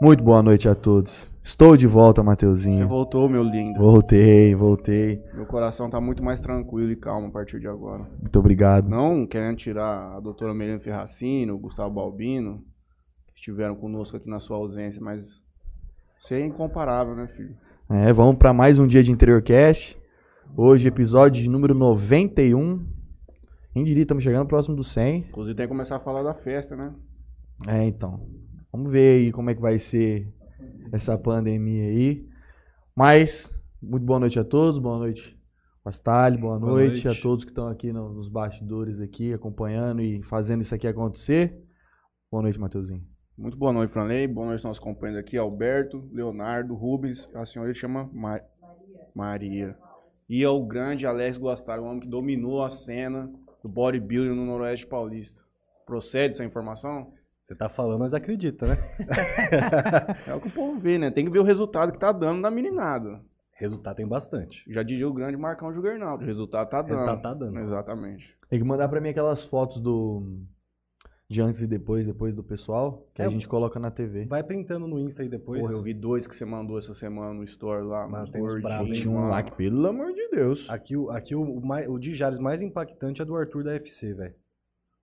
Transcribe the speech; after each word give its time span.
Muito 0.00 0.22
boa 0.22 0.42
noite 0.42 0.68
a 0.68 0.74
todos. 0.74 1.28
Estou 1.42 1.76
de 1.76 1.86
volta, 1.86 2.20
Você 2.22 2.26
Mateuzinho. 2.26 2.86
voltou, 2.86 3.28
meu 3.28 3.42
lindo. 3.42 3.78
Voltei, 3.80 4.54
voltei. 4.54 5.20
Meu 5.34 5.46
coração 5.46 5.90
tá 5.90 6.00
muito 6.00 6.22
mais 6.22 6.40
tranquilo 6.40 6.92
e 6.92 6.96
calmo 6.96 7.28
a 7.28 7.30
partir 7.30 7.58
de 7.58 7.66
agora. 7.66 8.04
Muito 8.20 8.38
obrigado. 8.38 8.88
Não 8.88 9.26
querendo 9.26 9.56
tirar 9.56 10.16
a 10.16 10.20
doutora 10.20 10.54
Melina 10.54 10.78
Ferracino, 10.78 11.54
o 11.54 11.58
Gustavo 11.58 11.92
Balbino, 11.92 12.62
que 13.28 13.40
estiveram 13.40 13.74
conosco 13.74 14.16
aqui 14.16 14.28
na 14.28 14.38
sua 14.38 14.56
ausência, 14.58 15.00
mas 15.02 15.42
você 16.20 16.36
é 16.36 16.46
incomparável, 16.46 17.16
né, 17.16 17.26
filho? 17.28 17.56
É, 17.90 18.12
vamos 18.12 18.36
para 18.36 18.52
mais 18.52 18.78
um 18.78 18.86
dia 18.86 19.02
de 19.02 19.10
Interiorcast. 19.10 19.98
Hoje, 20.56 20.86
episódio 20.86 21.42
de 21.42 21.48
número 21.48 21.74
91. 21.74 22.86
Quem 23.72 23.84
diria, 23.84 24.02
estamos 24.02 24.22
chegando 24.22 24.46
próximo 24.46 24.76
do 24.76 24.84
100. 24.84 25.26
Inclusive 25.30 25.56
tem 25.56 25.66
que 25.66 25.72
começar 25.72 25.96
a 25.96 26.00
falar 26.00 26.22
da 26.22 26.34
festa, 26.34 26.76
né? 26.76 26.92
É, 27.66 27.84
então. 27.84 28.20
Vamos 28.72 28.92
ver 28.92 29.16
aí 29.18 29.32
como 29.32 29.50
é 29.50 29.54
que 29.54 29.60
vai 29.60 29.78
ser 29.78 30.32
essa 30.92 31.16
pandemia 31.16 31.84
aí. 31.84 32.26
Mas, 32.94 33.52
muito 33.82 34.04
boa 34.04 34.20
noite 34.20 34.38
a 34.38 34.44
todos. 34.44 34.78
Boa 34.80 34.98
noite, 34.98 35.38
Pastalho. 35.82 36.38
Boa, 36.38 36.58
Boa 36.58 36.72
noite, 36.72 37.04
noite. 37.04 37.18
a 37.18 37.22
todos 37.22 37.44
que 37.44 37.50
estão 37.50 37.68
aqui 37.68 37.92
no- 37.92 38.12
nos 38.12 38.28
bastidores 38.28 39.00
aqui, 39.00 39.32
acompanhando 39.32 40.02
e 40.02 40.22
fazendo 40.22 40.62
isso 40.62 40.74
aqui 40.74 40.86
acontecer. 40.86 41.62
Boa 42.30 42.42
noite, 42.42 42.58
Mateuzinho. 42.60 43.02
Muito 43.36 43.56
boa 43.56 43.72
noite, 43.72 43.92
Franley. 43.92 44.26
Boa 44.26 44.46
noite 44.48 44.58
aos 44.58 44.64
nossos 44.64 44.82
companheiros 44.82 45.24
aqui, 45.24 45.38
Alberto, 45.38 46.08
Leonardo, 46.12 46.74
Rubens. 46.74 47.28
A 47.34 47.44
senhora 47.46 47.72
chama 47.72 48.10
Ma- 48.12 48.40
Maria. 49.14 49.76
E 50.28 50.44
ao 50.44 50.62
grande 50.66 51.06
Alex 51.06 51.38
Guastar, 51.38 51.78
o 51.80 51.84
homem 51.84 52.00
que 52.00 52.08
dominou 52.08 52.62
a 52.62 52.68
cena 52.68 53.30
do 53.62 53.68
bodybuilding 53.68 54.34
no 54.34 54.44
Noroeste 54.44 54.86
Paulista. 54.86 55.40
Procede 55.86 56.34
essa 56.34 56.44
informação? 56.44 57.12
Você 57.48 57.54
tá 57.54 57.66
falando, 57.70 58.00
mas 58.00 58.12
acredita, 58.12 58.66
né? 58.66 58.76
É 60.28 60.34
o 60.34 60.40
que 60.40 60.48
o 60.48 60.50
povo 60.50 60.78
vê, 60.78 60.98
né? 60.98 61.10
Tem 61.10 61.24
que 61.24 61.30
ver 61.30 61.38
o 61.38 61.42
resultado 61.44 61.90
que 61.92 61.98
tá 61.98 62.12
dando 62.12 62.40
na 62.42 62.50
meninada. 62.50 63.22
Resultado 63.54 63.96
tem 63.96 64.06
bastante. 64.06 64.62
Já 64.70 64.82
diria 64.82 65.08
o 65.08 65.14
grande 65.14 65.36
Marcão 65.36 65.72
Jugernaldo. 65.72 66.22
O 66.22 66.26
resultado 66.26 66.68
tá 66.68 66.82
dando. 66.82 66.90
Resultado 66.90 67.22
tá 67.22 67.32
dando. 67.34 67.58
Exatamente. 67.58 68.36
Tem 68.50 68.58
que 68.58 68.64
mandar 68.66 68.86
pra 68.88 69.00
mim 69.00 69.08
aquelas 69.08 69.44
fotos 69.46 69.80
do 69.80 70.22
de 71.30 71.40
antes 71.42 71.60
e 71.62 71.66
depois, 71.66 72.06
depois 72.06 72.34
do 72.34 72.42
pessoal, 72.42 73.06
que 73.14 73.20
É, 73.22 73.24
a 73.26 73.28
gente 73.30 73.48
coloca 73.48 73.78
na 73.78 73.90
TV. 73.90 74.26
Vai 74.26 74.42
printando 74.42 74.86
no 74.86 74.98
Insta 74.98 75.22
aí 75.22 75.28
depois. 75.28 75.60
Porra, 75.62 75.72
eu 75.72 75.82
vi 75.82 75.92
dois 75.94 76.26
que 76.26 76.36
você 76.36 76.44
mandou 76.44 76.78
essa 76.78 76.92
semana 76.94 77.32
no 77.34 77.44
store 77.44 77.82
lá. 77.84 78.06
Mas 78.06 78.28
tem 78.30 78.42
uns 78.42 78.60
bravos? 78.60 78.96
Tinha 78.98 79.10
um 79.10 79.26
lá 79.28 79.42
que, 79.42 79.52
pelo 79.56 79.86
amor 79.88 80.12
de 80.12 80.28
Deus. 80.28 80.66
Aqui, 80.68 80.96
o- 80.96 81.10
aqui 81.10 81.34
o, 81.34 81.40
o, 81.42 81.92
o 81.92 81.98
de 81.98 82.14
Jales 82.14 82.38
mais 82.38 82.60
impactante 82.62 83.20
é 83.22 83.24
do 83.24 83.34
Arthur 83.36 83.64
da 83.64 83.74
FC, 83.74 84.12
velho. 84.14 84.34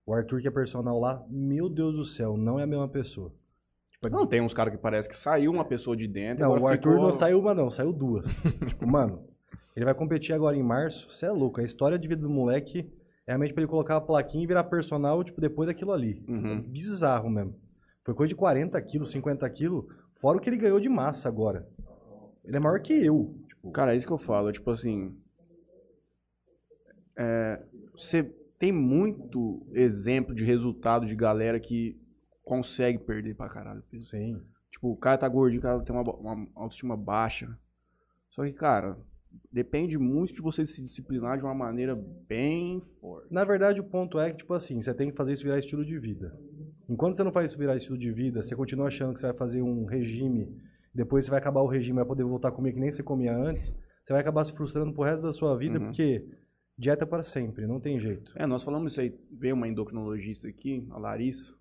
O 0.06 0.14
Arthur 0.14 0.40
que 0.40 0.46
é 0.48 0.50
personal 0.52 0.98
lá, 1.00 1.24
meu 1.28 1.68
Deus 1.68 1.94
do 1.96 2.04
céu, 2.04 2.36
não 2.36 2.58
é 2.60 2.62
a 2.62 2.66
mesma 2.66 2.88
pessoa. 2.88 3.32
Não, 4.10 4.24
tem 4.26 4.40
uns 4.40 4.54
caras 4.54 4.72
que 4.72 4.78
parece 4.80 5.08
que 5.08 5.16
saiu 5.16 5.50
uma 5.50 5.64
pessoa 5.64 5.96
de 5.96 6.06
dentro. 6.06 6.44
Não, 6.44 6.50
o 6.60 6.66
Arthur 6.68 6.92
ficou- 6.92 7.04
não 7.06 7.12
saiu 7.12 7.40
uma 7.40 7.52
não, 7.54 7.70
saiu 7.70 7.92
duas. 7.92 8.40
tipo, 8.68 8.86
mano, 8.86 9.26
ele 9.74 9.84
vai 9.84 9.94
competir 9.94 10.32
agora 10.34 10.56
em 10.56 10.62
março, 10.62 11.10
você 11.10 11.26
é 11.26 11.30
louco. 11.30 11.60
A 11.60 11.64
história 11.64 11.98
de 11.98 12.06
vida 12.06 12.22
do 12.22 12.30
moleque 12.30 12.88
é 13.26 13.32
realmente 13.32 13.52
pra 13.52 13.62
ele 13.62 13.70
colocar 13.70 13.96
a 13.96 14.00
plaquinha 14.00 14.44
e 14.44 14.46
virar 14.46 14.62
personal, 14.64 15.24
tipo, 15.24 15.40
depois 15.40 15.66
daquilo 15.66 15.92
ali. 15.92 16.24
Uhum. 16.28 16.60
Bizarro 16.62 17.28
mesmo. 17.28 17.56
Foi 18.04 18.14
coisa 18.14 18.28
de 18.28 18.36
40 18.36 18.80
quilos, 18.82 19.10
50 19.10 19.48
quilos, 19.50 19.84
fora 20.20 20.38
o 20.38 20.40
que 20.40 20.48
ele 20.48 20.56
ganhou 20.58 20.78
de 20.78 20.88
massa 20.88 21.28
agora. 21.28 21.66
Ele 22.44 22.56
é 22.56 22.60
maior 22.60 22.80
que 22.80 22.92
eu. 22.92 23.34
Tipo, 23.48 23.72
Cara, 23.72 23.92
é 23.92 23.96
isso 23.96 24.06
que 24.06 24.12
eu 24.12 24.18
falo. 24.18 24.52
Tipo 24.52 24.70
assim. 24.70 25.12
é, 27.18 27.60
Você 27.94 28.32
tem 28.58 28.72
muito 28.72 29.66
exemplo 29.72 30.34
de 30.34 30.44
resultado 30.44 31.06
de 31.06 31.14
galera 31.14 31.58
que 31.60 31.96
consegue 32.44 32.98
perder 32.98 33.34
pra 33.34 33.48
caralho. 33.48 33.82
peso. 33.90 34.08
sim. 34.08 34.40
Tipo, 34.70 34.90
o 34.90 34.96
cara 34.96 35.16
tá 35.18 35.28
gordinho, 35.28 35.60
o 35.60 35.62
cara 35.62 35.80
tem 35.82 35.94
uma, 35.94 36.02
uma 36.14 36.46
autoestima 36.54 36.96
baixa. 36.96 37.56
Só 38.30 38.44
que, 38.44 38.52
cara, 38.52 38.96
depende 39.50 39.96
muito 39.96 40.34
de 40.34 40.42
você 40.42 40.66
se 40.66 40.82
disciplinar 40.82 41.38
de 41.38 41.44
uma 41.44 41.54
maneira 41.54 41.94
bem 42.28 42.80
forte. 43.00 43.32
Na 43.32 43.42
verdade, 43.44 43.80
o 43.80 43.84
ponto 43.84 44.18
é 44.18 44.30
que, 44.30 44.38
tipo 44.38 44.52
assim, 44.52 44.80
você 44.80 44.92
tem 44.92 45.10
que 45.10 45.16
fazer 45.16 45.32
isso 45.32 45.44
virar 45.44 45.58
estilo 45.58 45.84
de 45.84 45.98
vida. 45.98 46.38
Enquanto 46.88 47.16
você 47.16 47.24
não 47.24 47.32
faz 47.32 47.50
isso 47.50 47.58
virar 47.58 47.74
estilo 47.76 47.96
de 47.98 48.12
vida, 48.12 48.42
você 48.42 48.54
continua 48.54 48.88
achando 48.88 49.14
que 49.14 49.20
você 49.20 49.26
vai 49.26 49.36
fazer 49.36 49.62
um 49.62 49.86
regime, 49.86 50.54
depois 50.94 51.24
você 51.24 51.30
vai 51.30 51.40
acabar 51.40 51.60
o 51.62 51.66
regime, 51.66 51.96
vai 51.96 52.04
poder 52.06 52.24
voltar 52.24 52.48
a 52.48 52.52
comer 52.52 52.72
que 52.72 52.80
nem 52.80 52.92
você 52.92 53.02
comia 53.02 53.34
antes, 53.34 53.74
você 54.04 54.12
vai 54.12 54.20
acabar 54.20 54.44
se 54.44 54.52
frustrando 54.52 54.92
pro 54.92 55.02
resto 55.04 55.22
da 55.22 55.32
sua 55.32 55.56
vida, 55.56 55.78
Uhum. 55.78 55.86
porque 55.86 56.24
dieta 56.78 57.06
para 57.06 57.22
sempre, 57.22 57.66
não 57.66 57.80
tem 57.80 57.98
jeito. 57.98 58.32
É, 58.36 58.46
nós 58.46 58.62
falamos 58.62 58.92
isso 58.92 59.00
aí. 59.00 59.18
Veio 59.30 59.54
uma 59.54 59.68
endocrinologista 59.68 60.46
aqui, 60.48 60.86
a 60.90 60.98
Larissa, 60.98 61.54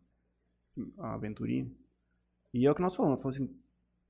a 0.98 1.18
Venturini. 1.18 1.76
E 2.54 2.66
é 2.66 2.72
o 2.72 2.76
que 2.76 2.82
nós 2.82 2.96
falamos. 2.96 3.22
Falamos 3.22 3.38
assim, 3.38 3.56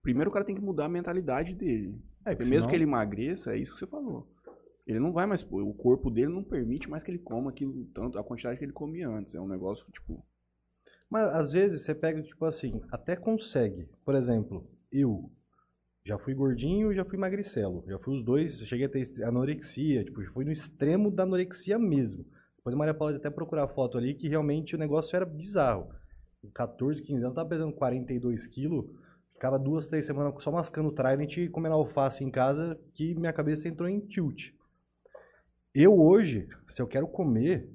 primeiro 0.01 0.29
o 0.29 0.33
cara 0.33 0.45
tem 0.45 0.55
que 0.55 0.61
mudar 0.61 0.85
a 0.85 0.89
mentalidade 0.89 1.53
dele. 1.53 2.01
É, 2.25 2.35
Porque 2.35 2.49
mesmo 2.49 2.69
que 2.69 2.75
ele 2.75 2.83
emagreça, 2.83 3.53
é 3.53 3.57
isso 3.57 3.73
que 3.73 3.79
você 3.79 3.87
falou. 3.87 4.27
Ele 4.85 4.99
não 4.99 5.11
vai 5.11 5.25
mais, 5.25 5.43
pô, 5.43 5.63
o 5.63 5.73
corpo 5.73 6.11
dele 6.11 6.31
não 6.31 6.43
permite 6.43 6.89
mais 6.89 7.03
que 7.03 7.09
ele 7.09 7.17
coma 7.17 7.49
aquilo, 7.49 7.85
tanto, 7.87 8.19
a 8.19 8.23
quantidade 8.23 8.57
que 8.57 8.65
ele 8.65 8.71
comia 8.71 9.09
antes. 9.09 9.33
É 9.33 9.41
um 9.41 9.47
negócio, 9.47 9.85
tipo, 9.91 10.23
Mas 11.09 11.23
às 11.33 11.53
vezes 11.53 11.81
você 11.81 11.95
pega, 11.95 12.21
tipo 12.21 12.45
assim, 12.45 12.81
até 12.91 13.15
consegue. 13.15 13.87
Por 14.03 14.15
exemplo, 14.15 14.67
eu 14.91 15.31
já 16.05 16.19
fui 16.19 16.35
gordinho 16.35 16.91
e 16.91 16.95
já 16.95 17.03
fui 17.03 17.17
magricelo. 17.17 17.83
Já 17.87 17.97
fui 17.97 18.15
os 18.15 18.23
dois, 18.23 18.59
cheguei 18.67 18.85
a 18.85 18.89
ter 18.89 19.23
anorexia, 19.23 20.03
tipo, 20.03 20.23
fui 20.31 20.45
no 20.45 20.51
extremo 20.51 21.09
da 21.09 21.23
anorexia 21.23 21.79
mesmo. 21.79 22.23
Depois 22.57 22.75
a 22.75 22.77
Maria 22.77 22.93
Paula 22.93 23.15
até 23.15 23.29
procurar 23.29 23.63
a 23.63 23.67
foto 23.67 23.97
ali, 23.97 24.13
que 24.13 24.29
realmente 24.29 24.75
o 24.75 24.77
negócio 24.77 25.15
era 25.15 25.25
bizarro. 25.25 25.89
Com 26.41 26.51
14, 26.51 27.01
15 27.01 27.25
anos, 27.25 27.35
tava 27.35 27.49
pesando 27.49 27.73
42 27.73 28.45
quilos, 28.47 28.85
ficava 29.33 29.57
duas, 29.57 29.87
três 29.87 30.05
semanas 30.05 30.35
só 30.43 30.51
mascando 30.51 30.91
Trident 30.91 31.37
e 31.37 31.49
comendo 31.49 31.75
alface 31.75 32.23
em 32.23 32.29
casa, 32.29 32.79
que 32.93 33.15
minha 33.15 33.33
cabeça 33.33 33.67
entrou 33.67 33.89
em 33.89 33.99
tilt. 33.99 34.51
Eu 35.73 35.99
hoje, 35.99 36.47
se 36.67 36.81
eu 36.81 36.87
quero 36.87 37.07
comer, 37.07 37.67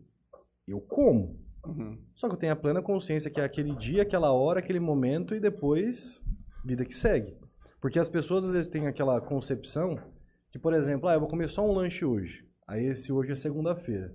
eu 0.66 0.80
como. 0.80 1.36
uhum. 1.66 1.98
Só 2.14 2.28
que 2.28 2.34
eu 2.34 2.38
tenho 2.38 2.52
a 2.52 2.56
plena 2.56 2.80
consciência 2.80 3.30
que 3.30 3.41
é 3.41 3.44
aquele 3.44 3.74
dia, 3.74 4.02
aquela 4.02 4.32
hora, 4.32 4.60
aquele 4.60 4.80
momento 4.80 5.34
e 5.34 5.41
depois 5.41 6.22
vida 6.64 6.84
que 6.84 6.94
segue. 6.94 7.36
Porque 7.80 7.98
as 7.98 8.08
pessoas 8.08 8.44
às 8.44 8.52
vezes 8.52 8.70
têm 8.70 8.86
aquela 8.86 9.20
concepção 9.20 9.98
que, 10.50 10.58
por 10.58 10.74
exemplo, 10.74 11.08
ah, 11.08 11.14
eu 11.14 11.20
vou 11.20 11.28
comer 11.28 11.48
só 11.48 11.66
um 11.66 11.72
lanche 11.72 12.04
hoje. 12.04 12.44
Aí 12.66 12.84
esse 12.86 13.12
hoje 13.12 13.32
é 13.32 13.34
segunda-feira. 13.34 14.14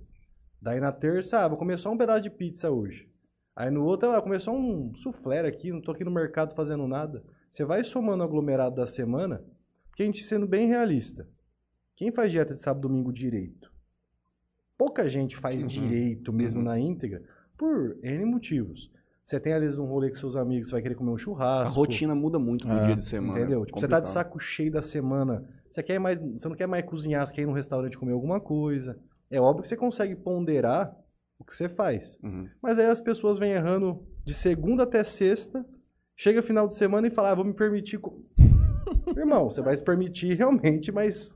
Daí 0.62 0.80
na 0.80 0.92
terça, 0.92 1.40
ah, 1.40 1.48
vou 1.48 1.58
comer 1.58 1.78
só 1.80 1.92
um 1.92 1.98
pedaço 1.98 2.22
de 2.22 2.30
pizza 2.30 2.70
hoje. 2.72 3.10
Aí 3.56 3.70
no 3.72 3.84
outro, 3.86 4.12
ah, 4.12 4.22
comer 4.22 4.40
só 4.42 4.54
um 4.56 4.94
soufflé 4.96 5.40
aqui, 5.48 5.72
não 5.72 5.82
tô 5.82 5.92
aqui 5.92 6.04
no 6.04 6.12
mercado 6.12 6.56
fazendo 6.56 6.88
nada. 6.88 7.24
Você 7.50 7.64
vai 7.64 7.84
somando 7.84 8.22
o 8.24 8.26
aglomerado 8.28 8.76
da 8.76 8.86
semana, 8.88 9.44
porque 9.90 10.04
a 10.04 10.06
gente 10.06 10.24
sendo 10.24 10.46
bem 10.48 10.68
realista. 10.68 11.28
Quem 11.96 12.12
faz 12.12 12.32
dieta 12.32 12.54
de 12.54 12.62
sábado 12.62 12.86
e 12.86 12.90
domingo 12.90 13.14
direito? 13.14 13.72
Pouca 14.78 15.10
gente 15.10 15.38
faz 15.38 15.64
Uhum. 15.64 15.70
direito 15.70 16.34
mesmo 16.34 16.60
Uhum. 16.60 16.66
na 16.66 16.78
íntegra 16.80 17.24
por 17.58 17.98
N 18.04 18.26
motivos. 18.26 18.92
Você 19.26 19.40
tem, 19.40 19.54
às 19.54 19.62
vezes, 19.62 19.78
um 19.78 19.86
rolê 19.86 20.10
com 20.10 20.16
seus 20.16 20.36
amigos, 20.36 20.68
você 20.68 20.74
vai 20.74 20.82
querer 20.84 20.94
comer 20.96 21.10
um 21.10 21.16
a 21.16 21.18
churrasco. 21.18 21.76
rotina 21.76 22.14
muda 22.14 22.38
muito 22.38 22.68
no 22.68 22.74
É, 22.76 22.86
dia 22.86 22.96
de 22.96 23.06
semana. 23.06 23.40
Entendeu? 23.40 23.66
Tipo, 23.66 23.80
você 23.80 23.88
tá 23.88 24.00
de 24.00 24.08
saco 24.08 24.40
cheio 24.40 24.72
da 24.72 24.84
semana. 24.84 25.44
Você, 25.70 25.82
quer 25.82 25.98
mais, 26.00 26.20
você 26.20 26.48
não 26.48 26.56
quer 26.56 26.68
mais 26.68 26.86
cozinhar, 26.86 27.26
você 27.26 27.34
quer 27.34 27.42
ir 27.42 27.46
num 27.48 27.54
restaurante 27.54 27.98
comer 27.98 28.12
alguma 28.14 28.40
coisa. 28.40 28.98
É 29.32 29.42
óbvio 29.42 29.64
que 29.64 29.68
você 29.68 29.76
consegue 29.76 30.16
ponderar 30.16 30.96
o 31.40 31.44
que 31.44 31.56
você 31.56 31.68
faz. 31.68 32.20
Uhum. 32.24 32.48
Mas 32.62 32.78
aí 32.78 32.86
as 32.86 33.02
pessoas 33.02 33.40
vêm 33.40 33.52
errando 33.54 34.00
de 34.24 34.34
segunda 34.34 34.84
até 34.84 35.04
sexta, 35.04 35.66
chega 36.16 36.44
final 36.44 36.68
de 36.68 36.76
semana 36.76 37.08
e 37.08 37.12
fala, 37.12 37.32
ah, 37.32 37.36
vou 37.36 37.44
me 37.46 37.54
permitir. 37.54 37.98
co-" 37.98 38.22
Irmão, 39.18 39.50
você 39.50 39.62
vai 39.62 39.76
se 39.76 39.84
permitir 39.84 40.36
realmente, 40.38 40.92
mas 40.92 41.34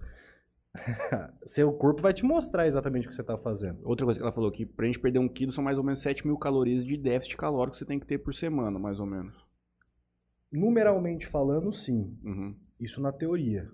seu 1.45 1.71
corpo 1.74 2.01
vai 2.01 2.13
te 2.13 2.24
mostrar 2.24 2.68
exatamente 2.68 3.07
o 3.07 3.10
que 3.10 3.16
você 3.16 3.24
tá 3.24 3.38
fazendo. 3.38 3.80
Outra 3.83 4.06
coisa 4.06 4.19
que 4.19 4.24
ela 4.24 4.31
falou 4.31 4.50
aqui, 4.50 4.66
pra 4.66 4.86
gente 4.86 5.00
perder 5.00 5.19
um 5.19 5.27
quilo 5.27 5.51
são 5.51 5.63
mais 5.63 5.77
ou 5.77 5.83
menos 5.83 6.01
7 6.01 6.25
mil 6.25 6.38
calorias 6.38 6.86
de 6.86 6.95
déficit 6.98 7.36
calórico 7.38 7.74
que 7.74 7.80
você 7.80 7.86
tem 7.86 8.00
que 8.00 8.06
ter 8.06 8.19
por 8.19 8.33
semana, 8.33 8.77
mais 8.80 9.00
ou 9.00 9.06
menos. 9.06 9.33
Numeralmente 10.51 11.27
falando, 11.27 11.71
sim. 11.74 12.18
Uhum. 12.24 12.56
Isso 12.80 13.01
na 13.01 13.12
teoria. 13.12 13.69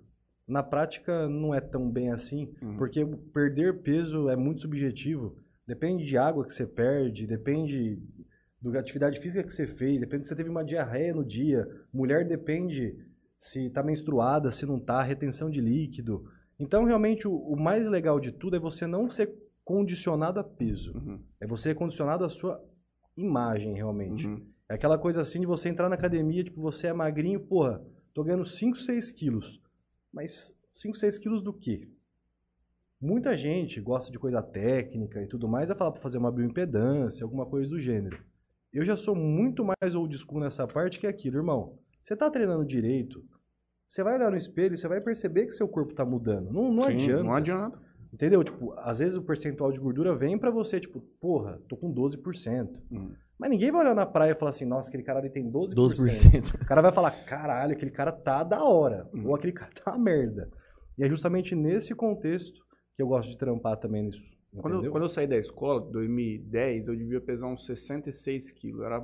Na 0.47 0.61
prática 0.61 1.27
não 1.27 1.53
é 1.53 1.61
tão 1.61 1.89
bem 1.89 2.11
assim, 2.11 2.53
Uhum. 2.61 2.77
porque 2.77 3.05
perder 3.33 3.81
peso 3.81 4.29
é 4.29 4.35
muito 4.35 4.61
subjetivo. 4.61 5.35
Depende 5.67 6.05
de 6.05 6.17
água 6.17 6.45
que 6.45 6.53
você 6.53 6.65
perde, 6.67 7.25
depende 7.25 7.99
da 8.61 8.79
atividade 8.79 9.19
física 9.19 9.43
que 9.43 9.53
você 9.53 9.67
fez, 9.67 9.99
depende 9.99 10.23
se 10.23 10.29
você 10.29 10.35
teve 10.35 10.49
uma 10.49 10.63
diarreia 10.63 11.13
no 11.13 11.25
dia. 11.25 11.67
Mulher 11.93 12.27
depende 12.27 12.95
se 13.39 13.65
está 13.67 13.81
menstruada, 13.83 14.51
se 14.51 14.65
não 14.65 14.77
está, 14.77 15.01
retenção 15.01 15.49
de 15.49 15.61
líquido. 15.61 16.23
Então, 16.59 16.85
realmente, 16.85 17.27
o, 17.27 17.35
o 17.35 17.59
mais 17.59 17.87
legal 17.87 18.19
de 18.19 18.31
tudo 18.31 18.55
é 18.55 18.59
você 18.59 18.87
não 18.87 19.09
ser 19.09 19.33
condicionado 19.63 20.39
a 20.39 20.43
peso. 20.43 20.93
Uhum. 20.95 21.19
É 21.39 21.47
você 21.47 21.69
ser 21.69 21.75
condicionado 21.75 22.23
à 22.23 22.29
sua 22.29 22.63
imagem, 23.17 23.73
realmente. 23.73 24.27
Uhum. 24.27 24.45
É 24.69 24.75
aquela 24.75 24.97
coisa 24.97 25.21
assim 25.21 25.39
de 25.39 25.45
você 25.45 25.69
entrar 25.69 25.89
na 25.89 25.95
academia, 25.95 26.43
tipo, 26.43 26.61
você 26.61 26.87
é 26.87 26.93
magrinho, 26.93 27.39
porra, 27.39 27.83
tô 28.13 28.23
ganhando 28.23 28.45
5, 28.45 28.77
6 28.77 29.11
quilos. 29.11 29.61
Mas 30.11 30.55
5, 30.73 30.97
6 30.97 31.19
quilos 31.19 31.43
do 31.43 31.53
quê? 31.53 31.87
Muita 32.99 33.37
gente 33.37 33.79
gosta 33.81 34.11
de 34.11 34.17
coisa 34.17 34.41
técnica 34.41 35.21
e 35.21 35.27
tudo 35.27 35.47
mais, 35.47 35.69
vai 35.69 35.77
falar 35.77 35.91
pra 35.91 36.01
fazer 36.01 36.17
uma 36.17 36.31
bioimpedância, 36.31 37.23
alguma 37.23 37.45
coisa 37.45 37.69
do 37.69 37.79
gênero. 37.79 38.17
Eu 38.73 38.83
já 38.83 38.97
sou 38.97 39.15
muito 39.15 39.63
mais 39.63 39.95
old 39.95 40.15
school 40.17 40.39
nessa 40.39 40.67
parte 40.67 40.99
que 40.99 41.07
aquilo, 41.07 41.37
irmão. 41.37 41.77
Você 42.03 42.15
tá 42.15 42.29
treinando 42.29 42.65
direito, 42.65 43.23
você 43.87 44.03
vai 44.03 44.15
olhar 44.15 44.31
no 44.31 44.37
espelho 44.37 44.73
e 44.73 44.77
você 44.77 44.87
vai 44.87 44.99
perceber 45.01 45.45
que 45.45 45.51
seu 45.51 45.67
corpo 45.67 45.93
tá 45.93 46.03
mudando. 46.05 46.51
Não, 46.51 46.71
não 46.71 46.83
Sim, 46.85 46.93
adianta. 46.93 47.23
Não 47.23 47.33
adianta. 47.35 47.79
Entendeu? 48.13 48.43
Tipo, 48.43 48.73
às 48.77 48.99
vezes 48.99 49.17
o 49.17 49.23
percentual 49.23 49.71
de 49.71 49.79
gordura 49.79 50.15
vem 50.15 50.37
pra 50.37 50.49
você, 50.49 50.79
tipo, 50.79 51.01
porra, 51.19 51.59
tô 51.67 51.75
com 51.75 51.93
12%. 51.93 52.79
Uhum. 52.89 53.13
Mas 53.37 53.49
ninguém 53.49 53.71
vai 53.71 53.81
olhar 53.81 53.93
na 53.95 54.05
praia 54.05 54.31
e 54.31 54.35
falar 54.35 54.51
assim, 54.51 54.63
nossa, 54.65 54.87
aquele 54.87 55.03
cara 55.03 55.19
ali 55.19 55.29
tem 55.29 55.51
12%. 55.51 55.73
12%. 55.75 56.55
O 56.61 56.65
cara 56.65 56.81
vai 56.81 56.93
falar, 56.93 57.11
caralho, 57.25 57.73
aquele 57.73 57.91
cara 57.91 58.13
tá 58.13 58.43
da 58.43 58.63
hora. 58.63 59.09
Uhum. 59.13 59.27
Ou 59.27 59.35
aquele 59.35 59.51
cara 59.51 59.71
tá 59.83 59.91
uma 59.91 59.99
merda. 60.03 60.49
E 60.97 61.03
é 61.03 61.09
justamente 61.09 61.53
nesse 61.55 61.93
contexto 61.93 62.57
que 62.95 63.01
eu 63.03 63.07
gosto 63.07 63.29
de 63.29 63.37
trampar 63.37 63.77
também 63.77 64.03
nisso. 64.03 64.21
Quando, 64.61 64.85
eu- 64.85 64.91
quando 64.91 65.03
eu 65.03 65.09
saí 65.09 65.27
da 65.27 65.35
escola, 65.37 65.85
em 65.85 65.91
2010, 65.91 66.87
eu 66.87 66.95
devia 66.95 67.19
pesar 67.19 67.47
uns 67.47 67.65
66 67.65 68.51
quilos. 68.51 68.81
Era, 68.85 69.01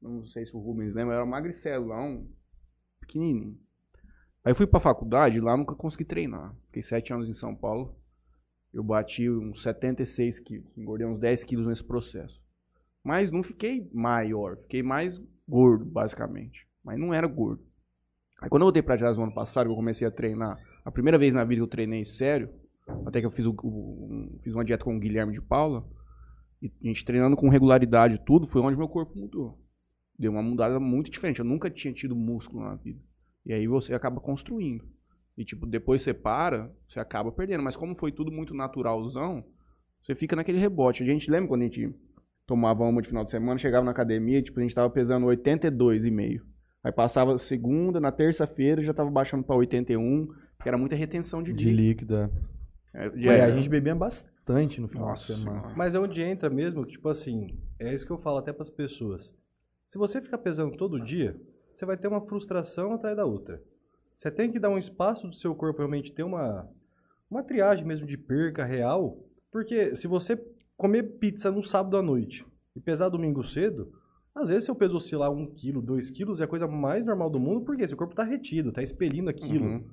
não 0.00 0.24
sei 0.24 0.46
se 0.46 0.56
o 0.56 0.58
Rubens 0.58 0.94
lembra, 0.94 1.16
era 1.16 1.26
magricelão, 1.26 2.26
pequenininho. 3.00 3.58
Aí 4.44 4.54
fui 4.54 4.66
pra 4.66 4.80
faculdade, 4.80 5.40
lá 5.40 5.56
nunca 5.56 5.74
consegui 5.74 6.04
treinar. 6.04 6.54
Fiquei 6.66 6.82
sete 6.82 7.12
anos 7.12 7.28
em 7.28 7.34
São 7.34 7.54
Paulo. 7.54 7.96
Eu 8.72 8.82
bati 8.82 9.28
uns 9.28 9.62
76 9.62 10.38
quilos. 10.38 10.66
Engordei 10.76 11.06
uns 11.06 11.18
10 11.18 11.42
quilos 11.44 11.66
nesse 11.66 11.82
processo. 11.84 12.40
Mas 13.02 13.30
não 13.30 13.42
fiquei 13.42 13.88
maior, 13.92 14.56
fiquei 14.58 14.82
mais 14.82 15.20
gordo, 15.48 15.84
basicamente. 15.84 16.66
Mas 16.84 16.98
não 16.98 17.12
era 17.12 17.26
gordo. 17.26 17.62
Aí 18.40 18.48
quando 18.48 18.62
eu 18.62 18.66
voltei 18.66 18.82
pra 18.82 18.96
Jazz 18.96 19.16
no 19.16 19.24
ano 19.24 19.34
passado, 19.34 19.66
que 19.66 19.72
eu 19.72 19.76
comecei 19.76 20.06
a 20.06 20.10
treinar, 20.10 20.56
a 20.84 20.90
primeira 20.92 21.18
vez 21.18 21.34
na 21.34 21.42
vida 21.44 21.56
que 21.56 21.62
eu 21.62 21.66
treinei 21.68 22.04
sério, 22.04 22.50
até 23.06 23.20
que 23.20 23.26
eu 23.26 23.30
fiz, 23.30 23.44
o- 23.46 24.38
fiz 24.42 24.54
uma 24.54 24.64
dieta 24.64 24.84
com 24.84 24.96
o 24.96 25.00
Guilherme 25.00 25.32
de 25.32 25.40
Paula, 25.40 25.86
e 26.62 26.66
a 26.84 26.86
gente 26.88 27.04
treinando 27.04 27.36
com 27.36 27.48
regularidade 27.48 28.20
tudo, 28.24 28.46
foi 28.46 28.60
onde 28.62 28.76
meu 28.76 28.88
corpo 28.88 29.18
mudou. 29.18 29.58
Deu 30.18 30.30
uma 30.32 30.42
mudada 30.42 30.78
muito 30.78 31.10
diferente. 31.10 31.38
Eu 31.40 31.44
nunca 31.44 31.70
tinha 31.70 31.92
tido 31.92 32.14
músculo 32.14 32.62
na 32.64 32.74
vida. 32.74 33.00
E 33.48 33.52
aí 33.52 33.66
você 33.66 33.94
acaba 33.94 34.20
construindo. 34.20 34.84
E 35.36 35.44
tipo, 35.44 35.66
depois 35.66 36.02
você 36.02 36.12
para, 36.14 36.70
você 36.88 37.00
acaba 37.00 37.32
perdendo. 37.32 37.62
Mas 37.64 37.76
como 37.76 37.96
foi 37.96 38.12
tudo 38.12 38.30
muito 38.30 38.54
naturalzão, 38.54 39.44
você 40.02 40.14
fica 40.14 40.36
naquele 40.36 40.58
rebote. 40.58 41.02
A 41.02 41.06
gente 41.06 41.30
lembra 41.30 41.48
quando 41.48 41.62
a 41.62 41.64
gente 41.64 41.92
tomava 42.46 42.84
uma 42.84 43.00
de 43.02 43.08
final 43.08 43.24
de 43.24 43.30
semana, 43.30 43.58
chegava 43.58 43.84
na 43.84 43.90
academia, 43.90 44.42
tipo, 44.42 44.58
a 44.60 44.62
gente 44.62 44.74
tava 44.74 44.90
pesando 44.90 45.26
82,5. 45.26 46.40
Aí 46.84 46.92
passava 46.92 47.34
a 47.34 47.38
segunda, 47.38 47.98
na 48.00 48.12
terça-feira 48.12 48.82
já 48.82 48.94
tava 48.94 49.10
baixando 49.10 49.42
pra 49.44 49.56
81, 49.56 50.26
porque 50.56 50.68
era 50.68 50.78
muita 50.78 50.94
retenção 50.96 51.42
de, 51.42 51.52
De 51.52 51.70
líquido. 51.70 52.14
líquido, 52.14 52.16
é. 52.16 52.30
É, 52.94 53.08
de- 53.10 53.28
a 53.28 53.50
gente 53.50 53.68
bebia 53.68 53.94
bastante 53.94 54.80
no 54.80 54.88
final 54.88 55.08
Nossa, 55.08 55.32
de 55.34 55.38
semana. 55.40 55.72
Mas 55.76 55.94
é 55.94 56.00
onde 56.00 56.22
entra 56.22 56.48
mesmo, 56.48 56.84
tipo 56.86 57.08
assim, 57.08 57.58
é 57.78 57.94
isso 57.94 58.06
que 58.06 58.12
eu 58.12 58.18
falo 58.18 58.38
até 58.38 58.52
pras 58.52 58.70
pessoas. 58.70 59.34
Se 59.86 59.98
você 59.98 60.20
ficar 60.20 60.38
pesando 60.38 60.76
todo 60.76 61.04
dia, 61.04 61.36
você 61.78 61.86
vai 61.86 61.96
ter 61.96 62.08
uma 62.08 62.20
frustração 62.20 62.92
atrás 62.92 63.16
da 63.16 63.24
outra. 63.24 63.62
Você 64.16 64.32
tem 64.32 64.50
que 64.50 64.58
dar 64.58 64.68
um 64.68 64.78
espaço 64.78 65.28
do 65.28 65.36
seu 65.36 65.54
corpo 65.54 65.78
realmente 65.78 66.12
ter 66.12 66.24
uma, 66.24 66.68
uma 67.30 67.44
triagem 67.44 67.86
mesmo 67.86 68.04
de 68.04 68.16
perca 68.16 68.64
real, 68.64 69.24
porque 69.52 69.94
se 69.94 70.08
você 70.08 70.36
comer 70.76 71.04
pizza 71.20 71.52
no 71.52 71.62
sábado 71.62 71.96
à 71.96 72.02
noite 72.02 72.44
e 72.74 72.80
pesar 72.80 73.08
domingo 73.08 73.44
cedo, 73.44 73.92
às 74.34 74.48
vezes 74.48 74.64
seu 74.64 74.74
peso 74.74 74.96
oscilar 74.96 75.30
1 75.30 75.54
kg, 75.54 75.80
2 75.80 76.10
kg 76.10 76.40
é 76.40 76.44
a 76.44 76.48
coisa 76.48 76.66
mais 76.66 77.04
normal 77.04 77.30
do 77.30 77.38
mundo, 77.38 77.64
porque 77.64 77.86
seu 77.86 77.96
corpo 77.96 78.12
está 78.12 78.24
retido, 78.24 78.70
está 78.70 78.82
expelindo 78.82 79.30
aquilo. 79.30 79.66
Uhum. 79.66 79.88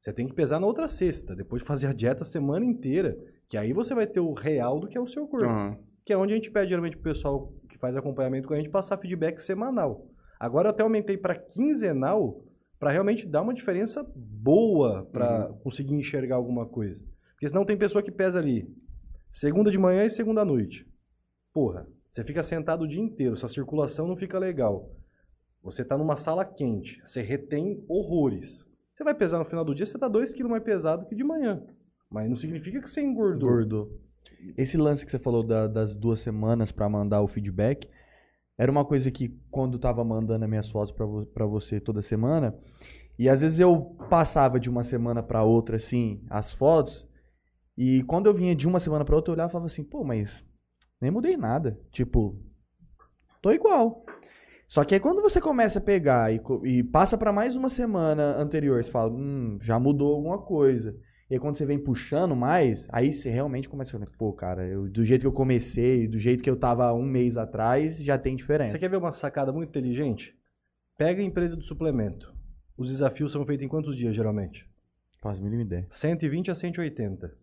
Você 0.00 0.12
tem 0.12 0.26
que 0.26 0.34
pesar 0.34 0.58
na 0.58 0.66
outra 0.66 0.88
sexta, 0.88 1.36
depois 1.36 1.62
de 1.62 1.68
fazer 1.68 1.86
a 1.86 1.92
dieta 1.92 2.22
a 2.22 2.26
semana 2.26 2.64
inteira, 2.64 3.16
que 3.48 3.56
aí 3.56 3.72
você 3.72 3.94
vai 3.94 4.08
ter 4.08 4.20
o 4.20 4.32
real 4.32 4.80
do 4.80 4.88
que 4.88 4.98
é 4.98 5.00
o 5.00 5.06
seu 5.06 5.24
corpo. 5.28 5.46
Aham. 5.46 5.78
Que 6.04 6.12
é 6.12 6.16
onde 6.16 6.32
a 6.32 6.36
gente 6.36 6.50
pede 6.50 6.70
geralmente 6.70 6.96
pro 6.96 7.12
pessoal 7.12 7.52
que 7.68 7.78
faz 7.78 7.96
acompanhamento 7.96 8.48
com 8.48 8.54
a 8.54 8.56
gente 8.56 8.70
passar 8.70 8.98
feedback 8.98 9.38
semanal. 9.38 10.04
Agora 10.38 10.68
eu 10.68 10.70
até 10.70 10.82
aumentei 10.82 11.16
para 11.16 11.34
quinzenal 11.34 12.42
para 12.78 12.90
realmente 12.92 13.26
dar 13.26 13.42
uma 13.42 13.54
diferença 13.54 14.06
boa 14.14 15.04
para 15.12 15.48
conseguir 15.64 15.94
enxergar 15.94 16.36
alguma 16.36 16.64
coisa. 16.66 17.02
Porque 17.32 17.48
senão 17.48 17.64
tem 17.64 17.76
pessoa 17.76 18.02
que 18.02 18.10
pesa 18.12 18.38
ali 18.38 18.68
segunda 19.32 19.70
de 19.70 19.78
manhã 19.78 20.04
e 20.04 20.10
segunda 20.10 20.42
à 20.42 20.44
noite. 20.44 20.86
Porra, 21.52 21.88
você 22.08 22.22
fica 22.24 22.42
sentado 22.42 22.82
o 22.82 22.88
dia 22.88 23.00
inteiro, 23.00 23.36
sua 23.36 23.48
circulação 23.48 24.06
não 24.06 24.16
fica 24.16 24.38
legal. 24.38 24.90
Você 25.62 25.84
tá 25.84 25.98
numa 25.98 26.16
sala 26.16 26.44
quente, 26.44 27.00
você 27.04 27.20
retém 27.20 27.84
horrores. 27.88 28.64
Você 28.94 29.04
vai 29.04 29.14
pesar 29.14 29.38
no 29.38 29.44
final 29.44 29.64
do 29.64 29.74
dia, 29.74 29.86
você 29.86 29.98
tá 29.98 30.08
2 30.08 30.32
kg 30.32 30.44
mais 30.48 30.62
pesado 30.62 31.06
que 31.06 31.14
de 31.14 31.24
manhã. 31.24 31.62
Mas 32.10 32.28
não 32.28 32.36
significa 32.36 32.80
que 32.80 32.88
você 32.88 33.00
engordou. 33.02 33.50
Engordou. 33.50 33.92
Esse 34.56 34.76
lance 34.76 35.04
que 35.04 35.10
você 35.10 35.18
falou 35.18 35.42
da- 35.42 35.66
das 35.66 35.94
duas 35.94 36.20
semanas 36.20 36.70
pra 36.72 36.88
mandar 36.88 37.20
o 37.22 37.28
feedback, 37.28 37.88
era 38.58 38.70
uma 38.70 38.84
coisa 38.84 39.10
que 39.10 39.38
quando 39.50 39.74
eu 39.74 39.80
tava 39.80 40.04
mandando 40.04 40.44
as 40.44 40.50
minhas 40.50 40.68
fotos 40.68 40.92
pra 41.32 41.46
você 41.46 41.78
toda 41.78 42.02
semana, 42.02 42.58
e 43.16 43.28
às 43.28 43.40
vezes 43.40 43.60
eu 43.60 43.96
passava 44.10 44.58
de 44.58 44.68
uma 44.68 44.82
semana 44.82 45.22
pra 45.22 45.44
outra, 45.44 45.76
assim, 45.76 46.22
as 46.28 46.52
fotos, 46.52 47.08
e 47.76 48.02
quando 48.02 48.26
eu 48.26 48.34
vinha 48.34 48.56
de 48.56 48.66
uma 48.66 48.80
semana 48.80 49.04
pra 49.04 49.14
outra, 49.14 49.30
eu 49.30 49.34
olhava 49.34 49.50
e 49.50 49.52
falava 49.52 49.66
assim, 49.66 49.84
pô, 49.84 50.02
mas 50.02 50.44
nem 51.00 51.12
mudei 51.12 51.36
nada. 51.36 51.80
Tipo, 51.92 52.36
tô 53.40 53.52
igual. 53.52 54.04
Só 54.66 54.84
que 54.84 54.94
aí 54.94 55.00
quando 55.00 55.22
você 55.22 55.40
começa 55.40 55.78
a 55.78 55.82
pegar 55.82 56.32
e, 56.34 56.40
e 56.64 56.82
passa 56.82 57.16
pra 57.16 57.32
mais 57.32 57.54
uma 57.54 57.70
semana 57.70 58.36
anterior, 58.36 58.82
você 58.82 58.90
fala, 58.90 59.12
hum, 59.12 59.58
já 59.62 59.78
mudou 59.78 60.14
alguma 60.14 60.38
coisa. 60.38 60.94
E 61.30 61.34
aí 61.34 61.40
quando 61.40 61.56
você 61.56 61.66
vem 61.66 61.78
puxando 61.78 62.34
mais, 62.34 62.86
aí 62.90 63.12
você 63.12 63.28
realmente 63.30 63.68
começa 63.68 63.96
a 63.96 64.00
falar, 64.00 64.10
pô, 64.16 64.32
cara, 64.32 64.66
eu- 64.66 64.88
do 64.88 65.04
jeito 65.04 65.20
que 65.22 65.26
eu 65.26 65.32
comecei, 65.32 66.08
do 66.08 66.18
jeito 66.18 66.42
que 66.42 66.48
eu 66.48 66.56
tava 66.56 66.92
um 66.94 67.02
mês 67.04 67.36
atrás, 67.36 67.98
já 68.02 68.16
tem 68.16 68.34
diferença. 68.34 68.70
Você 68.72 68.78
quer 68.78 68.88
ver 68.88 68.96
uma 68.96 69.12
sacada 69.12 69.52
muito 69.52 69.68
inteligente? 69.68 70.34
Pega 70.96 71.20
a 71.20 71.24
empresa 71.24 71.56
de 71.56 71.64
suplemento. 71.64 72.32
Os 72.76 72.88
desafios 72.90 73.32
são 73.32 73.44
feitos 73.44 73.64
em 73.64 73.68
quantos 73.68 73.94
dias, 73.96 74.14
geralmente? 74.16 74.66
Faz 75.20 75.38
mínima 75.38 75.62
ideia. 75.62 75.86
120 75.90 76.50
a 76.50 76.54
180. 76.54 77.34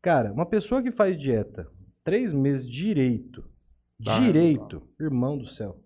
Cara, 0.00 0.32
uma 0.32 0.46
pessoa 0.46 0.82
que 0.82 0.90
faz 0.92 1.18
dieta 1.18 1.66
três 2.04 2.32
meses 2.32 2.68
direito, 2.68 3.44
Tá, 4.02 4.18
direito, 4.18 4.82
irmão 4.98 5.36
do 5.36 5.46
céu, 5.46 5.78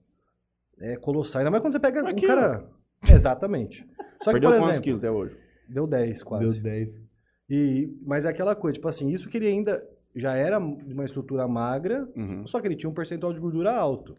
é 0.79 0.95
colossal. 0.97 1.41
Ainda 1.41 1.51
mais 1.51 1.63
quando 1.63 1.73
você 1.73 1.81
pega 1.81 2.03
um 2.05 2.07
Aqui, 2.07 2.27
cara... 2.27 2.65
Exatamente. 3.11 3.85
Só 4.23 4.31
que, 4.31 4.39
Perdeu 4.39 4.51
por 4.51 4.57
quantos 4.57 4.69
exemplo, 4.69 4.83
quilos 4.83 4.99
até 4.99 5.11
hoje? 5.11 5.37
deu 5.69 5.87
10 5.87 6.23
quase. 6.23 6.55
Deu 6.55 6.63
10. 6.63 7.04
E, 7.49 7.89
mas 8.05 8.25
é 8.25 8.29
aquela 8.31 8.55
coisa, 8.55 8.75
tipo 8.75 8.89
assim, 8.89 9.11
isso 9.11 9.29
que 9.29 9.37
ele 9.37 9.49
ainda 9.49 9.83
já 10.17 10.35
era 10.35 10.59
de 10.59 10.95
uma 10.95 11.05
estrutura 11.05 11.47
magra, 11.49 12.09
Uhum. 12.17 12.47
só 12.47 12.61
que 12.61 12.67
ele 12.69 12.77
tinha 12.77 12.89
um 12.89 12.95
percentual 12.95 13.33
de 13.33 13.41
gordura 13.41 13.75
alto. 13.75 14.17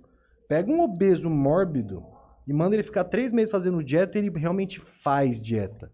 Pega 0.48 0.72
um 0.72 0.82
obeso 0.82 1.30
mórbido 1.30 2.04
e 2.48 2.54
manda 2.54 2.76
ele 2.76 2.84
ficar 2.84 3.06
três 3.06 3.34
meses 3.34 3.50
fazendo 3.50 3.84
dieta 3.84 4.18
e 4.18 4.22
ele 4.26 4.38
realmente 4.38 4.80
faz 4.80 5.42
dieta. 5.42 5.92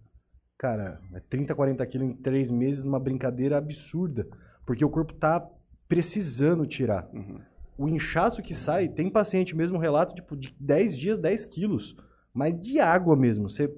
Cara, 0.57 0.99
é 1.13 1.19
30, 1.21 1.55
40 1.55 1.85
quilos 1.87 2.07
em 2.09 2.13
três 2.13 2.51
meses 2.51 2.83
numa 2.83 2.99
brincadeira 2.99 3.57
absurda. 3.57 4.27
Porque 4.65 4.83
o 4.85 4.89
corpo 4.89 5.13
tá 5.13 5.47
precisando 5.87 6.65
tirar. 6.65 7.09
Uhum. 7.13 7.39
O 7.77 7.87
inchaço 7.89 8.41
que 8.43 8.53
sai, 8.53 8.87
tem 8.87 9.09
paciente 9.09 9.55
mesmo, 9.55 9.79
relato 9.79 10.13
tipo, 10.13 10.35
de 10.35 10.53
10 10.59 10.97
dias, 10.97 11.17
10 11.17 11.45
quilos. 11.47 11.95
Mas 12.33 12.59
de 12.59 12.79
água 12.79 13.15
mesmo. 13.15 13.49
Você... 13.49 13.73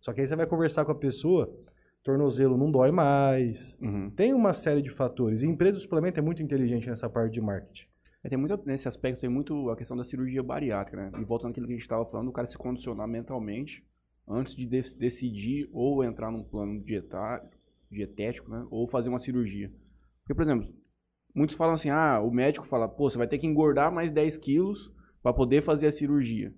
Só 0.00 0.12
que 0.12 0.20
aí 0.20 0.26
você 0.28 0.36
vai 0.36 0.46
conversar 0.46 0.84
com 0.84 0.92
a 0.92 0.96
pessoa, 0.96 1.50
tornozelo 2.06 2.56
não 2.56 2.70
dói 2.70 2.90
mais. 2.92 3.76
Uhum. 3.82 4.10
Tem 4.10 4.32
uma 4.32 4.52
série 4.52 4.80
de 4.80 4.90
fatores. 4.90 5.42
E 5.42 5.46
a 5.46 5.50
empresa 5.50 5.76
de 5.76 5.82
suplemento 5.82 6.18
é 6.18 6.22
muito 6.22 6.42
inteligente 6.42 6.88
nessa 6.88 7.10
parte 7.10 7.34
de 7.34 7.40
marketing. 7.40 7.86
É, 8.22 8.28
tem 8.28 8.38
muito, 8.38 8.58
nesse 8.64 8.88
aspecto 8.88 9.20
tem 9.20 9.28
muito 9.28 9.68
a 9.70 9.76
questão 9.76 9.96
da 9.96 10.04
cirurgia 10.04 10.42
bariátrica, 10.42 10.96
né? 10.96 11.20
E 11.20 11.24
voltando 11.24 11.50
àquilo 11.50 11.66
que 11.66 11.72
a 11.72 11.76
gente 11.76 11.82
estava 11.82 12.06
falando, 12.06 12.28
o 12.28 12.32
cara 12.32 12.46
se 12.46 12.56
condicionar 12.56 13.06
mentalmente 13.08 13.84
antes 14.26 14.54
de 14.54 14.66
dec- 14.66 14.96
decidir 14.96 15.68
ou 15.72 16.02
entrar 16.02 16.30
num 16.30 16.42
plano 16.42 16.80
dietar, 16.82 17.44
dietético, 17.90 18.50
né? 18.50 18.64
Ou 18.70 18.88
fazer 18.88 19.08
uma 19.08 19.18
cirurgia. 19.18 19.70
Porque, 20.22 20.34
por 20.34 20.42
exemplo, 20.42 20.68
muitos 21.34 21.56
falam 21.56 21.74
assim, 21.74 21.90
ah, 21.90 22.20
o 22.20 22.30
médico 22.30 22.66
fala, 22.66 22.88
pô, 22.88 23.10
você 23.10 23.18
vai 23.18 23.28
ter 23.28 23.38
que 23.38 23.46
engordar 23.46 23.92
mais 23.92 24.10
10 24.10 24.36
quilos 24.38 24.92
para 25.22 25.32
poder 25.32 25.62
fazer 25.62 25.86
a 25.88 25.92
cirurgia. 25.92 26.52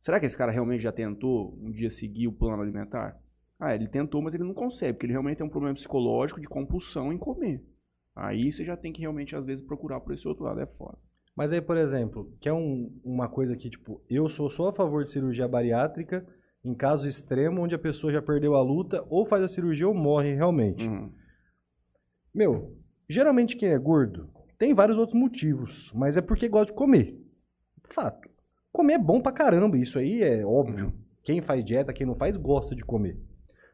Será 0.00 0.18
que 0.18 0.26
esse 0.26 0.36
cara 0.36 0.50
realmente 0.52 0.82
já 0.82 0.92
tentou 0.92 1.56
um 1.60 1.70
dia 1.70 1.90
seguir 1.90 2.26
o 2.28 2.32
plano 2.32 2.62
alimentar? 2.62 3.16
Ah, 3.60 3.74
ele 3.74 3.86
tentou, 3.86 4.22
mas 4.22 4.34
ele 4.34 4.44
não 4.44 4.54
consegue, 4.54 4.94
porque 4.94 5.06
ele 5.06 5.12
realmente 5.12 5.36
tem 5.38 5.46
um 5.46 5.50
problema 5.50 5.74
psicológico 5.74 6.40
de 6.40 6.46
compulsão 6.48 7.12
em 7.12 7.18
comer. 7.18 7.62
Aí 8.16 8.50
você 8.50 8.64
já 8.64 8.76
tem 8.76 8.92
que 8.92 9.00
realmente, 9.02 9.36
às 9.36 9.44
vezes, 9.44 9.64
procurar 9.64 10.00
por 10.00 10.14
esse 10.14 10.26
outro 10.26 10.44
lado, 10.44 10.60
é 10.60 10.66
foda. 10.66 10.96
Mas 11.36 11.52
aí, 11.52 11.60
por 11.60 11.76
exemplo, 11.76 12.32
que 12.40 12.48
é 12.48 12.52
um- 12.52 12.90
uma 13.04 13.28
coisa 13.28 13.56
que, 13.56 13.70
tipo, 13.70 14.02
eu 14.08 14.28
sou 14.28 14.50
só 14.50 14.68
a 14.68 14.72
favor 14.72 15.04
de 15.04 15.10
cirurgia 15.10 15.46
bariátrica 15.46 16.26
em 16.64 16.74
caso 16.74 17.06
extremo 17.06 17.62
onde 17.62 17.74
a 17.74 17.78
pessoa 17.78 18.12
já 18.12 18.20
perdeu 18.20 18.54
a 18.54 18.62
luta, 18.62 19.04
ou 19.08 19.24
faz 19.24 19.42
a 19.42 19.48
cirurgia 19.48 19.88
ou 19.88 19.94
morre 19.94 20.34
realmente. 20.34 20.86
Uhum. 20.86 21.10
Meu, 22.34 22.76
geralmente 23.08 23.56
quem 23.56 23.70
é 23.70 23.78
gordo 23.78 24.28
tem 24.58 24.74
vários 24.74 24.98
outros 24.98 25.18
motivos, 25.18 25.90
mas 25.94 26.16
é 26.18 26.20
porque 26.20 26.48
gosta 26.48 26.66
de 26.72 26.76
comer. 26.78 27.18
Fato. 27.84 28.28
Comer 28.72 28.94
é 28.94 28.98
bom 28.98 29.20
pra 29.20 29.32
caramba, 29.32 29.78
isso 29.78 29.98
aí 29.98 30.22
é 30.22 30.44
óbvio. 30.44 30.86
Uhum. 30.86 30.92
Quem 31.22 31.40
faz 31.40 31.64
dieta, 31.64 31.92
quem 31.92 32.06
não 32.06 32.14
faz, 32.14 32.36
gosta 32.36 32.74
de 32.74 32.82
comer. 32.84 33.18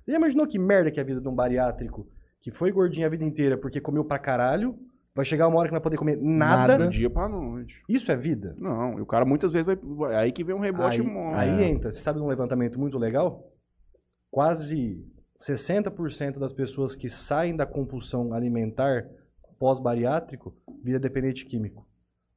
Você 0.07 0.13
já 0.13 0.17
imaginou 0.19 0.47
que 0.47 0.59
merda 0.59 0.91
que 0.91 0.99
é 0.99 1.03
a 1.03 1.07
vida 1.07 1.21
de 1.21 1.29
um 1.29 1.35
bariátrico 1.35 2.09
que 2.41 2.51
foi 2.51 2.71
gordinho 2.73 3.07
a 3.07 3.11
vida 3.11 3.25
inteira 3.25 3.59
porque 3.59 3.81
comeu 3.81 4.05
pra 4.05 4.19
caralho 4.19 4.79
Vai 5.15 5.25
chegar 5.25 5.49
uma 5.49 5.59
hora 5.59 5.67
que 5.67 5.73
não 5.73 5.79
vai 5.79 5.83
poder 5.83 5.97
comer 5.97 6.19
nada. 6.21 6.73
Nada. 6.77 6.85
Do 6.85 6.91
dia 6.91 7.09
pra 7.09 7.27
noite. 7.27 7.83
Isso 7.89 8.13
é 8.13 8.17
vida? 8.17 8.55
Não, 8.59 8.99
e 8.99 9.01
o 9.01 9.07
cara 9.07 9.25
muitas 9.25 9.51
vezes 9.51 9.67
vai. 9.83 10.15
Aí 10.15 10.31
que 10.31 10.45
vem 10.45 10.55
um 10.55 10.59
rebote 10.61 11.01
Aí, 11.01 11.07
monstro. 11.07 11.39
aí 11.41 11.63
É. 11.63 11.69
entra. 11.71 11.91
Você 11.91 12.01
sabe 12.03 12.19
de 12.19 12.25
um 12.27 12.29
levantamento 12.29 12.79
muito 12.79 12.99
legal? 12.99 13.51
Quase 14.31 15.03
60% 15.41 16.39
das 16.39 16.53
pessoas 16.53 16.95
que 16.95 17.09
saem 17.09 17.57
da 17.57 17.65
compulsão 17.65 18.35
alimentar 18.35 19.09
pós-bariátrico 19.59 20.55
vira 20.85 20.99
dependente 20.99 21.47
químico. 21.47 21.89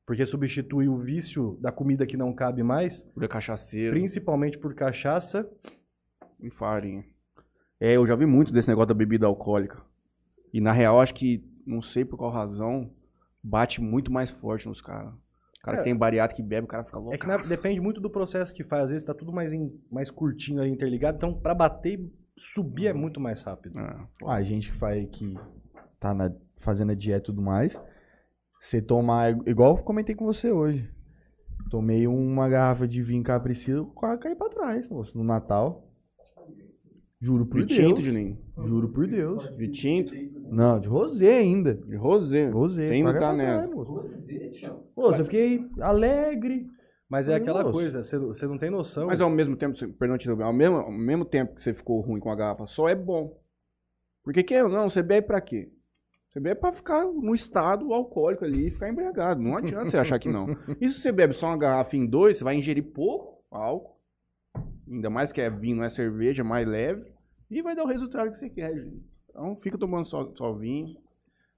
Porque 0.06 0.26
substitui 0.26 0.88
o 0.88 0.98
vício 0.98 1.58
da 1.60 1.74
comida 1.74 2.06
que 2.06 2.16
não 2.16 2.32
cabe 2.34 2.64
mais, 2.64 3.04
Por 3.04 3.28
cachaceiro 3.28 3.92
principalmente 3.92 4.58
por 4.58 4.74
cachaça. 4.74 5.46
e 6.40 6.50
farinha. 6.50 7.04
É, 7.80 7.96
eu 7.96 8.06
já 8.06 8.16
vi 8.16 8.26
muito 8.26 8.52
desse 8.52 8.68
negócio 8.68 8.88
da 8.90 8.94
bebida 8.94 9.26
alcoólica. 9.26 9.82
E 10.54 10.60
na 10.60 10.72
real, 10.72 11.00
acho 11.00 11.14
que, 11.14 11.44
não 11.66 11.82
sei 11.82 12.04
por 12.04 12.18
qual 12.18 12.32
razão, 12.32 12.92
bate 13.44 13.82
muito 13.82 14.12
mais 14.12 14.30
forte 14.30 14.68
nos 14.68 14.82
caras. 14.82 15.14
O 15.14 15.62
cara 15.64 15.78
É. 15.78 15.80
que 15.80 15.84
tem 15.86 15.96
bariátrico 15.96 16.42
que 16.42 16.48
bebe, 16.48 16.66
o 16.66 16.68
cara 16.68 16.84
fica 16.84 16.98
louco. 16.98 17.14
É 17.14 17.18
que 17.18 17.28
na- 17.28 17.38
depende 17.38 17.80
muito 17.82 18.00
do 18.02 18.10
processo 18.10 18.54
que 18.54 18.64
faz. 18.64 18.86
Às 18.86 18.92
vezes 18.92 19.06
tá 19.06 19.14
tudo 19.14 19.32
mais, 19.32 19.54
em- 19.54 19.72
mais 19.92 20.10
curtinho 20.10 20.62
ali, 20.62 20.72
interligado. 20.72 21.18
Então, 21.18 21.34
pra 21.34 21.54
bater 21.54 22.00
e 22.00 22.12
subir 22.38 22.88
é 22.88 22.94
muito 22.94 23.20
mais 23.20 23.42
rápido. 23.44 23.78
É. 23.80 23.84
Ah, 24.26 24.34
a 24.36 24.44
gente 24.44 24.72
que 24.72 24.78
faz 24.78 25.08
que 25.12 25.38
tá 26.00 26.14
na- 26.14 26.34
fazendo 26.58 26.92
a 26.92 26.96
dieta 26.96 27.20
e 27.24 27.26
tudo 27.26 27.42
mais. 27.42 27.80
Você 28.60 28.82
tomar, 28.82 29.32
igual 29.48 29.78
eu 29.78 29.84
comentei 29.84 30.16
com 30.16 30.26
você 30.26 30.52
hoje. 30.52 30.90
Tomei 31.70 32.08
uma 32.08 32.50
garrafa 32.50 32.88
de 32.88 33.02
vinho 33.04 33.24
capricida, 33.24 33.84
quase 33.96 34.20
caí 34.20 34.36
pra 34.36 34.50
trás, 34.50 34.88
moço, 34.88 35.18
no 35.18 35.24
Natal. 35.24 35.89
Juro 37.22 37.46
por 37.46 37.66
De 37.66 37.76
Deus. 37.78 37.90
tinto, 37.90 38.02
Juninho. 38.06 38.38
Juro 38.66 38.90
por 38.90 39.06
Deus. 39.06 39.58
De 39.58 39.72
tinto. 39.72 40.14
Não, 40.50 40.80
de 40.80 40.88
rosé 40.88 41.38
ainda. 41.40 41.74
De 41.76 41.96
rosé. 41.96 42.50
Rosé. 42.50 42.88
Sem 42.88 43.04
pra 43.04 43.14
canela. 43.20 43.58
trás, 43.64 43.72
moço. 43.76 44.10
Pô, 44.96 45.12
eu 45.14 45.26
fiquei 45.26 45.66
alegre. 45.82 46.66
Mas 47.10 47.28
é 47.28 47.36
aquela 47.36 47.62
moço. 47.62 47.74
coisa, 47.74 48.04
você- 48.04 48.18
você 48.20 48.48
não 48.48 48.58
tem 48.58 48.70
noção. 48.70 49.08
Mas 49.08 49.20
ao 49.20 49.30
mesmo 49.30 49.56
tempo, 49.58 49.76
perdão 49.98 50.18
te 50.18 50.30
ao 50.30 50.54
mesmo, 50.54 50.78
ao 50.78 50.92
mesmo 50.92 51.26
tempo 51.26 51.56
que 51.56 51.62
você 51.62 51.74
ficou 51.74 52.00
ruim 52.02 52.20
com 52.20 52.32
a 52.32 52.36
garrafa 52.36 52.68
só, 52.68 52.88
é 52.88 52.96
bom. 52.96 53.38
Porque 54.24 54.44
quer 54.44 54.64
ou 54.64 54.70
não, 54.70 54.90
você 54.90 55.02
bebe 55.02 55.26
pra 55.28 55.42
quê? 55.42 55.70
Você 56.30 56.40
bebe 56.40 56.60
pra 56.62 56.72
ficar 56.72 57.04
no 57.06 57.34
estado 57.34 57.92
alcoólico 57.94 58.46
ali 58.46 58.68
e 58.68 58.72
ficar 58.72 58.90
embriagado. 58.90 59.42
Não 59.42 59.58
adianta 59.58 59.88
você 59.88 59.98
achar 59.98 60.20
que 60.20 60.30
não. 60.30 60.46
E 60.80 60.88
se 60.88 61.02
você 61.02 61.12
bebe 61.12 61.34
só 61.34 61.48
uma 61.48 61.58
garrafa 61.58 61.98
em 61.98 62.06
dois, 62.06 62.38
você 62.38 62.44
vai 62.44 62.56
ingerir 62.56 62.84
pouco 62.94 63.44
álcool. 63.52 63.99
Ainda 64.90 65.10
mais 65.10 65.32
que 65.32 65.40
é 65.40 65.50
vinho, 65.50 65.78
não 65.78 65.84
é 65.84 65.90
cerveja, 65.90 66.44
mais 66.44 66.68
leve. 66.68 67.06
E 67.50 67.62
vai 67.62 67.76
dar 67.76 67.84
o 67.84 67.88
resultado 67.88 68.32
que 68.32 68.38
você 68.38 68.50
quer, 68.50 68.74
gente. 68.74 69.04
Então 69.30 69.56
fica 69.62 69.78
tomando 69.78 70.06
só, 70.06 70.32
só 70.36 70.54
vinho. 70.54 70.98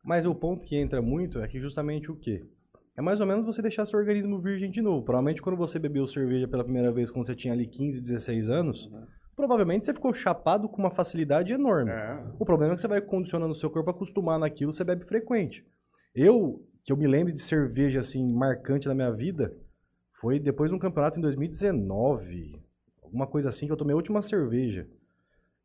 Mas 0.04 0.26
o 0.26 0.34
ponto 0.34 0.66
que 0.66 0.76
entra 0.76 1.02
muito 1.02 1.40
é 1.40 1.48
que 1.48 1.60
justamente 1.60 2.12
o 2.12 2.16
quê? 2.16 2.44
É 2.98 3.02
mais 3.02 3.22
ou 3.22 3.28
menos 3.28 3.46
você 3.46 3.62
deixar 3.62 3.86
seu 3.86 4.00
organismo 4.00 4.40
virgem 4.40 4.70
de 4.70 4.82
novo. 4.82 5.04
Provavelmente 5.04 5.42
quando 5.42 5.56
você 5.56 5.80
bebeu 5.80 6.06
cerveja 6.08 6.48
pela 6.48 6.64
primeira 6.64 6.92
vez 6.92 7.10
quando 7.10 7.26
você 7.26 7.36
tinha 7.36 7.54
ali 7.54 7.68
15, 7.68 8.02
16 8.02 8.50
anos, 8.50 8.92
provavelmente 9.36 9.86
você 9.86 9.94
ficou 9.94 10.14
chapado 10.14 10.68
com 10.68 10.82
uma 10.82 10.92
facilidade 10.92 11.54
enorme. 11.54 11.92
É. 11.92 12.24
O 12.38 12.46
problema 12.46 12.74
é 12.74 12.76
que 12.76 12.82
você 12.82 12.88
vai 12.88 13.02
condicionando 13.02 13.54
o 13.54 13.56
seu 13.56 13.70
corpo 13.70 13.90
a 13.90 13.94
acostumar 13.94 14.38
naquilo, 14.40 14.74
você 14.74 14.84
bebe 14.84 15.06
frequente. 15.06 15.66
Eu, 16.14 16.66
que 16.84 16.92
eu 16.92 16.98
me 16.98 17.08
lembro 17.08 17.32
de 17.32 17.40
cerveja 17.40 18.02
assim 18.02 18.28
marcante 18.34 18.88
na 18.88 18.94
minha 18.94 19.12
vida, 19.12 19.56
foi 20.20 20.40
depois 20.40 20.70
de 20.70 20.76
um 20.76 20.80
campeonato 20.80 21.18
em 21.18 21.22
2019, 21.22 22.60
alguma 23.12 23.28
coisa 23.28 23.50
assim 23.50 23.66
que 23.66 23.72
eu 23.72 23.78
tomei 23.78 23.94
a 23.94 23.98
última 23.98 24.22
cerveja. 24.22 24.88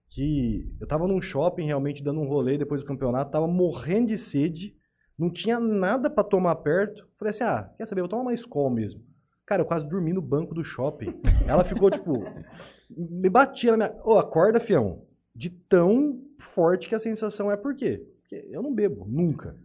Que 0.08 0.68
eu 0.80 0.86
tava 0.86 1.06
num 1.06 1.22
shopping 1.22 1.66
realmente 1.66 2.02
dando 2.02 2.20
um 2.20 2.26
rolê 2.26 2.58
depois 2.58 2.82
do 2.82 2.86
campeonato, 2.86 3.30
tava 3.30 3.46
morrendo 3.46 4.08
de 4.08 4.18
sede, 4.18 4.76
não 5.18 5.30
tinha 5.30 5.58
nada 5.58 6.10
pra 6.10 6.24
tomar 6.24 6.56
perto. 6.56 7.08
Falei 7.18 7.30
assim: 7.30 7.44
"Ah, 7.44 7.70
quer 7.76 7.86
saber, 7.86 8.02
vou 8.02 8.08
tomar 8.08 8.22
uma 8.22 8.34
escola 8.34 8.70
mesmo". 8.70 9.00
Cara, 9.46 9.62
eu 9.62 9.66
quase 9.66 9.88
dormi 9.88 10.12
no 10.12 10.20
banco 10.20 10.54
do 10.54 10.64
shopping. 10.64 11.14
Ela 11.46 11.64
ficou 11.64 11.90
tipo 11.90 12.24
me 12.90 13.28
batia 13.30 13.76
na 13.76 13.88
minha, 13.88 14.02
ô, 14.04 14.18
acorda, 14.18 14.60
fião. 14.60 15.02
De 15.34 15.50
tão 15.50 16.20
forte 16.38 16.88
que 16.88 16.94
a 16.94 16.98
sensação 16.98 17.50
é 17.50 17.56
por 17.56 17.74
quê? 17.76 18.04
Porque 18.20 18.48
eu 18.50 18.62
não 18.62 18.74
bebo, 18.74 19.06
nunca. 19.06 19.56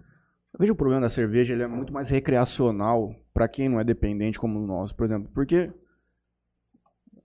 Eu 0.53 0.59
vejo 0.59 0.73
o 0.73 0.75
problema 0.75 1.01
da 1.01 1.09
cerveja, 1.09 1.53
ele 1.53 1.63
é 1.63 1.67
muito 1.67 1.93
mais 1.93 2.09
recreacional 2.09 3.15
pra 3.33 3.47
quem 3.47 3.69
não 3.69 3.79
é 3.79 3.83
dependente 3.83 4.39
como 4.39 4.59
nós, 4.59 4.91
por 4.91 5.05
exemplo. 5.05 5.31
Porque 5.33 5.71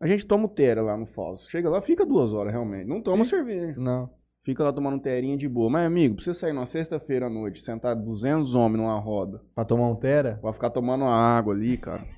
a 0.01 0.07
gente 0.07 0.27
toma 0.27 0.47
o 0.47 0.49
Tera 0.49 0.83
lá 0.83 0.97
no 0.97 1.07
Falso. 1.07 1.51
Chega 1.51 1.69
lá, 1.71 1.81
fica 1.83 2.05
duas 2.05 2.33
horas 2.33 2.53
realmente. 2.53 2.87
Não 2.87 3.01
toma 3.03 3.25
cerveja. 3.25 3.75
Não. 3.79 4.11
Fica 4.45 4.63
lá 4.63 4.73
tomando 4.73 4.95
um 4.97 5.01
terinha 5.01 5.37
de 5.37 5.49
boa. 5.49 5.69
Mas, 5.69 5.87
amigo, 5.87 6.15
pra 6.17 6.25
você 6.25 6.33
sair 6.35 6.53
numa 6.53 6.67
sexta-feira 6.67 7.27
à 7.27 7.31
noite, 7.31 7.61
sentar 7.63 7.97
200 7.97 8.55
homens 8.55 8.81
numa 8.81 8.99
roda, 9.01 9.41
Pra 9.55 9.65
tomar 9.65 9.89
um 9.89 9.97
Tera? 9.97 10.39
vai 10.43 10.53
ficar 10.53 10.71
tomando 10.71 11.03
uma 11.03 11.15
água 11.15 11.53
ali, 11.55 11.77
cara. 11.79 12.05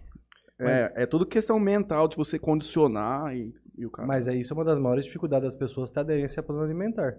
É, 0.61 1.05
é 1.05 1.07
tudo 1.07 1.25
questão 1.25 1.57
mental 1.61 2.09
de 2.09 2.17
você 2.17 2.37
condicionar 2.37 3.33
e, 3.33 3.55
e 3.77 3.87
o 3.87 3.91
cara. 3.93 4.09
Mas 4.09 4.27
é 4.27 4.35
isso 4.35 4.53
é 4.53 4.57
uma 4.57 4.65
das 4.65 4.81
maiores 4.81 5.05
dificuldades 5.05 5.45
das 5.45 5.55
pessoas 5.55 5.89
ter 5.89 6.01
aderência 6.01 6.41
a 6.41 6.43
plano 6.43 6.63
alimentar. 6.65 7.17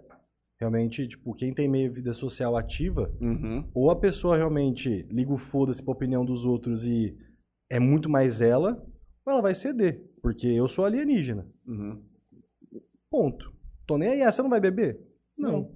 Realmente, 0.59 1.07
tipo, 1.07 1.33
quem 1.33 1.53
tem 1.53 1.65
meio 1.69 1.89
vida 1.93 2.11
social 2.11 2.57
ativa, 2.57 3.09
Uhum. 3.21 3.63
ou 3.73 3.89
a 3.89 3.95
pessoa 3.95 4.35
realmente 4.35 5.07
liga 5.09 5.31
o 5.31 5.37
foda-se 5.37 5.81
pra 5.81 5.93
opinião 5.93 6.25
dos 6.25 6.43
outros 6.43 6.83
e 6.83 7.15
é 7.71 7.79
muito 7.79 8.09
mais 8.09 8.41
ela, 8.41 8.73
ou 9.25 9.31
ela 9.31 9.41
vai 9.41 9.55
ceder. 9.55 10.03
Porque 10.21 10.47
eu 10.47 10.67
sou 10.67 10.85
alienígena. 10.85 11.47
Uhum. 11.67 12.03
Ponto. 13.09 13.53
Tô 13.87 13.97
nem 13.97 14.09
aí. 14.09 14.21
Ah, 14.21 14.31
você 14.31 14.41
não 14.41 14.49
vai 14.49 14.59
beber? 14.59 14.99
Não. 15.37 15.75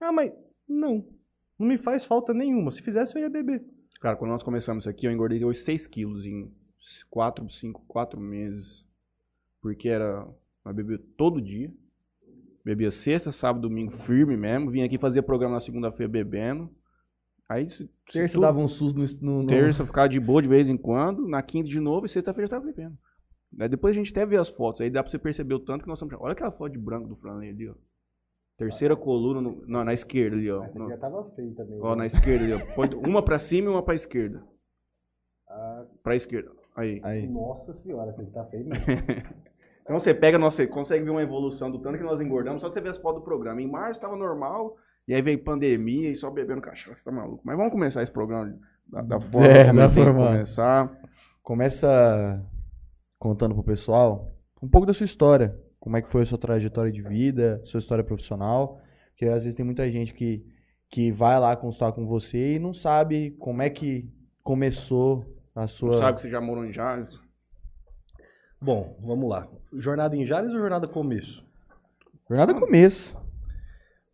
Ah, 0.00 0.12
mas 0.12 0.32
não. 0.68 1.06
Não 1.58 1.66
me 1.66 1.78
faz 1.78 2.04
falta 2.04 2.34
nenhuma. 2.34 2.70
Se 2.70 2.82
fizesse, 2.82 3.16
eu 3.16 3.22
ia 3.22 3.30
beber. 3.30 3.64
Cara, 4.00 4.16
quando 4.16 4.32
nós 4.32 4.42
começamos 4.42 4.82
isso 4.82 4.90
aqui, 4.90 5.06
eu 5.06 5.12
engordei 5.12 5.42
hoje 5.44 5.60
6 5.60 5.86
quilos 5.86 6.24
em 6.26 6.52
4, 7.10 7.48
5, 7.50 7.84
4 7.86 8.20
meses. 8.20 8.84
Porque 9.62 9.88
era. 9.88 10.26
Eu 10.64 10.74
bebia 10.74 10.98
todo 11.16 11.40
dia. 11.40 11.72
Bebia 12.64 12.90
sexta, 12.90 13.30
sábado, 13.30 13.68
domingo 13.68 13.92
firme 13.92 14.36
mesmo. 14.36 14.70
Vinha 14.70 14.84
aqui 14.84 14.98
fazer 14.98 15.22
programa 15.22 15.54
na 15.54 15.60
segunda-feira 15.60 16.10
bebendo. 16.10 16.68
Aí 17.48 17.70
se, 17.70 17.84
se 17.86 17.90
Terça 18.12 18.34
tudo- 18.34 18.42
dava 18.42 18.58
um 18.58 18.66
susto 18.66 18.98
no. 18.98 19.06
no, 19.36 19.42
no... 19.42 19.46
terça 19.48 19.86
ficava 19.86 20.08
de 20.08 20.18
boa 20.18 20.42
de 20.42 20.48
vez 20.48 20.68
em 20.68 20.76
quando. 20.76 21.28
Na 21.28 21.40
quinta 21.42 21.68
de 21.68 21.78
novo 21.78 22.06
e 22.06 22.08
sexta-feira 22.08 22.48
já 22.50 22.56
tava 22.56 22.66
bebendo. 22.66 22.98
Aí 23.60 23.68
depois 23.68 23.94
a 23.94 23.98
gente 23.98 24.10
até 24.12 24.24
vê 24.26 24.36
as 24.36 24.48
fotos. 24.48 24.80
Aí 24.80 24.90
dá 24.90 25.02
pra 25.02 25.10
você 25.10 25.18
perceber 25.18 25.54
o 25.54 25.60
tanto 25.60 25.82
que 25.82 25.88
nós 25.88 25.98
estamos. 25.98 26.14
Olha 26.22 26.32
aquela 26.32 26.50
foto 26.52 26.72
de 26.72 26.78
branco 26.78 27.08
do 27.08 27.16
Franley 27.16 27.50
ali, 27.50 27.68
ó. 27.68 27.74
Terceira 28.58 28.96
coluna 28.96 29.40
no- 29.40 29.62
não, 29.66 29.84
na 29.84 29.92
esquerda 29.92 30.36
ali, 30.36 30.50
ó. 30.50 30.66
No- 30.74 30.96
tava 30.98 31.24
feio 31.34 31.54
também. 31.54 31.78
Ó, 31.80 31.94
na 31.94 32.06
esquerda 32.06 32.44
ali, 32.44 32.52
ó. 32.54 32.74
Põe 32.74 32.88
uma 33.06 33.22
pra 33.22 33.38
cima 33.38 33.68
e 33.68 33.70
uma 33.70 33.82
pra 33.82 33.94
esquerda. 33.94 34.42
Pra 36.02 36.16
esquerda. 36.16 36.50
Aí. 36.74 37.00
Aí. 37.02 37.26
Nossa 37.26 37.72
senhora, 37.72 38.12
você 38.12 38.26
tá 38.30 38.44
feio 38.46 38.66
mesmo. 38.66 38.84
Então 39.86 40.00
você 40.00 40.12
pega, 40.12 40.36
nossa, 40.36 40.56
você 40.56 40.66
consegue 40.66 41.04
ver 41.04 41.10
uma 41.10 41.22
evolução 41.22 41.70
do 41.70 41.78
tanto 41.78 41.96
que 41.96 42.02
nós 42.02 42.20
engordamos, 42.20 42.60
só 42.60 42.66
de 42.66 42.74
você 42.74 42.80
ver 42.80 42.88
as 42.88 42.98
fotos 42.98 43.20
do 43.20 43.24
programa. 43.24 43.62
Em 43.62 43.70
março 43.70 44.00
tava 44.00 44.16
normal, 44.16 44.76
e 45.06 45.14
aí 45.14 45.22
veio 45.22 45.44
pandemia 45.44 46.10
e 46.10 46.16
só 46.16 46.28
bebendo 46.28 46.60
cachaça, 46.60 47.04
tá 47.04 47.12
maluco. 47.12 47.40
Mas 47.44 47.56
vamos 47.56 47.70
começar 47.70 48.02
esse 48.02 48.10
programa 48.10 48.52
da, 48.84 49.02
da 49.02 49.20
forma 49.20 49.46
É, 49.46 49.66
como 49.68 49.78
tem 49.94 50.04
que 50.04 50.12
começar. 50.12 51.00
Começa 51.40 52.44
contando 53.18 53.54
pro 53.54 53.64
pessoal 53.64 54.32
um 54.62 54.68
pouco 54.68 54.86
da 54.86 54.94
sua 54.94 55.04
história. 55.04 55.58
Como 55.78 55.96
é 55.96 56.02
que 56.02 56.08
foi 56.08 56.22
a 56.22 56.26
sua 56.26 56.38
trajetória 56.38 56.90
de 56.90 57.02
vida, 57.02 57.60
sua 57.64 57.78
história 57.78 58.02
profissional. 58.02 58.80
Porque 59.10 59.26
às 59.26 59.44
vezes 59.44 59.54
tem 59.54 59.64
muita 59.64 59.90
gente 59.90 60.12
que, 60.12 60.44
que 60.90 61.10
vai 61.10 61.38
lá 61.38 61.56
consultar 61.56 61.92
com 61.92 62.06
você 62.06 62.54
e 62.54 62.58
não 62.58 62.74
sabe 62.74 63.30
como 63.38 63.62
é 63.62 63.70
que 63.70 64.10
começou 64.42 65.24
a 65.54 65.66
sua. 65.66 65.92
Não 65.92 65.98
sabe 65.98 66.16
que 66.16 66.22
você 66.22 66.30
já 66.30 66.40
morou 66.40 66.64
em 66.64 66.72
Jales. 66.72 67.20
Bom, 68.60 68.98
vamos 69.00 69.28
lá. 69.28 69.48
Jornada 69.72 70.16
em 70.16 70.24
Jales 70.24 70.52
ou 70.52 70.58
jornada 70.58 70.88
começo? 70.88 71.46
Jornada 72.28 72.54
começo. 72.54 73.16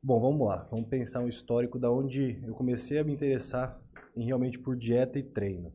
Bom, 0.03 0.21
vamos 0.21 0.47
lá. 0.47 0.67
Vamos 0.71 0.89
pensar 0.89 1.21
um 1.21 1.29
histórico 1.29 1.79
da 1.79 1.91
onde 1.91 2.43
eu 2.45 2.55
comecei 2.55 2.99
a 2.99 3.05
me 3.05 3.13
interessar 3.13 3.81
em 4.17 4.27
realmente 4.27 4.59
por 4.59 4.77
dieta 4.77 5.19
e 5.19 5.23
treino. 5.23 5.73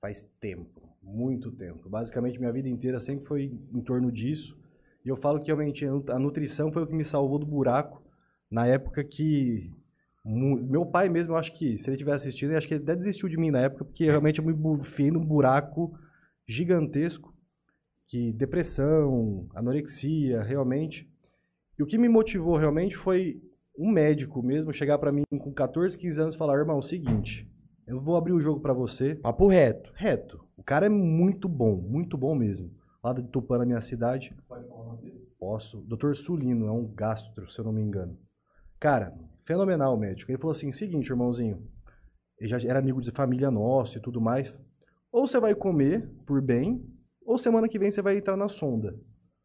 Faz 0.00 0.22
tempo, 0.38 0.82
muito 1.06 1.50
tempo. 1.52 1.88
Basicamente, 1.88 2.38
minha 2.38 2.52
vida 2.52 2.68
inteira 2.68 2.98
sempre 2.98 3.26
foi 3.26 3.52
em 3.72 3.80
torno 3.80 4.10
disso. 4.10 4.58
E 5.04 5.08
eu 5.08 5.16
falo 5.16 5.40
que 5.40 5.46
realmente 5.46 5.86
a 5.86 6.18
nutrição 6.18 6.72
foi 6.72 6.82
o 6.82 6.86
que 6.86 6.94
me 6.94 7.04
salvou 7.04 7.38
do 7.38 7.46
buraco 7.46 8.02
na 8.50 8.66
época 8.66 9.04
que 9.04 9.72
meu 10.28 10.84
pai 10.84 11.08
mesmo, 11.08 11.34
eu 11.34 11.38
acho 11.38 11.52
que 11.56 11.78
se 11.78 11.88
ele 11.88 11.94
estiver 11.94 12.12
assistindo, 12.12 12.50
eu 12.50 12.58
acho 12.58 12.66
que 12.66 12.74
ele 12.74 12.82
até 12.82 12.96
desistiu 12.96 13.28
de 13.28 13.36
mim 13.36 13.52
na 13.52 13.60
época, 13.60 13.84
porque 13.84 14.06
realmente 14.06 14.40
eu 14.40 14.44
me 14.44 14.52
bufiei 14.52 15.08
num 15.08 15.24
buraco 15.24 15.96
gigantesco 16.48 17.32
que 18.08 18.32
depressão, 18.32 19.48
anorexia, 19.54 20.42
realmente. 20.42 21.08
E 21.78 21.82
o 21.82 21.86
que 21.86 21.96
me 21.96 22.08
motivou 22.08 22.56
realmente 22.56 22.96
foi 22.96 23.40
um 23.78 23.90
médico 23.90 24.42
mesmo 24.42 24.72
chegar 24.72 24.98
pra 24.98 25.12
mim 25.12 25.22
com 25.38 25.52
14, 25.52 25.96
15 25.96 26.20
anos 26.20 26.34
e 26.34 26.38
falar: 26.38 26.58
"Irmão, 26.58 26.76
é 26.76 26.78
o 26.80 26.82
seguinte, 26.82 27.48
eu 27.86 28.00
vou 28.00 28.16
abrir 28.16 28.32
o 28.32 28.40
jogo 28.40 28.60
pra 28.60 28.72
você, 28.72 29.14
Papo 29.14 29.46
reto. 29.46 29.92
reto. 29.94 30.44
O 30.56 30.62
cara 30.62 30.86
é 30.86 30.88
muito 30.88 31.48
bom, 31.48 31.76
muito 31.76 32.16
bom 32.16 32.34
mesmo. 32.34 32.70
Lá 33.02 33.12
de 33.12 33.22
Tupã, 33.22 33.58
na 33.58 33.64
minha 33.64 33.80
cidade. 33.80 34.34
Posso. 35.38 35.80
Dr. 35.82 36.14
Sulino, 36.14 36.66
é 36.66 36.72
um 36.72 36.86
gastro, 36.92 37.50
se 37.50 37.60
eu 37.60 37.64
não 37.64 37.72
me 37.72 37.82
engano. 37.82 38.18
Cara, 38.80 39.14
fenomenal 39.44 39.94
o 39.94 39.98
médico. 39.98 40.30
Ele 40.30 40.38
falou 40.38 40.52
assim: 40.52 40.72
seguinte, 40.72 41.10
irmãozinho. 41.10 41.62
ele 42.38 42.48
já 42.48 42.58
era 42.68 42.78
amigo 42.78 43.00
de 43.00 43.12
família 43.12 43.50
nossa 43.50 43.98
e 43.98 44.00
tudo 44.00 44.20
mais. 44.20 44.60
Ou 45.12 45.26
você 45.26 45.38
vai 45.38 45.54
comer 45.54 46.08
por 46.26 46.42
bem, 46.42 46.84
ou 47.24 47.38
semana 47.38 47.68
que 47.68 47.78
vem 47.78 47.90
você 47.90 48.02
vai 48.02 48.16
entrar 48.18 48.36
na 48.36 48.48
sonda. 48.48 48.94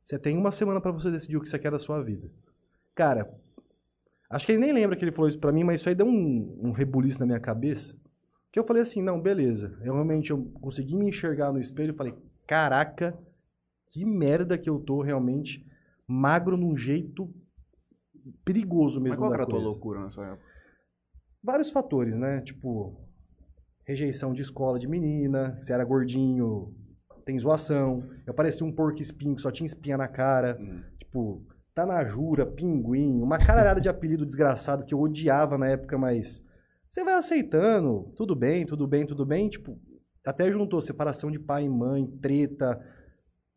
Você 0.04 0.18
tem 0.18 0.36
uma 0.38 0.52
semana 0.52 0.82
para 0.82 0.92
você 0.92 1.12
decidir 1.12 1.38
o 1.38 1.42
que 1.42 1.48
você 1.48 1.60
quer 1.60 1.72
da 1.72 1.80
sua 1.80 2.02
vida. 2.04 2.30
Cara, 2.96 3.32
acho 4.30 4.46
que 4.46 4.54
ele 4.54 4.62
nem 4.62 4.74
lembra 4.74 4.96
que 4.98 5.04
ele 5.06 5.12
falou 5.12 5.30
isso 5.30 5.40
pra 5.40 5.52
mim, 5.52 5.64
mas 5.64 5.80
isso 5.80 5.88
aí 5.90 5.96
deu 5.96 6.08
um, 6.08 6.60
um 6.64 6.72
rebuliço 6.72 7.20
na 7.20 7.26
minha 7.26 7.40
cabeça. 7.40 7.96
Que 8.52 8.60
eu 8.60 8.66
falei 8.66 8.84
assim, 8.84 9.02
não, 9.02 9.22
beleza. 9.22 9.78
Eu 9.82 9.94
realmente 9.94 10.32
eu 10.32 10.44
consegui 10.62 10.96
me 10.96 11.08
enxergar 11.08 11.52
no 11.52 11.60
espelho 11.60 11.94
e 11.94 11.98
falei, 11.98 12.14
caraca, 12.46 13.18
que 13.88 14.06
merda 14.06 14.58
que 14.58 14.70
eu 14.70 14.80
tô 14.80 15.02
realmente 15.02 15.66
magro 16.08 16.58
num 16.58 16.76
jeito 16.76 17.34
perigoso 18.44 19.00
Mas 19.00 19.12
mesmo 19.12 19.22
qual 19.22 19.30
da 19.30 19.36
era 19.36 19.44
a 19.44 19.48
tua 19.48 19.60
loucura 19.60 20.04
nessa 20.04 20.22
época? 20.22 20.52
Vários 21.44 21.72
fatores, 21.72 22.18
né? 22.18 22.42
Tipo, 22.42 23.00
rejeição 23.86 24.34
de 24.34 24.42
escola 24.42 24.78
de 24.78 24.88
menina, 24.88 25.58
se 25.62 25.74
era 25.74 25.84
gordinho, 25.84 26.76
tem 27.26 27.40
zoação. 27.40 28.08
Eu 28.28 28.34
parecia 28.34 28.66
um 28.66 28.72
porco 28.72 29.02
espinho 29.02 29.36
que 29.36 29.42
só 29.42 29.52
tinha 29.52 29.66
espinha 29.66 29.98
na 29.98 30.08
cara. 30.08 30.58
Hum. 30.60 30.84
Tipo, 31.00 31.46
Tanajura, 31.74 32.46
Pinguim, 32.46 33.22
uma 33.22 33.38
caralhada 33.38 33.80
de 33.80 33.90
apelido 33.90 34.26
desgraçado 34.26 34.86
que 34.86 34.94
eu 34.94 35.00
odiava 35.00 35.58
na 35.58 35.70
época, 35.70 35.98
mas 35.98 36.44
você 36.92 37.06
vai 37.06 37.14
aceitando, 37.14 38.12
tudo 38.18 38.36
bem, 38.36 38.66
tudo 38.66 38.86
bem, 38.86 39.08
tudo 39.08 39.26
bem. 39.26 39.50
Tipo, 39.50 39.80
até 40.26 40.52
juntou 40.52 40.82
separação 40.82 41.32
de 41.32 41.40
pai 41.40 41.64
e 41.64 41.70
mãe, 41.70 42.06
treta. 42.22 42.86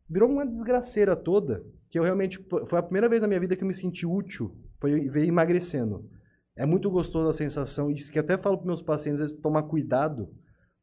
Virou 0.09 0.29
uma 0.29 0.45
desgraceira 0.45 1.17
toda, 1.17 1.61
que 1.89 1.99
eu 1.99 2.03
realmente. 2.03 2.41
Foi 2.69 2.79
a 2.79 2.83
primeira 2.83 3.09
vez 3.09 3.21
na 3.21 3.27
minha 3.27 3.39
vida 3.39 3.53
que 3.57 3.61
eu 3.61 3.67
me 3.67 3.73
senti 3.73 4.05
útil, 4.05 4.57
foi 4.79 5.09
ver 5.09 5.25
emagrecendo. 5.25 6.09
É 6.55 6.65
muito 6.65 6.89
gostoso 6.89 7.27
a 7.27 7.33
sensação, 7.33 7.91
isso 7.91 8.09
que 8.09 8.17
eu 8.17 8.23
até 8.23 8.37
falo 8.37 8.57
para 8.57 8.67
meus 8.67 8.81
pacientes, 8.81 9.21
às 9.21 9.29
vezes, 9.29 9.43
tomar 9.43 9.63
cuidado, 9.63 10.29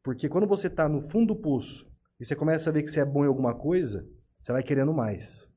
porque 0.05 0.29
quando 0.29 0.47
você 0.47 0.69
tá 0.69 0.87
no 0.87 1.09
fundo 1.09 1.35
do 1.35 1.41
poço 1.41 1.91
e 2.21 2.27
você 2.27 2.37
começa 2.37 2.69
a 2.69 2.73
ver 2.73 2.83
que 2.83 2.91
você 2.91 3.01
é 3.01 3.05
bom 3.07 3.25
em 3.25 3.29
alguma 3.29 3.55
coisa, 3.55 4.07
você 4.43 4.53
vai 4.53 4.63
querendo 4.63 4.93
mais. 4.93 5.49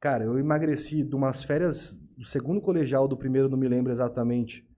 Cara, 0.00 0.24
eu 0.24 0.36
emagreci 0.36 1.04
de 1.04 1.14
umas 1.14 1.44
férias 1.44 1.92
do 2.16 2.26
segundo 2.26 2.60
colegial, 2.60 3.06
do 3.06 3.16
primeiro 3.16 3.48
não 3.48 3.56
me 3.56 3.68
lembro 3.68 3.92
exatamente, 3.92 4.68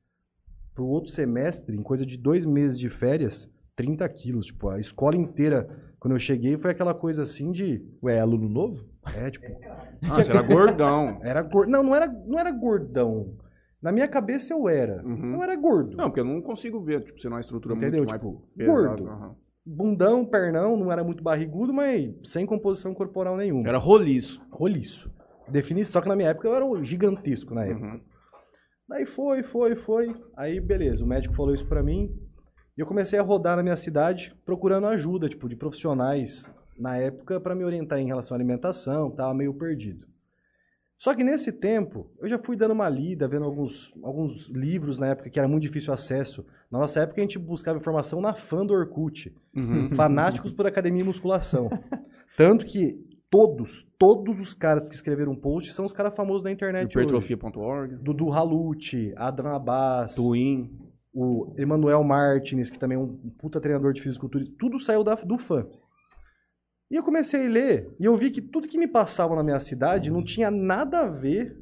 pro 0.74 0.86
outro 0.86 1.10
semestre, 1.10 1.76
em 1.76 1.82
coisa 1.82 2.04
de 2.06 2.16
dois 2.16 2.44
meses 2.46 2.78
de 2.78 2.88
férias, 2.88 3.50
30 3.76 4.08
quilos. 4.10 4.46
Tipo, 4.46 4.68
a 4.70 4.78
escola 4.80 5.16
inteira, 5.16 5.68
quando 5.98 6.14
eu 6.14 6.18
cheguei, 6.18 6.56
foi 6.56 6.70
aquela 6.70 6.94
coisa 6.94 7.22
assim 7.22 7.50
de. 7.52 7.82
Ué, 8.02 8.16
é 8.16 8.20
aluno 8.20 8.48
novo? 8.48 8.84
É, 9.14 9.30
tipo. 9.30 9.46
Ah, 10.10 10.16
você 10.22 10.30
era 10.32 10.42
gordão. 10.42 11.20
Era 11.22 11.42
gor... 11.42 11.66
Não, 11.68 11.80
não 11.80 11.94
era, 11.94 12.08
não 12.26 12.36
era 12.36 12.50
gordão. 12.50 13.36
Na 13.80 13.92
minha 13.92 14.08
cabeça 14.08 14.52
eu 14.52 14.68
era. 14.68 15.00
Uhum. 15.06 15.34
Eu 15.34 15.42
era 15.44 15.54
gordo. 15.54 15.96
Não, 15.96 16.06
porque 16.06 16.18
eu 16.18 16.24
não 16.24 16.42
consigo 16.42 16.80
ver, 16.80 17.04
tipo, 17.04 17.20
você 17.20 17.28
não 17.28 17.34
é 17.34 17.38
uma 17.38 17.40
estrutura 17.40 17.76
Entendeu? 17.76 17.98
muito 18.04 18.10
mais 18.10 18.20
Tipo, 18.20 18.42
pesada. 18.56 18.78
gordo. 18.78 19.08
aham. 19.08 19.34
Bundão, 19.64 20.24
pernão, 20.24 20.76
não 20.76 20.90
era 20.90 21.04
muito 21.04 21.22
barrigudo, 21.22 21.72
mas 21.72 22.12
sem 22.24 22.44
composição 22.44 22.92
corporal 22.92 23.36
nenhuma. 23.36 23.62
Era 23.68 23.78
roliço. 23.78 24.44
Roliço. 24.50 25.08
Definição, 25.48 25.92
só 25.92 26.00
que 26.00 26.08
na 26.08 26.16
minha 26.16 26.30
época 26.30 26.48
eu 26.48 26.54
era 26.54 26.64
um 26.66 26.82
gigantesco 26.84 27.54
na 27.54 27.64
época. 27.64 27.86
Uhum. 27.86 28.00
Daí 28.92 29.06
foi, 29.06 29.42
foi, 29.42 29.74
foi. 29.74 30.14
Aí 30.36 30.60
beleza, 30.60 31.02
o 31.02 31.06
médico 31.06 31.34
falou 31.34 31.54
isso 31.54 31.66
pra 31.66 31.82
mim. 31.82 32.14
E 32.76 32.80
eu 32.80 32.86
comecei 32.86 33.18
a 33.18 33.22
rodar 33.22 33.56
na 33.56 33.62
minha 33.62 33.76
cidade 33.76 34.34
procurando 34.44 34.86
ajuda, 34.86 35.30
tipo, 35.30 35.48
de 35.48 35.56
profissionais 35.56 36.52
na 36.78 36.98
época 36.98 37.40
pra 37.40 37.54
me 37.54 37.64
orientar 37.64 37.98
em 37.98 38.06
relação 38.06 38.34
à 38.34 38.38
alimentação, 38.38 39.10
tava 39.10 39.32
meio 39.32 39.54
perdido. 39.54 40.06
Só 40.98 41.14
que 41.14 41.24
nesse 41.24 41.50
tempo, 41.50 42.10
eu 42.20 42.28
já 42.28 42.38
fui 42.38 42.54
dando 42.54 42.72
uma 42.72 42.86
lida, 42.86 43.26
vendo 43.26 43.46
alguns, 43.46 43.90
alguns 44.02 44.48
livros 44.48 44.98
na 44.98 45.06
época 45.06 45.30
que 45.30 45.38
era 45.38 45.48
muito 45.48 45.62
difícil 45.62 45.90
acesso. 45.90 46.44
Na 46.70 46.78
nossa 46.78 47.00
época 47.00 47.18
a 47.18 47.24
gente 47.24 47.38
buscava 47.38 47.78
informação 47.78 48.20
na 48.20 48.34
fã 48.34 48.64
do 48.64 48.74
Orkut. 48.74 49.34
Uhum. 49.56 49.88
Fanáticos 49.96 50.52
por 50.52 50.66
academia 50.66 51.00
e 51.00 51.06
musculação. 51.06 51.70
Tanto 52.36 52.66
que 52.66 53.02
todos, 53.32 53.86
todos 53.98 54.38
os 54.38 54.52
caras 54.52 54.86
que 54.86 54.94
escreveram 54.94 55.34
post 55.34 55.72
são 55.72 55.86
os 55.86 55.94
caras 55.94 56.14
famosos 56.14 56.42
da 56.42 56.50
internet. 56.52 56.90
Hipertrofia.org. 56.90 57.96
Dudu 57.96 58.30
Halucci, 58.30 59.14
Adran 59.16 59.56
Abbas, 59.56 60.14
Twin. 60.14 60.70
o 61.14 61.54
Emanuel 61.56 62.04
Martins, 62.04 62.68
que 62.68 62.78
também 62.78 62.98
é 62.98 63.00
um 63.00 63.16
puta 63.38 63.58
treinador 63.58 63.94
de 63.94 64.02
fisiculturismo, 64.02 64.54
tudo 64.58 64.78
saiu 64.78 65.02
da, 65.02 65.14
do 65.14 65.38
fã. 65.38 65.66
E 66.90 66.94
eu 66.96 67.02
comecei 67.02 67.46
a 67.46 67.48
ler, 67.48 67.96
e 67.98 68.04
eu 68.04 68.14
vi 68.14 68.30
que 68.30 68.42
tudo 68.42 68.68
que 68.68 68.76
me 68.76 68.86
passava 68.86 69.34
na 69.34 69.42
minha 69.42 69.60
cidade 69.60 70.10
não 70.10 70.22
tinha 70.22 70.50
nada 70.50 71.00
a 71.00 71.08
ver 71.08 71.58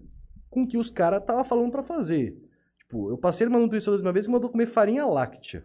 com 0.50 0.64
o 0.64 0.66
que 0.66 0.76
os 0.76 0.90
caras 0.90 1.20
estavam 1.20 1.44
falando 1.44 1.70
pra 1.70 1.85
fazer. 1.85 2.37
Tipo, 2.80 3.11
eu 3.11 3.16
passei 3.16 3.46
numa 3.46 3.61
nutricionista 3.61 4.04
uma 4.04 4.12
vez 4.12 4.26
que 4.26 4.33
mandou 4.33 4.50
comer 4.50 4.66
farinha 4.66 5.06
láctea. 5.06 5.64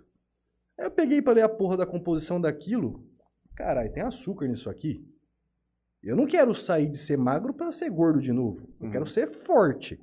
Aí 0.78 0.86
eu 0.86 0.92
peguei 0.92 1.20
pra 1.20 1.34
ler 1.34 1.42
a 1.42 1.50
porra 1.50 1.78
da 1.78 1.86
composição 1.86 2.40
daquilo. 2.40 3.04
Caralho, 3.56 3.92
tem 3.92 4.04
açúcar 4.04 4.48
nisso 4.48 4.70
aqui. 4.70 5.04
Eu 6.06 6.16
não 6.16 6.26
quero 6.26 6.54
sair 6.56 6.88
de 6.88 6.98
ser 6.98 7.18
magro 7.18 7.54
pra 7.54 7.72
ser 7.72 7.90
gordo 7.90 8.22
de 8.22 8.32
novo. 8.32 8.68
Eu 8.80 8.86
Uhum. 8.86 8.92
quero 8.92 9.08
ser 9.08 9.28
forte. 9.28 10.00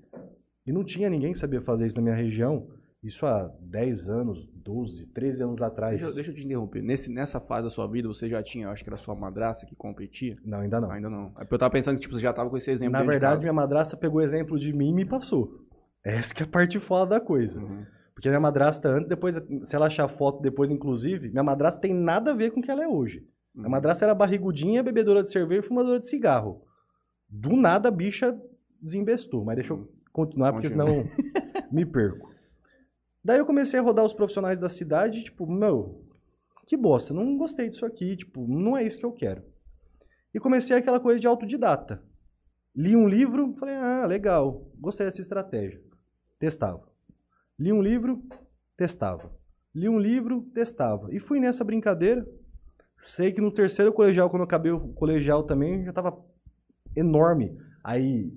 E 0.67 0.73
não 0.73 0.85
tinha 0.85 1.09
ninguém 1.11 1.33
que 1.33 1.39
sabia 1.39 1.61
fazer 1.61 1.87
isso 1.87 1.97
na 1.97 2.03
minha 2.03 2.15
região. 2.15 2.67
Isso 3.03 3.27
há 3.27 3.51
10 3.61 4.09
anos, 4.09 4.47
12, 4.55 5.07
13 5.13 5.43
anos 5.43 5.61
atrás. 5.61 5.99
Deixa, 5.99 6.11
eu- 6.11 6.15
deixa 6.15 6.31
eu 6.31 6.35
te 6.37 6.45
interromper. 6.45 6.81
Nesse, 6.83 7.13
nessa 7.13 7.41
fase 7.41 7.65
da 7.65 7.71
sua 7.71 7.87
vida, 7.89 8.07
você 8.07 8.29
já 8.29 8.41
tinha, 8.43 8.69
acho 8.69 8.85
que 8.85 8.89
era 8.91 8.97
sua 8.97 9.15
madraça 9.17 9.67
que 9.67 9.75
competia? 9.75 10.37
Não, 10.45 10.59
ainda 10.61 10.81
não. 10.81 10.91
Ainda 10.91 11.11
não. 11.11 11.33
É 11.39 11.43
eu 11.51 11.59
tava 11.59 11.71
pensando 11.73 11.97
que 11.97 12.03
tipo, 12.03 12.15
você 12.15 12.21
já 12.21 12.33
tava 12.33 12.49
com 12.49 12.57
esse 12.57 12.71
exemplo 12.71 12.93
Na 12.93 13.03
verdade, 13.03 13.41
minha 13.41 13.53
madrasta 13.53 13.97
pegou 13.97 14.21
o 14.21 14.23
exemplo 14.23 14.57
de 14.59 14.73
mim 14.73 14.91
e 14.91 14.95
me 14.95 15.05
passou. 15.05 15.67
Essa 16.05 16.33
que 16.33 16.43
é 16.45 16.47
a 16.47 16.49
parte 16.49 16.79
foda 16.79 17.19
da 17.19 17.21
coisa. 17.21 17.61
Uhum. 17.61 17.85
Porque 18.15 18.29
minha 18.29 18.39
madrasta 18.41 18.89
antes, 18.89 19.09
depois, 19.09 19.35
se 19.65 19.75
ela 19.75 19.87
achar 19.87 20.07
foto 20.07 20.41
depois, 20.41 20.71
inclusive, 20.71 21.29
minha 21.31 21.43
madrasta 21.43 21.81
tem 21.81 21.93
nada 21.93 22.31
a 22.31 22.35
ver 22.35 22.53
com 22.53 22.61
o 22.61 22.63
que 22.63 22.71
ela 22.71 22.85
é 22.85 22.89
hoje. 22.89 23.27
Uhum. 23.55 23.69
madrasta 23.69 24.05
era 24.05 24.15
barrigudinha, 24.15 24.83
bebedora 24.83 25.23
de 25.23 25.31
cerveja 25.31 25.65
e 25.65 25.69
fumadora 25.69 26.01
de 26.01 26.07
cigarro. 26.09 26.65
Do 27.29 27.57
nada 27.57 27.89
a 27.89 27.93
bicha 27.93 28.39
desembestou. 28.81 29.45
Mas 29.45 29.57
deixa 29.57 29.73
eu 29.73 29.91
continuar, 30.13 30.53
porque 30.53 30.69
senão 30.69 30.87
me 31.71 31.85
perco. 31.85 32.33
Daí 33.25 33.39
eu 33.39 33.47
comecei 33.47 33.79
a 33.79 33.83
rodar 33.83 34.05
os 34.05 34.13
profissionais 34.13 34.59
da 34.59 34.69
cidade, 34.69 35.23
tipo, 35.23 35.47
meu, 35.47 36.05
que 36.67 36.77
bosta, 36.77 37.15
não 37.15 37.37
gostei 37.37 37.69
disso 37.69 37.87
aqui, 37.87 38.17
tipo, 38.17 38.47
não 38.47 38.77
é 38.77 38.83
isso 38.83 38.99
que 38.99 39.07
eu 39.07 39.13
quero. 39.13 39.43
E 40.35 40.41
comecei 40.41 40.77
aquela 40.77 40.99
coisa 40.99 41.21
de 41.21 41.27
autodidata. 41.27 42.03
Li 42.75 42.97
um 42.97 43.07
livro, 43.07 43.55
falei, 43.59 43.77
ah, 43.77 44.07
legal, 44.07 44.67
gostei 44.79 45.07
dessa 45.07 45.21
estratégia. 45.21 45.81
Testava. 46.39 46.89
Li 47.59 47.73
um 47.73 47.83
livro, 47.83 48.23
testava. 48.77 49.31
Li 49.75 49.89
um 49.89 49.99
livro, 49.99 50.43
testava. 50.55 51.15
E 51.15 51.21
fui 51.21 51.39
nessa 51.39 51.63
brincadeira. 51.63 52.27
Sei 53.03 53.33
que 53.33 53.41
no 53.41 53.51
terceiro 53.51 53.93
colegial, 53.93 54.31
quando 54.31 54.43
eu 54.43 54.45
acabei 54.45 54.71
o 54.71 54.79
colegial 54.95 55.43
também, 55.43 55.85
já 55.85 55.93
tava 55.93 56.17
enorme. 56.95 57.57
Aí, 57.83 58.33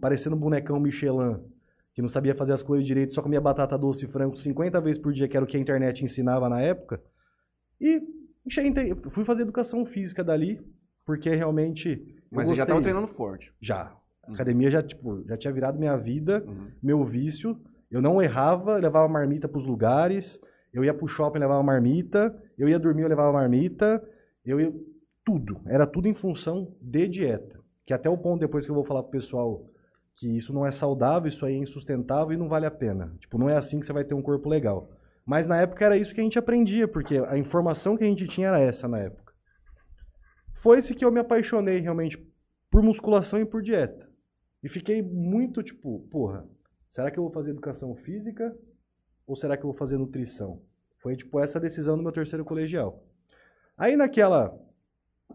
parecendo 0.00 0.34
um 0.34 0.38
bonecão 0.38 0.78
Michelin, 0.80 1.36
que 1.94 2.02
não 2.02 2.08
sabia 2.08 2.34
fazer 2.34 2.52
as 2.52 2.62
coisas 2.62 2.84
direito, 2.84 3.14
só 3.14 3.22
comia 3.22 3.40
batata 3.40 3.78
doce 3.78 4.04
e 4.04 4.08
frango 4.08 4.36
50 4.36 4.80
vezes 4.80 5.00
por 5.00 5.12
dia, 5.12 5.28
que 5.28 5.36
era 5.36 5.44
o 5.44 5.48
que 5.48 5.56
a 5.56 5.60
internet 5.60 6.04
ensinava 6.04 6.48
na 6.48 6.60
época. 6.60 7.00
E 7.80 8.02
cheguei, 8.48 8.92
fui 9.10 9.24
fazer 9.24 9.42
educação 9.42 9.86
física 9.86 10.24
dali, 10.24 10.60
porque 11.06 11.30
realmente. 11.30 11.88
eu 11.88 12.36
Mas 12.36 12.48
você 12.48 12.56
já 12.56 12.66
tava 12.66 12.82
treinando 12.82 13.06
forte. 13.06 13.52
Já. 13.60 13.96
Uhum. 14.26 14.34
Academia 14.34 14.68
já, 14.68 14.82
tipo, 14.82 15.22
já 15.28 15.36
tinha 15.36 15.52
virado 15.52 15.78
minha 15.78 15.96
vida, 15.96 16.42
Uhum. 16.44 16.66
meu 16.82 17.04
vício. 17.04 17.56
Eu 17.88 18.02
não 18.02 18.20
errava, 18.20 18.76
levava 18.78 19.06
marmita 19.08 19.48
pros 19.48 19.64
lugares. 19.64 20.40
Eu 20.78 20.84
ia 20.84 20.94
pro 20.94 21.08
shopping, 21.08 21.40
levava 21.40 21.62
marmita. 21.62 22.40
Eu 22.56 22.68
ia 22.68 22.78
dormir, 22.78 23.02
eu 23.02 23.08
levava 23.08 23.32
marmita. 23.32 24.00
Eu 24.44 24.60
ia... 24.60 24.72
Tudo. 25.24 25.60
Era 25.66 25.86
tudo 25.86 26.06
em 26.06 26.14
função 26.14 26.74
de 26.80 27.08
dieta. 27.08 27.60
Que 27.84 27.92
até 27.92 28.08
o 28.08 28.16
ponto 28.16 28.40
depois 28.40 28.64
que 28.64 28.70
eu 28.70 28.74
vou 28.74 28.84
falar 28.84 29.02
pro 29.02 29.10
pessoal 29.10 29.68
que 30.14 30.36
isso 30.36 30.52
não 30.52 30.64
é 30.64 30.70
saudável, 30.70 31.28
isso 31.28 31.44
aí 31.44 31.54
é 31.54 31.58
insustentável 31.58 32.32
e 32.32 32.36
não 32.36 32.48
vale 32.48 32.66
a 32.66 32.70
pena. 32.70 33.14
Tipo, 33.18 33.38
não 33.38 33.48
é 33.48 33.56
assim 33.56 33.78
que 33.78 33.86
você 33.86 33.92
vai 33.92 34.04
ter 34.04 34.14
um 34.14 34.22
corpo 34.22 34.48
legal. 34.48 34.90
Mas 35.26 35.46
na 35.46 35.60
época 35.60 35.84
era 35.84 35.96
isso 35.96 36.14
que 36.14 36.20
a 36.20 36.24
gente 36.24 36.38
aprendia, 36.38 36.88
porque 36.88 37.18
a 37.18 37.36
informação 37.36 37.96
que 37.96 38.04
a 38.04 38.06
gente 38.06 38.26
tinha 38.26 38.48
era 38.48 38.60
essa 38.60 38.88
na 38.88 38.98
época. 38.98 39.32
Foi 40.54 40.78
esse 40.78 40.94
que 40.94 41.04
eu 41.04 41.12
me 41.12 41.20
apaixonei 41.20 41.78
realmente 41.78 42.18
por 42.70 42.82
musculação 42.82 43.40
e 43.40 43.44
por 43.44 43.62
dieta. 43.62 44.08
E 44.62 44.68
fiquei 44.68 45.02
muito 45.02 45.62
tipo, 45.62 46.00
porra, 46.10 46.48
será 46.88 47.10
que 47.10 47.18
eu 47.18 47.24
vou 47.24 47.32
fazer 47.32 47.50
educação 47.50 47.94
física 47.94 48.56
ou 49.26 49.36
será 49.36 49.56
que 49.56 49.64
eu 49.64 49.70
vou 49.70 49.78
fazer 49.78 49.98
nutrição? 49.98 50.62
Foi 50.98 51.16
tipo 51.16 51.38
essa 51.40 51.60
decisão 51.60 51.96
no 51.96 52.02
meu 52.02 52.12
terceiro 52.12 52.44
colegial. 52.44 53.02
Aí 53.76 53.96
naquela 53.96 54.58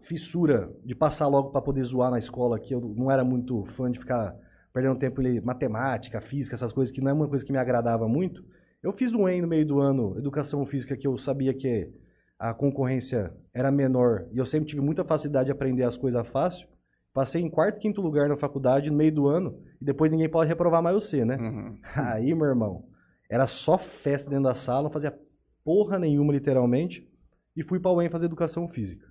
fissura 0.02 0.70
de 0.84 0.94
passar 0.94 1.26
logo 1.28 1.50
para 1.50 1.62
poder 1.62 1.82
zoar 1.82 2.10
na 2.10 2.18
escola, 2.18 2.58
que 2.58 2.74
eu 2.74 2.80
não 2.80 3.10
era 3.10 3.24
muito 3.24 3.64
fã 3.76 3.90
de 3.90 3.98
ficar 3.98 4.36
perdendo 4.72 4.98
tempo 4.98 5.22
em 5.22 5.40
matemática, 5.40 6.20
física, 6.20 6.54
essas 6.54 6.72
coisas 6.72 6.92
que 6.92 7.00
não 7.00 7.10
é 7.10 7.14
uma 7.14 7.28
coisa 7.28 7.44
que 7.44 7.52
me 7.52 7.58
agradava 7.58 8.08
muito. 8.08 8.44
Eu 8.82 8.92
fiz 8.92 9.14
um 9.14 9.28
EM 9.28 9.40
no 9.40 9.48
meio 9.48 9.64
do 9.64 9.80
ano, 9.80 10.18
educação 10.18 10.66
física, 10.66 10.96
que 10.96 11.06
eu 11.06 11.16
sabia 11.16 11.54
que 11.54 11.90
a 12.38 12.52
concorrência 12.52 13.32
era 13.54 13.70
menor 13.70 14.26
e 14.32 14.38
eu 14.38 14.44
sempre 14.44 14.68
tive 14.68 14.82
muita 14.82 15.04
facilidade 15.04 15.46
de 15.46 15.52
aprender 15.52 15.84
as 15.84 15.96
coisas 15.96 16.26
fácil. 16.26 16.68
Passei 17.12 17.40
em 17.40 17.48
quarto, 17.48 17.80
quinto 17.80 18.02
lugar 18.02 18.28
na 18.28 18.36
faculdade 18.36 18.90
no 18.90 18.96
meio 18.96 19.12
do 19.12 19.28
ano 19.28 19.62
e 19.80 19.84
depois 19.84 20.10
ninguém 20.10 20.28
pode 20.28 20.48
reprovar 20.48 20.82
mais 20.82 20.96
você, 20.96 21.24
né? 21.24 21.36
Uhum. 21.36 21.78
Aí, 21.94 22.34
meu 22.34 22.46
irmão, 22.46 22.84
era 23.30 23.46
só 23.46 23.78
festa 23.78 24.28
dentro 24.28 24.44
da 24.44 24.54
sala, 24.54 24.82
não 24.82 24.90
fazia 24.90 25.16
porra 25.64 25.98
nenhuma, 25.98 26.32
literalmente, 26.32 27.08
e 27.56 27.62
fui 27.62 27.80
para 27.80 27.90
o 27.90 27.96
UEM 27.96 28.10
fazer 28.10 28.26
educação 28.26 28.68
física. 28.68 29.06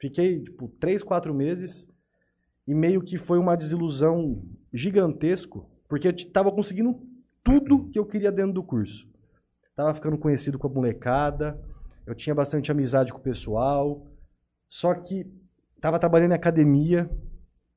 Fiquei, 0.00 0.42
tipo, 0.42 0.68
três, 0.78 1.02
quatro 1.02 1.34
meses 1.34 1.88
e 2.66 2.74
meio 2.74 3.00
que 3.02 3.16
foi 3.16 3.38
uma 3.38 3.56
desilusão 3.56 4.42
gigantesco, 4.72 5.70
porque 5.88 6.08
eu 6.08 6.32
tava 6.32 6.52
conseguindo 6.52 7.00
tudo 7.42 7.88
que 7.90 7.98
eu 7.98 8.04
queria 8.04 8.32
dentro 8.32 8.52
do 8.52 8.62
curso. 8.62 9.08
Tava 9.74 9.94
ficando 9.94 10.18
conhecido 10.18 10.58
com 10.58 10.66
a 10.66 10.70
molecada, 10.70 11.58
eu 12.06 12.14
tinha 12.14 12.34
bastante 12.34 12.70
amizade 12.70 13.12
com 13.12 13.18
o 13.18 13.22
pessoal, 13.22 14.06
só 14.68 14.94
que 14.94 15.24
tava 15.80 15.98
trabalhando 15.98 16.32
em 16.32 16.36
academia, 16.36 17.08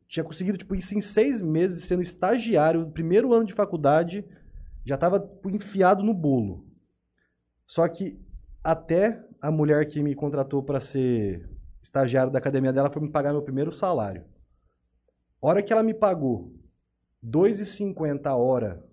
tinha 0.08 0.24
conseguido, 0.24 0.58
tipo, 0.58 0.76
isso 0.76 0.98
em 0.98 1.02
seis 1.02 1.40
meses, 1.40 1.86
sendo 1.86 2.02
estagiário, 2.02 2.90
primeiro 2.92 3.34
ano 3.34 3.46
de 3.46 3.54
faculdade, 3.54 4.26
já 4.86 4.98
tava 4.98 5.20
tipo, 5.20 5.50
enfiado 5.50 6.04
no 6.04 6.14
bolo. 6.14 6.69
Só 7.70 7.88
que 7.88 8.20
até 8.64 9.24
a 9.40 9.52
mulher 9.52 9.88
que 9.88 10.02
me 10.02 10.16
contratou 10.16 10.64
para 10.64 10.82
ser 10.82 11.48
estagiário 11.84 12.32
da 12.32 12.40
academia 12.40 12.74
dela 12.74 12.90
foi 12.90 13.00
me 13.00 13.12
pagar 13.12 13.32
meu 13.32 13.44
primeiro 13.44 13.72
salário. 13.72 14.24
hora 15.40 15.62
que 15.62 15.72
ela 15.72 15.84
me 15.84 15.94
pagou 15.94 16.52
2,50 17.24 18.26
a 18.26 18.36
hora, 18.36 18.84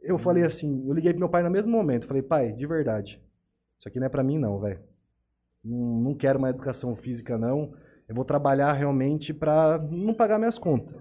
eu 0.00 0.16
falei 0.18 0.44
assim, 0.44 0.86
eu 0.86 0.94
liguei 0.94 1.10
pro 1.12 1.18
meu 1.18 1.28
pai 1.28 1.42
no 1.42 1.50
mesmo 1.50 1.72
momento, 1.72 2.06
falei, 2.06 2.22
pai, 2.22 2.52
de 2.52 2.64
verdade, 2.64 3.20
isso 3.76 3.88
aqui 3.88 3.98
não 3.98 4.06
é 4.06 4.08
para 4.10 4.22
mim 4.22 4.38
não, 4.38 4.60
velho. 4.60 4.80
Não, 5.64 6.00
não 6.00 6.14
quero 6.14 6.38
uma 6.38 6.50
educação 6.50 6.94
física 6.94 7.36
não. 7.36 7.74
Eu 8.08 8.14
vou 8.14 8.24
trabalhar 8.24 8.72
realmente 8.72 9.34
para 9.34 9.78
não 9.90 10.14
pagar 10.14 10.38
minhas 10.38 10.60
contas. 10.60 10.94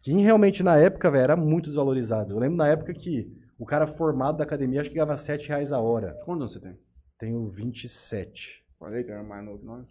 Que 0.00 0.12
realmente 0.14 0.64
na 0.64 0.76
época, 0.76 1.10
velho, 1.12 1.22
era 1.22 1.36
muito 1.36 1.66
desvalorizado. 1.66 2.32
Eu 2.32 2.40
lembro 2.40 2.56
na 2.56 2.66
época 2.66 2.92
que 2.92 3.37
o 3.58 3.66
cara 3.66 3.86
formado 3.86 4.38
da 4.38 4.44
academia 4.44 4.80
acho 4.80 4.90
que 4.90 4.94
ganhava 4.96 5.16
7 5.16 5.48
reais 5.48 5.72
a 5.72 5.80
hora. 5.80 6.12
Quantos 6.24 6.42
anos 6.42 6.52
você 6.52 6.60
tem? 6.60 6.78
Tenho 7.18 7.48
27. 7.50 8.64
Falei 8.78 9.02
que 9.04 9.10
era 9.10 9.22
mais 9.22 9.44
novo 9.44 9.58
que 9.58 9.64
nós. 9.66 9.86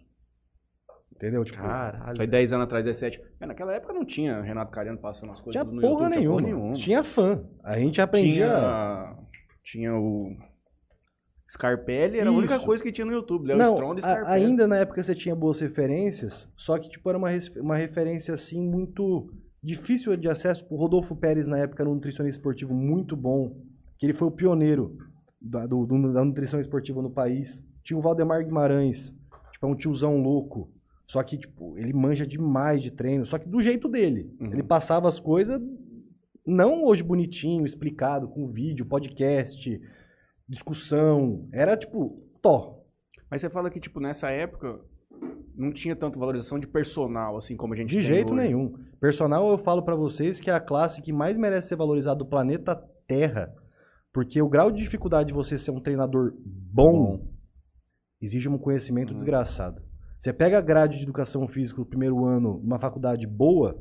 Entendeu? 1.14 1.44
Tipo, 1.44 1.58
Caralho. 1.58 2.16
Foi 2.16 2.26
10 2.26 2.52
anos 2.52 2.64
atrás, 2.64 2.84
17. 2.84 3.20
É, 3.40 3.46
naquela 3.46 3.74
época 3.74 3.92
não 3.92 4.04
tinha 4.04 4.40
Renato 4.40 4.70
Cariano 4.70 4.98
passando 4.98 5.32
as 5.32 5.40
coisas 5.40 5.52
tinha 5.52 5.64
tudo 5.64 5.74
no 5.74 5.80
porra, 5.82 6.04
YouTube, 6.14 6.16
nenhuma. 6.16 6.38
Tinha 6.42 6.52
porra 6.52 6.60
nenhuma. 6.62 6.76
Tinha 6.76 7.04
fã. 7.04 7.44
A 7.64 7.78
gente 7.78 8.00
aprendia. 8.00 8.46
Tinha, 8.46 9.16
tinha 9.64 9.94
o 9.96 10.36
Scarpelli, 11.50 12.18
era 12.20 12.28
a 12.28 12.32
única 12.32 12.56
Isso. 12.56 12.64
coisa 12.64 12.82
que 12.82 12.92
tinha 12.92 13.04
no 13.06 13.12
YouTube. 13.12 13.46
Léo 13.48 13.56
Não, 13.58 13.72
Stronda 13.74 14.00
e 14.00 14.04
a- 14.04 14.08
Scarpelli. 14.10 14.44
ainda 14.44 14.66
na 14.66 14.76
época 14.76 15.02
você 15.02 15.14
tinha 15.14 15.34
boas 15.34 15.58
referências, 15.60 16.48
só 16.56 16.78
que 16.78 16.88
tipo, 16.88 17.08
era 17.08 17.16
uma, 17.18 17.28
uma 17.56 17.76
referência 17.76 18.34
assim 18.34 18.60
muito 18.62 19.32
difícil 19.62 20.16
de 20.16 20.28
acesso. 20.28 20.66
O 20.70 20.76
Rodolfo 20.76 21.14
Pérez 21.16 21.46
na 21.46 21.58
época 21.58 21.82
era 21.82 21.90
um 21.90 21.94
nutricionista 21.94 22.38
esportivo 22.38 22.74
muito 22.74 23.16
bom, 23.16 23.56
que 23.98 24.06
ele 24.06 24.12
foi 24.14 24.28
o 24.28 24.32
pioneiro 24.32 24.96
da, 25.40 25.66
do- 25.66 25.86
da 26.12 26.24
nutrição 26.24 26.60
esportiva 26.60 27.02
no 27.02 27.10
país. 27.10 27.64
Tinha 27.82 27.98
o 27.98 28.02
Valdemar 28.02 28.44
Guimarães, 28.44 29.14
tipo, 29.52 29.66
é 29.66 29.68
um 29.68 29.74
tiozão 29.74 30.20
louco. 30.22 30.70
Só 31.06 31.22
que, 31.22 31.38
tipo, 31.38 31.78
ele 31.78 31.92
manja 31.94 32.26
demais 32.26 32.82
de 32.82 32.90
treino, 32.90 33.24
só 33.24 33.38
que 33.38 33.48
do 33.48 33.62
jeito 33.62 33.88
dele. 33.88 34.30
Uhum. 34.38 34.52
Ele 34.52 34.62
passava 34.62 35.08
as 35.08 35.18
coisas, 35.18 35.58
não 36.46 36.84
hoje 36.84 37.02
bonitinho, 37.02 37.64
explicado, 37.64 38.28
com 38.28 38.46
vídeo, 38.46 38.84
podcast, 38.84 39.80
discussão. 40.46 41.48
Era, 41.52 41.76
tipo, 41.76 42.22
tó. 42.42 42.84
Mas 43.30 43.40
você 43.40 43.50
fala 43.50 43.70
que, 43.70 43.80
tipo, 43.80 44.00
nessa 44.00 44.30
época 44.30 44.80
não 45.54 45.72
tinha 45.72 45.96
tanto 45.96 46.18
valorização 46.18 46.58
de 46.58 46.66
personal, 46.66 47.36
assim 47.36 47.56
como 47.56 47.74
a 47.74 47.76
gente 47.76 47.90
De 47.90 48.02
jeito 48.02 48.32
hoje. 48.32 48.42
nenhum. 48.42 48.74
Personal, 49.00 49.48
eu 49.50 49.58
falo 49.58 49.82
pra 49.82 49.94
vocês 49.94 50.40
que 50.40 50.50
é 50.50 50.54
a 50.54 50.60
classe 50.60 51.02
que 51.02 51.12
mais 51.12 51.36
merece 51.38 51.68
ser 51.68 51.76
valorizada 51.76 52.18
do 52.18 52.26
planeta 52.26 52.76
Terra. 53.06 53.52
Porque 54.12 54.40
o 54.42 54.48
grau 54.48 54.70
de 54.70 54.80
dificuldade 54.82 55.28
de 55.28 55.34
você 55.34 55.56
ser 55.58 55.70
um 55.70 55.80
treinador 55.80 56.32
bom, 56.44 57.28
exige 58.20 58.48
um 58.48 58.58
conhecimento 58.58 59.08
Uhum. 59.10 59.14
desgraçado. 59.14 59.82
Você 60.18 60.32
pega 60.32 60.58
a 60.58 60.62
grade 60.62 60.96
de 60.98 61.04
educação 61.04 61.46
física 61.46 61.80
do 61.80 61.86
primeiro 61.86 62.24
ano 62.24 62.60
numa 62.62 62.78
faculdade 62.78 63.26
boa, 63.26 63.80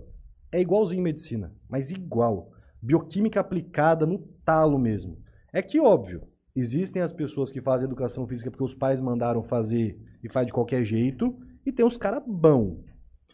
é 0.51 0.61
igualzinho 0.61 1.01
medicina, 1.01 1.51
mas 1.69 1.89
igual. 1.91 2.51
Bioquímica 2.81 3.39
aplicada 3.39 4.05
no 4.05 4.19
talo 4.45 4.77
mesmo. 4.77 5.17
É 5.51 5.61
que, 5.63 5.79
óbvio, 5.79 6.21
existem 6.59 7.01
as 7.01 7.13
pessoas 7.13 7.51
que 7.51 7.61
fazem 7.61 7.87
educação 7.87 8.27
física 8.27 8.49
porque 8.49 8.63
os 8.63 8.73
pais 8.73 9.01
mandaram 9.01 9.43
fazer 9.43 9.97
e 10.23 10.31
faz 10.31 10.47
de 10.47 10.53
qualquer 10.53 10.83
jeito, 10.83 11.37
e 11.65 11.71
tem 11.71 11.85
os 11.85 11.97
caras 11.97 12.23
bons. 12.25 12.83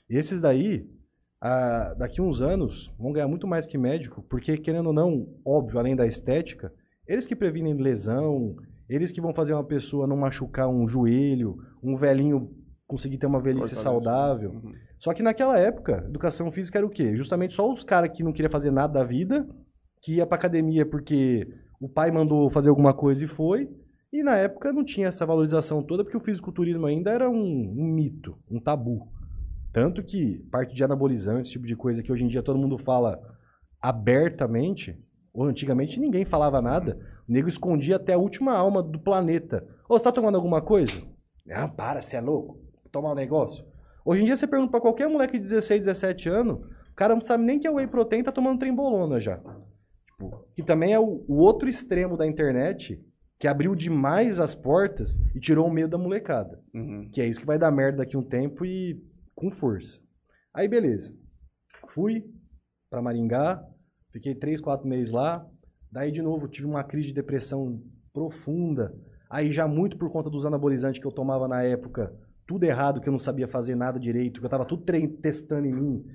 Esses 0.09 0.41
daí, 0.41 0.89
ah, 1.41 1.93
daqui 1.97 2.21
uns 2.21 2.41
anos, 2.41 2.93
vão 2.97 3.11
ganhar 3.11 3.27
muito 3.27 3.47
mais 3.47 3.65
que 3.65 3.77
médico, 3.77 4.23
porque, 4.29 4.57
querendo 4.57 4.87
ou 4.87 4.93
não, 4.93 5.27
óbvio, 5.45 5.79
além 5.79 5.95
da 5.95 6.05
estética, 6.05 6.71
eles 7.07 7.25
que 7.25 7.35
previnem 7.35 7.73
lesão, 7.73 8.55
eles 8.89 9.11
que 9.11 9.21
vão 9.21 9.33
fazer 9.33 9.53
uma 9.53 9.63
pessoa 9.63 10.07
não 10.07 10.17
machucar 10.17 10.67
um 10.67 10.87
joelho, 10.87 11.57
um 11.81 11.95
velhinho 11.95 12.49
conseguir 12.87 13.17
ter 13.17 13.25
uma 13.25 13.41
velhice 13.41 13.75
saudável. 13.75 14.51
Uhum. 14.51 14.73
Só 14.99 15.13
que 15.13 15.23
naquela 15.23 15.57
época, 15.57 16.03
educação 16.07 16.51
física 16.51 16.77
era 16.77 16.85
o 16.85 16.89
quê? 16.89 17.15
Justamente 17.15 17.55
só 17.55 17.71
os 17.71 17.83
caras 17.83 18.11
que 18.15 18.23
não 18.23 18.31
queriam 18.31 18.51
fazer 18.51 18.71
nada 18.71 18.93
da 18.93 19.03
vida, 19.03 19.47
que 20.01 20.15
ia 20.15 20.25
pra 20.25 20.37
academia 20.37 20.85
porque 20.85 21.47
o 21.83 21.89
pai 21.89 22.09
mandou 22.11 22.49
fazer 22.49 22.69
alguma 22.69 22.93
coisa 22.93 23.25
e 23.25 23.27
foi. 23.27 23.69
E 24.11 24.23
na 24.23 24.37
época 24.37 24.71
não 24.71 24.85
tinha 24.85 25.07
essa 25.07 25.25
valorização 25.25 25.83
toda, 25.83 26.01
porque 26.01 26.15
o 26.15 26.21
fisiculturismo 26.21 26.85
ainda 26.85 27.11
era 27.11 27.29
um, 27.29 27.35
um 27.35 27.83
mito, 27.83 28.37
um 28.49 28.57
tabu. 28.57 29.11
Tanto 29.73 30.01
que 30.01 30.37
parte 30.49 30.73
de 30.73 30.81
anabolizante, 30.81 31.41
esse 31.41 31.51
tipo 31.51 31.67
de 31.67 31.75
coisa 31.75 32.01
que 32.01 32.09
hoje 32.09 32.23
em 32.23 32.29
dia 32.29 32.41
todo 32.41 32.57
mundo 32.57 32.77
fala 32.77 33.19
abertamente, 33.81 34.97
ou 35.33 35.43
antigamente 35.43 35.99
ninguém 35.99 36.23
falava 36.23 36.61
nada, 36.61 36.97
o 37.27 37.33
nego 37.33 37.49
escondia 37.49 37.97
até 37.97 38.13
a 38.13 38.17
última 38.17 38.53
alma 38.53 38.81
do 38.81 38.97
planeta. 38.97 39.67
Ô, 39.89 39.99
você 39.99 40.05
tá 40.05 40.11
tomando 40.13 40.35
alguma 40.35 40.61
coisa? 40.61 41.01
Não, 41.45 41.69
para, 41.69 42.01
você 42.01 42.15
é 42.15 42.21
louco. 42.21 42.61
Tomar 42.93 43.11
um 43.11 43.15
negócio. 43.15 43.65
Hoje 44.05 44.21
em 44.21 44.25
dia 44.25 44.37
você 44.37 44.47
pergunta 44.47 44.71
pra 44.71 44.79
qualquer 44.79 45.09
moleque 45.09 45.37
de 45.37 45.43
16, 45.43 45.81
17 45.81 46.29
anos, 46.29 46.59
o 46.59 46.95
cara 46.95 47.13
não 47.13 47.21
sabe 47.21 47.43
nem 47.43 47.59
que 47.59 47.67
é 47.67 47.71
whey 47.71 47.87
protein, 47.87 48.23
tá 48.23 48.31
tomando 48.31 48.59
trembolona 48.59 49.19
já. 49.19 49.41
Que 50.55 50.63
também 50.63 50.93
é 50.93 50.99
o, 50.99 51.23
o 51.27 51.35
outro 51.35 51.69
extremo 51.69 52.17
da 52.17 52.27
internet, 52.27 52.99
que 53.39 53.47
abriu 53.47 53.75
demais 53.75 54.39
as 54.39 54.55
portas 54.55 55.17
e 55.35 55.39
tirou 55.39 55.67
o 55.67 55.73
medo 55.73 55.89
da 55.89 55.97
molecada. 55.97 56.61
Uhum. 56.73 57.09
Que 57.11 57.21
é 57.21 57.27
isso 57.27 57.39
que 57.39 57.45
vai 57.45 57.57
dar 57.57 57.71
merda 57.71 57.97
daqui 57.99 58.15
a 58.15 58.19
um 58.19 58.23
tempo 58.23 58.65
e 58.65 59.01
com 59.35 59.51
força. 59.51 59.99
Aí 60.53 60.67
beleza. 60.67 61.13
Fui 61.89 62.23
pra 62.89 63.01
Maringá, 63.01 63.63
fiquei 64.11 64.35
3, 64.35 64.61
4 64.61 64.87
meses 64.87 65.11
lá. 65.11 65.45
Daí 65.91 66.11
de 66.11 66.21
novo 66.21 66.47
tive 66.47 66.67
uma 66.67 66.83
crise 66.83 67.09
de 67.09 67.13
depressão 67.13 67.81
profunda. 68.13 68.93
Aí 69.29 69.51
já 69.51 69.67
muito 69.67 69.97
por 69.97 70.11
conta 70.11 70.29
dos 70.29 70.45
anabolizantes 70.45 71.01
que 71.01 71.07
eu 71.07 71.11
tomava 71.11 71.47
na 71.47 71.63
época, 71.63 72.13
tudo 72.47 72.63
errado, 72.65 73.01
que 73.01 73.09
eu 73.09 73.11
não 73.11 73.19
sabia 73.19 73.47
fazer 73.47 73.75
nada 73.75 73.99
direito, 73.99 74.39
que 74.39 74.45
eu 74.45 74.49
tava 74.49 74.65
tudo 74.65 74.83
testando 75.21 75.65
em 75.65 75.73
mim. 75.73 76.05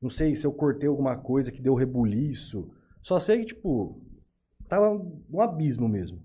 Não 0.00 0.10
sei 0.10 0.34
se 0.36 0.46
eu 0.46 0.52
cortei 0.52 0.88
alguma 0.88 1.16
coisa 1.16 1.50
que 1.50 1.60
deu 1.60 1.74
rebuliço. 1.74 2.70
Só 3.02 3.18
sei 3.18 3.40
que, 3.40 3.46
tipo, 3.46 4.00
tava 4.68 4.90
um 5.30 5.40
abismo 5.40 5.88
mesmo. 5.88 6.22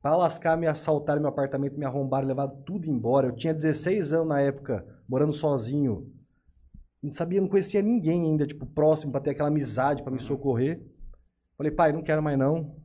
Pra 0.00 0.16
lascar, 0.16 0.56
me 0.56 0.66
assaltaram 0.66 1.20
meu 1.20 1.30
apartamento, 1.30 1.78
me 1.78 1.84
arrombaram, 1.84 2.26
levaram 2.26 2.60
tudo 2.62 2.90
embora. 2.90 3.28
Eu 3.28 3.36
tinha 3.36 3.54
16 3.54 4.12
anos 4.12 4.28
na 4.28 4.40
época, 4.40 4.84
morando 5.08 5.32
sozinho. 5.32 6.12
Não 7.00 7.12
sabia, 7.12 7.40
não 7.40 7.48
conhecia 7.48 7.80
ninguém 7.80 8.22
ainda, 8.22 8.46
tipo, 8.46 8.66
próximo, 8.66 9.12
pra 9.12 9.20
ter 9.20 9.30
aquela 9.30 9.48
amizade, 9.48 10.02
pra 10.02 10.12
me 10.12 10.20
socorrer. 10.20 10.82
Falei, 11.56 11.70
pai, 11.70 11.92
não 11.92 12.02
quero 12.02 12.22
mais 12.22 12.36
não. 12.36 12.76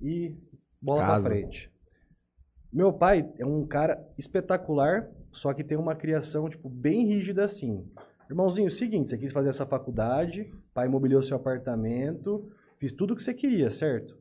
E 0.00 0.36
bola 0.80 1.00
Casa. 1.00 1.20
pra 1.20 1.30
frente. 1.30 1.72
Meu 2.72 2.92
pai 2.92 3.32
é 3.38 3.44
um 3.44 3.66
cara 3.66 4.06
espetacular, 4.16 5.10
só 5.32 5.52
que 5.52 5.64
tem 5.64 5.76
uma 5.76 5.96
criação, 5.96 6.48
tipo, 6.48 6.68
bem 6.68 7.06
rígida 7.06 7.44
assim. 7.44 7.90
Irmãozinho, 8.28 8.70
seguinte, 8.70 9.08
você 9.08 9.16
quis 9.18 9.32
fazer 9.32 9.48
essa 9.48 9.66
faculdade, 9.66 10.52
pai 10.74 10.86
imobiliou 10.86 11.22
seu 11.22 11.36
apartamento, 11.36 12.50
fiz 12.78 12.92
tudo 12.92 13.12
o 13.12 13.16
que 13.16 13.22
você 13.22 13.32
queria, 13.32 13.70
certo? 13.70 14.18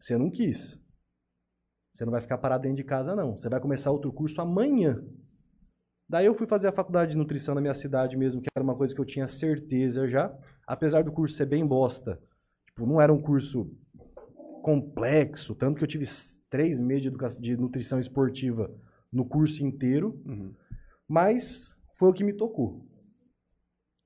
Você 0.00 0.18
não 0.18 0.28
quis. 0.30 0.78
Você 1.94 2.04
não 2.04 2.10
vai 2.10 2.20
ficar 2.20 2.38
parado 2.38 2.62
dentro 2.64 2.76
de 2.78 2.84
casa, 2.84 3.14
não. 3.14 3.36
Você 3.38 3.48
vai 3.48 3.60
começar 3.60 3.92
outro 3.92 4.12
curso 4.12 4.40
amanhã. 4.40 5.00
Daí 6.08 6.26
eu 6.26 6.34
fui 6.34 6.46
fazer 6.46 6.66
a 6.68 6.72
faculdade 6.72 7.12
de 7.12 7.16
nutrição 7.16 7.54
na 7.54 7.60
minha 7.60 7.74
cidade 7.74 8.16
mesmo, 8.16 8.42
que 8.42 8.48
era 8.54 8.62
uma 8.64 8.74
coisa 8.74 8.92
que 8.94 9.00
eu 9.00 9.04
tinha 9.04 9.28
certeza 9.28 10.08
já. 10.08 10.36
Apesar 10.66 11.04
do 11.04 11.12
curso 11.12 11.36
ser 11.36 11.46
bem 11.46 11.64
bosta. 11.64 12.20
Tipo, 12.66 12.86
não 12.86 13.00
era 13.00 13.12
um 13.12 13.22
curso 13.22 13.70
complexo, 14.62 15.54
tanto 15.54 15.76
que 15.78 15.84
eu 15.84 15.88
tive 15.88 16.04
três 16.50 16.80
meses 16.80 17.02
de, 17.02 17.40
de 17.40 17.56
nutrição 17.56 18.00
esportiva 18.00 18.70
no 19.12 19.24
curso 19.24 19.64
inteiro, 19.64 20.20
Uhum. 20.26 20.52
mas 21.06 21.76
foi 21.96 22.08
o 22.08 22.12
que 22.12 22.24
me 22.24 22.32
tocou. 22.32 22.84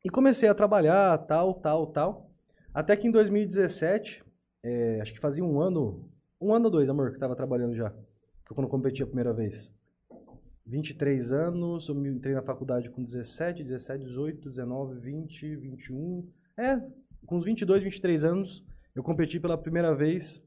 E 0.04 0.10
comecei 0.10 0.48
a 0.48 0.54
trabalhar, 0.54 1.18
tal, 1.26 1.54
tal, 1.54 1.86
tal. 1.88 2.30
Até 2.72 2.96
que 2.96 3.08
em 3.08 3.10
2017, 3.10 4.24
é, 4.62 5.00
acho 5.00 5.12
que 5.12 5.18
fazia 5.18 5.44
um 5.44 5.60
ano, 5.60 6.08
um 6.40 6.54
ano 6.54 6.66
ou 6.66 6.70
dois, 6.70 6.88
amor, 6.88 7.10
que 7.10 7.16
eu 7.16 7.20
tava 7.20 7.34
trabalhando 7.34 7.74
já. 7.74 7.90
Que 7.90 8.52
eu 8.52 8.54
quando 8.54 8.68
competi 8.68 9.02
a 9.02 9.06
primeira 9.06 9.32
vez. 9.32 9.74
23 10.66 11.32
anos, 11.32 11.88
eu 11.88 11.94
me 11.94 12.08
entrei 12.10 12.34
na 12.34 12.42
faculdade 12.42 12.90
com 12.90 13.02
17, 13.02 13.64
17, 13.64 14.04
18, 14.04 14.48
19, 14.48 15.00
20, 15.00 15.56
21. 15.56 16.30
É, 16.58 16.76
com 17.26 17.36
uns 17.36 17.44
22, 17.44 17.82
23 17.82 18.24
anos, 18.24 18.64
eu 18.94 19.02
competi 19.02 19.40
pela 19.40 19.56
primeira 19.56 19.94
vez. 19.94 20.44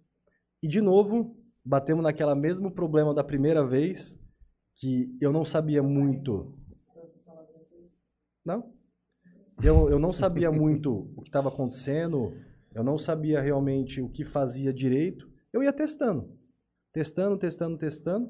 E 0.61 0.67
de 0.67 0.79
novo, 0.79 1.35
batemos 1.65 2.03
naquela 2.03 2.35
mesmo 2.35 2.71
problema 2.71 3.13
da 3.13 3.23
primeira 3.23 3.65
vez, 3.65 4.19
que 4.75 5.15
eu 5.19 5.33
não 5.33 5.43
sabia 5.43 5.81
muito. 5.81 6.55
Não? 8.45 8.71
Eu, 9.63 9.89
eu 9.91 9.99
não 9.99 10.11
sabia 10.11 10.51
muito 10.51 10.91
o 11.15 11.21
que 11.21 11.29
estava 11.29 11.49
acontecendo, 11.49 12.33
eu 12.73 12.83
não 12.83 12.97
sabia 12.97 13.39
realmente 13.39 14.01
o 14.01 14.09
que 14.09 14.25
fazia 14.25 14.73
direito. 14.73 15.29
Eu 15.53 15.61
ia 15.61 15.71
testando. 15.71 16.35
Testando, 16.91 17.37
testando, 17.37 17.77
testando. 17.77 18.29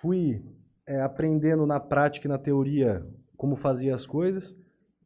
Fui 0.00 0.42
é, 0.86 1.02
aprendendo 1.02 1.66
na 1.66 1.78
prática 1.78 2.26
e 2.26 2.30
na 2.30 2.38
teoria 2.38 3.06
como 3.36 3.56
fazia 3.56 3.94
as 3.94 4.06
coisas, 4.06 4.56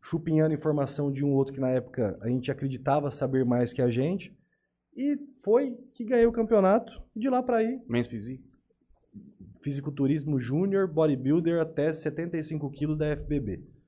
chupinhando 0.01 0.55
informação 0.55 1.11
de 1.11 1.25
um 1.25 1.33
outro 1.33 1.55
que 1.55 1.61
na 1.61 1.70
época 1.70 2.16
a 2.20 2.29
gente 2.29 2.49
acreditava 2.49 3.11
saber 3.11 3.44
mais 3.44 3.73
que 3.73 3.83
a 3.83 3.90
gente. 3.90 4.33
E 4.96 5.18
foi 5.42 5.77
que 5.92 6.05
ganhei 6.05 6.27
o 6.27 6.33
campeonato. 6.33 6.92
E 7.16 7.20
de 7.20 7.29
lá 7.29 7.42
para 7.42 7.57
aí. 7.57 7.81
Men's 7.88 8.07
Physique? 8.07 8.49
Fisiculturismo 9.61 10.38
Júnior, 10.38 10.87
bodybuilder 10.87 11.61
até 11.61 11.92
75 11.92 12.70
quilos 12.70 12.96
da 12.96 13.16
FBB. 13.16 13.80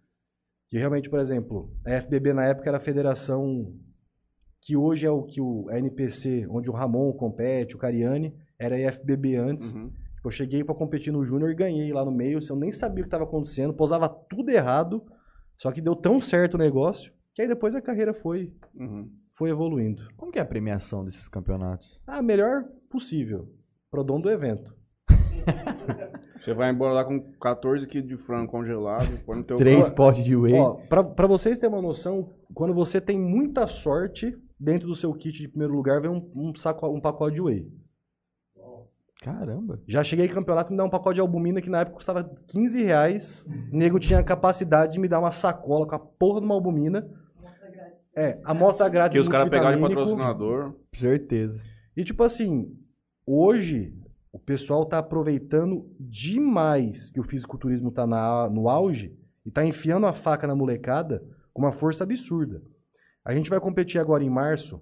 Que 0.73 0.79
realmente, 0.79 1.11
por 1.11 1.19
exemplo, 1.19 1.71
a 1.85 2.01
FBB 2.01 2.33
na 2.33 2.47
época 2.47 2.71
era 2.71 2.79
a 2.79 2.81
federação 2.81 3.75
que 4.63 4.75
hoje 4.75 5.05
é 5.05 5.11
o 5.11 5.23
que 5.23 5.39
o 5.39 5.71
NPC, 5.71 6.47
onde 6.49 6.71
o 6.71 6.73
Ramon 6.73 7.13
compete, 7.13 7.77
o 7.77 7.79
Cariani, 7.79 8.35
era 8.59 8.75
a 8.75 8.91
FBB 8.93 9.37
antes. 9.37 9.75
Uhum. 9.75 9.91
Tipo, 10.15 10.29
eu 10.29 10.31
cheguei 10.31 10.65
para 10.65 10.75
competir 10.75 11.13
no 11.13 11.27
Júnior 11.27 11.51
e 11.51 11.55
ganhei 11.55 11.93
lá 11.93 12.03
no 12.07 12.11
meio, 12.11 12.39
assim, 12.39 12.55
eu 12.55 12.59
nem 12.59 12.73
sabia 12.73 13.03
o 13.03 13.05
que 13.05 13.09
estava 13.09 13.25
acontecendo, 13.25 13.75
posava 13.75 14.09
tudo 14.09 14.49
errado, 14.51 15.05
só 15.59 15.71
que 15.71 15.83
deu 15.83 15.95
tão 15.95 16.23
certo 16.23 16.55
o 16.55 16.59
negócio, 16.59 17.13
que 17.35 17.43
aí 17.43 17.49
depois 17.49 17.75
a 17.75 17.83
carreira 17.83 18.15
foi, 18.15 18.51
Uhum. 18.75 19.11
foi 19.37 19.51
evoluindo. 19.51 20.03
Como 20.17 20.33
que 20.33 20.39
é 20.39 20.43
a 20.43 20.47
premiação 20.47 21.05
desses 21.05 21.29
campeonatos? 21.29 22.01
Ah, 22.07 22.23
melhor 22.23 22.65
possível, 22.89 23.47
pro 23.91 24.03
dono 24.03 24.23
do 24.23 24.31
evento. 24.31 24.75
Você 26.43 26.53
vai 26.53 26.71
embora 26.71 26.93
lá 26.93 27.05
com 27.05 27.21
14 27.41 27.87
quilos 27.87 28.09
de 28.09 28.17
frango 28.17 28.51
congelado, 28.51 29.21
põe 29.25 29.37
no 29.37 29.45
teu 29.45 29.57
Três 29.57 29.89
potes 29.89 30.25
de 30.25 30.35
whey. 30.35 30.55
Ó, 30.55 30.75
pra, 30.89 31.05
pra 31.05 31.27
vocês 31.29 31.59
terem 31.59 31.75
uma 31.75 31.83
noção, 31.83 32.35
quando 32.53 32.75
você 32.75 33.01
tem 33.01 33.17
muita 33.17 33.67
sorte, 33.69 34.37
dentro 34.59 34.89
do 34.89 34.97
seu 34.97 35.13
kit 35.15 35.41
de 35.41 35.49
primeiro 35.49 35.73
lugar 35.73 36.01
vem 36.01 36.11
um, 36.11 36.31
um 36.35 36.55
saco, 36.57 36.89
um 36.89 37.01
pacote 37.01 37.37
de 37.37 37.41
whey. 37.41 37.67
Caramba. 39.23 39.81
Já 39.87 40.03
cheguei 40.03 40.27
em 40.27 40.29
campeonato 40.29 40.71
e 40.71 40.73
me 40.73 40.79
dá 40.79 40.85
um 40.85 40.91
pacote 40.91 41.15
de 41.15 41.21
albumina 41.21 41.63
que 41.63 41.71
na 41.71 41.83
época 41.83 41.97
custava 41.97 42.29
15 42.49 42.83
reais. 42.83 43.47
O 43.73 43.77
nego 43.77 44.01
tinha 44.01 44.19
a 44.19 44.25
capacidade 44.25 44.95
de 44.95 44.99
me 44.99 45.07
dar 45.07 45.21
uma 45.21 45.31
sacola 45.31 45.87
com 45.87 45.95
a 45.95 45.99
porra 45.99 46.41
de 46.41 46.47
uma 46.47 46.57
albumina. 46.57 47.09
É, 48.17 48.41
amostra 48.45 48.89
grátis 48.89 49.15
que 49.15 49.21
os 49.21 49.29
caras 49.29 49.49
pegaram 49.49 49.77
de 49.81 49.83
patrocinador. 49.95 50.75
Certeza. 50.93 51.63
E 51.97 52.05
tipo 52.05 52.25
assim, 52.25 52.77
hoje 53.25 53.95
o 54.33 54.38
pessoal 54.38 54.87
tá 54.87 54.99
aproveitando 54.99 55.87
demais 56.01 57.11
que 57.11 57.21
o 57.21 57.25
fisiculturismo 57.25 57.92
tá 57.92 58.07
na, 58.07 58.49
no 58.49 58.68
auge 58.68 59.14
e 59.45 59.51
tá 59.51 59.64
enfiando 59.64 60.07
a 60.07 60.14
faca 60.14 60.47
na 60.47 60.55
molecada 60.55 61.23
com 61.53 61.61
uma 61.61 61.73
força 61.73 62.03
absurda. 62.03 62.62
A 63.25 63.35
gente 63.35 63.51
vai 63.51 63.61
competir 63.61 64.01
agora 64.01 64.25
em 64.25 64.31
março. 64.31 64.81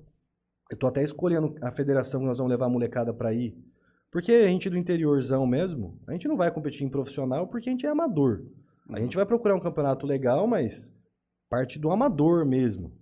Eu 0.71 0.79
tô 0.79 0.87
até 0.87 1.03
escolhendo 1.03 1.57
a 1.61 1.73
federação 1.73 2.21
que 2.21 2.27
nós 2.27 2.39
vamos 2.39 2.53
levar 2.53 2.67
a 2.67 2.71
molecada 2.71 3.13
para 3.13 3.35
ir. 3.35 3.57
Porque 4.13 4.33
a 4.33 4.49
gente 4.49 4.71
do 4.71 4.79
interiorzão 4.79 5.45
mesmo, 5.47 6.01
a 6.07 6.13
gente 6.13 6.29
não 6.29 6.37
vai 6.37 6.51
competir 6.53 6.85
em 6.85 6.89
profissional 6.89 7.49
porque 7.49 7.69
a 7.69 7.73
gente 7.73 7.85
é 7.87 7.89
amador. 7.89 8.45
A 8.89 9.01
gente 9.01 9.17
vai 9.17 9.27
procurar 9.27 9.57
um 9.57 9.61
campeonato 9.61 10.07
legal, 10.07 10.47
mas 10.47 10.95
parte 11.49 11.79
do 11.79 11.91
amador 11.91 12.47
mesmo. 12.47 12.93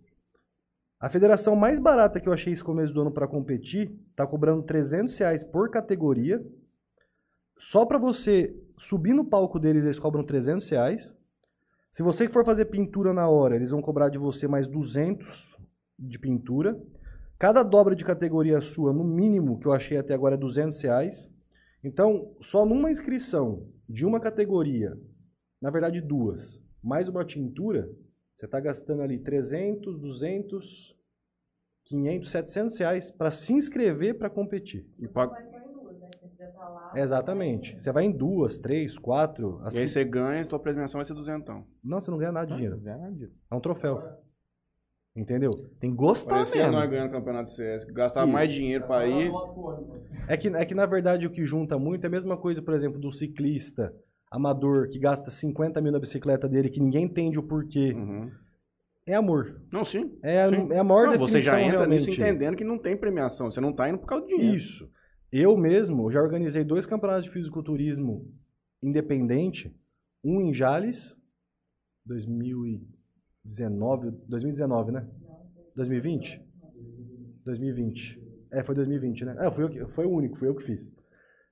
A 1.01 1.09
federação 1.09 1.55
mais 1.55 1.79
barata 1.79 2.19
que 2.19 2.29
eu 2.29 2.33
achei 2.33 2.53
esse 2.53 2.65
começo 2.65 2.93
do 2.93 3.01
ano 3.01 3.13
para 3.13 3.29
competir 3.29 3.93
tá 4.17 4.27
cobrando 4.27 4.65
300 4.65 5.17
reais 5.17 5.45
por 5.45 5.71
categoria. 5.71 6.45
Só 7.57 7.87
para 7.87 7.99
você 7.99 8.55
subir 8.77 9.13
no 9.13 9.25
palco 9.25 9.61
deles, 9.61 9.85
eles 9.85 9.99
cobram 9.99 10.25
300 10.25 10.69
reais. 10.69 11.15
Se 11.93 12.03
você 12.03 12.29
for 12.29 12.45
fazer 12.45 12.65
pintura 12.67 13.13
na 13.13 13.29
hora, 13.29 13.55
eles 13.55 13.71
vão 13.71 13.81
cobrar 13.81 14.09
de 14.09 14.19
você 14.19 14.49
mais 14.49 14.67
200 14.67 15.57
de 15.99 16.19
pintura. 16.19 16.81
Cada 17.39 17.63
dobra 17.63 17.95
de 17.95 18.05
categoria 18.05 18.61
sua, 18.61 18.93
no 18.93 19.05
mínimo, 19.05 19.59
que 19.61 19.67
eu 19.67 19.73
achei 19.73 19.97
até 19.97 20.15
agora, 20.15 20.35
é 20.35 20.39
200 20.39 20.81
reais. 20.83 21.33
Então, 21.83 22.35
só 22.41 22.67
numa 22.67 22.91
inscrição 22.91 23.69
de 23.89 24.05
uma 24.05 24.19
categoria, 24.19 24.99
na 25.63 25.71
verdade 25.71 26.01
duas, 26.01 26.61
mais 26.83 27.09
uma 27.09 27.25
tintura, 27.25 27.89
você 28.39 28.47
está 28.47 28.61
gastando 28.61 29.03
ali 29.03 29.19
300, 29.19 29.99
200, 29.99 30.97
500, 31.87 32.31
700 32.31 32.79
reais 32.79 33.11
para 33.11 33.33
se 33.33 33.53
inscrever 33.53 34.17
para 34.17 34.31
competir. 34.31 34.87
E, 34.97 35.09
paga- 35.09 35.37
Exatamente. 36.95 37.75
Você 37.81 37.91
vai 37.91 38.05
em 38.05 38.13
duas, 38.13 38.57
três, 38.57 38.97
quatro. 38.97 39.59
as 39.65 39.75
e 39.75 39.81
aí 39.81 39.87
que- 39.87 39.93
você 39.93 40.05
ganha, 40.05 40.45
sua 40.45 40.59
premiação 40.61 40.99
vai 41.01 41.05
ser 41.05 41.15
duzentão. 41.15 41.67
Não, 41.83 42.01
você 42.01 42.11
não 42.13 42.19
ganha 42.19 42.31
nada 42.31 42.47
de 42.47 42.55
dinheiro. 42.55 42.81
Tem 42.81 42.93
É 43.51 43.55
um 43.55 43.61
troféu. 43.61 44.01
Entendeu? 45.17 45.51
que 45.81 45.89
gostar 45.91 46.31
Parecia 46.37 46.61
mesmo. 46.67 46.73
nós 46.79 46.89
ganhando 46.89 47.11
campeonato 47.11 47.47
de 47.47 47.57
CS. 47.57 47.85
Gastar 47.93 48.25
Que- 48.25 48.33
mais 48.33 48.53
dinheiro 48.55 48.87
pra 48.87 49.05
ir. 49.05 49.33
É 50.29 50.37
que, 50.37 50.47
é 50.49 50.65
que, 50.65 50.75
na 50.77 50.87
verdade, 50.87 51.27
o 51.27 51.31
que 51.31 51.45
junta 51.45 51.77
muito 51.77 52.05
é 52.05 52.07
a 52.07 52.11
mesma 52.11 52.37
coisa, 52.37 52.63
por 52.63 52.73
exemplo, 52.73 53.01
do 53.01 53.11
ciclista 53.11 53.93
amador 54.31 54.89
que 54.89 54.99
gasta 54.99 55.31
50 55.31 55.81
mil 55.81 55.93
na 55.93 55.99
bicicleta 55.99 56.49
dele, 56.49 56.69
que 56.71 56.81
ninguém 56.81 57.05
entende 57.05 57.39
o 57.39 57.43
porquê. 57.43 57.93
Uhum. 57.93 58.31
É 59.07 59.15
amor. 59.15 59.63
Não, 59.73 59.85
sim. 59.87 60.19
É, 60.23 60.49
Sim. 60.51 60.71
é 60.71 60.79
a 60.79 60.85
maior 60.85 61.07
Não, 61.07 61.13
definição 61.13 61.41
você 61.41 61.43
já 61.43 61.61
entra 61.63 61.79
realmente. 61.79 62.07
nisso 62.07 62.21
entendendo 62.21 62.57
que 62.57 62.65
não 62.65 62.79
tem 62.79 62.95
premiação. 62.95 63.51
Você 63.51 63.59
não 63.61 63.73
tá 63.73 63.89
indo 63.89 63.97
por 63.99 64.07
causa 64.07 64.27
do 64.27 64.29
dinheiro. 64.29 64.55
Isso. 64.57 64.87
Eu 65.33 65.57
mesmo 65.57 66.11
já 66.11 66.21
organizei 66.21 66.63
dois 66.63 66.85
campeonatos 66.85 67.25
de 67.25 67.31
fisiculturismo 67.31 68.31
independente, 68.83 69.75
um 70.23 70.43
em 70.43 70.53
Jales, 70.53 71.17
2019, 72.05 74.11
2019, 74.29 74.93
né? 74.93 75.07
2020? 75.75 76.43
2020. 77.45 78.21
É, 78.53 78.63
foi 78.63 78.75
2020, 78.75 79.25
né? 79.25 79.37
É, 79.41 79.51
foi, 79.51 79.65
eu 79.79 79.89
foi 79.91 80.07
o 80.07 80.11
único, 80.11 80.37
foi 80.39 80.49
eu 80.49 80.55
que 80.55 80.65
fiz. 80.65 80.93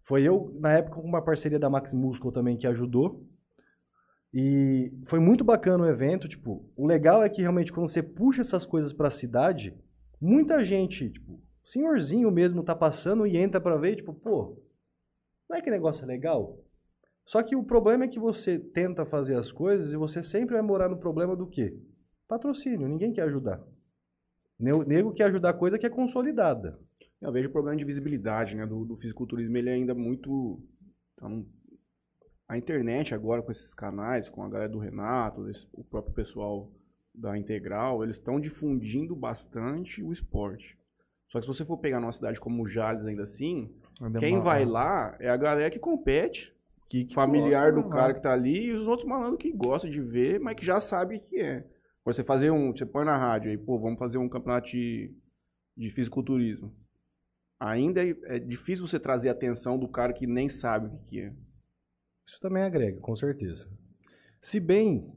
Foi 0.07 0.23
eu, 0.23 0.57
na 0.61 0.73
época, 0.73 1.01
com 1.01 1.07
uma 1.07 1.23
parceria 1.23 1.59
da 1.59 1.69
Max 1.69 1.93
Muscle 1.93 2.33
também, 2.33 2.57
que 2.57 2.67
ajudou. 2.67 3.27
E 4.33 4.93
foi 5.07 5.19
muito 5.19 5.43
bacana 5.43 5.85
o 5.85 5.89
evento, 5.89 6.29
tipo, 6.29 6.69
o 6.77 6.87
legal 6.87 7.23
é 7.23 7.29
que 7.29 7.41
realmente 7.41 7.73
quando 7.73 7.89
você 7.89 8.03
puxa 8.03 8.43
essas 8.43 8.65
coisas 8.67 8.93
pra 8.93 9.11
cidade, 9.11 9.77
muita 10.21 10.65
gente, 10.65 11.11
tipo, 11.11 11.41
senhorzinho 11.65 12.31
mesmo 12.31 12.63
tá 12.63 12.75
passando 12.75 13.27
e 13.27 13.37
entra 13.37 13.61
pra 13.61 13.77
ver, 13.77 13.97
tipo, 13.97 14.13
pô, 14.13 14.63
não 15.49 15.57
é 15.57 15.63
que 15.63 15.71
negócio 15.71 16.05
é 16.05 16.07
legal? 16.07 16.59
Só 17.25 17.43
que 17.43 17.57
o 17.57 17.65
problema 17.65 18.05
é 18.05 18.09
que 18.09 18.21
você 18.21 18.59
tenta 18.59 19.05
fazer 19.05 19.37
as 19.37 19.51
coisas 19.51 19.93
e 19.93 19.97
você 19.97 20.23
sempre 20.23 20.55
vai 20.55 20.63
morar 20.63 20.89
no 20.89 20.99
problema 20.99 21.35
do 21.35 21.47
quê? 21.47 21.77
Patrocínio, 22.29 22.87
ninguém 22.87 23.13
quer 23.13 23.23
ajudar. 23.23 23.61
Nego 24.59 25.13
quer 25.13 25.25
ajudar 25.25 25.55
coisa 25.55 25.79
que 25.79 25.87
é 25.87 25.91
consolidada. 25.91 26.79
Eu 27.27 27.33
vejo 27.33 27.49
o 27.49 27.53
problema 27.53 27.77
de 27.77 27.85
visibilidade, 27.85 28.55
né? 28.57 28.65
Do, 28.67 28.85
do 28.85 28.97
fisiculturismo, 28.97 29.57
ele 29.57 29.69
é 29.71 29.75
ainda 29.75 29.95
muito. 29.95 30.61
tá 31.17 31.29
num- 31.29 31.47
a 32.49 32.57
internet 32.57 33.13
agora, 33.15 33.43
com 33.43 33.51
esses 33.51 33.75
canais, 33.75 34.29
com 34.29 34.43
a 34.43 34.49
galera 34.49 34.71
do 34.71 34.79
Renato, 34.79 35.49
esse- 35.49 35.67
o 35.73 35.83
próprio 35.83 36.15
pessoal 36.15 36.71
da 37.15 37.37
Integral, 37.37 38.05
eles 38.05 38.17
estão 38.17 38.39
difundindo 38.39 39.17
bastante 39.17 40.03
o 40.03 40.13
esporte. 40.13 40.79
Só 41.29 41.41
que 41.41 41.47
se 41.47 41.53
você 41.53 41.65
for 41.65 41.79
pegar 41.79 41.99
numa 41.99 42.13
cidade 42.13 42.39
como 42.39 42.69
Jales, 42.69 43.05
ainda 43.05 43.25
assim, 43.25 43.75
Ainda 44.01 44.21
quem 44.21 44.39
vai 44.41 44.65
lá 44.65 45.17
é 45.19 45.29
a 45.29 45.37
galera 45.37 45.71
que 45.71 45.79
compete, 45.79 46.55
que, 46.89 47.07
que 47.07 47.15
familiar 47.15 47.73
gosta, 47.73 47.83
do 47.83 47.89
né? 47.89 47.95
cara 47.97 48.15
que 48.15 48.23
tá 48.23 48.33
ali, 48.33 48.67
e 48.67 48.73
os 48.73 48.87
outros 48.87 49.09
malandros 49.09 49.39
que 49.43 49.51
gostam 49.51 49.91
de 49.91 50.01
ver, 50.01 50.39
mas 50.39 50.55
que 50.57 50.65
já 50.65 50.81
sabe 50.81 51.17
o 51.17 51.21
que 51.21 51.41
é. 51.41 51.67
Você 52.05 52.23
fazer 52.23 52.53
um, 52.53 52.71
você 52.71 52.87
põe 52.87 53.05
na 53.05 53.17
rádio 53.17 53.51
aí, 53.51 53.59
pô, 53.59 53.77
vamos 53.81 53.99
fazer 53.99 54.19
um 54.19 54.29
campeonato 54.29 54.69
de, 54.69 55.13
de 55.77 55.91
fisiculturismo. 55.91 56.73
Ainda 57.59 58.05
é, 58.05 58.15
é 58.25 58.39
difícil 58.39 58.87
você 58.87 59.01
trazer 59.01 59.29
a 59.29 59.33
atenção 59.33 59.79
do 59.79 59.89
cara 59.89 60.13
que 60.13 60.27
nem 60.27 60.49
sabe 60.49 60.87
o 60.87 60.99
que, 61.07 61.21
é. 61.21 61.33
Isso 62.27 62.41
também 62.41 62.63
agrega, 62.63 63.01
com 63.01 63.15
certeza. 63.17 63.69
Se 64.41 64.61
bem 64.61 65.13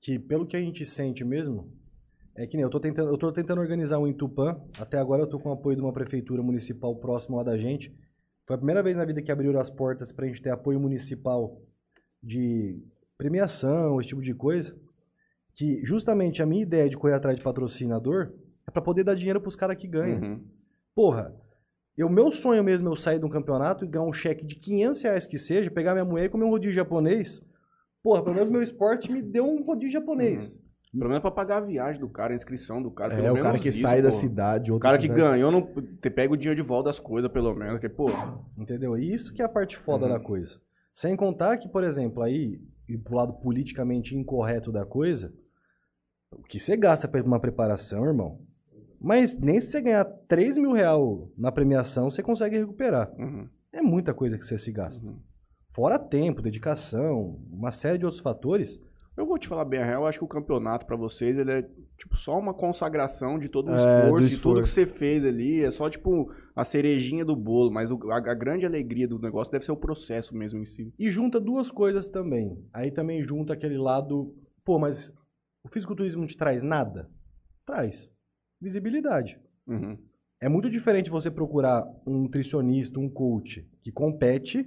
que, 0.00 0.18
pelo 0.18 0.46
que 0.46 0.56
a 0.56 0.60
gente 0.60 0.84
sente 0.84 1.24
mesmo, 1.24 1.72
é 2.34 2.46
que 2.46 2.56
nem 2.56 2.64
eu 2.64 2.70
tô 2.70 2.80
tentando, 2.80 3.10
eu 3.10 3.18
tô 3.18 3.32
tentando 3.32 3.60
organizar 3.60 3.98
um 3.98 4.06
em 4.06 4.12
Tupã. 4.12 4.60
Até 4.78 4.98
agora 4.98 5.22
eu 5.22 5.26
tô 5.26 5.38
com 5.38 5.50
o 5.50 5.52
apoio 5.52 5.76
de 5.76 5.82
uma 5.82 5.92
prefeitura 5.92 6.42
municipal 6.42 6.94
próxima 6.96 7.38
lá 7.38 7.42
da 7.42 7.56
gente. 7.56 7.94
Foi 8.46 8.54
a 8.54 8.58
primeira 8.58 8.82
vez 8.82 8.96
na 8.96 9.04
vida 9.04 9.22
que 9.22 9.30
abriram 9.30 9.60
as 9.60 9.70
portas 9.70 10.10
pra 10.12 10.26
gente 10.26 10.42
ter 10.42 10.50
apoio 10.50 10.80
municipal 10.80 11.60
de 12.22 12.82
premiação, 13.16 14.00
esse 14.00 14.08
tipo 14.08 14.22
de 14.22 14.34
coisa. 14.34 14.76
Que 15.54 15.84
justamente 15.84 16.42
a 16.42 16.46
minha 16.46 16.62
ideia 16.62 16.88
de 16.88 16.96
correr 16.96 17.14
atrás 17.14 17.36
de 17.36 17.44
patrocinador 17.44 18.32
é 18.66 18.70
pra 18.70 18.82
poder 18.82 19.04
dar 19.04 19.14
dinheiro 19.14 19.40
pros 19.40 19.56
caras 19.56 19.76
que 19.76 19.86
ganham. 19.86 20.20
Uhum. 20.20 20.44
Porra, 20.94 21.34
o 21.98 22.08
meu 22.08 22.30
sonho 22.30 22.62
mesmo 22.64 22.88
é 22.88 22.92
eu 22.92 22.96
sair 22.96 23.18
de 23.18 23.24
um 23.24 23.30
campeonato 23.30 23.84
e 23.84 23.88
ganhar 23.88 24.04
um 24.04 24.12
cheque 24.12 24.44
de 24.44 24.56
500 24.56 25.02
reais 25.02 25.26
que 25.26 25.38
seja, 25.38 25.70
pegar 25.70 25.92
minha 25.92 26.04
mulher 26.04 26.26
e 26.26 26.28
comer 26.28 26.44
um 26.44 26.50
rodízio 26.50 26.74
japonês. 26.74 27.42
Porra, 28.02 28.22
pelo 28.22 28.34
menos 28.34 28.50
meu 28.50 28.62
esporte 28.62 29.10
me 29.10 29.22
deu 29.22 29.44
um 29.46 29.62
rodízio 29.62 29.92
japonês. 29.92 30.60
Pelo 30.92 31.08
menos 31.08 31.22
pra 31.22 31.30
pagar 31.30 31.58
a 31.58 31.60
viagem 31.60 31.98
do 32.00 32.08
cara, 32.08 32.34
a 32.34 32.36
inscrição 32.36 32.82
do 32.82 32.90
cara. 32.90 33.14
É, 33.14 33.16
pelo 33.16 33.28
o 33.30 33.34
menos 33.34 33.46
cara 33.46 33.58
que 33.58 33.68
isso, 33.70 33.80
sai 33.80 34.02
da 34.02 34.10
pô. 34.10 34.14
cidade, 34.16 34.70
O 34.72 34.78
cara 34.78 34.98
que 34.98 35.04
cidade. 35.04 35.20
ganhou, 35.22 35.50
não, 35.50 35.62
te 35.62 36.10
pega 36.10 36.34
o 36.34 36.36
dinheiro 36.36 36.60
de 36.60 36.66
volta 36.68 36.90
das 36.90 36.98
coisas, 36.98 37.30
pelo 37.32 37.54
menos. 37.54 37.80
Que, 37.80 37.88
pô, 37.88 38.08
Entendeu? 38.58 38.98
E 38.98 39.10
isso 39.10 39.32
que 39.32 39.40
é 39.40 39.44
a 39.44 39.48
parte 39.48 39.78
foda 39.78 40.04
Uhum. 40.04 40.12
da 40.12 40.20
coisa. 40.20 40.60
Sem 40.92 41.16
contar 41.16 41.56
que, 41.56 41.66
por 41.68 41.82
exemplo, 41.82 42.22
aí, 42.22 42.60
e 42.86 42.98
pro 42.98 43.16
lado 43.16 43.32
politicamente 43.34 44.14
incorreto 44.14 44.70
da 44.70 44.84
coisa, 44.84 45.32
o 46.30 46.42
que 46.42 46.58
você 46.58 46.76
gasta 46.76 47.08
pra 47.08 47.22
uma 47.22 47.40
preparação, 47.40 48.04
irmão, 48.04 48.40
mas 49.02 49.36
nem 49.38 49.60
se 49.60 49.70
você 49.70 49.80
ganhar 49.80 50.04
3 50.04 50.56
mil 50.56 50.72
real 50.72 51.28
na 51.36 51.50
premiação, 51.52 52.10
você 52.10 52.22
consegue 52.22 52.58
recuperar. 52.58 53.10
uhum, 53.18 53.48
É 53.72 53.82
muita 53.82 54.14
coisa 54.14 54.38
que 54.38 54.44
você 54.44 54.56
se 54.58 54.70
gasta. 54.72 55.06
uhum. 55.06 55.18
Fora 55.74 55.98
tempo, 55.98 56.42
dedicação, 56.42 57.38
uma 57.50 57.70
série 57.70 57.96
de 57.98 58.04
outros 58.04 58.20
fatores. 58.22 58.78
Eu 59.16 59.26
vou 59.26 59.38
te 59.38 59.46
falar 59.48 59.64
bem 59.66 59.80
a 59.80 59.84
real, 59.84 60.02
eu 60.02 60.06
acho 60.06 60.18
que 60.18 60.24
o 60.24 60.28
campeonato 60.28 60.86
pra 60.86 60.96
vocês, 60.96 61.36
ele 61.36 61.50
é 61.52 61.62
tipo 61.98 62.16
só 62.16 62.38
uma 62.38 62.54
consagração 62.54 63.38
de 63.38 63.48
todo 63.48 63.70
o 63.70 63.74
É, 63.74 63.76
esforço, 63.76 64.26
do 64.26 64.28
de 64.28 64.38
tudo 64.42 64.62
que 64.62 64.68
você 64.68 64.86
fez 64.86 65.22
ali, 65.24 65.60
é 65.60 65.70
só 65.70 65.88
tipo 65.90 66.30
a 66.56 66.64
cerejinha 66.64 67.24
do 67.24 67.36
bolo, 67.36 67.70
mas 67.70 67.90
o- 67.90 68.10
a, 68.10 68.16
a 68.16 68.34
grande 68.34 68.64
alegria 68.66 69.06
do 69.08 69.18
negócio 69.18 69.50
deve 69.52 69.64
ser 69.66 69.72
o 69.72 69.76
processo 69.76 70.34
mesmo 70.36 70.60
em 70.60 70.64
si. 70.66 70.92
E 70.98 71.10
junta 71.10 71.38
duas 71.40 71.70
coisas 71.70 72.06
também. 72.08 72.62
Aí 72.72 72.90
também 72.90 73.22
junta 73.22 73.52
aquele 73.54 73.76
lado, 73.78 74.34
pô, 74.64 74.78
mas 74.78 75.10
o 75.64 75.68
fisiculturismo 75.68 76.20
não 76.22 76.28
te 76.28 76.36
traz 76.36 76.62
nada? 76.62 77.08
Traz. 77.66 78.10
Visibilidade. 78.62 79.38
Uhum. 79.66 79.98
É 80.40 80.48
muito 80.48 80.70
diferente 80.70 81.10
você 81.10 81.30
procurar 81.30 81.84
um 82.06 82.22
nutricionista, 82.22 82.98
um 82.98 83.08
coach 83.08 83.68
que 83.82 83.90
compete, 83.92 84.66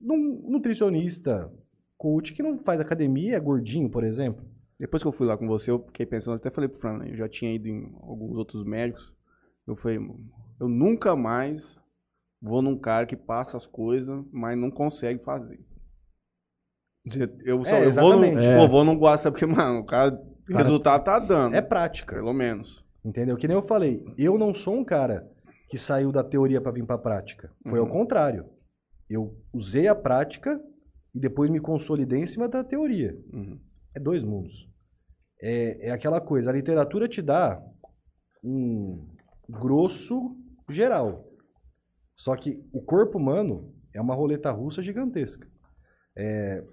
num 0.00 0.42
nutricionista, 0.50 1.50
coach 1.96 2.32
que 2.32 2.42
não 2.42 2.58
faz 2.58 2.80
academia, 2.80 3.36
é 3.36 3.40
gordinho, 3.40 3.90
por 3.90 4.04
exemplo. 4.04 4.44
Depois 4.78 5.02
que 5.02 5.06
eu 5.06 5.12
fui 5.12 5.26
lá 5.26 5.36
com 5.36 5.46
você, 5.46 5.70
eu 5.70 5.78
fiquei 5.84 6.04
pensando, 6.04 6.36
até 6.36 6.50
falei 6.50 6.68
pro 6.68 6.80
Fran, 6.80 6.98
né, 6.98 7.10
eu 7.10 7.16
já 7.16 7.28
tinha 7.28 7.54
ido 7.54 7.68
em 7.68 7.94
alguns 8.02 8.36
outros 8.36 8.64
médicos, 8.64 9.12
eu 9.66 9.76
falei, 9.76 9.98
eu 10.60 10.68
nunca 10.68 11.14
mais 11.14 11.78
vou 12.42 12.60
num 12.60 12.76
cara 12.76 13.06
que 13.06 13.16
passa 13.16 13.56
as 13.56 13.66
coisas, 13.66 14.22
mas 14.32 14.58
não 14.58 14.70
consegue 14.70 15.22
fazer. 15.22 15.60
Eu 17.44 17.62
só 17.64 17.70
É, 17.70 17.76
eu 17.76 17.82
vou, 17.82 17.88
exatamente. 17.88 18.36
tipo, 18.42 18.48
É. 18.48 18.64
eu 18.64 18.68
vou 18.68 18.84
num 18.84 18.98
gosta 18.98 19.30
porque, 19.30 19.46
mano, 19.46 19.80
o 19.80 19.84
cara, 19.84 20.10
Cara, 20.46 20.58
resultado 20.62 21.04
tá 21.04 21.18
dando, 21.18 21.54
É 21.54 21.62
prática, 21.62 22.14
pelo 22.16 22.32
menos. 22.34 22.83
Entendeu? 23.04 23.36
Que 23.36 23.46
nem 23.48 23.56
eu 23.56 23.62
falei, 23.66 24.04
eu 24.16 24.38
não 24.38 24.54
sou 24.54 24.74
um 24.74 24.84
cara 24.84 25.28
que 25.68 25.78
saiu 25.78 26.12
da 26.12 26.22
teoria 26.22 26.60
para 26.60 26.72
vir 26.72 26.84
para 26.86 26.98
prática. 26.98 27.50
Foi 27.68 27.78
ao 27.78 27.86
Uhum. 27.86 27.90
contrário. 27.92 28.46
Eu 29.08 29.36
usei 29.52 29.86
a 29.88 29.94
prática 29.94 30.60
e 31.14 31.20
depois 31.20 31.50
me 31.50 31.60
consolidei 31.60 32.20
em 32.20 32.26
cima 32.26 32.48
da 32.48 32.62
teoria. 32.64 33.16
Uhum. 33.32 33.58
É 33.94 34.00
dois 34.00 34.22
mundos. 34.22 34.68
É, 35.40 35.88
é 35.88 35.90
aquela 35.90 36.20
coisa, 36.20 36.50
a 36.50 36.54
literatura 36.54 37.08
te 37.08 37.20
dá 37.20 37.60
um 38.42 39.06
grosso 39.48 40.36
geral. 40.70 41.24
Só 42.16 42.34
que 42.36 42.62
o 42.72 42.80
corpo 42.82 43.18
humano 43.18 43.74
é 43.92 44.00
uma 44.00 44.14
roleta 44.14 44.50
russa 44.50 44.82
gigantesca. 44.82 45.46
É, 46.16 46.64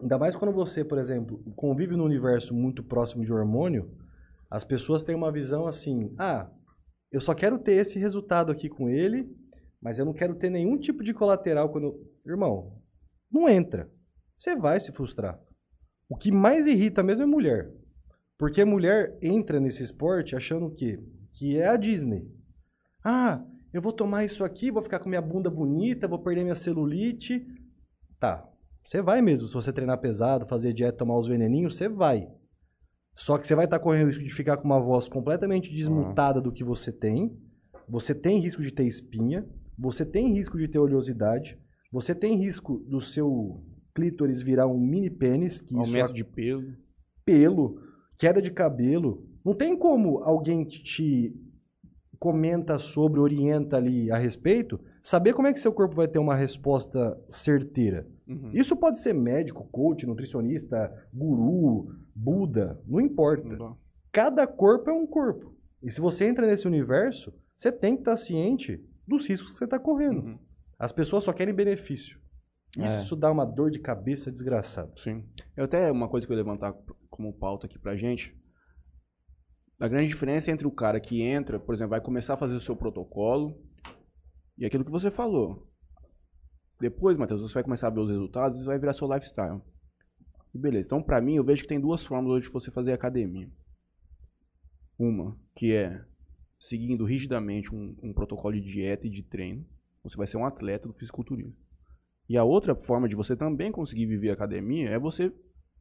ainda 0.00 0.18
mais 0.18 0.36
quando 0.36 0.52
você, 0.52 0.84
por 0.84 0.98
exemplo, 0.98 1.42
convive 1.56 1.96
num 1.96 2.04
universo 2.04 2.54
muito 2.54 2.82
próximo 2.84 3.24
de 3.24 3.32
hormônio, 3.32 3.90
as 4.50 4.64
pessoas 4.64 5.02
têm 5.02 5.14
uma 5.14 5.32
visão 5.32 5.66
assim: 5.66 6.14
ah, 6.18 6.50
eu 7.10 7.20
só 7.20 7.34
quero 7.34 7.58
ter 7.58 7.72
esse 7.72 7.98
resultado 7.98 8.52
aqui 8.52 8.68
com 8.68 8.88
ele, 8.88 9.28
mas 9.80 9.98
eu 9.98 10.04
não 10.04 10.12
quero 10.12 10.34
ter 10.34 10.50
nenhum 10.50 10.78
tipo 10.78 11.02
de 11.02 11.14
colateral 11.14 11.70
quando. 11.70 11.84
eu-" 11.84 12.08
Irmão, 12.26 12.80
não 13.30 13.48
entra. 13.48 13.90
Você 14.38 14.54
vai 14.54 14.78
se 14.80 14.92
frustrar. 14.92 15.38
O 16.08 16.16
que 16.16 16.30
mais 16.30 16.66
irrita 16.66 17.02
mesmo 17.02 17.24
é 17.24 17.26
mulher. 17.26 17.70
Porque 18.38 18.64
mulher 18.64 19.18
entra 19.20 19.58
nesse 19.58 19.82
esporte 19.82 20.36
achando 20.36 20.70
que 20.70 20.98
que 21.34 21.56
é 21.56 21.68
a 21.68 21.76
Disney. 21.76 22.28
Ah, 23.04 23.44
eu 23.72 23.80
vou 23.80 23.92
tomar 23.92 24.24
isso 24.24 24.44
aqui, 24.44 24.70
vou 24.70 24.82
ficar 24.82 24.98
com 24.98 25.08
minha 25.08 25.22
bunda 25.22 25.48
bonita, 25.48 26.08
vou 26.08 26.18
perder 26.18 26.42
minha 26.42 26.54
celulite. 26.54 27.46
Tá. 28.18 28.44
Você 28.82 29.00
vai 29.02 29.20
mesmo, 29.22 29.46
se 29.46 29.54
você 29.54 29.72
treinar 29.72 30.00
pesado, 30.00 30.46
fazer 30.46 30.72
dieta, 30.72 30.98
tomar 30.98 31.18
os 31.18 31.28
veneninhos, 31.28 31.76
você 31.76 31.88
vai. 31.88 32.28
Só 33.18 33.36
que 33.36 33.48
você 33.48 33.54
vai 33.56 33.64
estar 33.64 33.80
correndo 33.80 34.04
o 34.04 34.08
risco 34.10 34.22
de 34.22 34.32
ficar 34.32 34.56
com 34.58 34.64
uma 34.64 34.78
voz 34.78 35.08
completamente 35.08 35.74
desmutada 35.74 36.40
do 36.40 36.52
que 36.52 36.62
você 36.62 36.92
tem. 36.92 37.36
Você 37.88 38.14
tem 38.14 38.38
risco 38.38 38.62
de 38.62 38.70
ter 38.70 38.84
espinha, 38.84 39.44
você 39.76 40.06
tem 40.06 40.32
risco 40.34 40.56
de 40.56 40.68
ter 40.68 40.78
oleosidade, 40.78 41.58
você 41.92 42.14
tem 42.14 42.38
risco 42.38 42.78
do 42.88 43.00
seu 43.00 43.60
clítoris 43.92 44.40
virar 44.40 44.68
um 44.68 44.78
mini 44.78 45.10
pênis, 45.10 45.60
que 45.60 45.74
isso 45.74 45.82
Aumento 45.82 46.12
de 46.12 46.22
peso. 46.22 46.76
pelo, 47.24 47.80
queda 48.16 48.40
de 48.40 48.52
cabelo. 48.52 49.26
Não 49.44 49.52
tem 49.52 49.76
como 49.76 50.22
alguém 50.22 50.64
que 50.64 50.80
te 50.80 51.34
comenta 52.20 52.78
sobre, 52.78 53.18
orienta 53.18 53.78
ali 53.78 54.12
a 54.12 54.16
respeito, 54.16 54.78
saber 55.02 55.34
como 55.34 55.48
é 55.48 55.52
que 55.52 55.60
seu 55.60 55.72
corpo 55.72 55.96
vai 55.96 56.06
ter 56.06 56.20
uma 56.20 56.36
resposta 56.36 57.20
certeira. 57.28 58.06
Uhum. 58.28 58.50
Isso 58.52 58.76
pode 58.76 59.00
ser 59.00 59.14
médico, 59.14 59.66
coach, 59.70 60.06
nutricionista, 60.06 60.92
guru, 61.12 61.88
Buda, 62.14 62.80
não 62.86 63.00
importa. 63.00 63.56
Dá. 63.56 63.74
Cada 64.12 64.46
corpo 64.46 64.90
é 64.90 64.92
um 64.92 65.06
corpo. 65.06 65.56
E 65.82 65.90
se 65.90 66.00
você 66.00 66.26
entra 66.26 66.46
nesse 66.46 66.66
universo, 66.66 67.32
você 67.56 67.72
tem 67.72 67.94
que 67.94 68.02
estar 68.02 68.16
ciente 68.16 68.84
dos 69.06 69.26
riscos 69.26 69.52
que 69.52 69.58
você 69.58 69.64
está 69.64 69.78
correndo. 69.78 70.20
Uhum. 70.20 70.38
As 70.78 70.92
pessoas 70.92 71.24
só 71.24 71.32
querem 71.32 71.54
benefício. 71.54 72.18
É. 72.76 73.00
Isso 73.00 73.16
dá 73.16 73.30
uma 73.30 73.46
dor 73.46 73.70
de 73.70 73.78
cabeça 73.78 74.30
desgraçada. 74.30 74.92
Sim. 74.96 75.24
Eu 75.56 75.64
até 75.64 75.90
uma 75.90 76.08
coisa 76.08 76.26
que 76.26 76.32
eu 76.32 76.36
ia 76.36 76.42
levantar 76.42 76.74
como 77.08 77.32
pauta 77.32 77.66
aqui 77.66 77.78
pra 77.78 77.96
gente. 77.96 78.36
A 79.80 79.88
grande 79.88 80.08
diferença 80.08 80.50
entre 80.50 80.66
o 80.66 80.72
cara 80.72 81.00
que 81.00 81.22
entra, 81.22 81.58
por 81.58 81.74
exemplo, 81.74 81.90
vai 81.90 82.00
começar 82.00 82.34
a 82.34 82.38
fazer 82.38 82.56
o 82.56 82.60
seu 82.60 82.76
protocolo 82.76 83.56
e 84.58 84.66
aquilo 84.66 84.84
que 84.84 84.90
você 84.90 85.10
falou. 85.10 85.67
Depois, 86.80 87.16
Matheus, 87.16 87.42
você 87.42 87.54
vai 87.54 87.62
começar 87.62 87.88
a 87.88 87.90
ver 87.90 88.00
os 88.00 88.10
resultados 88.10 88.60
e 88.60 88.64
vai 88.64 88.78
virar 88.78 88.92
seu 88.92 89.12
lifestyle. 89.12 89.60
E 90.54 90.58
beleza. 90.58 90.86
Então, 90.86 91.02
pra 91.02 91.20
mim, 91.20 91.36
eu 91.36 91.44
vejo 91.44 91.62
que 91.62 91.68
tem 91.68 91.80
duas 91.80 92.04
formas 92.04 92.30
hoje 92.30 92.46
de 92.46 92.52
você 92.52 92.70
fazer 92.70 92.92
academia. 92.92 93.50
Uma, 94.98 95.36
que 95.54 95.72
é 95.72 96.04
seguindo 96.58 97.04
rigidamente 97.04 97.74
um, 97.74 97.96
um 98.02 98.12
protocolo 98.12 98.54
de 98.54 98.60
dieta 98.60 99.06
e 99.06 99.10
de 99.10 99.22
treino. 99.22 99.66
Você 100.02 100.16
vai 100.16 100.26
ser 100.26 100.36
um 100.36 100.46
atleta 100.46 100.88
do 100.88 100.94
fisiculturismo. 100.94 101.56
E 102.28 102.36
a 102.36 102.44
outra 102.44 102.74
forma 102.74 103.08
de 103.08 103.14
você 103.14 103.36
também 103.36 103.72
conseguir 103.72 104.06
viver 104.06 104.30
academia 104.30 104.90
é 104.90 104.98
você 104.98 105.32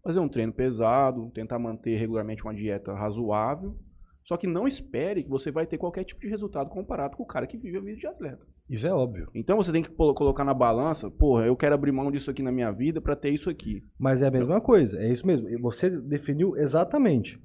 fazer 0.03 0.19
um 0.19 0.29
treino 0.29 0.53
pesado, 0.53 1.29
tentar 1.31 1.60
manter 1.60 1.97
regularmente 1.97 2.41
uma 2.41 2.53
dieta 2.53 2.93
razoável, 2.93 3.77
só 4.23 4.38
que 4.38 4.47
não 4.47 4.67
espere 4.67 5.23
que 5.23 5.29
você 5.29 5.51
vai 5.51 5.67
ter 5.67 5.77
qualquer 5.77 6.05
tipo 6.05 6.21
de 6.21 6.29
resultado 6.29 6.69
comparado 6.69 7.17
com 7.17 7.23
o 7.23 7.27
cara 7.27 7.47
que 7.47 7.57
vive 7.57 7.77
a 7.77 7.81
vida 7.81 7.97
de 7.97 8.07
atleta. 8.07 8.45
Isso 8.69 8.86
é 8.86 8.93
óbvio. 8.93 9.30
Então 9.34 9.56
você 9.58 9.71
tem 9.71 9.82
que 9.82 9.89
colocar 9.89 10.43
na 10.43 10.53
balança, 10.53 11.10
porra, 11.10 11.45
eu 11.45 11.56
quero 11.56 11.73
abrir 11.75 11.91
mão 11.91 12.12
disso 12.12 12.30
aqui 12.30 12.43
na 12.43 12.51
minha 12.51 12.71
vida 12.71 12.99
pra 12.99 13.15
ter 13.15 13.30
isso 13.30 13.49
aqui. 13.49 13.82
Mas 13.97 14.21
é 14.21 14.27
a 14.27 14.32
mesma 14.32 14.60
coisa, 14.60 14.99
é 14.99 15.12
isso 15.12 15.25
mesmo. 15.25 15.47
Você 15.62 15.89
definiu 15.89 16.56
exatamente. 16.58 17.39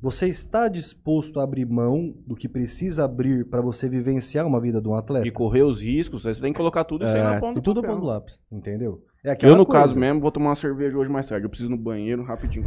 Você 0.00 0.26
está 0.28 0.66
disposto 0.66 1.38
a 1.38 1.44
abrir 1.44 1.64
mão 1.64 2.12
do 2.26 2.34
que 2.34 2.48
precisa 2.48 3.04
abrir 3.04 3.44
para 3.48 3.60
você 3.60 3.88
vivenciar 3.88 4.44
uma 4.46 4.60
vida 4.60 4.80
de 4.80 4.88
um 4.88 4.94
atleta? 4.96 5.28
E 5.28 5.30
correr 5.30 5.62
os 5.62 5.80
riscos, 5.80 6.22
você 6.24 6.40
tem 6.40 6.52
que 6.52 6.56
colocar 6.56 6.82
tudo 6.82 7.04
isso 7.04 7.14
aí 7.14 7.22
na 7.22 7.34
É, 7.36 7.38
ponta 7.40 7.60
do 7.60 7.62
tudo 7.62 7.80
papel. 7.80 7.94
ponto 7.96 8.04
do 8.04 8.08
lápis. 8.08 8.34
Entendeu? 8.50 9.04
É 9.24 9.30
Eu, 9.42 9.54
no 9.56 9.64
coisa. 9.64 9.82
caso 9.82 10.00
mesmo, 10.00 10.20
vou 10.20 10.32
tomar 10.32 10.48
uma 10.48 10.56
cerveja 10.56 10.98
hoje 10.98 11.08
mais 11.08 11.26
tarde. 11.28 11.44
Eu 11.46 11.50
preciso 11.50 11.68
ir 11.68 11.76
no 11.76 11.78
banheiro 11.80 12.24
rapidinho. 12.24 12.64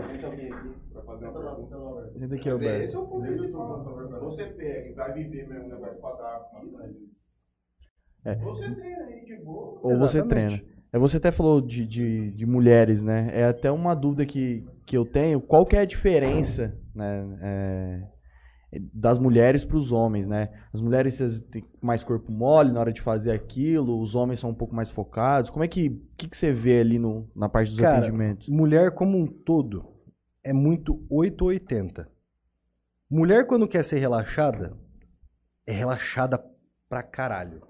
Ixi. 0.00 0.78
Senta 2.18 2.34
aqui, 2.36 2.48
Alberto. 2.48 2.96
é 2.96 2.98
o 2.98 3.06
contexto. 3.06 4.20
Você 4.20 4.44
pega 4.44 4.88
e 4.88 4.92
vai 4.92 5.12
viver 5.12 5.48
mesmo 5.48 5.66
o 5.66 5.68
negócio 5.68 6.00
pra 6.00 6.12
dar. 6.12 6.48
É. 8.24 8.34
Você 8.36 8.70
treina 8.70 9.04
aí 9.04 9.24
de 9.24 9.36
boa. 9.44 9.80
Ou 9.82 9.96
você 9.96 10.22
treina. 10.22 10.62
É, 10.92 10.98
você 10.98 11.16
até 11.18 11.30
falou 11.30 11.60
de, 11.60 11.86
de, 11.86 12.30
de 12.30 12.46
mulheres, 12.46 13.02
né? 13.02 13.30
É 13.32 13.44
até 13.44 13.70
uma 13.70 13.94
dúvida 13.94 14.24
que, 14.24 14.64
que 14.86 14.96
eu 14.96 15.04
tenho. 15.04 15.40
Qual 15.40 15.66
que 15.66 15.76
é 15.76 15.80
a 15.80 15.84
diferença, 15.84 16.78
né? 16.94 17.38
é, 17.42 18.02
das 18.94 19.18
mulheres 19.18 19.64
para 19.64 19.76
os 19.76 19.92
homens, 19.92 20.26
né? 20.26 20.48
As 20.72 20.80
mulheres 20.80 21.18
têm 21.50 21.64
mais 21.82 22.04
corpo 22.04 22.30
mole 22.30 22.72
na 22.72 22.80
hora 22.80 22.92
de 22.92 23.00
fazer 23.00 23.32
aquilo, 23.32 24.00
os 24.00 24.14
homens 24.14 24.40
são 24.40 24.50
um 24.50 24.54
pouco 24.54 24.74
mais 24.74 24.90
focados. 24.90 25.50
Como 25.50 25.64
é 25.64 25.68
que, 25.68 25.90
que, 26.16 26.28
que 26.28 26.36
você 26.36 26.52
vê 26.52 26.80
ali 26.80 26.98
no, 26.98 27.28
na 27.34 27.48
parte 27.48 27.70
dos 27.70 27.80
Cara, 27.80 27.98
atendimentos? 27.98 28.48
Mulher 28.48 28.92
como 28.92 29.18
um 29.18 29.26
todo 29.26 29.97
é 30.48 30.52
muito 30.52 31.04
8 31.10 31.42
ou 31.42 31.48
80. 31.48 32.08
Mulher 33.10 33.46
quando 33.46 33.68
quer 33.68 33.84
ser 33.84 33.98
relaxada, 33.98 34.74
é 35.66 35.72
relaxada 35.72 36.42
pra 36.88 37.02
caralho. 37.02 37.62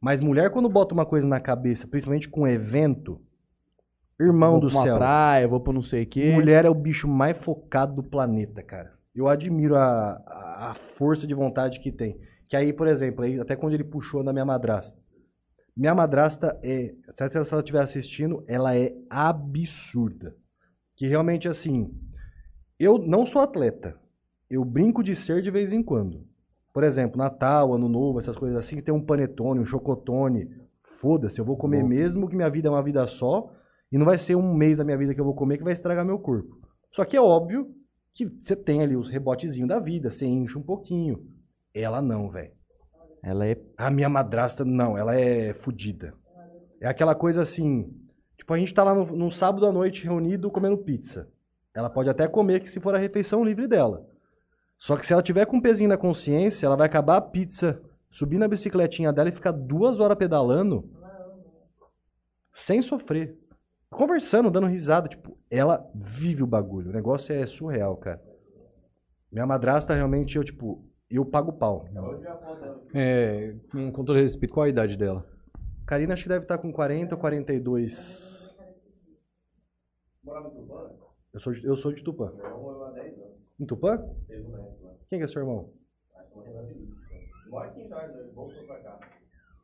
Mas 0.00 0.20
mulher 0.20 0.50
quando 0.50 0.68
bota 0.68 0.94
uma 0.94 1.06
coisa 1.06 1.28
na 1.28 1.40
cabeça, 1.40 1.86
principalmente 1.86 2.28
com 2.28 2.46
evento, 2.46 3.20
irmão 4.20 4.52
vou 4.52 4.60
do 4.62 4.66
pra 4.66 4.76
uma 4.76 4.82
céu. 4.82 4.96
praia, 4.96 5.48
vou 5.48 5.60
pra 5.60 5.72
não 5.72 5.82
sei 5.82 6.02
o 6.02 6.06
quê. 6.06 6.32
Mulher 6.32 6.64
é 6.64 6.70
o 6.70 6.74
bicho 6.74 7.06
mais 7.06 7.38
focado 7.38 7.94
do 7.94 8.02
planeta, 8.02 8.62
cara. 8.62 8.98
Eu 9.14 9.28
admiro 9.28 9.76
a, 9.76 10.12
a, 10.26 10.70
a 10.70 10.74
força 10.74 11.26
de 11.26 11.34
vontade 11.34 11.78
que 11.78 11.92
tem. 11.92 12.20
Que 12.48 12.56
aí, 12.56 12.72
por 12.72 12.88
exemplo, 12.88 13.24
aí, 13.24 13.38
até 13.38 13.54
quando 13.54 13.74
ele 13.74 13.84
puxou 13.84 14.24
na 14.24 14.32
minha 14.32 14.44
madrasta. 14.44 14.98
Minha 15.76 15.94
madrasta 15.94 16.58
é. 16.64 16.94
Se 17.14 17.52
ela 17.52 17.60
estiver 17.60 17.82
assistindo, 17.82 18.44
ela 18.48 18.76
é 18.76 18.92
absurda. 19.08 20.34
Que 20.96 21.06
realmente, 21.06 21.48
assim. 21.48 21.92
Eu 22.78 22.96
não 22.96 23.26
sou 23.26 23.42
atleta. 23.42 23.96
Eu 24.48 24.64
brinco 24.64 25.02
de 25.02 25.14
ser 25.14 25.42
de 25.42 25.50
vez 25.50 25.72
em 25.72 25.82
quando. 25.82 26.24
Por 26.72 26.84
exemplo, 26.84 27.18
Natal, 27.18 27.74
Ano 27.74 27.88
Novo, 27.88 28.20
essas 28.20 28.36
coisas 28.36 28.56
assim, 28.56 28.80
tem 28.80 28.94
um 28.94 29.04
panetone, 29.04 29.60
um 29.60 29.64
chocotone. 29.64 30.48
Foda-se, 31.00 31.40
eu 31.40 31.44
vou 31.44 31.56
comer 31.56 31.82
Bom. 31.82 31.88
mesmo 31.88 32.28
que 32.28 32.36
minha 32.36 32.48
vida 32.48 32.68
é 32.68 32.70
uma 32.70 32.82
vida 32.82 33.06
só. 33.08 33.52
E 33.90 33.98
não 33.98 34.06
vai 34.06 34.18
ser 34.18 34.36
um 34.36 34.54
mês 34.54 34.78
da 34.78 34.84
minha 34.84 34.96
vida 34.96 35.12
que 35.12 35.20
eu 35.20 35.24
vou 35.24 35.34
comer 35.34 35.58
que 35.58 35.64
vai 35.64 35.72
estragar 35.72 36.04
meu 36.04 36.18
corpo. 36.18 36.56
Só 36.92 37.04
que 37.04 37.16
é 37.16 37.20
óbvio 37.20 37.74
que 38.14 38.26
você 38.26 38.54
tem 38.54 38.80
ali 38.80 38.96
os 38.96 39.10
rebotezinhos 39.10 39.68
da 39.68 39.78
vida, 39.78 40.10
você 40.10 40.26
enche 40.26 40.56
um 40.56 40.62
pouquinho. 40.62 41.26
Ela 41.74 42.00
não, 42.00 42.30
velho. 42.30 42.52
Ela 43.22 43.46
é. 43.46 43.60
A 43.76 43.90
minha 43.90 44.08
madrasta, 44.08 44.64
não, 44.64 44.96
ela 44.96 45.16
é 45.16 45.52
fodida. 45.52 46.14
É 46.80 46.86
aquela 46.86 47.14
coisa 47.14 47.42
assim. 47.42 47.92
Tipo, 48.36 48.54
a 48.54 48.58
gente 48.58 48.72
tá 48.72 48.84
lá 48.84 48.94
no, 48.94 49.04
no 49.16 49.30
sábado 49.30 49.66
à 49.66 49.72
noite 49.72 50.04
reunido 50.04 50.50
comendo 50.50 50.78
pizza. 50.78 51.28
Ela 51.78 51.88
pode 51.88 52.10
até 52.10 52.26
comer 52.26 52.58
que 52.58 52.68
se 52.68 52.80
for 52.80 52.92
a 52.92 52.98
refeição 52.98 53.44
livre 53.44 53.68
dela. 53.68 54.04
Só 54.76 54.96
que 54.96 55.06
se 55.06 55.12
ela 55.12 55.22
tiver 55.22 55.46
com 55.46 55.58
um 55.58 55.60
pezinho 55.60 55.88
na 55.88 55.96
consciência, 55.96 56.66
ela 56.66 56.74
vai 56.74 56.86
acabar 56.86 57.16
a 57.18 57.20
pizza, 57.20 57.80
subir 58.10 58.36
na 58.36 58.48
bicicletinha 58.48 59.12
dela 59.12 59.28
e 59.28 59.32
ficar 59.32 59.52
duas 59.52 60.00
horas 60.00 60.18
pedalando 60.18 60.90
sem 62.52 62.82
sofrer. 62.82 63.38
Conversando, 63.90 64.50
dando 64.50 64.66
risada. 64.66 65.08
Tipo, 65.08 65.38
ela 65.48 65.88
vive 65.94 66.42
o 66.42 66.48
bagulho. 66.48 66.90
O 66.90 66.92
negócio 66.92 67.32
é 67.32 67.46
surreal, 67.46 67.96
cara. 67.96 68.20
Minha 69.30 69.46
madrasta 69.46 69.94
realmente, 69.94 70.36
eu, 70.36 70.42
tipo, 70.42 70.84
eu 71.08 71.24
pago 71.24 71.52
pau. 71.52 71.86
É, 72.92 73.54
com, 73.70 73.92
todo 73.92 74.14
respeito, 74.14 74.52
qual 74.52 74.66
a 74.66 74.68
idade 74.68 74.96
dela? 74.96 75.24
Karina 75.86 76.14
acho 76.14 76.24
que 76.24 76.28
deve 76.28 76.44
estar 76.44 76.58
com 76.58 76.72
40 76.72 77.14
ou 77.14 77.20
42. 77.20 78.58
Eu 81.38 81.40
sou 81.40 81.52
de, 81.52 81.64
eu 81.64 81.76
sou 81.76 81.92
de 81.92 82.02
Tupã. 82.02 82.32
Em 83.60 83.64
Tupã? 83.64 83.96
Quem 85.08 85.20
que 85.20 85.24
é 85.24 85.26
seu 85.28 85.40
irmão? 85.42 85.70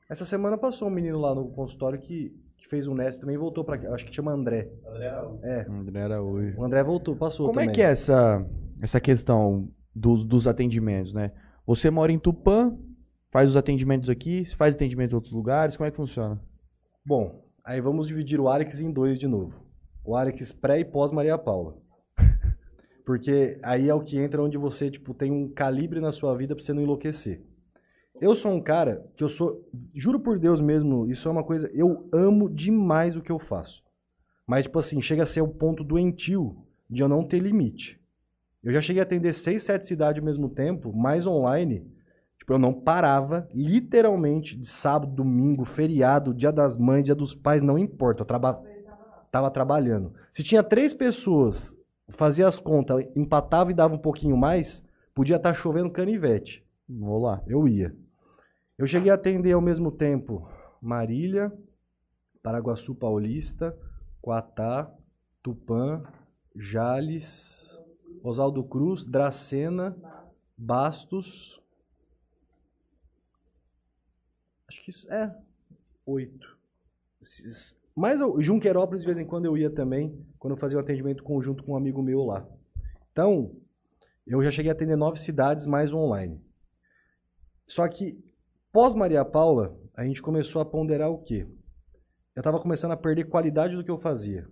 Essa 0.09 0.25
semana 0.25 0.57
passou 0.57 0.87
um 0.87 0.91
menino 0.93 1.19
lá 1.19 1.35
no 1.35 1.51
consultório 1.51 1.99
que, 1.99 2.31
que 2.57 2.69
fez 2.69 2.87
um 2.87 2.95
Nesp 2.95 3.19
também 3.21 3.35
e 3.35 3.39
voltou 3.39 3.65
pra 3.65 3.77
cá. 3.77 3.93
Acho 3.93 4.07
que 4.07 4.15
chama 4.15 4.31
André. 4.31 4.71
É, 5.43 5.67
André 5.69 6.03
Araújo. 6.03 6.57
o 6.57 6.65
André 6.65 6.85
voltou, 6.85 7.17
passou 7.17 7.47
Como 7.47 7.59
também. 7.59 7.71
é 7.71 7.73
que 7.73 7.83
é 7.83 7.87
essa, 7.91 8.47
essa 8.81 9.01
questão 9.01 9.69
dos, 9.93 10.25
dos 10.25 10.47
atendimentos, 10.47 11.13
né? 11.13 11.33
Você 11.67 11.91
mora 11.91 12.13
em 12.13 12.21
Tupã, 12.21 12.79
faz 13.33 13.51
os 13.51 13.57
atendimentos 13.57 14.09
aqui, 14.09 14.47
você 14.47 14.55
faz 14.55 14.77
atendimento 14.77 15.11
em 15.11 15.17
outros 15.17 15.33
lugares, 15.33 15.77
como 15.77 15.89
é 15.89 15.91
que 15.91 15.97
funciona? 15.97 16.41
Bom, 17.05 17.45
aí 17.65 17.81
vamos 17.81 18.07
dividir 18.07 18.39
o 18.39 18.49
Arix 18.49 18.81
em 18.81 18.93
dois 18.93 19.19
de 19.19 19.27
novo. 19.27 19.64
O 20.05 20.15
Arix 20.15 20.53
pré 20.53 20.81
e 20.81 20.85
pós 20.85 21.13
Maria 21.13 21.39
Paula. 21.39 21.77
Porque 23.07 23.59
aí 23.63 23.89
é 23.89 23.95
o 23.95 24.01
que 24.03 24.19
entra 24.19 24.43
onde 24.43 24.59
você, 24.59 24.91
tipo, 24.91 25.15
tem 25.15 25.31
um 25.31 25.49
calibre 25.49 26.01
na 26.01 26.13
sua 26.13 26.37
vida 26.37 26.55
pra 26.55 26.63
você 26.63 26.73
não 26.73 26.83
enlouquecer. 26.83 27.43
Eu 28.21 28.35
sou 28.35 28.53
um 28.53 28.61
cara 28.61 29.05
que 29.17 29.25
eu 29.25 29.29
sou, 29.29 29.69
juro 29.95 30.21
por 30.21 30.39
Deus 30.39 30.61
mesmo, 30.61 31.11
isso 31.11 31.29
é 31.29 31.33
uma 31.33 31.43
coisa, 31.43 31.69
eu 31.75 32.09
amo 32.13 32.49
demais 32.49 33.17
o 33.17 33.23
que 33.23 33.33
eu 33.33 33.39
faço. 33.39 33.83
Mas, 34.47 34.65
tipo 34.65 34.79
assim, 34.79 35.03
chega 35.03 35.23
a 35.23 35.27
ser 35.27 35.41
o 35.41 35.49
ponto 35.49 35.83
doentio 35.83 36.57
de 36.89 37.03
eu 37.03 37.09
não 37.09 37.25
ter 37.25 37.41
limite. 37.41 38.01
Eu 38.63 38.73
já 38.73 38.81
cheguei 38.81 39.01
a 39.01 39.05
atender 39.05 39.35
seis, 39.35 39.63
sete 39.63 39.87
cidades 39.87 40.21
ao 40.21 40.25
mesmo 40.25 40.49
tempo, 40.49 40.93
mais 40.93 41.27
online. 41.27 41.87
Tipo, 42.39 42.55
eu 42.55 42.59
não 42.59 42.73
parava, 42.73 43.49
literalmente, 43.55 44.57
de 44.57 44.67
sábado, 44.67 45.13
domingo, 45.13 45.65
feriado, 45.65 46.35
dia 46.35 46.53
das 46.53 46.77
mães, 46.77 47.05
dia 47.05 47.15
dos 47.15 47.35
pais, 47.35 47.63
não 47.63 47.79
importa. 47.79 48.23
Eu 48.23 48.27
traba... 48.27 48.63
tava 49.35 49.51
trabalhando. 49.51 50.15
Se 50.33 50.45
tinha 50.45 50.63
três 50.63 50.95
pessoas, 50.95 51.77
fazia 52.11 52.47
as 52.47 52.61
contas, 52.61 53.05
empatava 53.17 53.73
e 53.73 53.75
dava 53.75 53.93
um 53.93 53.99
pouquinho 53.99 54.37
mais, 54.37 54.81
podia 55.13 55.35
estar 55.35 55.53
chovendo 55.55 55.91
canivete. 55.91 56.65
Vou 56.89 57.21
lá. 57.21 57.43
Eu 57.45 57.67
ia. 57.67 57.93
Eu 58.79 58.87
cheguei 58.87 59.11
a 59.11 59.15
atender 59.15 59.51
ao 59.51 59.61
mesmo 59.61 59.91
tempo 59.91 60.49
Marília, 60.81 61.53
Paraguaçu 62.45 62.95
Paulista, 62.95 63.77
Quatá, 64.23 64.89
Tupã, 65.43 66.05
Jales, 66.55 67.77
Oswaldo 68.23 68.63
Cruz, 68.63 69.05
Dracena, 69.05 69.97
Bastos. 70.57 71.61
Acho 74.69 74.81
que 74.81 74.91
isso 74.91 75.13
é 75.13 75.37
oito. 76.07 76.57
Mas 77.97 78.21
eu- 78.21 78.41
Junquerópolis, 78.41 79.03
de 79.03 79.07
vez 79.07 79.19
em 79.19 79.25
quando, 79.25 79.45
eu 79.45 79.57
ia 79.57 79.71
também, 79.71 80.19
quando 80.39 80.53
eu 80.55 80.57
fazia 80.57 80.79
um 80.79 80.81
atendimento 80.81 81.23
conjunto 81.23 81.63
com 81.63 81.73
um 81.73 81.77
amigo 81.77 82.03
meu 82.03 82.25
lá. 82.25 82.47
Então, 83.13 83.53
eu 84.27 84.43
já 84.43 84.51
cheguei 84.51 84.71
a 84.71 84.75
atender 84.75 84.97
nove 84.97 85.19
cidades 85.21 85.67
mais 85.67 85.93
online. 85.93 86.41
Só 87.67 87.87
que, 87.89 88.19
pós 88.73 88.95
Maria 88.95 89.25
Paula, 89.25 89.77
a 89.97 90.05
gente 90.05 90.21
começou 90.21 90.61
a 90.61 90.65
ponderar 90.65 91.11
o 91.11 91.19
quê? 91.19 91.47
Eu 92.35 92.41
estava 92.41 92.59
começando 92.59 92.91
a 92.93 92.97
perder 92.97 93.25
qualidade 93.29 93.77
do 93.77 93.85
que 93.85 93.91
eu 93.91 93.99
fazia. 93.99 94.47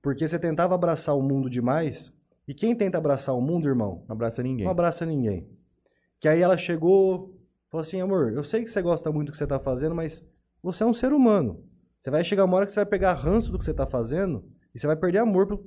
Porque 0.00 0.26
você 0.26 0.38
tentava 0.38 0.74
abraçar 0.74 1.16
o 1.16 1.22
mundo 1.22 1.48
demais, 1.50 2.12
e 2.48 2.54
quem 2.54 2.74
tenta 2.74 2.96
abraçar 2.98 3.36
o 3.36 3.40
mundo, 3.40 3.68
irmão, 3.68 4.02
Não 4.08 4.14
abraça 4.14 4.42
ninguém. 4.42 4.64
não 4.64 4.72
abraça 4.72 5.04
ninguém. 5.06 5.46
Que 6.18 6.26
aí 6.26 6.40
ela 6.40 6.56
chegou, 6.56 7.38
falou 7.70 7.82
assim, 7.82 8.00
amor, 8.00 8.32
eu 8.32 8.42
sei 8.42 8.64
que 8.64 8.70
você 8.70 8.80
gosta 8.80 9.12
muito 9.12 9.26
do 9.28 9.32
que 9.32 9.38
você 9.38 9.44
está 9.44 9.60
fazendo, 9.60 9.94
mas 9.94 10.26
você 10.62 10.82
é 10.82 10.86
um 10.86 10.92
ser 10.94 11.12
humano. 11.12 11.62
Você 12.02 12.10
vai 12.10 12.24
chegar 12.24 12.44
uma 12.44 12.56
hora 12.56 12.66
que 12.66 12.72
você 12.72 12.80
vai 12.80 12.86
pegar 12.86 13.14
ranço 13.14 13.52
do 13.52 13.56
que 13.58 13.64
você 13.64 13.70
está 13.70 13.86
fazendo 13.86 14.44
e 14.74 14.78
você 14.80 14.88
vai 14.88 14.96
perder 14.96 15.18
amor. 15.18 15.46
Pro... 15.46 15.64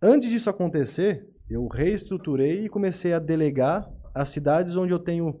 Antes 0.00 0.30
disso 0.30 0.48
acontecer, 0.48 1.28
eu 1.50 1.66
reestruturei 1.68 2.64
e 2.64 2.68
comecei 2.70 3.12
a 3.12 3.18
delegar 3.18 3.86
as 4.14 4.30
cidades 4.30 4.74
onde 4.74 4.90
eu 4.90 4.98
tenho 4.98 5.38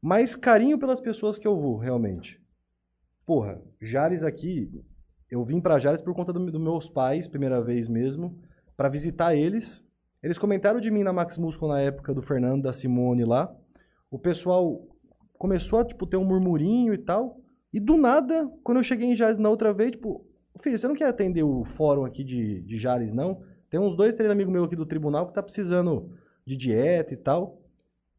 mais 0.00 0.34
carinho 0.34 0.78
pelas 0.78 0.98
pessoas 0.98 1.38
que 1.38 1.46
eu 1.46 1.60
vou, 1.60 1.76
realmente. 1.76 2.40
Porra, 3.26 3.60
Jales 3.82 4.24
aqui, 4.24 4.70
eu 5.30 5.44
vim 5.44 5.60
pra 5.60 5.78
Jales 5.78 6.00
por 6.00 6.14
conta 6.14 6.32
do- 6.32 6.50
dos 6.50 6.60
meus 6.60 6.88
pais, 6.88 7.28
primeira 7.28 7.62
vez 7.62 7.88
mesmo, 7.88 8.40
pra 8.78 8.88
visitar 8.88 9.36
eles. 9.36 9.84
Eles 10.22 10.38
comentaram 10.38 10.80
de 10.80 10.90
mim 10.90 11.02
na 11.02 11.12
Max 11.12 11.36
Muscle 11.36 11.68
na 11.68 11.80
época 11.80 12.14
do 12.14 12.22
Fernando, 12.22 12.62
da 12.62 12.72
Simone 12.72 13.26
lá. 13.26 13.54
O 14.10 14.18
pessoal 14.18 14.80
começou 15.34 15.80
a 15.80 15.84
tipo, 15.84 16.06
ter 16.06 16.16
um 16.16 16.24
murmurinho 16.24 16.94
e 16.94 16.98
tal. 16.98 17.38
E 17.72 17.80
do 17.80 17.96
nada, 17.96 18.50
quando 18.62 18.78
eu 18.78 18.84
cheguei 18.84 19.08
em 19.08 19.16
Jales 19.16 19.38
na 19.38 19.48
outra 19.48 19.72
vez, 19.72 19.92
tipo, 19.92 20.26
filho, 20.60 20.76
você 20.78 20.86
não 20.86 20.94
quer 20.94 21.06
atender 21.06 21.42
o 21.42 21.64
fórum 21.64 22.04
aqui 22.04 22.22
de, 22.22 22.60
de 22.62 22.78
Jales, 22.78 23.12
não? 23.12 23.42
Tem 23.70 23.80
uns 23.80 23.96
dois, 23.96 24.14
três 24.14 24.30
amigos 24.30 24.52
meus 24.52 24.66
aqui 24.66 24.76
do 24.76 24.84
tribunal 24.86 25.26
que 25.26 25.34
tá 25.34 25.42
precisando 25.42 26.10
de 26.46 26.56
dieta 26.56 27.14
e 27.14 27.16
tal. 27.16 27.58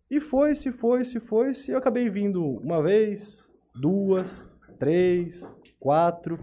E 0.10 0.20
foi-se, 0.20 0.72
foi-se, 0.72 1.20
foi-se. 1.20 1.72
Eu 1.72 1.78
acabei 1.78 2.10
vindo 2.10 2.43
uma 2.43 2.82
vez, 2.82 3.51
duas, 3.80 4.49
três, 4.80 5.56
quatro. 5.80 6.39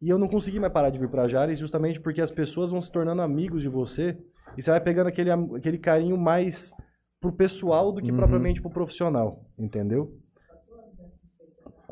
E 0.00 0.08
eu 0.08 0.18
não 0.18 0.26
consegui 0.28 0.58
mais 0.58 0.72
parar 0.72 0.90
de 0.90 0.98
vir 0.98 1.08
pra 1.08 1.28
Jales 1.28 1.58
justamente 1.58 2.00
porque 2.00 2.20
as 2.20 2.30
pessoas 2.30 2.72
vão 2.72 2.82
se 2.82 2.90
tornando 2.90 3.22
amigos 3.22 3.62
de 3.62 3.68
você 3.68 4.18
e 4.56 4.62
você 4.62 4.70
vai 4.70 4.80
pegando 4.80 5.06
aquele, 5.06 5.30
aquele 5.30 5.78
carinho 5.78 6.18
mais 6.18 6.72
pro 7.20 7.32
pessoal 7.32 7.92
do 7.92 8.02
que 8.02 8.10
Uhum. 8.10 8.16
propriamente 8.16 8.60
pro 8.60 8.68
profissional, 8.70 9.44
entendeu? 9.56 10.12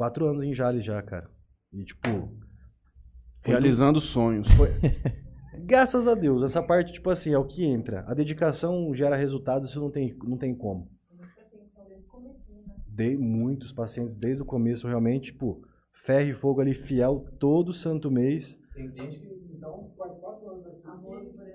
Quatro 0.01 0.27
anos 0.27 0.43
em 0.43 0.55
Jales 0.55 0.83
já, 0.83 1.03
cara. 1.03 1.29
E 1.71 1.85
tipo. 1.85 2.09
foi 3.43 3.53
Realizando 3.53 4.01
sonhos. 4.01 4.49
Graças 5.67 6.07
a 6.07 6.15
Deus, 6.15 6.43
essa 6.43 6.63
parte, 6.63 6.95
tipo 6.95 7.11
assim, 7.11 7.35
é 7.35 7.39
o 7.39 7.45
que 7.45 7.67
entra. 7.67 8.03
A 8.09 8.15
dedicação 8.15 8.95
gera 8.95 9.15
resultado, 9.15 9.67
isso 9.67 9.79
não 9.79 9.91
tem, 9.91 10.17
não 10.25 10.39
tem 10.39 10.55
como. 10.55 10.91
Dei 12.89 13.15
muitos 13.15 13.75
pacientes 13.75 14.17
desde 14.17 14.43
o 14.43 14.47
começo, 14.47 14.89
realmente, 14.89 15.33
tipo, 15.33 15.61
ferro 16.07 16.31
e 16.31 16.33
fogo 16.33 16.63
ali, 16.63 16.73
fiel, 16.73 17.27
todo 17.39 17.75
santo 17.75 18.11
mês. 18.11 18.59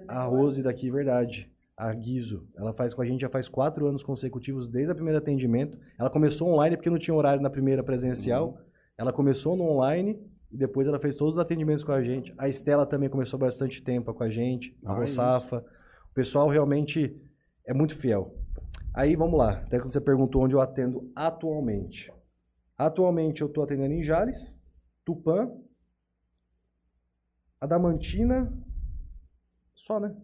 A 0.07 0.23
Rose 0.25 0.61
daqui, 0.61 0.91
verdade. 0.91 1.51
A 1.77 1.93
Guizo, 1.93 2.47
ela 2.55 2.73
faz 2.73 2.93
com 2.93 3.01
a 3.01 3.05
gente 3.05 3.19
já 3.21 3.29
faz 3.29 3.49
quatro 3.49 3.85
anos 3.85 4.01
consecutivos 4.01 4.69
desde 4.69 4.91
o 4.91 4.95
primeiro 4.95 5.17
atendimento. 5.19 5.77
Ela 5.99 6.09
começou 6.09 6.47
online 6.49 6.77
porque 6.77 6.89
não 6.89 6.97
tinha 6.97 7.13
horário 7.13 7.41
na 7.41 7.49
primeira 7.49 7.83
presencial. 7.83 8.57
Ela 8.97 9.11
começou 9.11 9.57
no 9.57 9.63
online 9.65 10.17
e 10.49 10.55
depois 10.57 10.87
ela 10.87 10.99
fez 10.99 11.17
todos 11.17 11.33
os 11.35 11.39
atendimentos 11.39 11.83
com 11.83 11.91
a 11.91 12.01
gente. 12.01 12.33
A 12.37 12.47
Estela 12.47 12.85
também 12.85 13.09
começou 13.09 13.37
bastante 13.37 13.83
tempo 13.83 14.13
com 14.13 14.23
a 14.23 14.29
gente. 14.29 14.73
A 14.85 14.93
Ah, 14.93 14.95
Rossafa. 14.95 15.65
O 16.11 16.13
pessoal 16.13 16.47
realmente 16.47 17.13
é 17.65 17.73
muito 17.73 17.97
fiel. 17.97 18.33
Aí 18.93 19.17
vamos 19.17 19.37
lá. 19.37 19.57
Até 19.57 19.77
que 19.77 19.83
você 19.83 19.99
perguntou 19.99 20.43
onde 20.43 20.55
eu 20.55 20.61
atendo 20.61 21.11
atualmente. 21.13 22.09
Atualmente 22.77 23.41
eu 23.41 23.47
estou 23.47 23.65
atendendo 23.65 23.93
em 23.93 24.01
Jales, 24.03 24.55
Tupã, 25.03 25.51
Adamantina, 27.59 28.51
só, 29.75 29.99
né? 29.99 30.15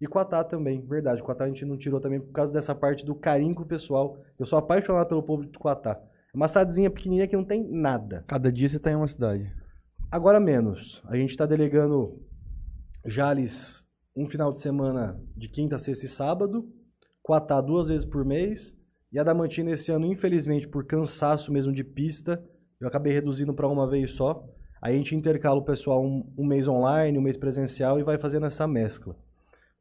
E 0.00 0.06
Quatá 0.06 0.42
também, 0.42 0.80
verdade. 0.80 1.22
Quatá 1.22 1.44
a 1.44 1.48
gente 1.48 1.64
não 1.64 1.76
tirou 1.76 2.00
também 2.00 2.20
por 2.20 2.32
causa 2.32 2.52
dessa 2.52 2.74
parte 2.74 3.04
do 3.04 3.14
carinho 3.14 3.54
com 3.54 3.62
o 3.62 3.66
pessoal. 3.66 4.18
Eu 4.38 4.46
sou 4.46 4.58
apaixonado 4.58 5.08
pelo 5.08 5.22
povo 5.22 5.46
de 5.46 5.58
Quatá. 5.58 6.00
É 6.32 6.36
uma 6.36 6.48
cidadezinha 6.48 6.90
pequenininha 6.90 7.28
que 7.28 7.36
não 7.36 7.44
tem 7.44 7.62
nada. 7.62 8.24
Cada 8.26 8.50
dia 8.50 8.68
você 8.68 8.78
tá 8.78 8.90
em 8.90 8.96
uma 8.96 9.08
cidade. 9.08 9.50
Agora 10.10 10.40
menos. 10.40 11.02
A 11.06 11.16
gente 11.16 11.30
está 11.30 11.46
delegando 11.46 12.20
Jales 13.06 13.84
um 14.16 14.28
final 14.28 14.52
de 14.52 14.60
semana 14.60 15.20
de 15.36 15.48
quinta, 15.48 15.78
sexta 15.78 16.06
e 16.06 16.08
sábado, 16.08 16.68
Quatá 17.22 17.60
duas 17.60 17.88
vezes 17.88 18.04
por 18.04 18.24
mês, 18.24 18.76
e 19.10 19.18
a 19.18 19.24
Damantina 19.24 19.70
esse 19.70 19.90
ano, 19.90 20.06
infelizmente, 20.06 20.68
por 20.68 20.84
cansaço 20.84 21.52
mesmo 21.52 21.72
de 21.72 21.82
pista, 21.82 22.44
eu 22.80 22.86
acabei 22.86 23.12
reduzindo 23.12 23.54
para 23.54 23.68
uma 23.68 23.88
vez 23.88 24.12
só. 24.12 24.44
Aí 24.82 24.94
a 24.94 24.98
gente 24.98 25.16
intercala 25.16 25.58
o 25.58 25.64
pessoal 25.64 26.04
um, 26.04 26.30
um 26.36 26.44
mês 26.44 26.68
online, 26.68 27.16
um 27.16 27.22
mês 27.22 27.36
presencial 27.36 27.98
e 27.98 28.02
vai 28.02 28.18
fazendo 28.18 28.46
essa 28.46 28.66
mescla. 28.66 29.16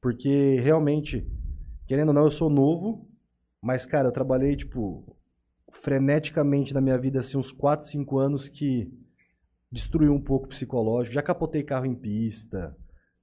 Porque 0.04 0.60
realmente, 0.60 1.26
querendo 1.88 2.10
ou 2.10 2.14
não, 2.14 2.26
eu 2.26 2.32
sou 2.32 2.50
novo, 2.50 3.08
mas, 3.62 3.86
cara, 3.86 4.10
eu 4.10 4.12
trabalhei, 4.12 4.54
tipo, 4.54 5.18
freneticamente 5.72 6.74
na 6.74 6.82
minha 6.82 6.98
vida, 6.98 7.22
assim, 7.22 7.38
uns 7.38 7.54
4, 7.54 7.88
5 7.88 8.20
anos 8.20 8.50
que 8.50 8.92
destruiu 9.72 10.14
um 10.14 10.20
pouco 10.20 10.46
o 10.46 10.50
psicológico. 10.50 11.14
Já 11.14 11.22
capotei 11.22 11.64
carro 11.64 11.86
em 11.86 11.96
pista, 11.96 12.76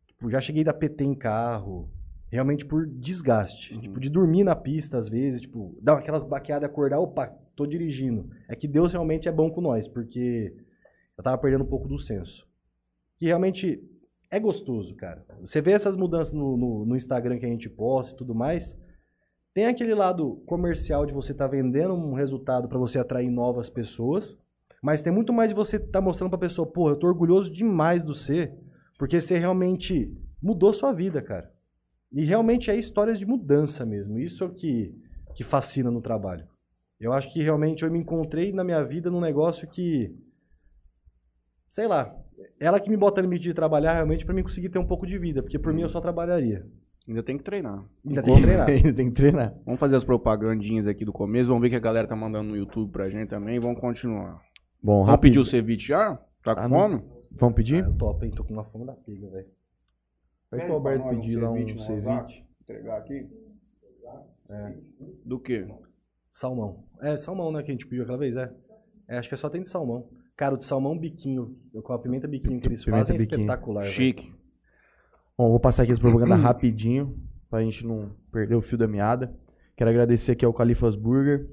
tipo, 0.06 0.30
já 0.30 0.40
cheguei 0.40 0.64
da 0.64 0.72
PT 0.72 1.04
em 1.04 1.14
carro, 1.14 1.90
realmente 2.32 2.64
por 2.64 2.86
desgaste. 2.86 3.74
Uhum. 3.74 3.80
Tipo, 3.82 4.00
de 4.00 4.08
dormir 4.08 4.42
na 4.42 4.56
pista 4.56 4.96
às 4.96 5.06
vezes, 5.06 5.42
tipo, 5.42 5.78
dar 5.82 5.98
aquelas 5.98 6.24
baqueadas, 6.24 6.66
acordar, 6.66 6.98
opa, 6.98 7.26
tô 7.54 7.66
dirigindo. 7.66 8.30
É 8.48 8.56
que 8.56 8.66
Deus 8.66 8.94
realmente 8.94 9.28
é 9.28 9.32
bom 9.32 9.50
com 9.50 9.60
nós, 9.60 9.86
porque 9.86 10.56
eu 11.18 11.22
tava 11.22 11.36
perdendo 11.36 11.64
um 11.64 11.68
pouco 11.68 11.86
do 11.86 11.98
senso. 11.98 12.48
Que 13.18 13.26
realmente 13.26 13.86
é 14.30 14.38
gostoso, 14.38 14.94
cara. 14.94 15.24
Você 15.40 15.60
vê 15.60 15.72
essas 15.72 15.96
mudanças 15.96 16.32
no, 16.32 16.56
no, 16.56 16.86
no 16.86 16.96
Instagram 16.96 17.38
que 17.38 17.46
a 17.46 17.48
gente 17.48 17.68
posta 17.68 18.14
e 18.14 18.16
tudo 18.16 18.34
mais. 18.34 18.78
Tem 19.52 19.66
aquele 19.66 19.94
lado 19.94 20.36
comercial 20.46 21.04
de 21.04 21.12
você 21.12 21.32
estar 21.32 21.48
vendendo 21.48 21.94
um 21.94 22.14
resultado 22.14 22.68
para 22.68 22.78
você 22.78 22.98
atrair 22.98 23.28
novas 23.28 23.68
pessoas, 23.68 24.38
mas 24.80 25.02
tem 25.02 25.12
muito 25.12 25.32
mais 25.32 25.48
de 25.48 25.54
você 25.54 25.76
estar 25.76 26.00
mostrando 26.00 26.30
para 26.30 26.36
a 26.36 26.48
pessoa, 26.48 26.66
pô, 26.66 26.88
eu 26.88 26.96
tô 26.96 27.08
orgulhoso 27.08 27.52
demais 27.52 28.02
do 28.02 28.14
você, 28.14 28.54
porque 28.96 29.20
você 29.20 29.36
realmente 29.36 30.16
mudou 30.40 30.72
sua 30.72 30.92
vida, 30.92 31.20
cara. 31.20 31.52
E 32.12 32.24
realmente 32.24 32.70
é 32.70 32.76
histórias 32.76 33.18
de 33.18 33.26
mudança 33.26 33.84
mesmo. 33.84 34.18
Isso 34.18 34.44
é 34.44 34.46
o 34.46 34.54
que, 34.54 34.94
que 35.34 35.42
fascina 35.42 35.90
no 35.90 36.00
trabalho. 36.00 36.46
Eu 36.98 37.12
acho 37.12 37.32
que 37.32 37.42
realmente 37.42 37.82
eu 37.82 37.90
me 37.90 37.98
encontrei 37.98 38.52
na 38.52 38.62
minha 38.62 38.84
vida 38.84 39.10
num 39.10 39.20
negócio 39.20 39.66
que, 39.66 40.14
sei 41.68 41.88
lá, 41.88 42.14
ela 42.58 42.78
que 42.80 42.90
me 42.90 42.96
bota 42.96 43.20
no 43.20 43.28
limite 43.28 43.44
de 43.44 43.54
trabalhar 43.54 43.94
realmente 43.94 44.24
para 44.24 44.34
mim 44.34 44.42
conseguir 44.42 44.68
ter 44.68 44.78
um 44.78 44.86
pouco 44.86 45.06
de 45.06 45.18
vida, 45.18 45.42
porque 45.42 45.58
por 45.58 45.72
mim 45.72 45.82
eu 45.82 45.88
só 45.88 46.00
trabalharia. 46.00 46.66
Ainda 47.08 47.22
tem 47.22 47.36
que 47.36 47.42
treinar. 47.42 47.84
Ainda 48.06 48.22
tem 48.22 48.34
que 48.36 48.42
treinar. 48.42 48.66
tem 48.94 49.08
que 49.08 49.16
treinar. 49.16 49.54
Vamos 49.64 49.80
fazer 49.80 49.96
as 49.96 50.04
propagandinhas 50.04 50.86
aqui 50.86 51.04
do 51.04 51.12
começo. 51.12 51.48
Vamos 51.48 51.60
ver 51.62 51.68
o 51.68 51.70
que 51.70 51.76
a 51.76 51.80
galera 51.80 52.06
tá 52.06 52.14
mandando 52.14 52.50
no 52.50 52.56
YouTube 52.56 52.92
pra 52.92 53.08
gente 53.10 53.28
também. 53.28 53.58
Vamos 53.58 53.80
continuar. 53.80 54.40
Bom, 54.82 54.98
Vamos 54.98 55.08
rápido. 55.08 55.22
pedir 55.22 55.38
o 55.40 55.44
ceviche 55.44 55.88
já? 55.88 56.16
Tá 56.44 56.54
com 56.54 56.60
Ah, 56.60 56.68
não. 56.68 56.78
fome? 56.78 57.02
Vamos 57.32 57.54
pedir? 57.56 57.82
Ah, 57.84 57.88
eu 57.88 57.94
topo, 57.96 58.24
hein? 58.24 58.30
Tô 58.30 58.44
com 58.44 58.52
uma 58.52 58.64
fome 58.64 58.86
da 58.86 58.92
pega, 58.92 59.28
velho. 59.28 59.46
Pede 60.50 60.64
pro 60.64 60.74
Alberto 60.74 61.08
pedir 61.08 61.36
lá 61.36 61.50
um 61.50 61.56
ceviche. 61.78 62.44
Entregar 62.62 62.98
aqui. 62.98 63.26
Do 65.24 65.38
quê? 65.38 65.66
Salmão. 66.32 66.84
É, 67.00 67.16
salmão, 67.16 67.52
né, 67.52 67.62
que 67.62 67.70
a 67.70 67.74
gente 67.74 67.86
pediu 67.86 68.02
aquela 68.02 68.18
vez, 68.18 68.36
é. 68.36 68.52
É, 69.08 69.18
acho 69.18 69.28
que 69.28 69.34
é 69.34 69.38
só 69.38 69.48
tem 69.48 69.62
de 69.62 69.68
salmão. 69.68 70.08
Cara, 70.40 70.54
o 70.54 70.56
de 70.56 70.64
salmão 70.64 70.96
biquinho, 70.96 71.54
com 71.84 71.92
a 71.92 71.98
pimenta 71.98 72.26
biquinho 72.26 72.58
que 72.62 72.66
eles 72.66 72.82
Pimenta 72.82 73.00
fazem 73.02 73.16
é 73.16 73.18
biquinho. 73.18 73.40
espetacular, 73.42 73.82
velho. 73.82 73.92
Chique. 73.92 74.32
Bom, 75.36 75.50
vou 75.50 75.60
passar 75.60 75.82
aqui 75.82 75.92
as 75.92 75.98
propagandas 75.98 76.40
rapidinho, 76.40 77.14
pra 77.50 77.62
gente 77.62 77.86
não 77.86 78.08
perder 78.32 78.54
o 78.54 78.62
fio 78.62 78.78
da 78.78 78.88
meada. 78.88 79.30
Quero 79.76 79.90
agradecer 79.90 80.32
aqui 80.32 80.42
ao 80.42 80.54
Califas 80.54 80.96
Burger, 80.96 81.46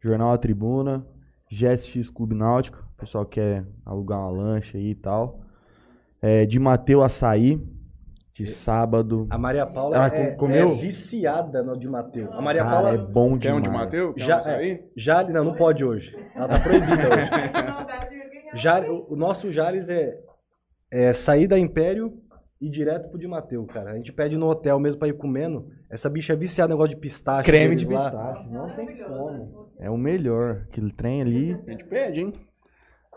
Jornal 0.00 0.30
A 0.32 0.38
Tribuna, 0.38 1.04
GSX 1.50 2.08
Clube 2.10 2.36
Náutico, 2.36 2.78
o 2.96 3.00
pessoal 3.00 3.26
quer 3.26 3.66
alugar 3.84 4.20
uma 4.20 4.30
lancha 4.30 4.78
aí 4.78 4.90
e 4.90 4.94
tal. 4.94 5.40
É, 6.20 6.46
de 6.46 6.60
Mateu 6.60 7.02
Açaí, 7.02 7.60
de 8.32 8.46
sábado. 8.46 9.26
A 9.30 9.36
Maria 9.36 9.66
Paula 9.66 9.96
Ela 9.96 10.06
é, 10.06 10.30
com- 10.30 10.36
comeu? 10.36 10.72
é 10.74 10.74
viciada 10.76 11.60
no 11.64 11.76
de 11.76 11.88
Mateu. 11.88 12.32
A 12.32 12.40
Maria 12.40 12.62
Cara, 12.62 12.74
Paula 12.76 12.90
é 12.90 12.98
bom 12.98 13.36
Quer 13.36 13.52
um 13.52 13.60
demais. 13.60 13.62
de 13.62 13.84
Mateu? 13.84 14.14
Quer 14.14 14.20
já, 14.24 14.36
um 14.36 14.38
açaí? 14.38 14.80
já, 14.96 15.24
não, 15.24 15.44
não 15.44 15.54
pode 15.54 15.84
hoje. 15.84 16.16
Ela 16.36 16.46
tá 16.48 16.60
proibida 16.60 16.92
hoje. 16.92 17.92
Já, 18.54 18.80
o, 18.80 19.12
o 19.12 19.16
nosso 19.16 19.50
Jales 19.50 19.88
é, 19.88 20.18
é 20.90 21.12
sair 21.12 21.46
da 21.46 21.58
Império 21.58 22.12
e 22.60 22.66
ir 22.66 22.70
direto 22.70 23.08
pro 23.08 23.18
de 23.18 23.26
Mateu, 23.26 23.64
cara. 23.66 23.92
A 23.92 23.96
gente 23.96 24.12
pede 24.12 24.36
no 24.36 24.48
hotel 24.48 24.78
mesmo 24.78 24.98
pra 24.98 25.08
ir 25.08 25.16
comendo. 25.16 25.66
Essa 25.90 26.08
bicha 26.08 26.32
é 26.32 26.36
viciada 26.36 26.68
no 26.68 26.78
negócio 26.78 26.94
de 26.94 27.00
pistache. 27.00 27.44
Creme 27.44 27.74
de 27.74 27.86
lá. 27.86 28.10
pistache, 28.10 28.48
não 28.50 28.70
tem 28.76 28.96
como. 28.98 29.68
É 29.78 29.90
o 29.90 29.96
melhor. 29.96 30.64
Aquele 30.68 30.92
trem 30.92 31.22
ali. 31.22 31.58
A 31.66 31.70
gente 31.70 31.84
pede, 31.84 32.20
hein? 32.20 32.32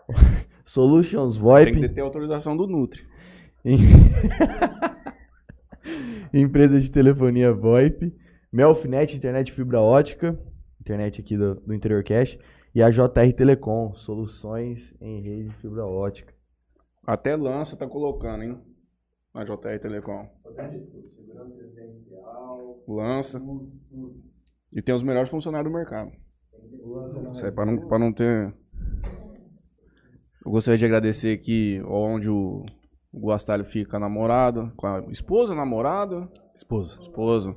Solutions 0.66 1.38
Tem 1.38 1.66
que 1.66 1.72
VoIP. 1.74 1.90
ter 1.90 2.02
autorização 2.02 2.58
do 2.58 2.66
Nutri. 2.66 3.06
Empresa 6.34 6.80
de 6.80 6.90
telefonia 6.90 7.54
VoIP. 7.54 8.14
Melfinet, 8.52 9.16
internet 9.16 9.52
fibra 9.52 9.82
ótica. 9.82 10.38
Internet 10.82 11.22
aqui 11.22 11.38
do, 11.38 11.56
do 11.56 11.74
Interior 11.74 12.04
Cash. 12.04 12.38
E 12.76 12.84
a 12.84 12.90
JR 12.90 13.34
Telecom, 13.36 13.94
soluções 13.96 14.94
em 15.00 15.22
rede 15.22 15.50
de 15.50 15.56
fibra 15.56 15.86
ótica. 15.86 16.34
Até 17.08 17.34
lança 17.36 17.78
tá 17.78 17.88
colocando, 17.88 18.44
hein? 18.44 18.60
Na 19.34 19.46
JR 19.46 19.80
Telecom. 19.82 20.28
Lança. 22.86 23.42
E 24.74 24.82
tem 24.82 24.94
os 24.94 25.04
melhores 25.04 25.30
funcionários 25.30 25.72
do 25.72 25.78
mercado. 25.78 26.12
Isso 27.34 27.46
aí 27.46 27.52
pra 27.52 27.66
não, 27.66 27.88
pra 27.88 27.98
não 27.98 28.12
ter. 28.12 28.54
Eu 30.46 30.52
gostaria 30.52 30.78
de 30.78 30.86
agradecer 30.86 31.32
aqui 31.34 31.82
onde 31.88 32.30
o, 32.30 32.66
o 33.14 33.28
Guastalho 33.28 33.64
fica 33.64 33.98
namorada, 33.98 34.72
com 34.76 34.86
a 34.86 35.00
esposa, 35.12 35.56
namorada, 35.56 36.30
Esposa. 36.54 37.00
esposa. 37.02 37.56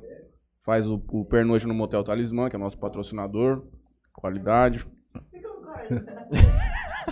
Faz 0.63 0.87
o, 0.87 0.95
o 1.09 1.25
pernoite 1.25 1.67
no 1.67 1.73
Motel 1.73 2.03
Talismã, 2.03 2.49
que 2.49 2.55
é 2.55 2.59
nosso 2.59 2.79
patrocinador. 2.79 3.67
Qualidade. 4.13 4.85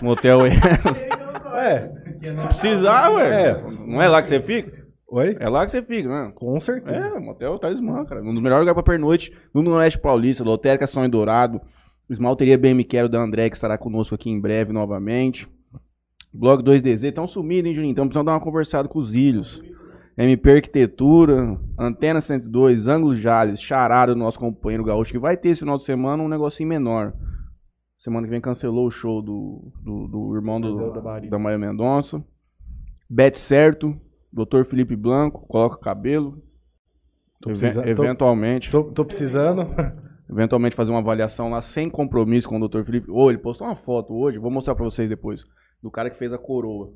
Motel 0.02 0.40
é. 0.46 0.50
É. 1.58 1.90
Se 2.36 2.46
precisar, 2.46 3.10
ué. 3.10 3.50
É. 3.50 3.62
Não 3.62 4.00
é 4.00 4.08
lá 4.08 4.22
que 4.22 4.28
você 4.28 4.40
fica? 4.40 4.86
Oi? 5.10 5.36
É 5.40 5.48
lá 5.48 5.64
que 5.64 5.72
você 5.72 5.82
fica, 5.82 6.08
né? 6.08 6.32
Com 6.34 6.60
certeza. 6.60 7.16
É, 7.16 7.20
motel 7.20 7.58
Talismã, 7.58 8.04
cara. 8.04 8.22
Um 8.22 8.34
dos 8.34 8.42
melhores 8.42 8.60
lugares 8.60 8.74
pra 8.74 8.92
pernoite 8.92 9.32
no 9.54 9.62
Noroeste 9.62 9.98
Paulista, 9.98 10.44
Lotérica 10.44 10.86
Sonho 10.86 11.08
Dourado, 11.08 11.60
Esmalteria 12.08 12.58
BM 12.58 12.84
Quero 12.84 13.08
da 13.08 13.18
André, 13.18 13.48
que 13.48 13.56
estará 13.56 13.78
conosco 13.78 14.14
aqui 14.14 14.30
em 14.30 14.40
breve 14.40 14.72
novamente. 14.72 15.48
Blog 16.32 16.62
2DZ, 16.62 17.04
estão 17.04 17.26
sumindo, 17.26 17.68
hein, 17.68 17.74
Juninho? 17.74 17.92
Então 17.92 18.06
precisamos 18.06 18.26
dar 18.26 18.32
uma 18.32 18.40
conversada 18.40 18.86
com 18.86 18.98
os 18.98 19.14
ilhos. 19.14 19.62
MP 20.16 20.50
Arquitetura, 20.50 21.58
Antena 21.78 22.20
102, 22.20 22.86
Ângulo 22.86 23.16
Jales, 23.16 23.62
Charada 23.62 24.12
do 24.12 24.18
nosso 24.18 24.38
companheiro 24.38 24.84
Gaúcho, 24.84 25.12
que 25.12 25.18
vai 25.18 25.36
ter 25.36 25.50
esse 25.50 25.60
final 25.60 25.78
de 25.78 25.84
semana 25.84 26.22
um 26.22 26.28
negocinho 26.28 26.68
menor. 26.68 27.14
Semana 28.08 28.26
que 28.26 28.30
vem 28.30 28.40
cancelou 28.40 28.86
o 28.86 28.90
show 28.90 29.20
do, 29.20 29.70
do, 29.84 30.08
do 30.08 30.34
irmão 30.34 30.58
do, 30.58 30.90
Da 30.92 31.02
Maria. 31.02 31.30
da 31.30 31.38
Maria 31.38 31.58
Mendonça. 31.58 32.24
Bet 33.08 33.38
Certo, 33.38 33.94
Dr. 34.32 34.64
Felipe 34.64 34.96
Blanco, 34.96 35.46
coloca 35.46 35.76
cabelo. 35.76 36.42
Tô 37.38 37.50
Even- 37.50 37.86
eventualmente, 37.86 38.70
Tô, 38.70 38.84
tô 38.84 39.04
precisando. 39.04 39.66
eventualmente 40.30 40.74
fazer 40.74 40.90
uma 40.90 41.00
avaliação 41.00 41.50
lá 41.50 41.60
sem 41.60 41.90
compromisso 41.90 42.48
com 42.48 42.58
o 42.58 42.66
Dr. 42.66 42.82
Felipe. 42.82 43.10
Ô, 43.10 43.28
ele 43.30 43.36
postou 43.36 43.66
uma 43.66 43.76
foto 43.76 44.14
hoje, 44.14 44.38
vou 44.38 44.50
mostrar 44.50 44.74
pra 44.74 44.84
vocês 44.86 45.06
depois, 45.06 45.44
do 45.82 45.90
cara 45.90 46.08
que 46.08 46.16
fez 46.16 46.32
a 46.32 46.38
coroa. 46.38 46.90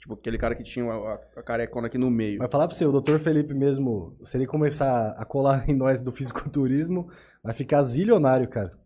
Tipo, 0.00 0.14
aquele 0.14 0.36
cara 0.36 0.56
que 0.56 0.64
tinha 0.64 0.84
a, 0.84 0.96
a- 0.96 1.20
a 1.36 1.42
carecona 1.44 1.86
aqui 1.86 1.96
no 1.96 2.10
meio. 2.10 2.38
Vai 2.40 2.48
falar 2.48 2.66
pra 2.66 2.74
você, 2.76 2.84
o 2.84 3.00
Dr. 3.00 3.18
Felipe 3.20 3.54
mesmo, 3.54 4.16
se 4.24 4.36
ele 4.36 4.48
começar 4.48 5.10
a 5.16 5.24
colar 5.24 5.64
em 5.70 5.76
nós 5.76 6.02
do 6.02 6.10
fisiculturismo, 6.10 7.08
vai 7.40 7.54
ficar 7.54 7.84
zilionário, 7.84 8.48
cara. 8.48 8.79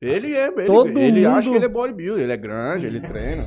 Ele 0.00 0.34
é, 0.34 0.48
ele, 0.48 0.64
Todo 0.66 0.88
ele 0.98 1.20
mundo- 1.22 1.28
acha 1.36 1.48
que 1.50 1.56
ele 1.56 1.64
é 1.64 1.68
bodybuilder, 1.68 2.22
ele 2.24 2.32
é 2.32 2.36
grande, 2.36 2.86
ele 2.86 3.00
treina. 3.00 3.44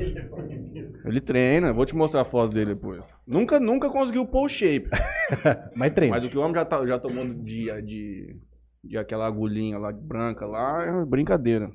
Ele 1.06 1.22
treina, 1.22 1.72
vou 1.72 1.86
te 1.86 1.96
mostrar 1.96 2.22
a 2.22 2.26
foto 2.26 2.54
dele 2.54 2.74
depois. 2.74 3.04
Nunca, 3.26 3.60
nunca 3.60 3.90
conseguiu 3.90 4.26
pôr 4.26 4.46
o 4.46 4.50
shape. 4.50 4.90
Mas 5.76 5.94
treina. 5.94 6.16
Mas 6.16 6.26
o 6.26 6.30
que 6.30 6.38
o 6.38 6.42
homem 6.42 6.56
já, 6.56 6.66
tá, 6.66 6.86
já 6.86 6.98
tomou 7.00 7.26
de, 7.28 7.70
de, 7.84 8.36
de 8.84 8.98
aquela 8.98 9.28
agulhinha 9.28 9.78
lá 9.78 9.92
branca 9.92 10.46
lá 10.46 10.84
é 10.84 11.06
brincadeira. 11.06 11.70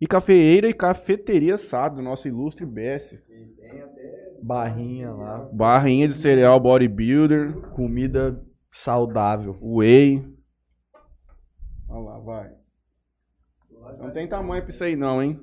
E 0.00 0.06
cafeeira 0.06 0.68
e 0.68 0.72
cafeteria 0.74 1.56
Sado, 1.56 1.96
do 1.96 2.02
nosso 2.02 2.26
ilustre 2.26 2.66
BS. 2.66 3.16
Barrinha 4.42 5.10
lá. 5.12 5.48
Barrinha 5.52 6.08
de 6.08 6.14
cereal 6.14 6.58
bodybuilder, 6.58 7.52
Comida 7.74 8.42
saudável. 8.70 9.56
whey. 9.60 10.24
Olha 11.88 12.00
lá, 12.00 12.18
vai. 12.18 12.59
Não 13.98 14.10
tem 14.10 14.28
tamanho 14.28 14.62
pra 14.62 14.70
isso 14.70 14.84
aí 14.84 14.96
não, 14.96 15.22
hein? 15.22 15.38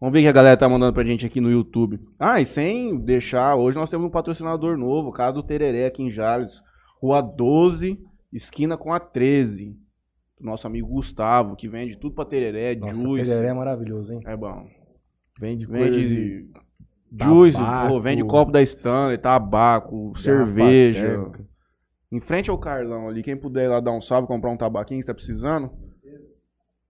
Vamos 0.00 0.12
ver 0.12 0.18
o 0.20 0.22
que 0.22 0.28
a 0.28 0.32
galera 0.32 0.56
tá 0.56 0.68
mandando 0.68 0.92
pra 0.92 1.04
gente 1.04 1.24
aqui 1.24 1.40
no 1.40 1.50
YouTube. 1.50 1.98
Ah, 2.18 2.40
e 2.40 2.46
sem 2.46 2.98
deixar, 2.98 3.54
hoje 3.56 3.76
nós 3.76 3.88
temos 3.88 4.06
um 4.06 4.10
patrocinador 4.10 4.76
novo, 4.76 5.12
Casa 5.12 5.34
do 5.34 5.42
Tereré 5.42 5.86
aqui 5.86 6.02
em 6.02 6.10
Jales. 6.10 6.60
Rua 7.00 7.22
12, 7.22 7.98
esquina 8.32 8.76
com 8.76 8.92
a 8.92 9.00
13. 9.00 9.76
Do 10.38 10.46
nosso 10.46 10.66
amigo 10.66 10.88
Gustavo, 10.88 11.56
que 11.56 11.68
vende 11.68 11.96
tudo 11.96 12.14
pra 12.14 12.24
Tereré, 12.24 12.74
Nossa, 12.74 13.00
juice. 13.00 13.30
tereré 13.30 13.48
é 13.48 13.54
maravilhoso, 13.54 14.12
hein? 14.12 14.20
É 14.26 14.36
bom. 14.36 14.66
Vende 15.40 15.66
Vende 15.66 16.48
juice, 17.20 17.58
pô, 17.88 18.00
vende 18.00 18.24
copo 18.24 18.50
da 18.52 18.62
Stanley, 18.62 19.18
tabaco, 19.18 20.12
cerveja. 20.18 21.00
térmica. 21.00 21.44
Em 22.12 22.20
frente 22.20 22.50
ao 22.50 22.58
Carlão 22.58 23.08
ali, 23.08 23.22
quem 23.22 23.36
puder 23.36 23.64
ir 23.64 23.68
lá 23.68 23.80
dar 23.80 23.92
um 23.92 24.00
salve, 24.00 24.28
comprar 24.28 24.50
um 24.50 24.56
tabaquinho 24.56 25.00
que 25.00 25.06
tá 25.06 25.14
precisando. 25.14 25.70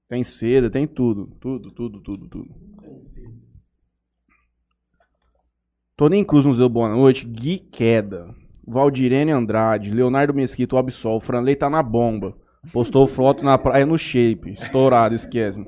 Tem 0.09 0.22
seda, 0.22 0.70
tem 0.70 0.86
tudo. 0.86 1.26
Tudo, 1.40 1.70
tudo, 1.70 2.00
tudo, 2.00 2.28
tudo. 2.28 2.55
Toninho 5.96 6.26
Cruz 6.26 6.44
nos 6.44 6.59
deu 6.59 6.68
boa 6.68 6.88
noite. 6.88 7.26
Gui 7.26 7.59
Queda. 7.59 8.34
Valdirene 8.66 9.30
Andrade. 9.30 9.90
Leonardo 9.90 10.34
Mesquita, 10.34 10.78
Absol. 10.78 11.20
Franley 11.20 11.57
tá 11.57 11.70
na 11.70 11.82
bomba. 11.82 12.36
Postou 12.72 13.07
foto 13.07 13.44
na 13.44 13.59
praia 13.59 13.86
no 13.86 13.96
shape. 13.96 14.55
Estourado, 14.55 15.14
esquece. 15.14 15.64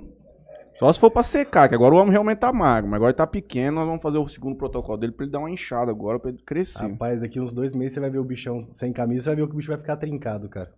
Só 0.79 0.93
se 0.93 1.01
for 1.01 1.11
pra 1.11 1.23
secar, 1.23 1.69
que 1.69 1.75
agora 1.75 1.95
o 1.95 1.99
homem 1.99 2.13
realmente 2.13 2.39
tá 2.39 2.53
magro. 2.53 2.91
Mas 2.91 2.97
agora 2.97 3.11
ele 3.11 3.17
tá 3.17 3.27
pequeno, 3.27 3.77
nós 3.77 3.87
vamos 3.87 4.03
fazer 4.03 4.19
o 4.19 4.29
segundo 4.29 4.57
protocolo 4.57 4.99
dele 4.99 5.13
pra 5.13 5.25
ele 5.25 5.33
dar 5.33 5.39
uma 5.39 5.51
inchada 5.51 5.91
agora, 5.91 6.19
pra 6.19 6.31
ele 6.31 6.43
crescer. 6.45 6.83
Rapaz, 6.83 7.21
daqui 7.21 7.41
uns 7.41 7.53
dois 7.53 7.75
meses 7.75 7.95
você 7.95 8.01
vai 8.01 8.11
ver 8.11 8.19
o 8.19 8.25
bichão 8.25 8.69
sem 8.75 8.93
camisa, 8.93 9.23
você 9.23 9.31
vai 9.31 9.37
ver 9.37 9.47
que 9.47 9.55
o 9.55 9.57
bicho 9.57 9.69
vai 9.69 9.79
ficar 9.79 9.97
trincado, 9.97 10.49
cara. 10.51 10.71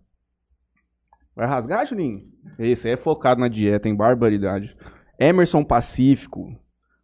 Vai 1.39 1.47
rasgar, 1.47 1.85
Juninho? 1.85 2.29
Esse 2.59 2.89
é 2.89 2.97
focado 2.97 3.39
na 3.39 3.47
dieta, 3.47 3.87
em 3.87 3.95
barbaridade. 3.95 4.75
Emerson 5.17 5.63
Pacífico, 5.63 6.53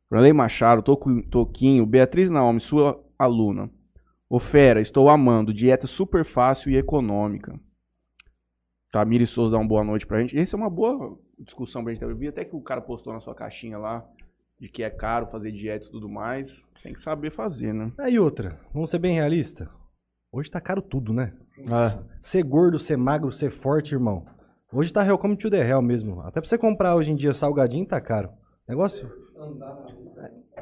Franley 0.09 0.33
Machado, 0.33 0.83
Toquinho, 0.83 1.85
Beatriz 1.85 2.29
Naomi, 2.29 2.59
sua 2.59 3.01
aluna. 3.17 3.71
Ô 4.29 4.37
Fera, 4.37 4.81
estou 4.81 5.07
amando, 5.07 5.53
dieta 5.53 5.87
super 5.87 6.25
fácil 6.25 6.69
e 6.69 6.75
econômica. 6.75 7.57
Tamiri 8.91 9.25
Souza 9.25 9.53
dá 9.53 9.57
uma 9.57 9.69
boa 9.69 9.85
noite 9.85 10.05
pra 10.05 10.19
gente. 10.19 10.37
Essa 10.37 10.57
é 10.57 10.59
uma 10.59 10.69
boa 10.69 11.17
discussão 11.39 11.81
pra 11.81 11.93
gente 11.93 12.01
ter. 12.01 12.11
Eu 12.11 12.17
vi 12.17 12.27
até 12.27 12.43
que 12.43 12.57
o 12.57 12.61
cara 12.61 12.81
postou 12.81 13.13
na 13.13 13.21
sua 13.21 13.33
caixinha 13.33 13.77
lá, 13.77 14.05
de 14.59 14.67
que 14.67 14.83
é 14.83 14.89
caro 14.89 15.27
fazer 15.27 15.53
dieta 15.53 15.85
e 15.85 15.91
tudo 15.91 16.09
mais. 16.09 16.67
Tem 16.83 16.91
que 16.91 16.99
saber 16.99 17.31
fazer, 17.31 17.73
né? 17.73 17.89
Aí 17.97 18.19
outra, 18.19 18.59
vamos 18.73 18.89
ser 18.89 18.99
bem 18.99 19.15
realista. 19.15 19.71
Hoje 20.29 20.51
tá 20.51 20.59
caro 20.59 20.81
tudo, 20.81 21.13
né? 21.13 21.31
É. 21.59 22.03
Ser 22.21 22.43
gordo, 22.43 22.79
ser 22.79 22.97
magro, 22.97 23.31
ser 23.31 23.51
forte, 23.51 23.93
irmão. 23.93 24.25
Hoje 24.73 24.91
tá 24.91 25.01
real 25.01 25.17
como 25.17 25.37
to 25.37 25.49
the 25.49 25.65
hell 25.67 25.81
mesmo. 25.81 26.21
Até 26.21 26.41
pra 26.41 26.49
você 26.49 26.57
comprar 26.57 26.95
hoje 26.95 27.11
em 27.11 27.15
dia 27.15 27.33
salgadinho 27.33 27.85
tá 27.85 28.01
caro. 28.01 28.29
Negócio. 28.67 29.09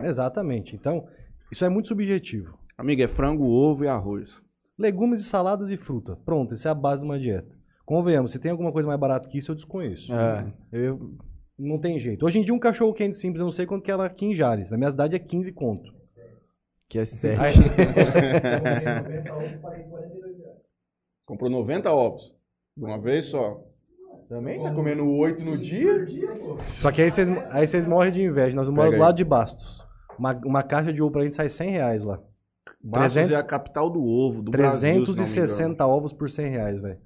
Exatamente. 0.01 0.75
Então, 0.75 1.07
isso 1.51 1.63
é 1.65 1.69
muito 1.69 1.87
subjetivo. 1.87 2.57
Amiga, 2.77 3.03
é 3.03 3.07
frango, 3.07 3.45
ovo 3.45 3.83
e 3.85 3.87
arroz. 3.87 4.41
Legumes 4.77 5.19
e 5.19 5.23
saladas 5.23 5.71
e 5.71 5.77
fruta. 5.77 6.15
Pronto, 6.25 6.53
essa 6.53 6.69
é 6.69 6.71
a 6.71 6.75
base 6.75 7.01
de 7.01 7.05
uma 7.09 7.19
dieta. 7.19 7.55
Convenhamos, 7.85 8.31
se 8.31 8.39
tem 8.39 8.51
alguma 8.51 8.71
coisa 8.71 8.87
mais 8.87 8.99
barata 8.99 9.27
que 9.29 9.37
isso, 9.37 9.51
eu 9.51 9.55
desconheço. 9.55 10.11
É, 10.13 10.45
eu, 10.71 11.11
Não 11.57 11.77
tem 11.79 11.99
jeito. 11.99 12.25
Hoje 12.25 12.39
em 12.39 12.43
dia, 12.43 12.53
um 12.53 12.59
cachorro 12.59 12.93
quente 12.93 13.17
simples, 13.17 13.39
eu 13.39 13.45
não 13.45 13.51
sei 13.51 13.65
quanto 13.65 13.83
que 13.83 13.91
ela 13.91 14.05
aqui 14.05 14.25
em 14.25 14.33
Jales. 14.35 14.69
Na 14.69 14.77
minha 14.77 14.89
cidade 14.91 15.15
é 15.15 15.19
15 15.19 15.51
conto. 15.51 15.91
que 16.89 16.97
é 16.99 17.05
sete. 17.05 17.39
Aí, 17.39 17.53
Comprou 21.25 21.49
90 21.49 21.91
ovos. 21.91 22.35
De 22.77 22.83
uma 22.83 22.99
vez 22.99 23.25
só. 23.25 23.61
Também 24.27 24.61
tá 24.61 24.73
comendo 24.73 25.07
oito 25.09 25.43
no 25.43 25.57
dia? 25.57 26.05
só 26.67 26.91
que 26.91 27.01
aí 27.01 27.11
vocês, 27.11 27.29
aí 27.51 27.67
vocês 27.67 27.85
morrem 27.85 28.11
de 28.11 28.23
inveja. 28.23 28.55
Nós 28.55 28.69
moramos 28.69 28.95
do 28.95 29.01
lado 29.01 29.15
de 29.15 29.23
Bastos. 29.23 29.85
Uma, 30.17 30.33
uma 30.45 30.63
caixa 30.63 30.93
de 30.93 31.01
ovo 31.01 31.11
pra 31.11 31.23
gente 31.23 31.35
sai 31.35 31.49
100 31.49 31.69
reais 31.69 32.03
lá. 32.03 32.19
Bastos 32.81 33.13
300 33.13 33.31
é 33.31 33.35
a 33.39 33.43
capital 33.43 33.89
do 33.89 34.03
ovo, 34.03 34.41
do 34.41 34.51
Brasil, 34.51 34.79
se 34.79 34.83
não 34.83 34.91
me 34.91 35.01
engano. 35.01 35.15
360 35.15 35.87
ovos 35.87 36.13
por 36.13 36.29
100 36.29 36.47
reais, 36.47 36.79
velho. 36.79 36.99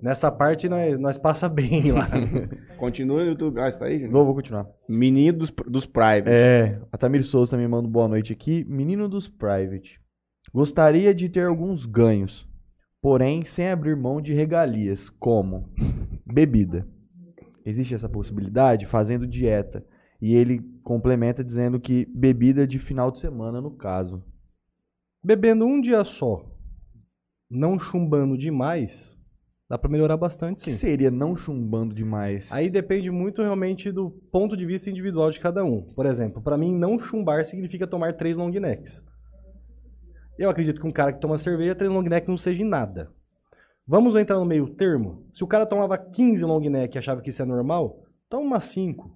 Nessa 0.00 0.30
parte 0.30 0.68
nós, 0.68 0.98
nós 0.98 1.18
passa 1.18 1.48
bem 1.50 1.92
lá. 1.92 2.08
Continua 2.78 3.24
no 3.24 3.30
YouTube. 3.30 3.60
Ah, 3.60 3.70
você 3.70 3.78
tá 3.78 3.86
aí, 3.86 3.98
gente? 3.98 4.10
Vou, 4.10 4.24
vou 4.24 4.34
continuar. 4.34 4.66
Menino 4.88 5.38
dos, 5.38 5.50
dos 5.66 5.86
Private. 5.86 6.30
É, 6.30 6.80
a 6.92 6.96
Tamir 6.96 7.24
Souza 7.24 7.52
também 7.52 7.68
manda 7.68 7.88
boa 7.88 8.08
noite 8.08 8.32
aqui. 8.32 8.64
Menino 8.68 9.08
dos 9.08 9.28
Private. 9.28 10.00
Gostaria 10.52 11.14
de 11.14 11.28
ter 11.28 11.46
alguns 11.46 11.84
ganhos, 11.84 12.47
porém 13.00 13.44
sem 13.44 13.68
abrir 13.68 13.96
mão 13.96 14.20
de 14.20 14.32
regalias, 14.32 15.08
como 15.08 15.68
bebida. 16.26 16.86
Existe 17.64 17.94
essa 17.94 18.08
possibilidade 18.08 18.86
fazendo 18.86 19.26
dieta. 19.26 19.84
E 20.20 20.34
ele 20.34 20.60
complementa 20.82 21.44
dizendo 21.44 21.78
que 21.78 22.06
bebida 22.06 22.66
de 22.66 22.78
final 22.78 23.10
de 23.10 23.20
semana, 23.20 23.60
no 23.60 23.70
caso. 23.70 24.24
Bebendo 25.22 25.64
um 25.64 25.80
dia 25.80 26.02
só, 26.02 26.44
não 27.50 27.78
chumbando 27.78 28.36
demais, 28.36 29.16
dá 29.68 29.76
pra 29.76 29.90
melhorar 29.90 30.16
bastante 30.16 30.62
O 30.62 30.64
que 30.64 30.70
sim. 30.70 30.76
seria 30.76 31.10
não 31.10 31.36
chumbando 31.36 31.94
demais? 31.94 32.50
Aí 32.50 32.70
depende 32.70 33.10
muito 33.10 33.42
realmente 33.42 33.92
do 33.92 34.10
ponto 34.32 34.56
de 34.56 34.64
vista 34.64 34.90
individual 34.90 35.30
de 35.30 35.38
cada 35.38 35.64
um. 35.64 35.82
Por 35.82 36.06
exemplo, 36.06 36.42
pra 36.42 36.56
mim 36.56 36.74
não 36.74 36.98
chumbar 36.98 37.44
significa 37.44 37.86
tomar 37.86 38.16
três 38.16 38.36
long 38.36 38.50
necks. 38.50 39.04
Eu 40.38 40.48
acredito 40.48 40.80
que 40.80 40.86
um 40.86 40.92
cara 40.92 41.12
que 41.12 41.20
toma 41.20 41.36
cerveja, 41.36 41.74
três 41.74 41.90
long 41.90 42.02
neck 42.02 42.28
não 42.28 42.38
seja 42.38 42.62
em 42.62 42.66
nada. 42.66 43.10
Vamos 43.86 44.14
entrar 44.14 44.38
no 44.38 44.44
meio 44.44 44.68
termo? 44.68 45.26
Se 45.32 45.42
o 45.42 45.46
cara 45.46 45.66
tomava 45.66 45.98
15 45.98 46.44
long 46.44 46.60
neck 46.60 46.94
e 46.94 46.98
achava 46.98 47.20
que 47.20 47.30
isso 47.30 47.42
é 47.42 47.44
normal, 47.44 48.04
toma 48.28 48.44
umas 48.44 48.64
5. 48.64 49.10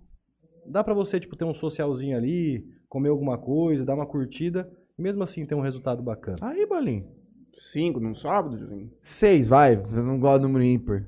Dá 0.66 0.82
pra 0.82 0.94
você 0.94 1.20
tipo 1.20 1.36
ter 1.36 1.44
um 1.44 1.54
socialzinho 1.54 2.16
ali, 2.16 2.66
comer 2.88 3.10
alguma 3.10 3.38
coisa, 3.38 3.84
dar 3.84 3.94
uma 3.94 4.06
curtida 4.06 4.68
e 4.98 5.02
mesmo 5.02 5.22
assim 5.22 5.46
ter 5.46 5.54
um 5.54 5.60
resultado 5.60 6.02
bacana. 6.02 6.38
Aí, 6.40 6.66
Bolinho. 6.66 7.06
Cinco 7.70 8.00
no 8.00 8.16
sábado, 8.16 8.58
Julinho? 8.58 8.90
Seis, 9.02 9.48
vai. 9.48 9.74
Eu 9.74 10.02
não 10.02 10.18
gosto 10.18 10.42
do 10.42 10.48
número 10.48 10.64
ímpar. 10.64 11.04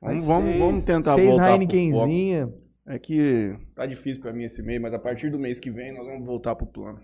Vamos, 0.00 0.24
vamos, 0.24 0.48
seis. 0.50 0.58
vamos 0.60 0.84
tentar 0.84 1.14
Seis 1.14 1.28
voltar 1.28 1.44
pro 1.44 1.52
Heinekenzinha. 1.52 2.54
É 2.86 2.98
que 2.98 3.56
tá 3.74 3.84
difícil 3.86 4.22
pra 4.22 4.32
mim 4.32 4.44
esse 4.44 4.62
mês, 4.62 4.80
mas 4.80 4.94
a 4.94 4.98
partir 4.98 5.30
do 5.30 5.38
mês 5.38 5.58
que 5.58 5.70
vem 5.70 5.92
nós 5.92 6.06
vamos 6.06 6.26
voltar 6.26 6.54
pro 6.54 6.66
plano. 6.66 7.00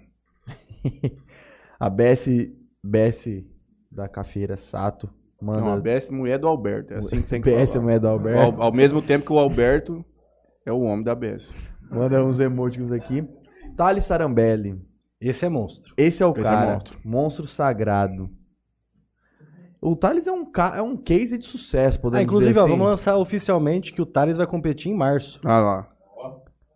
A 1.83 1.91
BS, 1.91 2.29
BS 2.85 3.45
da 3.91 4.09
Cafeira 4.09 4.57
Sato 4.57 5.11
manda. 5.41 5.61
Não, 5.63 5.73
a 5.73 5.81
BS 5.81 6.11
mulher 6.11 6.39
do 6.39 6.47
Alberto. 6.47 6.95
É 6.95 6.99
assim 6.99 7.21
que 7.23 7.29
tem 7.29 7.43
que 7.43 7.51
BS 7.51 7.71
é 7.71 7.73
falar. 7.73 7.83
mulher 7.85 7.99
do 8.01 8.07
Alberto. 8.09 8.41
Ao, 8.41 8.63
ao 8.63 8.73
mesmo 8.73 9.03
tempo 9.03 9.27
que 9.27 9.33
o 9.33 9.39
Alberto 9.39 10.05
é 10.65 10.73
o 10.73 10.81
homem 10.83 11.03
da 11.03 11.13
BS. 11.15 11.51
Manda 11.91 12.25
uns 12.25 12.39
emoticons 12.39 12.93
aqui. 12.93 13.27
Thales 13.77 14.05
Sarambelli. 14.05 14.81
Esse 15.21 15.45
é 15.45 15.49
monstro. 15.49 15.93
Esse 15.97 16.23
é 16.23 16.27
o 16.27 16.31
Esse 16.31 16.41
é 16.41 16.45
cara. 16.45 16.73
monstro. 16.75 17.01
monstro 17.05 17.47
sagrado. 17.49 18.31
O 19.81 19.97
Thales 19.97 20.29
é 20.29 20.33
um, 20.33 20.45
ca... 20.45 20.75
é 20.77 20.83
um 20.83 20.97
case 20.97 21.37
de 21.37 21.45
sucesso, 21.45 22.01
podemos 22.01 22.21
Ah, 22.21 22.23
inclusive, 22.23 22.51
dizer 22.51 22.61
ó, 22.61 22.65
assim. 22.65 22.73
vamos 22.73 22.87
lançar 22.87 23.17
oficialmente 23.17 23.93
que 23.93 24.01
o 24.01 24.07
Thales 24.07 24.37
vai 24.37 24.47
competir 24.47 24.93
em 24.93 24.97
março. 24.97 25.41
Ah 25.45 25.61
lá. 25.61 25.89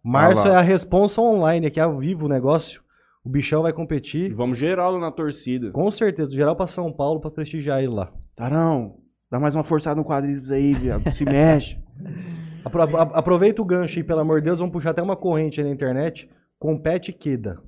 Março 0.05 0.43
Ah 0.43 0.49
lá. 0.49 0.55
é 0.55 0.57
a 0.57 0.61
responsa 0.61 1.21
online, 1.21 1.67
aqui 1.69 1.79
ao 1.79 1.97
vivo 1.99 2.27
o 2.27 2.29
negócio. 2.29 2.83
O 3.27 3.29
bichão 3.29 3.63
vai 3.63 3.73
E 3.73 3.75
competir, 3.75 4.33
vamos 4.33 4.57
geral 4.57 4.99
na 5.01 5.11
torcida. 5.11 5.71
com 5.73 5.91
certeza, 5.91 6.29
do 6.29 6.35
geral 6.35 6.55
pra 6.55 6.67
São 6.69 6.93
Paulo 6.93 7.21
pra 7.21 7.31
prestigiar 7.31 7.81
ele 7.83 7.93
lá. 7.93 8.13
Tarão, 8.37 8.99
dá 9.31 9.41
mais 9.41 9.55
uma 9.55 9.65
forçada 9.65 9.97
no 10.01 10.07
quadríceps 10.07 10.51
aí, 10.53 10.75
viado. 10.75 11.11
Se 11.13 11.25
mexe. 11.25 11.77
Apro- 12.65 12.97
aproveita 12.97 13.61
o 13.63 13.65
gancho 13.65 13.99
aí, 13.99 14.05
pelo 14.05 14.21
amor 14.21 14.41
de 14.41 14.45
Deus, 14.47 14.59
vamos 14.59 14.73
puxar 14.73 14.91
até 14.91 15.03
uma 15.03 15.17
corrente 15.17 15.61
aí 15.61 15.67
na 15.67 15.73
internet. 15.73 16.29
Compete 16.59 17.13
Queda, 17.13 17.61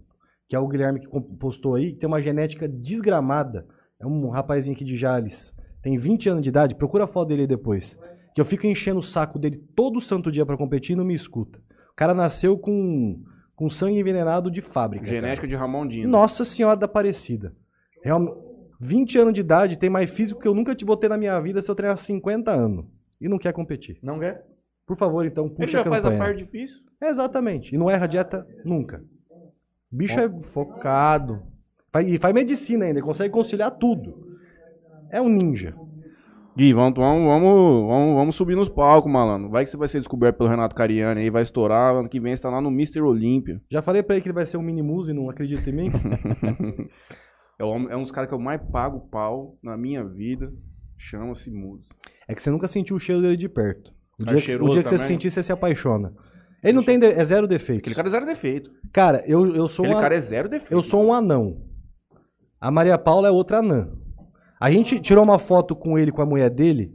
que 0.49 0.57
é 0.57 0.59
o 0.59 0.67
Guilherme 0.69 1.01
que 1.01 1.09
postou 1.39 1.75
aí, 1.75 1.93
que 1.93 1.99
tem 1.99 2.07
uma 2.09 2.23
genética 2.23 2.69
desgramada. 2.69 3.67
É 4.01 4.07
um 4.07 4.29
rapazinho 4.29 4.75
aqui 4.75 4.85
de 4.85 4.97
Jales. 4.97 5.53
Tem 5.83 5.97
20 5.97 6.29
anos 6.31 6.43
de 6.43 6.49
idade, 6.49 6.75
procura 6.75 7.05
a 7.05 7.09
foto 7.09 7.29
dele 7.29 7.43
aí 7.43 7.47
depois. 7.49 7.99
Que 8.35 8.41
eu 8.41 8.45
fico 8.45 8.67
enchendo 8.67 8.99
o 9.01 9.03
saco 9.03 9.39
dele 9.39 9.57
todo 9.77 10.01
santo 10.01 10.31
dia 10.33 10.47
pra 10.47 10.57
competir 10.57 10.93
e 10.93 10.97
não 10.97 11.05
me 11.05 11.15
escuta. 11.15 11.59
O 11.93 11.97
cara 11.97 12.15
nasceu 12.15 12.57
com, 12.59 13.21
com 13.59 13.69
sangue 13.69 13.99
envenenado 13.99 14.53
de 14.53 14.61
fábrica. 14.61 15.05
cara. 15.05 15.17
Genética 15.17 15.49
de 15.49 15.57
Ramon 15.57 15.85
Dino. 15.85 16.09
Nossa 16.09 16.45
Senhora 16.45 16.77
da 16.77 16.87
Aparecida. 16.87 17.53
Realmente, 18.05 18.39
20 18.81 19.19
anos 19.19 19.35
de 19.35 19.41
idade, 19.41 19.77
tem 19.77 19.91
mais 19.91 20.09
físico 20.09 20.41
que 20.41 20.47
eu 20.47 20.55
nunca 20.55 20.77
te 20.77 20.85
botei 20.85 21.09
na 21.09 21.19
minha 21.19 21.41
vida 21.41 21.61
se 21.61 21.69
eu 21.69 21.75
treinar 21.75 21.99
50 21.99 22.53
anos. 22.53 22.87
E 23.21 23.29
não 23.29 23.37
quer 23.37 23.53
competir. 23.53 23.99
Não 24.01 24.21
quer? 24.21 24.47
Por 24.87 24.97
favor, 24.97 25.27
então, 25.27 25.47
Ele 25.47 25.55
puxa 25.57 25.73
já 25.73 25.81
a 25.81 25.85
faz 25.87 26.05
a 26.07 26.17
parte 26.17 26.39
difícil. 26.39 26.79
Exatamente. 27.03 27.75
E 27.75 27.79
não 27.79 27.91
erra 27.91 28.05
a 28.05 28.07
dieta 28.07 28.47
nunca. 28.65 29.03
Bicho 29.91 30.21
é... 30.21 30.31
Focado. 30.53 31.43
E 32.07 32.17
faz 32.17 32.33
medicina 32.33 32.85
ainda, 32.85 33.01
ele 33.01 33.05
consegue 33.05 33.35
conciliar 33.35 33.73
tudo. 33.73 34.39
É 35.11 35.21
um 35.21 35.29
ninja. 35.29 35.75
Gui, 36.59 36.73
vamos, 36.73 36.95
vamos, 36.99 37.25
vamos, 37.25 38.15
vamos, 38.17 38.35
subir 38.35 38.57
nos 38.57 38.69
palcos, 38.69 39.11
malandro. 39.11 39.49
Vai 39.49 39.65
que 39.65 39.71
você 39.71 39.77
vai 39.77 39.87
ser 39.87 40.01
descoberto 40.01 40.39
pelo 40.39 40.51
Renato 40.51 40.75
Cariani 40.75 41.21
aí, 41.21 41.31
vai 41.31 41.45
estourar. 41.45 41.95
Ano 41.95 42.09
que 42.09 42.19
vem 42.19 42.35
você 42.35 42.43
tá 42.43 42.51
lá 42.51 42.61
no 42.61 42.69
Mr. 42.69 43.01
Olímpia. 43.01 43.61
Já 43.71 43.81
falei 43.81 44.03
pra 44.03 44.17
ele 44.17 44.23
que 44.23 44.29
ele 44.29 44.35
vai 44.35 44.45
ser 44.45 44.57
um 44.57 44.63
mini-muse, 44.63 45.13
não 45.13 45.31
acredita 45.31 45.71
em 45.71 45.73
mim? 45.73 45.91
É, 47.61 47.65
um, 47.65 47.91
é 47.91 47.97
um 47.97 48.03
dos 48.03 48.13
caras 48.13 48.29
que 48.29 48.35
eu 48.37 48.39
mais 48.39 48.61
pago 48.71 49.09
pau 49.11 49.59
na 49.61 49.77
minha 49.77 50.05
vida. 50.05 50.49
Chama-se 50.97 51.51
Muso. 51.51 51.89
É 52.29 52.33
que 52.33 52.41
você 52.41 52.53
nunca 52.53 52.69
sentiu 52.69 52.95
o 52.95 53.01
cheiro 53.01 53.21
dele 53.21 53.37
de 53.37 53.49
perto. 53.49 53.93
O 54.17 54.25
dia, 54.25 54.41
que, 54.41 54.55
o 54.55 54.69
dia 54.69 54.81
que 54.81 54.89
você 54.89 54.97
sentir, 54.99 55.29
você 55.29 55.43
se 55.43 55.51
apaixona. 55.51 56.13
Ele 56.63 56.75
não 56.75 56.85
tem... 56.85 57.01
de- 57.01 57.07
É 57.07 57.25
zero 57.25 57.49
defeito. 57.49 57.81
Aquele 57.81 57.97
cara 57.97 58.07
é 58.07 58.11
zero 58.13 58.27
defeito. 58.27 58.71
Cara, 58.93 59.25
eu, 59.27 59.57
eu 59.57 59.67
sou 59.67 59.85
Aquele 59.85 59.97
uma... 59.97 60.01
cara 60.03 60.15
é 60.15 60.21
zero 60.21 60.49
defeito. 60.49 60.73
Eu 60.73 60.83
sou 60.83 61.05
um 61.05 61.13
anão. 61.13 61.57
A 62.61 62.71
Maria 62.71 62.97
Paula 62.97 63.27
é 63.27 63.31
outra 63.33 63.59
anã. 63.59 63.91
A 64.61 64.71
gente 64.71 65.01
tirou 65.01 65.23
uma 65.25 65.39
foto 65.39 65.75
com 65.77 65.99
ele, 65.99 66.11
com 66.13 66.23
a 66.23 66.27
mulher 66.27 66.51
dele. 66.51 66.93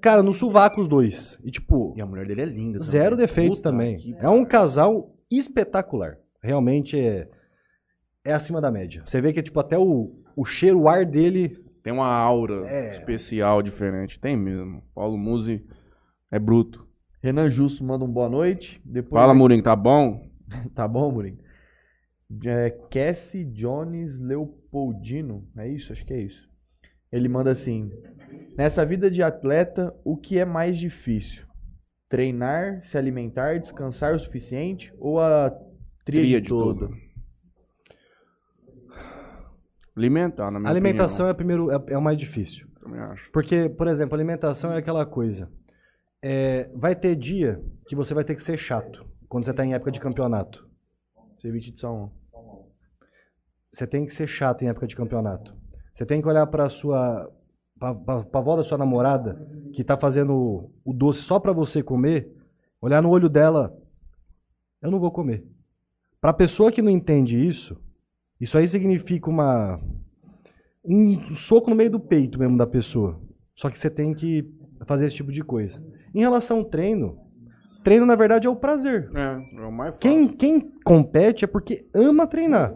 Cara, 0.00 0.22
no 0.22 0.34
sovaco 0.34 0.80
os 0.80 0.88
dois. 0.88 1.38
E 1.44 1.50
tipo, 1.50 1.94
E 1.96 2.00
a 2.00 2.06
mulher 2.06 2.26
dele 2.26 2.42
é 2.42 2.44
linda. 2.44 2.80
zero 2.80 3.10
também. 3.16 3.26
defeitos 3.26 3.58
Puta 3.58 3.70
também. 3.70 3.96
que 3.96 4.14
É 4.18 4.28
um 4.28 4.44
casal 4.44 5.14
espetacular. 5.30 6.16
Realmente 6.42 6.98
é, 6.98 7.28
é 8.24 8.32
acima 8.32 8.60
da 8.60 8.70
média. 8.70 9.02
Você 9.04 9.20
vê 9.20 9.32
que 9.32 9.42
tipo, 9.42 9.58
até 9.58 9.76
o, 9.78 10.12
o 10.36 10.44
cheiro, 10.44 10.80
o 10.82 10.88
ar 10.88 11.04
dele 11.04 11.58
Tem 11.82 11.92
uma 11.92 12.06
aura 12.08 12.66
É. 12.68 12.90
especial, 12.90 13.62
diferente. 13.62 14.20
Tem 14.20 14.36
mesmo. 14.36 14.82
Paulo 14.94 15.16
Musi 15.16 15.64
é 16.30 16.38
bruto. 16.38 16.86
Renan 17.22 17.50
Justo 17.50 17.82
manda 17.82 18.04
um 18.04 18.12
boa 18.12 18.28
noite. 18.28 18.80
Depois 18.84 19.20
Fala, 19.20 19.34
Murinho, 19.34 19.62
tá 19.62 19.74
bom? 19.74 20.24
Tá 20.74 20.86
bom, 20.86 21.10
Murim? 21.10 21.36
É, 22.44 22.70
Cassie 22.90 23.44
Jones 23.44 24.16
Leopoldino, 24.18 25.44
é 25.56 25.68
isso? 25.68 25.92
Acho 25.92 26.04
que 26.04 26.12
é 26.12 26.20
isso. 26.22 26.46
Ele 27.16 27.28
manda 27.28 27.50
assim: 27.50 27.90
Nessa 28.56 28.84
vida 28.84 29.10
de 29.10 29.22
atleta, 29.22 29.94
o 30.04 30.16
que 30.16 30.38
é 30.38 30.44
mais 30.44 30.78
difícil? 30.78 31.44
Treinar, 32.08 32.84
se 32.84 32.96
alimentar, 32.96 33.58
descansar 33.58 34.14
o 34.14 34.20
suficiente 34.20 34.92
ou 34.98 35.20
a 35.20 35.50
tríade, 36.04 36.26
Tríade 36.28 36.48
toda? 36.48 36.86
toda. 36.86 37.06
Alimentar, 39.96 40.50
na 40.50 40.60
minha 40.60 40.70
alimentação 40.70 41.26
é, 41.26 41.32
primeiro, 41.32 41.70
é, 41.70 41.82
é 41.88 41.98
o 41.98 42.02
mais 42.02 42.18
difícil. 42.18 42.66
opinião, 42.66 42.82
também 42.82 43.00
acho. 43.00 43.30
Porque, 43.32 43.68
por 43.68 43.88
exemplo, 43.88 44.14
alimentação 44.14 44.72
é 44.72 44.76
aquela 44.76 45.06
coisa. 45.06 45.50
É, 46.22 46.70
vai 46.74 46.94
ter 46.94 47.16
dia 47.16 47.60
que 47.88 47.96
você 47.96 48.12
vai 48.12 48.24
ter 48.24 48.34
que 48.34 48.42
ser 48.42 48.58
chato 48.58 49.06
quando 49.28 49.44
você 49.44 49.50
está 49.50 49.64
em 49.64 49.74
época 49.74 49.90
de 49.90 50.00
campeonato. 50.00 50.68
Ceviche 51.38 51.72
de 51.72 51.80
salmão. 51.80 52.12
Você 53.72 53.86
tem 53.86 54.06
que 54.06 54.14
ser 54.14 54.26
chato 54.26 54.62
em 54.62 54.68
época 54.68 54.86
de 54.86 54.96
campeonato. 54.96 55.54
Você 55.96 56.04
tem 56.04 56.20
que 56.20 56.28
olhar 56.28 56.46
para 56.48 56.68
sua 56.68 57.26
pra, 57.80 57.94
pra 57.94 58.38
avó 58.38 58.54
da 58.54 58.62
sua 58.62 58.76
namorada 58.76 59.48
que 59.72 59.82
tá 59.82 59.96
fazendo 59.96 60.70
o 60.84 60.92
doce 60.92 61.22
só 61.22 61.40
para 61.40 61.54
você 61.54 61.82
comer, 61.82 62.30
olhar 62.82 63.02
no 63.02 63.08
olho 63.08 63.30
dela, 63.30 63.74
eu 64.82 64.90
não 64.90 65.00
vou 65.00 65.10
comer. 65.10 65.42
Pra 66.20 66.34
pessoa 66.34 66.70
que 66.70 66.82
não 66.82 66.90
entende 66.90 67.38
isso, 67.38 67.80
isso 68.38 68.58
aí 68.58 68.68
significa 68.68 69.30
uma 69.30 69.80
um 70.84 71.34
soco 71.34 71.70
no 71.70 71.76
meio 71.76 71.90
do 71.90 71.98
peito 71.98 72.38
mesmo 72.38 72.58
da 72.58 72.66
pessoa. 72.66 73.18
Só 73.54 73.70
que 73.70 73.78
você 73.78 73.88
tem 73.88 74.12
que 74.12 74.46
fazer 74.84 75.06
esse 75.06 75.16
tipo 75.16 75.32
de 75.32 75.42
coisa. 75.42 75.82
Em 76.14 76.20
relação 76.20 76.58
ao 76.58 76.64
treino, 76.66 77.14
treino 77.82 78.04
na 78.04 78.16
verdade 78.16 78.46
é 78.46 78.50
o 78.50 78.54
prazer. 78.54 79.10
É, 79.14 79.62
é 79.62 79.66
o 79.66 79.72
mais 79.72 79.94
fácil. 79.94 80.00
Quem, 80.00 80.28
quem 80.28 80.60
compete 80.84 81.46
é 81.46 81.48
porque 81.48 81.88
ama 81.94 82.26
treinar. 82.26 82.74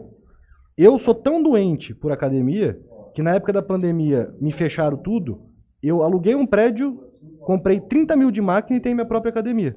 Eu 0.75 0.97
sou 0.97 1.13
tão 1.13 1.43
doente 1.43 1.93
por 1.93 2.11
academia 2.11 2.81
que 3.13 3.21
na 3.21 3.35
época 3.35 3.53
da 3.53 3.61
pandemia 3.61 4.33
me 4.39 4.51
fecharam 4.51 4.97
tudo. 4.97 5.41
Eu 5.81 6.03
aluguei 6.03 6.35
um 6.35 6.45
prédio, 6.45 6.99
comprei 7.41 7.79
30 7.79 8.15
mil 8.15 8.31
de 8.31 8.41
máquina 8.41 8.77
e 8.77 8.81
tenho 8.81 8.95
minha 8.95 9.07
própria 9.07 9.29
academia. 9.31 9.75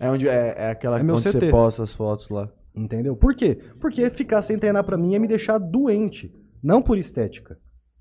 É 0.00 0.10
onde 0.10 0.28
é, 0.28 0.54
é 0.56 0.70
aquela 0.70 0.98
É 0.98 1.02
meu 1.02 1.14
onde 1.16 1.24
você 1.24 1.38
CT. 1.38 1.50
posta 1.50 1.82
as 1.82 1.92
fotos 1.94 2.28
lá. 2.30 2.50
Entendeu? 2.74 3.14
Por 3.14 3.34
quê? 3.34 3.58
Porque 3.80 4.08
ficar 4.10 4.40
sem 4.42 4.58
treinar 4.58 4.84
pra 4.84 4.96
mim 4.96 5.14
é 5.14 5.18
me 5.18 5.28
deixar 5.28 5.58
doente. 5.58 6.32
Não 6.62 6.80
por 6.80 6.96
estética. 6.96 7.58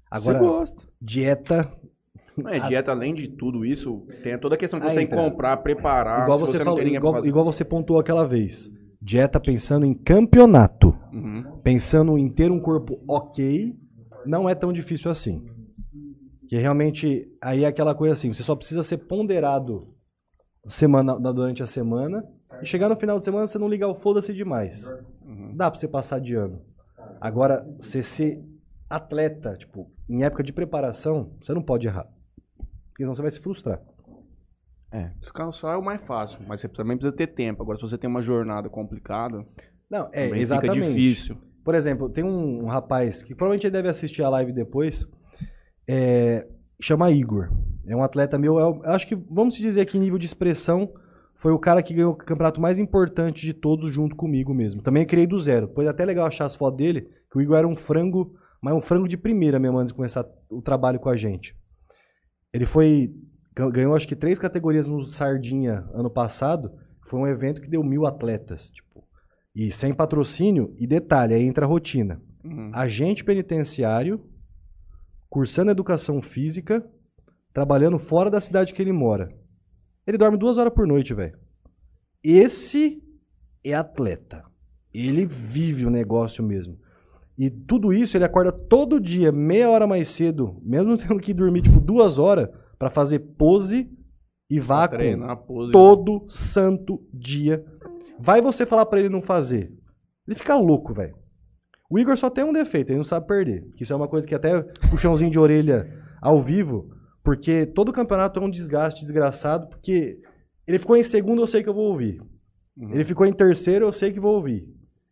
Agora, 0.10 0.40
você 0.40 0.46
gosta. 0.46 0.82
dieta. 1.02 1.72
É, 2.48 2.60
dieta, 2.62 2.92
além 2.92 3.14
de 3.14 3.28
tudo 3.28 3.66
isso, 3.66 4.06
tem 4.24 4.38
toda 4.40 4.56
a 4.56 4.58
questão 4.58 4.80
que 4.80 4.86
você 4.86 4.92
Ah, 4.94 4.96
tem 4.96 5.08
que 5.08 5.14
então. 5.14 5.30
comprar, 5.30 5.58
preparar. 5.58 6.24
igual 6.24 6.38
se 6.38 6.46
você, 6.46 6.52
você, 6.54 6.58
não 6.60 6.66
falou, 6.66 6.78
tem 6.78 6.86
ninguém 6.86 7.00
pra 7.00 7.10
igual, 7.10 7.20
fazer. 7.22 7.30
igual 7.30 7.46
você 7.46 7.66
pontuou 7.66 8.00
aquela 8.00 8.26
vez. 8.26 8.72
Dieta 9.02 9.40
pensando 9.40 9.86
em 9.86 9.94
campeonato. 9.94 10.96
Uhum. 11.14 11.44
pensando 11.62 12.18
em 12.18 12.30
ter 12.30 12.50
um 12.50 12.60
corpo 12.60 13.00
ok, 13.08 13.76
não 14.26 14.48
é 14.50 14.56
tão 14.56 14.72
difícil 14.74 15.10
assim. 15.12 15.46
Que 16.48 16.58
realmente 16.58 17.28
aí 17.42 17.64
é 17.64 17.68
aquela 17.68 17.96
coisa 17.96 18.14
assim, 18.14 18.34
você 18.34 18.44
só 18.44 18.56
precisa 18.56 18.84
ser 18.84 18.98
ponderado 18.98 19.88
semana, 20.68 21.18
na- 21.18 21.32
durante 21.32 21.64
a 21.64 21.68
semana 21.68 22.24
e 22.62 22.66
chegar 22.66 22.90
no 22.90 22.96
final 22.98 23.18
de 23.20 23.26
semana 23.26 23.48
você 23.48 23.58
não 23.58 23.68
ligar 23.70 23.88
o 23.88 23.96
foda-se 23.96 24.34
demais. 24.34 24.90
Uhum. 25.26 25.56
Dá 25.56 25.72
pra 25.72 25.80
você 25.80 25.88
passar 25.88 26.20
de 26.20 26.36
ano. 26.36 26.62
Agora, 27.20 27.66
você 27.80 28.04
ser 28.04 28.44
atleta, 28.90 29.56
tipo, 29.56 29.90
em 30.10 30.24
época 30.24 30.44
de 30.44 30.52
preparação, 30.52 31.32
você 31.42 31.54
não 31.54 31.62
pode 31.62 31.88
errar. 31.88 32.08
Porque 32.90 33.04
senão 33.04 33.16
você 33.16 33.22
vai 33.22 33.32
se 33.32 33.40
frustrar. 33.40 33.82
Descansar 35.22 35.76
é 35.76 35.78
o 35.78 35.82
mais 35.84 36.02
fácil, 36.02 36.42
mas 36.46 36.60
você 36.60 36.68
também 36.68 36.98
precisa 36.98 37.16
ter 37.16 37.28
tempo. 37.28 37.62
Agora, 37.64 37.78
se 37.78 37.84
você 37.84 37.98
tem 37.98 38.10
uma 38.10 38.22
jornada 38.22 38.70
complicada, 38.70 39.46
Não, 39.90 40.10
é, 40.12 40.28
exatamente. 40.38 40.74
fica 40.82 40.88
difícil. 40.88 41.38
Por 41.64 41.76
exemplo, 41.76 42.10
tem 42.10 42.24
um, 42.24 42.66
rapaz 42.66 43.22
que 43.24 43.36
provavelmente 43.36 43.70
deve 43.70 43.88
assistir 43.88 44.24
a 44.24 44.30
live 44.30 44.52
depois, 44.52 45.08
é, 45.88 46.48
chama 46.82 47.12
Igor. 47.12 47.50
É 47.86 47.96
um 47.96 48.04
atleta 48.04 48.38
meu, 48.38 48.60
eu 48.60 48.82
acho 48.86 49.08
que, 49.08 49.16
vamos 49.16 49.56
dizer 49.56 49.82
em 49.98 50.00
nível 50.00 50.18
de 50.18 50.26
expressão, 50.26 50.92
foi 51.36 51.52
o 51.52 51.60
cara 51.60 51.82
que 51.82 51.94
ganhou 51.94 52.14
o 52.14 52.16
campeonato 52.16 52.62
mais 52.62 52.78
importante 52.78 53.42
de 53.44 53.54
todos 53.54 53.92
junto 53.92 54.16
comigo 54.16 54.54
mesmo. 54.54 54.82
Também 54.82 55.06
criei 55.06 55.26
do 55.26 55.40
zero. 55.40 55.72
Foi 55.74 55.88
até 55.88 56.06
legal 56.06 56.28
achar 56.28 56.46
as 56.46 56.56
fotos 56.56 56.78
dele, 56.78 57.10
que 57.32 57.38
o 57.38 57.42
Igor 57.42 57.58
era 57.58 57.68
um 57.68 57.76
frango, 57.76 58.36
mas 58.62 58.76
um 58.76 58.82
frango 58.82 59.08
de 59.08 59.18
primeira 59.18 59.60
mesmo 59.60 59.80
antes 59.80 59.92
de 59.92 59.96
começar 59.96 60.26
o 60.50 60.62
trabalho 60.62 61.00
com 61.00 61.10
a 61.10 61.18
gente. 61.18 61.56
Ele 62.54 62.66
foi, 62.66 63.12
gan- 63.56 63.72
ganhou 63.72 63.96
acho 63.96 64.08
que 64.08 64.16
três 64.16 64.38
categorias 64.38 64.86
no 64.86 65.06
Sardinha 65.08 65.84
ano 65.94 66.12
passado, 66.12 66.72
foi 67.08 67.20
um 67.20 67.28
evento 67.28 67.60
que 67.60 67.70
deu 67.70 67.84
mil 67.84 68.06
atletas, 68.06 68.70
tipo, 68.70 69.04
e 69.56 69.72
sem 69.72 69.94
patrocínio, 69.94 70.74
e 70.78 70.88
detalhe, 70.88 71.34
aí 71.34 71.44
entra 71.44 71.66
a 71.66 71.70
rotina. 71.70 72.22
Uhum. 72.44 72.72
Agente 72.74 73.24
penitenciário, 73.24 74.22
cursando 75.30 75.72
educação 75.72 76.22
física, 76.22 76.86
trabalhando 77.54 78.00
fora 78.00 78.30
da 78.30 78.42
cidade 78.42 78.74
que 78.74 78.82
ele 78.82 78.92
mora. 78.92 79.34
Ele 80.06 80.18
dorme 80.18 80.38
duas 80.38 80.58
horas 80.58 80.74
por 80.74 80.88
noite, 80.88 81.14
velho. 81.14 81.38
Esse 82.24 83.02
é 83.64 83.74
atleta. 83.74 84.44
Ele 84.94 85.26
vive 85.26 85.86
o 85.86 85.90
negócio 85.90 86.44
mesmo. 86.44 86.78
E 87.38 87.50
tudo 87.50 87.94
isso 87.94 88.18
ele 88.18 88.26
acorda 88.26 88.52
todo 88.52 89.00
dia, 89.00 89.32
meia 89.32 89.70
hora 89.70 89.88
mais 89.88 90.10
cedo, 90.10 90.60
mesmo 90.62 90.98
tendo 91.00 91.20
que 91.20 91.34
dormir 91.34 91.62
tipo 91.64 91.80
duas 91.80 92.18
horas, 92.18 92.50
pra 92.78 92.90
fazer 92.90 93.20
pose 93.20 93.90
e 94.50 94.60
vácuo 94.60 94.98
Treinar, 94.98 95.38
pose. 95.38 95.72
todo 95.72 96.26
santo 96.28 97.02
dia. 97.14 97.66
Vai 98.22 98.42
você 98.42 98.66
falar 98.66 98.86
pra 98.86 99.00
ele 99.00 99.10
não 99.10 99.22
fazer. 99.22 99.72
Ele 100.28 100.36
fica 100.36 100.56
louco, 100.56 100.94
velho. 100.94 101.16
O 101.90 102.00
Igor 102.00 102.16
só 102.16 102.30
tem 102.30 102.44
um 102.44 102.54
defeito, 102.54 102.90
ele 102.90 103.00
não 103.00 103.04
sabe 103.04 103.28
perder. 103.28 103.68
Isso 103.80 103.92
é 103.92 103.96
uma 103.96 104.08
coisa 104.08 104.28
que 104.28 104.36
até 104.36 104.62
puxãozinho 104.90 105.32
de 105.32 105.40
orelha 105.40 105.92
ao 106.22 106.42
vivo, 106.42 106.90
porque 107.24 107.66
todo 107.66 107.92
campeonato 107.92 108.40
é 108.40 108.44
um 108.44 108.50
desgaste 108.50 109.02
desgraçado, 109.02 109.68
porque 109.68 110.20
ele 110.66 110.80
ficou 110.80 110.96
em 110.96 111.04
segundo, 111.04 111.42
eu 111.42 111.48
sei 111.48 111.64
que 111.64 111.68
eu 111.68 111.74
vou 111.74 111.90
ouvir. 111.90 112.22
Uhum. 112.78 112.94
Ele 112.94 113.04
ficou 113.04 113.26
em 113.26 113.34
terceiro, 113.34 113.86
eu 113.86 113.92
sei 113.92 114.14
que 114.14 114.20
vou 114.20 114.36
ouvir. 114.36 114.66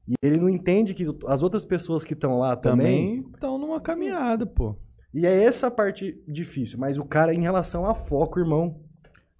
E 0.07 0.13
ele 0.23 0.37
não 0.37 0.47
entende 0.47 0.93
que 0.93 1.05
as 1.27 1.43
outras 1.43 1.65
pessoas 1.65 2.05
que 2.05 2.13
estão 2.13 2.39
lá 2.39 2.55
também, 2.55 3.25
estão 3.33 3.57
numa 3.57 3.81
caminhada, 3.81 4.45
pô. 4.45 4.77
E 5.13 5.25
é 5.25 5.43
essa 5.43 5.67
a 5.67 5.71
parte 5.71 6.17
difícil, 6.27 6.79
mas 6.79 6.97
o 6.97 7.03
cara 7.03 7.33
em 7.33 7.41
relação 7.41 7.85
a 7.85 7.93
foco, 7.93 8.39
irmão, 8.39 8.79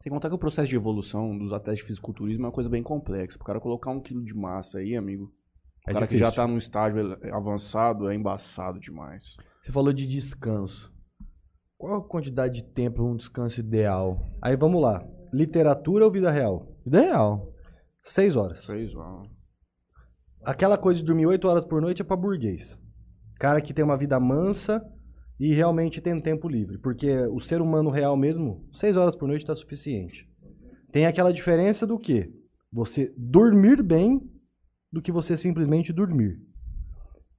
Sem 0.09 0.15
contar 0.15 0.29
que 0.29 0.35
o 0.35 0.39
processo 0.39 0.67
de 0.67 0.75
evolução 0.75 1.37
dos 1.37 1.53
atletas 1.53 1.77
de 1.81 1.85
fisiculturismo 1.85 2.43
é 2.43 2.47
uma 2.47 2.51
coisa 2.51 2.67
bem 2.67 2.81
complexa. 2.81 3.37
O 3.39 3.43
cara 3.43 3.59
colocar 3.59 3.91
um 3.91 4.01
quilo 4.01 4.23
de 4.25 4.33
massa 4.33 4.79
aí, 4.79 4.95
amigo. 4.95 5.25
O 5.87 5.91
É 5.91 5.93
cara 5.93 6.07
que 6.07 6.15
difícil. 6.15 6.31
já 6.35 6.35
tá 6.35 6.47
num 6.47 6.57
estágio 6.57 7.15
avançado 7.31 8.09
é 8.09 8.15
embaçado 8.15 8.79
demais. 8.79 9.35
Você 9.61 9.71
falou 9.71 9.93
de 9.93 10.07
descanso. 10.07 10.91
Qual 11.77 11.93
a 11.97 12.03
quantidade 12.03 12.55
de 12.55 12.63
tempo 12.63 13.03
um 13.03 13.15
descanso 13.15 13.59
ideal? 13.59 14.17
aí 14.41 14.55
vamos 14.55 14.81
lá. 14.81 15.05
Literatura 15.31 16.05
ou 16.05 16.11
vida 16.11 16.31
real? 16.31 16.67
Ideal. 16.87 17.53
Seis 18.03 18.35
horas. 18.35 18.65
Seis 18.65 18.95
horas. 18.95 19.29
Aquela 20.43 20.75
coisa 20.75 20.99
de 21.01 21.05
dormir 21.05 21.27
8 21.27 21.47
horas 21.47 21.65
por 21.65 21.79
noite 21.83 22.01
é 22.01 22.05
pra 22.05 22.15
burguês. 22.17 22.75
Cara 23.39 23.61
que 23.61 23.75
tem 23.75 23.85
uma 23.85 23.95
vida 23.95 24.19
mansa 24.19 24.83
e 25.39 25.53
realmente 25.53 26.01
tem 26.01 26.19
tempo 26.19 26.49
livre. 26.49 26.77
Porque 26.77 27.15
o 27.27 27.39
ser 27.39 27.61
humano 27.61 27.89
real 27.89 28.17
mesmo, 28.17 28.67
6 28.73 28.97
horas 28.97 29.15
por 29.15 29.27
noite 29.27 29.45
tá 29.45 29.55
suficiente. 29.55 30.27
Tem 30.91 31.05
aquela 31.05 31.31
diferença 31.31 31.87
do 31.87 31.97
que? 31.97 32.31
Você 32.71 33.13
dormir 33.15 33.81
bem 33.81 34.21
do 34.91 35.01
que 35.01 35.11
você 35.11 35.37
simplesmente 35.37 35.93
dormir. 35.93 36.39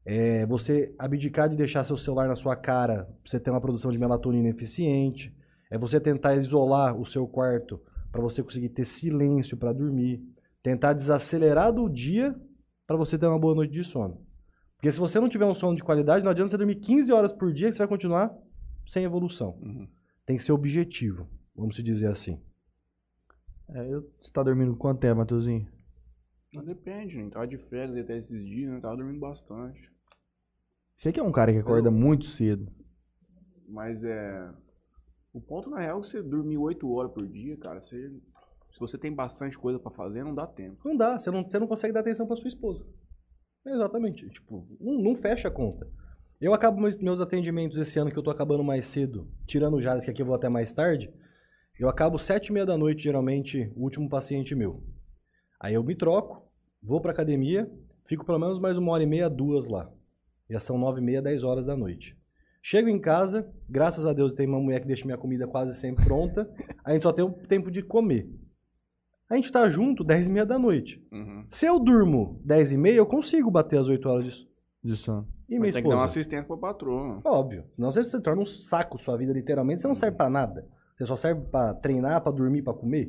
É 0.04 0.46
você 0.46 0.94
abdicar 0.98 1.48
de 1.48 1.56
deixar 1.56 1.84
seu 1.84 1.98
celular 1.98 2.26
na 2.26 2.36
sua 2.36 2.56
cara 2.56 3.06
você 3.24 3.38
ter 3.38 3.50
uma 3.50 3.60
produção 3.60 3.90
de 3.90 3.98
melatonina 3.98 4.48
eficiente. 4.48 5.34
É 5.70 5.76
você 5.76 6.00
tentar 6.00 6.34
isolar 6.36 6.98
o 6.98 7.04
seu 7.04 7.26
quarto 7.26 7.80
para 8.10 8.22
você 8.22 8.42
conseguir 8.42 8.70
ter 8.70 8.84
silêncio 8.84 9.56
para 9.56 9.72
dormir. 9.72 10.22
Tentar 10.62 10.94
desacelerar 10.94 11.72
do 11.72 11.88
dia 11.88 12.34
para 12.86 12.96
você 12.96 13.18
ter 13.18 13.26
uma 13.26 13.38
boa 13.38 13.54
noite 13.54 13.72
de 13.72 13.84
sono. 13.84 14.20
Porque 14.80 14.90
se 14.92 14.98
você 14.98 15.20
não 15.20 15.28
tiver 15.28 15.44
um 15.44 15.54
sono 15.54 15.76
de 15.76 15.82
qualidade, 15.84 16.24
não 16.24 16.30
adianta 16.30 16.48
você 16.48 16.56
dormir 16.56 16.76
15 16.76 17.12
horas 17.12 17.34
por 17.34 17.52
dia 17.52 17.68
que 17.68 17.74
você 17.74 17.80
vai 17.80 17.88
continuar 17.88 18.34
sem 18.86 19.04
evolução. 19.04 19.50
Uhum. 19.60 19.86
Tem 20.24 20.38
que 20.38 20.42
ser 20.42 20.52
objetivo, 20.52 21.28
vamos 21.54 21.76
se 21.76 21.82
dizer 21.82 22.08
assim. 22.08 22.40
É, 23.68 23.92
eu- 23.92 24.10
você 24.18 24.32
tá 24.32 24.42
dormindo 24.42 24.74
quanto 24.74 25.00
tempo, 25.00 25.18
Matheusinho? 25.18 25.68
Mas 26.54 26.64
depende, 26.64 27.18
né? 27.22 27.28
Tava 27.30 27.46
de 27.46 27.58
férias 27.58 27.94
até 27.98 28.16
esses 28.16 28.42
dias, 28.46 28.72
né? 28.72 28.80
Tava 28.80 28.96
dormindo 28.96 29.20
bastante. 29.20 29.92
Você 30.96 31.12
que 31.12 31.20
é 31.20 31.22
um 31.22 31.30
cara 31.30 31.52
que 31.52 31.58
acorda 31.58 31.90
muito 31.90 32.24
cedo. 32.24 32.66
Mas 33.68 34.02
é. 34.02 34.50
O 35.32 35.40
ponto, 35.42 35.68
na 35.68 35.80
real, 35.80 35.98
é 35.98 36.00
que 36.00 36.08
você 36.08 36.22
dormir 36.22 36.56
8 36.56 36.90
horas 36.90 37.12
por 37.12 37.28
dia, 37.28 37.54
cara, 37.58 37.82
você. 37.82 38.10
Se 38.72 38.80
você 38.80 38.96
tem 38.96 39.14
bastante 39.14 39.58
coisa 39.58 39.78
pra 39.78 39.90
fazer, 39.90 40.24
não 40.24 40.34
dá 40.34 40.46
tempo. 40.46 40.80
Não 40.84 40.96
dá, 40.96 41.18
você 41.18 41.30
não, 41.30 41.44
você 41.44 41.58
não 41.58 41.66
consegue 41.66 41.92
dar 41.92 42.00
atenção 42.00 42.26
para 42.26 42.36
sua 42.36 42.48
esposa. 42.48 42.84
Exatamente. 43.66 44.28
Tipo, 44.30 44.66
não, 44.80 44.98
não 44.98 45.16
fecha 45.16 45.48
a 45.48 45.50
conta. 45.50 45.86
Eu 46.40 46.54
acabo 46.54 46.80
meus, 46.80 46.96
meus 46.96 47.20
atendimentos 47.20 47.76
esse 47.76 47.98
ano 47.98 48.10
que 48.10 48.18
eu 48.18 48.22
tô 48.22 48.30
acabando 48.30 48.64
mais 48.64 48.86
cedo, 48.86 49.28
tirando 49.46 49.74
o 49.76 49.82
Jales, 49.82 50.04
que 50.04 50.10
aqui 50.10 50.22
eu 50.22 50.26
vou 50.26 50.34
até 50.34 50.48
mais 50.48 50.72
tarde. 50.72 51.12
Eu 51.78 51.88
acabo 51.88 52.18
sete 52.18 52.48
e 52.48 52.52
meia 52.52 52.64
da 52.64 52.78
noite, 52.78 53.02
geralmente, 53.02 53.70
o 53.76 53.82
último 53.82 54.08
paciente 54.08 54.54
meu. 54.54 54.82
Aí 55.60 55.74
eu 55.74 55.84
me 55.84 55.94
troco, 55.94 56.42
vou 56.82 57.00
pra 57.00 57.12
academia, 57.12 57.70
fico 58.06 58.24
pelo 58.24 58.38
menos 58.38 58.58
mais 58.58 58.78
uma 58.78 58.92
hora 58.92 59.02
e 59.02 59.06
meia, 59.06 59.28
duas 59.28 59.68
lá. 59.68 59.92
Já 60.48 60.58
são 60.58 60.78
nove 60.78 61.00
e 61.00 61.04
meia, 61.04 61.20
dez 61.20 61.42
horas 61.42 61.66
da 61.66 61.76
noite. 61.76 62.16
Chego 62.62 62.88
em 62.88 62.98
casa, 62.98 63.50
graças 63.68 64.06
a 64.06 64.12
Deus 64.12 64.32
tem 64.32 64.46
uma 64.46 64.60
mulher 64.60 64.80
que 64.80 64.86
deixa 64.86 65.04
minha 65.04 65.16
comida 65.18 65.46
quase 65.46 65.74
sempre 65.74 66.04
pronta. 66.04 66.50
A 66.84 66.92
gente 66.92 67.02
só 67.02 67.12
tem 67.12 67.24
o 67.24 67.30
tempo 67.30 67.70
de 67.70 67.82
comer. 67.82 68.28
A 69.30 69.36
gente 69.36 69.52
tá 69.52 69.70
junto 69.70 70.02
dez 70.02 70.28
e 70.28 70.32
meia 70.32 70.44
da 70.44 70.58
noite. 70.58 71.00
Uhum. 71.12 71.46
Se 71.50 71.64
eu 71.66 71.78
durmo 71.78 72.40
dez 72.44 72.72
e 72.72 72.76
meia, 72.76 72.96
eu 72.96 73.06
consigo 73.06 73.50
bater 73.50 73.78
as 73.78 73.88
oito 73.88 74.08
horas 74.08 74.24
de 74.24 74.48
De 74.82 74.96
sono. 74.96 75.28
E 75.48 75.52
minha 75.52 75.60
Mas 75.62 75.74
tem 75.74 75.82
que 75.82 75.88
dar 75.88 75.94
uma 75.94 76.04
esposa? 76.04 76.20
assistência 76.20 76.46
pra 76.46 76.56
patroa. 76.56 77.20
Óbvio. 77.24 77.64
Senão 77.74 77.90
você 77.92 78.02
se 78.04 78.20
torna 78.20 78.42
um 78.42 78.46
saco 78.46 78.98
sua 78.98 79.16
vida, 79.16 79.32
literalmente. 79.32 79.82
Você 79.82 79.88
não 79.88 79.94
serve 79.94 80.16
pra 80.16 80.28
nada. 80.30 80.66
Você 80.96 81.06
só 81.06 81.16
serve 81.16 81.42
pra 81.48 81.74
treinar, 81.74 82.20
pra 82.22 82.32
dormir, 82.32 82.62
pra 82.62 82.72
comer. 82.74 83.06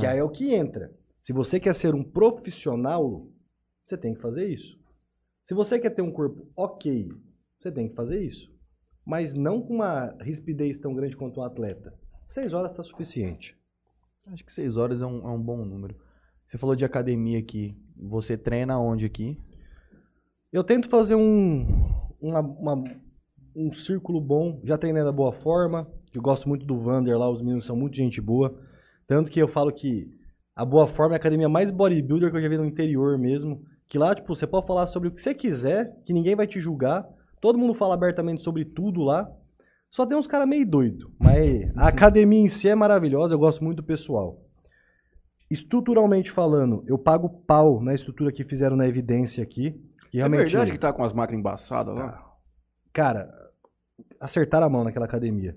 Que 0.00 0.06
Ah. 0.06 0.12
aí 0.12 0.18
é 0.18 0.24
o 0.24 0.30
que 0.30 0.52
entra. 0.54 0.90
Se 1.22 1.32
você 1.32 1.60
quer 1.60 1.74
ser 1.74 1.94
um 1.94 2.02
profissional, 2.02 3.26
você 3.84 3.96
tem 3.96 4.14
que 4.14 4.20
fazer 4.20 4.46
isso. 4.48 4.76
Se 5.44 5.54
você 5.54 5.78
quer 5.78 5.90
ter 5.90 6.02
um 6.02 6.10
corpo 6.12 6.46
ok, 6.56 7.08
você 7.58 7.70
tem 7.70 7.88
que 7.88 7.94
fazer 7.94 8.20
isso. 8.22 8.50
Mas 9.04 9.34
não 9.34 9.60
com 9.60 9.74
uma 9.74 10.16
rispidez 10.20 10.78
tão 10.78 10.94
grande 10.94 11.16
quanto 11.16 11.40
um 11.40 11.44
atleta. 11.44 11.92
Seis 12.26 12.52
horas 12.54 12.70
está 12.72 12.82
suficiente. 12.82 13.56
Acho 14.30 14.44
que 14.44 14.52
seis 14.52 14.76
horas 14.76 15.02
é 15.02 15.06
um, 15.06 15.26
é 15.26 15.30
um 15.30 15.40
bom 15.42 15.64
número. 15.64 15.96
Você 16.46 16.56
falou 16.58 16.76
de 16.76 16.84
academia 16.84 17.38
aqui. 17.38 17.76
Você 17.96 18.36
treina 18.36 18.78
onde 18.78 19.04
aqui? 19.04 19.38
Eu 20.52 20.62
tento 20.62 20.88
fazer 20.88 21.14
um, 21.14 21.66
uma- 22.20 22.40
uma- 22.40 22.84
um 23.56 23.72
círculo 23.72 24.20
bom. 24.20 24.60
Já 24.64 24.78
treinei 24.78 25.02
na 25.02 25.12
boa 25.12 25.32
forma. 25.32 25.88
Eu 26.14 26.22
gosto 26.22 26.48
muito 26.48 26.66
do 26.66 26.78
Vander 26.78 27.18
lá, 27.18 27.28
os 27.30 27.40
meninos 27.40 27.64
são 27.64 27.74
muito 27.74 27.96
gente 27.96 28.20
boa. 28.20 28.54
Tanto 29.06 29.30
que 29.30 29.40
eu 29.40 29.48
falo 29.48 29.72
que 29.72 30.08
a 30.54 30.64
boa 30.64 30.86
forma 30.86 31.14
é 31.14 31.16
a 31.16 31.20
academia 31.20 31.48
mais 31.48 31.70
bodybuilder 31.70 32.30
que 32.30 32.36
eu 32.36 32.42
já 32.42 32.48
vi 32.48 32.58
no 32.58 32.66
interior 32.66 33.18
mesmo. 33.18 33.62
Que 33.88 33.98
lá, 33.98 34.14
tipo, 34.14 34.34
você 34.34 34.46
pode 34.46 34.66
falar 34.66 34.86
sobre 34.86 35.08
o 35.08 35.12
que 35.12 35.20
você 35.20 35.34
quiser, 35.34 35.96
que 36.04 36.12
ninguém 36.12 36.34
vai 36.36 36.46
te 36.46 36.60
julgar. 36.60 37.06
Todo 37.40 37.58
mundo 37.58 37.74
fala 37.74 37.94
abertamente 37.94 38.42
sobre 38.42 38.64
tudo 38.64 39.02
lá. 39.02 39.30
Só 39.92 40.04
tem 40.06 40.16
uns 40.16 40.26
caras 40.26 40.48
meio 40.48 40.66
doido. 40.66 41.12
Mas 41.20 41.70
a 41.76 41.86
academia 41.88 42.40
em 42.40 42.48
si 42.48 42.68
é 42.68 42.74
maravilhosa, 42.74 43.34
eu 43.34 43.38
gosto 43.38 43.62
muito 43.62 43.76
do 43.76 43.84
pessoal. 43.84 44.40
Estruturalmente 45.50 46.30
falando, 46.30 46.82
eu 46.86 46.96
pago 46.98 47.28
pau 47.46 47.82
na 47.82 47.92
estrutura 47.94 48.32
que 48.32 48.42
fizeram 48.42 48.74
na 48.74 48.88
evidência 48.88 49.42
aqui. 49.42 49.78
Que 50.10 50.20
É 50.20 50.28
verdade 50.28 50.72
que 50.72 50.78
tá 50.78 50.92
com 50.92 51.04
as 51.04 51.12
máquinas 51.12 51.40
embaçadas 51.40 51.94
lá? 51.94 52.26
Cara, 52.92 53.30
acertar 54.18 54.62
a 54.62 54.68
mão 54.68 54.82
naquela 54.82 55.04
academia. 55.04 55.56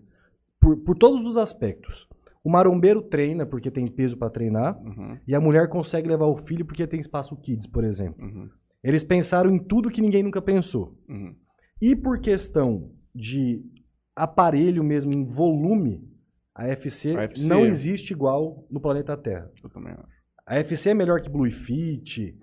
Por, 0.59 0.77
por 0.77 0.97
todos 0.97 1.25
os 1.25 1.37
aspectos. 1.37 2.07
O 2.43 2.49
marombeiro 2.49 3.01
treina 3.01 3.45
porque 3.45 3.71
tem 3.71 3.87
peso 3.87 4.17
pra 4.17 4.29
treinar. 4.29 4.77
Uhum, 4.81 5.17
E 5.27 5.33
a 5.33 5.39
mulher 5.39 5.69
consegue 5.69 6.07
levar 6.09 6.25
o 6.25 6.37
filho 6.45 6.65
porque 6.65 6.85
tem 6.85 6.99
espaço 6.99 7.35
kids, 7.37 7.65
por 7.67 7.83
exemplo. 7.83 8.23
uhum, 8.23 8.49
Eles 8.83 9.03
pensaram 9.03 9.49
em 9.49 9.59
tudo 9.59 9.89
que 9.89 10.01
ninguém 10.01 10.23
nunca 10.23 10.41
pensou. 10.41 10.93
uhum. 11.07 11.33
E 11.81 11.95
por 11.95 12.19
questão 12.19 12.91
de 13.13 13.61
aparelho 14.15 14.83
mesmo 14.83 15.13
em 15.13 15.23
volume, 15.25 16.07
a 16.53 16.67
FC, 16.67 17.15
A 17.17 17.23
FC. 17.23 17.45
não 17.47 17.65
existe 17.65 18.11
igual 18.13 18.65
no 18.71 18.79
planeta 18.79 19.17
Terra. 19.17 19.51
Eu 19.63 19.69
também 19.69 19.93
acho. 19.93 20.07
A 20.45 20.55
FC 20.57 20.89
é 20.89 20.93
melhor 20.93 21.21
que 21.21 21.29
Blue 21.29 21.49
Fit. 21.51 22.37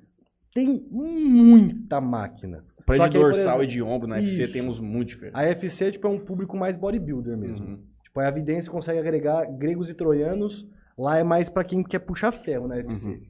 Tem 0.55 0.87
muita 0.91 2.01
máquina. 2.01 2.64
Pra 2.85 2.97
Só 2.97 3.05
de 3.07 3.12
que 3.12 3.16
aí, 3.16 3.23
por 3.23 3.33
dorsal 3.33 3.47
exemplo- 3.47 3.64
e 3.64 3.66
de 3.68 3.83
ombro 3.83 4.09
na 4.09 4.20
Isso. 4.20 4.53
temos 4.53 4.81
muito 4.81 5.09
diferente. 5.09 5.35
A 5.37 5.45
FC 5.45 5.93
tipo, 5.93 6.07
é 6.07 6.11
um 6.11 6.18
público 6.18 6.57
mais 6.57 6.77
bodybuilder 6.77 7.39
mesmo. 7.39 7.66
Uhum. 7.66 7.79
Tipo, 8.03 8.20
a 8.20 8.29
evidência 8.29 8.70
consegue 8.70 8.99
agregar 8.99 9.47
gregos 9.47 9.89
e 9.89 9.95
troianos. 9.95 10.68
Lá 10.99 11.16
é 11.16 11.23
mais 11.25 11.49
pra 11.49 11.64
quem 11.64 11.83
quer 11.83 12.01
puxar 12.01 12.33
ferro 12.33 12.66
na 12.68 12.75
UFC. 12.75 13.09
Uhum. 13.09 13.20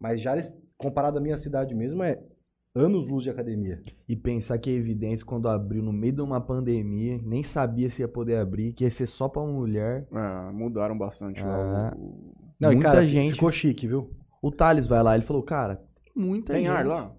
Mas 0.00 0.20
já 0.20 0.34
comparado 0.76 1.18
à 1.18 1.20
minha 1.20 1.36
cidade 1.36 1.74
mesmo, 1.74 2.02
é 2.02 2.18
anos 2.76 3.08
luz 3.08 3.24
de 3.24 3.30
academia. 3.30 3.80
E 4.08 4.14
pensar 4.14 4.58
que 4.58 4.68
a 4.70 4.72
Evidência, 4.72 5.24
quando 5.24 5.48
abriu 5.48 5.82
no 5.82 5.92
meio 5.92 6.12
de 6.12 6.20
uma 6.20 6.40
pandemia, 6.40 7.18
nem 7.24 7.42
sabia 7.42 7.88
se 7.88 8.02
ia 8.02 8.08
poder 8.08 8.36
abrir, 8.36 8.72
que 8.74 8.84
ia 8.84 8.90
ser 8.90 9.06
só 9.06 9.28
pra 9.28 9.42
mulher. 9.42 10.06
Ah, 10.12 10.50
mudaram 10.52 10.96
bastante 10.96 11.40
Ah. 11.40 11.46
lá. 11.46 11.94
o- 11.96 12.34
Não, 12.60 12.72
e 12.72 12.76
Muita 12.76 12.90
cara, 12.90 13.04
gente- 13.04 13.34
ficou 13.34 13.50
chique, 13.50 13.86
viu? 13.86 14.10
O 14.42 14.50
Thales 14.50 14.86
vai 14.86 15.02
lá, 15.02 15.14
ele 15.14 15.24
falou, 15.24 15.42
cara, 15.42 15.80
muita 16.14 16.52
Tem 16.52 16.64
gente. 16.64 16.74
ar 16.74 16.86
lá? 16.86 17.12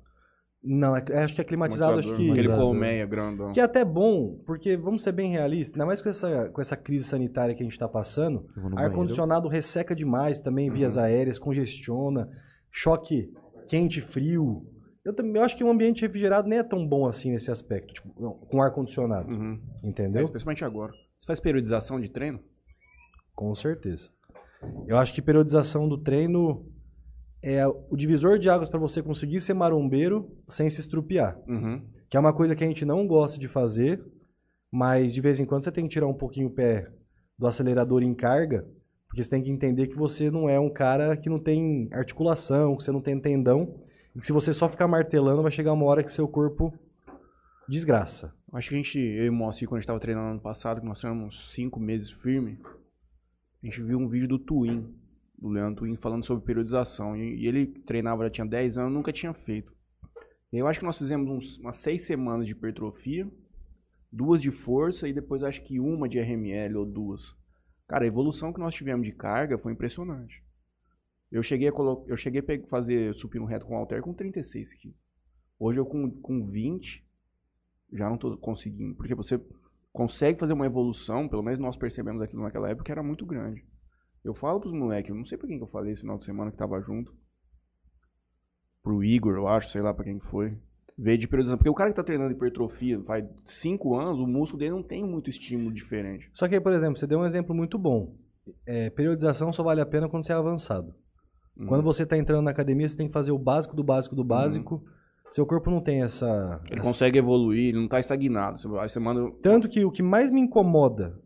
Não, 0.64 0.96
é- 0.98 1.04
é- 1.12 1.24
acho 1.24 1.36
que 1.36 1.42
é 1.42 1.44
climatizado, 1.44 2.00
acho 2.00 2.16
que... 2.16 2.32
Aquele 2.32 2.50
colmeia 2.50 3.06
grandão. 3.06 3.54
Que 3.54 3.60
é 3.60 3.64
até 3.64 3.86
bom, 3.86 4.40
porque 4.46 4.76
vamos 4.76 5.04
ser 5.04 5.12
bem 5.12 5.32
realistas, 5.32 5.76
ainda 5.76 5.86
mais 5.86 6.02
com 6.02 6.10
essa, 6.10 6.50
com 6.50 6.60
essa 6.60 6.76
crise 6.76 7.04
sanitária 7.06 7.54
que 7.54 7.62
a 7.62 7.66
gente 7.66 7.78
tá 7.78 7.88
passando, 7.88 8.46
ar-condicionado 8.76 9.48
resseca 9.48 9.96
demais 9.96 10.40
também, 10.40 10.70
vias 10.72 10.98
aéreas, 10.98 11.38
congestiona, 11.40 12.28
choque 12.72 13.32
quente, 13.68 14.02
frio. 14.02 14.66
Eu, 15.08 15.14
também, 15.14 15.38
eu 15.38 15.42
acho 15.42 15.56
que 15.56 15.64
o 15.64 15.70
ambiente 15.70 16.02
refrigerado 16.02 16.50
nem 16.50 16.60
é 16.60 16.64
tão 16.64 16.86
bom 16.86 17.08
assim 17.08 17.32
nesse 17.32 17.50
aspecto, 17.50 17.94
tipo, 17.94 18.10
não, 18.22 18.34
com 18.34 18.62
ar-condicionado, 18.62 19.32
Uhum. 19.32 19.58
É, 19.82 19.88
entendeu? 19.88 20.24
especialmente 20.26 20.66
agora. 20.66 20.92
Você 21.18 21.26
faz 21.26 21.40
periodização 21.40 21.98
de 21.98 22.10
treino? 22.10 22.42
Com 23.34 23.56
certeza. 23.56 24.10
Eu 24.86 24.98
acho 24.98 25.14
que 25.14 25.22
periodização 25.22 25.88
do 25.88 25.98
treino 25.98 26.66
é 27.42 27.66
o 27.66 27.96
divisor 27.96 28.38
de 28.38 28.50
águas 28.50 28.68
para 28.68 28.82
você 28.82 29.02
conseguir 29.02 29.40
ser 29.40 29.54
marombeiro 29.54 30.30
sem 30.50 30.70
se 30.70 30.82
estrupiar. 30.82 31.40
Uhum. 31.48 31.82
Que 32.10 32.18
é 32.18 32.20
uma 32.20 32.34
coisa 32.34 32.54
que 32.54 32.66
a 32.66 32.68
gente 32.68 32.84
não 32.84 33.08
gosta 33.08 33.40
de 33.40 33.48
fazer, 33.48 34.04
mas 34.70 35.14
de 35.14 35.22
vez 35.22 35.40
em 35.40 35.46
quando 35.46 35.64
você 35.64 35.72
tem 35.72 35.86
que 35.86 35.94
tirar 35.94 36.08
um 36.08 36.14
pouquinho 36.14 36.48
o 36.48 36.54
pé 36.54 36.92
do 37.40 37.48
acelerador 37.48 38.04
em 38.04 38.14
carga, 38.14 38.68
porque 39.08 39.24
você 39.24 39.30
tem 39.30 39.42
que 39.42 39.52
entender 39.52 39.88
que 39.88 39.96
você 39.96 40.30
não 40.30 40.50
é 40.50 40.60
um 40.60 40.70
cara 40.70 41.16
que 41.16 41.30
não 41.30 41.40
tem 41.40 41.88
articulação, 41.94 42.76
que 42.76 42.84
você 42.84 42.92
não 42.92 43.02
tem 43.02 43.18
tendão, 43.22 43.87
se 44.24 44.32
você 44.34 44.54
só 44.54 44.68
ficar 44.70 44.88
martelando, 44.88 45.42
vai 45.42 45.52
chegar 45.52 45.74
uma 45.74 45.86
hora 45.86 46.04
que 46.04 46.12
seu 46.12 46.28
corpo 46.28 46.74
desgraça. 47.68 48.34
Acho 48.54 48.70
que 48.70 48.76
a 48.76 48.78
gente, 48.78 48.98
eu 49.00 49.26
e 49.26 49.30
o 49.30 49.34
Moacir, 49.34 49.68
quando 49.68 49.78
a 49.78 49.82
gente 49.82 49.88
tava 49.88 50.00
treinando 50.00 50.30
ano 50.32 50.40
passado, 50.42 50.80
que 50.82 50.88
nós 50.88 51.00
treinamos 51.00 51.52
cinco 51.54 51.80
meses 51.80 52.10
firme, 52.10 52.58
a 53.62 53.66
gente 53.66 53.82
viu 53.82 53.98
um 54.00 54.08
vídeo 54.08 54.28
do 54.28 54.40
Twin, 54.40 54.94
do 55.38 55.50
Leandro 55.50 55.82
Twin, 55.86 55.96
falando 55.98 56.26
sobre 56.26 56.46
periodização. 56.46 57.16
E, 57.16 57.42
e 57.44 57.48
ele 57.48 57.68
treinava, 57.86 58.24
já 58.24 58.30
tinha 58.30 58.48
10 58.48 58.78
anos, 58.78 58.94
nunca 58.94 59.12
tinha 59.12 59.34
feito. 59.34 59.72
E 60.52 60.58
eu 60.58 60.68
acho 60.68 60.80
que 60.80 60.86
nós 60.86 60.98
fizemos 60.98 61.30
uns- 61.30 61.58
umas 61.60 61.78
seis 61.78 62.04
semanas 62.06 62.46
de 62.46 62.54
hipertrofia, 62.54 63.30
duas 64.12 64.42
de 64.42 64.50
força 64.50 65.08
e 65.08 65.14
depois 65.14 65.44
acho 65.44 65.62
que 65.64 65.80
uma 65.80 66.08
de 66.08 66.18
RML 66.20 66.78
ou 66.78 66.86
duas. 66.86 67.36
Cara, 67.88 68.06
a 68.06 68.08
evolução 68.08 68.54
que 68.54 68.60
nós 68.60 68.74
tivemos 68.74 69.06
de 69.06 69.12
carga 69.12 69.58
foi 69.58 69.74
impressionante. 69.74 70.42
Eu 71.32 71.44
cheguei 71.44 71.68
a, 71.68 71.74
eu 72.08 72.18
cheguei 72.18 72.42
a 72.42 72.68
fazer 72.68 73.14
supino 73.16 73.46
reto 73.46 73.66
com 73.66 73.76
halter 73.76 74.02
com 74.02 74.14
36 74.14 74.74
quilos. 74.76 74.98
Hoje 75.60 75.80
eu 75.80 75.86
com, 75.86 76.10
com 76.22 76.46
20 76.46 77.06
já 77.94 78.10
não 78.10 78.18
tô 78.18 78.38
conseguindo. 78.38 78.96
Porque 78.96 79.16
você 79.16 79.40
consegue 79.92 80.40
fazer 80.40 80.54
uma 80.54 80.66
evolução, 80.66 81.28
pelo 81.28 81.44
menos 81.44 81.60
nós 81.60 81.78
percebemos 81.78 82.22
aquilo 82.22 82.44
naquela 82.44 82.70
época, 82.70 82.86
que 82.86 82.92
era 82.92 83.04
muito 83.04 83.26
grande. 83.26 83.66
Eu 84.24 84.34
falo 84.34 84.60
pros 84.60 84.74
moleques, 84.74 85.10
eu 85.10 85.16
não 85.16 85.26
sei 85.26 85.38
pra 85.38 85.48
quem 85.48 85.58
que 85.58 85.64
eu 85.64 85.70
falei 85.70 85.94
esse 85.94 86.02
final 86.02 86.18
de 86.18 86.26
semana 86.26 86.52
que 86.52 86.58
tava 86.58 86.80
junto. 86.82 87.16
Pro 88.84 89.04
Igor, 89.04 89.36
eu 89.36 89.48
acho, 89.48 89.72
sei 89.72 89.82
lá 89.82 89.94
pra 89.94 90.06
quem 90.06 90.20
que 90.20 90.26
foi. 90.26 90.58
Veio 90.98 91.18
de 91.18 91.28
periodização. 91.28 91.58
Porque 91.58 91.70
o 91.70 91.74
cara 91.74 91.90
que 91.90 91.96
tá 91.96 92.04
treinando 92.04 92.32
hipertrofia 92.32 93.02
faz 93.04 93.26
5 93.46 93.96
anos, 93.96 94.20
o 94.20 94.28
músculo 94.28 94.60
dele 94.60 94.72
não 94.72 94.84
tem 94.84 95.04
muito 95.04 95.30
estímulo 95.30 95.74
diferente. 95.74 96.30
Só 96.34 96.48
que 96.48 96.56
aí, 96.56 96.62
por 96.62 96.74
exemplo, 96.74 96.98
você 96.98 97.06
deu 97.06 97.20
um 97.20 97.26
exemplo 97.26 97.56
muito 97.56 97.78
bom. 97.78 98.16
É, 98.66 98.90
periodização 98.90 99.52
só 99.52 99.62
vale 99.62 99.82
a 99.82 99.86
pena 99.86 100.10
quando 100.10 100.26
você 100.26 100.32
é 100.32 100.36
avançado. 100.36 100.94
Uhum. 101.60 101.66
Quando 101.68 101.84
você 101.84 102.04
está 102.04 102.18
entrando 102.18 102.44
na 102.44 102.52
academia, 102.52 102.88
você 102.88 102.96
tem 102.98 103.08
que 103.08 103.14
fazer 103.14 103.32
o 103.32 103.38
básico 103.40 103.76
do 103.76 103.84
básico 103.84 104.16
do 104.16 104.24
básico. 104.24 104.84
Seu 105.30 105.46
corpo 105.46 105.70
não 105.70 105.82
tem 105.82 106.04
essa. 106.04 106.62
Ele 106.70 106.80
essa- 106.80 106.88
consegue 106.90 107.18
evoluir, 107.20 107.70
ele 107.70 107.80
não 107.82 107.88
tá 107.88 108.00
estagnado. 108.00 108.60
Você- 108.60 108.68
Aí 108.80 108.90
você 108.90 109.00
manda. 109.00 109.30
Tanto 109.42 109.68
que 109.68 109.84
o 109.84 109.92
que 109.92 110.02
mais 110.04 110.32
me 110.32 110.40
incomoda, 110.40 111.20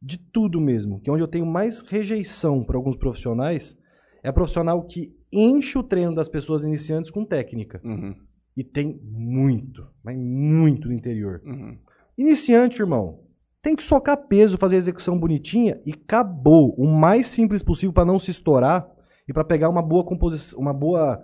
de 0.00 0.18
tudo 0.18 0.60
mesmo, 0.60 1.00
que 1.00 1.10
é 1.10 1.12
onde 1.12 1.22
eu 1.22 1.28
tenho 1.28 1.44
mais 1.46 1.80
rejeição 1.82 2.62
para 2.64 2.76
alguns 2.76 2.96
profissionais, 2.96 3.76
é 4.22 4.30
profissional 4.30 4.82
que 4.86 5.12
enche 5.32 5.78
o 5.78 5.82
treino 5.82 6.14
das 6.14 6.28
pessoas 6.28 6.64
iniciantes 6.64 7.10
com 7.10 7.24
técnica. 7.24 7.80
Uhum, 7.84 8.14
E 8.56 8.62
tem 8.64 9.00
muito, 9.02 9.86
mas 10.04 10.16
muito 10.18 10.88
no 10.88 10.94
interior. 10.94 11.40
uhum. 11.44 11.76
Iniciante, 12.18 12.80
irmão, 12.80 13.20
tem 13.62 13.74
que 13.76 13.82
socar 13.82 14.16
peso, 14.28 14.58
fazer 14.58 14.76
a 14.76 14.78
execução 14.78 15.18
bonitinha 15.18 15.80
e 15.86 15.92
acabou. 15.92 16.74
O 16.78 16.86
mais 16.86 17.26
simples 17.26 17.62
possível 17.62 17.92
para 17.92 18.04
não 18.04 18.18
se 18.18 18.30
estourar 18.30 18.86
e 19.30 19.32
para 19.32 19.44
pegar 19.44 19.68
uma 19.68 19.80
boa 19.80 20.04
composição, 20.04 20.58
uma 20.58 20.72
boa 20.74 21.22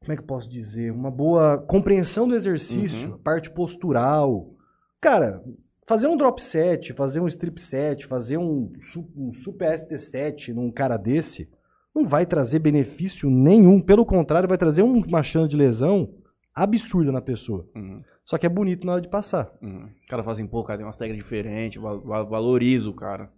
como 0.00 0.12
é 0.12 0.16
que 0.16 0.22
eu 0.22 0.26
posso 0.26 0.48
dizer, 0.48 0.92
uma 0.92 1.10
boa 1.10 1.58
compreensão 1.58 2.28
do 2.28 2.34
exercício, 2.36 3.12
Uhum. 3.12 3.18
parte 3.18 3.50
postural. 3.50 4.50
Cara, 5.00 5.42
fazer 5.86 6.06
um 6.06 6.16
drop 6.16 6.40
set, 6.42 6.92
fazer 6.92 7.20
um 7.20 7.26
strip 7.26 7.60
set, 7.60 8.06
fazer 8.06 8.36
um, 8.38 8.70
um 9.16 9.32
super 9.32 9.72
ST 9.76 9.98
set 9.98 10.52
num 10.52 10.70
cara 10.70 10.96
desse, 10.96 11.48
não 11.94 12.04
vai 12.06 12.24
trazer 12.26 12.58
benefício 12.60 13.28
nenhum. 13.28 13.80
Pelo 13.80 14.06
contrário, 14.06 14.48
vai 14.48 14.56
trazer 14.58 14.82
um- 14.82 15.02
uma 15.02 15.22
chance 15.22 15.48
de 15.50 15.56
lesão 15.56 16.08
absurda 16.54 17.10
na 17.10 17.20
pessoa. 17.20 17.66
Uhum. 17.74 18.02
Só 18.24 18.36
que 18.38 18.46
é 18.46 18.48
bonito 18.48 18.86
na 18.86 18.92
hora 18.92 19.00
de 19.02 19.08
passar. 19.08 19.50
Uhum. 19.60 19.86
O 20.04 20.08
cara 20.08 20.22
fala 20.22 20.34
assim, 20.34 20.46
pô, 20.46 20.62
cara, 20.62 20.76
tem 20.78 20.86
umas 20.86 20.96
técnicas 20.96 21.24
diferentes, 21.24 21.80
val- 21.82 22.00
val- 22.02 22.26
valoriza 22.28 22.88
o 22.88 22.94
cara. 22.94 23.30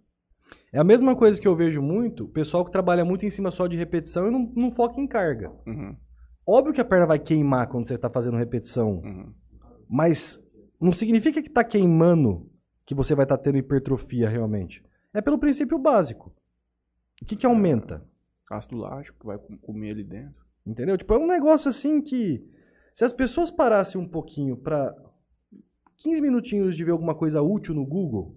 É 0.72 0.78
a 0.78 0.84
mesma 0.84 1.16
coisa 1.16 1.40
que 1.40 1.48
eu 1.48 1.56
vejo 1.56 1.82
muito, 1.82 2.24
o 2.24 2.28
pessoal 2.28 2.64
que 2.64 2.70
trabalha 2.70 3.04
muito 3.04 3.26
em 3.26 3.30
cima 3.30 3.50
só 3.50 3.66
de 3.66 3.76
repetição 3.76 4.28
e 4.28 4.30
não, 4.30 4.52
não 4.54 4.70
foca 4.72 5.00
em 5.00 5.06
carga. 5.06 5.50
Uhum, 5.66 5.96
Óbvio 6.46 6.72
que 6.72 6.80
a 6.80 6.84
perna 6.84 7.06
vai 7.06 7.18
queimar 7.18 7.68
quando 7.68 7.86
você 7.88 7.98
tá 7.98 8.08
fazendo 8.08 8.36
repetição, 8.36 9.00
uhum. 9.04 9.32
mas 9.88 10.40
não 10.80 10.92
significa 10.92 11.42
que 11.42 11.50
tá 11.50 11.62
queimando 11.64 12.48
que 12.86 12.94
você 12.94 13.14
vai 13.14 13.24
estar 13.24 13.38
tendo 13.38 13.58
hipertrofia 13.58 14.28
realmente. 14.28 14.84
É 15.12 15.20
pelo 15.20 15.38
princípio 15.38 15.78
básico. 15.78 16.32
O 17.22 17.26
que 17.26 17.36
que 17.36 17.46
aumenta? 17.46 18.04
Ácido 18.50 18.76
lático 18.76 19.18
que 19.20 19.26
vai 19.26 19.38
com- 19.38 19.56
comer 19.58 19.90
ali 19.90 20.02
dentro. 20.04 20.44
Entendeu? 20.66 20.96
Tipo, 20.98 21.14
é 21.14 21.18
um 21.18 21.26
negócio 21.26 21.68
assim 21.68 22.00
que 22.00 22.44
se 22.94 23.04
as 23.04 23.12
pessoas 23.12 23.50
parassem 23.50 24.00
um 24.00 24.08
pouquinho 24.08 24.56
pra 24.56 24.92
15 25.98 26.20
minutinhos 26.20 26.76
de 26.76 26.84
ver 26.84 26.90
alguma 26.92 27.14
coisa 27.14 27.40
útil 27.42 27.74
no 27.74 27.84
Google, 27.86 28.36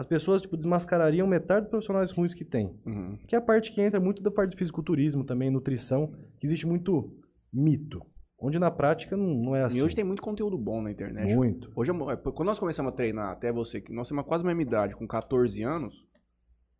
as 0.00 0.06
pessoas 0.06 0.40
tipo 0.40 0.56
desmascarariam 0.56 1.26
metade 1.26 1.62
dos 1.62 1.70
profissionais 1.70 2.10
ruins 2.10 2.32
que 2.32 2.44
tem. 2.44 2.74
Uhum. 2.86 3.18
Que 3.26 3.34
é 3.34 3.38
a 3.38 3.42
parte 3.42 3.70
que 3.70 3.80
entra 3.82 4.00
muito 4.00 4.22
da 4.22 4.30
parte 4.30 4.52
de 4.52 4.56
fisiculturismo 4.56 5.24
também, 5.24 5.50
nutrição, 5.50 6.12
que 6.38 6.46
existe 6.46 6.66
muito 6.66 7.12
mito, 7.52 8.00
onde 8.38 8.58
na 8.58 8.70
prática 8.70 9.16
não, 9.16 9.26
não 9.26 9.56
é 9.56 9.62
assim. 9.64 9.78
E 9.78 9.82
hoje 9.82 9.94
tem 9.94 10.04
muito 10.04 10.22
conteúdo 10.22 10.56
bom 10.56 10.80
na 10.80 10.90
internet. 10.90 11.34
muito. 11.34 11.70
Hoje, 11.76 11.90
é- 11.90 12.16
quando 12.16 12.46
nós 12.46 12.58
começamos 12.58 12.92
a 12.92 12.96
treinar, 12.96 13.30
até 13.30 13.52
você, 13.52 13.80
que 13.80 13.92
nós 13.92 14.08
temos 14.08 14.24
quase 14.24 14.42
a 14.42 14.46
mesma 14.46 14.62
idade, 14.62 14.96
com 14.96 15.06
14 15.06 15.62
anos, 15.62 15.94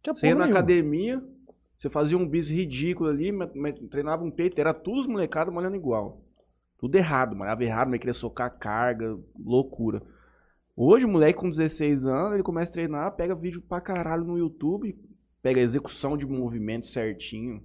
Tinha 0.02 0.14
você 0.14 0.28
ia 0.28 0.34
na 0.34 0.44
nenhuma. 0.44 0.58
academia, 0.58 1.22
você 1.78 1.90
fazia 1.90 2.16
um 2.16 2.26
bis 2.26 2.48
ridículo 2.48 3.10
ali, 3.10 3.30
treinava 3.90 4.24
um 4.24 4.30
peito, 4.30 4.58
era 4.58 4.72
tudo 4.72 5.00
os 5.00 5.06
molecados 5.06 5.52
malhando 5.52 5.76
igual. 5.76 6.22
Tudo 6.78 6.96
errado, 6.96 7.36
malhava 7.36 7.62
errado, 7.62 7.88
mas 7.90 7.98
queria 8.00 8.14
socar 8.14 8.56
carga, 8.58 9.14
loucura. 9.38 10.00
Hoje, 10.76 11.04
o 11.04 11.08
moleque 11.08 11.38
com 11.38 11.50
16 11.50 12.06
anos, 12.06 12.34
ele 12.34 12.42
começa 12.42 12.70
a 12.70 12.72
treinar, 12.72 13.14
pega 13.16 13.34
vídeo 13.34 13.60
pra 13.60 13.80
caralho 13.80 14.24
no 14.24 14.38
YouTube, 14.38 14.96
pega 15.42 15.60
a 15.60 15.62
execução 15.62 16.16
de 16.16 16.26
movimento 16.26 16.86
certinho, 16.86 17.56
o 17.58 17.62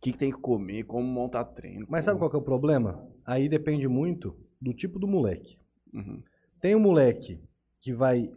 que, 0.00 0.12
que 0.12 0.18
tem 0.18 0.30
que 0.30 0.38
comer, 0.38 0.84
como 0.84 1.06
montar 1.06 1.44
treino. 1.44 1.86
Mas 1.88 2.04
sabe 2.04 2.18
qual 2.18 2.30
que 2.30 2.36
é 2.36 2.38
o 2.38 2.42
problema? 2.42 3.04
Aí 3.24 3.48
depende 3.48 3.86
muito 3.88 4.34
do 4.60 4.72
tipo 4.72 4.98
do 4.98 5.06
moleque. 5.06 5.58
Uhum. 5.92 6.22
Tem 6.60 6.74
um 6.74 6.80
moleque 6.80 7.40
que 7.80 7.92
vai 7.92 8.30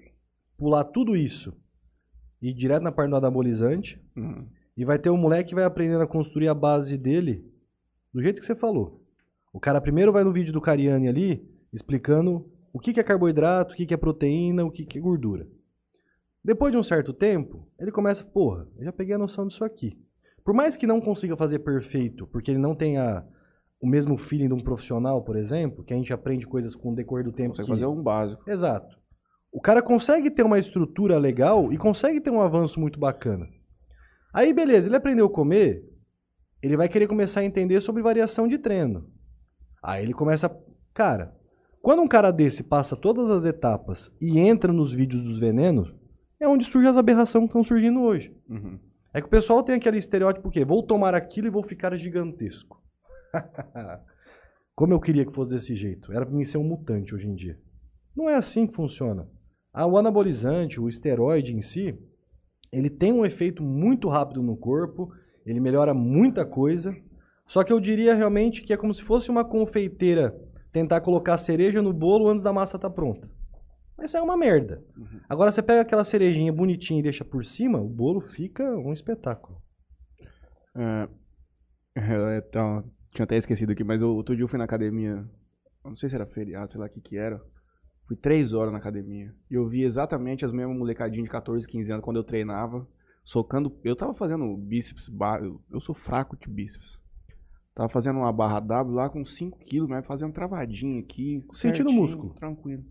pular 0.58 0.84
tudo 0.84 1.16
isso 1.16 1.56
e 2.42 2.50
ir 2.50 2.54
direto 2.54 2.84
na 2.84 2.92
parte 2.92 3.10
do 3.12 3.16
anabolizante, 3.16 4.02
Uhum. 4.16 4.46
e 4.76 4.84
vai 4.84 4.98
ter 5.00 5.10
um 5.10 5.18
moleque 5.18 5.50
que 5.50 5.56
vai 5.56 5.64
aprendendo 5.64 6.02
a 6.02 6.08
construir 6.08 6.48
a 6.48 6.54
base 6.54 6.98
dele 6.98 7.46
do 8.14 8.22
jeito 8.22 8.40
que 8.40 8.46
você 8.46 8.56
falou. 8.56 9.02
O 9.54 9.60
cara 9.60 9.80
primeiro 9.80 10.12
vai 10.12 10.24
no 10.24 10.34
vídeo 10.34 10.52
do 10.54 10.62
Cariani 10.62 11.08
ali, 11.08 11.48
explicando 11.72 12.50
o 12.74 12.80
que 12.80 13.00
é 13.00 13.04
carboidrato, 13.04 13.74
o 13.74 13.76
que 13.76 13.94
é 13.94 13.98
proteína, 13.98 14.64
o 14.66 14.72
que 14.72 14.86
que 14.86 14.98
é 14.98 15.02
gordura. 15.02 15.48
Depois 16.44 16.72
de 16.72 16.78
um 16.78 16.84
certo 16.84 17.14
tempo, 17.14 17.68
ele 17.80 17.92
começa, 17.92 18.24
porra, 18.24 18.68
eu 18.78 18.86
já 18.86 18.92
peguei 18.92 19.14
a 19.14 19.18
noção 19.18 19.46
disso 19.48 19.64
aqui. 19.64 20.00
Por 20.44 20.54
mais 20.54 20.76
que 20.76 20.88
não 20.88 21.00
consiga 21.00 21.38
fazer 21.38 21.60
perfeito, 21.60 22.26
porque 22.28 22.50
ele 22.50 22.60
não 22.60 22.74
tenha 22.76 23.24
o 23.80 23.88
mesmo 23.88 24.18
feeling 24.18 24.48
de 24.48 24.54
um 24.54 24.60
profissional, 24.60 25.24
por 25.24 25.36
exemplo, 25.36 25.84
que 25.84 25.94
a 25.94 25.98
gente 25.98 26.12
aprende 26.14 26.48
coisas 26.48 26.76
com 26.76 26.92
o 26.92 26.96
decorrer 26.96 27.26
do 27.26 27.32
tempo. 27.32 27.50
Consegue 27.52 27.68
que- 27.68 27.74
fazer 27.74 27.86
um 27.86 28.02
básico. 28.02 28.50
Exato. 28.50 28.96
O 29.52 29.60
cara 29.62 29.82
consegue 29.82 30.32
ter 30.32 30.44
uma 30.44 30.58
estrutura 30.58 31.18
legal 31.18 31.72
e 31.74 31.78
consegue 31.78 32.22
ter 32.22 32.30
um 32.32 32.42
avanço 32.42 32.80
muito 32.80 33.00
bacana. 33.00 33.48
Aí, 34.34 34.54
beleza, 34.54 34.88
ele 34.88 34.96
aprendeu 34.96 35.26
a 35.26 35.30
comer, 35.32 35.84
ele 36.62 36.78
vai 36.78 36.88
querer 36.88 37.08
começar 37.08 37.42
a 37.42 37.46
entender 37.46 37.82
sobre 37.82 38.02
variação 38.02 38.48
de 38.48 38.58
treino. 38.58 39.08
Aí 39.84 40.04
ele 40.04 40.14
começa. 40.14 40.50
Cara, 40.94 41.36
quando 41.82 42.02
um 42.02 42.08
cara 42.08 42.32
desse 42.32 42.64
passa 42.64 42.96
todas 42.96 43.30
as 43.32 43.46
etapas 43.46 44.12
e 44.22 44.40
entra 44.40 44.72
nos 44.72 44.94
vídeos 44.94 45.24
dos 45.24 45.40
venenos, 45.40 45.94
é 46.40 46.48
onde 46.48 46.66
surgem 46.66 46.90
as 46.90 46.98
aberrações 46.98 47.44
que 47.44 47.50
estão 47.50 47.64
surgindo 47.64 48.02
hoje. 48.02 48.36
Uhum. 48.48 48.80
É 49.14 49.20
que 49.20 49.28
o 49.28 49.32
pessoal 49.32 49.64
tem 49.64 49.76
aquele 49.76 49.98
estereótipo 49.98 50.50
que 50.50 50.64
vou 50.64 50.84
tomar 50.84 51.14
aquilo 51.14 51.48
e 51.48 51.52
vou 51.52 51.64
ficar 51.64 51.96
gigantesco. 51.98 52.82
Como 54.76 54.94
eu 54.94 55.00
queria 55.00 55.26
que 55.26 55.34
fosse 55.34 55.54
desse 55.54 55.76
jeito. 55.76 56.12
Era 56.14 56.26
pra 56.26 56.34
mim 56.34 56.44
ser 56.44 56.58
um 56.58 56.64
mutante 56.64 57.14
hoje 57.14 57.28
em 57.28 57.36
dia. 57.36 57.60
Não 58.16 58.30
é 58.30 58.36
assim 58.36 58.68
que 58.68 58.76
funciona. 58.76 59.28
Ah, 59.74 59.86
o 59.86 59.98
anabolizante, 59.98 60.80
o 60.80 60.88
esteroide 60.88 61.54
em 61.54 61.62
si, 61.62 61.98
ele 62.72 62.90
tem 62.90 63.12
um 63.12 63.26
efeito 63.26 63.64
muito 63.64 64.08
rápido 64.08 64.42
no 64.42 64.56
corpo, 64.56 65.12
ele 65.46 65.60
melhora 65.60 65.94
muita 65.94 66.46
coisa. 66.46 66.96
Só 67.48 67.64
que 67.64 67.74
eu 67.74 67.80
diria 67.80 68.16
realmente 68.16 68.62
que 68.62 68.72
é 68.72 68.78
como 68.78 68.94
se 68.94 69.04
fosse 69.04 69.30
uma 69.30 69.44
confeiteira 69.44 70.34
tentar 70.72 71.02
colocar 71.02 71.38
cereja 71.38 71.82
no 71.82 71.92
bolo 71.94 72.28
antes 72.30 72.44
da 72.44 72.54
massa 72.54 72.78
estar 72.78 72.90
pronta. 72.90 73.30
Mas 73.98 74.16
é 74.16 74.22
uma 74.22 74.36
merda. 74.38 74.84
Agora 75.30 75.52
você 75.52 75.62
pega 75.62 75.82
aquela 75.82 76.04
cerejinha 76.04 76.52
bonitinha 76.52 77.00
e 77.00 77.04
deixa 77.04 77.24
por 77.24 77.46
cima, 77.46 77.80
o 77.80 77.88
bolo 77.88 78.22
fica 78.22 78.64
um 78.78 78.92
espetáculo. 78.94 79.62
É, 81.96 82.38
então, 82.48 82.84
tinha 83.14 83.24
até 83.26 83.38
esquecido 83.38 83.72
aqui, 83.72 83.84
mas 83.84 84.02
eu- 84.02 84.16
outro 84.16 84.36
dia 84.36 84.44
eu 84.44 84.48
fui 84.48 84.58
na 84.58 84.64
academia. 84.66 85.24
Não 85.84 85.96
sei 85.98 86.10
se 86.10 86.16
era 86.16 86.26
feriado, 86.26 86.72
sei 86.72 86.80
lá 86.80 86.88
o 86.88 86.90
que 86.90 87.02
que 87.02 87.18
era. 87.18 87.42
Fui 88.08 88.16
três 88.16 88.54
horas 88.54 88.72
na 88.72 88.78
academia. 88.80 89.34
E 89.50 89.56
eu 89.56 89.68
vi 89.68 89.84
exatamente 89.84 90.46
as 90.46 90.52
mesmas 90.52 90.78
molecadinhas 90.78 91.26
de 91.26 91.30
14, 91.30 91.68
15 91.68 91.92
anos 91.92 92.04
quando 92.04 92.18
eu 92.18 92.24
treinava. 92.24 92.88
Socando. 93.24 93.78
Eu 93.84 93.96
tava 93.96 94.14
fazendo 94.16 94.56
bíceps. 94.58 95.10
eu 95.72 95.80
sou 95.82 95.94
fraco 95.94 96.36
de 96.38 96.50
bíceps. 96.50 97.00
Tava 97.74 97.90
fazendo 97.90 98.20
uma 98.20 98.32
barra 98.34 98.60
W 98.60 98.94
lá 98.94 99.10
com 99.10 99.24
5 99.24 99.60
quilos, 99.60 99.90
mas 99.90 100.06
fazendo 100.06 100.34
travadinha 100.34 101.00
aqui. 101.00 101.44
Sentindo 101.54 101.90
o 101.90 101.94
músculo. 101.94 102.34
Tranquilo. 102.36 102.84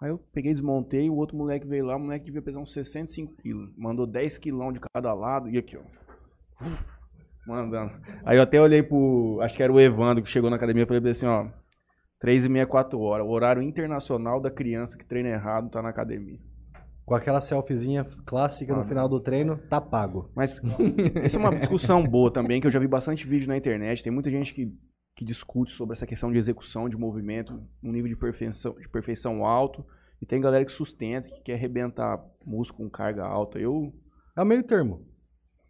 Aí 0.00 0.10
eu 0.10 0.18
peguei, 0.32 0.52
desmontei, 0.52 1.08
o 1.08 1.14
outro 1.14 1.36
moleque 1.36 1.66
veio 1.66 1.86
lá, 1.86 1.96
o 1.96 2.00
moleque 2.00 2.24
devia 2.24 2.42
pesar 2.42 2.60
uns 2.60 2.72
65 2.72 3.36
quilos. 3.36 3.72
Mandou 3.76 4.06
10 4.06 4.38
quilão 4.38 4.72
de 4.72 4.80
cada 4.80 5.12
lado 5.14 5.48
e 5.48 5.58
aqui, 5.58 5.76
ó. 5.76 5.82
Mandando. 7.46 7.92
Aí 8.24 8.36
eu 8.36 8.42
até 8.42 8.60
olhei 8.60 8.82
pro. 8.82 9.40
Acho 9.42 9.56
que 9.56 9.62
era 9.62 9.72
o 9.72 9.80
Evandro 9.80 10.22
que 10.22 10.30
chegou 10.30 10.48
na 10.48 10.56
academia 10.56 10.84
e 10.84 10.86
falei 10.86 11.00
pra 11.00 11.10
ele 11.10 11.16
assim, 11.16 11.26
ó. 11.26 11.48
3 12.20 12.44
e 12.44 12.48
meia, 12.48 12.66
4 12.66 13.00
horas. 13.00 13.26
O 13.26 13.30
horário 13.30 13.62
internacional 13.62 14.40
da 14.40 14.50
criança 14.50 14.96
que 14.96 15.04
treina 15.04 15.28
errado 15.28 15.70
tá 15.70 15.82
na 15.82 15.88
academia. 15.88 16.38
Com 17.04 17.14
aquela 17.14 17.40
selfiezinha 17.40 18.06
clássica 18.24 18.74
no 18.74 18.82
Ah, 18.82 18.84
final 18.86 19.08
do 19.08 19.20
treino, 19.20 19.58
tá 19.68 19.80
pago. 19.80 20.30
Mas 20.36 20.60
essa 21.22 21.36
é 21.36 21.40
uma 21.40 21.54
discussão 21.56 22.02
boa 22.06 22.32
também, 22.32 22.60
que 22.60 22.66
eu 22.66 22.70
já 22.70 22.78
vi 22.78 22.86
bastante 22.86 23.26
vídeo 23.26 23.48
na 23.48 23.56
internet. 23.56 24.02
Tem 24.02 24.12
muita 24.12 24.30
gente 24.30 24.54
que, 24.54 24.72
que 25.16 25.24
discute 25.24 25.72
sobre 25.72 25.94
essa 25.94 26.06
questão 26.06 26.30
de 26.30 26.38
execução 26.38 26.88
de 26.88 26.96
movimento, 26.96 27.60
um 27.82 27.90
nível 27.90 28.08
de 28.08 28.16
perfeição, 28.16 28.74
de 28.78 28.88
perfeição 28.88 29.44
alto. 29.44 29.84
E 30.20 30.26
tem 30.26 30.40
galera 30.40 30.64
que 30.64 30.70
sustenta, 30.70 31.28
que 31.28 31.42
quer 31.42 31.54
arrebentar 31.54 32.24
músculo 32.46 32.88
com 32.88 32.90
carga 32.90 33.24
alta. 33.24 33.58
Eu. 33.58 33.92
É 34.36 34.42
o 34.42 34.46
meio 34.46 34.62
termo. 34.62 35.04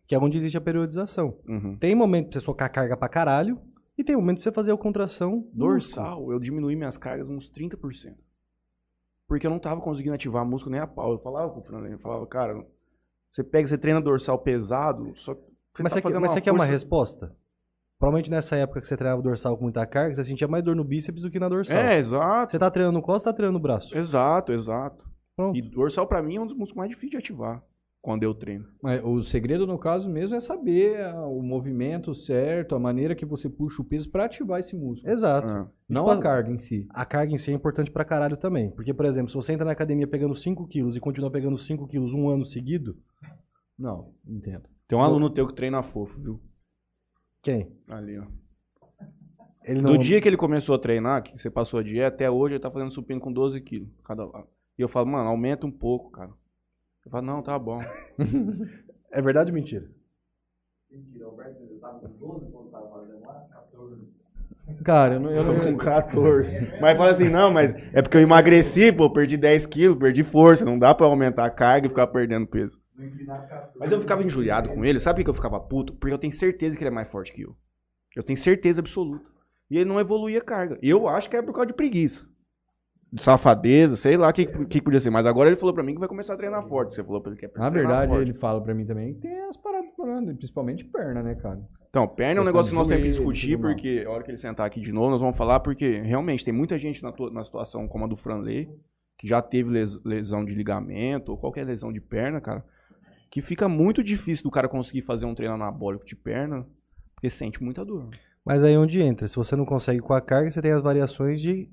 Que 0.06 0.14
é 0.14 0.18
onde 0.18 0.36
existe 0.36 0.58
a 0.58 0.60
periodização. 0.60 1.38
Uhum. 1.48 1.78
Tem 1.78 1.94
momento 1.94 2.28
pra 2.28 2.38
você 2.38 2.44
socar 2.44 2.70
carga 2.70 2.94
pra 2.94 3.08
caralho, 3.08 3.58
e 3.96 4.04
tem 4.04 4.14
momento 4.14 4.36
pra 4.36 4.44
você 4.44 4.52
fazer 4.52 4.72
a 4.72 4.76
contração 4.76 5.40
do 5.54 5.66
músculo. 5.66 6.04
Dorsal, 6.06 6.32
eu 6.32 6.38
diminuí 6.38 6.76
minhas 6.76 6.98
cargas 6.98 7.28
uns 7.28 7.50
30%. 7.50 8.14
Porque 9.28 9.46
eu 9.46 9.50
não 9.50 9.58
tava 9.58 9.80
conseguindo 9.80 10.14
ativar 10.14 10.44
músculo 10.44 10.72
nem 10.72 10.80
a 10.80 10.86
pau. 10.86 11.12
Eu 11.12 11.18
falava 11.18 11.50
pro 11.50 11.62
Fernando, 11.62 11.86
eu 11.90 11.98
falava, 11.98 12.26
cara, 12.26 12.64
você 13.32 13.42
pega, 13.42 13.66
você 13.66 13.78
treina 13.78 14.00
dorsal 14.00 14.38
pesado, 14.38 15.12
só 15.16 15.34
que 15.34 15.40
você 15.74 15.82
mas 15.82 15.92
tá 15.94 16.00
você, 16.00 16.08
mas 16.08 16.14
uma 16.16 16.28
você 16.28 16.40
quer 16.40 16.50
uma 16.50 16.58
força- 16.58 16.72
resposta? 16.72 17.36
Provavelmente 17.98 18.30
nessa 18.30 18.56
época 18.56 18.80
que 18.80 18.86
você 18.86 18.96
treinava 18.96 19.20
o 19.20 19.22
dorsal 19.24 19.56
com 19.56 19.62
muita 19.62 19.86
carga, 19.86 20.14
você 20.14 20.24
sentia 20.24 20.48
mais 20.48 20.64
dor 20.64 20.74
no 20.74 20.82
bíceps 20.84 21.22
do 21.22 21.30
que 21.30 21.38
na 21.38 21.48
dorsal. 21.48 21.78
É, 21.80 21.98
exato. 21.98 22.50
Você 22.50 22.58
tá 22.58 22.68
treinando 22.70 22.98
no 22.98 23.02
costas, 23.02 23.32
tá 23.32 23.36
treinando 23.36 23.58
no 23.58 23.62
braço. 23.62 23.96
Exato, 23.96 24.52
exato. 24.52 25.04
Pronto. 25.36 25.56
E 25.56 25.62
dorsal 25.62 26.06
pra 26.06 26.20
mim 26.20 26.36
é 26.36 26.40
um 26.40 26.46
dos 26.46 26.56
músculos 26.56 26.76
mais 26.76 26.90
difíceis 26.90 27.12
de 27.12 27.16
ativar 27.18 27.62
quando 28.02 28.24
eu 28.24 28.34
treino. 28.34 28.66
Mas 28.82 29.00
o 29.04 29.22
segredo, 29.22 29.64
no 29.64 29.78
caso 29.78 30.10
mesmo, 30.10 30.34
é 30.34 30.40
saber 30.40 31.00
ah, 31.04 31.24
o 31.24 31.40
movimento 31.40 32.12
certo, 32.12 32.74
a 32.74 32.78
maneira 32.80 33.14
que 33.14 33.24
você 33.24 33.48
puxa 33.48 33.80
o 33.80 33.84
peso 33.84 34.10
para 34.10 34.24
ativar 34.24 34.58
esse 34.58 34.74
músculo. 34.74 35.10
Exato. 35.10 35.48
Ah. 35.48 35.70
Não 35.88 36.10
a 36.10 36.18
carga 36.18 36.50
em 36.50 36.58
si. 36.58 36.86
A 36.90 37.06
carga 37.06 37.32
em 37.32 37.38
si 37.38 37.52
é 37.52 37.54
importante 37.54 37.92
pra 37.92 38.04
caralho 38.04 38.36
também. 38.36 38.70
Porque, 38.72 38.92
por 38.92 39.06
exemplo, 39.06 39.30
se 39.30 39.36
você 39.36 39.52
entra 39.52 39.64
na 39.64 39.70
academia 39.70 40.08
pegando 40.08 40.34
5 40.34 40.66
quilos 40.66 40.96
e 40.96 41.00
continua 41.00 41.30
pegando 41.30 41.56
5 41.56 41.86
quilos 41.86 42.12
um 42.12 42.28
ano 42.28 42.44
seguido, 42.44 42.96
Não, 43.78 44.12
entendo. 44.26 44.68
Tem 44.88 44.98
um 44.98 45.02
aluno 45.02 45.30
teu 45.30 45.46
que 45.46 45.54
treina 45.54 45.82
fofo, 45.82 46.20
viu? 46.20 46.40
quem? 47.42 47.72
Ali, 47.88 48.18
ó. 48.18 48.26
Ele 49.64 49.80
não... 49.80 49.92
Do 49.92 49.98
dia 49.98 50.20
que 50.20 50.28
ele 50.28 50.36
começou 50.36 50.74
a 50.74 50.78
treinar, 50.78 51.22
que 51.22 51.38
você 51.38 51.50
passou 51.50 51.78
a 51.78 51.82
dieta, 51.82 52.14
até 52.14 52.30
hoje 52.30 52.54
ele 52.54 52.60
tá 52.60 52.70
fazendo 52.70 52.90
supino 52.90 53.20
com 53.20 53.32
12 53.32 53.60
quilos 53.60 53.88
cada 54.04 54.24
lado. 54.24 54.48
E 54.76 54.82
eu 54.82 54.88
falo, 54.88 55.06
mano, 55.06 55.28
aumenta 55.28 55.66
um 55.66 55.70
pouco, 55.70 56.10
cara. 56.10 56.30
Eu 57.04 57.10
falo, 57.10 57.26
não, 57.26 57.42
tá 57.42 57.58
bom. 57.58 57.80
É 59.14 59.20
verdade 59.20 59.50
ou 59.50 59.54
mentira? 59.54 59.86
Cara, 64.84 65.14
eu 65.14 65.20
não. 65.20 65.30
Eu 65.30 65.36
Eu 65.36 65.44
não 65.44 65.60
com 65.60 65.76
14. 65.76 66.50
Mas 66.80 66.96
fala 66.96 67.10
assim, 67.10 67.28
não, 67.28 67.50
mas 67.52 67.72
é 67.92 68.02
porque 68.02 68.16
eu 68.16 68.20
emagreci, 68.20 68.92
pô, 68.92 69.08
perdi 69.10 69.36
10 69.36 69.66
quilos, 69.66 69.98
perdi 69.98 70.24
força. 70.24 70.64
Não 70.64 70.78
dá 70.78 70.94
pra 70.94 71.06
aumentar 71.06 71.44
a 71.44 71.50
carga 71.50 71.86
e 71.86 71.90
ficar 71.90 72.06
perdendo 72.08 72.46
peso. 72.46 72.80
Mas 73.78 73.90
eu 73.92 74.00
ficava 74.00 74.22
injuriado 74.22 74.68
com 74.68 74.84
ele. 74.84 75.00
Sabe 75.00 75.18
por 75.18 75.24
que 75.24 75.30
eu 75.30 75.34
ficava 75.34 75.60
puto? 75.60 75.94
Porque 75.94 76.12
eu 76.14 76.18
tenho 76.18 76.32
certeza 76.32 76.76
que 76.76 76.82
ele 76.82 76.88
é 76.90 76.94
mais 76.94 77.10
forte 77.10 77.32
que 77.32 77.42
eu. 77.42 77.56
Eu 78.16 78.22
tenho 78.22 78.38
certeza 78.38 78.80
absoluta. 78.80 79.30
E 79.70 79.76
ele 79.76 79.86
não 79.86 80.00
evoluía 80.00 80.38
a 80.38 80.44
carga. 80.44 80.78
Eu 80.82 81.08
acho 81.08 81.28
que 81.30 81.36
é 81.36 81.42
por 81.42 81.52
causa 81.54 81.68
de 81.68 81.74
preguiça. 81.74 82.26
De 83.12 83.22
safadeza, 83.22 83.94
sei 83.96 84.16
lá 84.16 84.30
o 84.30 84.32
que, 84.32 84.46
que 84.46 84.80
podia 84.80 84.98
ser. 85.00 85.10
Mas 85.10 85.26
agora 85.26 85.48
ele 85.50 85.56
falou 85.56 85.74
pra 85.74 85.82
mim 85.82 85.92
que 85.94 86.00
vai 86.00 86.08
começar 86.08 86.34
a 86.34 86.36
treinar 86.36 86.66
forte. 86.66 86.94
Você 86.94 87.04
falou 87.04 87.20
pra 87.20 87.30
ele 87.32 87.38
que 87.40 87.46
é 87.46 87.50
Na 87.56 87.68
verdade, 87.68 88.08
forte. 88.10 88.22
ele 88.22 88.32
fala 88.38 88.60
pra 88.62 88.74
mim 88.74 88.86
também 88.86 89.14
que 89.14 89.20
tem 89.20 89.38
as 89.48 89.56
paradas 89.56 89.90
falando, 89.96 90.34
principalmente 90.34 90.84
perna, 90.84 91.22
né, 91.22 91.34
cara? 91.34 91.60
Então, 91.90 92.08
perna 92.08 92.40
é 92.40 92.42
um 92.42 92.46
negócio 92.46 92.70
que 92.70 92.76
nós 92.78 92.88
temos 92.88 93.02
que 93.04 93.12
joelho, 93.12 93.32
discutir, 93.32 93.58
porque 93.60 94.02
a 94.06 94.10
hora 94.10 94.22
que 94.24 94.30
ele 94.30 94.38
sentar 94.38 94.66
aqui 94.66 94.80
de 94.80 94.90
novo, 94.92 95.10
nós 95.10 95.20
vamos 95.20 95.36
falar, 95.36 95.60
porque 95.60 96.00
realmente 96.00 96.42
tem 96.42 96.54
muita 96.54 96.78
gente 96.78 97.02
na, 97.02 97.12
tua- 97.12 97.30
na 97.30 97.44
situação 97.44 97.86
como 97.86 98.06
a 98.06 98.08
do 98.08 98.16
Franley, 98.16 98.66
que 99.18 99.28
já 99.28 99.42
teve 99.42 99.68
les- 99.68 100.02
lesão 100.02 100.42
de 100.42 100.54
ligamento, 100.54 101.32
ou 101.32 101.36
qualquer 101.38 101.66
lesão 101.66 101.92
de 101.92 102.00
perna, 102.00 102.40
cara, 102.40 102.64
que 103.30 103.42
fica 103.42 103.68
muito 103.68 104.02
difícil 104.02 104.42
do 104.42 104.50
cara 104.50 104.68
conseguir 104.70 105.02
fazer 105.02 105.26
um 105.26 105.34
treino 105.34 105.52
anabólico 105.54 106.06
de 106.06 106.16
perna, 106.16 106.66
porque 107.14 107.28
sente 107.28 107.62
muita 107.62 107.84
dor. 107.84 108.08
Mas 108.44 108.64
aí 108.64 108.72
é 108.72 108.78
onde 108.78 108.98
entra. 109.02 109.28
Se 109.28 109.36
você 109.36 109.54
não 109.54 109.66
consegue 109.66 110.00
com 110.00 110.14
a 110.14 110.20
carga, 110.22 110.50
você 110.50 110.62
tem 110.62 110.72
as 110.72 110.82
variações 110.82 111.42
de, 111.42 111.68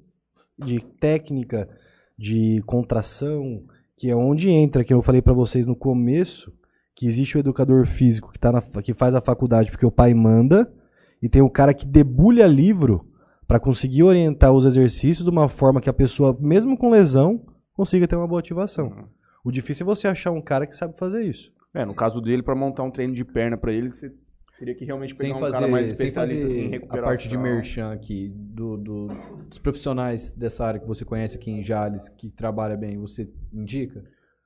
de 0.58 0.80
técnica, 1.00 1.70
de 2.18 2.62
contração, 2.66 3.64
que 3.98 4.10
é 4.10 4.16
onde 4.16 4.50
entra, 4.50 4.84
que 4.84 4.94
eu 4.94 5.02
falei 5.02 5.22
pra 5.22 5.34
vocês 5.34 5.66
no 5.66 5.76
começo, 5.76 6.54
que 6.96 7.08
existe 7.08 7.38
o 7.38 7.40
educador 7.40 7.86
físico 7.86 8.32
que, 8.32 8.40
tá 8.40 8.52
na, 8.52 8.62
que 8.62 8.94
faz 8.94 9.16
a 9.16 9.22
faculdade 9.22 9.72
porque 9.72 9.86
o 9.86 9.92
pai 9.92 10.14
manda, 10.14 10.72
e 11.22 11.30
tem 11.30 11.42
o 11.42 11.50
cara 11.50 11.74
que 11.74 11.86
debulha 11.86 12.48
livro 12.48 13.06
pra 13.48 13.60
conseguir 13.60 14.04
orientar 14.04 14.54
os 14.54 14.66
exercícios 14.66 15.24
de 15.24 15.30
uma 15.30 15.50
forma 15.50 15.82
que 15.82 15.90
a 15.90 15.94
pessoa, 15.94 16.38
mesmo 16.40 16.78
com 16.78 16.90
lesão, 16.90 17.42
consiga 17.74 18.08
ter 18.08 18.16
uma 18.16 18.28
boa 18.28 18.40
ativação. 18.40 18.88
Uhum. 18.88 19.08
O 19.44 19.52
difícil 19.52 19.84
é 19.84 19.88
você 19.88 20.08
achar 20.08 20.32
um 20.32 20.42
cara 20.42 20.68
que 20.68 20.76
sabe 20.76 20.98
fazer 20.98 21.26
isso. 21.26 21.52
É, 21.74 21.86
no 21.86 21.94
caso 21.94 22.22
dele, 22.22 22.44
pra 22.44 22.56
montar 22.56 22.84
um 22.84 22.92
treino 22.92 23.14
de 23.14 23.24
perna 23.24 23.58
pra 23.58 23.74
ele, 23.74 23.92
você 23.92 24.14
teria 24.60 24.76
que 24.76 24.86
realmente 24.86 25.16
pegar 25.16 25.28
Sem 25.30 25.36
um 25.36 25.40
fazer, 25.40 25.54
cara 25.54 25.68
mais 25.68 25.86
sem 25.88 25.92
especialista 25.94 26.42
fazer 26.42 26.52
assim, 26.52 26.62
em 26.62 26.68
a 26.68 26.72
recuperação. 26.72 27.10
parte 27.10 27.30
de 27.30 27.38
merchan 27.38 27.92
aqui, 27.92 28.30
do, 28.36 28.78
do- 28.78 29.08
dos 29.48 29.58
profissionais 29.58 30.32
dessa 30.34 30.66
área 30.66 30.80
que 30.80 30.88
você 30.88 31.04
conhece 31.06 31.38
aqui 31.38 31.50
em 31.50 31.64
Jales, 31.64 32.10
que 32.10 32.30
trabalha 32.30 32.76
bem, 32.78 32.98
você 33.00 33.28
indica? 33.54 34.04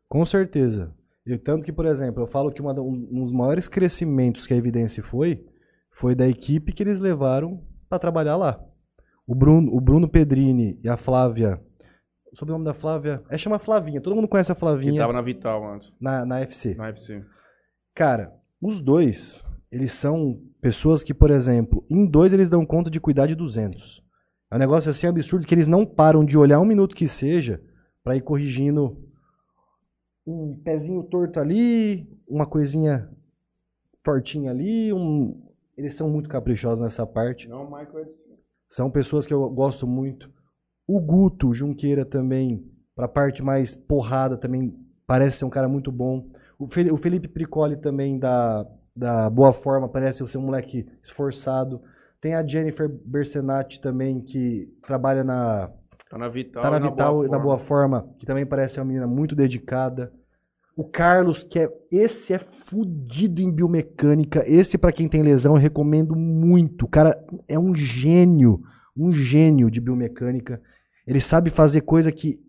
Com 0.07 0.25
certeza. 0.25 0.93
E 1.25 1.37
tanto 1.37 1.65
que, 1.65 1.71
por 1.71 1.85
exemplo, 1.85 2.21
eu 2.23 2.27
falo 2.27 2.51
que 2.51 2.61
uma 2.61 2.71
um, 2.79 3.23
dos 3.23 3.31
maiores 3.33 3.67
crescimentos 3.67 4.45
que 4.45 4.53
a 4.53 4.57
Evidência 4.57 5.01
foi, 5.03 5.43
foi 5.91 6.13
da 6.15 6.27
equipe 6.27 6.71
que 6.73 6.83
eles 6.83 6.99
levaram 6.99 7.61
para 7.89 7.97
trabalhar 7.99 8.35
lá. 8.35 8.63
O 9.25 9.33
Bruno, 9.33 9.73
o 9.73 9.79
Bruno 9.79 10.07
Pedrini 10.09 10.77
e 10.83 10.89
a 10.89 10.97
Flávia. 10.97 11.61
O 12.31 12.35
sobrenome 12.35 12.65
da 12.65 12.73
Flávia. 12.73 13.23
É 13.29 13.37
chama 13.37 13.57
Flavinha. 13.59 14.01
Todo 14.01 14.15
mundo 14.15 14.27
conhece 14.27 14.51
a 14.51 14.55
Que 14.55 14.59
Flavinha 14.59 14.99
tava 14.99 15.13
na 15.13 15.21
Vital 15.21 15.63
antes, 15.73 15.93
na, 16.01 16.25
na 16.25 16.39
FC. 16.41 16.75
na 16.75 16.87
UFC. 16.87 17.23
Cara, 17.95 18.33
os 18.61 18.81
dois, 18.81 19.45
eles 19.73 19.91
são 19.93 20.39
pessoas 20.61 21.01
que, 21.03 21.15
por 21.15 21.31
exemplo, 21.31 21.83
em 21.89 22.05
dois 22.05 22.31
eles 22.31 22.47
dão 22.47 22.63
conta 22.63 22.91
de 22.91 22.99
cuidar 22.99 23.25
de 23.25 23.33
200. 23.33 24.03
É 24.51 24.55
um 24.55 24.59
negócio 24.59 24.91
assim 24.91 25.07
absurdo 25.07 25.47
que 25.47 25.55
eles 25.55 25.67
não 25.67 25.83
param 25.83 26.23
de 26.23 26.37
olhar 26.37 26.59
um 26.59 26.65
minuto 26.65 26.95
que 26.95 27.07
seja 27.07 27.59
pra 28.03 28.15
ir 28.15 28.21
corrigindo 28.21 28.95
um 30.27 30.61
pezinho 30.63 31.01
torto 31.01 31.39
ali, 31.39 32.07
uma 32.27 32.45
coisinha 32.45 33.09
tortinha 34.03 34.51
ali, 34.51 34.93
um... 34.93 35.41
eles 35.75 35.95
são 35.95 36.07
muito 36.07 36.29
caprichosos 36.29 36.83
nessa 36.83 37.03
parte. 37.03 37.49
Não, 37.49 37.63
o 37.63 37.65
Michael 37.65 38.05
é 38.05 38.09
São 38.69 38.91
pessoas 38.91 39.25
que 39.25 39.33
eu 39.33 39.49
gosto 39.49 39.87
muito. 39.87 40.31
O 40.85 40.99
Guto 40.99 41.51
Junqueira 41.51 42.05
também, 42.05 42.63
pra 42.95 43.07
parte 43.07 43.41
mais 43.41 43.73
porrada, 43.73 44.37
também 44.37 44.71
parece 45.07 45.39
ser 45.39 45.45
um 45.45 45.49
cara 45.49 45.67
muito 45.67 45.91
bom. 45.91 46.29
O 46.59 46.67
Felipe 46.67 47.27
Pricoli 47.27 47.75
também, 47.75 48.19
da, 48.19 48.67
da 48.95 49.29
Boa 49.29 49.53
Forma, 49.53 49.89
parece 49.89 50.25
ser 50.27 50.37
um 50.37 50.41
moleque 50.41 50.87
esforçado. 51.03 51.81
Tem 52.21 52.35
a 52.35 52.45
Jennifer 52.45 52.87
Bersenati 52.87 53.81
também, 53.81 54.21
que 54.21 54.69
trabalha 54.85 55.23
na, 55.23 55.69
Tá 56.09 56.17
na 56.17 56.29
Vital. 56.29 56.61
tá 56.61 56.69
na 56.69 56.79
na 56.79 56.89
Vital 56.89 57.13
boa 57.13 57.25
e 57.25 57.29
na. 57.29 57.39
Boa 57.39 57.57
Forma, 57.57 58.07
que 58.19 58.25
também 58.25 58.45
parece 58.45 58.75
ser 58.75 58.79
uma 58.81 58.85
menina 58.85 59.07
muito 59.07 59.35
dedicada. 59.35 60.13
O 60.75 60.83
Carlos, 60.83 61.43
que 61.43 61.59
é. 61.59 61.69
Esse 61.91 62.33
é 62.33 62.39
fudido 62.39 63.41
em 63.41 63.51
biomecânica. 63.51 64.43
Esse, 64.47 64.77
pra 64.77 64.91
quem 64.91 65.07
tem 65.07 65.21
lesão, 65.21 65.55
eu 65.55 65.61
recomendo 65.61 66.15
muito. 66.15 66.85
O 66.85 66.87
cara 66.87 67.19
é 67.47 67.57
um 67.57 67.75
gênio. 67.75 68.61
Um 68.95 69.11
gênio 69.11 69.71
de 69.71 69.81
biomecânica. 69.81 70.61
Ele 71.05 71.19
sabe 71.19 71.49
fazer 71.49 71.81
coisa 71.81 72.11
que 72.11 72.39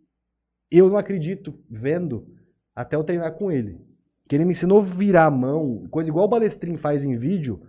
eu 0.70 0.88
não 0.88 0.98
acredito 0.98 1.54
vendo 1.70 2.26
até 2.76 2.96
eu 2.96 3.04
treinar 3.04 3.32
com 3.32 3.50
ele. 3.50 3.78
Que 4.28 4.36
ele 4.36 4.44
me 4.44 4.52
ensinou 4.52 4.80
a 4.80 4.82
virar 4.82 5.26
a 5.26 5.30
mão, 5.30 5.86
coisa 5.90 6.10
igual 6.10 6.26
o 6.26 6.28
Balestrin 6.28 6.76
faz 6.76 7.04
em 7.04 7.16
vídeo. 7.16 7.60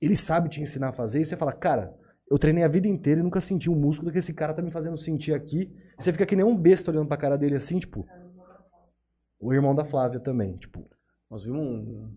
Ele 0.00 0.16
sabe 0.16 0.48
te 0.48 0.60
ensinar 0.60 0.88
a 0.88 0.92
fazer 0.92 1.20
e 1.20 1.24
você 1.24 1.36
fala, 1.36 1.52
cara, 1.52 1.94
eu 2.30 2.38
treinei 2.38 2.62
a 2.62 2.68
vida 2.68 2.86
inteira 2.86 3.20
e 3.20 3.22
nunca 3.22 3.40
senti 3.40 3.70
um 3.70 3.74
músculo 3.74 4.12
que 4.12 4.18
esse 4.18 4.34
cara 4.34 4.54
tá 4.54 4.62
me 4.62 4.70
fazendo 4.70 4.96
sentir 4.98 5.34
aqui. 5.34 5.72
Você 5.98 6.12
fica 6.12 6.26
que 6.26 6.36
nem 6.36 6.44
um 6.44 6.56
besta 6.56 6.90
olhando 6.90 7.08
pra 7.08 7.16
cara 7.16 7.36
dele 7.36 7.56
assim, 7.56 7.78
tipo. 7.78 8.06
O 9.40 9.52
irmão 9.52 9.74
da 9.74 9.84
Flávia 9.84 10.20
também, 10.20 10.56
tipo. 10.56 10.88
Nós 11.30 11.44
vimos 11.44 11.60
um. 11.60 12.16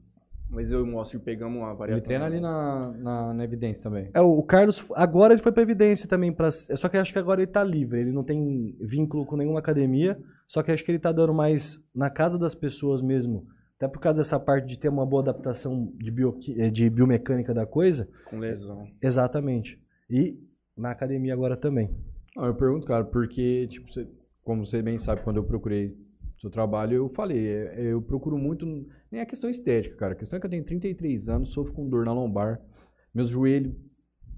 Mas 0.51 0.69
eu 0.69 0.79
e 0.79 0.83
o 0.83 0.85
Mostre 0.85 1.17
pegamos 1.17 1.57
uma 1.57 1.73
variação. 1.73 1.97
Ele 1.97 2.05
treina 2.05 2.25
ali 2.25 2.39
na, 2.41 2.91
na, 2.97 3.33
na 3.33 3.43
evidência 3.43 3.81
também. 3.81 4.09
É, 4.13 4.19
o 4.19 4.43
Carlos, 4.43 4.85
agora 4.95 5.33
ele 5.33 5.41
foi 5.41 5.51
pra 5.51 5.63
evidência 5.63 6.09
também. 6.09 6.31
Pra, 6.33 6.51
só 6.51 6.89
que 6.89 6.97
eu 6.97 7.01
acho 7.01 7.13
que 7.13 7.19
agora 7.19 7.41
ele 7.41 7.51
tá 7.51 7.63
livre. 7.63 8.01
Ele 8.01 8.11
não 8.11 8.23
tem 8.23 8.75
vínculo 8.81 9.25
com 9.25 9.37
nenhuma 9.37 9.59
academia. 9.59 10.19
Só 10.47 10.61
que 10.61 10.69
eu 10.69 10.75
acho 10.75 10.83
que 10.83 10.91
ele 10.91 10.99
tá 10.99 11.11
dando 11.11 11.33
mais 11.33 11.79
na 11.95 12.09
casa 12.09 12.37
das 12.37 12.53
pessoas 12.53 13.01
mesmo. 13.01 13.45
Até 13.77 13.87
por 13.87 13.99
causa 14.01 14.17
dessa 14.19 14.39
parte 14.39 14.67
de 14.67 14.77
ter 14.77 14.89
uma 14.89 15.05
boa 15.05 15.21
adaptação 15.21 15.91
de, 15.97 16.11
bio, 16.11 16.37
de 16.71 16.89
biomecânica 16.89 17.53
da 17.53 17.65
coisa. 17.65 18.07
Com 18.29 18.37
lesão. 18.37 18.85
Exatamente. 19.01 19.79
E 20.09 20.37
na 20.77 20.91
academia 20.91 21.33
agora 21.33 21.55
também. 21.55 21.89
Ah, 22.37 22.47
eu 22.47 22.55
pergunto, 22.55 22.85
cara, 22.85 23.03
porque, 23.05 23.67
tipo, 23.67 23.91
você- 23.91 24.07
como 24.43 24.65
você 24.65 24.81
bem 24.81 24.97
sabe, 24.99 25.21
quando 25.23 25.37
eu 25.37 25.43
procurei 25.43 25.95
seu 26.41 26.49
trabalho, 26.49 26.95
eu 26.95 27.09
falei, 27.09 27.47
é, 27.47 27.91
eu 27.93 28.01
procuro 28.01 28.37
muito, 28.37 28.65
nem 29.11 29.21
a 29.21 29.25
questão 29.25 29.49
estética, 29.49 29.95
cara. 29.95 30.13
A 30.13 30.15
questão 30.15 30.37
é 30.37 30.39
que 30.39 30.45
eu 30.47 30.49
tenho 30.49 30.65
33 30.65 31.29
anos, 31.29 31.51
sofro 31.51 31.71
com 31.71 31.87
dor 31.87 32.03
na 32.03 32.11
lombar, 32.11 32.59
meus 33.13 33.29
joelhos 33.29 33.75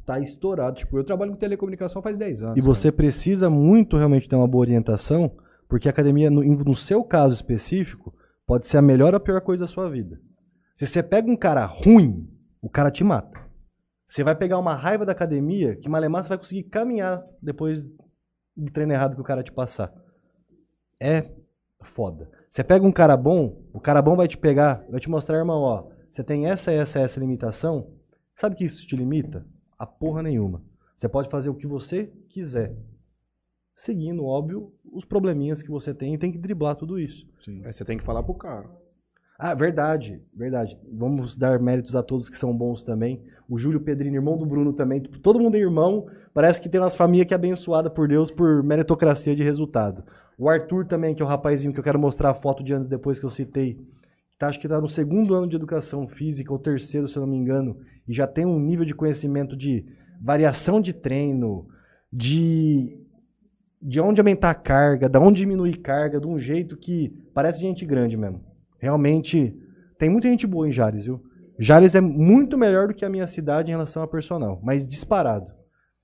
tá 0.06 0.20
estourado. 0.20 0.76
Tipo, 0.76 0.97
eu 0.97 1.04
trabalho 1.04 1.32
com 1.32 1.38
telecomunicação 1.38 2.01
faz 2.01 2.18
10 2.18 2.43
anos. 2.43 2.58
E 2.58 2.62
você 2.62 2.91
precisa 2.91 3.49
muito 3.49 3.97
realmente 3.97 4.28
ter 4.28 4.36
uma 4.36 4.47
boa 4.47 4.64
orientação, 4.64 5.32
porque 5.70 5.88
a 5.88 5.91
academia, 5.91 6.30
no, 6.30 6.43
no 6.43 6.76
seu 6.76 7.04
caso 7.06 7.34
específico, 7.34 8.14
pode 8.45 8.68
ser 8.68 8.78
a 8.78 8.82
melhor 8.82 9.14
ou 9.14 9.18
a 9.18 9.20
pior 9.22 9.39
coisa 9.39 9.64
da 9.64 9.68
sua 9.68 9.89
vida. 9.89 10.20
Se 10.76 10.86
você 10.86 11.01
pega 11.01 11.32
um 11.32 11.38
cara 11.38 11.66
ruim, 11.66 12.28
o 12.62 12.70
cara 12.70 12.92
te 12.92 13.04
mata. 13.04 13.39
Você 14.08 14.24
vai 14.24 14.36
pegar 14.36 14.59
uma 14.59 14.75
raiva 14.75 15.05
da 15.05 15.13
academia 15.13 15.75
que 15.78 15.88
malemar 15.88 16.24
você 16.24 16.30
vai 16.30 16.38
conseguir 16.38 16.63
caminhar 16.63 17.24
depois 17.42 17.82
do 17.82 18.71
treino 18.74 18.92
errado 18.92 19.16
que 19.16 19.21
o 19.21 19.24
cara 19.24 19.42
te 19.42 19.51
passar. 19.51 19.93
É 21.00 21.32
foda. 21.84 22.30
Você 22.50 22.64
pega 22.64 22.86
um 22.86 22.92
cara 22.92 23.16
bom, 23.18 23.62
o 23.74 23.80
cara 23.80 24.01
bom 24.01 24.16
vai 24.16 24.28
te 24.28 24.38
pegar, 24.38 24.86
vai 24.89 25.00
te 25.00 25.10
mostrar, 25.10 25.38
irmão, 25.38 25.62
ó, 25.62 25.89
você 26.12 26.24
tem 26.24 26.47
essa, 26.47 26.72
essa, 26.72 27.00
essa 27.00 27.20
limitação. 27.20 27.92
Sabe 28.36 28.55
que 28.55 28.66
isso 28.66 28.86
te 28.88 28.96
limita? 28.96 29.46
A 29.78 29.86
porra 29.86 30.22
nenhuma. 30.22 30.64
Você 30.96 31.10
pode 31.10 31.30
fazer 31.30 31.50
o 31.50 31.55
que 31.55 31.68
você 31.68 32.12
quiser. 32.30 32.76
Seguindo, 33.76 34.24
óbvio, 34.24 34.72
os 34.92 35.05
probleminhas 35.05 35.64
que 35.64 35.70
você 35.70 35.93
tem 35.93 36.14
e 36.14 36.18
tem 36.18 36.32
que 36.32 36.38
driblar 36.38 36.76
tudo 36.76 37.00
isso. 37.00 37.28
Aí 37.66 37.74
você 37.74 37.84
tem 37.84 37.97
que 37.97 38.04
falar 38.04 38.22
pro 38.24 38.36
cara. 38.36 38.70
Ah, 39.45 39.53
verdade, 39.53 40.21
verdade. 40.33 40.79
Vamos 40.89 41.36
dar 41.36 41.59
méritos 41.59 41.97
a 41.97 42.01
todos 42.01 42.29
que 42.29 42.37
são 42.37 42.55
bons 42.55 42.82
também. 42.82 43.21
O 43.49 43.57
Júlio 43.57 43.82
Pedrini, 43.82 44.15
irmão 44.15 44.37
do 44.37 44.45
Bruno 44.45 44.71
também. 44.71 45.01
Todo 45.01 45.37
mundo 45.37 45.55
é 45.55 45.59
irmão. 45.59 46.07
Parece 46.33 46.61
que 46.61 46.70
tem 46.70 46.79
umas 46.79 46.95
famílias 46.95 47.28
que 47.28 47.33
é 47.33 47.36
abençoada 47.36 47.89
por 47.89 48.07
Deus 48.07 48.32
por 48.32 48.63
meritocracia 48.63 49.36
de 49.36 49.43
resultado. 49.43 50.01
O 50.37 50.47
Arthur 50.47 50.86
também, 50.86 51.13
que 51.13 51.21
é 51.21 51.25
o 51.25 51.28
rapazinho 51.28 51.74
que 51.74 51.79
eu 51.82 51.83
quero 51.83 51.99
mostrar 51.99 52.29
a 52.29 52.33
foto 52.33 52.63
de 52.63 52.71
anos 52.71 52.87
depois 52.87 53.20
que 53.20 53.25
eu 53.25 53.29
citei. 53.29 53.86
Tá, 54.39 54.47
acho 54.47 54.57
que 54.61 54.65
está 54.65 54.79
no 54.79 54.87
segundo 54.87 55.36
ano 55.36 55.45
de 55.45 55.57
educação 55.57 56.07
física, 56.07 56.53
ou 56.53 56.57
terceiro, 56.57 57.09
se 57.09 57.17
eu 57.17 57.25
não 57.25 57.28
me 57.28 57.36
engano. 57.36 57.75
E 58.07 58.13
já 58.13 58.25
tem 58.25 58.45
um 58.45 58.57
nível 58.57 58.86
de 58.86 58.95
conhecimento 58.95 59.57
de 59.57 59.86
variação 60.21 60.79
de 60.79 60.93
treino, 60.93 61.67
de 62.09 62.97
de 63.82 63.99
onde 63.99 64.21
aumentar 64.21 64.51
a 64.51 64.55
carga, 64.55 65.09
de 65.09 65.20
onde 65.20 65.41
diminuir 65.41 65.79
carga, 65.79 66.17
de 66.17 66.28
um 66.28 66.39
jeito 66.39 66.78
que 66.78 67.09
parece 67.33 67.59
gente 67.59 67.86
grande 67.86 68.15
mesmo. 68.15 68.53
Realmente, 68.88 69.58
tem 69.97 70.10
muita 70.10 70.28
gente 70.28 70.46
boa 70.46 70.68
em 70.68 70.74
Jales, 70.74 71.05
viu? 71.05 71.24
Jales 71.58 71.96
é 71.96 72.01
muito 72.01 72.58
melhor 72.58 72.89
do 72.89 72.93
que 72.93 73.05
a 73.05 73.10
minha 73.10 73.26
cidade 73.28 73.70
em 73.70 73.72
relação 73.72 74.04
a 74.04 74.08
personal, 74.10 74.60
mas 74.62 74.86
disparado. 74.86 75.47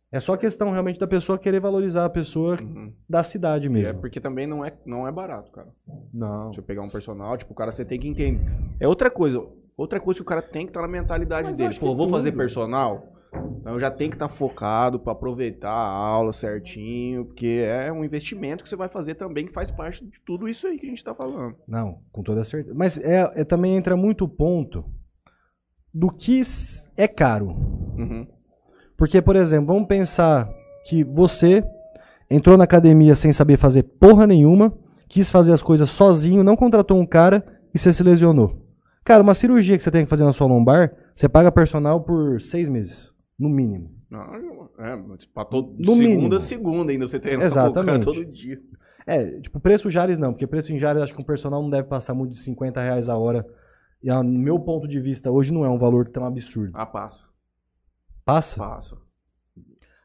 É 0.09 0.21
só 0.21 0.37
questão 0.37 0.71
realmente 0.71 0.97
da 0.97 1.05
pessoa 1.05 1.37
querer 1.37 1.59
valorizar 1.59 2.05
a 2.05 2.09
pessoa 2.09 2.57
Uhum. 2.61 2.93
da 3.07 3.21
cidade 3.21 3.65
É 3.65 3.69
mesmo. 3.69 3.99
porque 3.99 4.21
também 4.21 4.47
não 4.47 4.63
é, 4.63 4.71
não 4.85 5.05
é 5.05 5.11
barato, 5.11 5.51
cara. 5.51 5.67
Não. 6.13 6.53
Você 6.53 6.61
pegar 6.61 6.81
um 6.81 6.89
personal, 6.89 7.35
tipo, 7.37 7.51
o 7.51 7.55
cara 7.55 7.73
você 7.73 7.83
tem 7.83 7.99
que 7.99 8.07
entender. 8.07 8.49
É 8.79 8.87
outra 8.87 9.11
coisa. 9.11 9.45
Outra 9.75 9.99
coisa 9.99 10.17
que 10.19 10.21
o 10.21 10.25
cara 10.25 10.41
tem 10.41 10.65
que 10.65 10.69
estar 10.69 10.81
na 10.81 10.87
mentalidade 10.87 11.49
Mas 11.49 11.59
eu 11.59 11.67
dele. 11.67 11.79
Pô, 11.81 11.87
eu 11.87 11.95
vou 11.95 12.05
tudo. 12.05 12.15
fazer 12.15 12.31
personal, 12.31 13.11
então 13.59 13.79
já 13.79 13.91
tem 13.91 14.09
que 14.09 14.15
estar 14.15 14.27
focado 14.29 14.99
pra 14.99 15.13
aproveitar 15.13 15.69
a 15.69 15.87
aula 15.89 16.33
certinho, 16.33 17.25
porque 17.25 17.63
é 17.65 17.91
um 17.91 18.03
investimento 18.03 18.63
que 18.63 18.69
você 18.69 18.75
vai 18.75 18.89
fazer 18.89 19.15
também 19.15 19.45
que 19.45 19.53
faz 19.53 19.69
parte 19.69 20.03
de 20.03 20.19
tudo 20.25 20.47
isso 20.47 20.65
aí 20.67 20.77
que 20.79 20.85
a 20.85 20.89
gente 20.89 21.03
tá 21.03 21.13
falando. 21.13 21.55
Não, 21.67 21.99
com 22.11 22.23
toda 22.23 22.43
certeza. 22.43 22.73
Mas 22.75 22.97
é, 22.97 23.31
é- 23.35 23.43
também 23.43 23.75
entra 23.75 23.95
muito 23.95 24.25
o 24.25 24.29
ponto 24.29 24.83
do 25.93 26.09
que 26.09 26.41
é 26.97 27.07
caro. 27.07 27.47
Uhum. 27.97 28.27
Porque, 28.97 29.21
por 29.21 29.35
exemplo, 29.35 29.67
vamos 29.67 29.87
pensar 29.87 30.49
que 30.85 31.03
você 31.03 31.63
entrou 32.29 32.57
na 32.57 32.63
academia 32.63 33.15
sem 33.15 33.31
saber 33.33 33.57
fazer 33.57 33.83
porra 33.83 34.25
nenhuma, 34.27 34.73
quis 35.07 35.31
fazer 35.31 35.53
as 35.53 35.63
coisas 35.63 35.89
sozinho, 35.89 36.43
não 36.43 36.55
contratou 36.55 36.99
um 36.99 37.05
cara 37.05 37.43
e 37.73 37.79
você 37.79 37.91
se 37.93 38.03
lesionou. 38.03 38.65
Cara, 39.03 39.23
uma 39.23 39.33
cirurgia 39.33 39.77
que 39.77 39.83
você 39.83 39.89
tem 39.89 40.03
que 40.03 40.09
fazer 40.09 40.23
na 40.23 40.33
sua 40.33 40.47
lombar, 40.47 40.91
você 41.15 41.27
paga 41.27 41.51
personal 41.51 42.01
por 42.01 42.39
seis 42.41 42.69
meses, 42.69 43.11
no 43.39 43.47
mínimo. 43.49 43.91
Não, 44.09 44.69
é, 44.79 44.95
mas 44.95 45.25
pra 45.25 45.45
todo, 45.45 45.69
No 45.77 45.95
segunda 45.95 46.03
mínimo. 46.07 46.35
a 46.35 46.39
segunda 46.39 46.91
ainda, 46.91 47.07
você 47.07 47.19
treina 47.19 47.43
Exatamente. 47.43 48.03
todo 48.05 48.25
dia. 48.25 48.59
É, 49.07 49.39
tipo, 49.39 49.59
preço 49.59 49.89
Jales 49.89 50.17
não, 50.17 50.33
porque 50.33 50.45
preço 50.47 50.73
em 50.73 50.77
Jales 50.79 51.01
acho 51.03 51.15
que 51.15 51.21
um 51.21 51.25
personal 51.25 51.61
não 51.61 51.69
deve 51.69 51.87
passar 51.87 52.13
muito 52.13 52.31
de 52.31 52.39
50 52.39 52.81
reais 52.81 53.07
a 53.09 53.17
hora. 53.17 53.45
E 54.03 54.09
a- 54.09 54.21
no 54.23 54.37
meu 54.39 54.59
ponto 54.59 54.87
de 54.87 54.99
vista, 54.99 55.31
hoje 55.31 55.51
não 55.53 55.63
é 55.65 55.69
um 55.69 55.77
valor 55.77 56.07
tão 56.07 56.25
absurdo. 56.25 56.71
Ah, 56.73 56.85
passa. 56.85 57.23
Passa? 58.25 58.57
Passa. 58.59 58.97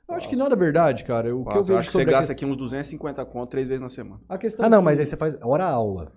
Eu 0.09 0.15
acho 0.17 0.29
que 0.29 0.37
nada 0.37 0.55
é 0.55 0.59
verdade, 0.59 1.05
cara. 1.05 1.35
O 1.35 1.43
que 1.45 1.51
eu 1.51 1.55
passa. 1.55 1.59
Eu 1.59 1.65
vejo 1.65 1.79
acho 1.79 1.91
que 1.91 1.97
você 1.97 2.05
gasta 2.05 2.33
aqui 2.33 2.45
uns 2.45 2.57
250 2.57 3.25
conto 3.25 3.51
três 3.51 3.67
vezes 3.69 3.81
na 3.83 3.89
semana. 3.89 4.21
a 4.29 4.37
questão 4.39 4.65
Ah, 4.65 4.69
não, 4.71 4.79
que- 4.79 4.85
mas 4.85 5.01
aí 5.01 5.07
você 5.07 5.17
faz 5.17 5.37
hora-aula. 5.43 6.13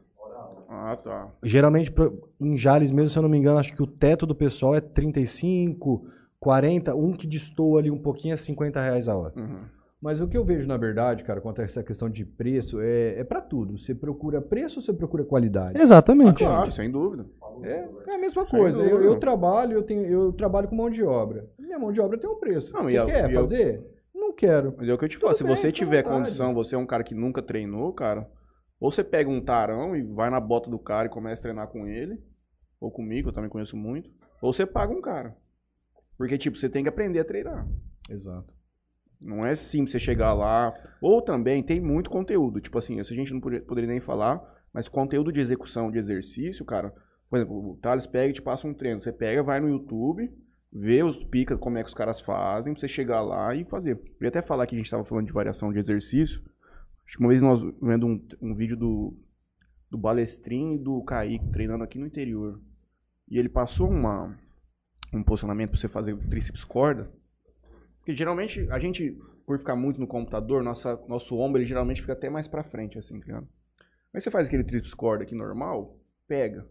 Ah, 0.69 0.97
tá. 0.97 1.31
Geralmente, 1.43 1.93
em 2.41 2.57
Jales 2.57 2.91
mesmo, 2.91 3.07
se 3.09 3.17
eu 3.17 3.23
não 3.23 3.29
me 3.29 3.37
engano, 3.37 3.57
acho 3.57 3.73
que 3.73 3.81
o 3.81 3.87
teto 3.87 4.25
do 4.25 4.35
pessoal 4.35 4.75
é 4.75 4.81
35, 4.81 6.05
40, 6.39 6.95
um 6.95 7.13
que 7.13 7.27
destoa 7.27 7.79
ali 7.79 7.89
um 7.91 7.97
pouquinho 8.01 8.33
é 8.33 8.37
50 8.37 8.79
reais 8.81 9.09
a 9.09 9.15
hora. 9.15 9.33
Uhum. 9.37 9.61
Mas 9.99 10.21
o 10.21 10.27
que 10.27 10.37
eu 10.37 10.45
vejo, 10.45 10.67
na 10.67 10.77
verdade, 10.77 11.23
cara, 11.23 11.41
quanto 11.41 11.59
a 11.59 11.63
essa 11.63 11.81
questão 11.83 12.07
de 12.07 12.23
preço, 12.23 12.79
é, 12.79 13.19
é 13.19 13.23
para 13.23 13.41
tudo. 13.41 13.79
Você 13.79 13.95
procura 13.95 14.39
preço 14.39 14.77
ou 14.77 14.81
você 14.83 14.93
procura 14.93 15.23
qualidade? 15.23 15.79
Exatamente. 15.81 16.37
Claro, 16.37 16.71
sem 16.71 16.91
dúvida. 16.91 17.25
É, 17.63 17.89
é 18.07 18.13
a 18.15 18.17
mesma 18.19 18.43
Sem 18.43 18.51
coisa. 18.51 18.83
Eu, 18.83 19.01
eu 19.01 19.17
trabalho, 19.19 19.73
eu, 19.73 19.81
tenho, 19.83 20.05
eu 20.05 20.31
trabalho 20.33 20.67
com 20.67 20.75
mão 20.75 20.89
de 20.91 21.03
obra. 21.03 21.49
Minha 21.57 21.79
mão 21.79 21.91
de 21.91 21.99
obra 21.99 22.15
tem 22.19 22.29
um 22.29 22.35
preço. 22.39 22.71
Não, 22.73 22.83
você 22.83 22.93
e 22.93 22.95
eu- 22.97 23.05
quer 23.07 23.31
eu- 23.31 23.41
fazer? 23.41 23.83
Não 24.13 24.31
quero. 24.33 24.75
Mas 24.77 24.87
é 24.87 24.93
o 24.93 24.97
que 24.99 25.05
eu 25.05 25.09
te 25.09 25.17
falo, 25.17 25.33
Tudo 25.33 25.37
se 25.39 25.43
bem, 25.45 25.55
você 25.55 25.71
tiver 25.71 26.03
vontade. 26.03 26.21
condição, 26.25 26.53
você 26.53 26.75
é 26.75 26.77
um 26.77 26.85
cara 26.85 27.03
que 27.03 27.15
nunca 27.15 27.41
treinou, 27.41 27.91
cara, 27.93 28.29
ou 28.79 28.91
você 28.91 29.03
pega 29.03 29.29
um 29.29 29.41
tarão 29.41 29.95
e 29.95 30.03
vai 30.03 30.29
na 30.29 30.39
bota 30.39 30.69
do 30.69 30.77
cara 30.77 31.07
e 31.07 31.09
começa 31.09 31.41
a 31.41 31.43
treinar 31.43 31.67
com 31.69 31.87
ele, 31.87 32.19
ou 32.79 32.91
comigo, 32.91 33.29
eu 33.29 33.33
também 33.33 33.49
conheço 33.49 33.75
muito, 33.75 34.09
ou 34.41 34.53
você 34.53 34.63
paga 34.65 34.93
um 34.93 35.01
cara. 35.01 35.35
Porque, 36.17 36.37
tipo, 36.37 36.57
você 36.57 36.67
tem 36.67 36.83
que 36.83 36.89
aprender 36.89 37.19
a 37.19 37.25
treinar. 37.25 37.67
Exato. 38.09 38.53
Não 39.21 39.45
é 39.45 39.55
simples 39.55 39.91
você 39.91 39.99
chegar 39.99 40.33
lá. 40.33 40.73
Ou 41.01 41.21
também 41.21 41.63
tem 41.63 41.79
muito 41.79 42.09
conteúdo. 42.09 42.59
Tipo 42.61 42.77
assim, 42.77 42.99
isso 42.99 43.13
a 43.13 43.15
gente 43.15 43.33
não 43.33 43.39
poderia, 43.39 43.87
nem 43.87 43.99
falar, 43.99 44.41
mas 44.73 44.87
conteúdo 44.87 45.31
de 45.31 45.39
execução 45.39 45.91
de 45.91 45.97
exercício, 45.97 46.65
cara. 46.65 46.93
Por 47.29 47.37
exemplo, 47.37 47.71
o 47.71 47.77
Thales 47.77 48.07
pega 48.07 48.29
e 48.29 48.33
te 48.33 48.41
passa 48.41 48.67
um 48.67 48.73
treino. 48.73 49.01
Você 49.01 49.11
pega, 49.11 49.43
vai 49.43 49.59
no 49.59 49.69
YouTube, 49.69 50.31
vê 50.71 51.03
os 51.03 51.23
picas, 51.25 51.59
como 51.59 51.77
é 51.77 51.83
que 51.83 51.89
os 51.89 51.95
caras 51.95 52.21
fazem, 52.21 52.73
pra 52.73 52.79
você 52.79 52.87
chegar 52.87 53.21
lá 53.21 53.53
e 53.53 53.65
fazer. 53.65 53.93
Eu 53.93 54.23
ia 54.23 54.29
até 54.29 54.41
falar 54.41 54.65
que 54.65 54.75
a 54.75 54.77
gente 54.77 54.89
tava 54.89 55.03
falando 55.03 55.25
de 55.25 55.33
variação 55.33 55.73
de 55.73 55.79
exercício. 55.79 56.41
Acho 57.05 57.17
que 57.17 57.23
uma 57.23 57.29
vez 57.29 57.41
nós 57.41 57.61
vendo 57.81 58.05
um, 58.05 58.27
um 58.41 58.55
vídeo 58.55 58.77
do, 58.77 59.17
do 59.89 59.97
Balestrin 59.97 60.75
e 60.75 60.77
do 60.77 61.01
Kaique 61.03 61.51
treinando 61.51 61.83
aqui 61.83 61.97
no 61.97 62.07
interior. 62.07 62.61
E 63.29 63.37
ele 63.37 63.49
passou 63.49 63.89
uma, 63.89 64.37
um 65.13 65.23
posicionamento 65.23 65.71
pra 65.71 65.79
você 65.79 65.87
fazer 65.87 66.13
o 66.13 66.29
tríceps 66.29 66.63
corda. 66.63 67.11
Porque 67.99 68.15
geralmente 68.15 68.67
a 68.71 68.79
gente, 68.79 69.17
por 69.45 69.57
ficar 69.57 69.75
muito 69.75 69.99
no 69.99 70.07
computador, 70.07 70.63
nossa, 70.63 70.99
nosso 71.07 71.37
ombro 71.37 71.59
ele 71.59 71.67
geralmente 71.67 72.01
fica 72.01 72.13
até 72.13 72.29
mais 72.29 72.47
pra 72.47 72.63
frente, 72.63 72.97
assim, 72.97 73.19
tá 73.19 73.25
ligado? 73.25 73.47
Aí 74.13 74.21
você 74.21 74.31
faz 74.31 74.47
aquele 74.47 74.63
tríceps 74.63 74.93
corda 74.93 75.23
aqui 75.23 75.35
normal, 75.35 75.99
pega. 76.27 76.65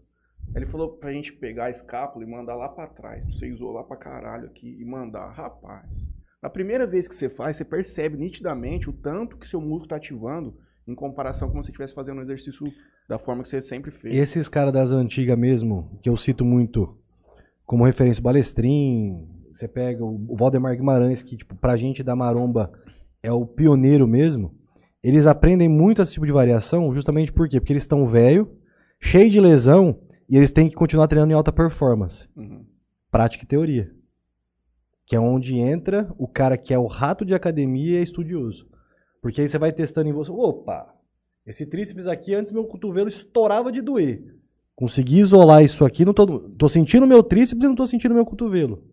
Ele 0.55 0.65
falou 0.65 0.97
pra 0.97 1.11
gente 1.11 1.33
pegar 1.33 1.65
a 1.65 1.69
escápula 1.69 2.25
e 2.25 2.29
mandar 2.29 2.55
lá 2.55 2.69
pra 2.69 2.87
trás, 2.87 3.23
pra 3.23 3.33
você 3.33 3.47
isolar 3.47 3.83
pra 3.83 3.97
caralho 3.97 4.47
aqui 4.47 4.77
e 4.79 4.85
mandar. 4.85 5.29
Rapaz, 5.31 6.07
na 6.41 6.49
primeira 6.49 6.87
vez 6.87 7.07
que 7.07 7.15
você 7.15 7.29
faz, 7.29 7.57
você 7.57 7.65
percebe 7.65 8.17
nitidamente 8.17 8.89
o 8.89 8.93
tanto 8.93 9.37
que 9.37 9.47
seu 9.47 9.59
músculo 9.59 9.89
tá 9.89 9.95
ativando 9.97 10.57
em 10.87 10.95
comparação 10.95 11.49
com 11.49 11.61
se 11.61 11.67
você 11.67 11.71
estivesse 11.71 11.93
fazendo 11.93 12.19
um 12.19 12.21
exercício 12.21 12.65
da 13.07 13.19
forma 13.19 13.43
que 13.43 13.49
você 13.49 13.61
sempre 13.61 13.91
fez. 13.91 14.15
Esses 14.15 14.47
caras 14.47 14.73
das 14.73 14.91
antigas 14.91 15.37
mesmo, 15.37 15.99
que 16.01 16.09
eu 16.09 16.15
cito 16.15 16.45
muito 16.45 16.97
como 17.67 17.85
referência, 17.85 18.21
o 18.21 18.23
Balestrin, 18.23 19.27
você 19.53 19.67
pega 19.67 20.03
o 20.03 20.35
Valdemar 20.37 20.75
Guimarães, 20.75 21.21
que 21.21 21.35
tipo, 21.35 21.53
pra 21.55 21.75
gente 21.75 22.01
da 22.01 22.15
maromba 22.15 22.71
é 23.21 23.31
o 23.31 23.45
pioneiro 23.45 24.07
mesmo, 24.07 24.55
eles 25.03 25.27
aprendem 25.27 25.67
muito 25.67 26.01
esse 26.01 26.13
tipo 26.13 26.25
de 26.25 26.31
variação 26.31 26.93
justamente 26.93 27.31
por 27.31 27.47
quê? 27.49 27.59
Porque 27.59 27.73
eles 27.73 27.83
estão 27.83 28.07
velho, 28.07 28.49
cheio 29.01 29.29
de 29.29 29.41
lesão, 29.41 29.99
e 30.29 30.37
eles 30.37 30.51
têm 30.51 30.69
que 30.69 30.75
continuar 30.75 31.07
treinando 31.07 31.33
em 31.33 31.35
alta 31.35 31.51
performance. 31.51 32.27
Uhum. 32.35 32.65
Prática 33.11 33.43
e 33.43 33.47
teoria. 33.47 33.91
Que 35.05 35.15
é 35.15 35.19
onde 35.19 35.57
entra 35.57 36.13
o 36.17 36.27
cara 36.27 36.57
que 36.57 36.73
é 36.73 36.79
o 36.79 36.87
rato 36.87 37.25
de 37.25 37.33
academia 37.33 37.95
e 37.95 37.97
é 37.97 38.01
estudioso. 38.01 38.67
Porque 39.21 39.41
aí 39.41 39.47
você 39.47 39.57
vai 39.57 39.71
testando 39.71 40.09
em 40.09 40.13
você. 40.13 40.31
Opa! 40.31 40.93
Esse 41.45 41.65
tríceps 41.65 42.07
aqui, 42.07 42.33
antes 42.33 42.51
meu 42.51 42.65
cotovelo 42.65 43.07
estourava 43.07 43.71
de 43.71 43.81
doer. 43.81 44.36
Consegui 44.77 45.21
isolar 45.21 45.63
isso 45.63 45.83
aqui, 45.83 46.05
não 46.05 46.13
tô, 46.13 46.37
tô 46.39 46.69
sentindo 46.69 47.07
meu 47.07 47.23
tríceps 47.23 47.63
e 47.63 47.67
não 47.67 47.73
tô 47.73 47.87
sentindo 47.87 48.13
meu 48.13 48.23
cotovelo. 48.23 48.83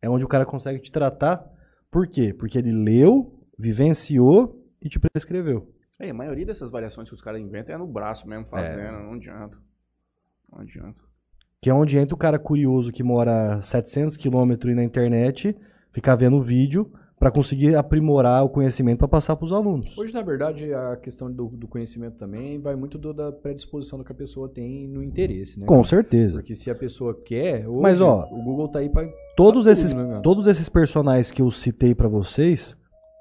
É 0.00 0.08
onde 0.08 0.24
o 0.24 0.28
cara 0.28 0.46
consegue 0.46 0.80
te 0.80 0.90
tratar. 0.90 1.44
Por 1.90 2.06
quê? 2.06 2.32
Porque 2.32 2.56
ele 2.56 2.72
leu, 2.72 3.38
vivenciou 3.58 4.66
e 4.80 4.88
te 4.88 4.98
prescreveu. 4.98 5.70
É, 5.98 6.08
a 6.08 6.14
maioria 6.14 6.46
dessas 6.46 6.70
variações 6.70 7.10
que 7.10 7.14
os 7.14 7.20
caras 7.20 7.38
inventam 7.38 7.74
é 7.74 7.78
no 7.78 7.86
braço 7.86 8.26
mesmo 8.26 8.46
fazendo, 8.46 8.98
não 8.98 9.12
adianta. 9.12 9.58
Não 10.50 10.60
adianta. 10.60 11.04
Que 11.60 11.68
é 11.68 11.74
onde 11.74 11.98
entra 11.98 12.14
o 12.14 12.18
cara 12.18 12.38
curioso 12.38 12.90
que 12.90 13.02
mora 13.02 13.60
700 13.60 14.16
quilômetros 14.16 14.74
na 14.74 14.84
internet, 14.84 15.54
ficar 15.92 16.16
vendo 16.16 16.38
o 16.38 16.42
vídeo 16.42 16.90
para 17.26 17.32
conseguir 17.32 17.74
aprimorar 17.74 18.44
o 18.44 18.48
conhecimento 18.48 18.98
para 18.98 19.08
passar 19.08 19.34
para 19.34 19.46
os 19.46 19.52
alunos. 19.52 19.98
Hoje, 19.98 20.14
na 20.14 20.22
verdade, 20.22 20.72
a 20.72 20.94
questão 20.96 21.28
do, 21.30 21.48
do 21.48 21.66
conhecimento 21.66 22.16
também 22.16 22.60
vai 22.60 22.76
muito 22.76 22.96
do- 22.96 23.12
da 23.12 23.32
predisposição 23.32 23.98
do 23.98 24.04
que 24.04 24.12
a 24.12 24.14
pessoa 24.14 24.48
tem 24.48 24.86
no 24.86 25.02
interesse, 25.02 25.58
né? 25.58 25.66
Com 25.66 25.82
certeza. 25.82 26.38
Porque 26.38 26.54
se 26.54 26.70
a 26.70 26.74
pessoa 26.74 27.20
quer, 27.20 27.66
hoje, 27.66 27.82
Mas, 27.82 28.00
ó, 28.00 28.28
o 28.30 28.42
Google 28.44 28.68
tá 28.68 28.78
aí 28.78 28.88
pra... 28.88 29.08
Todos 29.36 29.66
esses, 29.66 29.92
tudo, 29.92 30.04
né, 30.06 30.20
todos 30.22 30.46
esses 30.46 30.68
personagens 30.68 31.32
que 31.32 31.42
eu 31.42 31.50
citei 31.50 31.96
para 31.96 32.06
vocês, 32.06 32.76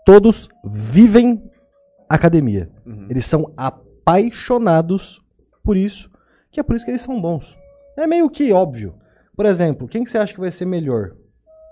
todos 0.06 0.50
vivem 0.64 1.42
academia. 2.08 2.70
Uhum. 2.86 3.08
Eles 3.10 3.26
são 3.26 3.52
apaixonados 3.58 5.20
por 5.64 5.76
isso, 5.76 6.12
que 6.52 6.60
é 6.60 6.64
por 6.64 6.76
isso 6.76 6.86
que 6.86 6.92
eles 6.92 7.02
são 7.02 7.20
bons. 7.20 7.58
É 7.98 8.06
meio 8.06 8.30
que 8.30 8.54
óbvio. 8.54 8.94
Por 9.36 9.48
exemplo, 9.48 9.88
quem 9.88 10.04
que 10.04 10.12
você 10.12 10.20
acha 10.20 10.32
que 10.32 10.40
vai 10.40 10.52
ser 10.52 10.66
melhor? 10.66 11.16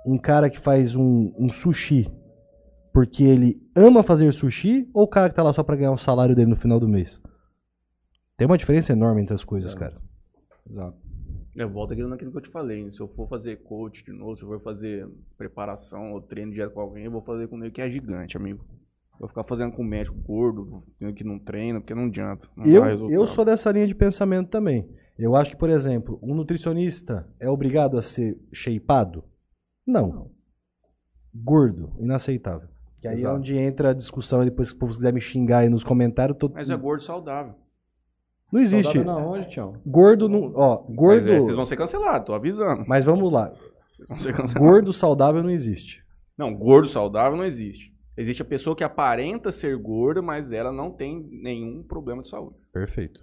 Um 0.06 0.18
cara 0.18 0.50
que 0.50 0.60
faz 0.60 0.96
um, 0.96 1.32
um 1.38 1.48
sushi 1.50 2.12
porque 2.94 3.24
ele 3.24 3.62
ama 3.76 4.04
fazer 4.04 4.32
sushi 4.32 4.88
ou 4.94 5.04
o 5.04 5.08
cara 5.08 5.30
que 5.30 5.36
tá 5.36 5.44
lá 5.44 5.52
só 5.52 5.64
pra 5.64 5.76
ganhar 5.76 5.92
o 5.92 5.98
salário 5.98 6.36
dele 6.36 6.50
no 6.52 6.56
final 6.56 6.80
do 6.80 6.88
mês? 6.88 7.22
Tem 8.38 8.46
uma 8.48 8.58
diferença 8.58 8.94
enorme 8.94 9.22
entre 9.22 9.34
as 9.34 9.44
coisas, 9.44 9.74
É. 9.76 9.78
cara. 9.78 10.02
Exato. 10.70 10.98
Eu 11.56 11.70
volto 11.70 11.94
aquilo 11.94 12.10
naquilo 12.10 12.32
que 12.32 12.38
eu 12.38 12.42
te 12.42 12.50
falei. 12.50 12.90
Se 12.92 13.00
eu 13.00 13.08
for 13.08 13.28
fazer 13.28 13.58
coach 13.64 14.04
de 14.04 14.12
novo, 14.12 14.36
se 14.36 14.44
eu 14.44 14.48
for 14.50 14.60
fazer 14.62 15.08
preparação 15.38 16.14
ou 16.14 16.22
treino 16.22 16.52
direto 16.52 16.74
com 16.74 16.80
alguém, 16.82 17.06
eu 17.06 17.12
vou 17.12 17.22
fazer 17.22 17.48
com 17.48 17.58
ele 17.62 17.70
que 17.72 17.82
é 17.82 17.90
gigante, 17.90 18.36
amigo. 18.38 18.66
Vou 19.20 19.30
ficar 19.30 19.44
fazendo 19.44 19.72
com 19.72 19.84
médico 19.84 20.18
gordo, 20.18 20.84
que 21.16 21.24
não 21.24 21.38
treina, 21.38 21.80
porque 21.80 21.94
não 21.94 22.06
adianta. 22.06 22.48
Não 22.58 22.66
Eu, 22.66 23.12
eu 23.12 23.28
sou 23.28 23.46
dessa 23.46 23.72
linha 23.72 23.86
de 23.86 23.94
pensamento 23.94 24.50
também. 24.50 24.90
Eu 25.18 25.36
acho 25.36 25.52
que, 25.52 25.58
por 25.58 25.70
exemplo, 25.70 26.20
um 26.24 26.34
nutricionista 26.34 27.28
é 27.40 27.48
obrigado 27.48 27.98
a 28.00 28.02
ser 28.02 28.36
shapeado? 28.52 29.24
Não. 29.86 30.32
Gordo, 31.34 31.94
inaceitável. 32.00 32.68
Que 33.04 33.08
aí 33.10 33.16
é 33.16 33.18
Exato. 33.18 33.36
onde 33.36 33.58
entra 33.58 33.90
a 33.90 33.94
discussão, 33.94 34.42
e 34.44 34.46
depois 34.46 34.72
que 34.72 34.78
o 34.78 34.80
povo 34.80 34.94
quiser 34.94 35.12
me 35.12 35.20
xingar 35.20 35.58
aí 35.58 35.70
nos 35.70 35.84
comentários, 35.84 36.38
tô... 36.38 36.48
Mas 36.48 36.70
é 36.70 36.78
gordo 36.78 37.04
saudável. 37.04 37.54
não 38.50 38.62
existe. 38.62 38.94
Saudável 38.94 39.22
na 39.22 39.28
onde, 39.28 39.50
Tião? 39.50 39.76
Gordo 39.86 40.30
não. 40.30 40.54
Ó, 40.56 40.78
gordo. 40.90 41.26
Mas, 41.26 41.36
é, 41.36 41.40
vocês 41.42 41.56
vão 41.58 41.66
ser 41.66 41.76
cancelados, 41.76 42.26
tô 42.26 42.34
avisando. 42.34 42.86
Mas 42.88 43.04
vamos 43.04 43.30
lá. 43.30 43.52
Vão 44.08 44.18
ser 44.18 44.32
cancelados. 44.34 44.54
Gordo 44.54 44.94
saudável 44.94 45.44
não 45.44 45.50
existe. 45.50 46.02
Não, 46.38 46.56
gordo 46.56 46.88
saudável 46.88 47.38
não 47.38 47.44
existe. 47.44 47.94
Existe 48.16 48.42
a 48.42 48.46
pessoa 48.46 48.74
que 48.74 48.86
aparenta 48.86 49.52
ser 49.52 49.76
gorda, 49.76 50.22
mas 50.22 50.54
ela 50.54 50.72
não 50.72 50.90
tem 50.90 51.28
nenhum 51.30 51.84
problema 51.84 52.22
de 52.22 52.30
saúde. 52.30 52.56
Perfeito. 52.72 53.22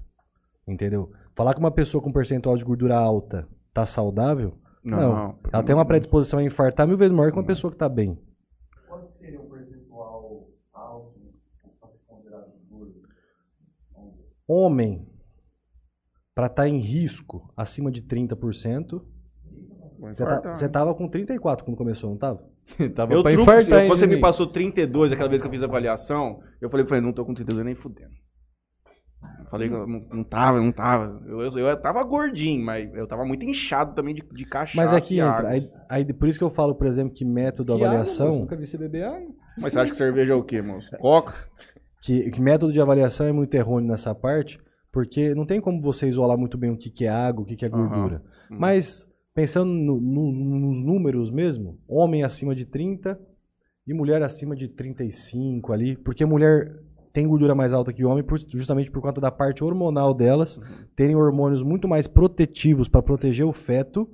Entendeu? 0.68 1.10
Falar 1.34 1.54
que 1.54 1.60
uma 1.60 1.70
pessoa 1.70 2.02
com 2.04 2.12
percentual 2.12 2.54
de 2.58 2.64
gordura 2.64 2.98
alta 2.98 3.48
tá 3.72 3.86
saudável, 3.86 4.58
Não, 4.84 5.38
ela 5.50 5.62
tem 5.62 5.74
uma 5.74 5.86
predisposição 5.86 6.38
a 6.38 6.44
infartar 6.44 6.86
mil 6.86 6.98
vezes 6.98 7.12
maior 7.16 7.32
que 7.32 7.38
uma 7.38 7.46
pessoa 7.46 7.70
que 7.72 7.78
tá 7.78 7.88
bem. 7.88 8.18
Quanto 8.88 9.08
seria 9.18 9.40
um 9.40 9.48
percentual 9.48 10.48
alto 10.72 11.20
para 11.80 11.90
ser 11.90 11.98
considerado 12.06 12.52
gordo? 12.68 12.94
Homem, 14.52 15.06
para 16.34 16.46
estar 16.46 16.66
em 16.66 16.80
risco 16.80 17.52
acima 17.56 17.88
de 17.88 18.02
30%, 18.02 19.00
você 20.00 20.24
tá, 20.24 20.54
você 20.56 20.68
tava 20.68 20.92
com 20.92 21.08
34 21.08 21.64
quando 21.64 21.76
começou, 21.76 22.10
não 22.10 22.18
tava? 22.18 22.42
Tava 22.96 23.12
Eu 23.14 23.22
pra 23.22 23.30
truco, 23.32 23.42
infartar, 23.50 23.82
eu, 23.82 23.88
quando 23.88 23.98
você 23.98 24.06
me 24.08 24.20
passou 24.20 24.46
32, 24.48 25.12
aquela 25.12 25.28
vez 25.28 25.40
que 25.40 25.46
eu 25.46 25.52
fiz 25.52 25.62
a 25.62 25.66
avaliação, 25.66 26.40
eu 26.60 26.68
falei 26.68 26.84
pra 26.84 26.96
ele, 26.96 27.06
não 27.06 27.12
tô 27.12 27.24
com 27.24 27.34
32 27.34 27.64
nem 27.64 27.74
fudendo. 27.76 28.10
Eu 29.40 29.46
falei 29.50 29.68
que 29.68 29.74
eu 29.74 29.86
não, 29.86 30.00
não 30.12 30.24
tava, 30.24 30.60
não 30.60 30.72
tava. 30.72 31.20
Eu, 31.26 31.42
eu, 31.42 31.58
eu 31.58 31.80
tava 31.80 32.02
gordinho, 32.04 32.64
mas 32.64 32.92
eu 32.94 33.06
tava 33.06 33.24
muito 33.24 33.44
inchado 33.44 33.94
também 33.94 34.14
de, 34.14 34.22
de 34.32 34.44
cachaça 34.46 34.76
Mas 34.76 34.92
aqui 34.92 35.16
entra. 35.18 35.30
água. 35.38 35.50
Aí, 35.50 35.70
aí 35.88 36.12
por 36.12 36.28
isso 36.28 36.38
que 36.38 36.44
eu 36.44 36.50
falo, 36.50 36.74
por 36.74 36.86
exemplo, 36.86 37.12
que 37.14 37.24
método 37.24 37.72
Que 37.72 37.78
de 37.78 37.84
água, 37.84 37.98
avaliação. 37.98 38.26
moço? 38.28 38.40
Nunca 38.40 38.56
vi 38.56 38.66
você 38.66 38.78
beber 38.78 39.04
água. 39.04 39.28
Mas 39.58 39.72
você 39.72 39.80
acha 39.80 39.92
que 39.92 39.98
cerveja 39.98 40.32
é 40.32 40.36
o 40.36 40.42
quê, 40.44 40.62
moço? 40.62 40.88
Coca? 40.98 41.34
Que, 42.02 42.30
que 42.30 42.40
método 42.40 42.72
de 42.72 42.80
avaliação 42.80 43.26
é 43.26 43.32
muito 43.32 43.54
errôneo 43.54 43.88
nessa 43.90 44.14
parte, 44.14 44.58
porque 44.92 45.34
não 45.34 45.46
tem 45.46 45.60
como 45.60 45.80
você 45.80 46.08
isolar 46.08 46.36
muito 46.38 46.56
bem 46.58 46.70
o 46.70 46.76
que, 46.76 46.90
que 46.90 47.04
é 47.04 47.08
água, 47.08 47.42
o 47.42 47.46
que, 47.46 47.56
que 47.56 47.64
é 47.64 47.68
gordura. 47.68 48.22
Uhum. 48.50 48.56
Mas, 48.58 49.06
pensando 49.34 49.70
no- 49.72 50.00
no- 50.00 50.32
nos 50.32 50.84
números 50.84 51.30
mesmo, 51.30 51.78
homem 51.88 52.22
acima 52.24 52.54
de 52.54 52.64
30 52.64 53.18
e 53.86 53.94
mulher 53.94 54.22
acima 54.22 54.54
de 54.56 54.68
35 54.68 55.72
ali, 55.72 55.96
porque 55.96 56.24
mulher 56.24 56.72
tem 57.12 57.26
gordura 57.26 57.54
mais 57.54 57.74
alta 57.74 57.92
que 57.92 58.04
homem 58.04 58.22
por- 58.22 58.38
justamente 58.48 58.90
por 58.90 59.00
conta 59.02 59.20
da 59.20 59.30
parte 59.30 59.64
hormonal 59.64 60.14
delas, 60.14 60.56
Uhum. 60.58 60.64
terem 60.96 61.16
hormônios 61.16 61.62
muito 61.62 61.88
mais 61.88 62.06
protetivos 62.06 62.88
para 62.88 63.02
proteger 63.02 63.44
o 63.46 63.52
feto 63.52 64.08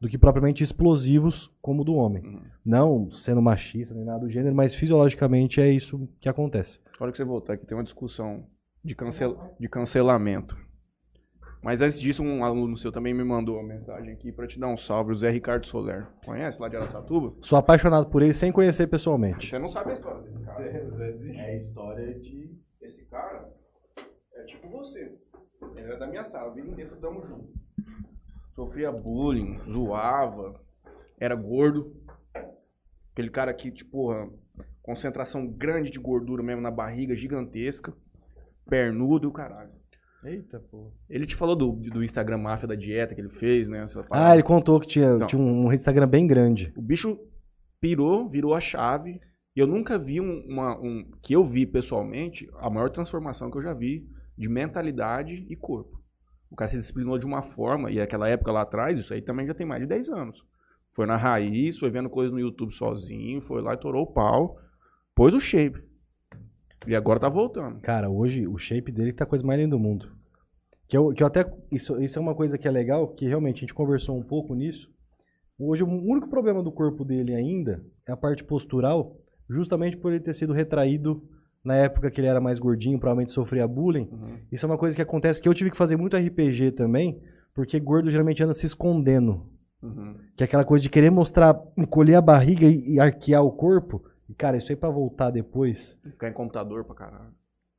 do 0.00 0.08
que 0.08 0.16
propriamente 0.16 0.62
explosivos 0.62 1.52
como 1.60 1.82
o 1.82 1.84
do 1.84 1.94
homem. 1.94 2.24
Uhum. 2.24 2.40
Não 2.64 3.10
sendo 3.10 3.42
machista 3.42 3.94
nem 3.94 4.04
nada 4.04 4.20
do 4.20 4.30
gênero, 4.30 4.54
mas 4.54 4.74
fisiologicamente 4.74 5.60
é 5.60 5.68
isso 5.68 6.08
que 6.18 6.28
acontece. 6.28 6.80
A 6.98 7.04
hora 7.04 7.12
que 7.12 7.18
você 7.18 7.24
voltar 7.24 7.54
aqui 7.54 7.66
tem 7.66 7.76
uma 7.76 7.84
discussão 7.84 8.46
de, 8.82 8.94
cancel... 8.94 9.54
de 9.60 9.68
cancelamento. 9.68 10.56
Mas 11.62 11.82
antes 11.82 12.00
disso, 12.00 12.22
um 12.22 12.42
aluno 12.42 12.74
seu 12.78 12.90
também 12.90 13.12
me 13.12 13.22
mandou 13.22 13.56
uma 13.56 13.68
mensagem 13.68 14.14
aqui 14.14 14.32
pra 14.32 14.46
te 14.46 14.58
dar 14.58 14.68
um 14.68 14.78
salve, 14.78 15.12
o 15.12 15.14
Zé 15.14 15.30
Ricardo 15.30 15.66
Soler. 15.66 16.06
Conhece 16.24 16.58
lá 16.58 16.68
de 16.68 16.76
Araçatuba? 16.76 17.34
Sou 17.42 17.58
apaixonado 17.58 18.06
por 18.06 18.22
ele 18.22 18.32
sem 18.32 18.50
conhecer 18.50 18.86
pessoalmente. 18.86 19.50
Você 19.50 19.58
não 19.58 19.68
sabe 19.68 19.90
a 19.90 19.92
história 19.92 20.22
desse 20.22 20.40
cara. 20.40 20.64
É 20.64 21.50
a 21.50 21.54
história 21.54 22.18
de. 22.18 22.58
Esse 22.80 23.04
cara 23.04 23.52
é 24.36 24.44
tipo 24.44 24.70
você. 24.70 25.14
Ele 25.76 25.86
era 25.86 25.98
da 25.98 26.06
minha 26.06 26.24
sala, 26.24 26.54
vida 26.54 26.66
inteira 26.66 26.88
estudamos 26.88 27.28
junto. 27.28 27.59
Sofria 28.60 28.92
bullying, 28.92 29.58
zoava, 29.72 30.60
era 31.18 31.34
gordo. 31.34 31.96
Aquele 33.10 33.30
cara 33.30 33.54
que, 33.54 33.70
tipo, 33.70 33.90
porra, 33.90 34.28
concentração 34.82 35.46
grande 35.46 35.90
de 35.90 35.98
gordura 35.98 36.42
mesmo 36.42 36.60
na 36.60 36.70
barriga, 36.70 37.16
gigantesca. 37.16 37.94
Pernudo 38.68 39.24
e 39.24 39.28
o 39.28 39.32
caralho. 39.32 39.70
Eita, 40.22 40.60
pô. 40.70 40.92
Ele 41.08 41.26
te 41.26 41.34
falou 41.34 41.56
do, 41.56 41.72
do 41.72 42.04
Instagram 42.04 42.36
máfia 42.36 42.68
da 42.68 42.74
dieta 42.74 43.14
que 43.14 43.22
ele 43.22 43.30
fez, 43.30 43.66
né? 43.66 43.86
Ah, 44.10 44.34
ele 44.34 44.42
contou 44.42 44.78
que 44.78 44.88
tinha, 44.88 45.14
Então. 45.14 45.26
tinha 45.26 45.40
um 45.40 45.72
Instagram 45.72 46.06
bem 46.06 46.26
grande. 46.26 46.70
O 46.76 46.82
bicho 46.82 47.18
pirou, 47.80 48.28
virou 48.28 48.54
a 48.54 48.60
chave. 48.60 49.22
E 49.56 49.60
eu 49.60 49.66
nunca 49.66 49.98
vi 49.98 50.20
um, 50.20 50.44
uma. 50.46 50.78
Um, 50.78 51.10
que 51.22 51.34
eu 51.34 51.42
vi 51.42 51.64
pessoalmente, 51.64 52.46
a 52.58 52.68
maior 52.68 52.90
transformação 52.90 53.50
que 53.50 53.56
eu 53.56 53.62
já 53.62 53.72
vi 53.72 54.06
de 54.36 54.50
mentalidade 54.50 55.46
e 55.48 55.56
corpo. 55.56 55.99
O 56.50 56.56
cara 56.56 56.70
se 56.70 56.76
disciplinou 56.76 57.18
de 57.18 57.24
uma 57.24 57.42
forma, 57.42 57.90
e 57.90 58.00
aquela 58.00 58.28
época 58.28 58.50
lá 58.50 58.62
atrás, 58.62 58.98
isso 58.98 59.14
aí 59.14 59.22
também 59.22 59.46
já 59.46 59.54
tem 59.54 59.66
mais 59.66 59.80
de 59.82 59.86
10 59.86 60.08
anos. 60.10 60.44
Foi 60.92 61.06
na 61.06 61.16
raiz, 61.16 61.78
foi 61.78 61.90
vendo 61.90 62.10
coisas 62.10 62.32
no 62.32 62.40
YouTube 62.40 62.72
sozinho, 62.72 63.40
foi 63.40 63.62
lá 63.62 63.74
e 63.74 63.78
torou 63.78 64.02
o 64.02 64.12
pau, 64.12 64.58
pôs 65.14 65.32
o 65.34 65.40
shape. 65.40 65.80
E 66.86 66.94
agora 66.96 67.20
tá 67.20 67.28
voltando. 67.28 67.80
Cara, 67.80 68.10
hoje 68.10 68.46
o 68.46 68.58
shape 68.58 68.90
dele 68.90 69.12
tá 69.12 69.24
a 69.24 69.26
coisa 69.26 69.46
mais 69.46 69.60
linda 69.60 69.76
do 69.76 69.78
mundo. 69.78 70.10
Que 70.88 70.96
eu, 70.96 71.12
que 71.12 71.22
eu 71.22 71.26
até. 71.26 71.44
Isso, 71.70 72.02
isso 72.02 72.18
é 72.18 72.22
uma 72.22 72.34
coisa 72.34 72.58
que 72.58 72.66
é 72.66 72.70
legal, 72.70 73.08
que 73.08 73.26
realmente 73.28 73.58
a 73.58 73.60
gente 73.60 73.74
conversou 73.74 74.18
um 74.18 74.22
pouco 74.22 74.54
nisso. 74.54 74.90
Hoje 75.58 75.84
o 75.84 75.86
único 75.86 76.28
problema 76.28 76.62
do 76.62 76.72
corpo 76.72 77.04
dele 77.04 77.34
ainda 77.34 77.84
é 78.08 78.12
a 78.12 78.16
parte 78.16 78.42
postural, 78.42 79.16
justamente 79.48 79.96
por 79.96 80.10
ele 80.10 80.24
ter 80.24 80.32
sido 80.32 80.52
retraído 80.52 81.22
na 81.64 81.74
época 81.76 82.10
que 82.10 82.20
ele 82.20 82.26
era 82.28 82.40
mais 82.40 82.58
gordinho, 82.58 82.98
provavelmente 82.98 83.32
sofria 83.32 83.66
bullying. 83.68 84.08
Uhum. 84.10 84.38
Isso 84.50 84.64
é 84.64 84.68
uma 84.68 84.78
coisa 84.78 84.96
que 84.96 85.02
acontece 85.02 85.40
que 85.42 85.48
eu 85.48 85.54
tive 85.54 85.70
que 85.70 85.76
fazer 85.76 85.96
muito 85.96 86.16
RPG 86.16 86.72
também, 86.72 87.20
porque 87.54 87.78
gordo 87.78 88.10
geralmente 88.10 88.42
anda 88.42 88.54
se 88.54 88.66
escondendo. 88.66 89.46
Uhum. 89.82 90.14
Que 90.36 90.42
é 90.42 90.46
aquela 90.46 90.64
coisa 90.64 90.82
de 90.82 90.90
querer 90.90 91.10
mostrar, 91.10 91.58
encolher 91.76 92.14
a 92.16 92.20
barriga 92.20 92.66
e, 92.66 92.94
e 92.94 93.00
arquear 93.00 93.42
o 93.44 93.52
corpo. 93.52 94.02
E, 94.28 94.34
cara, 94.34 94.56
isso 94.56 94.70
aí 94.70 94.76
pra 94.76 94.90
voltar 94.90 95.30
depois. 95.30 95.98
Ficar 96.02 96.28
em 96.28 96.32
computador 96.32 96.84
pra 96.84 96.94
caralho. 96.94 97.32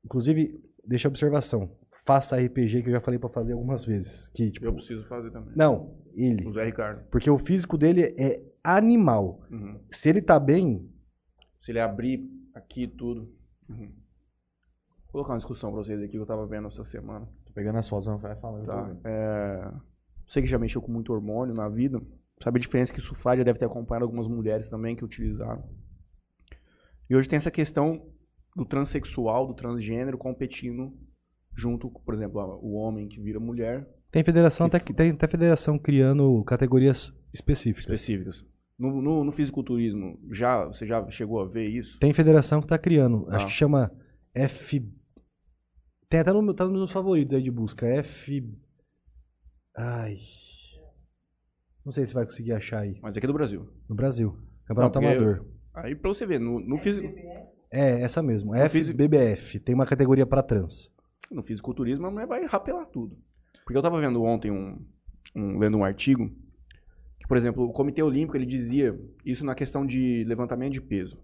Inclusive, 0.03 0.59
deixa 0.85 1.07
a 1.07 1.09
observação. 1.09 1.71
Faça 2.05 2.35
RPG 2.35 2.81
que 2.81 2.89
eu 2.89 2.93
já 2.93 3.01
falei 3.01 3.19
pra 3.19 3.29
fazer 3.29 3.53
algumas 3.53 3.85
vezes. 3.85 4.27
Que, 4.29 4.49
tipo, 4.51 4.65
Eu 4.65 4.73
preciso 4.73 5.07
fazer 5.07 5.29
também. 5.31 5.53
não, 5.55 5.95
ele. 6.15 6.47
O 6.47 6.53
Zé 6.53 6.65
Ricardo. 6.65 7.03
Porque 7.11 7.29
o 7.29 7.37
físico 7.37 7.77
dele 7.77 8.15
é 8.17 8.41
animal. 8.63 9.41
Uhum. 9.51 9.79
Se 9.91 10.09
ele 10.09 10.21
tá 10.21 10.39
bem, 10.39 10.89
Se 11.61 11.71
ele 11.71 11.79
abrir 11.79 12.27
aqui 12.55 12.87
tudo. 12.87 13.29
Uhum. 13.71 13.91
Vou 15.05 15.11
colocar 15.11 15.33
uma 15.33 15.37
discussão 15.37 15.71
pra 15.71 15.83
vocês 15.83 15.99
aqui 15.99 16.11
que 16.11 16.17
eu 16.17 16.25
tava 16.25 16.45
vendo 16.47 16.67
essa 16.67 16.83
semana. 16.83 17.27
Tô 17.45 17.53
pegando 17.53 17.77
as 17.77 17.89
fotos, 17.89 18.07
não 18.07 18.17
vai 18.17 18.35
falando. 18.35 18.65
Tá. 18.65 18.95
É... 19.03 19.71
Você 20.27 20.41
que 20.41 20.47
já 20.47 20.57
mexeu 20.57 20.81
com 20.81 20.91
muito 20.91 21.11
hormônio 21.11 21.53
na 21.53 21.67
vida, 21.67 22.01
sabe 22.41 22.57
a 22.57 22.61
diferença 22.61 22.93
que 22.93 22.99
isso 22.99 23.15
faz? 23.15 23.37
Já 23.37 23.43
deve 23.43 23.59
ter 23.59 23.65
acompanhado 23.65 24.05
algumas 24.05 24.27
mulheres 24.27 24.69
também 24.69 24.95
que 24.95 25.03
utilizaram. 25.03 25.63
E 27.09 27.15
hoje 27.15 27.27
tem 27.27 27.37
essa 27.37 27.51
questão 27.51 28.09
do 28.55 28.65
transexual, 28.65 29.47
do 29.47 29.53
transgênero 29.53 30.17
competindo 30.17 30.93
junto, 31.53 31.89
com, 31.89 32.01
por 32.01 32.13
exemplo, 32.13 32.41
o 32.61 32.73
homem 32.73 33.09
que 33.09 33.19
vira 33.19 33.39
mulher 33.39 33.85
tem 34.11 34.25
federação, 34.25 34.69
Que 34.69 34.75
até, 34.75 34.93
tem 34.93 35.11
até 35.11 35.27
federação 35.27 35.79
criando 35.79 36.43
categorias 36.43 37.13
específicas. 37.33 37.85
específicas. 37.85 38.45
No, 38.81 38.99
no, 39.01 39.23
no 39.23 39.31
fisiculturismo, 39.31 40.17
já, 40.31 40.65
você 40.65 40.87
já 40.87 41.07
chegou 41.11 41.39
a 41.39 41.45
ver 41.47 41.67
isso? 41.67 41.99
Tem 41.99 42.13
federação 42.13 42.59
que 42.61 42.67
tá 42.67 42.77
criando. 42.79 43.27
Acho 43.29 43.45
Ah. 43.45 43.47
que 43.47 43.53
chama 43.53 43.91
F. 44.33 44.81
Tem 46.09 46.19
até 46.19 46.33
no, 46.33 46.53
tá 46.53 46.63
nos 46.65 46.73
meus 46.73 46.91
favoritos 46.91 47.33
aí 47.35 47.43
de 47.43 47.51
busca. 47.51 47.85
F. 47.87 48.43
Ai. 49.77 50.17
Não 51.85 51.91
sei 51.91 52.05
se 52.05 52.13
vai 52.13 52.25
conseguir 52.25 52.53
achar 52.53 52.79
aí. 52.79 52.99
Mas 53.01 53.15
aqui 53.15 53.25
do 53.27 53.33
Brasil. 53.33 53.67
No 53.89 53.95
Brasil. 53.95 54.35
Campeonato 54.65 54.99
Não, 54.99 55.07
Amador. 55.09 55.45
Aí 55.73 55.95
pra 55.95 56.09
você 56.09 56.25
ver, 56.25 56.39
no, 56.39 56.59
no, 56.59 56.77
fisi- 56.77 57.05
É, 57.71 58.01
essa 58.01 58.21
mesmo. 58.21 58.53
fisi- 58.69 58.91
FBBF. 58.91 59.59
Tem 59.59 59.73
uma 59.75 59.85
categoria 59.85 60.25
pra 60.25 60.43
trans. 60.43 60.91
no 61.31 61.41
fisiculturismo 61.41 62.05
a 62.07 62.11
mulher 62.11 62.27
vai 62.27 62.45
rapelar 62.45 62.85
tudo. 62.87 63.15
Porque 63.63 63.77
eu 63.77 63.81
tava 63.81 64.01
vendo 64.01 64.21
ontem 64.21 64.51
um, 64.51 64.85
um- 65.35 65.57
lendo 65.59 65.77
um 65.77 65.83
artigo 65.85 66.29
que, 67.21 67.27
por 67.27 67.37
exemplo, 67.37 67.63
o 67.63 67.71
Comitê 67.71 68.01
Olímpico 68.01 68.35
ele 68.35 68.45
dizia 68.45 68.99
isso 69.23 69.45
na 69.45 69.53
questão 69.55 69.85
de 69.85 70.23
levantamento 70.25 70.73
de 70.73 70.81
peso. 70.81 71.17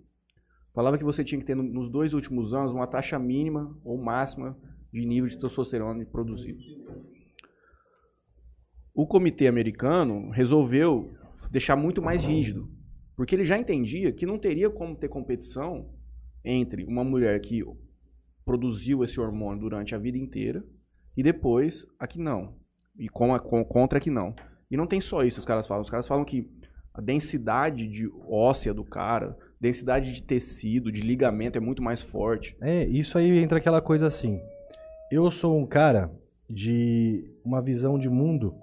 Falava 0.74 0.98
que 0.98 1.04
você 1.04 1.24
tinha 1.24 1.40
que 1.40 1.46
ter 1.48 1.56
no- 1.56 1.64
nos 1.64 1.90
dois 1.90 2.14
últimos 2.14 2.54
anos 2.54 2.72
uma 2.72 2.86
taxa 2.86 3.18
mínima 3.18 3.76
ou 3.84 3.98
máxima 3.98 4.56
de 4.94 5.04
nível 5.06 5.28
de 5.28 5.40
testosterona 5.40 6.06
produzido. 6.06 6.60
O 8.94 9.06
comitê 9.06 9.48
americano 9.48 10.30
resolveu 10.32 11.12
deixar 11.52 11.76
muito 11.76 12.02
mais 12.02 12.24
rígido, 12.24 12.70
porque 13.16 13.36
ele 13.36 13.46
já 13.46 13.58
entendia 13.58 14.12
que 14.12 14.26
não 14.26 14.38
teria 14.40 14.70
como 14.70 14.96
ter 14.96 15.08
competição 15.08 15.90
entre 16.44 16.84
uma 16.86 17.04
mulher 17.04 17.40
que 17.42 17.64
produziu 18.46 19.04
esse 19.04 19.20
hormônio 19.20 19.62
durante 19.62 19.94
a 19.94 19.98
vida 19.98 20.18
inteira 20.18 20.64
e 21.16 21.22
depois 21.24 21.86
a 22.00 22.08
que 22.08 22.20
não. 22.20 22.56
E 22.98 23.08
com 23.10 23.34
a, 23.36 23.40
com, 23.40 23.64
contra 23.66 23.98
a 23.98 24.02
que 24.02 24.10
não. 24.10 24.36
E 24.70 24.78
não 24.78 24.88
tem 24.88 25.00
só 25.00 25.24
isso, 25.24 25.40
os 25.40 25.46
caras 25.46 25.68
falam. 25.68 25.82
Os 25.82 25.90
caras 25.90 26.08
falam 26.08 26.26
que 26.26 26.50
a 26.94 27.02
densidade 27.02 27.88
de 27.88 28.10
óssea 28.28 28.74
do 28.74 28.84
cara, 28.84 29.38
densidade 29.62 30.14
de 30.14 30.24
tecido, 30.24 30.92
de 30.92 31.02
ligamento 31.02 31.58
é 31.58 31.62
muito 31.62 31.82
mais 31.82 32.02
forte. 32.02 32.56
É, 32.62 32.86
isso 32.86 33.18
aí 33.18 33.38
entra 33.38 33.60
aquela 33.60 33.82
coisa 33.82 34.08
assim. 34.08 34.42
Eu 35.12 35.30
sou 35.32 35.58
um 35.58 35.66
cara 35.66 36.12
de 36.50 37.24
uma 37.46 37.62
visão 37.62 37.98
de 37.98 38.10
mundo 38.10 38.54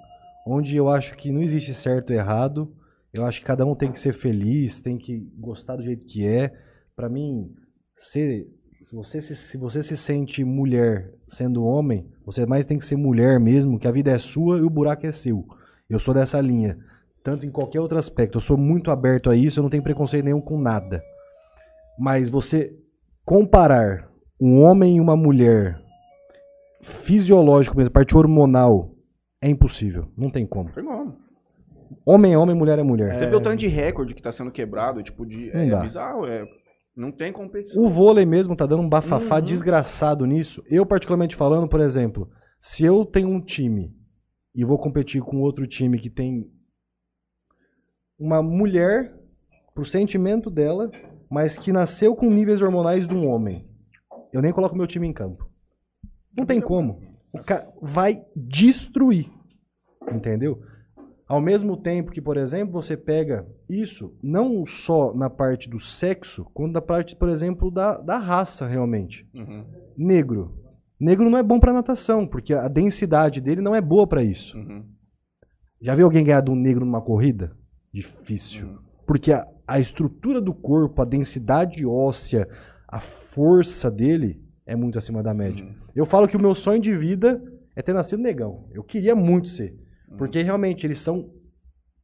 onde 0.47 0.77
eu 0.77 0.89
acho 0.89 1.17
que 1.17 1.33
não 1.33 1.43
existe 1.43 1.73
certo 1.73 2.13
e 2.13 2.17
errado. 2.17 2.75
Eu 3.13 3.25
acho 3.25 3.41
que 3.41 3.47
cada 3.47 3.65
um 3.65 3.75
tem 3.75 3.93
que 3.93 4.01
ser 4.01 4.13
feliz, 4.13 4.81
tem 4.81 4.99
que 4.99 5.19
gostar 5.39 5.77
do 5.77 5.85
jeito 5.85 6.05
que 6.05 6.27
é. 6.27 6.53
Pra 6.97 7.09
mim, 7.09 7.51
ser, 7.97 8.47
se, 8.85 8.95
você 8.95 9.21
se, 9.21 9.37
se 9.37 9.57
você 9.57 9.83
se 9.83 9.97
sente 9.97 10.45
mulher 10.45 11.13
sendo 11.29 11.65
homem, 11.65 12.07
você 12.27 12.45
mais 12.45 12.67
tem 12.67 12.79
que 12.79 12.85
ser 12.85 12.97
mulher 12.97 13.39
mesmo, 13.39 13.79
que 13.79 13.87
a 13.87 13.93
vida 13.93 14.11
é 14.11 14.19
sua 14.19 14.59
e 14.59 14.63
o 14.63 14.71
buraco 14.71 15.07
é 15.07 15.13
seu. 15.13 15.47
Eu 15.89 15.99
sou 15.99 16.15
dessa 16.15 16.41
linha. 16.41 16.79
Tanto 17.23 17.47
em 17.47 17.51
qualquer 17.51 17.81
outro 17.81 17.99
aspecto. 17.99 18.37
Eu 18.39 18.41
sou 18.43 18.57
muito 18.57 18.91
aberto 18.91 19.31
a 19.31 19.37
isso, 19.37 19.59
eu 19.59 19.63
não 19.63 19.71
tenho 19.71 19.83
preconceito 19.83 20.25
nenhum 20.25 20.41
com 20.41 20.59
nada. 20.59 21.03
Mas 21.99 22.29
você 22.29 22.73
comparar 23.25 24.09
um 24.41 24.61
homem 24.63 24.97
e 24.97 25.01
uma 25.01 25.17
mulher 25.17 25.81
fisiológico 26.83 27.77
mesmo, 27.77 27.93
parte 27.93 28.17
hormonal, 28.17 28.91
é 29.41 29.49
impossível. 29.49 30.09
Não 30.17 30.31
tem 30.31 30.47
como. 30.47 30.69
Foi 30.71 30.83
bom. 30.83 31.13
Homem 32.05 32.33
é 32.35 32.39
homem, 32.39 32.55
mulher 32.57 32.79
é 32.79 32.83
mulher. 32.83 33.15
Você 33.19 33.27
vê 33.27 33.37
o 33.37 33.41
tanto 33.41 33.57
de 33.61 33.69
recorde 33.69 34.15
que 34.15 34.21
está 34.21 34.33
sendo 34.33 34.51
quebrado, 34.51 35.03
tipo, 35.03 35.25
de, 35.25 35.51
Não 35.53 35.61
é, 35.61 35.71
dá. 35.71 35.81
bizarro, 35.81 36.27
é, 36.27 36.45
não 36.97 37.11
tem 37.13 37.33
competição. 37.33 37.83
O 37.83 37.89
vôlei 37.89 38.27
mesmo 38.27 38.57
tá 38.57 38.67
dando 38.67 38.83
um 38.83 38.89
bafafá 38.89 39.37
Uhum. 39.37 39.43
desgraçado 39.45 40.27
nisso. 40.27 40.63
Eu, 40.69 40.85
particularmente 40.85 41.37
falando, 41.37 41.69
por 41.69 41.81
exemplo, 41.81 42.29
se 42.61 42.85
eu 42.85 43.05
tenho 43.07 43.29
um 43.29 43.41
time 43.41 43.93
e 44.55 44.65
vou 44.65 44.79
competir 44.79 45.23
com 45.23 45.41
outro 45.41 45.67
time 45.67 45.99
que 45.99 46.09
tem 46.09 46.51
uma 48.19 48.43
mulher 48.43 49.13
pro 49.75 49.85
sentimento 49.85 50.49
dela, 50.49 50.91
mas 51.29 51.59
que 51.59 51.73
nasceu 51.73 52.15
com 52.15 52.31
níveis 52.31 52.63
hormonais 52.63 53.09
de 53.09 53.15
um 53.15 53.27
homem, 53.27 53.67
eu 54.33 54.41
nem 54.41 54.53
coloco 54.53 54.77
meu 54.77 54.87
time 54.87 55.07
em 55.07 55.13
campo. 55.13 55.49
Não 56.37 56.47
tem 56.47 56.61
como. 56.61 57.01
O 57.33 57.43
cara 57.43 57.69
vai 57.83 58.25
destruir. 58.35 59.31
Entendeu? 60.13 60.63
Ao 61.27 61.41
mesmo 61.41 61.77
tempo 61.77 62.13
que, 62.13 62.21
por 62.21 62.37
exemplo, 62.37 62.73
você 62.73 62.97
pega 62.97 63.47
isso 63.69 64.15
não 64.23 64.67
só 64.67 65.15
na 65.15 65.31
parte 65.31 65.69
do 65.69 65.81
sexo, 65.81 66.45
quanto 66.53 66.73
na 66.73 66.83
parte, 66.83 67.17
por 67.17 67.29
exemplo, 67.29 67.71
da, 67.71 67.97
da 67.97 68.19
raça, 68.19 68.67
realmente. 68.67 69.27
Uhum, 69.35 69.65
Negro. 69.97 70.64
Negro 71.01 71.29
não 71.29 71.39
é 71.39 71.43
bom 71.43 71.59
pra 71.59 71.73
natação, 71.73 72.27
porque 72.27 72.55
a 72.55 72.69
densidade 72.69 73.41
dele 73.41 73.61
não 73.61 73.75
é 73.75 73.81
boa 73.81 74.07
pra 74.07 74.23
isso. 74.23 74.57
uhum, 74.57 74.85
Já 75.81 75.95
viu 75.95 76.07
alguém 76.07 76.25
ganhar 76.25 76.41
de 76.41 76.51
um 76.51 76.55
negro 76.57 76.85
numa 76.85 77.03
corrida? 77.03 77.57
Difícil. 77.93 78.67
uhum. 78.67 78.79
Porque 79.07 79.33
a, 79.33 79.47
a 79.67 79.79
estrutura 79.79 80.41
do 80.41 80.55
corpo, 80.55 81.03
a 81.03 81.05
densidade 81.05 81.85
óssea, 81.85 82.49
a 82.89 83.01
força 83.01 83.91
dele 83.91 84.41
é 84.65 84.75
muito 84.75 84.97
acima 84.99 85.23
da 85.23 85.35
média. 85.35 85.65
Uhum. 85.65 85.75
Eu 85.95 86.07
falo 86.07 86.27
que 86.27 86.37
o 86.37 86.41
meu 86.41 86.55
sonho 86.55 86.81
de 86.81 86.97
vida 86.97 87.43
é 87.77 87.83
ter 87.83 87.93
nascido 87.93 88.23
negão. 88.23 88.67
Eu 88.73 88.83
queria 88.83 89.15
muito 89.15 89.49
ser. 89.49 89.77
Porque 90.17 90.41
realmente 90.43 90.87
eles 90.87 91.01
são 91.01 91.29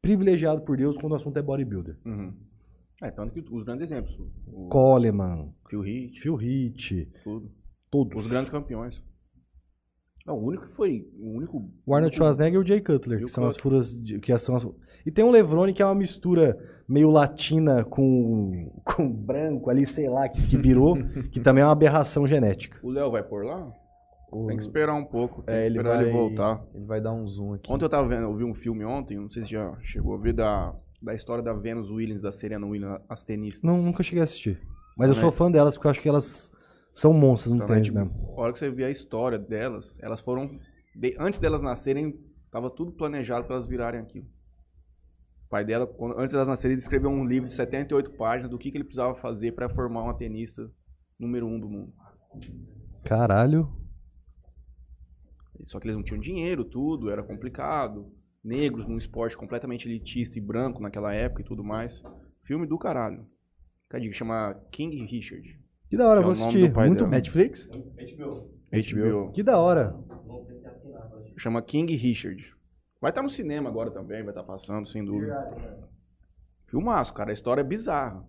privilegiados 0.03 0.65
por 0.65 0.77
Deus 0.77 0.97
quando 0.99 1.13
o 1.13 1.17
assunto 1.17 1.39
é 1.39 1.43
bodybuilder. 1.43 1.97
Uhum. 2.05 2.35
É, 3.03 3.11
tanto 3.11 3.33
que 3.33 3.41
os 3.55 3.65
grandes 3.65 3.85
exemplos. 3.91 4.19
O 4.47 4.69
Coleman, 4.69 5.53
Phil 5.69 5.85
Heath, 5.87 6.17
Phil 6.21 6.39
Heath, 6.41 7.09
tudo. 7.25 7.51
Todos. 7.91 8.25
Os 8.25 8.31
grandes 8.31 8.51
campeões. 8.51 9.01
Não, 10.27 10.37
o 10.37 10.47
único 10.47 10.65
que 10.67 10.73
foi. 10.73 11.07
O 11.19 11.37
único. 11.37 11.71
O 11.87 11.95
Arnold 11.95 12.15
Schwarzenegger 12.15 12.61
e 12.61 12.63
o 12.63 12.67
Jay 12.67 12.81
Cutler, 12.81 13.21
que 13.21 13.29
são 13.29 13.47
as 13.47 13.57
furas 13.57 13.99
de, 13.99 14.19
que 14.19 14.37
são 14.39 14.55
as... 14.55 14.67
E 15.07 15.11
tem 15.11 15.25
o 15.25 15.31
Levrone 15.31 15.73
que 15.73 15.81
é 15.83 15.85
uma 15.87 15.95
mistura 15.95 16.59
meio 16.87 17.11
latina 17.11 17.85
com, 17.85 18.71
com 18.85 19.11
branco 19.11 19.71
ali, 19.71 19.87
sei 19.87 20.09
lá, 20.11 20.29
que, 20.29 20.47
que 20.47 20.59
virou, 20.59 20.95
que 21.33 21.41
também 21.41 21.63
é 21.63 21.67
uma 21.67 21.73
aberração 21.73 22.27
genética. 22.27 22.79
O 22.83 22.91
Léo 22.91 23.11
vai 23.11 23.23
por 23.23 23.45
lá? 23.45 23.73
O- 24.31 24.47
Tem 24.47 24.57
que 24.59 24.63
esperar 24.63 24.95
um 24.95 25.05
pouco. 25.07 25.43
Tem 25.43 25.55
É, 25.55 25.61
que 25.61 25.67
ele 25.67 25.79
esperar 25.79 25.97
vai, 25.97 26.05
ele 26.05 26.13
voltar. 26.13 26.65
ele 26.75 26.85
vai 26.85 27.01
dar 27.01 27.13
um 27.13 27.27
zoom 27.27 27.55
aqui. 27.55 27.73
Ontem 27.73 27.85
eu 27.85 27.89
tava 27.89 28.07
vendo, 28.07 28.23
eu 28.25 28.37
vi 28.37 28.45
um 28.45 28.55
filme 28.55 28.85
ontem, 28.85 29.17
não 29.19 29.29
sei 29.31 29.45
se 29.45 29.53
já 29.53 29.75
chegou 29.81 30.15
a 30.15 30.19
ver, 30.19 30.35
da, 30.35 30.75
da 31.03 31.15
história 31.15 31.43
da 31.43 31.55
Venus 31.55 31.91
Williams, 31.91 32.21
da 32.21 32.31
Serena 32.31 32.67
Williams, 32.67 33.01
as 33.09 33.23
tenistas. 33.23 33.63
Não, 33.63 33.83
nunca 33.83 34.03
cheguei 34.03 34.21
a 34.21 34.25
assistir. 34.25 34.61
Mas 34.99 35.09
eu 35.09 35.15
Também. 35.15 35.31
sou 35.31 35.33
fã 35.33 35.51
delas 35.51 35.75
porque 35.77 35.87
eu 35.87 35.91
acho 35.93 36.01
que 36.03 36.09
elas 36.09 36.53
são 36.95 37.13
monstras 37.13 37.53
no 37.53 37.59
Também, 37.61 37.75
tênis 37.83 37.89
tipo, 37.89 37.99
mesmo. 37.99 38.35
A 38.37 38.41
hora 38.41 38.53
que 38.53 38.59
você 38.59 38.71
vê 38.71 38.85
a 38.85 38.91
história 38.91 39.39
delas, 39.39 39.97
elas 40.01 40.21
foram. 40.21 40.59
de- 40.95 41.17
antes 41.19 41.39
delas 41.41 41.63
nascerem, 41.63 42.19
tava 42.51 42.69
tudo 42.71 42.93
planejado 42.93 43.47
para 43.47 43.57
elas 43.57 43.67
virarem 43.69 44.01
aquilo. 44.01 44.27
O 45.47 45.49
pai 45.51 45.65
dela, 45.65 45.87
quando- 45.87 46.19
antes 46.19 46.33
delas 46.33 46.49
nascerem, 46.49 46.75
ele 46.75 46.81
escreveu 46.83 47.11
um 47.11 47.25
livro 47.25 47.49
de 47.49 47.55
78 47.55 48.11
páginas 48.13 48.51
do 48.51 48.59
que, 48.59 48.71
que 48.71 48.77
ele 48.77 48.85
precisava 48.85 49.15
fazer 49.17 49.53
para 49.53 49.69
formar 49.69 50.03
uma 50.03 50.15
tenista 50.15 50.71
número 51.19 51.47
um 51.47 51.59
do 51.59 51.69
mundo. 51.69 51.93
Caralho. 53.05 53.69
Só 55.65 55.79
que 55.79 55.87
eles 55.87 55.97
não 55.97 56.03
tinham 56.03 56.21
dinheiro, 56.21 56.65
tudo, 56.65 57.11
era 57.11 57.23
complicado. 57.23 58.11
Negros 58.43 58.87
num 58.87 58.97
esporte 58.97 59.37
completamente 59.37 59.87
elitista 59.87 60.39
e 60.39 60.41
branco 60.41 60.81
naquela 60.81 61.13
época 61.13 61.43
e 61.43 61.45
tudo 61.45 61.63
mais. 61.63 62.03
Filme 62.45 62.67
do 62.67 62.79
caralho. 62.79 63.27
Dica, 64.01 64.15
chama 64.15 64.55
King 64.71 65.05
Richard. 65.05 65.61
Que 65.91 65.97
da 65.97 66.09
hora, 66.09 66.21
Que 66.21 66.23
é 66.23 66.25
vou 66.25 66.33
assistir. 66.33 66.73
Muito 66.73 66.99
dela. 66.99 67.09
Netflix? 67.09 67.67
HBO. 67.67 69.33
Que 69.33 69.43
da 69.43 69.59
hora. 69.59 69.97
Chama 71.37 71.61
King 71.61 71.97
Richard. 71.97 72.55
Vai 73.01 73.11
estar 73.11 73.23
no 73.23 73.29
cinema 73.29 73.69
agora 73.69 73.91
também, 73.91 74.23
vai 74.23 74.31
estar 74.31 74.45
passando, 74.45 74.89
sem 74.89 75.05
dúvida. 75.05 75.35
Filmaço, 76.69 77.13
cara. 77.13 77.31
A 77.31 77.33
história 77.33 77.63
é 77.63 77.65
bizarra. 77.65 78.25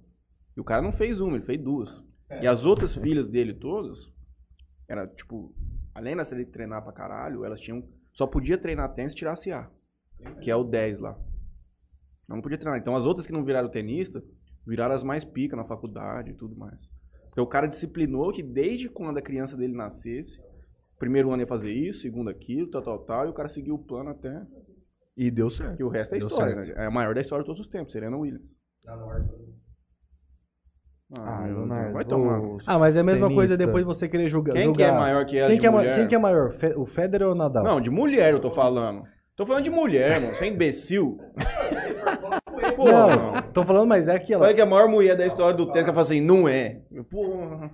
E 0.58 0.60
o 0.60 0.64
cara 0.64 0.82
não 0.82 0.92
fez 0.92 1.20
uma, 1.20 1.36
ele 1.36 1.46
fez 1.46 1.62
duas. 1.62 2.04
E 2.42 2.48
as 2.48 2.66
outras 2.66 2.96
filhas 2.96 3.30
dele 3.30 3.54
todas, 3.54 4.12
era 4.88 5.06
tipo, 5.06 5.54
além 5.94 6.16
de 6.16 6.34
ele 6.34 6.46
treinar 6.46 6.82
pra 6.82 6.92
caralho, 6.92 7.46
elas 7.46 7.60
tinham. 7.60 7.88
Só 8.14 8.26
podia 8.26 8.58
treinar 8.58 8.94
tênis 8.96 9.14
se 9.14 9.20
tirasse 9.20 9.52
A. 9.52 9.70
Que 10.42 10.50
é 10.50 10.56
o 10.56 10.64
10 10.64 11.00
lá. 11.00 11.16
Não 12.28 12.42
podia 12.42 12.58
treinar. 12.58 12.80
Então 12.80 12.96
as 12.96 13.06
outras 13.06 13.28
que 13.28 13.34
não 13.34 13.44
viraram 13.44 13.70
tenista, 13.70 14.24
viraram 14.66 14.96
as 14.96 15.04
mais 15.04 15.24
pica 15.24 15.56
na 15.56 15.66
faculdade 15.66 16.32
e 16.32 16.34
tudo 16.34 16.56
mais. 16.56 16.80
Porque 17.32 17.42
o 17.42 17.48
cara 17.48 17.66
disciplinou 17.66 18.32
que 18.34 18.44
desde 18.44 18.90
quando 18.90 19.18
a 19.18 19.22
criança 19.22 19.56
dele 19.56 19.74
nascesse, 19.74 20.38
primeiro 21.00 21.32
ano 21.32 21.42
ia 21.42 21.48
fazer 21.48 21.72
isso, 21.72 22.02
segundo 22.02 22.30
aquilo, 22.30 22.70
tal, 22.70 22.82
tal, 22.84 23.00
tal, 23.00 23.26
e 23.26 23.30
o 23.30 23.34
cara 23.34 23.48
seguiu 23.48 23.76
o 23.76 23.80
plano 23.80 24.10
até. 24.10 24.46
E 25.16 25.32
deu 25.32 25.50
certo. 25.50 25.78
Que 25.78 25.84
o 25.84 25.90
resto 25.90 26.14
é 26.16 26.20
Deu 26.20 26.28
história, 26.28 26.56
certo. 26.56 26.78
né? 26.78 26.84
É 26.84 26.88
a 26.88 26.92
maior 26.92 27.16
da 27.16 27.22
história 27.22 27.44
de 27.44 27.48
todos 27.48 27.62
os 27.62 27.68
tempos, 27.72 27.94
Serena 27.94 28.18
Williams. 28.18 28.52
Ah, 31.20 31.46
Leonardo, 31.46 31.84
Deus, 31.84 31.94
vai 31.94 32.06
tomar. 32.06 32.42
Ah, 32.66 32.80
mas 32.80 32.96
é 32.96 33.00
a 33.00 33.04
mesma 33.04 33.34
coisa 33.34 33.58
depois 33.58 33.86
você 33.86 34.08
querer 34.08 34.30
julgar. 34.30 34.54
Quem 34.54 34.74
que 34.74 34.84
é 34.84 34.92
maior 34.92 35.26
que 35.26 35.38
ela 35.38 35.48
Quem 35.50 35.58
de 35.58 35.62
que 35.62 35.68
é, 35.68 35.70
mulher? 35.70 35.96
quem 35.96 36.08
que 36.08 36.16
é 36.16 36.18
maior? 36.18 36.54
O 36.78 36.86
Federer 36.86 37.28
ou 37.28 37.34
o 37.34 37.38
Nadal? 37.38 37.64
Não, 37.64 37.82
de 37.82 37.90
mulher 37.90 38.34
eu 38.34 38.40
tô 38.40 38.50
falando. 38.50 39.04
Tô 39.36 39.46
falando 39.46 39.64
de 39.64 39.72
mulher, 39.72 40.22
mano. 40.22 40.36
Você 40.36 40.46
é 40.46 40.48
imbecil. 40.48 41.18
Pô, 42.76 42.86
Não, 42.86 43.42
tô 43.54 43.64
falando, 43.64 43.88
mas 43.88 44.08
é 44.08 44.16
aquela. 44.16 44.46
Olha 44.46 44.56
que 44.56 44.62
a 44.62 44.66
maior 44.66 44.88
mulher 44.88 45.16
da 45.16 45.26
história 45.26 45.56
do 45.56 45.66
tempo 45.68 45.86
que 45.86 45.92
fala 45.92 46.02
assim, 46.02 46.22
não 46.22 46.48
é. 46.48 46.82
Eu, 46.92 47.04
Porra. 47.04 47.72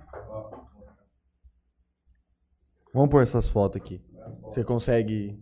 Vamos 2.92 3.10
pôr 3.10 3.22
essas 3.22 3.48
fotos 3.48 3.80
aqui. 3.80 4.00
Você 4.42 4.64
consegue 4.64 5.38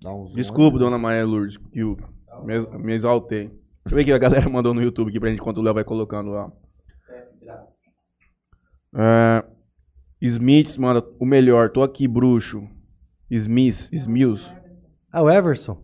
dar 0.00 0.14
um 0.14 0.26
zoom? 0.26 0.34
Desculpa, 0.34 0.78
dona 0.78 0.98
Maria 0.98 1.24
Lourdes, 1.24 1.56
que 1.56 1.80
eu 1.80 1.96
me, 2.42 2.60
me 2.78 2.94
exaltei. 2.94 3.48
Deixa 3.48 3.90
eu 3.90 3.96
ver 3.96 4.02
o 4.02 4.04
que 4.04 4.12
a 4.12 4.18
galera 4.18 4.48
mandou 4.48 4.72
no 4.72 4.82
YouTube 4.82 5.08
aqui 5.10 5.20
pra 5.20 5.28
gente 5.28 5.40
enquanto 5.40 5.58
o 5.58 5.62
Léo 5.62 5.74
vai 5.74 5.84
colocando 5.84 6.30
lá. 6.30 6.50
É, 8.96 9.44
Smiths 10.20 10.76
manda 10.78 11.04
o 11.20 11.26
melhor, 11.26 11.70
tô 11.70 11.82
aqui, 11.82 12.08
bruxo. 12.08 12.66
Smith, 13.30 13.88
Smills. 13.92 14.42
Ah, 15.12 15.22
o 15.22 15.30
Everson. 15.30 15.83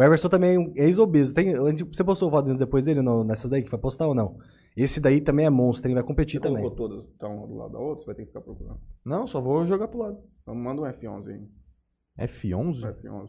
O 0.00 0.02
Everson 0.02 0.30
também 0.30 0.54
é 0.54 0.58
um 0.58 0.72
ex-obeso. 0.76 1.34
Tem, 1.34 1.54
você 1.84 2.02
postou 2.02 2.30
foto 2.30 2.54
depois 2.54 2.86
dele 2.86 3.02
no, 3.02 3.22
nessa 3.22 3.46
daí 3.46 3.62
que 3.62 3.70
vai 3.70 3.78
postar 3.78 4.06
ou 4.06 4.14
não? 4.14 4.38
Esse 4.74 4.98
daí 4.98 5.20
também 5.20 5.44
é 5.44 5.50
monstro, 5.50 5.88
ele 5.88 5.94
vai 5.94 6.02
competir 6.02 6.40
Você 6.40 6.48
também. 6.48 6.62
colocou 6.62 6.88
todas, 6.88 7.06
tá 7.18 7.28
uma 7.28 7.46
do 7.46 7.54
lado 7.54 7.72
da 7.72 7.78
outra, 7.78 8.00
você 8.02 8.06
vai 8.06 8.14
ter 8.14 8.22
que 8.22 8.28
ficar 8.28 8.40
procurando. 8.40 8.80
Não, 9.04 9.26
só 9.26 9.42
vou 9.42 9.66
jogar 9.66 9.88
pro 9.88 9.98
lado. 9.98 10.18
Então 10.40 10.54
manda 10.54 10.80
um 10.80 10.84
F11 10.86 11.28
aí. 11.28 12.26
F11? 12.28 12.80
F11. 12.80 13.28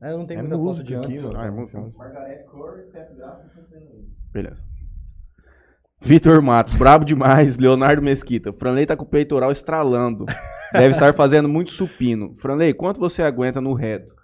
Ah, 0.00 0.10
eu 0.10 0.18
não 0.18 0.26
tenho 0.26 0.38
É 0.38 0.42
muita 0.42 0.56
foto 0.56 0.64
música 0.64 0.84
de 0.86 0.94
aqui. 0.94 1.12
Ah, 1.36 1.44
é 1.44 1.50
muito 1.50 1.76
Vitor 6.00 6.40
Matos, 6.42 6.74
brabo 6.76 7.04
demais. 7.04 7.56
Leonardo 7.58 8.02
Mesquita. 8.02 8.52
Franley 8.52 8.86
tá 8.86 8.96
com 8.96 9.04
o 9.04 9.08
peitoral 9.08 9.50
estralando. 9.50 10.26
Deve 10.72 10.94
estar 10.94 11.14
fazendo 11.14 11.48
muito 11.48 11.70
supino. 11.70 12.36
Franley, 12.38 12.74
quanto 12.74 13.00
você 13.00 13.22
aguenta 13.22 13.60
no 13.60 13.72
reto? 13.74 14.14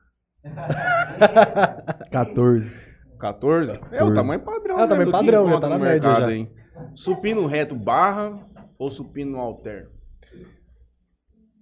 14. 2.10 2.92
14? 3.18 3.72
É 3.92 4.02
o 4.02 4.12
tamanho 4.12 4.40
padrão. 4.40 4.74
É 4.74 4.78
o 4.78 4.82
né, 4.82 4.88
tamanho 4.88 5.10
padrão, 5.10 5.44
já 5.44 5.50
encontra 5.50 5.68
tá 5.70 5.78
na 5.78 5.84
média 5.84 6.08
mercado, 6.10 6.30
já. 6.30 6.34
hein? 6.34 6.50
Supino 6.94 7.46
reto 7.46 7.74
barra 7.76 8.38
ou 8.78 8.90
supino 8.90 9.32
no 9.32 9.38
alter? 9.38 9.88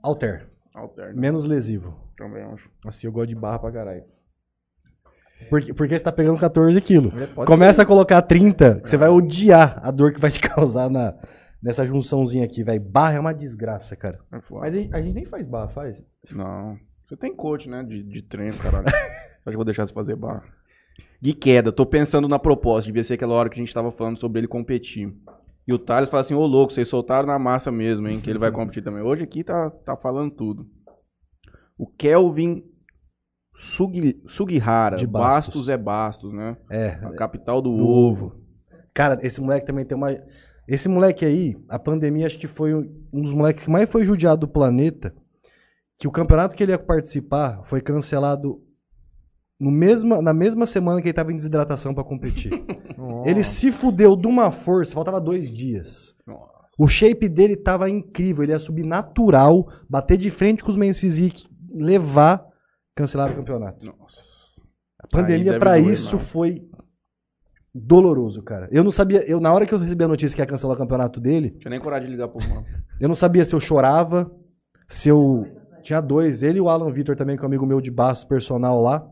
Alter. 0.03 0.49
Alter, 0.75 1.09
né? 1.09 1.21
Menos 1.21 1.45
lesivo. 1.45 1.95
Também 2.17 2.43
acho. 2.45 2.71
Assim, 2.87 3.07
eu 3.07 3.13
gosto 3.13 3.29
de 3.29 3.35
barra 3.35 3.59
pra 3.59 3.73
caralho. 3.73 4.05
Porque, 5.49 5.73
porque 5.73 5.99
você 5.99 6.05
tá 6.05 6.13
pegando 6.13 6.39
14 6.39 6.81
quilos. 6.81 7.13
É, 7.15 7.27
Começa 7.45 7.83
a 7.83 7.87
colocar 7.87 8.23
30, 8.23 8.81
que 8.81 8.89
você 8.89 8.97
vai 8.97 9.09
odiar 9.09 9.81
a 9.83 9.91
dor 9.91 10.13
que 10.13 10.21
vai 10.21 10.31
te 10.33 10.41
causar 10.41 10.91
na, 10.91 11.15
nessa 11.63 11.87
junçãozinha 11.87 12.45
aqui, 12.45 12.63
velho. 12.63 12.81
Barra 12.81 13.15
é 13.15 13.21
uma 13.21 13.35
desgraça, 13.35 13.97
cara. 13.97 14.19
É. 14.33 14.39
Mas 14.51 14.75
a 14.75 14.79
gente, 14.79 14.95
a 14.95 15.03
gente 15.03 15.15
nem 15.15 15.25
faz 15.25 15.47
barra, 15.47 15.69
faz? 15.69 15.97
Não. 16.31 16.79
Você 17.07 17.17
tem 17.17 17.35
coach, 17.35 17.69
né? 17.69 17.83
De, 17.83 18.03
de 18.03 18.23
treino, 18.23 18.57
caralho. 18.59 18.87
Acho 18.87 19.45
que 19.45 19.51
eu 19.51 19.57
vou 19.57 19.65
deixar 19.65 19.87
você 19.87 19.95
fazer 19.95 20.17
barra. 20.17 20.45
Gui 21.21 21.35
queda, 21.35 21.73
tô 21.73 21.85
pensando 21.85 22.29
na 22.29 22.39
proposta. 22.39 22.87
Devia 22.87 23.05
ser 23.05 23.15
aquela 23.15 23.35
hora 23.35 23.49
que 23.49 23.59
a 23.59 23.63
gente 23.63 23.75
tava 23.75 23.91
falando 23.91 24.19
sobre 24.19 24.41
ele 24.41 24.47
competir. 24.47 25.13
E 25.67 25.73
o 25.73 25.79
Thales 25.79 26.09
fala 26.09 26.23
assim, 26.23 26.35
ô 26.35 26.47
louco, 26.47 26.73
vocês 26.73 26.89
soltaram 26.89 27.27
na 27.27 27.39
massa 27.39 27.71
mesmo, 27.71 28.09
hein? 28.09 28.21
Que 28.21 28.31
ele 28.31 28.39
vai 28.39 28.51
competir 28.53 28.83
também. 28.83 29.03
Hoje 29.03 29.23
aqui 29.23 29.45
tá, 29.45 29.71
tá 29.71 29.97
falando 29.97 30.31
tudo. 30.31 30.67
O 31.77 31.87
Kelvin 31.87 32.65
Sugi, 33.61 34.21
Sugihara. 34.27 34.97
De 34.97 35.07
Bastos. 35.07 35.55
Bastos. 35.55 35.69
é 35.69 35.77
Bastos, 35.77 36.33
né? 36.33 36.57
É. 36.71 36.99
A 37.03 37.11
capital 37.13 37.61
do, 37.61 37.77
Do 37.77 37.87
ovo. 37.87 38.35
Cara, 38.95 39.19
esse 39.23 39.41
moleque 39.41 39.67
também 39.67 39.85
tem 39.85 39.97
uma. 39.97 40.17
Esse 40.67 40.89
moleque 40.89 41.25
aí, 41.25 41.57
a 41.69 41.79
pandemia 41.79 42.27
acho 42.27 42.39
que 42.39 42.49
foi 42.49 42.75
um 42.75 43.23
dos 43.23 43.35
moleques 43.35 43.65
que 43.65 43.71
mais 43.71 43.91
foi 43.91 44.05
judiado 44.05 44.41
do 44.41 44.49
planeta. 44.49 45.13
Que 45.99 46.09
o 46.09 46.11
campeonato 46.11 46.57
que 46.57 46.63
ele 46.63 46.73
ia 46.73 46.79
participar 46.79 47.63
foi 47.65 47.83
cancelado 47.83 48.63
no 49.59 49.71
mesma, 49.71 50.23
na 50.23 50.33
mesma 50.33 50.65
semana 50.65 51.03
que 51.03 51.09
ele 51.09 51.13
tava 51.15 51.33
em 51.33 51.37
desidratação 51.37 51.93
pra 51.93 52.03
competir. 52.03 52.51
Ele 53.25 53.43
se 53.43 53.73
fudeu 53.73 54.15
de 54.15 54.27
uma 54.27 54.51
força, 54.51 54.95
faltava 54.95 55.21
dois 55.21 55.51
dias. 55.51 56.15
O 56.79 56.87
shape 56.87 57.29
dele 57.29 57.57
tava 57.57 57.89
incrível, 57.91 58.43
ele 58.43 58.53
ia 58.53 58.59
subir 58.59 58.85
natural, 58.85 59.67
bater 59.89 60.17
de 60.17 60.31
frente 60.31 60.63
com 60.63 60.71
os 60.71 60.77
men's 60.77 60.99
physique, 60.99 61.45
levar, 61.75 62.47
cancelar 62.97 63.33
o 63.33 63.37
campeonato. 63.37 63.85
Nossa. 63.85 64.21
A 64.99 65.07
pandemia 65.09 65.59
doer, 65.59 65.87
isso 65.87 66.13
não. 66.13 66.21
foi 66.21 66.63
doloroso, 67.75 68.43
cara. 68.43 68.69
Eu 68.71 68.85
não 68.85 68.91
sabia, 68.91 69.25
eu 69.29 69.41
na 69.41 69.53
hora 69.53 69.65
que 69.65 69.73
eu 69.73 69.79
recebi 69.79 70.05
a 70.05 70.09
notícia 70.09 70.35
que 70.35 70.43
ia 70.43 70.47
cancelar 70.47 70.77
o 70.77 70.79
campeonato 70.79 71.21
dele, 71.21 71.51
Tinha 71.53 71.71
nem 71.71 71.81
coragem 71.81 72.07
de 72.07 72.13
ligar 72.13 72.29
pro 72.29 72.47
mano. 72.47 72.67
eu 73.01 73.09
não 73.09 73.15
sabia 73.15 73.45
se 73.45 73.55
eu 73.55 73.61
chorava, 73.61 74.31
se 74.89 75.09
eu 75.09 75.47
Tinha 75.83 76.01
dois, 76.01 76.43
ele 76.43 76.59
e 76.59 76.61
o 76.61 76.69
Alan 76.69 76.93
Vitor 76.93 77.17
também, 77.17 77.37
que 77.37 77.43
é 77.43 77.45
um 77.45 77.49
amigo 77.49 77.65
meu 77.65 77.81
de 77.81 77.91
baço 77.91 78.29
personal 78.29 78.83
lá. 78.83 79.09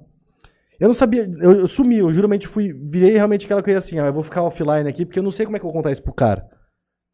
Eu 0.79 0.87
não 0.87 0.95
sabia, 0.95 1.29
eu, 1.41 1.53
eu 1.53 1.69
sumi, 1.69 1.99
eu 1.99 2.13
juramente 2.13 2.47
fui, 2.47 2.73
virei 2.73 3.15
realmente 3.15 3.47
aquela 3.47 3.63
coisa 3.63 3.79
assim, 3.79 3.99
ó, 3.99 4.07
eu 4.07 4.13
vou 4.13 4.23
ficar 4.23 4.43
offline 4.43 4.89
aqui, 4.89 5.05
porque 5.05 5.19
eu 5.19 5.23
não 5.23 5.33
sei 5.33 5.45
como 5.47 5.57
é 5.57 5.61
que 5.61 5.65
eu 5.67 5.71
vou 5.71 5.77
contar 5.77 5.91
isso 5.91 6.03
pro 6.03 6.13
cara. 6.13 6.47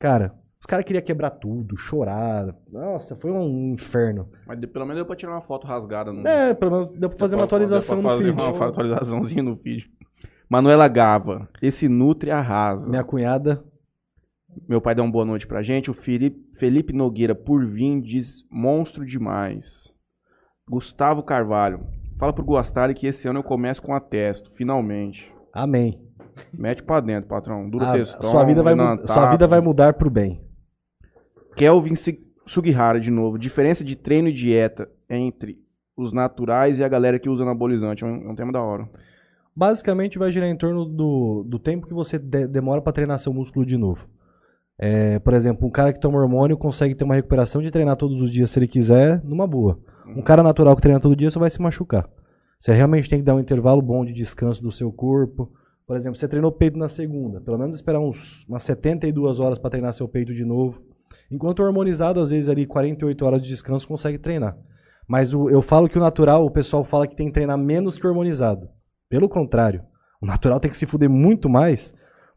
Cara, 0.01 0.35
os 0.65 0.67
caras 0.67 0.87
queriam 0.87 1.05
quebrar 1.05 1.29
tudo, 1.29 1.77
chorar. 1.77 2.57
Nossa, 2.73 3.15
foi 3.17 3.31
um 3.31 3.75
inferno. 3.75 4.31
Mas 4.47 4.59
de- 4.59 4.67
pelo 4.67 4.87
menos 4.87 4.97
deu 4.97 5.05
pra 5.05 5.15
tirar 5.15 5.33
uma 5.33 5.43
foto 5.43 5.67
rasgada 5.67 6.11
no. 6.11 6.27
É, 6.27 6.55
pelo 6.55 6.71
menos 6.71 6.89
deu 6.89 7.11
pra 7.11 7.19
fazer 7.19 7.37
uma 7.37 7.45
atualização 7.45 7.97
Deu 7.99 8.03
pra 8.05 8.13
no 8.13 8.19
fazer 8.19 8.33
feed. 8.35 8.57
Uma 8.57 8.69
atualizaçãozinha 8.69 9.43
no 9.43 9.57
feed. 9.59 9.85
Manuela 10.49 10.89
Gava, 10.89 11.47
esse 11.61 11.87
Nutri 11.87 12.31
arrasa. 12.31 12.89
Minha 12.89 13.05
cunhada, 13.05 13.63
Meu 14.67 14.81
pai 14.81 14.95
dá 14.95 15.03
uma 15.03 15.13
boa 15.13 15.25
noite 15.27 15.47
pra 15.47 15.63
gente. 15.63 15.91
O 15.91 15.95
Felipe, 15.95 16.41
Felipe 16.59 16.93
Nogueira, 16.95 17.35
por 17.35 17.67
vir, 17.67 18.01
diz 18.01 18.43
monstro 18.51 19.05
demais. 19.05 19.93
Gustavo 20.67 21.23
Carvalho, 21.23 21.81
fala 22.19 22.33
pro 22.33 22.45
Guastari 22.45 22.95
que 22.95 23.07
esse 23.07 23.29
ano 23.29 23.41
eu 23.41 23.43
começo 23.43 23.83
com 23.83 23.93
a 23.93 24.01
testo, 24.01 24.51
finalmente. 24.55 25.31
amém. 25.53 26.01
Mete 26.53 26.83
pra 26.83 27.01
dentro, 27.01 27.29
patrão. 27.29 27.69
Duro 27.69 27.91
textão. 27.93 28.31
sua, 28.31 28.45
vida 28.45 28.63
vai, 28.63 28.75
sua 29.07 29.31
vida 29.31 29.47
vai 29.47 29.61
mudar 29.61 29.95
pro 29.95 30.11
bem. 30.11 30.41
Kelvin 31.57 31.95
Sugihara, 32.47 33.01
de 33.01 33.11
novo. 33.11 33.39
Diferença 33.39 33.85
de 33.85 33.97
treino 33.97 34.29
e 34.29 34.33
dieta 34.33 34.89
entre 35.09 35.59
os 35.97 36.13
naturais 36.13 36.79
e 36.79 36.85
a 36.85 36.89
galera 36.89 37.19
que 37.19 37.29
usa 37.29 37.43
anabolizante. 37.43 38.05
É 38.05 38.07
um, 38.07 38.29
é 38.29 38.33
um 38.33 38.35
tema 38.35 38.53
da 38.53 38.61
hora. 38.63 38.89
Basicamente 39.57 40.19
vai 40.19 40.33
girar 40.33 40.49
em 40.49 40.57
torno 40.57 40.85
do, 40.85 41.45
do 41.47 41.59
tempo 41.59 41.87
que 41.87 41.95
você 41.95 42.19
de- 42.19 42.49
demora 42.49 42.83
pra 42.83 42.93
treinar 42.93 43.19
seu 43.19 43.33
músculo 43.33 43.65
de 43.65 43.77
novo. 43.77 44.07
É, 44.77 45.21
por 45.21 45.33
exemplo, 45.35 45.67
um 45.67 45.71
cara 45.71 45.93
que 45.93 46.01
toma 46.01 46.19
hormônio 46.19 46.57
consegue 46.59 46.97
ter 46.97 47.05
uma 47.05 47.15
recuperação 47.15 47.63
de 47.63 47.71
treinar 47.71 47.97
todos 47.97 48.21
os 48.21 48.29
dias 48.31 48.51
se 48.51 48.59
ele 48.59 48.67
quiser, 48.67 49.23
numa 49.25 49.47
boa. 49.47 49.79
Um 50.07 50.21
cara 50.23 50.43
natural 50.43 50.75
que 50.75 50.83
treina 50.83 50.99
todo 51.01 51.15
dia 51.15 51.31
só 51.31 51.39
vai 51.39 51.49
se 51.49 51.63
machucar. 51.63 52.09
Você 52.59 52.73
realmente 52.73 53.09
tem 53.09 53.21
que 53.21 53.25
dar 53.25 53.37
um 53.37 53.41
intervalo 53.41 53.81
bom 53.81 54.05
de 54.05 54.13
descanso 54.13 54.61
do 54.61 54.73
seu 54.73 54.91
corpo. 54.91 55.53
Por 55.87 55.97
exemplo, 55.97 56.19
você 56.19 56.27
treinou 56.27 56.51
peito 56.51 56.77
na 56.79 56.89
segunda, 56.89 57.41
pelo 57.41 57.59
menos 57.59 57.77
esperar 57.77 58.01
uns, 58.01 58.45
umas 58.49 58.65
72 58.65 59.39
horas 59.39 59.59
para 59.59 59.71
treinar 59.71 59.93
seu 59.93 60.09
peito 60.09 60.35
de 60.35 60.45
novo. 60.45 60.83
Enquanto 61.31 61.61
o 61.61 61.65
hormonizado, 61.65 62.21
às 62.21 62.31
vezes 62.31 62.49
ali 62.49 62.67
48 62.67 63.25
horas 63.25 63.43
de 63.43 63.49
descanso 63.49 63.87
consegue 63.89 64.19
treinar. 64.19 64.57
Mas 65.07 65.35
o- 65.35 65.51
eu 65.51 65.61
falo 65.61 65.89
que 65.89 65.99
o 65.99 66.01
natural, 66.01 66.45
o 66.45 66.51
pessoal 66.51 66.83
fala 66.85 67.07
que 67.07 67.15
tem 67.17 67.27
que 67.27 67.33
treinar 67.35 67.59
menos 67.59 67.99
que 67.99 68.07
o 68.07 68.11
hormonizado. 68.11 68.69
Pelo 69.09 69.29
contrário, 69.29 69.83
o 70.21 70.27
natural 70.27 70.59
tem 70.61 70.71
que 70.71 70.77
se 70.77 70.87
fuder 70.87 71.11
muito 71.11 71.49
mais, 71.49 71.93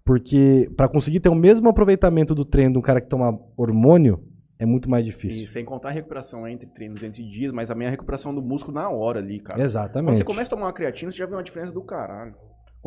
porque 0.06 0.70
para 0.76 0.88
conseguir 0.88 1.20
ter 1.20 1.30
o 1.30 1.36
mesmo 1.36 1.70
aproveitamento 1.70 2.34
do 2.36 2.46
treino 2.46 2.74
de 2.74 2.78
um 2.80 2.82
cara 2.82 3.02
que 3.02 3.08
toma 3.10 3.38
hormônio, 3.58 4.22
é 4.60 4.66
muito 4.66 4.90
mais 4.90 5.04
E 5.06 5.10
difícil. 5.10 5.48
sem 5.48 5.64
contar 5.64 5.90
a 5.90 5.92
recuperação 5.92 6.48
entre 6.48 6.66
treinos 6.68 7.02
entre 7.04 7.24
dias, 7.24 7.52
mas 7.54 7.70
a 7.70 7.76
minha 7.76 7.90
recuperação 7.90 8.34
do 8.34 8.42
músculo 8.42 8.76
na 8.76 8.90
hora 8.90 9.20
ali, 9.20 9.40
cara. 9.40 9.58
Quando 9.60 9.66
Exatamente. 9.66 10.18
você 10.18 10.24
começa 10.24 10.48
a 10.48 10.56
tomar 10.56 10.66
uma 10.68 10.74
creatina, 10.74 11.12
você 11.12 11.18
já 11.18 11.26
vê 11.26 11.34
uma 11.36 11.44
diferença 11.44 11.72
do 11.72 11.82
caralho. 11.84 12.34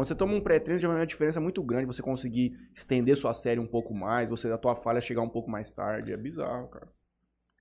Quando 0.01 0.09
você 0.09 0.14
toma 0.14 0.32
um 0.32 0.40
pré-treino, 0.40 0.81
já 0.81 0.89
vê 0.89 0.94
uma 0.94 1.06
diferença 1.06 1.39
muito 1.43 1.62
grande. 1.62 1.85
Você 1.85 2.01
conseguir 2.01 2.56
estender 2.74 3.14
sua 3.18 3.35
série 3.35 3.60
um 3.60 3.66
pouco 3.66 3.93
mais, 3.93 4.31
você 4.31 4.51
a 4.51 4.56
tua 4.56 4.74
falha 4.74 4.98
chegar 4.98 5.20
um 5.20 5.28
pouco 5.28 5.51
mais 5.51 5.70
tarde. 5.70 6.10
É 6.10 6.16
bizarro, 6.16 6.68
cara. 6.68 6.89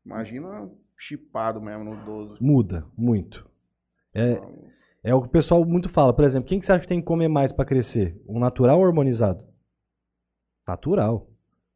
Imagina 0.05 0.71
chipado 0.97 1.61
mesmo 1.61 1.83
no 1.83 2.05
12. 2.05 2.41
Muda 2.41 2.85
muito. 2.97 3.45
É, 4.15 4.39
é 5.03 5.13
o 5.13 5.21
que 5.21 5.27
o 5.27 5.31
pessoal 5.31 5.65
muito 5.65 5.89
fala. 5.89 6.13
Por 6.13 6.23
exemplo, 6.23 6.47
quem 6.47 6.61
que 6.61 6.65
você 6.65 6.71
acha 6.71 6.83
que 6.83 6.87
tem 6.87 7.01
que 7.01 7.05
comer 7.05 7.27
mais 7.27 7.51
para 7.51 7.65
crescer? 7.65 8.17
Um 8.25 8.39
natural 8.39 8.79
ou 8.79 8.85
hormonizado? 8.85 9.43
Natural. 10.65 11.29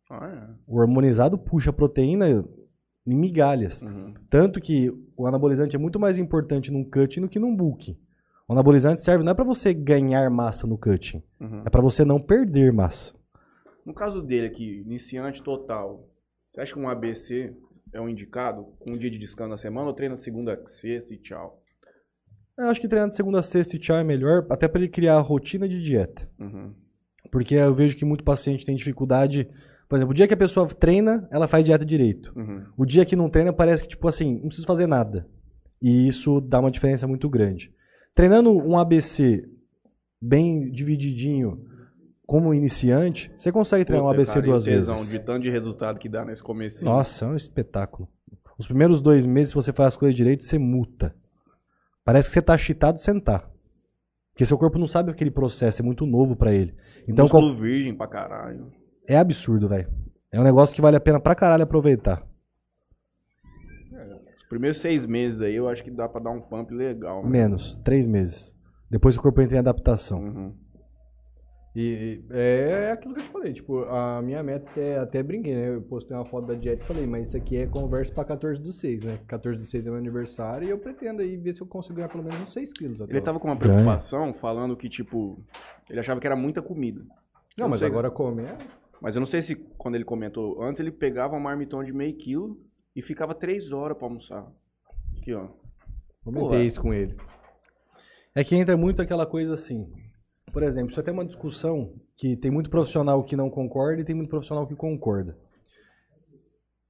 Ah, 0.09 0.55
O 0.65 0.79
hormonizado 0.79 1.37
puxa 1.37 1.73
proteína 1.73 2.29
em 3.05 3.13
migalhas. 3.13 3.83
é. 3.83 3.85
Uhum. 3.85 4.13
Tanto 4.29 4.61
que 4.61 4.89
o 5.17 5.27
anabolizante 5.27 5.75
é 5.75 5.79
muito 5.79 5.99
mais 5.99 6.17
importante 6.17 6.71
num 6.71 6.89
cutting 6.89 7.19
do 7.19 7.27
que 7.27 7.37
num 7.37 7.53
bulking. 7.53 7.97
O 8.47 8.53
anabolizante 8.53 9.01
serve 9.01 9.23
não 9.23 9.31
é 9.31 9.35
para 9.35 9.43
você 9.45 9.73
ganhar 9.73 10.29
massa 10.29 10.67
no 10.67 10.77
cutting, 10.77 11.23
Uhum. 11.39 11.63
é 11.65 11.69
para 11.69 11.81
você 11.81 12.03
não 12.03 12.19
perder 12.21 12.71
massa. 12.73 13.13
No 13.85 13.93
caso 13.93 14.21
dele 14.21 14.47
aqui, 14.47 14.81
iniciante 14.85 15.41
total, 15.41 16.07
você 16.51 16.61
acha 16.61 16.73
que 16.73 16.79
um 16.79 16.89
ABC 16.89 17.53
é 17.93 17.99
um 18.01 18.09
indicado? 18.09 18.67
Um 18.85 18.97
dia 18.97 19.09
de 19.09 19.17
descanso 19.17 19.49
na 19.49 19.57
semana 19.57 19.87
ou 19.87 19.93
treina 19.93 20.17
segunda, 20.17 20.61
sexta 20.67 21.13
e 21.13 21.17
tchau? 21.17 21.61
Eu 22.57 22.67
acho 22.67 22.79
que 22.79 22.87
treinar 22.87 23.09
de 23.09 23.15
segunda 23.15 23.39
a 23.39 23.43
sexta 23.43 23.75
e 23.75 23.79
tchau 23.79 23.97
é 23.97 24.03
melhor, 24.03 24.45
até 24.49 24.67
para 24.67 24.79
ele 24.79 24.89
criar 24.89 25.15
a 25.17 25.21
rotina 25.21 25.67
de 25.67 25.81
dieta. 25.81 26.29
Uhum. 26.39 26.73
Porque 27.31 27.55
eu 27.55 27.73
vejo 27.73 27.97
que 27.97 28.05
muito 28.05 28.23
paciente 28.23 28.65
tem 28.65 28.75
dificuldade. 28.75 29.49
Por 29.89 29.95
exemplo, 29.97 30.11
o 30.11 30.13
dia 30.15 30.27
que 30.27 30.33
a 30.33 30.37
pessoa 30.37 30.67
treina, 30.67 31.27
ela 31.31 31.47
faz 31.47 31.65
dieta 31.65 31.83
direito. 31.85 32.31
Uhum. 32.35 32.63
O 32.77 32.85
dia 32.85 33.05
que 33.05 33.15
não 33.15 33.29
treina, 33.29 33.51
parece 33.51 33.83
que, 33.83 33.89
tipo 33.89 34.07
assim, 34.07 34.33
não 34.35 34.47
preciso 34.47 34.67
fazer 34.67 34.85
nada. 34.87 35.27
E 35.81 36.07
isso 36.07 36.39
dá 36.41 36.59
uma 36.59 36.69
diferença 36.71 37.07
muito 37.07 37.27
grande. 37.29 37.73
Treinando 38.15 38.51
um 38.51 38.77
ABC 38.77 39.43
bem 40.21 40.71
divididinho 40.71 41.65
como 42.25 42.53
iniciante, 42.53 43.31
você 43.37 43.51
consegue 43.51 43.85
treinar 43.85 44.07
um 44.07 44.09
ABC 44.09 44.33
cara, 44.35 44.45
duas 44.45 44.65
vezes. 44.65 45.09
De 45.09 45.19
tanto 45.19 45.43
de 45.43 45.49
resultado 45.49 45.99
que 45.99 46.07
dá 46.07 46.23
nesse 46.23 46.41
começo. 46.43 46.83
Nossa, 46.85 47.25
é 47.25 47.27
um 47.27 47.35
espetáculo. 47.35 48.07
Os 48.57 48.67
primeiros 48.67 49.01
dois 49.01 49.25
meses, 49.25 49.49
se 49.49 49.55
você 49.55 49.73
faz 49.73 49.87
as 49.89 49.97
coisas 49.97 50.15
direito, 50.15 50.45
você 50.45 50.57
muta. 50.57 51.13
Parece 52.05 52.29
que 52.29 52.33
você 52.35 52.41
tá 52.41 52.57
cheatado 52.57 52.99
sem 53.01 53.19
tá. 53.19 53.49
Porque 54.31 54.45
seu 54.45 54.57
corpo 54.57 54.79
não 54.79 54.87
sabe 54.87 55.11
aquele 55.11 55.29
processo, 55.31 55.81
é 55.81 55.85
muito 55.85 56.05
novo 56.05 56.35
pra 56.35 56.53
ele. 56.53 56.73
Então 57.07 57.27
qual- 57.27 57.41
Músculo 57.41 57.61
virgem 57.61 57.95
pra 57.95 58.07
caralho. 58.07 58.71
é 59.07 59.17
absurdo, 59.17 59.67
velho. 59.67 59.87
É 60.31 60.39
um 60.39 60.43
negócio 60.43 60.75
que 60.75 60.81
vale 60.81 60.97
a 60.97 60.99
pena 61.01 61.19
pra 61.19 61.35
caralho 61.35 61.63
aproveitar. 61.63 62.23
Os 64.53 64.57
primeiros 64.57 64.77
seis 64.81 65.05
meses 65.05 65.41
aí 65.41 65.55
eu 65.55 65.67
acho 65.67 65.83
que 65.83 65.89
dá 65.89 66.07
pra 66.07 66.21
dar 66.21 66.29
um 66.29 66.39
pump 66.39 66.71
legal. 66.71 67.23
né? 67.23 67.29
Menos, 67.29 67.75
três 67.83 68.05
meses. 68.05 68.55
Depois 68.89 69.17
o 69.17 69.21
corpo 69.21 69.41
entra 69.41 69.55
em 69.55 69.59
adaptação. 69.59 70.19
Uhum. 70.23 70.53
E 71.75 72.21
e 72.29 72.35
é 72.37 72.91
aquilo 72.91 73.15
que 73.15 73.21
eu 73.21 73.25
te 73.25 73.31
falei, 73.31 73.51
tipo, 73.51 73.83
a 73.85 74.21
minha 74.21 74.43
meta 74.43 74.79
é 74.79 74.99
até 74.99 75.23
brinquei, 75.23 75.55
né? 75.55 75.69
Eu 75.75 75.81
postei 75.81 76.15
uma 76.15 76.23
foto 76.25 76.45
da 76.45 76.53
dieta 76.53 76.83
e 76.83 76.85
falei, 76.85 77.07
mas 77.07 77.29
isso 77.29 77.37
aqui 77.37 77.57
é 77.57 77.65
conversa 77.65 78.13
pra 78.13 78.23
14 78.23 78.61
do 78.61 78.71
6, 78.71 79.03
né? 79.03 79.19
14 79.27 79.57
do 79.59 79.65
6 79.65 79.87
é 79.87 79.89
meu 79.89 79.97
aniversário 79.97 80.67
e 80.67 80.69
eu 80.69 80.77
pretendo 80.77 81.23
aí 81.23 81.35
ver 81.35 81.55
se 81.55 81.61
eu 81.61 81.67
consigo 81.67 81.95
ganhar 81.95 82.09
pelo 82.09 82.23
menos 82.23 82.39
uns 82.41 82.53
6 82.53 82.71
quilos 82.73 83.01
até 83.01 83.11
Ele 83.11 83.19
lá. 83.19 83.25
tava 83.25 83.39
com 83.39 83.47
uma 83.47 83.57
preocupação 83.57 84.35
falando 84.35 84.77
que, 84.77 84.87
tipo, 84.87 85.43
ele 85.89 85.99
achava 85.99 86.19
que 86.19 86.27
era 86.27 86.35
muita 86.35 86.61
comida. 86.61 87.01
Não, 87.57 87.65
eu 87.65 87.69
mas 87.69 87.79
sei- 87.79 87.87
agora 87.87 88.11
comer. 88.11 88.55
Mas 89.01 89.15
eu 89.15 89.19
não 89.19 89.25
sei 89.27 89.41
se 89.41 89.55
quando 89.55 89.95
ele 89.95 90.05
comentou 90.05 90.61
antes, 90.61 90.79
ele 90.79 90.91
pegava 90.91 91.35
um 91.35 91.39
marmitão 91.39 91.83
de 91.83 91.91
meio 91.91 92.15
quilo 92.15 92.55
e 92.95 93.01
ficava 93.01 93.33
três 93.33 93.71
horas 93.71 93.97
pra 93.97 94.07
almoçar. 94.07 94.45
Aqui, 95.17 95.33
ó. 95.33 95.47
Comentei 96.23 96.49
Pô, 96.49 96.55
isso 96.57 96.81
com 96.81 96.93
ele. 96.93 97.15
É 98.35 98.43
que 98.43 98.55
entra 98.55 98.77
muito 98.77 99.01
aquela 99.01 99.25
coisa 99.25 99.53
assim. 99.53 99.91
Por 100.51 100.63
exemplo, 100.63 100.91
isso 100.91 100.99
é 100.99 101.01
até 101.01 101.11
uma 101.11 101.25
discussão 101.25 101.93
que 102.15 102.37
tem 102.37 102.51
muito 102.51 102.69
profissional 102.69 103.23
que 103.23 103.35
não 103.35 103.49
concorda 103.49 104.01
e 104.01 104.05
tem 104.05 104.15
muito 104.15 104.29
profissional 104.29 104.67
que 104.67 104.75
concorda. 104.75 105.37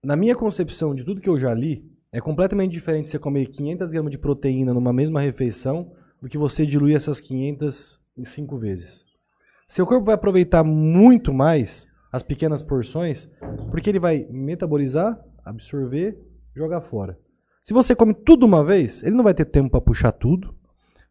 Na 0.04 0.16
minha 0.16 0.36
concepção 0.36 0.94
de 0.94 1.04
tudo 1.04 1.22
que 1.22 1.30
eu 1.30 1.38
já 1.40 1.54
li, 1.54 1.90
é 2.12 2.20
completamente 2.20 2.72
diferente 2.72 3.10
você 3.10 3.18
comer 3.18 3.48
500 3.48 3.92
gramas 3.92 4.12
de 4.12 4.18
proteína 4.18 4.74
numa 4.74 4.94
mesma 4.94 5.22
refeição 5.22 5.92
do 6.22 6.30
que 6.30 6.38
você 6.38 6.66
diluir 6.66 6.96
essas 6.96 7.20
500 7.20 8.00
em 8.18 8.26
cinco 8.26 8.58
vezes. 8.58 9.06
Seu 9.68 9.88
corpo 9.88 10.06
vai 10.06 10.16
aproveitar 10.16 10.64
muito 10.64 11.34
mais 11.34 11.88
as 12.12 12.22
pequenas 12.22 12.62
porções, 12.62 13.28
porque 13.72 13.90
ele 13.90 14.00
vai 14.00 14.28
metabolizar, 14.30 15.20
absorver, 15.46 16.18
jogar 16.56 16.82
fora. 16.82 17.18
Se 17.64 17.74
você 17.74 17.96
come 17.96 18.14
tudo 18.14 18.46
uma 18.46 18.64
vez, 18.64 19.02
ele 19.04 19.16
não 19.16 19.24
vai 19.24 19.34
ter 19.34 19.46
tempo 19.46 19.70
para 19.70 19.82
puxar 19.82 20.12
tudo, 20.12 20.54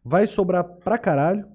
vai 0.03 0.27
sobrar 0.27 0.63
pra 0.63 0.97
caralho 0.97 1.47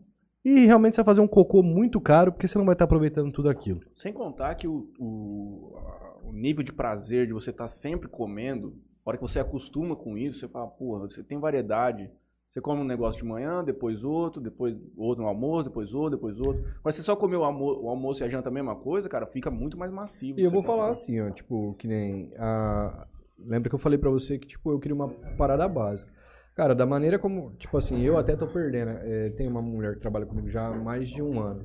e 0.44 0.66
realmente 0.66 0.94
você 0.94 1.02
vai 1.02 1.06
fazer 1.06 1.20
um 1.20 1.28
cocô 1.28 1.62
muito 1.62 2.00
caro 2.00 2.32
porque 2.32 2.48
você 2.48 2.58
não 2.58 2.64
vai 2.64 2.74
estar 2.74 2.84
aproveitando 2.84 3.32
tudo 3.32 3.48
aquilo. 3.48 3.80
Sem 3.94 4.12
contar 4.12 4.54
que 4.54 4.66
o, 4.66 4.90
o, 4.98 5.76
o 6.24 6.32
nível 6.32 6.62
de 6.62 6.72
prazer 6.72 7.26
de 7.26 7.32
você 7.32 7.50
estar 7.50 7.68
sempre 7.68 8.08
comendo, 8.08 8.76
a 9.04 9.10
hora 9.10 9.18
que 9.18 9.22
você 9.22 9.38
acostuma 9.38 9.94
com 9.94 10.16
isso, 10.16 10.40
você 10.40 10.48
fala, 10.48 10.66
porra, 10.66 11.08
você 11.08 11.22
tem 11.22 11.38
variedade. 11.38 12.10
Você 12.50 12.62
come 12.62 12.80
um 12.80 12.84
negócio 12.84 13.20
de 13.22 13.28
manhã, 13.28 13.62
depois 13.62 14.02
outro, 14.02 14.40
depois 14.40 14.74
outro 14.96 15.22
no 15.22 15.28
almoço, 15.28 15.68
depois 15.68 15.92
outro, 15.92 16.16
depois 16.16 16.40
outro. 16.40 16.64
Mas 16.82 16.96
você 16.96 17.02
só 17.02 17.14
comer 17.14 17.36
o, 17.36 17.44
almo 17.44 17.82
o 17.82 17.88
almoço 17.90 18.22
e 18.22 18.24
a 18.24 18.28
janta 18.28 18.48
a 18.48 18.52
mesma 18.52 18.74
coisa, 18.74 19.08
cara, 19.08 19.26
fica 19.26 19.50
muito 19.50 19.76
mais 19.76 19.92
massivo. 19.92 20.40
E 20.40 20.44
eu 20.44 20.50
vou 20.50 20.62
tá 20.62 20.68
falar 20.68 20.90
assim, 20.90 21.20
ó, 21.20 21.30
tipo, 21.30 21.74
que 21.78 21.86
nem 21.86 22.32
a... 22.38 23.06
Lembra 23.38 23.68
que 23.68 23.74
eu 23.74 23.78
falei 23.78 23.98
pra 23.98 24.10
você 24.10 24.38
que, 24.38 24.48
tipo, 24.48 24.72
eu 24.72 24.80
queria 24.80 24.94
uma 24.94 25.08
parada 25.36 25.68
básica. 25.68 26.10
Cara, 26.56 26.74
da 26.74 26.84
maneira 26.84 27.18
como, 27.20 27.52
tipo 27.52 27.76
assim, 27.76 28.00
eu 28.00 28.16
até 28.16 28.34
tô 28.34 28.46
perdendo. 28.48 28.90
é, 28.90 29.30
tem 29.30 29.46
uma 29.46 29.62
mulher 29.62 29.94
que 29.94 30.00
trabalha 30.00 30.26
comigo 30.26 30.48
já 30.48 30.66
há 30.66 30.74
mais 30.74 31.08
de 31.08 31.22
um 31.22 31.38
ano. 31.40 31.64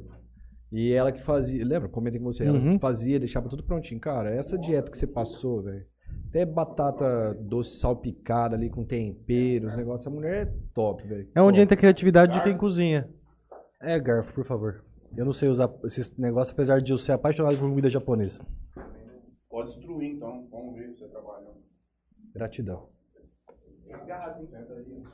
E 0.72 0.91
ela 0.91 1.11
que 1.11 1.23
fazia, 1.23 1.65
lembra? 1.65 1.88
Comentei 1.89 2.19
com 2.19 2.26
você, 2.26 2.43
ela 2.43 2.60
Uhum. 2.60 2.77
fazia, 2.77 3.19
deixava 3.19 3.47
tudo 3.49 3.64
prontinho. 3.64 3.99
Cara, 3.99 4.30
essa 4.30 4.57
dieta 4.57 4.91
que 4.91 4.97
você 4.97 5.07
passou, 5.07 5.64
velho. 5.64 5.85
Até 6.30 6.45
batata 6.45 7.34
doce 7.35 7.77
salpicada 7.77 8.55
ali 8.55 8.69
com 8.69 8.84
tempero, 8.84 9.67
os 9.67 9.75
negócios. 9.75 10.07
A 10.07 10.09
mulher 10.09 10.47
é 10.47 10.53
top, 10.73 11.07
velho. 11.07 11.30
É 11.35 11.41
onde 11.41 11.57
Top. 11.57 11.63
entra 11.63 11.75
a 11.75 11.77
criatividade 11.77 12.34
de 12.34 12.41
quem 12.41 12.57
cozinha. 12.57 13.07
É, 13.80 13.99
garfo, 13.99 14.34
por 14.34 14.43
favor. 14.43 14.84
Eu 15.15 15.25
não 15.25 15.34
sei 15.34 15.47
usar 15.47 15.71
esses 15.84 16.17
negócios, 16.17 16.53
apesar 16.53 16.81
de 16.81 16.91
eu 16.91 16.97
ser 16.97 17.11
apaixonado 17.11 17.55
por 17.57 17.69
comida 17.69 17.89
japonesa. 17.89 18.43
Pode 19.47 19.67
destruir, 19.67 20.15
então. 20.15 20.47
Vamos 20.49 20.75
ver 20.75 20.89
você 20.89 21.07
trabalhando. 21.07 21.57
Gratidão. 22.34 22.89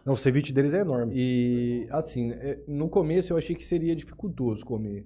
Não, 0.05 0.13
o 0.13 0.17
ceviche 0.17 0.53
deles 0.53 0.73
é 0.73 0.79
enorme. 0.79 1.13
E, 1.13 1.87
assim, 1.91 2.31
é, 2.31 2.59
no 2.65 2.87
começo 2.87 3.33
eu 3.33 3.37
achei 3.37 3.55
que 3.55 3.65
seria 3.65 3.93
dificultoso 3.93 4.63
comer. 4.63 5.05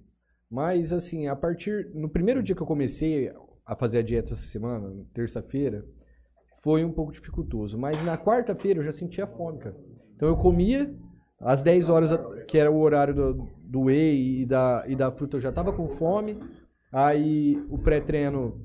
Mas, 0.50 0.94
assim, 0.94 1.28
a 1.28 1.36
partir. 1.36 1.90
No 1.96 2.08
primeiro 2.08 2.44
dia 2.44 2.56
que 2.56 2.62
eu 2.62 2.68
comecei 2.68 3.34
a 3.66 3.76
fazer 3.76 4.00
a 4.00 4.02
dieta 4.02 4.34
essa 4.34 4.48
semana, 4.48 5.06
terça-feira, 5.14 5.86
foi 6.62 6.84
um 6.84 6.92
pouco 6.92 7.12
dificultoso. 7.12 7.78
Mas 7.78 8.04
na 8.04 8.18
quarta-feira 8.18 8.80
eu 8.80 8.84
já 8.84 8.92
sentia 8.92 9.28
fome, 9.28 9.60
cara. 9.60 9.76
Então 10.16 10.28
eu 10.28 10.38
comia, 10.38 10.94
às 11.40 11.62
10 11.62 11.90
horas, 11.90 12.12
que 12.48 12.58
era 12.58 12.72
o 12.72 12.80
horário 12.80 13.14
do, 13.14 13.48
do 13.64 13.82
whey 13.84 14.42
e 14.42 14.46
da, 14.46 14.84
e 14.88 14.96
da 14.96 15.12
fruta, 15.12 15.38
eu 15.38 15.42
já 15.42 15.52
tava 15.52 15.74
com 15.74 15.88
fome. 15.90 16.40
Aí 16.92 17.62
o 17.70 17.78
pré-treino, 17.78 18.62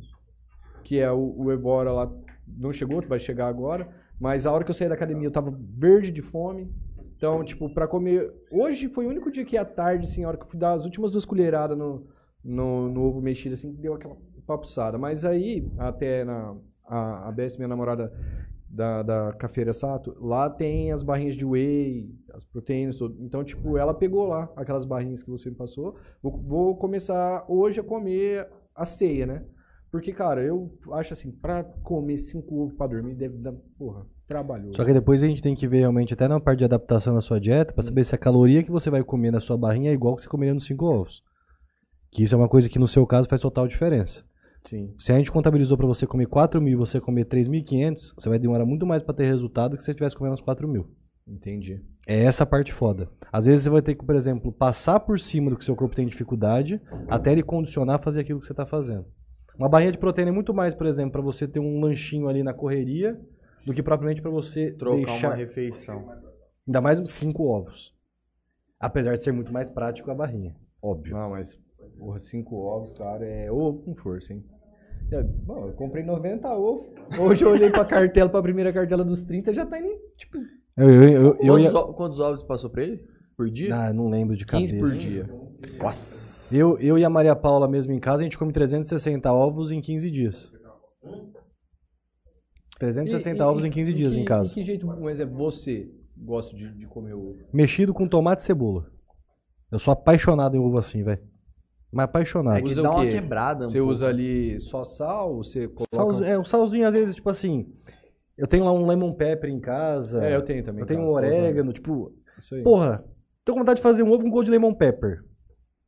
que 0.84 0.98
é 0.98 1.10
o, 1.10 1.34
o 1.36 1.52
Evora 1.52 1.90
lá, 1.92 2.12
não 2.46 2.72
chegou, 2.72 3.02
vai 3.02 3.18
chegar 3.18 3.48
agora. 3.48 3.88
Mas 4.20 4.46
a 4.46 4.52
hora 4.52 4.64
que 4.64 4.70
eu 4.70 4.74
saí 4.74 4.88
da 4.88 4.94
academia 4.94 5.26
eu 5.26 5.32
tava 5.32 5.56
verde 5.56 6.10
de 6.10 6.22
fome. 6.22 6.72
Então, 7.16 7.44
tipo, 7.44 7.68
pra 7.72 7.88
comer. 7.88 8.32
Hoje 8.50 8.88
foi 8.88 9.06
o 9.06 9.08
único 9.08 9.30
dia 9.30 9.44
que 9.44 9.56
à 9.56 9.64
tarde, 9.64 10.06
assim, 10.06 10.24
a 10.24 10.28
hora 10.28 10.36
que 10.36 10.44
eu 10.44 10.48
fui 10.48 10.58
dar 10.58 10.72
as 10.72 10.84
últimas 10.84 11.10
duas 11.10 11.24
colheradas 11.24 11.76
no, 11.76 12.06
no, 12.44 12.88
no 12.88 13.02
ovo 13.02 13.20
mexido, 13.20 13.54
assim, 13.54 13.72
deu 13.72 13.94
aquela 13.94 14.16
papuçada. 14.48 14.98
Mas 14.98 15.24
aí, 15.24 15.70
até 15.78 16.24
na. 16.24 16.56
A, 16.90 17.28
a 17.28 17.32
minha 17.58 17.68
namorada 17.68 18.10
da, 18.66 19.02
da 19.02 19.32
Cafeira 19.34 19.74
Sato, 19.74 20.16
lá 20.20 20.48
tem 20.48 20.90
as 20.90 21.02
barrinhas 21.02 21.36
de 21.36 21.44
whey, 21.44 22.10
as 22.32 22.44
proteínas, 22.44 22.96
tudo. 22.96 23.16
Então, 23.22 23.44
tipo, 23.44 23.76
ela 23.76 23.92
pegou 23.92 24.26
lá 24.26 24.50
aquelas 24.56 24.86
barrinhas 24.86 25.22
que 25.22 25.30
você 25.30 25.50
me 25.50 25.56
passou. 25.56 25.96
Vou, 26.22 26.40
vou 26.42 26.76
começar 26.76 27.44
hoje 27.46 27.80
a 27.80 27.84
comer 27.84 28.48
a 28.74 28.86
ceia, 28.86 29.26
né? 29.26 29.44
Porque, 29.90 30.12
cara, 30.12 30.42
eu 30.42 30.70
acho 30.92 31.14
assim, 31.14 31.30
pra 31.30 31.64
comer 31.64 32.18
cinco 32.18 32.62
ovos 32.62 32.74
pra 32.74 32.86
dormir 32.86 33.14
deve 33.14 33.38
dar, 33.38 33.52
porra, 33.78 34.06
trabalhoso. 34.26 34.76
Só 34.76 34.84
que 34.84 34.92
depois 34.92 35.22
a 35.22 35.26
gente 35.26 35.42
tem 35.42 35.54
que 35.54 35.66
ver 35.66 35.78
realmente, 35.80 36.12
até 36.12 36.28
na 36.28 36.38
parte 36.38 36.58
de 36.58 36.64
adaptação 36.66 37.14
da 37.14 37.22
sua 37.22 37.40
dieta, 37.40 37.72
pra 37.72 37.82
saber 37.82 38.04
se 38.04 38.14
a 38.14 38.18
caloria 38.18 38.62
que 38.62 38.70
você 38.70 38.90
vai 38.90 39.02
comer 39.02 39.30
na 39.30 39.40
sua 39.40 39.56
barrinha 39.56 39.90
é 39.90 39.94
igual 39.94 40.14
que 40.14 40.22
você 40.22 40.28
comeria 40.28 40.52
nos 40.52 40.66
cinco 40.66 40.84
ovos. 40.84 41.22
Que 42.10 42.22
isso 42.22 42.34
é 42.34 42.38
uma 42.38 42.48
coisa 42.48 42.68
que 42.68 42.78
no 42.78 42.88
seu 42.88 43.06
caso 43.06 43.28
faz 43.28 43.40
total 43.40 43.66
diferença. 43.66 44.22
Sim. 44.66 44.94
Se 44.98 45.12
a 45.12 45.18
gente 45.18 45.30
contabilizou 45.30 45.76
pra 45.76 45.86
você 45.86 46.06
comer 46.06 46.26
4 46.26 46.60
mil 46.60 46.72
e 46.74 46.76
você 46.76 47.00
comer 47.00 47.24
3.500, 47.26 48.14
você 48.18 48.28
vai 48.28 48.38
demorar 48.38 48.66
muito 48.66 48.86
mais 48.86 49.02
pra 49.02 49.14
ter 49.14 49.26
resultado 49.26 49.76
que 49.76 49.82
se 49.82 49.86
você 49.86 49.92
estivesse 49.92 50.16
comendo 50.16 50.34
os 50.34 50.40
4 50.40 50.68
mil. 50.68 50.90
Entendi. 51.26 51.80
É 52.06 52.24
essa 52.24 52.46
parte 52.46 52.72
foda. 52.72 53.08
Às 53.30 53.46
vezes 53.46 53.64
você 53.64 53.70
vai 53.70 53.82
ter 53.82 53.94
que, 53.94 54.04
por 54.04 54.16
exemplo, 54.16 54.50
passar 54.50 54.98
por 55.00 55.20
cima 55.20 55.50
do 55.50 55.56
que 55.56 55.64
seu 55.64 55.76
corpo 55.76 55.94
tem 55.94 56.06
dificuldade 56.06 56.80
até 57.08 57.32
ele 57.32 57.42
condicionar 57.42 57.96
a 57.96 58.02
fazer 58.02 58.20
aquilo 58.20 58.40
que 58.40 58.46
você 58.46 58.52
está 58.52 58.64
fazendo. 58.64 59.04
Uma 59.58 59.68
barrinha 59.68 59.92
de 59.92 59.98
proteína 59.98 60.30
é 60.30 60.34
muito 60.34 60.54
mais, 60.54 60.74
por 60.74 60.86
exemplo, 60.86 61.12
para 61.12 61.20
você 61.20 61.46
ter 61.46 61.60
um 61.60 61.80
lanchinho 61.80 62.28
ali 62.28 62.42
na 62.42 62.54
correria 62.54 63.18
do 63.66 63.74
que 63.74 63.82
propriamente 63.82 64.22
para 64.22 64.30
você 64.30 64.70
Trocar 64.72 65.04
deixar 65.04 65.28
uma 65.28 65.34
refeição. 65.36 66.08
ainda 66.66 66.80
mais 66.80 66.98
uns 67.00 67.10
5 67.10 67.42
ovos. 67.44 67.94
Apesar 68.80 69.14
de 69.16 69.22
ser 69.22 69.32
muito 69.32 69.52
mais 69.52 69.68
prático 69.68 70.10
a 70.10 70.14
barrinha, 70.14 70.54
óbvio. 70.80 71.14
Não, 71.14 71.30
mas, 71.30 71.58
porra, 71.98 72.18
cinco 72.18 72.56
ovos, 72.56 72.92
cara, 72.96 73.24
é 73.26 73.50
ovo 73.50 73.82
com 73.82 73.94
força, 73.94 74.32
hein? 74.32 74.44
É, 75.10 75.22
bom, 75.22 75.68
eu 75.68 75.72
comprei 75.74 76.04
90 76.04 76.48
ovos. 76.48 76.86
Hoje 77.18 77.44
eu 77.44 77.50
olhei 77.50 77.70
pra 77.70 77.84
cartela, 77.84 78.28
pra 78.28 78.42
primeira 78.42 78.72
cartela 78.72 79.04
dos 79.04 79.24
30, 79.24 79.54
já 79.54 79.64
tá 79.64 79.80
indo, 79.80 79.96
tipo, 80.16 80.36
Eu, 80.76 80.90
eu, 80.90 81.02
eu, 81.02 81.22
eu 81.22 81.34
Quantos, 81.54 81.64
ia... 81.64 81.72
o- 81.78 81.94
quantos 81.94 82.20
ovos 82.20 82.42
passou 82.42 82.70
pra 82.70 82.82
ele? 82.82 83.04
Por 83.36 83.50
dia? 83.50 83.74
Ah, 83.74 83.92
não 83.92 84.08
lembro 84.08 84.36
de 84.36 84.44
15 84.44 84.74
cabeça. 84.76 84.78
por 84.78 84.98
dia. 84.98 85.28
Eu, 86.50 86.78
eu 86.78 86.98
e 86.98 87.04
a 87.04 87.10
Maria 87.10 87.34
Paula 87.36 87.68
mesmo 87.68 87.92
em 87.92 88.00
casa, 88.00 88.20
a 88.20 88.24
gente 88.24 88.38
come 88.38 88.52
360 88.52 89.32
ovos 89.32 89.70
em 89.70 89.80
15 89.80 90.10
dias. 90.10 90.52
360 92.78 93.36
E- 93.36 93.38
e- 93.38 93.42
ovos 93.42 93.64
em 93.64 93.70
15 93.70 93.90
e 93.90 93.94
dias 93.94 94.14
que- 94.14 94.20
em 94.20 94.24
casa. 94.24 94.50
E 94.52 94.54
que 94.54 94.64
jeito, 94.64 94.86
um 94.86 95.08
exemplo, 95.10 95.36
você 95.36 95.90
gosta 96.16 96.56
de, 96.56 96.72
de 96.76 96.86
comer 96.86 97.14
ovo? 97.14 97.36
Mexido 97.52 97.92
com 97.94 98.06
tomate 98.08 98.42
e 98.42 98.44
cebola. 98.44 98.86
Eu 99.70 99.78
sou 99.78 99.92
apaixonado 99.92 100.56
em 100.56 100.60
ovo 100.60 100.78
assim, 100.78 101.02
velho. 101.02 101.20
Mas 101.92 102.04
apaixonado. 102.04 102.58
É 102.58 102.62
que 102.62 102.68
Usa 102.68 102.82
dá 102.82 102.90
o 102.90 102.94
uma 102.94 103.06
quebrada. 103.06 103.64
um 103.64 103.68
Você 103.68 103.78
pouco. 103.78 103.92
usa 103.92 104.08
ali 104.08 104.60
só 104.60 104.84
sal? 104.84 105.36
Você 105.36 105.68
coloca... 105.68 105.88
Salz- 105.94 106.22
é, 106.22 106.38
o 106.38 106.44
salzinho, 106.44 106.86
às 106.86 106.94
vezes, 106.94 107.14
tipo 107.14 107.30
assim. 107.30 107.72
Eu 108.36 108.46
tenho 108.46 108.64
lá 108.64 108.72
um 108.72 108.86
lemon 108.86 109.12
pepper 109.14 109.50
em 109.50 109.58
casa. 109.58 110.22
É, 110.22 110.36
eu 110.36 110.42
tenho 110.42 110.62
também. 110.64 110.82
eu 110.82 110.86
tenho 110.86 111.00
um 111.00 111.06
tá 111.06 111.12
usando. 111.12 111.24
orégano, 111.24 111.72
tipo. 111.72 112.12
Isso 112.38 112.54
aí. 112.54 112.62
Porra, 112.62 113.04
tô 113.44 113.52
com 113.52 113.60
vontade 113.60 113.78
de 113.78 113.82
fazer 113.82 114.02
um 114.02 114.12
ovo 114.12 114.22
com 114.22 114.30
gosto 114.30 114.44
de 114.46 114.50
lemon 114.52 114.74
pepper. 114.74 115.24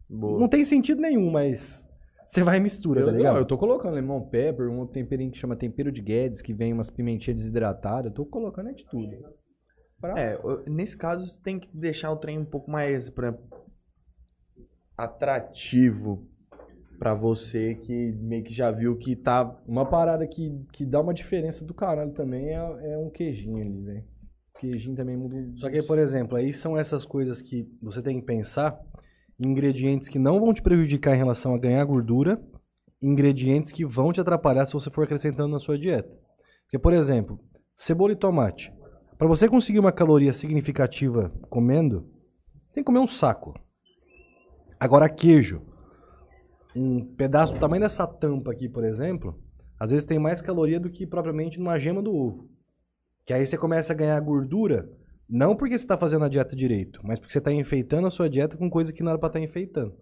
Boa. 0.09 0.41
Não 0.41 0.49
tem 0.49 0.65
sentido 0.65 1.01
nenhum, 1.01 1.31
mas. 1.31 1.87
Você 2.27 2.43
vai 2.45 2.57
e 2.59 2.61
mistura, 2.61 3.01
eu, 3.01 3.07
tá 3.07 3.13
ligado? 3.13 3.33
não, 3.35 3.41
eu 3.41 3.45
tô 3.47 3.59
colocando 3.59 3.95
lemon 3.95 4.21
pepper, 4.23 4.71
um 4.71 4.87
temperinho 4.87 5.31
que 5.33 5.39
chama 5.39 5.55
tempero 5.57 5.91
de 5.93 6.01
Guedes, 6.01 6.41
que 6.41 6.53
vem 6.55 6.73
umas 6.73 6.89
pimentinhas 6.89 7.37
desidratadas. 7.37 8.07
Eu 8.07 8.13
tô 8.15 8.25
colocando 8.25 8.69
é 8.71 8.73
de 8.73 8.87
tudo. 8.87 9.11
Pra- 10.01 10.19
É, 10.19 10.39
nesse 10.67 10.97
caso 10.97 11.27
você 11.27 11.39
tem 11.43 11.59
que 11.61 11.69
deixar 11.77 12.11
o 12.11 12.17
trem 12.17 12.39
um 12.39 12.45
pouco 12.45 12.71
mais 12.71 13.11
por 13.11 13.25
exemplo, 13.25 13.43
atrativo 15.05 16.27
pra 16.99 17.15
você 17.15 17.77
que 17.77 18.13
meio 18.21 18.45
que 18.45 18.53
já 18.53 18.71
viu 18.71 18.97
que 18.97 19.17
tá. 19.17 19.59
Uma 19.67 19.87
parada 19.87 20.27
que, 20.27 20.63
que 20.73 20.85
dá 20.85 21.01
uma 21.01 21.15
diferença 21.15 21.65
do 21.65 21.73
caralho 21.73 22.13
também 22.13 22.51
é, 22.51 22.93
é 22.93 22.99
um 22.99 23.09
queijinho 23.09 23.63
ali, 23.63 23.81
velho. 23.83 24.05
Queijinho 24.59 24.95
também 24.95 25.17
muda. 25.17 25.37
um 25.37 25.57
Só 25.57 25.71
que, 25.71 25.83
por 25.83 25.99
exemplo, 25.99 26.37
aí 26.37 26.53
são 26.53 26.77
essas 26.77 27.07
coisas 27.07 27.41
que 27.41 27.67
você 27.83 28.03
tem 28.03 28.21
que 28.21 28.27
pensar. 28.27 28.79
Ingredientes 29.39 30.11
que 30.11 30.19
não 30.19 30.39
vão 30.39 30.53
te 30.53 30.61
prejudicar 30.61 31.15
em 31.15 31.19
relação 31.19 31.55
a 31.55 31.59
ganhar 31.59 31.83
gordura. 31.85 32.39
Ingredientes 33.03 33.73
que 33.73 33.87
vão 33.87 34.13
te 34.13 34.21
atrapalhar 34.21 34.67
se 34.67 34.75
você 34.75 34.91
for 34.91 35.05
acrescentando 35.05 35.49
na 35.49 35.59
sua 35.59 35.79
dieta. 35.79 36.15
Porque, 36.65 36.79
por 36.79 36.93
exemplo, 36.93 37.41
cebola 37.75 38.13
e 38.13 38.17
tomate. 38.17 38.71
Para 39.17 39.27
você 39.27 39.49
conseguir 39.49 39.79
uma 39.79 39.93
caloria 39.93 40.35
significativa 40.35 41.33
comendo, 41.49 42.07
você 42.69 42.75
tem 42.75 42.85
que 42.85 42.87
comer 42.87 43.01
um 43.01 43.09
saco. 43.09 43.55
Agora, 44.81 45.11
queijo. 45.11 45.61
Um 46.74 47.05
pedaço 47.05 47.52
do 47.52 47.61
tamanho 47.61 47.82
dessa 47.82 48.07
tampa 48.07 48.51
aqui, 48.51 48.66
por 48.66 48.82
exemplo, 48.82 49.39
às 49.78 49.90
vezes 49.90 50.07
tem 50.07 50.19
mais 50.19 50.40
caloria 50.40 50.81
do 50.81 50.89
que 50.89 51.07
propriamente 51.07 51.59
numa 51.59 51.78
gema 51.78 52.02
do 52.02 52.15
ovo. 52.15 52.48
Que 53.27 53.35
aí 53.35 53.47
você 53.47 53.59
começa 53.59 53.93
a 53.93 53.97
ganhar 53.97 54.19
gordura, 54.20 54.90
não 55.28 55.55
porque 55.55 55.77
você 55.77 55.85
está 55.85 55.98
fazendo 55.98 56.24
a 56.24 56.28
dieta 56.28 56.57
direito, 56.57 56.98
mas 57.05 57.19
porque 57.19 57.31
você 57.31 57.39
está 57.39 57.52
enfeitando 57.52 58.07
a 58.07 58.11
sua 58.11 58.31
dieta 58.31 58.57
com 58.57 58.70
coisa 58.70 58.93
que 58.93 59.02
não 59.02 59.11
era 59.11 59.19
para 59.19 59.27
estar 59.27 59.40
enfeitando. 59.40 59.94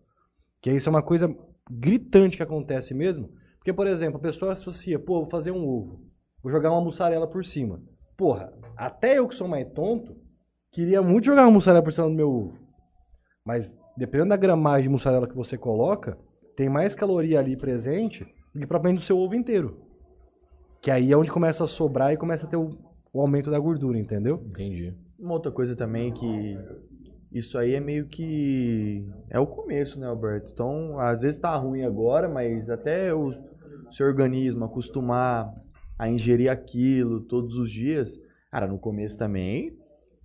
Que 0.62 0.70
isso 0.70 0.88
é 0.88 0.90
uma 0.90 1.02
coisa 1.02 1.34
gritante 1.68 2.36
que 2.36 2.42
acontece 2.42 2.94
mesmo. 2.94 3.30
Porque, 3.56 3.72
por 3.72 3.88
exemplo, 3.88 4.18
a 4.18 4.22
pessoa 4.22 4.52
associa, 4.52 4.98
pô, 4.98 5.22
vou 5.22 5.30
fazer 5.30 5.50
um 5.50 5.66
ovo, 5.66 6.00
vou 6.40 6.52
jogar 6.52 6.70
uma 6.70 6.80
mussarela 6.80 7.26
por 7.26 7.44
cima. 7.44 7.82
Porra, 8.16 8.52
até 8.76 9.18
eu 9.18 9.26
que 9.26 9.34
sou 9.34 9.48
mais 9.48 9.68
tonto, 9.72 10.16
queria 10.70 11.02
muito 11.02 11.24
jogar 11.24 11.42
uma 11.42 11.52
mussarela 11.52 11.82
por 11.82 11.92
cima 11.92 12.08
do 12.08 12.14
meu 12.14 12.30
ovo. 12.30 12.58
Mas, 13.44 13.76
dependendo 13.98 14.30
da 14.30 14.36
gramagem 14.36 14.84
de 14.84 14.88
mussarela 14.88 15.26
que 15.26 15.34
você 15.34 15.58
coloca, 15.58 16.16
tem 16.56 16.68
mais 16.68 16.94
caloria 16.94 17.40
ali 17.40 17.56
presente 17.56 18.24
do 18.54 18.60
que 18.60 18.66
propriamente 18.66 19.00
do 19.00 19.04
seu 19.04 19.18
ovo 19.18 19.34
inteiro. 19.34 19.80
Que 20.80 20.90
aí 20.90 21.12
é 21.12 21.16
onde 21.16 21.30
começa 21.30 21.64
a 21.64 21.66
sobrar 21.66 22.12
e 22.12 22.16
começa 22.16 22.46
a 22.46 22.48
ter 22.48 22.56
o, 22.56 22.78
o 23.12 23.20
aumento 23.20 23.50
da 23.50 23.58
gordura, 23.58 23.98
entendeu? 23.98 24.40
Entendi. 24.46 24.94
Uma 25.18 25.34
outra 25.34 25.50
coisa 25.50 25.74
também 25.74 26.12
que. 26.12 26.58
Isso 27.32 27.58
aí 27.58 27.74
é 27.74 27.80
meio 27.80 28.06
que. 28.06 29.04
É 29.28 29.38
o 29.40 29.46
começo, 29.46 29.98
né, 29.98 30.06
Alberto? 30.06 30.52
Então, 30.52 30.98
às 31.00 31.22
vezes 31.22 31.40
tá 31.40 31.54
ruim 31.56 31.82
agora, 31.82 32.28
mas 32.28 32.70
até 32.70 33.12
o 33.12 33.34
seu 33.90 34.06
organismo 34.06 34.64
acostumar 34.64 35.52
a 35.98 36.08
ingerir 36.08 36.50
aquilo 36.50 37.20
todos 37.20 37.56
os 37.56 37.70
dias. 37.70 38.18
Cara, 38.50 38.68
no 38.68 38.78
começo 38.78 39.18
também, 39.18 39.76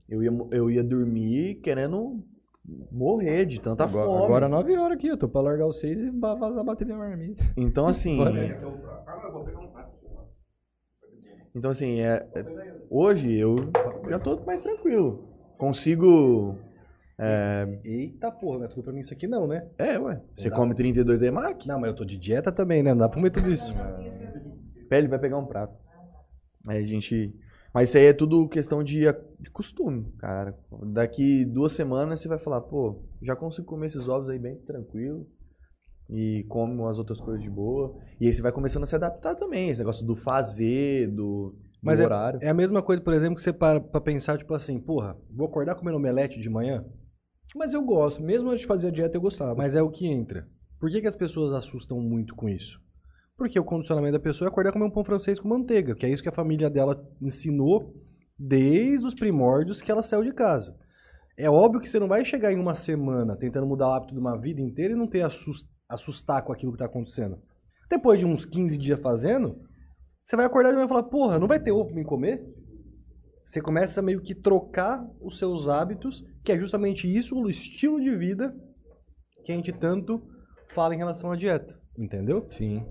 eu 0.08 0.24
ia, 0.24 0.32
eu 0.52 0.70
ia 0.70 0.84
dormir 0.84 1.56
querendo 1.56 2.24
morrer 2.92 3.46
de 3.46 3.60
tanta 3.62 3.84
Agora, 3.84 4.06
fome. 4.06 4.24
agora 4.26 4.48
9 4.50 4.78
horas 4.78 4.98
aqui, 4.98 5.08
eu 5.08 5.18
tô 5.18 5.28
pra 5.28 5.42
largar 5.42 5.68
os 5.68 5.80
6 5.80 6.02
e 6.02 6.10
va- 6.10 6.36
vazar 6.36 6.60
a 6.60 6.64
bateria 6.64 6.96
na 6.96 7.08
marmita. 7.08 7.44
Então, 7.58 7.88
assim. 7.88 8.16
Pode. 8.24 8.56
Então, 11.56 11.70
assim, 11.72 12.00
é, 12.00 12.28
é- 12.36 12.76
hoje 12.90 13.32
eu 13.34 13.56
já 14.10 14.18
tô 14.20 14.40
mais 14.46 14.64
tranquilo. 14.64 15.30
Consigo. 15.58 16.58
Eita 17.86 18.32
porra, 18.32 18.58
não 18.60 18.66
é 18.66 18.68
tudo 18.68 18.84
pra 18.84 18.92
mim 18.94 19.00
isso 19.02 19.14
aqui 19.14 19.28
não, 19.28 19.48
né? 19.48 19.70
É, 19.78 19.98
ué. 20.00 20.22
Você 20.38 20.50
Dá. 20.50 20.56
come 20.56 20.74
32 20.74 21.22
EMAC? 21.22 21.68
Não, 21.68 21.80
mas 21.80 21.92
eu 21.92 21.96
tô 21.96 22.04
de 22.04 22.18
dieta 22.18 22.52
também, 22.52 22.82
né? 22.82 22.90
Não 22.92 22.98
dá 22.98 23.08
pra 23.08 23.16
comer 23.18 23.30
tudo 23.30 23.52
isso. 23.52 23.74
Pele 24.90 25.08
vai 25.08 25.20
pegar 25.20 25.38
um 25.38 25.46
prato. 25.46 25.74
Aí 26.68 26.84
a 26.84 26.86
gente. 26.88 27.34
Mas 27.74 27.90
isso 27.90 27.98
aí 27.98 28.06
é 28.06 28.14
tudo 28.14 28.48
questão 28.48 28.84
de, 28.84 29.02
de 29.40 29.50
costume, 29.50 30.12
cara. 30.20 30.56
Daqui 30.84 31.44
duas 31.44 31.74
semanas 31.74 32.22
você 32.22 32.28
vai 32.28 32.38
falar, 32.38 32.62
pô, 32.62 33.02
já 33.22 33.36
consigo 33.36 33.66
comer 33.66 33.88
esses 33.88 34.08
ovos 34.08 34.30
aí 34.30 34.38
bem 34.38 34.58
tranquilo. 34.58 35.26
E 36.10 36.46
como 36.50 36.88
as 36.88 37.00
outras 37.00 37.20
coisas 37.20 37.42
de 37.42 37.50
boa. 37.50 37.96
E 38.20 38.28
aí 38.28 38.34
você 38.34 38.42
vai 38.42 38.52
começando 38.52 38.84
a 38.84 38.86
se 38.86 38.96
adaptar 38.96 39.34
também. 39.36 39.70
Esse 39.70 39.80
negócio 39.82 40.06
do 40.06 40.16
fazer, 40.16 41.08
do, 41.08 41.50
do 41.56 41.56
Mas 41.82 42.00
é- 42.00 42.06
horário. 42.06 42.40
É 42.44 42.50
a 42.50 42.54
mesma 42.54 42.84
coisa, 42.84 43.02
por 43.02 43.14
exemplo, 43.14 43.36
que 43.36 43.42
você 43.42 43.52
para 43.54 43.80
pra 43.80 44.00
pensar, 44.02 44.38
tipo 44.38 44.54
assim, 44.54 44.80
porra, 44.80 45.18
vou 45.32 45.48
acordar 45.48 45.74
comendo 45.76 45.98
omelete 45.98 46.40
de 46.40 46.50
manhã? 46.50 46.86
Mas 47.56 47.74
eu 47.74 47.84
gosto, 47.84 48.22
mesmo 48.22 48.50
antes 48.50 48.62
de 48.62 48.68
fazer 48.68 48.90
a 48.90 48.92
dieta 48.92 49.18
eu 49.18 49.22
gostava. 49.22 49.56
Mas 49.56 49.76
é 49.76 49.82
o 49.82 49.90
que 49.90 50.08
entra. 50.08 50.48
Por 50.80 50.90
que, 50.90 51.02
que 51.02 51.08
as 51.08 51.16
pessoas 51.16 51.54
assustam 51.54 52.00
muito 52.00 52.36
com 52.36 52.50
isso? 52.50 52.80
Porque 53.38 53.60
o 53.60 53.64
condicionamento 53.64 54.14
da 54.14 54.20
pessoa 54.20 54.48
é 54.48 54.50
acordar 54.50 54.72
comer 54.72 54.86
um 54.86 54.92
pão 54.92 55.04
francês 55.04 55.40
com 55.40 55.48
manteiga, 55.48 55.96
que 55.96 56.06
é 56.06 56.10
isso 56.10 56.24
que 56.24 56.30
a 56.30 56.34
família 56.34 56.70
dela 56.70 57.04
ensinou 57.22 57.94
Desde 58.38 59.06
os 59.06 59.14
primórdios 59.14 59.82
que 59.82 59.92
ela 59.92 60.04
saiu 60.04 60.24
de 60.24 60.34
casa. 60.34 60.76
É 61.38 61.50
óbvio 61.50 61.80
que 61.80 61.90
você 61.90 62.00
não 62.00 62.08
vai 62.08 62.26
chegar 62.26 62.52
em 62.52 62.60
uma 62.60 62.76
semana 62.76 63.38
tentando 63.38 63.66
mudar 63.66 63.88
o 63.88 63.94
hábito 63.94 64.14
de 64.14 64.20
uma 64.20 64.38
vida 64.38 64.60
inteira 64.60 64.94
e 64.94 64.98
não 64.98 65.08
ter 65.08 65.22
assus- 65.22 65.66
assustar 65.88 66.44
com 66.44 66.52
aquilo 66.52 66.72
que 66.72 66.76
está 66.76 66.86
acontecendo. 66.86 67.40
Depois 67.90 68.20
de 68.20 68.26
uns 68.26 68.46
15 68.46 68.78
dias 68.78 69.00
fazendo, 69.00 69.62
você 70.26 70.36
vai 70.36 70.46
acordar 70.46 70.74
e 70.74 70.88
falar, 70.88 71.04
porra, 71.04 71.40
não 71.40 71.48
vai 71.48 71.60
ter 71.60 71.72
ovo 71.72 71.86
pra 71.86 71.96
mim 71.96 72.04
comer? 72.04 72.44
Você 73.46 73.62
começa 73.62 74.02
meio 74.02 74.22
que 74.22 74.34
trocar 74.34 75.06
os 75.22 75.38
seus 75.38 75.68
hábitos, 75.68 76.24
que 76.44 76.52
é 76.52 76.58
justamente 76.58 77.08
isso, 77.08 77.36
o 77.36 77.50
estilo 77.50 78.02
de 78.02 78.16
vida 78.16 78.54
que 79.46 79.52
a 79.52 79.56
gente 79.56 79.72
tanto 79.72 80.22
fala 80.74 80.96
em 80.96 80.98
relação 80.98 81.32
à 81.32 81.36
dieta. 81.36 81.80
Entendeu? 81.98 82.46
Sim. 82.50 82.86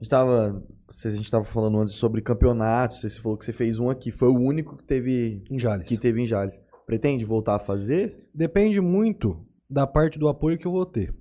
A 0.00 0.02
gente 0.02 0.08
tava, 0.08 0.64
a 0.88 1.10
gente 1.10 1.30
tava 1.30 1.44
falando 1.44 1.78
antes 1.78 1.94
sobre 1.94 2.22
campeonatos, 2.22 3.02
você 3.02 3.20
falou 3.20 3.36
que 3.36 3.44
você 3.44 3.52
fez 3.52 3.78
um 3.78 3.90
aqui, 3.90 4.10
foi 4.10 4.28
o 4.28 4.34
único 4.34 4.78
que 4.78 4.84
teve, 4.84 5.44
Em 5.50 5.58
Jales. 5.58 5.86
que 5.86 5.98
teve 5.98 6.22
em 6.22 6.26
Jales. 6.26 6.58
Pretende 6.86 7.22
voltar 7.22 7.56
a 7.56 7.58
fazer? 7.60 8.26
Depende 8.34 8.80
muito 8.80 9.44
da 9.68 9.86
parte 9.86 10.18
do 10.18 10.26
apoio 10.26 10.56
que 10.56 10.66
eu 10.66 10.72
vou 10.72 10.86
ter. 10.86 11.14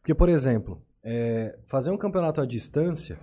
Porque, 0.00 0.14
por 0.14 0.30
exemplo, 0.30 0.82
é, 1.04 1.58
fazer 1.66 1.90
um 1.90 1.98
campeonato 1.98 2.40
à 2.40 2.46
distância 2.46 3.20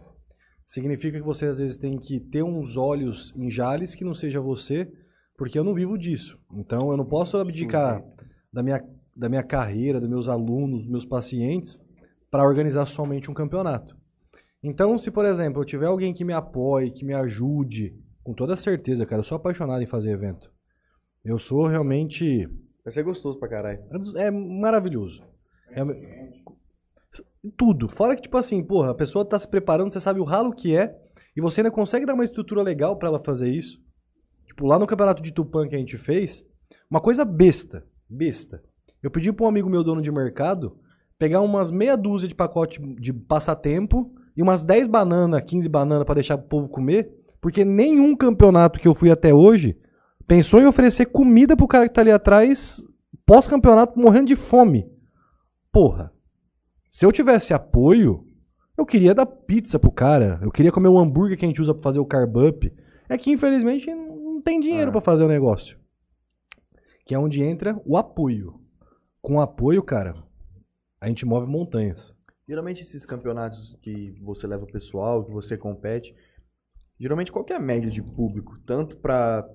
significa 0.67 1.17
que 1.17 1.25
você 1.25 1.47
às 1.47 1.57
vezes 1.57 1.77
tem 1.77 1.97
que 1.97 2.19
ter 2.19 2.43
uns 2.43 2.77
olhos 2.77 3.33
em 3.35 3.49
Jales 3.49 3.95
que 3.95 4.05
não 4.05 4.13
seja 4.13 4.39
você, 4.39 4.87
porque 5.35 5.57
eu 5.57 5.63
não 5.63 5.73
vivo 5.73 5.97
disso. 5.97 6.37
Então 6.53 6.91
eu 6.91 6.97
não 6.97 7.05
posso 7.05 7.37
abdicar 7.37 8.03
da 8.53 8.61
minha, 8.61 8.83
da 9.17 9.27
minha 9.27 9.43
carreira, 9.43 9.99
dos 9.99 10.09
meus 10.09 10.29
alunos, 10.29 10.83
dos 10.83 10.91
meus 10.91 11.05
pacientes, 11.05 11.81
para 12.29 12.45
organizar 12.45 12.85
somente 12.85 13.31
um 13.31 13.33
campeonato. 13.33 13.94
Então, 14.67 14.97
se 14.97 15.11
por 15.11 15.25
exemplo 15.25 15.61
eu 15.61 15.65
tiver 15.65 15.85
alguém 15.85 16.11
que 16.11 16.25
me 16.25 16.33
apoie, 16.33 16.89
que 16.89 17.05
me 17.05 17.13
ajude, 17.13 17.95
com 18.23 18.33
toda 18.33 18.55
certeza, 18.55 19.05
cara, 19.05 19.19
eu 19.19 19.23
sou 19.23 19.35
apaixonado 19.35 19.83
em 19.83 19.85
fazer 19.85 20.11
evento. 20.11 20.51
Eu 21.23 21.37
sou 21.37 21.67
realmente 21.67 22.49
Vai 22.83 22.91
ser 22.91 23.03
gostoso 23.03 23.37
pra 23.37 23.47
caralho. 23.47 23.79
é 24.17 24.31
maravilhoso. 24.31 25.23
É... 25.69 25.83
Tudo. 27.55 27.87
Fora 27.87 28.15
que, 28.15 28.23
tipo 28.23 28.37
assim, 28.37 28.63
porra, 28.63 28.89
a 28.89 28.95
pessoa 28.95 29.23
tá 29.23 29.37
se 29.37 29.47
preparando, 29.47 29.93
você 29.93 29.99
sabe 29.99 30.19
o 30.19 30.23
ralo 30.23 30.51
que 30.51 30.75
é, 30.75 30.99
e 31.37 31.41
você 31.41 31.61
ainda 31.61 31.69
consegue 31.69 32.05
dar 32.05 32.15
uma 32.15 32.25
estrutura 32.25 32.63
legal 32.63 32.97
pra 32.97 33.07
ela 33.07 33.23
fazer 33.23 33.51
isso. 33.51 33.79
Tipo, 34.47 34.65
lá 34.65 34.79
no 34.79 34.87
campeonato 34.87 35.21
de 35.21 35.31
Tupã 35.31 35.67
que 35.67 35.75
a 35.75 35.79
gente 35.79 35.95
fez, 35.95 36.43
uma 36.89 36.99
coisa 36.99 37.23
besta. 37.23 37.85
Besta. 38.09 38.63
Eu 39.03 39.11
pedi 39.11 39.31
pra 39.31 39.45
um 39.45 39.49
amigo 39.49 39.69
meu 39.69 39.83
dono 39.83 40.01
de 40.01 40.11
mercado 40.11 40.79
pegar 41.19 41.41
umas 41.41 41.69
meia 41.69 41.95
dúzia 41.95 42.27
de 42.27 42.33
pacote 42.33 42.79
de 42.95 43.13
passatempo 43.13 44.11
e 44.35 44.41
umas 44.41 44.63
10 44.63 44.87
bananas, 44.87 45.43
15 45.45 45.67
bananas 45.69 46.05
pra 46.05 46.15
deixar 46.15 46.37
pro 46.37 46.47
povo 46.47 46.67
comer, 46.69 47.09
porque 47.41 47.63
nenhum 47.63 48.15
campeonato 48.15 48.79
que 48.79 48.87
eu 48.87 48.95
fui 48.95 49.09
até 49.11 49.33
hoje 49.33 49.77
pensou 50.27 50.59
em 50.59 50.65
oferecer 50.65 51.05
comida 51.05 51.55
pro 51.55 51.67
cara 51.67 51.87
que 51.87 51.93
tá 51.93 52.01
ali 52.01 52.11
atrás 52.11 52.83
pós-campeonato 53.25 53.99
morrendo 53.99 54.27
de 54.27 54.35
fome. 54.35 54.89
Porra. 55.71 56.11
Se 56.89 57.05
eu 57.05 57.11
tivesse 57.11 57.53
apoio, 57.53 58.25
eu 58.77 58.85
queria 58.85 59.13
dar 59.13 59.25
pizza 59.25 59.77
pro 59.77 59.91
cara. 59.91 60.39
Eu 60.41 60.51
queria 60.51 60.71
comer 60.71 60.87
o 60.89 60.97
hambúrguer 60.97 61.37
que 61.37 61.45
a 61.45 61.47
gente 61.47 61.61
usa 61.61 61.73
pra 61.73 61.83
fazer 61.83 61.99
o 61.99 62.05
carb 62.05 62.35
up. 62.37 62.71
É 63.09 63.17
que 63.17 63.31
infelizmente 63.31 63.93
não 63.93 64.41
tem 64.41 64.59
dinheiro 64.59 64.89
Ah. 64.89 64.91
pra 64.93 65.01
fazer 65.01 65.23
o 65.23 65.27
negócio. 65.27 65.77
Que 67.05 67.13
é 67.13 67.19
onde 67.19 67.43
entra 67.43 67.79
o 67.85 67.97
apoio. 67.97 68.55
Com 69.21 69.39
apoio, 69.41 69.83
cara, 69.83 70.13
a 71.01 71.07
gente 71.07 71.25
move 71.25 71.47
montanhas. 71.47 72.15
Geralmente 72.47 72.83
esses 72.83 73.05
campeonatos 73.05 73.75
que 73.81 74.11
você 74.21 74.45
leva 74.45 74.63
o 74.63 74.71
pessoal, 74.71 75.25
que 75.25 75.31
você 75.31 75.57
compete, 75.57 76.15
geralmente 76.99 77.31
qual 77.31 77.43
que 77.43 77.53
é 77.53 77.55
a 77.55 77.59
média 77.59 77.89
de 77.89 78.03
público? 78.03 78.59
Tanto 78.65 78.97
pra 78.97 79.49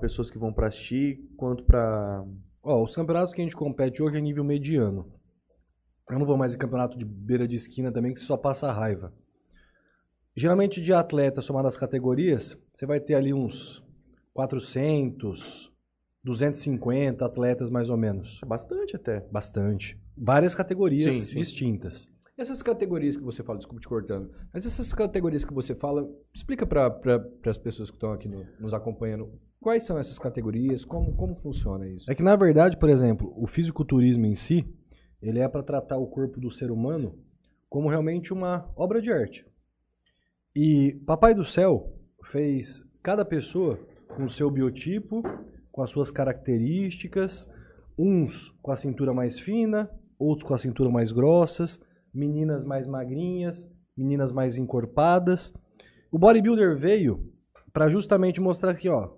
pessoas 0.00 0.30
que 0.30 0.38
vão 0.38 0.52
pra 0.52 0.68
assistir, 0.68 1.18
quanto 1.36 1.64
pra... 1.64 2.24
Ó, 2.62 2.82
os 2.82 2.94
campeonatos 2.94 3.32
que 3.32 3.40
a 3.40 3.44
gente 3.44 3.56
compete 3.56 4.02
hoje 4.02 4.18
é 4.18 4.20
nível 4.20 4.44
mediano. 4.44 5.10
Eu 6.10 6.18
não 6.18 6.26
vou 6.26 6.36
mais 6.36 6.54
em 6.54 6.58
campeonato 6.58 6.98
de 6.98 7.04
beira 7.04 7.48
de 7.48 7.56
esquina 7.56 7.90
também, 7.90 8.12
que 8.12 8.20
só 8.20 8.36
passa 8.36 8.70
raiva. 8.70 9.12
Geralmente 10.36 10.82
de 10.82 10.92
atleta 10.92 11.40
somado 11.40 11.68
às 11.68 11.76
categorias, 11.76 12.60
você 12.74 12.84
vai 12.84 13.00
ter 13.00 13.14
ali 13.14 13.32
uns 13.32 13.82
400, 14.34 15.72
250 16.22 17.24
atletas 17.24 17.70
mais 17.70 17.88
ou 17.88 17.96
menos. 17.96 18.40
É 18.42 18.46
bastante 18.46 18.96
até. 18.96 19.20
Bastante. 19.30 19.98
Várias 20.16 20.54
categorias 20.54 21.14
Sim, 21.14 21.20
sim. 21.20 21.36
distintas. 21.36 22.12
Essas 22.36 22.62
categorias 22.62 23.16
que 23.16 23.22
você 23.22 23.44
fala, 23.44 23.58
desculpa 23.58 23.80
te 23.80 23.88
cortando, 23.88 24.30
mas 24.52 24.66
essas 24.66 24.92
categorias 24.92 25.44
que 25.44 25.54
você 25.54 25.72
fala, 25.74 26.08
explica 26.34 26.66
para 26.66 26.90
pra, 26.90 27.24
as 27.46 27.56
pessoas 27.58 27.90
que 27.90 27.96
estão 27.96 28.12
aqui 28.12 28.28
no- 28.28 28.44
nos 28.58 28.74
acompanhando, 28.74 29.30
quais 29.60 29.84
são 29.86 29.96
essas 29.96 30.18
categorias, 30.18 30.84
como, 30.84 31.14
como 31.14 31.36
funciona 31.36 31.86
isso? 31.88 32.10
É 32.10 32.14
que 32.14 32.24
na 32.24 32.34
verdade, 32.34 32.76
por 32.76 32.90
exemplo, 32.90 33.32
o 33.36 33.46
fisiculturismo 33.46 34.26
em 34.26 34.34
si, 34.34 34.64
ele 35.22 35.38
é 35.38 35.48
para 35.48 35.62
tratar 35.62 35.96
o 35.96 36.08
corpo 36.08 36.40
do 36.40 36.50
ser 36.50 36.72
humano 36.72 37.16
como 37.68 37.88
realmente 37.88 38.32
uma 38.32 38.68
obra 38.76 39.00
de 39.00 39.12
arte. 39.12 39.46
E 40.56 40.92
Papai 41.06 41.34
do 41.34 41.44
Céu 41.44 41.92
fez 42.32 42.84
cada 43.02 43.24
pessoa 43.24 43.78
com 44.16 44.24
o 44.24 44.30
seu 44.30 44.50
biotipo, 44.50 45.22
com 45.70 45.82
as 45.82 45.90
suas 45.90 46.10
características, 46.10 47.48
uns 47.96 48.50
com 48.60 48.72
a 48.72 48.76
cintura 48.76 49.12
mais 49.14 49.38
fina, 49.38 49.88
outros 50.18 50.46
com 50.46 50.54
a 50.54 50.58
cintura 50.58 50.90
mais 50.90 51.10
grossas, 51.12 51.80
meninas 52.14 52.64
mais 52.64 52.86
magrinhas, 52.86 53.70
meninas 53.96 54.32
mais 54.32 54.56
encorpadas. 54.56 55.52
O 56.10 56.18
bodybuilder 56.18 56.78
veio 56.78 57.32
para 57.72 57.88
justamente 57.88 58.40
mostrar 58.40 58.76
que, 58.76 58.88
ó, 58.88 59.16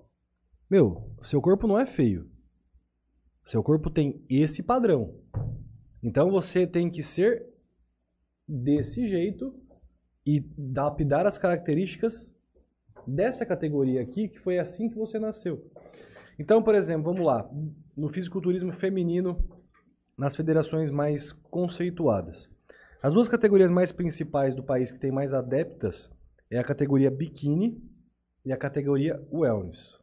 meu, 0.70 1.12
seu 1.22 1.40
corpo 1.40 1.66
não 1.66 1.78
é 1.78 1.86
feio. 1.86 2.28
Seu 3.44 3.62
corpo 3.62 3.90
tem 3.90 4.24
esse 4.28 4.62
padrão. 4.62 5.14
Então 6.02 6.30
você 6.30 6.66
tem 6.66 6.90
que 6.90 7.02
ser 7.02 7.46
desse 8.48 9.06
jeito 9.06 9.54
e 10.24 10.44
lapidar 10.74 11.26
as 11.26 11.38
características 11.38 12.34
dessa 13.06 13.46
categoria 13.46 14.02
aqui, 14.02 14.28
que 14.28 14.38
foi 14.38 14.58
assim 14.58 14.88
que 14.88 14.96
você 14.96 15.18
nasceu. 15.18 15.70
Então, 16.38 16.62
por 16.62 16.74
exemplo, 16.74 17.04
vamos 17.12 17.24
lá, 17.24 17.48
no 17.96 18.08
fisiculturismo 18.08 18.72
feminino, 18.72 19.38
nas 20.18 20.34
federações 20.34 20.90
mais 20.90 21.32
conceituadas. 21.32 22.50
As 23.02 23.12
duas 23.12 23.28
categorias 23.28 23.70
mais 23.70 23.92
principais 23.92 24.54
do 24.54 24.62
país 24.62 24.90
que 24.90 24.98
tem 24.98 25.12
mais 25.12 25.34
adeptas 25.34 26.10
é 26.50 26.58
a 26.58 26.64
categoria 26.64 27.10
biquíni 27.10 27.82
e 28.44 28.52
a 28.52 28.56
categoria 28.56 29.22
wellness. 29.30 30.00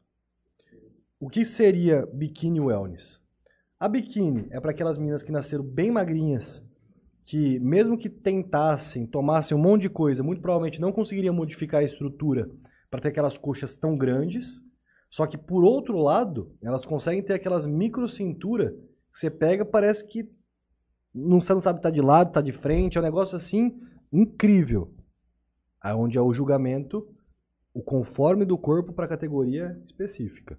O 1.20 1.28
que 1.28 1.44
seria 1.44 2.06
biquíni 2.14 2.60
wellness? 2.60 3.20
A 3.80 3.88
biquíni 3.88 4.48
é 4.52 4.60
para 4.60 4.72
aquelas 4.72 4.98
meninas 4.98 5.24
que 5.24 5.32
nasceram 5.32 5.64
bem 5.64 5.90
magrinhas, 5.90 6.64
que 7.26 7.60
mesmo 7.60 7.98
que 7.98 8.10
tentassem, 8.10 9.08
tomassem 9.08 9.58
um 9.58 9.62
monte 9.62 9.84
de 9.84 9.90
coisa, 9.90 10.22
muito 10.22 10.42
provavelmente 10.42 10.80
não 10.80 10.92
conseguiriam 10.92 11.34
modificar 11.34 11.82
a 11.82 11.86
estrutura 11.86 12.50
para 12.92 13.02
ter 13.02 13.10
aquelas 13.10 13.38
coxas 13.38 13.74
tão 13.74 13.98
grandes. 13.98 14.62
Só 15.10 15.26
que 15.26 15.38
por 15.38 15.64
outro 15.64 15.98
lado, 15.98 16.56
elas 16.62 16.86
conseguem 16.86 17.24
ter 17.24 17.34
aquelas 17.34 17.66
micro 17.66 18.08
cintura 18.08 18.72
que 19.12 19.20
você 19.20 19.32
pega, 19.32 19.66
parece 19.66 20.08
que 20.08 20.30
não, 21.14 21.42
você 21.42 21.54
não 21.54 21.62
sabe 21.62 21.82
tá 21.82 21.90
de 21.90 22.02
lado, 22.02 22.32
tá 22.32 22.42
de 22.42 22.52
frente, 22.52 22.98
é 22.98 23.02
um 23.02 23.04
negócio 23.04 23.36
assim 23.36 23.80
incrível. 24.12 24.94
Onde 25.98 26.18
é 26.18 26.22
o 26.22 26.34
julgamento, 26.34 27.06
o 27.74 27.82
conforme 27.82 28.46
do 28.46 28.58
corpo 28.58 28.94
para 28.94 29.08
categoria 29.08 29.78
específica. 29.84 30.58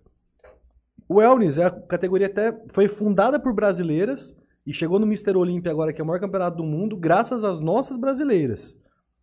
O 1.08 1.16
Wellness 1.16 1.58
é 1.58 1.64
a 1.64 1.70
categoria 1.70 2.26
até 2.26 2.52
foi 2.72 2.88
fundada 2.88 3.38
por 3.38 3.54
brasileiras 3.54 4.34
e 4.66 4.72
chegou 4.72 4.98
no 4.98 5.06
Mr. 5.06 5.36
Olímpia 5.36 5.70
agora, 5.70 5.92
que 5.92 6.00
é 6.00 6.04
o 6.04 6.06
maior 6.06 6.20
campeonato 6.20 6.56
do 6.56 6.64
mundo, 6.64 6.96
graças 6.96 7.44
às 7.44 7.58
nossas 7.60 7.96
brasileiras. 7.96 8.74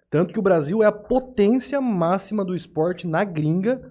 Tanto 0.10 0.34
que 0.34 0.40
o 0.40 0.44
Brasil 0.44 0.84
é 0.84 0.86
a 0.88 0.92
potência 0.92 1.80
máxima 1.80 2.44
do 2.44 2.56
esporte 2.56 3.08
na 3.08 3.24
gringa 3.24 3.82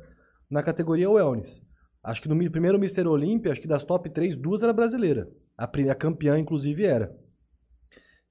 na 0.51 0.63
categoria 0.63 1.11
Wellness. 1.11 1.63
Acho 2.03 2.23
que 2.23 2.29
no 2.29 2.51
primeiro 2.51 2.79
Mr. 2.79 3.07
Olímpia, 3.07 3.53
acho 3.53 3.61
que 3.61 3.69
das 3.69 3.85
top 3.85 4.09
3, 4.11 4.37
duas 4.37 4.63
era 4.63 4.73
brasileira. 4.73 5.29
A, 5.57 5.67
pri- 5.67 5.91
a 5.91 5.95
campeã, 5.95 6.39
inclusive, 6.39 6.85
era. 6.85 7.15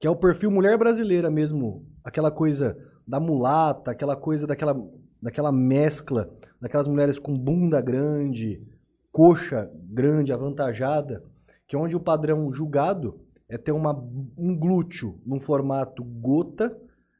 Que 0.00 0.06
é 0.06 0.10
o 0.10 0.16
perfil 0.16 0.50
mulher 0.50 0.78
brasileira 0.78 1.30
mesmo. 1.30 1.86
Aquela 2.02 2.30
coisa 2.30 2.76
da 3.06 3.20
mulata, 3.20 3.90
aquela 3.90 4.16
coisa 4.16 4.46
daquela, 4.46 4.74
daquela 5.22 5.52
mescla, 5.52 6.30
daquelas 6.60 6.88
mulheres 6.88 7.18
com 7.18 7.36
bunda 7.36 7.80
grande, 7.82 8.66
coxa 9.12 9.70
grande, 9.74 10.32
avantajada, 10.32 11.22
que 11.68 11.76
é 11.76 11.78
onde 11.78 11.94
o 11.94 12.00
padrão 12.00 12.52
julgado 12.52 13.20
é 13.48 13.58
ter 13.58 13.72
uma, 13.72 13.92
um 14.38 14.56
glúteo 14.56 15.20
num 15.26 15.40
formato 15.40 16.02
gota, 16.02 16.74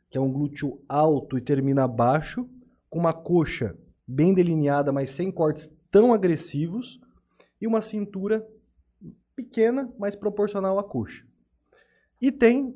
que 0.08 0.16
é 0.16 0.20
um 0.20 0.32
glúteo 0.32 0.80
alto 0.88 1.36
e 1.36 1.40
termina 1.40 1.86
baixo, 1.86 2.48
com 2.88 2.98
uma 2.98 3.12
coxa 3.12 3.76
bem 4.06 4.32
delineada, 4.32 4.90
mas 4.90 5.10
sem 5.10 5.30
cortes 5.30 5.70
tão 5.90 6.14
agressivos, 6.14 6.98
e 7.60 7.66
uma 7.66 7.80
cintura 7.80 8.46
pequena, 9.36 9.92
mas 9.98 10.16
proporcional 10.16 10.78
à 10.78 10.84
coxa. 10.84 11.29
E 12.20 12.30
tem, 12.30 12.74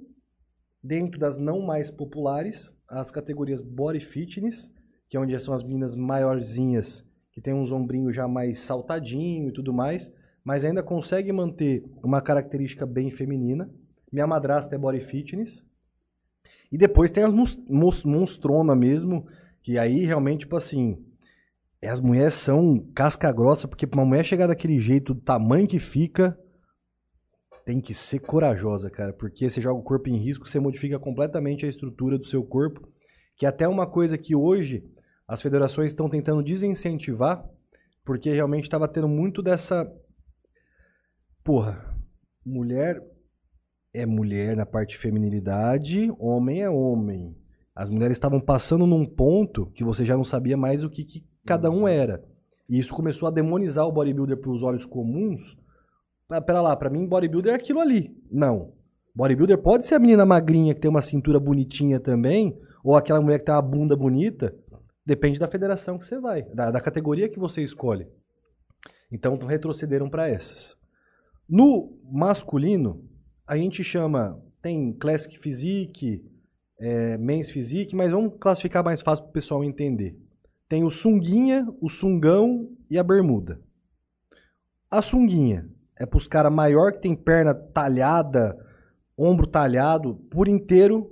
dentro 0.83 1.19
das 1.19 1.37
não 1.37 1.61
mais 1.61 1.91
populares, 1.91 2.75
as 2.89 3.11
categorias 3.11 3.61
Body 3.61 4.01
Fitness, 4.01 4.73
que 5.09 5.17
é 5.17 5.21
onde 5.21 5.39
são 5.39 5.55
as 5.55 5.63
meninas 5.63 5.95
maiorzinhas 5.95 7.05
que 7.35 7.41
tem 7.41 7.53
uns 7.53 7.73
ombrinhos 7.73 8.15
já 8.15 8.29
mais 8.29 8.61
saltadinho 8.61 9.49
e 9.49 9.53
tudo 9.53 9.73
mais, 9.73 10.11
mas 10.45 10.65
ainda 10.65 10.85
consegue 10.85 11.33
manter 11.33 11.85
uma 12.03 12.23
característica 12.23 12.87
bem 12.87 13.11
feminina. 13.11 13.69
Minha 14.13 14.27
madrasta 14.27 14.75
é 14.75 14.79
body 14.79 15.01
fitness. 15.01 15.65
E 16.71 16.79
depois 16.79 17.11
tem 17.11 17.25
as 17.25 17.33
monstrona 17.33 18.77
mesmo, 18.77 19.27
que 19.63 19.77
aí 19.79 20.05
realmente, 20.05 20.41
tipo 20.41 20.55
assim, 20.55 21.05
as 21.83 22.01
mulheres 22.01 22.35
são 22.35 22.79
casca 22.95 23.33
grossa, 23.33 23.67
porque 23.67 23.87
pra 23.87 24.01
uma 24.01 24.07
mulher 24.07 24.25
chegar 24.25 24.47
daquele 24.47 24.79
jeito, 24.79 25.13
do 25.13 25.21
tamanho 25.21 25.67
que 25.67 25.81
fica, 25.81 26.39
tem 27.65 27.81
que 27.81 27.95
ser 27.95 28.21
corajosa, 28.21 28.91
cara, 28.91 29.13
porque 29.13 29.49
você 29.49 29.61
joga 29.61 29.81
o 29.81 29.83
corpo 29.83 30.09
em 30.09 30.19
risco, 30.19 30.47
você 30.47 30.61
modifica 30.61 30.99
completamente 30.99 31.65
a 31.65 31.69
estrutura 31.69 32.19
do 32.19 32.27
seu 32.27 32.45
corpo, 32.45 32.87
que 33.37 33.47
é 33.47 33.49
até 33.49 33.67
uma 33.67 33.87
coisa 33.87 34.19
que 34.19 34.35
hoje 34.35 34.85
as 35.27 35.41
federações 35.41 35.93
estão 35.93 36.09
tentando 36.09 36.43
desincentivar, 36.43 37.45
porque 38.05 38.31
realmente 38.31 38.65
estava 38.65 38.87
tendo 38.87 39.09
muito 39.09 39.43
dessa. 39.43 39.91
Porra, 41.43 41.95
mulher 42.45 43.03
é 43.93 44.05
mulher 44.05 44.57
na 44.57 44.67
parte 44.67 44.91
de 44.91 44.99
feminilidade, 44.99 46.13
homem 46.19 46.63
é 46.63 46.69
homem. 46.69 47.35
As 47.75 47.89
mulheres 47.89 48.17
estavam 48.17 48.41
passando 48.41 48.87
num 48.87 49.07
ponto 49.07 49.67
que 49.73 49.85
você 49.85 50.05
já 50.05 50.17
não 50.17 50.25
sabia 50.25 50.57
mais 50.57 50.85
o 50.85 50.91
que, 50.91 51.05
que 51.05 51.25
cada 51.47 51.71
um 51.71 51.89
era. 51.89 52.23
E 52.69 52.79
isso 52.79 52.95
começou 52.95 53.29
a 53.29 53.33
demonizar 53.33 53.87
o 53.87 53.93
bodybuilder 53.93 54.37
para 54.37 54.51
os 54.51 54.63
olhos 54.63 54.85
comuns. 54.85 55.57
Ah, 56.37 56.41
pera 56.41 56.61
lá, 56.61 56.75
pra 56.75 56.91
mim 56.91 57.07
bodybuilder 57.07 57.53
é 57.53 57.57
aquilo 57.57 57.79
ali. 57.79 58.13
Não. 58.29 58.73
Bodybuilder 59.15 59.57
pode 59.59 59.87
ser 59.87 59.95
a 59.95 60.01
menina 60.01 60.27
magrinha 60.27 60.75
que 60.75 60.81
tem 60.81 60.91
uma 60.91 61.01
cintura 61.01 61.39
bonitinha 61.39 62.01
também, 62.01 62.59
ou 62.83 62.97
aquela 62.97 63.21
mulher 63.21 63.39
que 63.39 63.45
tem 63.45 63.55
uma 63.55 63.63
bunda 63.63 63.97
bonita. 63.97 64.53
Depende 65.07 65.39
da 65.39 65.47
federação 65.47 65.97
que 65.97 66.05
você 66.05 66.19
vai, 66.19 66.43
da, 66.43 66.73
da 66.73 66.81
categoria 66.81 67.29
que 67.29 67.39
você 67.39 67.63
escolhe. 67.63 68.09
Então 69.13 69.37
retrocederam 69.37 70.11
para 70.11 70.29
essas. 70.29 70.77
No 71.49 71.97
masculino, 72.11 73.09
a 73.47 73.57
gente 73.57 73.85
chama, 73.85 74.37
tem 74.61 74.93
Classic 74.95 75.39
Physique, 75.39 76.21
é, 76.81 77.17
Men's 77.17 77.49
Physique, 77.49 77.95
mas 77.95 78.11
vamos 78.11 78.35
classificar 78.41 78.83
mais 78.83 79.03
fácil 79.03 79.23
para 79.23 79.31
o 79.31 79.35
pessoal 79.35 79.63
entender. 79.63 80.19
Tem 80.69 80.83
o 80.83 80.91
sunguinha, 80.91 81.65
o 81.81 81.89
sungão 81.89 82.69
e 82.91 82.99
a 82.99 83.05
bermuda. 83.05 83.61
A 84.91 85.01
sunguinha 85.01 85.73
é 85.99 86.05
para 86.07 86.19
os 86.19 86.27
caras 86.27 86.53
maior 86.53 86.93
que 86.93 87.01
tem 87.01 87.15
perna 87.15 87.55
talhada, 87.55 88.57
ombro 89.17 89.47
talhado, 89.47 90.17
por 90.31 90.49
inteiro 90.49 91.11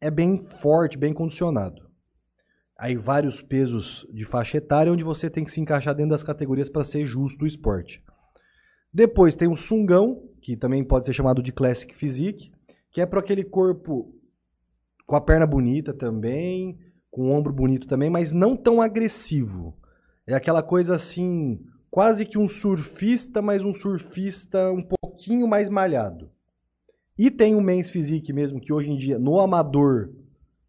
é 0.00 0.10
bem 0.10 0.44
forte, 0.60 0.98
bem 0.98 1.12
condicionado. 1.12 1.82
Aí 2.78 2.96
vários 2.96 3.40
pesos 3.40 4.06
de 4.12 4.24
faixa 4.24 4.58
etária 4.58 4.92
onde 4.92 5.04
você 5.04 5.30
tem 5.30 5.44
que 5.44 5.52
se 5.52 5.60
encaixar 5.60 5.94
dentro 5.94 6.10
das 6.10 6.22
categorias 6.22 6.68
para 6.68 6.82
ser 6.82 7.04
justo 7.04 7.44
o 7.44 7.46
esporte. 7.46 8.02
Depois 8.92 9.34
tem 9.34 9.48
o 9.48 9.56
sungão, 9.56 10.28
que 10.40 10.56
também 10.56 10.84
pode 10.84 11.06
ser 11.06 11.12
chamado 11.12 11.42
de 11.42 11.52
Classic 11.52 11.94
Physique, 11.94 12.52
que 12.90 13.00
é 13.00 13.06
para 13.06 13.20
aquele 13.20 13.44
corpo 13.44 14.12
com 15.06 15.16
a 15.16 15.20
perna 15.20 15.46
bonita 15.46 15.94
também, 15.94 16.78
com 17.10 17.28
o 17.28 17.30
ombro 17.30 17.52
bonito 17.52 17.86
também, 17.86 18.10
mas 18.10 18.32
não 18.32 18.56
tão 18.56 18.82
agressivo. 18.82 19.76
É 20.26 20.34
aquela 20.34 20.62
coisa 20.62 20.94
assim, 20.94 21.60
quase 21.92 22.24
que 22.24 22.38
um 22.38 22.48
surfista, 22.48 23.42
mas 23.42 23.62
um 23.62 23.74
surfista 23.74 24.72
um 24.72 24.82
pouquinho 24.82 25.46
mais 25.46 25.68
malhado. 25.68 26.30
E 27.18 27.30
tem 27.30 27.54
o 27.54 27.60
Men's 27.60 27.90
Physique 27.90 28.32
mesmo, 28.32 28.58
que 28.58 28.72
hoje 28.72 28.90
em 28.90 28.96
dia, 28.96 29.18
no 29.18 29.38
amador, 29.38 30.08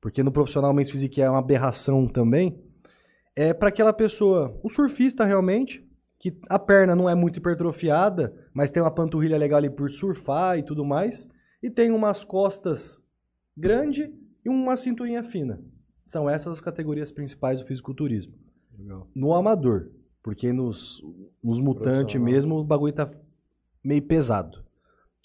porque 0.02 0.22
no 0.22 0.34
profissional 0.34 0.72
o 0.72 0.74
Men's 0.74 0.90
Physique 0.90 1.22
é 1.22 1.30
uma 1.30 1.40
aberração 1.40 2.10
também, 2.10 2.62
é 3.34 3.54
para 3.54 3.70
aquela 3.70 3.94
pessoa, 3.94 4.60
o 4.62 4.70
surfista 4.70 5.24
realmente, 5.24 5.88
que 6.20 6.38
a 6.50 6.60
perna 6.60 6.94
não 6.94 7.10
é 7.10 7.16
muito 7.16 7.38
hipertrofiada, 7.38 8.36
mas 8.54 8.70
tem 8.70 8.84
uma 8.84 8.92
panturrilha 8.92 9.38
legal 9.38 9.60
ali 9.60 9.70
por 9.70 9.90
surfar 9.92 10.60
e 10.60 10.64
tudo 10.64 10.84
mais, 10.84 11.30
e 11.64 11.70
tem 11.70 11.90
umas 11.90 12.26
costas 12.26 13.02
grande 13.56 14.14
e 14.44 14.50
uma 14.50 14.76
cinturinha 14.76 15.24
fina. 15.24 15.64
São 16.06 16.30
essas 16.30 16.56
as 16.56 16.62
categorias 16.62 17.14
principais 17.14 17.62
do 17.62 17.66
fisiculturismo. 17.66 18.34
Legal. 18.78 19.08
No 19.16 19.34
amador, 19.34 19.90
porque 20.24 20.52
nos, 20.54 21.02
nos 21.44 21.60
mutantes 21.60 22.20
mesmo 22.22 22.56
o 22.56 22.64
bagulho 22.64 22.94
tá 22.94 23.12
meio 23.84 24.02
pesado. 24.02 24.64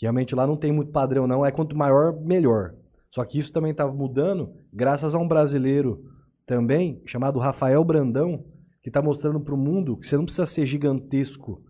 Realmente 0.00 0.34
lá 0.34 0.46
não 0.46 0.56
tem 0.56 0.72
muito 0.72 0.90
padrão 0.92 1.26
não, 1.26 1.44
é 1.46 1.50
quanto 1.50 1.76
maior, 1.76 2.12
melhor. 2.20 2.74
Só 3.10 3.24
que 3.24 3.38
isso 3.38 3.52
também 3.52 3.70
estava 3.70 3.92
mudando 3.92 4.52
graças 4.72 5.14
a 5.14 5.18
um 5.18 5.26
brasileiro 5.26 6.04
também, 6.46 7.00
chamado 7.06 7.38
Rafael 7.38 7.82
Brandão, 7.84 8.44
que 8.82 8.88
está 8.90 9.00
mostrando 9.02 9.40
para 9.40 9.54
o 9.54 9.58
mundo 9.58 9.96
que 9.96 10.06
você 10.06 10.16
não 10.16 10.24
precisa 10.24 10.46
ser 10.46 10.66
gigantesco 10.66 11.62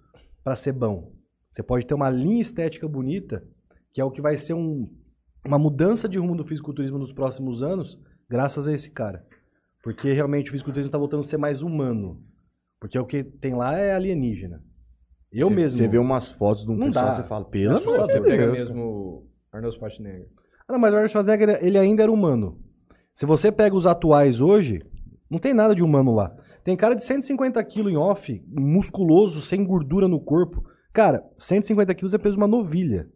para 0.43 0.55
ser 0.55 0.73
bom. 0.73 1.13
Você 1.51 1.63
pode 1.63 1.87
ter 1.87 1.95
uma 1.95 2.11
linha 2.11 2.41
estética 2.41 2.87
bonita, 2.89 3.43
que 3.93 4.01
é 4.01 4.05
o 4.05 4.11
que 4.11 4.21
vai 4.21 4.37
ser 4.37 4.55
um- 4.55 4.89
uma 5.45 5.59
mudança 5.59 6.09
de 6.09 6.19
rumo 6.19 6.37
do 6.37 6.45
fisiculturismo 6.45 6.99
nos 6.99 7.13
próximos 7.13 7.63
anos, 7.63 7.99
graças 8.29 8.69
a 8.69 8.73
esse 8.73 8.91
cara. 8.91 9.25
Porque 9.83 10.13
realmente 10.13 10.49
o 10.49 10.53
fisiculturismo 10.53 10.89
está 10.89 10.99
voltando 10.99 11.21
a 11.21 11.25
ser 11.25 11.39
mais 11.39 11.63
humano. 11.63 12.23
Porque 12.81 12.99
o 12.99 13.05
que 13.07 13.25
tem 13.25 13.55
lá 13.55 13.77
é 13.77 13.93
alienígena. 13.95 14.63
Eu 15.33 15.49
Você- 15.49 15.55
mesmo. 15.55 15.79
Você 15.79 15.89
vê 15.89 15.99
umas 15.99 16.29
fotos 16.33 16.65
de 16.65 16.71
um 16.71 16.77
Não 16.77 16.87
pessoal, 16.89 17.07
dá. 17.07 17.13
você 17.15 17.23
fala, 17.25 17.45
pelo 17.45 17.75
É 17.75 17.81
amor 17.83 17.97
de 18.07 18.13
você 18.13 18.21
Deus. 18.21 18.27
pega 18.27 18.53
mesmo 18.53 19.27
Arnold 19.53 19.77
Schwarzenegger. 19.77 20.27
Ah, 20.67 20.73
não, 20.73 20.79
mas 20.79 20.93
o 20.93 20.95
Arnold 20.97 21.13
Schwarzenegger, 21.13 21.59
ele 21.63 21.79
ainda 21.79 22.03
era 22.03 22.13
humano. 22.13 22.59
Se 23.15 23.27
você 23.27 23.51
pega 23.51 23.75
os 23.77 23.87
atuais 23.87 24.41
hoje, 24.41 24.81
não 25.29 25.39
tem 25.39 25.53
nada 25.53 25.75
de 25.75 25.83
humano 25.83 26.15
lá. 26.15 26.35
Tem 26.65 26.77
cara 26.77 26.95
de 26.95 27.03
150 27.03 27.63
quilos 27.65 27.93
em 27.93 27.97
off, 27.97 28.43
musculoso, 28.49 29.41
sem 29.41 29.65
gordura 29.65 30.07
no 30.07 30.21
corpo. 30.21 30.63
Cara, 30.93 31.23
150 31.39 31.95
quilos 31.95 32.15
é 32.15 32.19
peso 32.19 32.37
de 32.37 32.41
uma 32.41 32.47
novilha. 32.47 33.09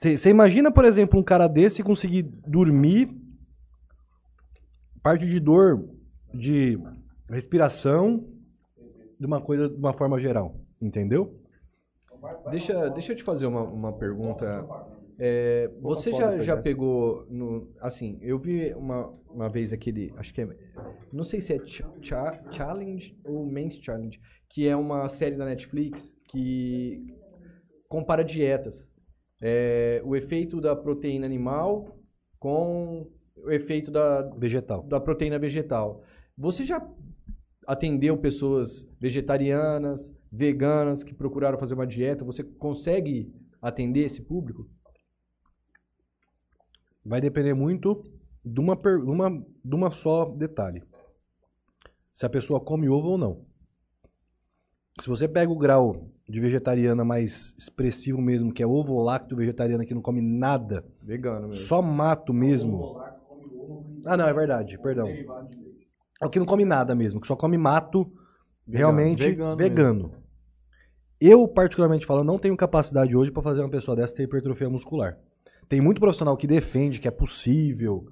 Você 0.00 0.28
imagina, 0.30 0.70
por 0.70 0.84
exemplo, 0.84 1.18
um 1.18 1.22
cara 1.22 1.46
desse 1.48 1.82
conseguir 1.82 2.22
dormir, 2.46 3.08
parte 5.02 5.26
de 5.26 5.40
dor, 5.40 5.88
de 6.32 6.78
respiração, 7.28 8.26
de 9.18 9.26
uma 9.26 9.40
coisa, 9.40 9.68
de 9.68 9.76
uma 9.76 9.92
forma 9.92 10.18
geral. 10.18 10.56
Entendeu? 10.80 11.40
Deixa, 12.50 12.88
deixa 12.90 13.12
eu 13.12 13.16
te 13.16 13.22
fazer 13.22 13.46
uma, 13.46 13.62
uma 13.62 13.92
pergunta. 13.92 14.66
É, 15.18 15.70
você 15.80 16.12
já, 16.12 16.38
já 16.40 16.56
pegou 16.56 17.24
no, 17.30 17.72
assim, 17.80 18.18
eu 18.20 18.38
vi 18.38 18.74
uma, 18.74 19.08
uma 19.30 19.48
vez 19.48 19.72
aquele, 19.72 20.12
acho 20.16 20.34
que 20.34 20.40
é, 20.42 20.48
não 21.12 21.22
sei 21.22 21.40
se 21.40 21.52
é 21.52 21.58
Ch- 21.64 21.84
Cha- 22.02 22.42
Challenge 22.50 23.16
ou 23.24 23.46
Men's 23.46 23.76
Challenge, 23.76 24.20
que 24.50 24.66
é 24.66 24.74
uma 24.74 25.08
série 25.08 25.36
da 25.36 25.44
Netflix 25.44 26.16
que 26.28 27.06
compara 27.88 28.24
dietas. 28.24 28.88
É, 29.40 30.02
o 30.04 30.16
efeito 30.16 30.60
da 30.60 30.74
proteína 30.74 31.26
animal 31.26 31.96
com 32.38 33.06
o 33.36 33.50
efeito 33.50 33.90
da, 33.90 34.22
Vegetal. 34.36 34.82
da 34.84 34.98
proteína 34.98 35.38
vegetal. 35.38 36.02
Você 36.36 36.64
já 36.64 36.80
atendeu 37.66 38.16
pessoas 38.16 38.86
vegetarianas, 39.00 40.12
veganas 40.30 41.02
que 41.02 41.14
procuraram 41.14 41.58
fazer 41.58 41.74
uma 41.74 41.86
dieta? 41.86 42.24
Você 42.24 42.42
consegue 42.42 43.32
atender 43.60 44.04
esse 44.04 44.22
público? 44.22 44.68
Vai 47.04 47.20
depender 47.20 47.54
muito 47.54 48.02
de 48.44 48.60
uma, 48.60 48.74
uma, 48.74 49.30
de 49.64 49.74
uma 49.74 49.90
só 49.90 50.24
detalhe. 50.26 50.82
Se 52.12 52.24
a 52.24 52.30
pessoa 52.30 52.60
come 52.60 52.88
ovo 52.88 53.08
ou 53.08 53.18
não. 53.18 53.44
Se 55.00 55.08
você 55.08 55.26
pega 55.26 55.50
o 55.50 55.58
grau 55.58 56.08
de 56.28 56.40
vegetariana 56.40 57.04
mais 57.04 57.54
expressivo 57.58 58.20
mesmo, 58.20 58.52
que 58.52 58.62
é 58.62 58.66
ovo 58.66 59.02
lacto 59.02 59.34
vegetariana 59.34 59.84
que 59.84 59.92
não 59.94 60.00
come 60.00 60.20
nada, 60.20 60.84
Vegano 61.02 61.48
mesmo. 61.48 61.64
só 61.64 61.82
mato 61.82 62.32
mesmo. 62.32 62.98
Ah, 64.06 64.16
não, 64.16 64.28
é 64.28 64.32
verdade, 64.32 64.78
perdão. 64.78 65.08
É 66.24 66.26
o 66.26 66.30
que 66.30 66.38
não 66.38 66.46
come 66.46 66.64
nada 66.64 66.94
mesmo, 66.94 67.20
que 67.20 67.26
só 67.26 67.36
come 67.36 67.58
mato 67.58 68.10
realmente 68.66 69.22
vegano 69.22 69.56
vegano. 69.56 70.12
Eu, 71.20 71.46
particularmente 71.46 72.06
falando, 72.06 72.26
não 72.26 72.38
tenho 72.38 72.56
capacidade 72.56 73.16
hoje 73.16 73.30
para 73.30 73.42
fazer 73.42 73.60
uma 73.60 73.70
pessoa 73.70 73.96
dessa 73.96 74.14
ter 74.14 74.24
hipertrofia 74.24 74.68
muscular. 74.68 75.18
Tem 75.68 75.80
muito 75.80 76.00
profissional 76.00 76.36
que 76.36 76.46
defende 76.46 77.00
que 77.00 77.08
é 77.08 77.10
possível. 77.10 78.06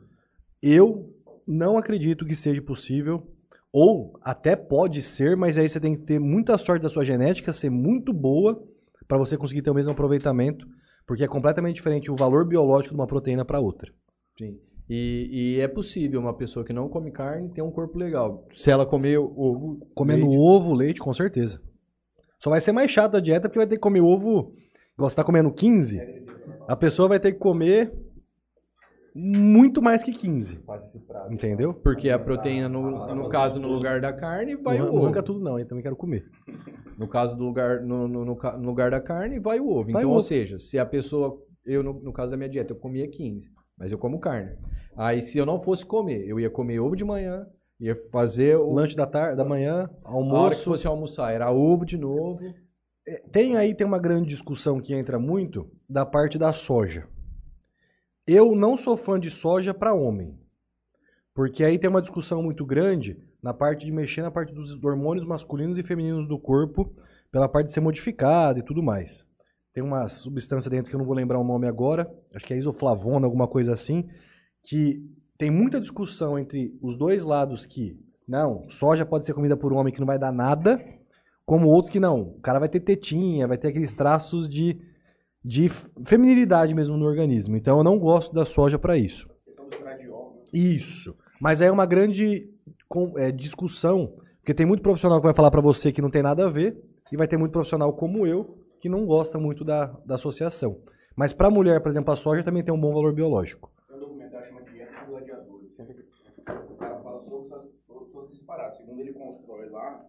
Eu 0.62 1.14
não 1.46 1.76
acredito 1.76 2.24
que 2.24 2.36
seja 2.36 2.62
possível. 2.62 3.26
Ou 3.72 4.18
até 4.22 4.54
pode 4.54 5.00
ser, 5.00 5.34
mas 5.34 5.56
aí 5.56 5.68
você 5.68 5.80
tem 5.80 5.96
que 5.96 6.02
ter 6.02 6.18
muita 6.18 6.58
sorte 6.58 6.82
da 6.82 6.90
sua 6.90 7.04
genética, 7.04 7.52
ser 7.52 7.70
muito 7.70 8.12
boa 8.12 8.62
para 9.08 9.16
você 9.16 9.36
conseguir 9.36 9.62
ter 9.62 9.70
o 9.70 9.74
mesmo 9.74 9.92
aproveitamento, 9.92 10.66
porque 11.06 11.24
é 11.24 11.28
completamente 11.28 11.76
diferente 11.76 12.10
o 12.10 12.16
valor 12.16 12.46
biológico 12.46 12.94
de 12.94 13.00
uma 13.00 13.06
proteína 13.06 13.44
para 13.44 13.60
outra. 13.60 13.90
Sim. 14.38 14.58
E, 14.88 15.56
e 15.56 15.60
é 15.60 15.68
possível 15.68 16.20
uma 16.20 16.34
pessoa 16.34 16.64
que 16.64 16.72
não 16.72 16.88
come 16.88 17.10
carne 17.10 17.48
ter 17.50 17.62
um 17.62 17.70
corpo 17.70 17.96
legal. 17.98 18.46
Se 18.54 18.70
ela 18.70 18.84
comer 18.84 19.18
ovo, 19.18 19.80
Comendo 19.94 20.26
leite, 20.26 20.38
ovo, 20.38 20.74
leite, 20.74 21.00
com 21.00 21.14
certeza. 21.14 21.60
Só 22.38 22.50
vai 22.50 22.60
ser 22.60 22.72
mais 22.72 22.90
chato 22.90 23.16
a 23.16 23.20
dieta 23.20 23.48
porque 23.48 23.58
vai 23.58 23.66
ter 23.66 23.76
que 23.76 23.80
comer 23.80 24.00
ovo. 24.00 24.52
Igual 24.94 25.08
você 25.08 25.16
tá 25.16 25.24
comendo 25.24 25.50
15, 25.52 25.98
a 26.68 26.76
pessoa 26.76 27.08
vai 27.08 27.18
ter 27.20 27.32
que 27.32 27.38
comer 27.38 27.92
muito 29.14 29.82
mais 29.82 30.02
que 30.02 30.12
15. 30.12 30.60
Entendeu? 31.30 31.74
Porque 31.74 32.08
a 32.10 32.18
proteína, 32.18 32.68
no, 32.68 33.14
no 33.14 33.28
caso, 33.28 33.60
no 33.60 33.68
lugar 33.68 34.00
da 34.00 34.12
carne, 34.12 34.56
vai 34.56 34.78
não, 34.78 34.84
o 34.84 34.88
não 34.88 34.96
ovo. 34.96 35.04
arranca 35.06 35.22
tudo 35.22 35.40
não, 35.40 35.58
eu 35.58 35.66
também 35.66 35.82
quero 35.82 35.96
comer. 35.96 36.24
No 36.98 37.06
caso 37.08 37.36
do 37.36 37.44
lugar, 37.44 37.80
no, 37.82 38.08
no- 38.08 38.24
no 38.24 38.66
lugar 38.66 38.90
da 38.90 39.00
carne, 39.00 39.38
vai 39.38 39.60
o 39.60 39.68
ovo. 39.68 39.90
Vai 39.92 40.02
então, 40.02 40.10
o 40.10 40.12
ou 40.14 40.18
ovo. 40.18 40.26
seja, 40.26 40.58
se 40.58 40.78
a 40.78 40.86
pessoa, 40.86 41.38
eu 41.64 41.82
no, 41.82 41.94
no 41.94 42.12
caso 42.12 42.30
da 42.30 42.36
minha 42.36 42.48
dieta, 42.48 42.72
eu 42.72 42.76
comia 42.76 43.08
15, 43.08 43.50
mas 43.82 43.90
eu 43.90 43.98
como 43.98 44.20
carne. 44.20 44.56
Aí 44.96 45.20
se 45.20 45.36
eu 45.36 45.44
não 45.44 45.60
fosse 45.60 45.84
comer, 45.84 46.24
eu 46.28 46.38
ia 46.38 46.48
comer 46.48 46.78
ovo 46.78 46.94
de 46.94 47.04
manhã, 47.04 47.44
ia 47.80 47.96
fazer 48.12 48.56
o 48.56 48.72
Lanche 48.72 48.94
da 48.94 49.06
tarde, 49.06 49.36
da 49.36 49.44
manhã, 49.44 49.74
a 49.74 49.82
hora 49.82 49.90
que 49.90 50.06
almoço. 50.06 50.64
fosse 50.64 50.86
almoçar, 50.86 51.32
era 51.32 51.50
ovo 51.50 51.84
de 51.84 51.98
novo. 51.98 52.38
Tem 53.32 53.56
aí 53.56 53.74
tem 53.74 53.84
uma 53.84 53.98
grande 53.98 54.28
discussão 54.28 54.80
que 54.80 54.94
entra 54.94 55.18
muito 55.18 55.68
da 55.88 56.06
parte 56.06 56.38
da 56.38 56.52
soja. 56.52 57.08
Eu 58.24 58.54
não 58.54 58.76
sou 58.76 58.96
fã 58.96 59.18
de 59.18 59.30
soja 59.30 59.74
para 59.74 59.92
homem. 59.92 60.38
Porque 61.34 61.64
aí 61.64 61.76
tem 61.76 61.90
uma 61.90 62.02
discussão 62.02 62.40
muito 62.40 62.64
grande 62.64 63.20
na 63.42 63.52
parte 63.52 63.84
de 63.84 63.90
mexer 63.90 64.22
na 64.22 64.30
parte 64.30 64.54
dos 64.54 64.80
hormônios 64.84 65.26
masculinos 65.26 65.76
e 65.76 65.82
femininos 65.82 66.28
do 66.28 66.38
corpo, 66.38 66.94
pela 67.32 67.48
parte 67.48 67.66
de 67.66 67.72
ser 67.72 67.80
modificada 67.80 68.60
e 68.60 68.62
tudo 68.62 68.80
mais. 68.80 69.26
Tem 69.72 69.82
uma 69.82 70.06
substância 70.08 70.70
dentro 70.70 70.90
que 70.90 70.94
eu 70.94 70.98
não 70.98 71.06
vou 71.06 71.14
lembrar 71.14 71.38
o 71.38 71.44
nome 71.44 71.66
agora, 71.66 72.10
acho 72.34 72.44
que 72.44 72.52
é 72.52 72.58
isoflavona, 72.58 73.26
alguma 73.26 73.48
coisa 73.48 73.72
assim, 73.72 74.06
que 74.62 75.02
tem 75.38 75.50
muita 75.50 75.80
discussão 75.80 76.38
entre 76.38 76.76
os 76.82 76.96
dois 76.96 77.24
lados 77.24 77.64
que, 77.64 77.98
não, 78.28 78.68
soja 78.68 79.06
pode 79.06 79.24
ser 79.24 79.32
comida 79.32 79.56
por 79.56 79.72
homem 79.72 79.92
que 79.92 79.98
não 79.98 80.06
vai 80.06 80.18
dar 80.18 80.30
nada, 80.30 80.78
como 81.44 81.68
outros 81.68 81.90
que 81.90 81.98
não. 81.98 82.20
O 82.20 82.40
cara 82.40 82.58
vai 82.58 82.68
ter 82.68 82.80
tetinha, 82.80 83.48
vai 83.48 83.56
ter 83.56 83.68
aqueles 83.68 83.94
traços 83.94 84.48
de, 84.48 84.78
de 85.42 85.70
feminilidade 86.06 86.74
mesmo 86.74 86.96
no 86.96 87.06
organismo. 87.06 87.56
Então 87.56 87.78
eu 87.78 87.84
não 87.84 87.98
gosto 87.98 88.34
da 88.34 88.44
soja 88.44 88.78
para 88.78 88.96
isso. 88.96 89.28
Isso. 90.52 91.16
Mas 91.40 91.62
aí 91.62 91.68
é 91.68 91.72
uma 91.72 91.86
grande 91.86 92.48
é, 93.16 93.32
discussão, 93.32 94.14
porque 94.38 94.54
tem 94.54 94.66
muito 94.66 94.82
profissional 94.82 95.18
que 95.18 95.26
vai 95.26 95.34
falar 95.34 95.50
para 95.50 95.62
você 95.62 95.90
que 95.90 96.02
não 96.02 96.10
tem 96.10 96.22
nada 96.22 96.46
a 96.46 96.50
ver, 96.50 96.76
e 97.10 97.16
vai 97.16 97.26
ter 97.26 97.36
muito 97.36 97.52
profissional 97.52 97.92
como 97.94 98.26
eu 98.26 98.61
que 98.82 98.88
não 98.88 99.06
gosta 99.06 99.38
muito 99.38 99.64
da, 99.64 99.86
da 100.04 100.16
associação. 100.16 100.82
Mas 101.14 101.32
para 101.32 101.48
mulher, 101.48 101.80
por 101.80 101.88
exemplo, 101.88 102.12
a 102.12 102.16
soja 102.16 102.42
também 102.42 102.64
tem 102.64 102.74
um 102.74 102.80
bom 102.80 102.92
valor 102.92 103.14
biológico. 103.14 103.70
Tem 103.86 103.96
um 103.96 104.00
documentário 104.00 104.48
chamado 104.48 104.64
Dieta 104.72 104.98
dos 104.98 105.08
Gladiadores. 105.08 105.70
O 106.68 106.74
cara 106.76 106.98
fala 107.00 107.22
sobre 107.22 107.48
todas 107.86 108.24
essas 108.26 108.40
paradas. 108.40 108.76
Segundo 108.76 108.98
ele 109.00 109.12
constrói 109.12 109.68
lá, 109.70 110.04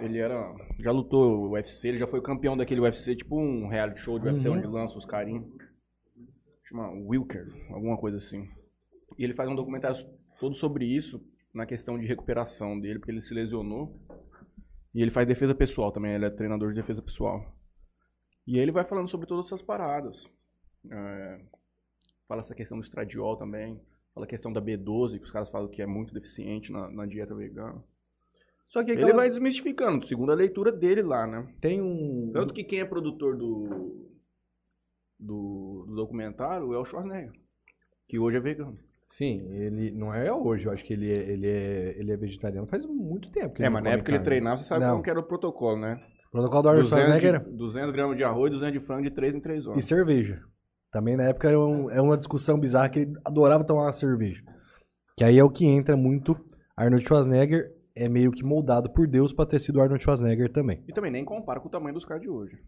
ele 0.00 0.18
era. 0.18 0.54
Já 0.82 0.90
lutou 0.90 1.50
UFC, 1.50 1.88
ele 1.88 1.98
já 1.98 2.06
foi 2.06 2.22
campeão 2.22 2.56
daquele 2.56 2.80
UFC, 2.80 3.14
tipo 3.14 3.38
um 3.38 3.68
reality 3.68 4.00
show 4.00 4.18
de 4.18 4.26
UFC 4.28 4.48
Uhum. 4.48 4.56
onde 4.56 4.66
lança 4.66 4.96
os 4.96 5.04
carinhos. 5.04 5.46
Chama 6.64 6.90
Wilker, 6.90 7.46
alguma 7.70 7.98
coisa 7.98 8.16
assim. 8.16 8.48
E 9.18 9.24
ele 9.24 9.34
faz 9.34 9.46
um 9.50 9.54
documentário 9.54 9.96
todo 10.40 10.54
sobre 10.54 10.86
isso, 10.86 11.22
na 11.52 11.66
questão 11.66 11.98
de 11.98 12.06
recuperação 12.06 12.80
dele, 12.80 12.98
porque 12.98 13.12
ele 13.12 13.20
se 13.20 13.34
lesionou. 13.34 13.94
E 14.96 15.02
ele 15.02 15.10
faz 15.10 15.28
defesa 15.28 15.54
pessoal 15.54 15.92
também, 15.92 16.14
ele 16.14 16.24
é 16.24 16.30
treinador 16.30 16.70
de 16.70 16.76
defesa 16.80 17.02
pessoal. 17.02 17.44
E 18.46 18.58
ele 18.58 18.72
vai 18.72 18.82
falando 18.82 19.08
sobre 19.08 19.26
todas 19.26 19.44
essas 19.44 19.60
paradas. 19.60 20.26
É, 20.90 21.40
fala 22.26 22.40
essa 22.40 22.54
questão 22.54 22.78
do 22.78 22.82
estradiol 22.82 23.36
também. 23.36 23.78
Fala 24.14 24.24
a 24.24 24.28
questão 24.28 24.50
da 24.50 24.62
B12, 24.62 25.18
que 25.18 25.24
os 25.24 25.30
caras 25.30 25.50
falam 25.50 25.68
que 25.68 25.82
é 25.82 25.86
muito 25.86 26.14
deficiente 26.14 26.72
na, 26.72 26.88
na 26.90 27.04
dieta 27.04 27.34
vegana. 27.34 27.84
Só 28.68 28.82
que 28.82 28.90
Ele 28.92 29.02
aquela- 29.02 29.16
vai 29.16 29.28
desmistificando, 29.28 30.06
segundo 30.06 30.32
a 30.32 30.34
leitura 30.34 30.72
dele 30.72 31.02
lá, 31.02 31.26
né? 31.26 31.54
tem 31.60 31.82
um 31.82 32.30
Tanto 32.32 32.54
que 32.54 32.64
quem 32.64 32.80
é 32.80 32.84
produtor 32.86 33.36
do, 33.36 34.08
do, 35.20 35.84
do 35.86 35.94
documentário 35.94 36.72
é 36.72 36.78
o 36.78 36.84
Schwarzenegger, 36.86 37.32
que 38.08 38.18
hoje 38.18 38.38
é 38.38 38.40
vegano. 38.40 38.78
Sim, 39.08 39.46
ele 39.52 39.92
não 39.92 40.12
é 40.12 40.32
hoje, 40.32 40.66
eu 40.66 40.72
acho 40.72 40.84
que 40.84 40.92
ele 40.92 41.10
é, 41.10 41.30
ele 41.30 41.46
é, 41.46 41.94
ele 41.98 42.12
é 42.12 42.16
vegetariano 42.16 42.66
faz 42.66 42.84
muito 42.84 43.30
tempo. 43.30 43.54
Que 43.54 43.62
É, 43.62 43.66
ele 43.66 43.72
mas 43.74 43.82
não 43.84 43.90
na 43.90 43.94
época 43.94 44.06
que 44.06 44.10
ele 44.10 44.18
carne. 44.18 44.24
treinava, 44.24 44.56
você 44.58 44.64
sabe 44.64 44.84
Não. 44.84 44.90
como 44.92 45.02
que 45.02 45.10
era 45.10 45.20
o 45.20 45.22
protocolo, 45.22 45.78
né? 45.80 46.00
o 46.28 46.30
protocolo 46.32 46.62
do 46.62 46.68
Arnold 46.68 46.90
200 46.90 47.06
Schwarzenegger 47.06 47.44
de, 47.50 47.56
200 47.56 47.92
gramas 47.94 48.16
de 48.16 48.24
arroz, 48.24 48.52
200 48.52 48.72
de 48.80 48.86
frango 48.86 49.02
de 49.04 49.10
3 49.12 49.34
em 49.34 49.40
3 49.40 49.64
e 49.64 49.68
horas. 49.68 49.84
cerveja. 49.86 50.40
Também 50.92 51.16
na 51.16 51.24
época 51.24 51.48
era 51.48 51.58
um- 51.58 51.90
é 51.90 52.00
uma 52.00 52.16
discussão 52.16 52.58
bizarra 52.58 52.88
que 52.90 52.98
ele 53.00 53.12
adorava 53.24 53.64
tomar 53.64 53.84
uma 53.84 53.92
cerveja. 53.92 54.42
Que 55.16 55.24
aí 55.24 55.38
é 55.38 55.44
o 55.44 55.48
que 55.50 55.64
entra 55.64 55.96
muito. 55.96 56.36
Arnold 56.76 57.06
Schwarzenegger 57.06 57.70
é 57.94 58.08
meio 58.08 58.30
que 58.32 58.42
moldado 58.44 58.92
por 58.92 59.06
Deus 59.06 59.32
pra 59.32 59.46
ter 59.46 59.60
sido 59.60 59.80
Arnold 59.80 60.02
Schwarzenegger 60.02 60.52
também. 60.52 60.84
E 60.86 60.92
também 60.92 61.10
nem 61.10 61.24
compara 61.24 61.58
com 61.60 61.68
o 61.68 61.70
tamanho 61.70 61.94
dos 61.94 62.04
caras 62.04 62.22
de 62.22 62.28
hoje. 62.28 62.58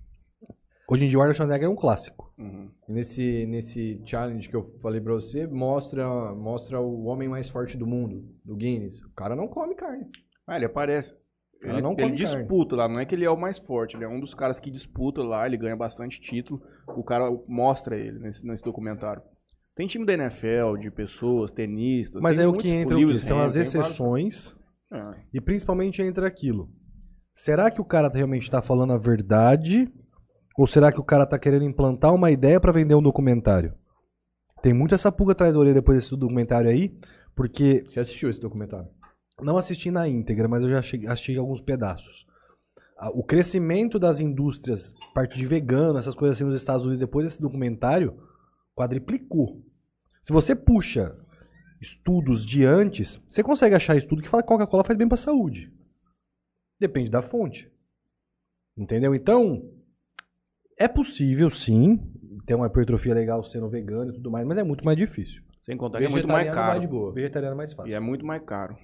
Hoje 0.91 1.05
em 1.05 1.09
dia 1.09 1.19
o 1.19 1.21
Arnold 1.21 1.37
Schwarzenegger 1.37 1.67
é 1.69 1.71
um 1.71 1.77
clássico. 1.77 2.33
Uhum. 2.39 2.71
Nesse, 2.89 3.45
nesse 3.47 4.01
challenge 4.07 4.49
que 4.49 4.57
eu 4.57 4.73
falei 4.81 5.01
pra 5.01 5.13
você, 5.13 5.47
mostra, 5.47 6.07
mostra 6.35 6.81
o 6.81 7.05
homem 7.05 7.29
mais 7.29 7.51
forte 7.51 7.77
do 7.77 7.87
mundo, 7.87 8.25
do 8.45 8.57
Guinness. 8.57 9.01
O 9.03 9.11
cara 9.15 9.37
não 9.37 9.47
come 9.49 9.75
carne. 9.75 10.07
Ah, 10.47 10.57
ele 10.57 10.65
aparece. 10.65 11.13
Cara, 11.61 11.75
Ele, 11.75 11.83
não 11.83 11.93
ele 11.93 12.03
come 12.03 12.17
carne. 12.19 12.37
disputa 12.39 12.77
lá, 12.77 12.89
não 12.89 13.01
é 13.01 13.05
que 13.05 13.15
ele 13.15 13.25
é 13.25 13.31
o 13.31 13.37
mais 13.37 13.59
forte, 13.59 13.97
ele 13.97 14.05
é 14.05 14.09
um 14.09 14.21
dos 14.21 14.33
caras 14.33 14.59
que 14.61 14.71
disputa 14.71 15.23
lá, 15.23 15.45
ele 15.45 15.57
ganha 15.57 15.77
bastante 15.77 16.21
título. 16.21 16.63
O 16.97 17.03
cara 17.03 17.29
mostra 17.49 17.97
ele 17.97 18.19
nesse, 18.21 18.47
nesse 18.47 18.63
documentário. 18.63 19.21
Tem 19.75 19.87
time 19.87 20.07
da 20.07 20.15
NFL, 20.15 20.77
de 20.81 20.91
pessoas, 20.91 21.51
tenistas. 21.53 22.23
Mas 22.23 22.39
é 22.39 22.47
o 22.47 22.53
que 22.53 22.69
entra, 22.69 22.97
o 22.97 23.19
são 23.21 23.41
as 23.43 23.57
exceções 23.57 24.57
vários- 24.91 25.17
É. 25.19 25.21
e 25.35 25.41
principalmente 25.41 26.01
entra 26.01 26.27
aquilo. 26.27 26.71
Será 27.35 27.71
que 27.71 27.81
o 27.81 27.85
cara 27.85 28.09
realmente 28.09 28.43
está 28.43 28.63
falando 28.63 28.93
a 28.93 28.99
verdade 28.99 29.93
ou 30.59 30.67
será 30.67 30.91
que 30.91 30.99
o 30.99 31.05
cara 31.05 31.25
tá 31.25 31.39
querendo 31.39 31.63
implantar 31.65 32.13
uma 32.13 32.33
ideia 32.33 32.61
pra 32.61 32.73
vender 32.73 32.97
um 32.97 33.01
documentário? 33.01 33.73
Tem 34.61 34.75
muito 34.75 34.93
essa 34.93 35.13
pulga 35.13 35.31
atrás 35.31 35.55
da 35.55 35.61
orelha 35.61 35.75
depois 35.75 35.97
desse 35.97 36.17
documentário 36.17 36.69
aí, 36.69 36.99
porque 37.37 37.85
Você 37.87 38.01
assistiu 38.01 38.29
esse 38.29 38.41
documentário? 38.41 38.89
não 39.41 39.57
assisti 39.57 39.89
na 39.89 40.09
íntegra, 40.09 40.49
mas 40.49 40.65
eu 40.65 40.69
já 40.69 40.81
assisti 40.81 41.39
alguns 41.39 41.61
pedaços. 41.61 42.27
O 43.15 43.23
crescimento 43.23 44.01
das 44.01 44.19
indústrias, 44.19 44.93
parte 45.15 45.39
de 45.39 45.47
vegano, 45.47 45.97
essas 45.97 46.17
coisas 46.17 46.37
assim 46.37 46.45
nos 46.45 46.57
Estados 46.57 46.83
Unidos, 46.83 46.99
depois 46.99 47.25
desse 47.25 47.41
documentário, 47.41 48.21
quadriplicou. 48.75 49.63
Se 50.25 50.33
você 50.33 50.57
puxa 50.57 51.17
estudos 51.81 52.45
de 52.45 52.65
antes, 52.65 53.23
você 53.29 53.45
consegue 53.45 53.77
achar 53.77 53.97
estudo 53.97 54.23
que 54.23 54.29
fala 54.29 54.43
que 54.43 54.49
Coca-Cola 54.49 54.83
faz 54.83 54.99
bem 54.99 55.07
para 55.07 55.15
a 55.15 55.19
saúde. 55.19 55.73
Depende 56.81 57.11
da 57.11 57.23
fonte. 57.23 57.71
Entendeu? 58.77 59.15
Então, 59.15 59.78
é 60.79 60.89
possível 60.89 61.51
sim 61.51 61.99
ter 62.47 62.55
uma 62.55 62.67
hipertrofia 62.67 63.15
legal 63.15 63.43
sendo 63.45 63.69
vegano 63.69 64.11
e 64.11 64.15
tudo 64.15 64.31
mais, 64.31 64.47
mas 64.47 64.57
é 64.59 64.63
muito 64.63 64.85
mais 64.85 64.97
difícil. 64.97 65.43
Sem 65.65 65.77
contar 65.77 65.99
que 65.99 66.05
é 66.05 66.09
muito 66.09 66.27
mais 66.27 66.45
Vegetariano 66.45 66.71
vai 66.71 66.81
de 66.81 66.87
caro. 66.87 66.99
boa. 66.99 67.13
Vegetariano 67.13 67.55
é 67.55 67.57
mais 67.57 67.73
fácil. 67.75 67.91
E 67.91 67.95
é 67.95 68.01
muito 68.01 68.25
mais 68.25 68.43
caro. 68.43 68.77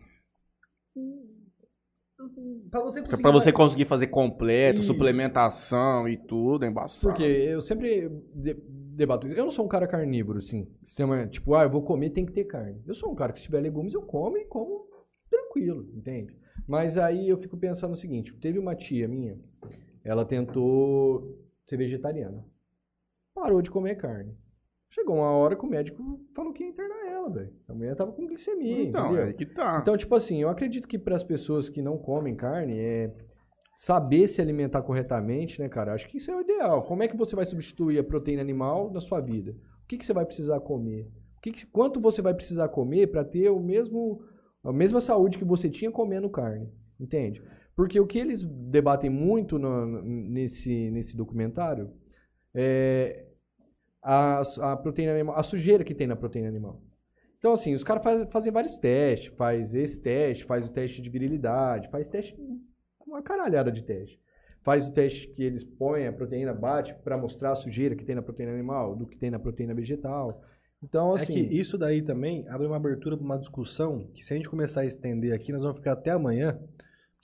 Pra 2.71 2.81
você 2.81 3.03
Porque 3.03 3.21
Pra 3.23 3.31
você 3.31 3.53
conseguir 3.53 3.85
fazer 3.87 4.07
completo, 4.09 4.81
Isso. 4.81 4.89
suplementação 4.89 6.09
e 6.09 6.16
tudo, 6.16 6.65
é 6.65 6.69
embaçado. 6.69 7.03
Porque 7.09 7.23
eu 7.23 7.61
sempre 7.61 8.09
de- 8.35 8.55
debato. 8.95 9.27
Eu 9.27 9.45
não 9.45 9.51
sou 9.51 9.65
um 9.65 9.69
cara 9.69 9.87
carnívoro, 9.87 10.39
assim. 10.39 10.66
Extremamente, 10.83 11.33
tipo, 11.35 11.55
ah, 11.55 11.65
eu 11.65 11.71
vou 11.71 11.83
comer, 11.83 12.11
tem 12.11 12.25
que 12.25 12.33
ter 12.33 12.45
carne. 12.45 12.81
Eu 12.87 12.95
sou 12.95 13.11
um 13.11 13.15
cara 13.15 13.33
que 13.33 13.39
se 13.39 13.45
tiver 13.47 13.61
legumes, 13.61 13.93
eu 13.95 14.03
como 14.03 14.37
e 14.39 14.45
como 14.47 14.87
tranquilo, 15.29 15.89
entende? 15.95 16.37
Mas 16.69 16.97
aí 16.97 17.29
eu 17.29 17.37
fico 17.39 17.57
pensando 17.57 17.93
o 17.93 17.97
seguinte: 17.97 18.33
teve 18.41 18.59
uma 18.59 18.75
tia 18.77 19.09
minha, 19.09 19.37
ela 20.05 20.25
tentou 20.25 21.44
ser 21.66 21.77
vegetariana. 21.77 22.45
Parou 23.35 23.61
de 23.62 23.70
comer 23.70 23.97
carne. 23.97 24.36
Chegou 24.91 25.16
uma 25.16 25.31
hora 25.32 25.57
que 25.57 25.65
o 25.65 25.69
médico 25.69 26.20
falou 26.35 26.53
que 26.53 26.62
ia 26.62 26.69
internar 26.70 27.07
ela, 27.11 27.28
velho. 27.28 27.53
A 27.69 27.74
mulher 27.74 27.97
tava 27.97 28.12
com 28.12 28.27
glicemia. 28.27 28.85
Então, 28.85 29.07
entendeu? 29.07 29.24
é 29.27 29.32
que 29.32 29.47
tá. 29.47 29.78
Então, 29.82 29.97
tipo 29.97 30.15
assim, 30.15 30.41
eu 30.41 30.49
acredito 30.49 30.86
que 30.86 30.99
para 30.99 31.16
as 31.16 31.23
pessoas 31.24 31.69
que 31.69 31.82
não 31.82 31.99
comem 31.99 32.36
carne, 32.36 32.78
é 32.78 33.12
saber 33.74 34.28
se 34.28 34.41
alimentar 34.41 34.82
corretamente, 34.82 35.61
né, 35.61 35.69
cara? 35.69 35.93
Acho 35.95 36.09
que 36.09 36.19
isso 36.19 36.31
é 36.31 36.36
o 36.36 36.41
ideal. 36.43 36.85
Como 36.85 37.03
é 37.03 37.09
que 37.09 37.16
você 37.16 37.35
vai 37.35 37.45
substituir 37.45 37.99
a 37.99 38.05
proteína 38.05 38.41
animal 38.41 38.93
na 38.93 39.01
sua 39.01 39.20
vida? 39.20 39.51
O 39.82 39.86
que, 39.89 39.99
que 39.99 40.07
você 40.07 40.12
vai 40.12 40.24
precisar 40.24 40.61
comer? 40.61 41.11
O 41.39 41.41
que 41.41 41.51
que- 41.51 41.66
quanto 41.66 42.01
você 42.01 42.23
vai 42.23 42.32
precisar 42.32 42.69
comer 42.69 43.09
para 43.09 43.24
ter 43.24 43.51
o 43.51 43.59
mesmo, 43.59 44.23
a 44.62 44.73
mesma 44.73 45.01
saúde 45.01 45.39
que 45.39 45.45
você 45.45 45.69
tinha 45.69 45.91
comendo 45.91 46.31
carne? 46.31 46.73
Entende? 47.01 47.43
Porque 47.77 47.99
o 47.99 48.07
que 48.07 48.19
eles 48.19 48.43
debatem 48.43 49.11
muito 49.11 49.59
no- 49.59 50.03
nesse, 50.03 50.91
nesse 50.91 51.17
documentário 51.17 51.91
é 52.55 53.27
a, 54.03 54.41
a 54.73 54.77
proteína 54.77 55.13
animal, 55.13 55.37
a 55.37 55.43
sujeira 55.43 55.83
que 55.85 55.95
tem 55.95 56.07
na 56.07 56.17
proteína 56.17 56.49
animal. 56.49 56.81
Então, 57.39 57.53
assim, 57.53 57.75
os 57.75 57.83
caras 57.85 58.03
faz- 58.03 58.31
fazem 58.33 58.53
vários 58.53 58.77
testes. 58.79 59.33
Faz 59.37 59.75
esse 59.75 60.01
teste, 60.01 60.45
faz 60.45 60.69
o 60.69 60.73
teste 60.73 61.03
de 61.03 61.11
virilidade, 61.11 61.89
faz 61.91 62.09
teste, 62.09 62.35
uma 63.07 63.23
caralhada 63.23 63.71
de 63.71 63.83
teste. 63.83 64.19
Faz 64.63 64.89
o 64.89 64.93
teste 64.93 65.29
que 65.29 65.43
eles 65.43 65.63
põem, 65.63 66.07
a 66.07 66.13
proteína 66.13 66.55
bate 66.55 66.95
para 67.05 67.19
mostrar 67.19 67.53
a 67.53 67.55
sujeira 67.55 67.95
que 67.95 68.05
tem 68.05 68.15
na 68.15 68.23
proteína 68.23 68.53
animal, 68.53 68.97
do 68.97 69.07
que 69.07 69.17
tem 69.19 69.31
na 69.31 69.39
proteína 69.39 69.75
vegetal. 69.75 70.43
Então, 70.83 71.11
É 71.13 71.15
assim, 71.17 71.33
que 71.33 71.41
isso 71.41 71.77
daí 71.77 72.01
também 72.03 72.47
abre 72.49 72.67
uma 72.67 72.77
abertura 72.77 73.17
para 73.17 73.25
uma 73.25 73.39
discussão 73.39 74.07
que 74.15 74.25
se 74.25 74.33
a 74.33 74.37
gente 74.37 74.49
começar 74.49 74.83
a 74.83 74.87
estender 74.87 75.35
aqui, 75.35 75.53
nós 75.53 75.63
vamos 75.63 75.79
ficar 75.79 75.93
até 75.93 76.11
amanhã. 76.11 76.59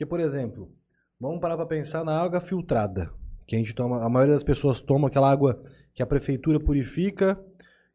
Porque, 0.00 0.08
por 0.08 0.20
exemplo, 0.20 0.72
vamos 1.20 1.42
parar 1.42 1.58
para 1.58 1.66
pensar 1.66 2.02
na 2.06 2.18
água 2.18 2.40
filtrada. 2.40 3.12
Que 3.46 3.54
a 3.54 3.58
gente 3.58 3.74
toma, 3.74 4.02
a 4.02 4.08
maioria 4.08 4.32
das 4.32 4.42
pessoas 4.42 4.80
toma 4.80 5.08
aquela 5.08 5.30
água 5.30 5.62
que 5.92 6.02
a 6.02 6.06
prefeitura 6.06 6.58
purifica, 6.58 7.38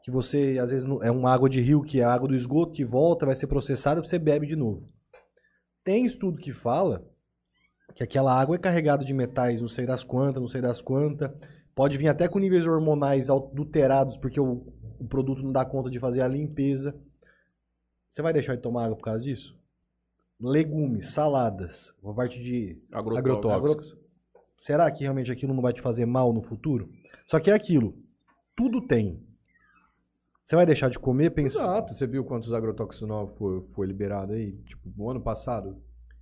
que 0.03 0.11
você, 0.11 0.59
às 0.61 0.69
vezes, 0.69 0.87
é 1.01 1.09
uma 1.09 1.33
água 1.33 1.49
de 1.49 1.59
rio, 1.59 1.81
que 1.81 2.01
é 2.01 2.03
a 2.03 2.13
água 2.13 2.27
do 2.27 2.35
esgoto 2.35 2.73
que 2.73 2.85
volta, 2.85 3.25
vai 3.25 3.33
ser 3.33 3.47
processada, 3.47 4.03
você 4.03 4.19
bebe 4.19 4.45
de 4.45 4.55
novo. 4.55 4.87
Tem 5.83 6.05
estudo 6.05 6.37
que 6.37 6.53
fala 6.53 7.03
que 7.95 8.03
aquela 8.03 8.39
água 8.39 8.55
é 8.55 8.59
carregada 8.59 9.03
de 9.03 9.11
metais, 9.11 9.59
não 9.59 9.67
sei 9.67 9.87
das 9.87 10.03
quantas, 10.03 10.39
não 10.39 10.47
sei 10.47 10.61
das 10.61 10.81
quantas. 10.81 11.31
Pode 11.73 11.97
vir 11.97 12.09
até 12.09 12.27
com 12.27 12.37
níveis 12.37 12.67
hormonais 12.67 13.31
adulterados, 13.31 14.15
porque 14.15 14.39
o, 14.39 14.71
o 14.99 15.07
produto 15.07 15.41
não 15.41 15.51
dá 15.51 15.65
conta 15.65 15.89
de 15.89 15.99
fazer 15.99 16.21
a 16.21 16.27
limpeza. 16.27 16.95
Você 18.11 18.21
vai 18.21 18.31
deixar 18.31 18.55
de 18.55 18.61
tomar 18.61 18.85
água 18.85 18.95
por 18.95 19.05
causa 19.05 19.23
disso? 19.23 19.57
Legumes, 20.39 21.11
saladas, 21.11 21.93
uma 22.03 22.13
parte 22.13 22.41
de 22.41 22.77
Agrotóxicos. 22.91 23.87
Agro- 23.91 24.05
Será 24.57 24.89
que 24.91 25.03
realmente 25.03 25.31
aquilo 25.31 25.53
não 25.53 25.61
vai 25.61 25.73
te 25.73 25.81
fazer 25.81 26.05
mal 26.05 26.33
no 26.33 26.41
futuro? 26.41 26.89
Só 27.27 27.39
que 27.39 27.49
é 27.51 27.53
aquilo. 27.53 27.95
Tudo 28.55 28.81
tem. 28.81 29.21
Você 30.45 30.55
vai 30.55 30.65
deixar 30.65 30.89
de 30.89 30.99
comer 30.99 31.31
pensando. 31.31 31.63
Exato. 31.63 31.93
Você 31.93 32.05
viu 32.07 32.23
quantos 32.23 32.53
agrotóxicos 32.53 33.07
novos 33.07 33.37
foi, 33.37 33.61
foi 33.73 33.87
liberado 33.87 34.33
aí? 34.33 34.51
Tipo, 34.63 34.89
no 34.95 35.09
ano 35.09 35.21
passado? 35.21 35.77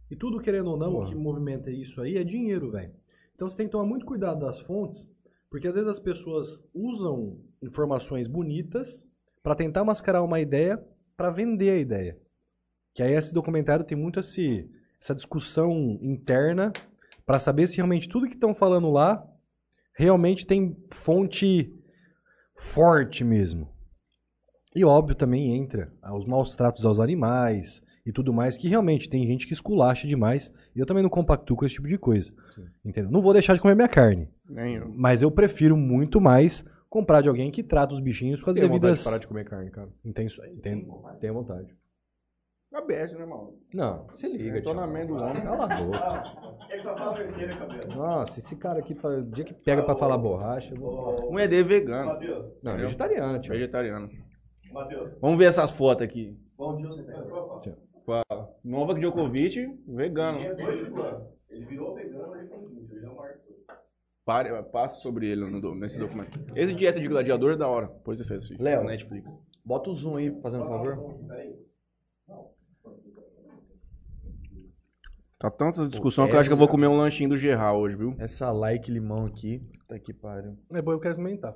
E 0.10 0.16
tudo, 0.16 0.40
querendo 0.40 0.70
ou 0.72 0.78
não, 0.78 0.90
o 0.90 0.94
Porra. 0.98 1.10
que 1.10 1.16
movimenta 1.16 1.70
isso 1.72 2.02
aí 2.02 2.18
é 2.18 2.24
dinheiro, 2.24 2.72
velho. 2.72 2.94
Então 3.36 3.50
você 3.50 3.58
tem 3.58 3.66
que 3.68 3.72
tomar 3.72 3.86
muito 3.86 4.06
cuidado 4.06 4.40
das 4.42 4.60
fontes, 4.62 5.10
porque 5.50 5.68
às 5.68 5.74
vezes 5.76 5.90
as 5.90 6.00
pessoas 6.00 6.64
usam 6.74 7.38
informações 7.62 8.28
bonitas 8.28 9.06
pra 9.42 9.56
tentar 9.56 9.84
mascarar 9.84 10.22
uma 10.24 10.40
ideia 10.40 10.84
pra 11.18 11.30
vender 11.30 11.70
a 11.72 11.78
ideia. 11.78 12.18
Que 12.94 13.02
aí 13.04 13.14
esse 13.14 13.34
documentário 13.34 13.86
tem 13.86 13.98
muito 13.98 14.20
esse, 14.20 14.70
essa 15.02 15.16
discussão 15.16 15.98
interna 16.02 16.72
pra 17.26 17.40
saber 17.40 17.68
se 17.68 17.78
realmente 17.78 18.10
tudo 18.10 18.28
que 18.28 18.36
estão 18.36 18.54
falando 18.54 18.92
lá 18.92 19.26
realmente 19.96 20.46
tem 20.46 20.76
fonte 20.92 21.74
forte 22.58 23.24
mesmo. 23.24 23.68
E 24.76 24.84
óbvio 24.84 25.16
também 25.16 25.56
entra 25.56 25.92
os 26.16 26.26
maus 26.26 26.56
tratos 26.56 26.86
aos 26.86 27.00
animais 27.00 27.84
e 28.06 28.12
tudo 28.12 28.34
mais, 28.34 28.58
que 28.58 28.68
realmente 28.68 29.08
tem 29.08 29.26
gente 29.26 29.48
que 29.48 29.54
esculacha 29.54 30.08
demais. 30.08 30.52
E 30.76 30.80
eu 30.80 30.86
também 30.86 31.04
não 31.04 31.10
compactuo 31.10 31.56
com 31.56 31.66
esse 31.66 31.76
tipo 31.76 31.88
de 31.88 31.98
coisa. 31.98 32.34
Entendeu? 32.84 33.12
Não 33.12 33.22
vou 33.22 33.34
deixar 33.34 33.54
de 33.54 33.62
comer 33.62 33.76
minha 33.76 33.88
carne. 33.88 34.28
Nem 34.50 34.76
eu. 34.76 34.90
Mas 34.90 35.22
eu 35.22 35.32
prefiro 35.32 35.78
muito 35.78 36.20
mais 36.20 36.66
comprar 36.90 37.22
de 37.22 37.30
alguém 37.30 37.52
que 37.52 37.64
trata 37.64 37.94
os 37.94 38.00
bichinhos 38.00 38.42
com 38.44 38.50
as 38.50 38.56
Tenho 38.56 38.68
vontade 38.68 38.82
devidas. 38.82 39.00
de 39.00 39.06
parar 39.06 39.18
de 39.20 39.28
comer 39.28 39.46
carne, 39.46 39.72
cara. 39.72 39.90
Entendo. 40.04 40.34
Tenho 41.20 41.34
vontade. 41.34 41.68
Aberto, 42.74 43.14
né, 43.14 43.22
irmão? 43.22 43.54
Não, 43.74 44.08
se 44.16 44.28
liga, 44.28 44.44
tio. 44.46 44.54
Detonamento 44.54 45.16
do 45.16 45.24
homem. 45.24 45.44
Cala 45.44 45.66
a 45.66 45.84
boca. 45.84 46.24
Nossa, 47.96 48.40
esse 48.40 48.56
cara 48.56 48.80
aqui, 48.80 48.96
pra- 48.96 49.10
o 49.20 49.24
dia 49.24 49.44
que 49.46 49.54
pega 49.54 49.84
pra 49.84 49.96
falar 49.96 50.18
borracha, 50.18 50.74
vou... 50.76 51.32
Um 51.32 51.40
ED 51.40 51.64
vegano. 51.64 52.20
Não, 52.64 52.72
é 52.74 52.78
vegetariano, 52.78 53.40
tio. 53.40 53.54
Vegetariano. 53.54 54.10
Vamos 55.22 55.38
ver 55.38 55.46
essas 55.46 55.72
fotos 55.72 56.04
aqui. 56.04 56.36
Fala. 58.06 58.50
Novak 58.64 59.00
Djokovic, 59.00 59.68
vegano. 59.88 60.40
Ele 61.50 61.66
virou 61.66 61.94
vegano, 61.94 62.36
ele 62.36 62.48
tem 62.48 62.68
20, 62.68 62.92
ele 62.92 63.06
é 63.06 63.10
um 63.10 63.16
marco. 63.16 63.40
Pare, 64.26 64.64
passa 64.72 65.00
sobre 65.00 65.28
ele 65.28 65.46
no, 65.50 65.76
nesse 65.76 66.00
documento. 66.00 66.40
Esse 66.56 66.74
dieta 66.74 67.00
de 67.00 67.08
gladiador 67.08 67.54
é 67.54 67.58
da 67.58 67.68
hora. 67.68 67.88
Pode 67.88 68.22
assistir. 68.22 68.60
Léo. 68.60 68.84
na 68.84 68.92
Netflix. 68.92 69.30
Bota 69.64 69.90
o 69.90 69.94
zoom 69.94 70.16
aí, 70.18 70.32
fazendo 70.42 70.66
um 70.66 70.70
favor. 70.70 70.98
Tá 75.44 75.52
tanta 75.52 75.86
discussão 75.90 76.26
que 76.26 76.34
eu 76.34 76.40
acho 76.40 76.48
que 76.48 76.54
eu 76.54 76.58
vou 76.58 76.70
comer 76.70 76.88
um 76.88 76.96
lanchinho 76.96 77.28
do 77.32 77.38
Gerral 77.38 77.78
hoje, 77.78 77.98
viu? 77.98 78.16
Essa 78.18 78.50
like 78.50 78.90
limão 78.90 79.26
aqui, 79.26 79.62
tá 79.90 80.00
que 80.00 80.14
pariu. 80.14 80.58
É 80.72 80.82
bom, 80.82 80.94
eu 80.94 81.00
quero 81.02 81.16
experimentar. 81.16 81.54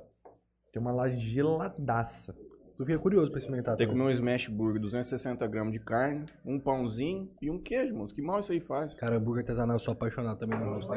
Tem 0.70 0.78
uma 0.78 0.92
laje 0.92 1.18
geladaça. 1.18 2.36
Eu 2.78 2.84
fiquei 2.84 2.98
curioso 2.98 3.30
pra 3.30 3.38
experimentar. 3.38 3.76
Tem 3.76 3.86
que 3.86 3.92
comer 3.94 4.04
um 4.04 4.10
smash 4.10 4.46
burger, 4.48 4.78
260 4.82 5.46
gramas 5.46 5.72
de 5.72 5.78
carne, 5.78 6.26
um 6.44 6.60
pãozinho 6.60 7.30
e 7.40 7.50
um 7.50 7.58
queijo, 7.58 7.94
moço. 7.94 8.14
Que 8.14 8.20
mal 8.20 8.40
isso 8.40 8.52
aí 8.52 8.60
faz? 8.60 8.92
Cara, 8.94 9.16
hambúrguer 9.16 9.40
artesanal, 9.40 9.76
eu 9.76 9.80
sou 9.80 9.92
apaixonado 9.92 10.38
também 10.38 10.58
rosto. 10.58 10.92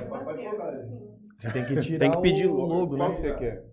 Você 1.38 1.50
tem 1.50 1.64
que 1.66 1.76
tirar 1.80 2.00
Tem 2.00 2.12
que 2.12 2.22
pedir 2.22 2.48
o 2.48 2.56
logo, 2.56 2.98
Qual 2.98 3.10
né? 3.10 3.16
que 3.16 3.22
você 3.22 3.34
quer? 3.36 3.66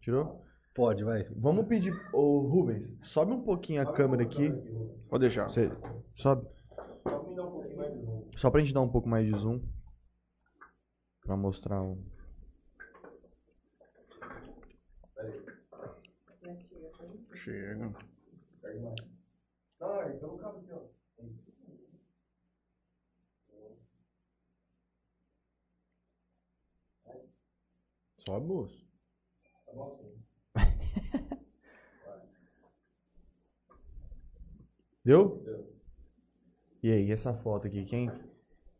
Tirou? 0.00 0.42
Pode, 0.74 1.04
vai. 1.04 1.24
Vamos 1.36 1.68
pedir. 1.68 1.94
Ô, 2.12 2.40
Rubens, 2.40 2.92
sobe 3.04 3.30
um 3.30 3.42
pouquinho 3.42 3.80
a 3.80 3.86
câmera 3.92 4.24
aqui. 4.24 4.52
Pode 5.08 5.20
deixar. 5.20 5.48
Você 5.48 5.70
sobe. 6.16 6.48
Só 8.36 8.50
pra 8.50 8.60
gente 8.60 8.74
dar 8.74 8.82
um 8.82 8.88
pouco 8.88 9.08
mais 9.08 9.26
de 9.26 9.32
zoom. 9.38 9.60
Pra 11.22 11.36
mostrar 11.36 11.80
um. 11.82 12.04
Chega. 17.34 17.92
Sobe, 28.18 28.46
moço. 28.46 28.86
Deu? 35.04 35.65
E 36.82 36.90
aí, 36.90 37.10
essa 37.10 37.34
foto 37.34 37.66
aqui? 37.66 37.84
Quem, 37.84 38.10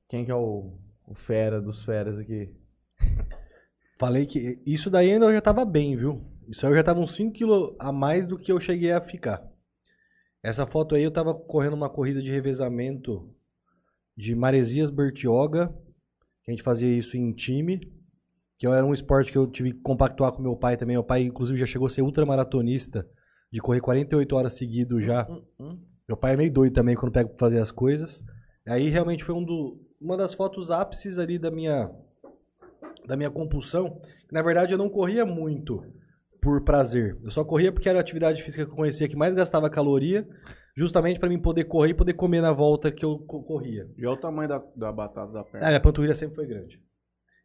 quem 0.09 0.25
que 0.25 0.31
é 0.31 0.35
o, 0.35 0.79
o 1.07 1.15
fera 1.15 1.61
dos 1.61 1.85
feras 1.85 2.19
aqui? 2.19 2.55
Falei 3.99 4.27
que 4.27 4.61
isso 4.67 4.91
daí 4.91 5.13
ainda 5.13 5.27
eu 5.27 5.33
já 5.33 5.41
tava 5.41 5.65
bem, 5.65 5.97
viu? 5.97 6.23
Isso 6.49 6.65
aí 6.65 6.73
eu 6.73 6.77
já 6.77 6.85
tava 6.85 7.01
uns 7.01 7.15
5 7.15 7.33
kg 7.33 7.75
a 7.79 7.91
mais 7.91 8.27
do 8.27 8.39
que 8.39 8.53
eu 8.53 8.61
cheguei 8.61 8.93
a 8.93 9.01
ficar. 9.01 9.43
Essa 10.43 10.67
foto 10.67 10.95
aí 10.95 11.03
eu 11.03 11.11
tava 11.11 11.35
correndo 11.35 11.75
uma 11.75 11.91
corrida 11.91 12.23
de 12.23 12.31
revezamento 12.31 13.35
de 14.17 14.35
Maresias 14.35 14.91
Bertioga, 14.91 15.69
que 16.45 16.51
a 16.51 16.55
gente 16.55 16.63
fazia 16.63 16.97
isso 16.97 17.17
em 17.17 17.33
time, 17.33 17.81
que 18.59 18.67
era 18.67 18.87
um 18.87 18.95
esporte 18.95 19.33
que 19.33 19.39
eu 19.39 19.47
tive 19.47 19.73
que 19.73 19.81
compactuar 19.81 20.33
com 20.33 20.43
meu 20.43 20.57
pai 20.57 20.77
também. 20.77 20.95
Meu 20.95 21.05
pai, 21.05 21.23
inclusive, 21.23 21.59
já 21.59 21.67
chegou 21.67 21.87
a 21.87 21.91
ser 21.91 22.03
ultramaratonista, 22.03 23.09
de 23.51 23.61
correr 23.61 23.81
48 23.81 24.37
horas 24.37 24.55
seguido 24.55 25.01
já. 25.01 25.27
Meu 26.09 26.17
pai 26.17 26.35
é 26.35 26.37
meio 26.37 26.53
doido 26.53 26.73
também 26.75 26.95
quando 26.95 27.13
pega 27.13 27.29
pra 27.29 27.39
fazer 27.39 27.61
as 27.61 27.71
coisas. 27.71 28.23
Aí 28.67 28.89
realmente 28.89 29.25
foi 29.25 29.35
um 29.35 29.45
do, 29.45 29.81
uma 30.01 30.17
das 30.17 30.35
fotos 30.35 30.71
ápices 30.71 31.19
ali 31.19 31.39
da 31.39 31.51
minha 31.51 31.91
da 33.07 33.17
minha 33.17 33.31
compulsão. 33.31 34.01
Na 34.31 34.43
verdade, 34.43 34.73
eu 34.73 34.79
não 34.79 34.89
corria 34.89 35.25
muito 35.25 35.83
por 36.41 36.63
prazer. 36.63 37.17
Eu 37.23 37.31
só 37.31 37.45
corria 37.45 37.73
porque 37.73 37.89
era 37.89 37.99
a 37.99 38.01
atividade 38.01 38.43
física 38.43 38.65
que 38.65 38.71
eu 38.71 38.77
conhecia 38.77 39.09
que 39.09 39.17
mais 39.17 39.35
gastava 39.35 39.71
caloria, 39.71 40.27
justamente 40.77 41.19
para 41.21 41.29
mim 41.29 41.39
poder 41.41 41.65
correr 41.65 41.91
e 41.91 41.95
poder 41.95 42.15
comer 42.15 42.41
na 42.41 42.53
volta 42.53 42.91
que 42.91 43.05
eu 43.05 43.19
co- 43.21 43.43
corria. 43.43 43.89
E 43.97 44.05
olha 44.07 44.17
o 44.17 44.21
tamanho 44.21 44.49
da, 44.49 44.63
da 44.75 44.93
batata 44.93 45.33
da 45.33 45.41
Ah, 45.41 45.45
perna. 45.45 45.67
minha 45.69 45.81
panturrilha 45.81 46.15
sempre 46.15 46.35
foi 46.37 46.47
grande. 46.47 46.81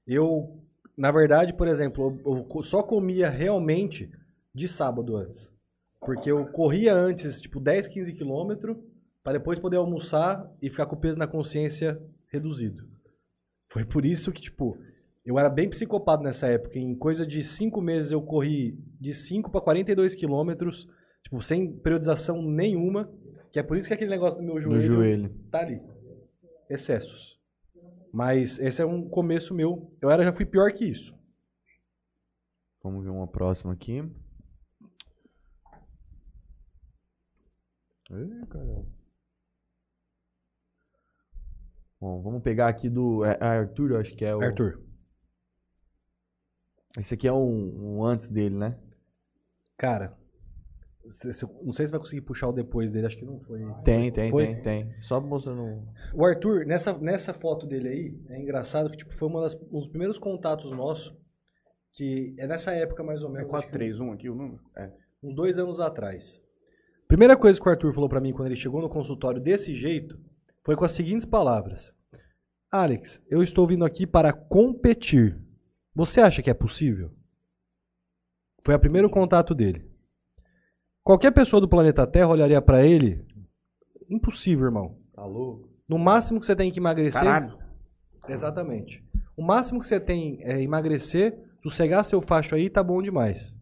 Eu, 0.08 0.60
na 0.98 1.12
verdade, 1.12 1.54
por 1.54 1.68
exemplo, 1.68 2.20
eu, 2.26 2.48
eu 2.56 2.64
só 2.64 2.82
comia 2.82 3.30
realmente 3.30 4.12
de 4.54 4.68
sábado 4.68 5.16
antes. 5.16 5.52
Porque 6.02 6.32
eu 6.32 6.46
corria 6.48 6.94
antes, 6.94 7.40
tipo, 7.40 7.60
10, 7.60 7.88
15 7.88 8.14
quilômetros, 8.14 8.76
para 9.24 9.34
depois 9.34 9.60
poder 9.60 9.78
almoçar 9.78 10.52
e 10.62 10.70
ficar 10.70 10.88
com 10.88 10.96
o 10.96 11.00
peso 11.00 11.18
na 11.18 11.28
consciência 11.28 12.02
reduzido. 12.28 12.84
Foi 13.72 13.86
por 13.86 14.06
isso 14.06 14.32
que, 14.32 14.42
tipo, 14.42 14.78
eu 15.24 15.38
era 15.38 15.50
bem 15.50 15.70
psicopata 15.70 16.24
nessa 16.24 16.48
época. 16.48 16.80
Em 16.80 16.96
coisa 16.96 17.26
de 17.26 17.44
5 17.44 17.80
meses 17.80 18.12
eu 18.12 18.22
corri 18.22 18.78
de 19.00 19.14
5 19.14 19.52
para 19.52 19.62
42 19.62 20.16
quilômetros, 20.16 20.90
tipo, 21.24 21.42
sem 21.42 21.72
periodização 21.72 22.42
nenhuma. 22.42 23.10
Que 23.52 23.60
é 23.60 23.64
por 23.64 23.78
isso 23.78 23.88
que 23.88 23.94
aquele 23.94 24.10
negócio 24.10 24.40
do 24.40 24.46
meu 24.46 24.60
joelho 24.60 24.82
joelho. 24.82 25.30
tá 25.52 25.60
ali. 25.60 25.82
Excessos. 26.70 27.40
Mas 28.12 28.58
esse 28.60 28.82
é 28.82 28.86
um 28.86 29.08
começo 29.08 29.54
meu. 29.54 29.94
Eu 30.02 30.10
era 30.10 30.24
já 30.24 30.34
fui 30.34 30.46
pior 30.46 30.72
que 30.74 30.86
isso. 30.86 31.14
Vamos 32.84 33.04
ver 33.04 33.12
uma 33.12 33.28
próxima 33.28 33.74
aqui. 33.74 34.04
Ih, 38.12 38.46
caralho. 38.48 38.86
Bom, 42.00 42.22
vamos 42.22 42.42
pegar 42.42 42.68
aqui 42.68 42.90
do 42.90 43.24
é, 43.24 43.38
Arthur, 43.40 43.92
eu 43.92 43.98
acho 44.00 44.16
que 44.16 44.26
é 44.26 44.36
o. 44.36 44.42
Arthur. 44.42 44.82
Esse 46.98 47.14
aqui 47.14 47.28
é 47.28 47.32
um, 47.34 47.98
um 48.00 48.04
antes 48.04 48.28
dele, 48.28 48.56
né? 48.56 48.78
Cara, 49.78 50.18
se- 51.10 51.32
se- 51.32 51.46
não 51.64 51.72
sei 51.72 51.86
se 51.86 51.92
vai 51.92 52.00
conseguir 52.02 52.22
puxar 52.22 52.50
o 52.50 52.52
depois 52.54 52.92
dele, 52.92 53.06
acho 53.06 53.18
que 53.18 53.24
não 53.26 53.40
foi. 53.40 53.60
Tem, 53.84 54.12
tem, 54.12 54.30
Foi? 54.32 54.48
tem, 54.56 54.62
tem. 54.62 55.02
Só 55.02 55.22
mostrando. 55.22 55.62
um. 55.62 55.88
O 56.14 56.26
Arthur, 56.26 56.66
nessa, 56.66 56.98
nessa 56.98 57.34
foto 57.34 57.66
dele 57.66 57.88
aí, 57.88 58.20
é 58.30 58.42
engraçado 58.42 58.90
que 58.90 58.98
tipo, 58.98 59.14
foi 59.14 59.28
uma 59.30 59.42
das, 59.42 59.56
um 59.56 59.80
dos 59.80 59.88
primeiros 59.88 60.20
contatos 60.20 60.72
nossos, 60.72 61.16
que 61.94 62.36
é 62.38 62.46
nessa 62.48 62.74
época 62.74 63.04
mais 63.04 63.22
ou 63.24 63.30
É 63.30 63.34
menos. 63.34 63.46
que 63.48 63.52
431 63.52 64.12
aqui 64.12 64.30
o 64.30 64.36
número? 64.36 64.60
É. 64.76 64.92
uns 65.24 65.36
dois 65.36 65.58
anos 65.60 65.80
atrás. 65.80 66.42
Primeira 67.12 67.36
coisa 67.36 67.60
que 67.60 67.68
o 67.68 67.70
Arthur 67.70 67.94
falou 67.94 68.08
pra 68.08 68.22
mim 68.22 68.32
quando 68.32 68.46
ele 68.46 68.56
chegou 68.56 68.82
no 68.82 68.88
consultório 68.88 69.42
desse 69.42 69.76
jeito 69.76 70.18
foi 70.64 70.78
com 70.78 70.86
as 70.86 70.94
seguintes 70.94 71.26
palavras: 71.26 71.94
Alex, 72.72 73.22
eu 73.30 73.44
estou 73.44 73.68
vindo 73.68 73.84
aqui 73.84 74.08
para 74.08 74.32
competir. 74.32 75.38
Você 75.94 76.22
acha 76.22 76.42
que 76.42 76.50
é 76.50 76.54
possível? 76.54 77.12
Foi 78.64 78.74
o 78.74 78.80
primeiro 78.80 79.10
contato 79.10 79.54
dele. 79.54 79.92
Qualquer 81.04 81.32
pessoa 81.32 81.60
do 81.60 81.68
planeta 81.68 82.08
Terra 82.08 82.30
olharia 82.30 82.62
pra 82.62 82.86
ele. 82.86 83.26
Impossível, 84.10 84.68
irmão. 84.68 84.98
Tá 85.14 85.26
louco? 85.26 85.70
No 85.90 86.00
máximo 86.00 86.40
que 86.40 86.46
você 86.46 86.56
tem 86.56 86.72
que 86.72 86.80
emagrecer. 86.80 87.24
Caralho. 87.24 87.58
Exatamente. 88.30 89.04
O 89.36 89.44
máximo 89.44 89.82
que 89.82 89.88
você 89.88 90.00
tem 90.00 90.42
é 90.44 90.62
emagrecer, 90.62 91.38
sossegar 91.62 92.06
seu 92.06 92.22
facho 92.22 92.56
aí, 92.56 92.70
tá 92.70 92.82
bom 92.82 93.02
demais. 93.02 93.54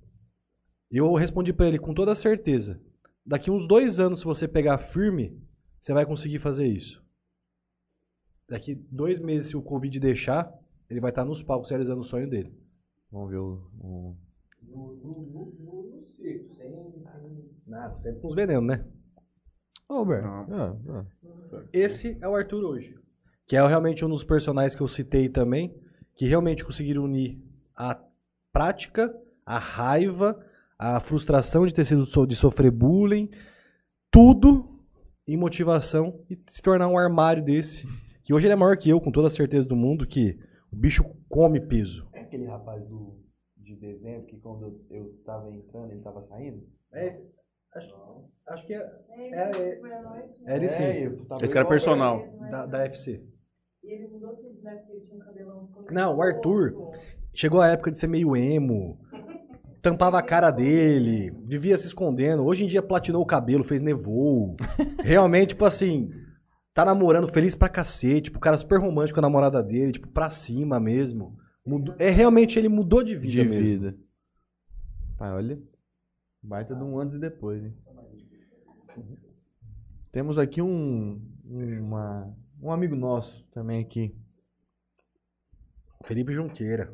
E 0.92 0.98
eu 0.98 1.12
respondi 1.16 1.52
pra 1.52 1.68
ele 1.68 1.80
com 1.80 1.96
toda 1.96 2.14
certeza. 2.14 2.80
Daqui 3.30 3.52
uns 3.52 3.68
dois 3.68 4.00
anos, 4.00 4.22
se 4.22 4.26
você 4.26 4.48
pegar 4.48 4.80
firme, 4.80 5.40
você 5.80 5.94
vai 5.94 6.04
conseguir 6.04 6.40
fazer 6.40 6.66
isso. 6.66 7.00
Daqui 8.50 8.74
dois 8.74 9.20
meses, 9.20 9.52
se 9.52 9.56
o 9.56 9.62
Covid 9.62 10.00
deixar, 10.00 10.52
ele 10.90 11.00
vai 11.00 11.12
estar 11.12 11.24
nos 11.24 11.44
palcos 11.44 11.70
realizando 11.70 12.02
o 12.02 12.04
sonho 12.04 12.28
dele. 12.28 12.52
Vamos 13.12 13.30
ver 13.30 13.38
o. 13.38 13.70
o- 13.80 14.18
Nada, 17.68 17.96
sempre 18.00 18.20
com 18.20 18.30
os 18.30 18.36
venenos, 18.36 18.66
né? 18.66 18.84
Ô. 19.88 20.04
Não. 20.06 20.16
Ah, 20.52 20.76
ah. 20.90 21.06
Esse 21.72 22.18
é 22.20 22.28
o 22.28 22.36
Arthur 22.36 22.64
hoje. 22.64 22.98
Que 23.46 23.56
é 23.56 23.68
realmente 23.68 24.04
um 24.04 24.10
dos 24.10 24.24
personagens 24.24 24.74
que 24.74 24.82
eu 24.82 24.88
citei 24.88 25.30
também, 25.30 25.80
que 26.16 26.26
realmente 26.26 26.66
conseguiram 26.66 27.04
unir 27.04 27.40
a 27.76 28.04
prática, 28.52 29.16
a 29.46 29.60
raiva, 29.60 30.44
a 30.80 31.02
frustração 31.02 31.68
de 31.68 31.74
ter 31.74 31.84
sido 31.84 32.06
de 32.26 32.36
sofrer 32.38 32.72
bullying, 32.72 33.30
tudo 34.10 34.80
em 35.28 35.36
motivação 35.36 36.24
e 36.30 36.40
se 36.48 36.62
tornar 36.62 36.88
um 36.88 36.98
armário 36.98 37.44
desse. 37.44 37.86
Que 38.24 38.34
hoje 38.34 38.48
ele 38.48 38.54
é 38.54 38.56
maior 38.56 38.78
que 38.78 38.90
eu, 38.90 39.02
com 39.02 39.12
toda 39.12 39.28
a 39.28 39.32
certeza 39.32 39.68
do 39.68 39.76
mundo, 39.76 40.08
que 40.08 40.40
o 40.72 40.76
bicho 40.76 41.04
come 41.28 41.60
peso. 41.60 42.08
É 42.14 42.22
aquele 42.22 42.46
rapaz 42.46 42.82
do, 42.88 43.20
de 43.58 43.76
dezembro 43.76 44.26
que 44.28 44.38
quando 44.38 44.64
eu, 44.64 44.86
eu 44.90 45.14
tava 45.26 45.54
entrando, 45.54 45.92
ele 45.92 46.02
tava 46.02 46.24
saindo? 46.28 46.66
acho, 48.48 48.66
que 48.66 48.74
é, 48.74 48.80
É, 49.12 49.80
é 50.46 50.56
ele 50.56 50.70
sim, 50.70 50.84
eu 50.84 51.28
Esse 51.42 51.54
cara 51.54 51.68
é 51.68 51.70
personal. 51.70 52.26
da, 52.50 52.66
da 52.66 52.86
FC. 52.86 53.22
E 53.84 53.94
ele 53.94 54.08
mudou 54.08 54.36
tudo, 54.36 54.62
né? 54.62 54.76
Porque 54.76 54.94
ele 54.94 55.06
tinha 55.06 55.18
um 55.18 55.20
cabelão. 55.20 55.70
Não, 55.92 56.18
o 56.18 56.22
Arthur. 56.22 56.74
Chegou 57.34 57.62
a 57.62 57.68
época 57.68 57.92
de 57.92 58.00
ser 58.00 58.08
meio 58.08 58.36
emo, 58.36 59.00
tampava 59.82 60.18
a 60.20 60.24
cara 60.24 60.52
dele, 60.52 61.32
vivia 61.46 61.78
se 61.78 61.86
escondendo. 61.88 62.44
Hoje 62.44 62.64
em 62.64 62.68
dia 62.68 62.82
platinou 62.82 63.22
o 63.22 63.26
cabelo, 63.26 63.64
fez 63.64 63.82
nevou. 63.82 64.56
Realmente, 65.04 65.50
tipo 65.50 65.66
assim, 65.66 66.12
tá 66.74 66.84
namorando 66.86 67.28
feliz 67.32 67.56
pra 67.56 67.70
cacete, 67.70 68.24
tipo, 68.24 68.38
o 68.38 68.42
cara 68.42 68.58
super 68.58 68.80
romântico 68.80 69.16
com 69.16 69.20
a 69.22 69.28
namorada 69.28 69.62
dele, 69.64 69.92
tipo, 69.94 70.08
pra 70.08 70.30
cima 70.30 70.80
mesmo. 70.80 71.38
Mudou- 71.66 71.96
é 72.00 72.10
realmente 72.10 72.58
ele 72.58 72.70
mudou 72.70 73.04
de 73.04 73.16
vida 73.16 73.32
De 73.44 73.44
mesmo. 73.50 73.66
vida. 73.66 73.98
Pai, 75.18 75.32
olha. 75.34 75.60
Baita 76.42 76.74
de 76.74 76.82
um 76.84 76.98
antes 77.00 77.16
e 77.16 77.20
depois, 77.20 77.64
hein? 77.64 77.74
Temos 80.12 80.38
aqui 80.40 80.62
um. 80.62 81.22
Uma, 81.46 82.34
um 82.62 82.72
amigo 82.72 82.96
nosso 82.96 83.44
também 83.52 83.82
aqui. 83.82 84.16
Felipe 86.06 86.34
Junqueira. 86.34 86.94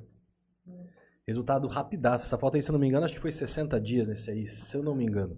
Resultado 1.27 1.68
rapidaço. 1.68 2.26
Essa 2.26 2.38
foto 2.38 2.56
aí, 2.56 2.61
se 2.61 2.69
eu 2.69 2.73
não 2.73 2.80
me 2.80 2.88
engano, 2.88 3.06
acho 3.06 3.15
que 3.15 3.22
foi 3.22 3.31
60 3.31 3.80
dias 3.80 4.07
nesse 4.07 4.30
aí, 4.30 4.45
se 4.47 4.76
eu 4.77 4.84
não 4.84 4.95
me 4.95 5.06
engano. 5.06 5.38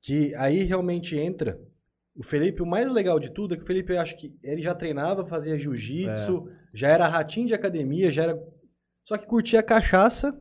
Que 0.00 0.34
aí 0.36 0.62
realmente 0.62 1.16
entra. 1.16 1.60
O 2.14 2.22
Felipe, 2.22 2.62
o 2.62 2.66
mais 2.66 2.92
legal 2.92 3.18
de 3.18 3.30
tudo 3.30 3.54
é 3.54 3.56
que 3.56 3.62
o 3.62 3.66
Felipe, 3.66 3.92
eu 3.92 4.00
acho 4.00 4.16
que 4.16 4.36
ele 4.42 4.60
já 4.60 4.74
treinava, 4.74 5.24
fazia 5.24 5.58
jiu-jitsu, 5.58 6.48
já 6.74 6.88
era 6.88 7.08
ratinho 7.08 7.46
de 7.46 7.54
academia, 7.54 8.10
já 8.10 8.24
era. 8.24 8.42
Só 9.04 9.16
que 9.16 9.26
curtia 9.26 9.62
cachaça, 9.62 10.38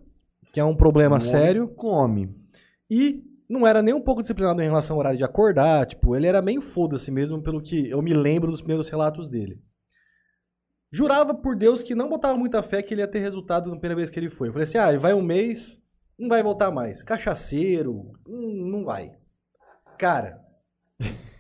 que 0.54 0.60
é 0.60 0.64
um 0.64 0.76
problema 0.76 1.16
Um 1.16 1.22
sério. 1.22 1.68
Come. 1.70 2.36
E 2.90 3.24
não 3.50 3.66
era 3.66 3.82
nem 3.82 3.94
um 3.94 4.02
pouco 4.02 4.22
disciplinado 4.22 4.62
em 4.62 4.66
relação 4.66 4.96
ao 4.96 5.00
horário 5.00 5.18
de 5.18 5.24
acordar. 5.24 5.86
Tipo, 5.86 6.16
ele 6.16 6.28
era 6.28 6.42
meio 6.42 6.62
foda-se 6.62 7.10
mesmo, 7.10 7.42
pelo 7.42 7.62
que 7.62 7.90
eu 7.90 8.02
me 8.02 8.14
lembro 8.14 8.52
dos 8.52 8.62
primeiros 8.62 8.90
relatos 8.90 9.28
dele. 9.30 9.60
Jurava 10.92 11.34
por 11.34 11.56
Deus 11.56 11.82
que 11.82 11.96
não 11.96 12.10
botava 12.10 12.38
muita 12.38 12.62
fé 12.62 12.82
que 12.82 12.94
ele 12.94 13.02
ia 13.02 13.08
ter 13.08 13.20
resultado 13.20 13.70
na 13.70 13.78
primeira 13.78 13.96
vez 13.96 14.10
que 14.10 14.20
ele 14.20 14.30
foi. 14.30 14.50
Eu 14.50 14.54
falei 14.54 14.64
assim: 14.64 14.78
ah, 14.78 14.98
vai 15.00 15.14
um 15.14 15.22
mês, 15.22 15.82
não 16.20 16.28
vai 16.28 16.44
voltar 16.44 16.70
mais. 16.70 17.02
Cachaceiro, 17.02 18.12
hum, 18.28 18.70
não 18.70 18.84
vai. 18.84 19.14
Cara, 19.98 20.42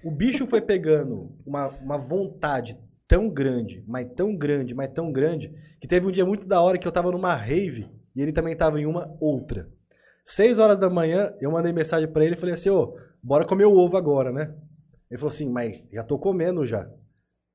o 0.04 0.10
bicho 0.10 0.48
foi 0.48 0.62
pegando 0.62 1.36
uma, 1.46 1.68
uma 1.68 1.98
vontade 1.98 2.78
tão 3.08 3.30
grande, 3.30 3.84
mas 3.86 4.10
tão 4.16 4.36
grande, 4.36 4.74
mas 4.74 4.94
tão 4.94 5.12
grande, 5.12 5.54
que 5.82 5.88
teve 5.88 6.08
um 6.08 6.12
dia 6.12 6.26
muito 6.26 6.48
da 6.48 6.62
hora 6.62 6.78
que 6.78 6.88
eu 6.88 6.92
tava 6.92 7.12
numa 7.12 7.36
rave 7.36 7.90
e 8.16 8.22
ele 8.22 8.32
também 8.32 8.56
tava 8.56 8.80
em 8.80 8.86
uma 8.86 9.14
outra. 9.20 9.68
Seis 10.24 10.60
horas 10.60 10.80
da 10.80 10.90
manhã, 10.90 11.34
eu 11.42 11.52
mandei 11.52 11.74
mensagem 11.74 12.08
pra 12.08 12.24
ele 12.24 12.36
e 12.36 12.38
falei 12.38 12.54
assim, 12.54 12.70
ô, 12.70 12.96
bora 13.22 13.46
comer 13.46 13.66
o 13.66 13.76
ovo 13.76 13.98
agora, 13.98 14.32
né? 14.32 14.56
Ele 15.10 15.18
falou 15.18 15.28
assim, 15.28 15.50
mas 15.50 15.84
já 15.92 16.04
tô 16.04 16.18
comendo 16.18 16.66
já. 16.66 16.90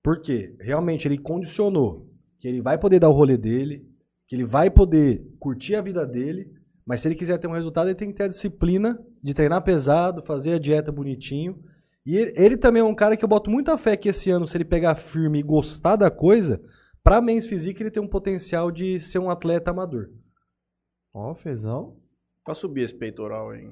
Por 0.06 0.20
quê? 0.20 0.54
Realmente 0.60 1.08
ele 1.08 1.18
condicionou 1.18 2.08
que 2.38 2.46
ele 2.46 2.62
vai 2.62 2.78
poder 2.78 3.00
dar 3.00 3.08
o 3.08 3.12
rolê 3.12 3.36
dele, 3.36 3.84
que 4.28 4.36
ele 4.36 4.44
vai 4.44 4.70
poder 4.70 5.26
curtir 5.40 5.74
a 5.74 5.80
vida 5.80 6.06
dele, 6.06 6.48
mas 6.86 7.00
se 7.00 7.08
ele 7.08 7.16
quiser 7.16 7.38
ter 7.38 7.48
um 7.48 7.54
resultado, 7.54 7.88
ele 7.88 7.96
tem 7.96 8.12
que 8.12 8.16
ter 8.16 8.22
a 8.22 8.28
disciplina 8.28 9.04
de 9.20 9.34
treinar 9.34 9.64
pesado, 9.64 10.22
fazer 10.22 10.54
a 10.54 10.58
dieta 10.60 10.92
bonitinho. 10.92 11.60
E 12.06 12.16
ele, 12.16 12.32
ele 12.36 12.56
também 12.56 12.82
é 12.82 12.84
um 12.84 12.94
cara 12.94 13.16
que 13.16 13.24
eu 13.24 13.28
boto 13.28 13.50
muita 13.50 13.76
fé 13.76 13.96
que 13.96 14.08
esse 14.08 14.30
ano, 14.30 14.46
se 14.46 14.56
ele 14.56 14.64
pegar 14.64 14.94
firme 14.94 15.40
e 15.40 15.42
gostar 15.42 15.96
da 15.96 16.08
coisa, 16.08 16.62
pra 17.02 17.20
Men's 17.20 17.48
Physique 17.48 17.82
ele 17.82 17.90
tem 17.90 18.00
um 18.00 18.06
potencial 18.06 18.70
de 18.70 19.00
ser 19.00 19.18
um 19.18 19.28
atleta 19.28 19.72
amador. 19.72 20.08
Ó, 21.12 21.34
fezão. 21.34 21.96
Pra 22.44 22.54
subir 22.54 22.84
esse 22.84 22.94
peitoral 22.94 23.50
aí. 23.50 23.68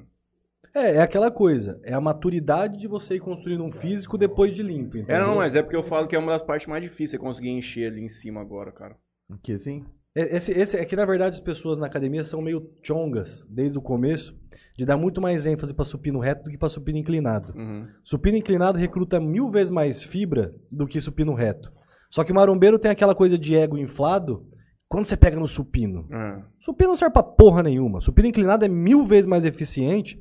É, 0.73 0.95
é 0.95 1.01
aquela 1.01 1.29
coisa. 1.31 1.79
É 1.83 1.93
a 1.93 2.01
maturidade 2.01 2.79
de 2.79 2.87
você 2.87 3.15
ir 3.15 3.19
construindo 3.19 3.63
um 3.63 3.71
físico 3.71 4.17
depois 4.17 4.53
de 4.53 4.63
limpo. 4.63 4.97
É, 4.97 5.01
entendeu? 5.01 5.27
não, 5.27 5.35
mas 5.35 5.55
é 5.55 5.61
porque 5.61 5.75
eu 5.75 5.83
falo 5.83 6.07
que 6.07 6.15
é 6.15 6.19
uma 6.19 6.31
das 6.31 6.41
partes 6.43 6.67
mais 6.67 6.81
difíceis 6.83 7.11
você 7.11 7.17
conseguir 7.17 7.49
encher 7.49 7.91
ali 7.91 8.01
em 8.01 8.09
cima 8.09 8.41
agora, 8.41 8.71
cara. 8.71 8.95
Aqui 9.29 9.53
assim? 9.53 9.83
É- 10.15 10.35
Esse, 10.35 10.51
esse, 10.53 10.77
é 10.77 10.85
que, 10.85 10.95
na 10.95 11.05
verdade, 11.05 11.35
as 11.35 11.41
pessoas 11.41 11.77
na 11.77 11.87
academia 11.87 12.23
são 12.23 12.41
meio 12.41 12.69
chongas, 12.81 13.45
desde 13.49 13.77
o 13.77 13.81
começo, 13.81 14.33
de 14.77 14.85
dar 14.85 14.97
muito 14.97 15.21
mais 15.21 15.45
ênfase 15.45 15.73
para 15.73 15.85
supino 15.85 16.19
reto 16.19 16.43
do 16.43 16.51
que 16.51 16.57
para 16.57 16.69
supino 16.69 16.97
inclinado. 16.97 17.53
Uhum. 17.55 17.87
Supino 18.03 18.37
inclinado 18.37 18.77
recruta 18.77 19.19
mil 19.19 19.49
vezes 19.49 19.71
mais 19.71 20.03
fibra 20.03 20.53
do 20.71 20.87
que 20.87 21.01
supino 21.01 21.33
reto. 21.33 21.71
Só 22.09 22.23
que 22.23 22.31
o 22.31 22.35
marombeiro 22.35 22.79
tem 22.79 22.91
aquela 22.91 23.13
coisa 23.15 23.37
de 23.37 23.55
ego 23.55 23.77
inflado 23.77 24.45
quando 24.87 25.05
você 25.05 25.17
pega 25.17 25.37
no 25.37 25.47
supino. 25.47 26.07
É. 26.11 26.41
Supino 26.59 26.89
não 26.89 26.95
serve 26.95 27.11
pra 27.13 27.23
porra 27.23 27.61
nenhuma. 27.63 27.99
Supino 27.99 28.27
inclinado 28.27 28.63
é 28.63 28.67
mil 28.69 29.05
vezes 29.05 29.25
mais 29.25 29.43
eficiente, 29.43 30.17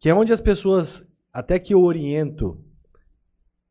que 0.00 0.08
é 0.08 0.14
onde 0.14 0.32
as 0.32 0.40
pessoas, 0.40 1.06
até 1.32 1.58
que 1.58 1.74
eu 1.74 1.80
oriento, 1.82 2.58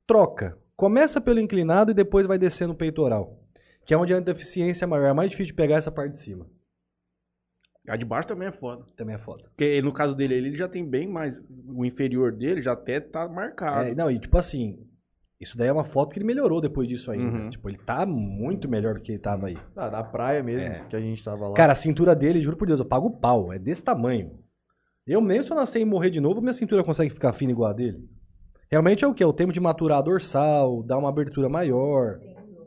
troca. 0.08 0.58
Começa 0.76 1.22
pelo 1.22 1.40
inclinado 1.40 1.92
e 1.92 1.94
depois 1.94 2.26
vai 2.26 2.38
descendo 2.38 2.74
o 2.74 2.78
peitoral. 2.78 3.40
Que 3.86 3.94
é 3.94 3.98
onde 3.98 4.14
a 4.14 4.20
deficiência 4.20 4.86
é 4.86 4.88
maior. 4.88 5.08
É 5.10 5.14
mais 5.14 5.30
difícil 5.30 5.48
de 5.52 5.58
pegar 5.58 5.76
essa 5.76 5.92
parte 5.92 6.12
de 6.12 6.18
cima. 6.20 6.48
A 7.88 7.98
de 7.98 8.06
baixo 8.06 8.28
também 8.30 8.48
é 8.48 8.52
foda. 8.52 8.86
Também 8.96 9.16
é 9.16 9.20
foda. 9.20 9.44
Porque 9.50 9.82
no 9.82 9.92
caso 9.92 10.16
dele, 10.16 10.36
ele 10.36 10.56
já 10.56 10.70
tem 10.70 10.88
bem 10.88 11.08
mais. 11.08 11.42
O 11.68 11.84
inferior 11.84 12.32
dele 12.32 12.62
já 12.62 12.72
até 12.74 13.00
tá 13.02 13.28
marcado. 13.28 13.90
É, 13.90 13.96
não, 13.96 14.10
e 14.10 14.18
tipo 14.20 14.38
assim, 14.38 14.80
isso 15.40 15.58
daí 15.58 15.68
é 15.68 15.72
uma 15.74 15.84
foto 15.84 16.14
que 16.14 16.18
ele 16.20 16.26
melhorou 16.26 16.62
depois 16.62 16.88
disso 16.88 17.12
aí. 17.12 17.20
Uhum. 17.20 17.50
Tipo, 17.50 17.70
ele 17.70 17.78
tá 17.80 18.06
muito 18.06 18.70
melhor 18.70 18.94
do 18.96 19.02
que 19.02 19.12
ele 19.12 19.20
tava 19.20 19.48
aí. 19.48 19.58
Ah, 19.76 19.90
da 19.90 20.02
praia 20.02 20.42
mesmo, 20.42 20.62
É. 20.62 20.86
que 20.90 20.96
a 20.96 21.00
gente 21.02 21.22
tava 21.22 21.50
lá. 21.50 21.54
Cara, 21.56 21.74
a 21.74 21.76
cintura 21.76 22.16
dele, 22.16 22.42
juro 22.42 22.56
por 22.56 22.66
Deus, 22.68 22.80
eu 22.80 22.86
pago 22.86 23.08
o 23.08 23.18
pau. 23.20 23.52
É 23.52 23.60
desse 23.60 23.84
tamanho. 23.84 24.40
Eu 25.06 25.22
mesmo, 25.22 25.44
se 25.44 25.52
eu 25.52 25.58
nascer 25.58 25.80
e 25.80 25.86
morrer 25.86 26.10
de 26.10 26.22
novo, 26.22 26.42
minha 26.42 26.54
cintura 26.54 26.84
consegue 26.84 27.14
ficar 27.14 27.34
fina 27.34 27.52
igual 27.52 27.70
a 27.70 27.74
dele. 27.74 28.10
Realmente 28.72 29.04
é 29.04 29.08
o 29.08 29.14
quê? 29.14 29.24
O 29.24 29.34
tempo 29.34 29.52
de 29.52 29.60
maturar 29.60 30.00
a 30.00 30.02
dorsal, 30.02 30.82
dar 30.82 30.98
uma 30.98 31.10
abertura 31.10 31.50
maior. 31.50 32.20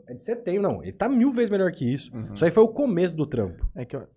É 0.07 0.13
de 0.13 0.23
setembro, 0.23 0.61
não. 0.61 0.83
Ele 0.83 0.93
tá 0.93 1.09
mil 1.09 1.33
vezes 1.33 1.49
melhor 1.49 1.71
que 1.71 1.91
isso. 1.91 2.15
Uhum. 2.15 2.33
Isso 2.33 2.45
aí 2.45 2.51
foi 2.51 2.63
o 2.63 2.69
começo 2.69 3.15
do 3.15 3.25
trampo. 3.25 3.67
É 3.75 3.83
que 3.83 3.95
eu, 3.95 4.07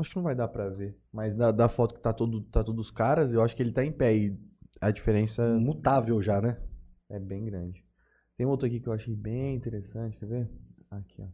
acho 0.00 0.10
que 0.10 0.16
não 0.16 0.22
vai 0.24 0.34
dar 0.34 0.48
pra 0.48 0.68
ver. 0.68 0.96
Mas 1.12 1.36
da, 1.36 1.52
da 1.52 1.68
foto 1.68 1.94
que 1.94 2.00
tá 2.00 2.12
todo, 2.12 2.40
tá 2.42 2.64
todos 2.64 2.86
os 2.86 2.90
caras, 2.90 3.32
eu 3.32 3.42
acho 3.42 3.54
que 3.54 3.62
ele 3.62 3.72
tá 3.72 3.84
em 3.84 3.92
pé. 3.92 4.16
E 4.16 4.36
a 4.80 4.90
diferença 4.90 5.46
Mutável 5.58 6.20
já, 6.22 6.40
né? 6.40 6.56
é 7.10 7.18
bem 7.18 7.44
grande. 7.44 7.84
Tem 8.36 8.46
outro 8.46 8.66
aqui 8.66 8.80
que 8.80 8.88
eu 8.88 8.92
achei 8.92 9.14
bem 9.14 9.54
interessante, 9.54 10.16
quer 10.16 10.26
ver? 10.26 10.48
Aqui, 10.90 11.22
ó. 11.22 11.26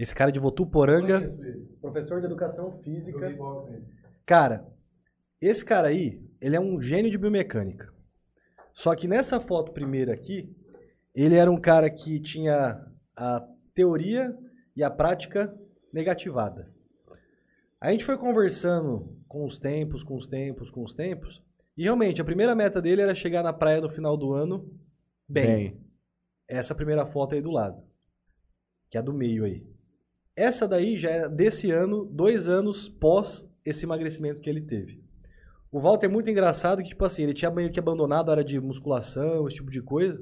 Esse 0.00 0.14
cara 0.14 0.32
de 0.32 0.40
Votuporanga, 0.40 1.28
professor 1.78 2.20
de 2.20 2.26
educação 2.26 2.80
física. 2.82 3.36
Cara, 4.24 4.66
esse 5.38 5.62
cara 5.62 5.88
aí, 5.88 6.26
ele 6.40 6.56
é 6.56 6.60
um 6.60 6.80
gênio 6.80 7.10
de 7.10 7.18
biomecânica. 7.18 7.92
Só 8.72 8.96
que 8.96 9.06
nessa 9.06 9.38
foto 9.42 9.72
primeira 9.72 10.14
aqui, 10.14 10.56
ele 11.14 11.36
era 11.36 11.50
um 11.50 11.60
cara 11.60 11.90
que 11.90 12.18
tinha 12.18 12.82
a 13.14 13.46
teoria 13.74 14.34
e 14.74 14.82
a 14.82 14.90
prática 14.90 15.54
negativada. 15.92 16.72
A 17.78 17.92
gente 17.92 18.06
foi 18.06 18.16
conversando 18.16 19.22
com 19.28 19.44
os 19.44 19.58
tempos, 19.58 20.02
com 20.02 20.16
os 20.16 20.26
tempos, 20.26 20.70
com 20.70 20.82
os 20.82 20.94
tempos, 20.94 21.44
e 21.76 21.82
realmente 21.82 22.22
a 22.22 22.24
primeira 22.24 22.54
meta 22.54 22.80
dele 22.80 23.02
era 23.02 23.14
chegar 23.14 23.42
na 23.42 23.52
praia 23.52 23.82
no 23.82 23.90
final 23.90 24.16
do 24.16 24.32
ano 24.32 24.66
bem. 25.28 25.78
Essa 26.48 26.74
primeira 26.74 27.04
foto 27.04 27.34
aí 27.34 27.42
do 27.42 27.50
lado, 27.50 27.82
que 28.90 28.96
é 28.96 29.00
a 29.00 29.04
do 29.04 29.12
meio 29.12 29.44
aí. 29.44 29.78
Essa 30.40 30.66
daí 30.66 30.98
já 30.98 31.10
é 31.10 31.28
desse 31.28 31.70
ano, 31.70 32.06
dois 32.06 32.48
anos 32.48 32.88
pós 32.88 33.46
esse 33.62 33.84
emagrecimento 33.84 34.40
que 34.40 34.48
ele 34.48 34.62
teve. 34.62 35.04
O 35.70 35.78
Walter 35.78 36.06
é 36.06 36.08
muito 36.08 36.30
engraçado 36.30 36.80
que, 36.82 36.88
tipo 36.88 37.04
assim, 37.04 37.24
ele 37.24 37.34
tinha 37.34 37.50
meio 37.50 37.70
que 37.70 37.78
abandonado 37.78 38.30
a 38.30 38.32
área 38.32 38.44
de 38.44 38.58
musculação, 38.58 39.46
esse 39.46 39.58
tipo 39.58 39.70
de 39.70 39.82
coisa. 39.82 40.18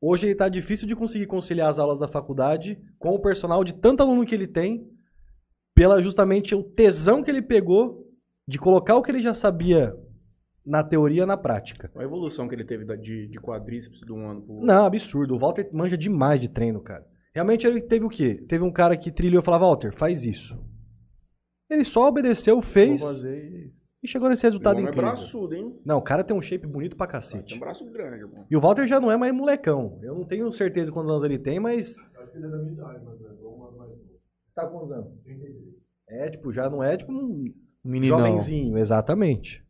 Hoje 0.00 0.28
ele 0.28 0.36
tá 0.36 0.48
difícil 0.48 0.86
de 0.86 0.94
conseguir 0.94 1.26
conciliar 1.26 1.68
as 1.68 1.80
aulas 1.80 1.98
da 1.98 2.06
faculdade 2.06 2.78
com 2.96 3.08
o 3.08 3.18
personal 3.18 3.64
de 3.64 3.72
tanto 3.72 4.04
aluno 4.04 4.24
que 4.24 4.36
ele 4.36 4.46
tem, 4.46 4.88
pela 5.74 6.00
justamente 6.00 6.54
o 6.54 6.62
tesão 6.62 7.20
que 7.20 7.28
ele 7.28 7.42
pegou 7.42 8.06
de 8.46 8.60
colocar 8.60 8.94
o 8.94 9.02
que 9.02 9.10
ele 9.10 9.20
já 9.20 9.34
sabia 9.34 9.92
na 10.64 10.84
teoria 10.84 11.26
na 11.26 11.36
prática. 11.36 11.90
A 11.96 12.04
evolução 12.04 12.46
que 12.46 12.54
ele 12.54 12.64
teve 12.64 12.84
de, 12.98 13.26
de 13.26 13.40
quadríceps 13.40 13.98
de 13.98 14.12
um 14.12 14.30
ano 14.30 14.42
pro 14.42 14.52
outro. 14.52 14.66
Não, 14.66 14.86
absurdo. 14.86 15.34
O 15.34 15.38
Walter 15.40 15.68
manja 15.72 15.98
demais 15.98 16.40
de 16.40 16.48
treino, 16.48 16.80
cara. 16.80 17.04
Realmente 17.36 17.66
ele 17.66 17.82
teve 17.82 18.02
o 18.02 18.08
quê? 18.08 18.34
Teve 18.48 18.64
um 18.64 18.72
cara 18.72 18.96
que 18.96 19.12
trilhou 19.12 19.42
e 19.42 19.44
falava, 19.44 19.66
Walter, 19.66 19.94
faz 19.94 20.24
isso. 20.24 20.58
Ele 21.68 21.84
só 21.84 22.08
obedeceu, 22.08 22.62
fez 22.62 23.02
e- 23.24 23.74
e 24.02 24.08
chegou 24.08 24.30
nesse 24.30 24.42
O 24.42 24.48
resultado 24.48 24.78
é 24.78 24.82
incrível. 24.84 25.02
braçudo, 25.02 25.54
hein? 25.54 25.78
Não, 25.84 25.98
o 25.98 26.02
cara 26.02 26.24
tem 26.24 26.34
um 26.34 26.40
shape 26.40 26.66
bonito 26.66 26.96
pra 26.96 27.06
Tem 27.06 27.12
cacete. 27.12 27.54
um 27.56 27.58
braço 27.60 27.84
grande, 27.92 28.22
irmão. 28.22 28.46
E 28.50 28.56
o 28.56 28.60
Walter 28.60 28.86
já 28.86 28.98
não 28.98 29.12
é 29.12 29.18
mais 29.18 29.34
molecão. 29.34 29.98
Eu 30.02 30.14
não 30.14 30.24
tenho 30.24 30.50
certeza 30.50 30.90
quantos 30.90 31.10
anos 31.10 31.24
ele 31.24 31.38
tem, 31.38 31.60
mas. 31.60 31.98
Acho 31.98 32.30
que 32.32 32.38
ele 32.38 32.46
é 32.46 32.48
da 32.48 32.56
minha 32.56 32.72
idade, 32.72 33.04
mas 33.04 33.20
é 33.20 33.28
um 33.44 33.64
ano 33.66 33.76
mais 33.76 33.90
novo. 33.90 34.02
Você 34.46 34.54
tá 34.54 34.66
com 34.66 34.78
quantos 34.78 34.92
anos? 34.96 35.12
É, 36.08 36.30
tipo, 36.30 36.50
já 36.54 36.70
não 36.70 36.82
é 36.82 36.96
tipo 36.96 37.12
um 37.12 37.52
Meninão. 37.84 38.18
jovenzinho, 38.18 38.78
exatamente. 38.78 39.62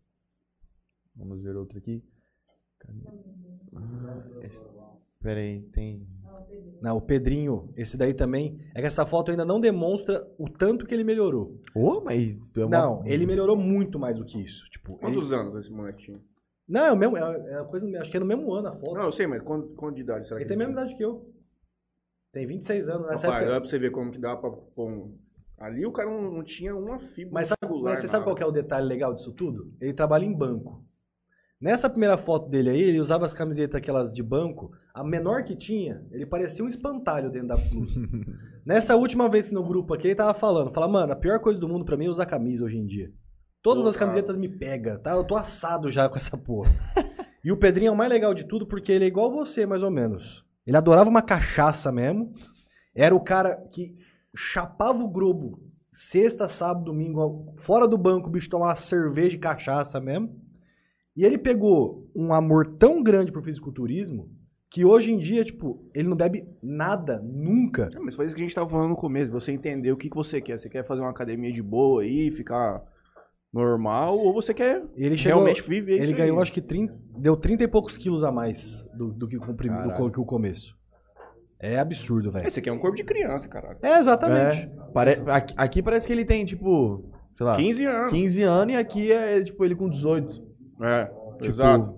Vamos 1.17 1.43
ver 1.43 1.57
outro 1.57 1.79
aqui. 1.79 2.01
Ah, 3.75 4.23
esse- 4.43 4.63
Pera 5.21 5.41
aí, 5.41 5.63
tem... 5.73 6.07
Não, 6.81 6.97
o 6.97 7.01
Pedrinho, 7.01 7.73
esse 7.77 7.97
daí 7.97 8.13
também. 8.15 8.59
É 8.75 8.81
que 8.81 8.87
essa 8.87 9.05
foto 9.07 9.31
ainda 9.31 9.45
não 9.45 9.59
demonstra 9.61 10.27
o 10.39 10.49
tanto 10.49 10.87
que 10.87 10.95
ele 10.95 11.05
melhorou. 11.05 11.59
Ô, 11.75 12.01
mas... 12.03 12.37
tu 12.53 12.61
é 12.61 12.67
uma- 12.67 12.79
Não, 12.79 13.07
ele 13.07 13.27
melhorou 13.27 13.57
muito 13.57 13.99
mais 13.99 14.17
do 14.17 14.25
que 14.25 14.41
isso. 14.43 14.69
Tipo, 14.71 14.93
ele- 14.93 15.01
Quantos 15.01 15.33
anos 15.33 15.55
esse 15.57 15.73
molequinho? 15.73 16.21
Não, 16.69 16.85
é 16.85 16.93
o 16.93 16.97
mesmo. 16.97 17.17
É, 17.17 17.51
é 17.53 17.55
a 17.61 17.65
coisa, 17.65 17.87
acho 18.01 18.11
que 18.11 18.17
é 18.17 18.21
no 18.21 18.27
mesmo 18.27 18.53
ano 18.53 18.69
a 18.69 18.73
foto. 18.73 18.95
Não, 18.95 19.05
eu 19.05 19.13
sei, 19.13 19.27
mas 19.27 19.41
quanto, 19.43 19.69
quanto 19.75 19.95
de 19.97 20.03
idade 20.03 20.27
será 20.29 20.39
ele 20.41 20.45
que 20.45 20.49
tem 20.49 20.57
a 20.57 20.67
mesma 20.67 20.73
idade 20.83 20.97
que 20.97 21.05
eu. 21.05 21.29
Tem 22.33 22.47
26 22.47 22.89
anos. 22.89 23.07
Nessa 23.09 23.27
Rapaz, 23.29 23.43
época- 23.43 23.53
olha 23.53 23.61
pra 23.61 23.71
você 23.71 23.79
ver 23.79 23.91
como 23.93 24.11
que 24.11 24.19
dá 24.19 24.37
pra 24.37 24.51
pôr 24.51 24.89
um... 24.91 25.17
Ali 25.59 25.87
o 25.87 25.93
cara 25.93 26.11
não, 26.11 26.31
não 26.31 26.43
tinha 26.45 26.77
uma 26.77 26.99
fibra 26.99 27.33
Mas, 27.33 27.49
sabe, 27.49 27.81
mas 27.83 28.01
você 28.01 28.09
sabe 28.09 28.25
qual 28.25 28.37
que 28.37 28.43
é 28.43 28.47
o 28.47 28.51
detalhe 28.51 28.87
legal 28.87 29.15
disso 29.15 29.33
tudo? 29.33 29.73
Ele 29.81 29.95
trabalha 29.95 30.25
em 30.27 30.33
banco. 30.37 30.85
Nessa 31.61 31.89
primeira 31.89 32.19
foto 32.19 32.51
dele 32.51 32.69
aí, 32.69 32.83
ele 32.83 33.01
usava 33.01 33.25
as 33.25 33.33
camisetas 33.33 33.77
aquelas 33.77 34.13
de 34.13 34.23
banco. 34.23 34.73
A 34.93 35.03
menor 35.03 35.43
que 35.43 35.57
tinha, 35.57 36.05
ele 36.11 36.27
parecia 36.27 36.63
um 36.65 36.69
espantalho 36.69 37.31
dentro 37.31 37.49
da 37.49 37.57
blusa. 37.57 38.01
Nessa 38.65 38.95
última 38.95 39.29
vez 39.29 39.49
que 39.49 39.55
no 39.55 39.65
grupo 39.65 39.95
aqui, 39.95 40.09
ele 40.09 40.15
tava 40.15 40.35
falando. 40.35 40.73
Fala, 40.73 40.87
mano, 40.87 41.13
a 41.13 41.17
pior 41.17 41.41
coisa 41.41 41.59
do 41.59 41.69
mundo 41.69 41.85
pra 41.85 41.97
mim 41.97 42.07
é 42.07 42.11
usar 42.11 42.27
camisa 42.27 42.65
hoje 42.65 42.77
em 42.77 42.85
dia. 42.85 43.11
Todas 43.63 43.85
Pô, 43.85 43.89
as 43.89 43.97
cara. 43.97 44.11
camisetas 44.11 44.37
me 44.37 44.49
pegam, 44.49 44.99
tá? 44.99 45.13
Eu 45.13 45.25
tô 45.25 45.35
assado 45.35 45.91
já 45.91 46.09
com 46.09 46.17
essa 46.17 46.37
porra. 46.37 46.71
e 47.43 47.51
o 47.51 47.57
Pedrinho 47.57 47.89
é 47.89 47.93
o 47.93 47.97
mais 47.97 48.11
legal 48.11 48.35
de 48.35 48.45
tudo 48.45 48.67
porque 48.67 48.93
ele 48.93 49.05
é 49.07 49.09
igual 49.09 49.33
você, 49.33 49.65
mais 49.65 49.83
ou 49.83 49.91
menos. 49.91 50.45
Ele 50.67 50.77
adorava 50.77 51.09
uma 51.09 51.23
cachaça 51.23 51.91
mesmo. 51.91 52.35
Era 52.95 53.15
o 53.15 53.21
cara 53.21 53.57
que 53.73 53.97
chapava 54.35 55.03
o 55.03 55.09
grupo 55.09 55.59
sexta, 55.97 56.47
sábado, 56.47 56.85
domingo, 56.85 57.55
fora 57.63 57.89
do 57.89 57.97
banco, 57.97 58.29
o 58.29 58.31
bicho 58.31 58.51
tomava 58.51 58.77
cerveja 58.77 59.35
e 59.35 59.39
cachaça 59.39 59.99
mesmo. 59.99 60.39
E 61.17 61.25
ele 61.25 61.39
pegou 61.39 62.11
um 62.15 62.33
amor 62.35 62.67
tão 62.67 63.03
grande 63.03 63.33
pro 63.33 63.43
fisiculturismo 63.43 64.29
que 64.71 64.85
hoje 64.85 65.13
em 65.13 65.19
dia, 65.19 65.45
tipo, 65.45 65.89
ele 65.95 66.09
não 66.09 66.17
bebe 66.17 66.47
nada, 66.63 67.21
nunca. 67.25 67.89
É, 67.95 67.99
Mas 67.99 68.15
foi 68.15 68.27
isso 68.27 68.35
que 68.35 68.43
a 68.43 68.45
gente 68.45 68.55
tava 68.55 68.69
falando 68.69 68.91
no 68.91 68.97
começo. 68.97 69.33
Você 69.33 69.53
entender 69.53 69.91
o 69.93 69.97
que, 69.97 70.11
que 70.11 70.17
você 70.17 70.41
quer. 70.41 70.59
Você 70.59 70.69
quer 70.69 70.85
fazer 70.85 71.01
uma 71.01 71.11
academia 71.11 71.53
de 71.53 71.63
boa 71.63 72.03
aí, 72.03 72.31
ficar 72.31 72.83
normal, 73.53 74.19
ou 74.19 74.35
você 74.35 74.53
quer 74.53 74.83
Ele 74.95 75.17
chegou, 75.17 75.39
realmente 75.43 75.67
viver 75.67 75.95
ele 75.95 76.05
isso 76.07 76.15
ganhou 76.15 76.37
aí. 76.37 76.43
acho 76.43 76.53
que 76.53 76.61
30, 76.61 76.95
deu 77.17 77.37
30 77.37 77.65
e 77.65 77.69
poucos 77.69 77.97
quilos 77.97 78.23
a 78.23 78.31
mais 78.31 78.85
do, 78.95 79.13
do 79.13 79.27
que, 79.27 79.39
o 79.39 79.55
prim- 79.55 79.71
do 79.71 80.11
que 80.11 80.21
o 80.21 80.25
começo. 80.27 80.77
É 81.59 81.79
absurdo, 81.79 82.31
velho. 82.31 82.47
Esse 82.47 82.59
aqui 82.61 82.69
é 82.69 82.73
um 82.73 82.79
corpo 82.79 82.97
de 82.97 83.05
criança, 83.05 83.49
caralho. 83.49 83.79
É, 83.81 83.99
exatamente. 83.99 84.59
É, 84.59 84.93
pare... 84.93 85.15
aqui, 85.29 85.55
aqui 85.57 85.83
parece 85.83 86.07
que 86.07 86.13
ele 86.13 86.27
tem, 86.27 86.45
tipo, 86.45 87.09
sei 87.35 87.47
lá, 87.47 87.57
15 87.57 87.85
anos. 87.87 88.13
15 88.13 88.43
anos 88.43 88.75
e 88.75 88.77
aqui 88.77 89.11
é, 89.11 89.43
tipo, 89.43 89.65
ele 89.65 89.75
com 89.75 89.89
18. 89.89 90.46
É, 90.81 91.07
Tipo, 91.07 91.45
exato. 91.45 91.95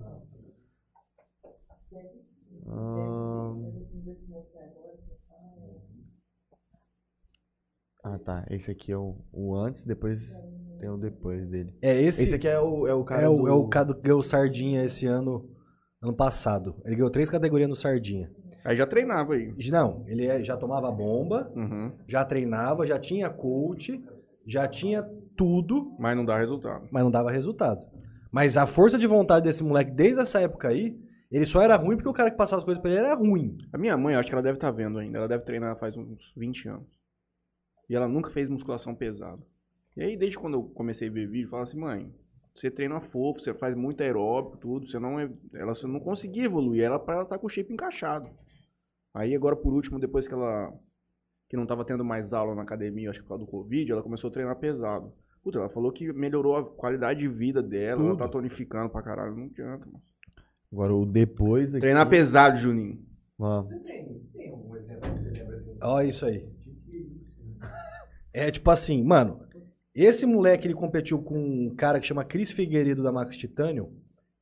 Ah, 8.03 8.17
tá. 8.17 8.45
Esse 8.49 8.71
aqui 8.71 8.91
é 8.91 8.97
o, 8.97 9.17
o 9.31 9.55
antes, 9.55 9.85
depois 9.85 10.43
tem 10.79 10.89
o 10.89 10.97
depois 10.97 11.47
dele. 11.49 11.73
É, 11.81 12.01
esse, 12.01 12.23
Esse 12.23 12.35
aqui 12.35 12.47
é 12.47 12.59
o, 12.59 12.87
é 12.87 12.93
o 12.93 13.03
cara 13.03 13.23
é, 13.23 13.27
o, 13.29 13.37
do... 13.37 13.47
é 13.47 13.51
o 13.51 13.67
cara 13.67 13.93
que 13.93 14.01
ganhou 14.01 14.23
Sardinha 14.23 14.83
esse 14.85 15.05
ano, 15.05 15.49
ano 16.01 16.13
passado. 16.15 16.75
Ele 16.85 16.95
ganhou 16.95 17.11
três 17.11 17.29
categorias 17.29 17.69
no 17.69 17.75
Sardinha. 17.75 18.31
Aí 18.65 18.77
já 18.77 18.85
treinava 18.87 19.33
aí. 19.33 19.53
Não, 19.69 20.03
ele 20.07 20.25
é- 20.27 20.43
já 20.43 20.55
tomava 20.55 20.91
bomba, 20.91 21.51
Uhum. 21.55 21.91
já 22.07 22.23
treinava, 22.23 22.85
já 22.87 22.99
tinha 22.99 23.29
coach, 23.29 24.01
já 24.47 24.67
tinha 24.67 25.03
tudo, 25.37 25.95
Mas 25.97 26.15
não 26.15 26.25
dá 26.25 26.37
resultado. 26.37 26.87
mas 26.91 27.03
não 27.03 27.11
dava 27.11 27.31
resultado. 27.31 27.81
Mas 28.31 28.57
a 28.57 28.67
força 28.67 28.97
de 28.97 29.07
vontade 29.07 29.45
desse 29.45 29.63
moleque, 29.63 29.91
desde 29.91 30.21
essa 30.21 30.39
época 30.39 30.67
aí, 30.67 30.97
ele 31.31 31.45
só 31.45 31.61
era 31.61 31.75
ruim 31.75 31.95
porque 31.95 32.09
o 32.09 32.13
cara 32.13 32.31
que 32.31 32.37
passava 32.37 32.59
as 32.59 32.65
coisas 32.65 32.81
pra 32.81 32.91
ele 32.91 32.99
era 32.99 33.15
ruim. 33.15 33.57
A 33.71 33.77
minha 33.77 33.95
mãe, 33.97 34.13
eu 34.13 34.19
acho 34.19 34.29
que 34.29 34.35
ela 34.35 34.43
deve 34.43 34.57
estar 34.57 34.71
vendo 34.71 34.99
ainda. 34.99 35.17
Ela 35.17 35.27
deve 35.27 35.43
treinar 35.43 35.77
faz 35.77 35.95
uns 35.95 36.33
20 36.35 36.69
anos. 36.69 36.87
E 37.89 37.95
ela 37.95 38.07
nunca 38.07 38.29
fez 38.29 38.49
musculação 38.49 38.95
pesada. 38.95 39.41
E 39.95 40.03
aí, 40.03 40.17
desde 40.17 40.37
quando 40.37 40.55
eu 40.55 40.63
comecei 40.63 41.07
a 41.09 41.11
ver 41.11 41.27
vídeo, 41.27 41.49
fala 41.49 41.63
assim, 41.63 41.79
mãe, 41.79 42.13
você 42.55 42.69
treina 42.69 42.99
fofo, 42.99 43.39
você 43.39 43.53
faz 43.53 43.75
muito 43.75 44.01
aeróbico, 44.01 44.57
tudo, 44.57 44.87
você 44.87 44.99
não 44.99 45.19
é. 45.19 45.29
Ela 45.53 45.73
você 45.73 45.87
não 45.87 45.99
conseguia 45.99 46.45
evoluir, 46.45 46.83
ela 46.83 47.03
ela 47.07 47.25
tá 47.25 47.37
com 47.37 47.47
o 47.47 47.49
shape 47.49 47.73
encaixado. 47.73 48.29
Aí 49.13 49.35
agora, 49.35 49.55
por 49.55 49.73
último, 49.73 49.99
depois 49.99 50.27
que 50.27 50.33
ela. 50.33 50.73
Que 51.47 51.57
não 51.57 51.65
tava 51.65 51.83
tendo 51.83 52.05
mais 52.05 52.31
aula 52.31 52.53
na 52.53 52.61
academia, 52.61 53.09
acho 53.09 53.19
que 53.19 53.23
por 53.23 53.29
causa 53.29 53.43
do 53.43 53.49
Covid, 53.49 53.91
ela 53.91 54.03
começou 54.03 54.29
a 54.29 54.33
treinar 54.33 54.55
pesado. 54.57 55.11
Puta, 55.43 55.59
ela 55.59 55.69
falou 55.69 55.91
que 55.91 56.11
melhorou 56.11 56.57
a 56.57 56.65
qualidade 56.65 57.21
de 57.21 57.27
vida 57.27 57.61
dela, 57.61 58.01
ela 58.01 58.11
Tudo. 58.11 58.19
tá 58.19 58.27
tonificando 58.27 58.89
pra 58.89 59.01
caralho. 59.01 59.35
Não 59.35 59.45
adianta, 59.45 59.85
mano. 59.85 60.01
Agora 60.71 60.93
o 60.93 61.05
depois 61.05 61.69
aqui... 61.69 61.79
Treinar 61.79 62.07
pesado, 62.09 62.57
Juninho. 62.57 62.99
Vamos. 63.37 63.73
Olha 65.81 66.07
isso 66.07 66.25
aí. 66.25 66.47
É 68.33 68.51
tipo 68.51 68.69
assim, 68.69 69.03
mano, 69.03 69.41
esse 69.95 70.25
moleque 70.25 70.67
ele 70.67 70.73
competiu 70.73 71.21
com 71.21 71.37
um 71.39 71.75
cara 71.75 71.99
que 71.99 72.07
chama 72.07 72.23
Cris 72.23 72.51
Figueiredo 72.51 73.01
da 73.01 73.11
Max 73.11 73.37
Titânio, 73.37 73.91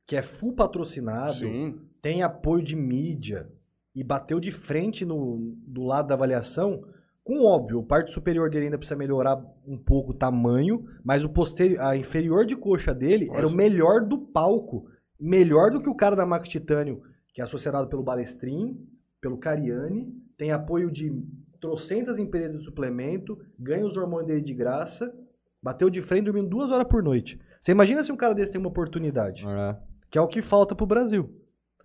que 0.06 0.16
é 0.16 0.22
full 0.22 0.52
patrocinado, 0.52 1.38
Sim. 1.38 1.80
tem 2.02 2.22
apoio 2.22 2.62
de 2.62 2.76
mídia 2.76 3.48
e 3.94 4.04
bateu 4.04 4.38
de 4.38 4.52
frente 4.52 5.04
no, 5.04 5.56
do 5.66 5.82
lado 5.82 6.08
da 6.08 6.14
avaliação. 6.14 6.84
Com 7.28 7.44
óbvio, 7.44 7.80
o 7.80 7.82
parte 7.84 8.10
superior 8.10 8.48
dele 8.48 8.64
ainda 8.64 8.78
precisa 8.78 8.96
melhorar 8.96 9.38
um 9.66 9.76
pouco 9.76 10.12
o 10.12 10.14
tamanho, 10.14 10.86
mas 11.04 11.22
o 11.22 11.28
posterior, 11.28 11.78
a 11.82 11.94
inferior 11.94 12.46
de 12.46 12.56
coxa 12.56 12.94
dele 12.94 13.26
era 13.28 13.40
o 13.40 13.42
Nossa. 13.42 13.56
melhor 13.56 14.00
do 14.00 14.16
palco, 14.16 14.86
melhor 15.20 15.70
do 15.70 15.82
que 15.82 15.90
o 15.90 15.94
cara 15.94 16.16
da 16.16 16.24
Max 16.24 16.48
Titânio, 16.48 17.02
que 17.34 17.42
é 17.42 17.44
associado 17.44 17.86
pelo 17.86 18.02
Balestrin, 18.02 18.82
pelo 19.20 19.36
Cariani, 19.36 20.10
tem 20.38 20.52
apoio 20.52 20.90
de 20.90 21.22
trocentas 21.60 22.18
empresas 22.18 22.60
de 22.60 22.64
suplemento, 22.64 23.38
ganha 23.58 23.84
os 23.84 23.98
hormônios 23.98 24.28
dele 24.28 24.40
de 24.40 24.54
graça, 24.54 25.14
bateu 25.62 25.90
de 25.90 26.00
frente 26.00 26.24
dormindo 26.24 26.48
duas 26.48 26.70
horas 26.70 26.88
por 26.88 27.02
noite. 27.02 27.38
Você 27.60 27.72
imagina 27.72 28.02
se 28.02 28.10
um 28.10 28.16
cara 28.16 28.34
desse 28.34 28.52
tem 28.52 28.58
uma 28.58 28.70
oportunidade? 28.70 29.46
É. 29.46 29.76
que 30.10 30.16
é 30.16 30.20
o 30.22 30.28
que 30.28 30.40
falta 30.40 30.74
pro 30.74 30.86
Brasil. 30.86 31.28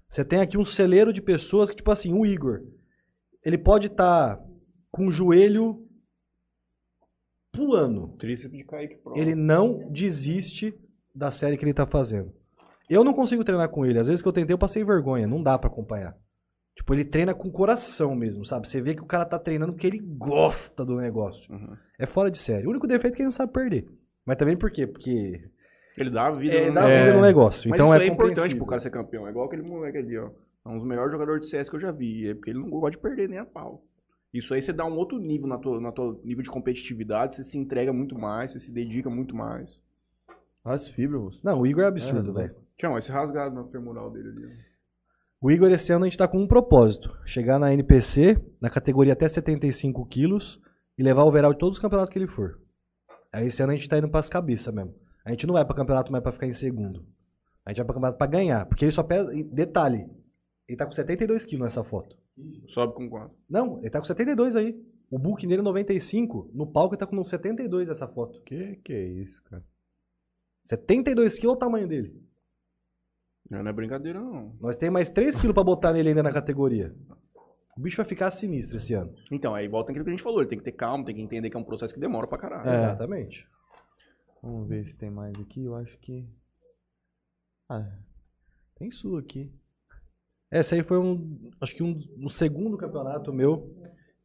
Você 0.08 0.24
tem 0.24 0.40
aqui 0.40 0.58
um 0.58 0.64
celeiro 0.64 1.12
de 1.12 1.22
pessoas 1.22 1.70
que, 1.70 1.76
tipo 1.76 1.92
assim, 1.92 2.14
o 2.14 2.26
Igor, 2.26 2.62
ele 3.44 3.58
pode 3.58 3.88
estar 3.88 4.42
com 4.94 5.08
o 5.08 5.12
joelho 5.12 5.88
pulando. 7.52 8.10
Tríceps 8.20 8.56
de 8.56 8.64
Kaique 8.64 8.96
Pro. 8.98 9.18
Ele 9.18 9.34
não 9.34 9.90
desiste 9.92 10.74
da 11.14 11.32
série 11.32 11.58
que 11.58 11.66
ele 11.66 11.74
tá 11.74 11.88
fazendo. 11.88 12.32
Eu 12.88 13.04
não 13.04 13.14
consigo 13.14 13.44
treinar 13.44 13.70
com 13.70 13.86
ele. 13.86 13.98
Às 13.98 14.08
vezes 14.08 14.22
que 14.22 14.28
eu 14.28 14.34
tentei, 14.34 14.54
eu 14.54 14.58
passei 14.58 14.84
vergonha. 14.84 15.26
Não 15.26 15.42
dá 15.42 15.58
pra 15.58 15.68
acompanhar. 15.68 16.16
Tipo, 16.76 16.94
ele 16.94 17.06
treina 17.06 17.34
com 17.34 17.52
coração 17.52 18.16
mesmo, 18.16 18.46
sabe? 18.46 18.70
Você 18.70 18.82
vê 18.82 18.94
que 18.94 19.02
o 19.02 19.08
cara 19.08 19.26
tá 19.26 19.40
treinando 19.40 19.74
porque 19.74 19.88
ele 19.88 20.00
gosta 20.00 20.86
do 20.86 20.96
negócio. 20.98 21.52
Uhum. 21.52 21.76
É 21.98 22.06
fora 22.06 22.30
de 22.30 22.38
série. 22.38 22.68
O 22.68 22.70
único 22.70 22.88
defeito 22.88 23.14
é 23.14 23.16
que 23.16 23.22
ele 23.24 23.28
não 23.28 23.32
sabe 23.32 23.52
perder. 23.52 23.88
Mas 24.24 24.38
também 24.38 24.56
por 24.56 24.72
quê? 24.72 24.86
Porque 24.86 25.50
Ele 25.98 26.10
dá 26.12 26.28
a 26.28 26.32
vida 26.32 26.54
é, 26.54 26.68
no 26.68 26.74
dá 26.74 26.82
negócio. 26.82 27.04
vida 27.06 27.16
no 27.16 27.22
negócio. 27.22 27.70
Mas 27.70 27.80
então 27.80 27.94
isso 27.94 28.04
é, 28.04 28.08
é, 28.08 28.08
importante 28.08 28.36
compreensível. 28.36 28.58
pro 28.58 28.68
cara 28.68 28.80
ser 28.80 28.92
campeão. 28.92 29.28
É 29.28 29.32
igual 29.32 29.48
aquele 29.48 29.64
moleque 29.64 29.98
ali, 29.98 30.18
ó. 30.20 30.30
É 30.66 30.70
um 30.70 30.78
dos 30.78 30.88
melhores 30.88 31.12
jogadores 31.12 31.42
de 31.42 31.48
CS 31.48 31.68
que 31.68 31.76
eu 31.78 31.82
já 31.82 31.92
vi. 31.92 32.30
É 32.30 32.36
porque 32.36 32.52
ele 32.52 32.60
não 32.60 32.70
gosta 32.70 32.92
de 32.92 33.00
perder 33.00 33.28
nem 33.28 33.40
a 33.40 33.46
pau. 33.46 33.84
Isso 34.34 34.54
aí 34.54 34.62
você 34.62 34.74
dá 34.74 34.86
um 34.86 34.98
outro 34.98 35.20
nível 35.20 35.48
na 35.48 35.58
tua, 35.58 35.80
na 35.80 35.92
tua 35.92 36.20
nível 36.24 36.44
de 36.44 36.50
competitividade, 36.50 37.36
você 37.36 37.44
se 37.44 37.58
entrega 37.58 37.94
muito 37.94 38.18
mais, 38.18 38.52
você 38.52 38.60
se 38.60 38.72
dedica 38.72 39.10
muito 39.10 39.36
mais. 39.36 39.80
As 40.64 40.88
fibras. 40.88 41.40
Não, 41.44 41.62
o 41.62 41.68
Igor 41.68 41.84
é 41.84 41.88
absurdo, 41.88 42.32
É, 42.32 42.44
velho. 42.44 42.56
Tião, 42.78 42.98
esse 42.98 43.12
rasgado 43.12 43.54
na 43.54 43.66
femoral 43.66 44.10
dele 44.10 44.30
ali. 44.30 44.74
O 45.40 45.52
Igor, 45.52 45.70
esse 45.72 45.92
ano, 45.92 46.06
a 46.06 46.08
gente 46.08 46.18
tá 46.18 46.28
com 46.28 46.40
um 46.40 46.48
propósito. 46.48 47.16
Chegar 47.26 47.60
na 47.60 47.74
NPC, 47.74 48.42
na 48.62 48.70
categoria 48.70 49.14
até 49.14 49.28
75 49.28 50.06
quilos, 50.06 50.60
e 50.98 51.04
levar 51.04 51.24
o 51.24 51.28
overall 51.28 51.52
de 51.54 51.60
todos 51.60 51.78
os 51.78 51.82
campeonatos 51.82 52.12
que 52.12 52.18
ele 52.18 52.28
for. 52.28 52.60
Aí 53.32 53.48
esse 53.48 53.62
ano 53.62 53.74
a 53.74 53.76
gente 53.76 53.90
tá 53.90 53.98
indo 53.98 54.10
pras 54.10 54.30
cabeças 54.30 54.74
mesmo. 54.74 54.96
A 55.26 55.32
gente 55.32 55.46
não 55.46 55.54
vai 55.54 55.66
pra 55.66 55.76
campeonato 55.76 56.12
mais 56.12 56.24
pra 56.24 56.32
ficar 56.32 56.48
em 56.48 56.54
segundo. 56.54 57.06
A 57.66 57.72
gente 57.72 57.78
vai 57.78 57.86
pra 57.86 57.94
campeonato 57.96 58.18
pra 58.18 58.28
ganhar. 58.28 58.66
Porque 58.66 58.86
ele 58.86 58.92
só 58.92 59.04
pesa. 59.04 59.32
Detalhe, 59.52 60.10
ele 60.68 60.78
tá 60.78 60.86
com 60.86 60.92
72 60.92 61.46
quilos 61.46 61.64
nessa 61.64 61.84
foto. 61.84 62.16
Sobe 62.68 62.94
com 62.94 63.10
quanto? 63.10 63.36
Não, 63.50 63.80
ele 63.80 63.90
tá 63.90 64.00
com 64.00 64.06
72 64.06 64.56
aí. 64.56 64.76
O 65.10 65.20
book 65.20 65.46
nele 65.46 65.62
é 65.62 65.64
95. 65.64 66.50
No 66.54 66.66
palco 66.66 66.96
ele 66.96 67.00
tá 67.00 67.06
com 67.06 67.24
72 67.24 67.90
essa 67.90 68.08
foto. 68.08 68.42
Que 68.42 68.78
que 68.78 68.94
é 68.94 69.06
isso, 69.06 69.44
cara? 69.44 69.64
72 70.64 71.38
quilos 71.38 71.54
é 71.54 71.58
o 71.58 71.60
tamanho 71.60 71.88
dele. 71.88 72.20
Não, 73.50 73.62
não 73.62 73.70
é 73.70 73.74
brincadeira, 73.74 74.20
não. 74.20 74.56
Nós 74.60 74.78
temos 74.78 74.94
mais 74.94 75.10
3 75.10 75.38
quilos 75.38 75.54
pra 75.54 75.64
botar 75.64 75.94
nele 75.94 76.10
ainda 76.10 76.24
na 76.24 76.32
categoria. 76.32 76.96
O 77.78 77.82
bicho 77.82 77.98
vai 77.98 78.06
ficar 78.06 78.32
sinistro 78.32 78.78
esse 78.78 78.94
ano. 78.94 79.14
Então, 79.32 79.54
aí 79.54 79.68
volta 79.68 79.92
aquilo 79.92 80.06
que 80.06 80.12
a 80.12 80.14
gente 80.14 80.24
falou. 80.24 80.40
Ele 80.40 80.50
tem 80.50 80.58
que 80.58 80.64
ter 80.64 80.72
calma, 80.72 81.04
tem 81.04 81.16
que 81.16 81.22
entender 81.22 81.50
que 81.50 81.58
é 81.58 81.60
um 81.60 81.64
processo 81.64 81.94
que 81.94 82.00
demora 82.00 82.28
pra 82.28 82.38
caralho. 82.38 82.70
É. 82.70 82.74
Exatamente. 82.74 83.48
Vamos 84.42 84.68
ver 84.68 84.86
se 84.86 84.98
tem 84.98 85.10
mais 85.10 85.34
aqui. 85.40 85.64
Eu 85.64 85.76
acho 85.76 85.98
que. 86.00 86.28
Ah, 87.70 88.00
tem 88.76 88.92
sua 88.92 89.20
aqui. 89.20 89.52
Esse 90.54 90.76
aí 90.76 90.84
foi 90.84 91.00
um. 91.00 91.50
Acho 91.60 91.76
que 91.76 91.84
um, 91.84 92.00
um 92.18 92.30
segundo 92.30 92.78
campeonato 92.78 93.34
meu. 93.34 93.74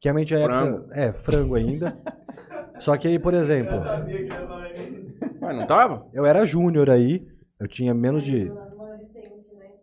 Que 0.00 0.09
realmente 0.09 0.34
é 0.34 0.44
Frango. 0.44 0.76
época. 0.76 1.00
É, 1.00 1.12
frango 1.12 1.55
ainda. 1.56 1.98
Só 2.78 2.96
que 2.96 3.09
aí, 3.09 3.18
por 3.18 3.34
exemplo, 3.34 3.80
Mas 5.40 5.56
não 5.56 5.66
tava? 5.66 6.06
eu 6.12 6.24
era 6.24 6.46
júnior 6.46 6.88
aí. 6.90 7.26
Eu 7.59 7.66
tinha 7.66 7.92
menos 7.92 8.22
de. 8.22 8.48
Né? 8.48 8.68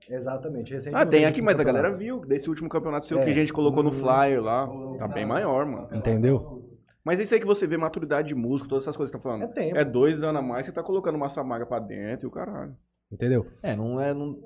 Exatamente. 0.09 0.73
recente 0.73 0.95
Ah, 0.95 1.05
tem 1.05 1.25
aqui, 1.25 1.41
mas 1.41 1.59
a 1.59 1.63
galera 1.63 1.91
viu. 1.91 2.19
Desse 2.25 2.47
último 2.47 2.69
campeonato 2.69 3.05
seu 3.05 3.19
É. 3.19 3.25
que 3.25 3.31
a 3.31 3.33
gente 3.33 3.51
colocou 3.51 3.83
no 3.83 3.91
flyer 3.91 4.41
lá. 4.41 4.69
Tá 4.99 5.07
bem 5.07 5.25
maior, 5.25 5.65
mano. 5.65 5.89
Entendeu? 5.91 6.63
Mas 7.03 7.19
isso 7.19 7.33
aí 7.33 7.39
que 7.39 7.45
você 7.45 7.67
vê 7.67 7.77
maturidade 7.77 8.29
de 8.29 8.35
músico, 8.35 8.69
todas 8.69 8.83
essas 8.83 8.95
coisas 8.95 9.15
que 9.15 9.21
você 9.21 9.23
tá 9.23 9.29
falando. 9.29 9.49
É 9.49 9.53
tempo. 9.53 9.77
É 9.77 9.83
dois 9.85 10.23
anos 10.23 10.41
a 10.41 10.45
mais, 10.45 10.65
você 10.65 10.71
tá 10.71 10.81
colocando 10.81 11.17
massa 11.17 11.43
magra 11.43 11.65
pra 11.65 11.79
dentro 11.79 12.25
e 12.25 12.27
o 12.27 12.31
caralho. 12.31 12.75
Entendeu? 13.11 13.45
É, 13.61 13.75
não 13.75 13.99
é. 13.99 14.13
Não... 14.13 14.37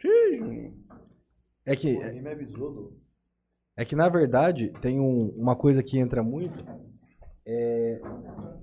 Xiii. 0.00 0.72
É 1.70 1.76
que, 1.76 1.92
Ninguém 1.98 2.22
me 2.22 2.30
avisou, 2.30 2.72
do. 2.72 2.96
é 3.76 3.84
que 3.84 3.94
na 3.94 4.08
verdade 4.08 4.72
tem 4.80 4.98
um- 4.98 5.28
uma 5.36 5.54
coisa 5.54 5.82
que 5.82 5.98
entra 5.98 6.22
muito. 6.22 6.64
É 7.46 8.00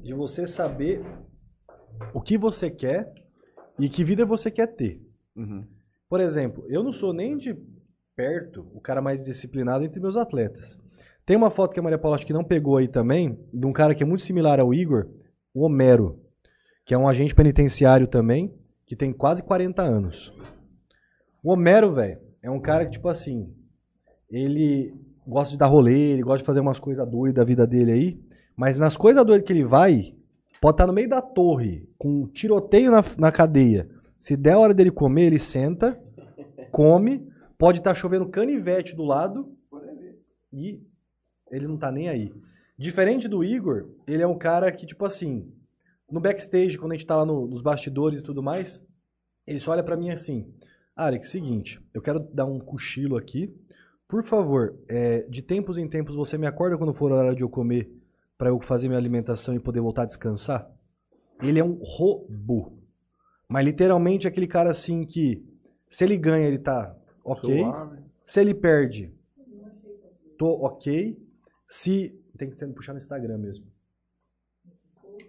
de 0.01 0.13
você 0.13 0.45
saber 0.47 1.03
o 2.13 2.21
que 2.21 2.37
você 2.37 2.69
quer 2.69 3.11
e 3.79 3.89
que 3.89 4.03
vida 4.03 4.25
você 4.25 4.51
quer 4.51 4.67
ter. 4.75 5.01
Uhum. 5.35 5.65
Por 6.09 6.19
exemplo, 6.19 6.63
eu 6.69 6.83
não 6.83 6.93
sou 6.93 7.11
nem 7.13 7.37
de 7.37 7.55
perto 8.15 8.69
o 8.73 8.79
cara 8.79 9.01
mais 9.01 9.23
disciplinado 9.25 9.83
entre 9.83 9.99
meus 9.99 10.15
atletas. 10.17 10.77
Tem 11.25 11.35
uma 11.35 11.49
foto 11.49 11.73
que 11.73 11.79
a 11.79 11.83
Maria 11.83 11.97
Paula 11.97 12.17
acho 12.17 12.25
que 12.25 12.33
não 12.33 12.43
pegou 12.43 12.77
aí 12.77 12.87
também, 12.87 13.39
de 13.51 13.65
um 13.65 13.73
cara 13.73 13.95
que 13.95 14.03
é 14.03 14.05
muito 14.05 14.23
similar 14.23 14.59
ao 14.59 14.73
Igor, 14.73 15.09
o 15.53 15.63
Homero, 15.65 16.19
que 16.85 16.93
é 16.93 16.97
um 16.97 17.07
agente 17.07 17.33
penitenciário 17.33 18.07
também, 18.07 18.53
que 18.85 18.95
tem 18.95 19.11
quase 19.11 19.41
40 19.41 19.81
anos. 19.81 20.31
O 21.43 21.51
Homero, 21.51 21.91
velho, 21.93 22.19
é 22.45 22.49
um 22.51 22.59
cara 22.59 22.85
que, 22.85 22.91
tipo 22.91 23.07
assim, 23.09 23.51
ele 24.29 24.93
gosta 25.27 25.51
de 25.53 25.57
dar 25.57 25.65
rolê, 25.67 26.11
ele 26.11 26.21
gosta 26.21 26.39
de 26.39 26.45
fazer 26.45 26.59
umas 26.59 26.79
coisas 26.79 27.07
doidas 27.09 27.35
da 27.35 27.43
vida 27.43 27.65
dele 27.65 27.91
aí, 27.91 28.19
mas 28.55 28.77
nas 28.77 28.95
coisas 28.95 29.25
doidas 29.25 29.45
que 29.45 29.51
ele 29.53 29.63
vai, 29.63 30.13
pode 30.61 30.75
estar 30.75 30.87
no 30.87 30.93
meio 30.93 31.09
da 31.09 31.21
torre, 31.21 31.89
com 31.97 32.21
um 32.21 32.27
tiroteio 32.27 32.91
na, 32.91 33.03
na 33.17 33.31
cadeia. 33.31 33.89
Se 34.19 34.37
der 34.37 34.53
a 34.53 34.59
hora 34.59 34.73
dele 34.73 34.91
comer, 34.91 35.23
ele 35.27 35.39
senta, 35.39 35.99
come, 36.71 37.27
pode 37.57 37.79
estar 37.79 37.95
chovendo 37.95 38.27
canivete 38.29 38.95
do 38.95 39.03
lado 39.03 39.51
e 40.53 40.79
ele 41.51 41.67
não 41.67 41.77
tá 41.77 41.91
nem 41.91 42.09
aí. 42.09 42.31
Diferente 42.77 43.27
do 43.27 43.43
Igor, 43.43 43.87
ele 44.07 44.21
é 44.21 44.27
um 44.27 44.37
cara 44.37 44.71
que, 44.71 44.85
tipo 44.85 45.05
assim, 45.05 45.51
no 46.11 46.19
backstage, 46.19 46.77
quando 46.77 46.91
a 46.91 46.95
gente 46.95 47.07
tá 47.07 47.15
lá 47.15 47.25
no- 47.25 47.47
nos 47.47 47.61
bastidores 47.61 48.19
e 48.19 48.23
tudo 48.23 48.43
mais, 48.43 48.83
ele 49.47 49.59
só 49.59 49.71
olha 49.71 49.83
pra 49.83 49.97
mim 49.97 50.11
assim, 50.11 50.47
Alex, 50.95 51.29
seguinte, 51.29 51.81
eu 51.93 52.01
quero 52.01 52.19
dar 52.19 52.45
um 52.45 52.57
cochilo 52.57 53.17
aqui, 53.17 53.53
por 54.07 54.23
favor, 54.23 54.79
é, 54.87 55.23
de 55.23 55.41
tempos 55.41 55.77
em 55.77 55.89
tempos 55.89 56.15
você 56.15 56.37
me 56.37 56.47
acorda 56.47 56.77
quando 56.77 56.93
for 56.93 57.11
a 57.11 57.15
hora 57.15 57.35
de 57.35 57.41
eu 57.41 57.49
comer 57.49 57.91
pra 58.37 58.49
eu 58.49 58.59
fazer 58.61 58.87
minha 58.87 58.99
alimentação 58.99 59.53
e 59.53 59.59
poder 59.59 59.81
voltar 59.81 60.03
a 60.03 60.05
descansar? 60.05 60.71
Ele 61.41 61.59
é 61.59 61.63
um 61.63 61.79
robô. 61.81 62.77
Mas 63.47 63.65
literalmente 63.65 64.27
aquele 64.27 64.47
cara 64.47 64.71
assim 64.71 65.05
que 65.05 65.43
se 65.89 66.03
ele 66.03 66.17
ganha 66.17 66.47
ele 66.47 66.59
tá 66.59 66.95
ok, 67.23 67.59
Suave. 67.59 68.01
se 68.25 68.39
ele 68.39 68.53
perde 68.53 69.13
tô 70.37 70.47
ok, 70.65 71.17
se 71.67 72.17
tem 72.37 72.49
que 72.49 72.65
puxar 72.67 72.93
no 72.93 72.99
Instagram 72.99 73.37
mesmo. 73.37 73.65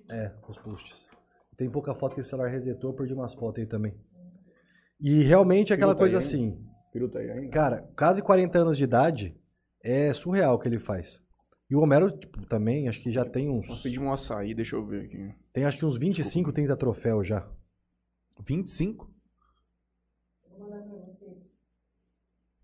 É, 0.08 0.32
os 0.48 0.58
posts. 0.58 1.08
Tem 1.56 1.70
pouca 1.70 1.94
foto 1.94 2.14
que 2.14 2.20
esse 2.20 2.30
celular 2.30 2.50
resetou, 2.50 2.90
eu 2.90 2.96
perdi 2.96 3.14
umas 3.14 3.34
fotos 3.34 3.60
aí 3.60 3.66
também. 3.66 3.94
E 5.00 5.22
realmente 5.22 5.72
é 5.72 5.76
aquela 5.76 5.94
Piruta 5.94 6.04
aí 6.04 6.12
coisa 6.12 6.16
ainda? 6.18 6.26
assim, 6.26 6.66
Peru 6.92 7.08
tá 7.08 7.18
aí 7.18 7.30
ainda? 7.30 7.50
Cara, 7.50 7.88
quase 7.96 8.22
40 8.22 8.58
anos 8.58 8.76
de 8.78 8.84
idade 8.84 9.36
é 9.82 10.12
surreal 10.14 10.54
o 10.54 10.58
que 10.58 10.68
ele 10.68 10.78
faz. 10.78 11.22
E 11.68 11.74
o 11.74 11.80
Homero, 11.80 12.10
tipo, 12.10 12.46
também, 12.46 12.88
acho 12.88 13.00
que 13.02 13.10
já 13.10 13.24
tem 13.24 13.48
uns. 13.50 13.82
pedimos 13.82 14.08
um 14.08 14.12
açaí, 14.12 14.54
deixa 14.54 14.76
eu 14.76 14.86
ver 14.86 15.04
aqui. 15.06 15.34
Tem 15.52 15.64
acho 15.64 15.76
que 15.78 15.84
uns 15.84 15.98
25, 15.98 16.52
30 16.52 16.76
troféus 16.76 17.26
já. 17.26 17.46
25? 18.46 19.10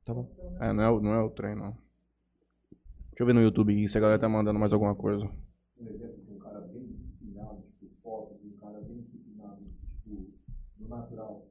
Tá 0.04 0.14
bom. 0.14 0.28
É, 0.60 0.72
não 0.72 0.82
é, 0.84 0.90
o- 0.90 1.00
não 1.00 1.14
é 1.14 1.22
o 1.22 1.30
trem, 1.30 1.54
não. 1.54 1.72
Deixa 3.10 3.22
eu 3.22 3.26
ver 3.26 3.32
no 3.34 3.42
YouTube 3.42 3.88
se 3.88 3.98
a 3.98 4.00
galera 4.00 4.18
tá 4.20 4.28
mandando 4.28 4.59
mais 4.59 4.72
alguma 4.72 4.94
coisa. 4.94 5.24
Um 5.80 5.88
exemplo 5.88 6.22
de 6.24 6.32
um 6.32 6.38
cara 6.38 6.60
bem 6.72 6.86
disciplinado, 6.86 7.62
tipo, 7.78 7.94
foto, 8.02 8.38
de 8.40 8.46
um 8.48 8.56
cara 8.56 8.80
bem 8.80 9.00
disciplinado, 9.02 9.64
tipo, 10.04 10.30
no 10.78 10.88
natural. 10.88 11.41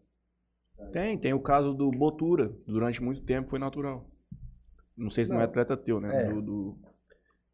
Tem, 0.92 1.18
tem 1.18 1.34
o 1.34 1.40
caso 1.40 1.74
do 1.74 1.90
Botura. 1.92 2.52
Durante 2.68 3.02
muito 3.02 3.22
tempo 3.24 3.50
foi 3.50 3.60
natural. 3.60 4.06
Não 4.98 5.10
sei 5.10 5.26
se 5.26 5.32
não, 5.32 5.38
é 5.38 5.44
Não. 5.44 5.46
atleta 5.50 5.76
teu, 5.78 6.00
né? 6.00 6.26
É. 6.26 6.30
Do, 6.34 6.42
do... 6.42 6.78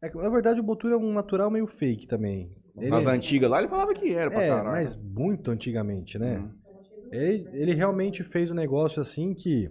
É 0.02 0.10
na 0.12 0.28
verdade, 0.28 0.60
o 0.60 0.62
Botura 0.62 0.94
é 0.94 0.96
um 0.98 1.12
natural 1.12 1.50
meio 1.50 1.66
fake 1.66 2.06
também. 2.06 2.52
Ele, 2.76 2.90
Nas 2.90 3.06
antigas 3.06 3.50
lá 3.50 3.58
ele 3.58 3.68
falava 3.68 3.92
que 3.94 4.12
era 4.12 4.30
pra 4.30 4.42
é, 4.42 4.48
caralho. 4.48 4.68
mas 4.70 4.94
muito 4.96 5.50
antigamente, 5.50 6.18
né? 6.18 6.38
Hum. 6.38 6.50
Ele, 7.10 7.48
ele 7.52 7.74
realmente 7.74 8.22
fez 8.22 8.50
um 8.50 8.54
negócio 8.54 9.00
assim 9.00 9.34
que. 9.34 9.68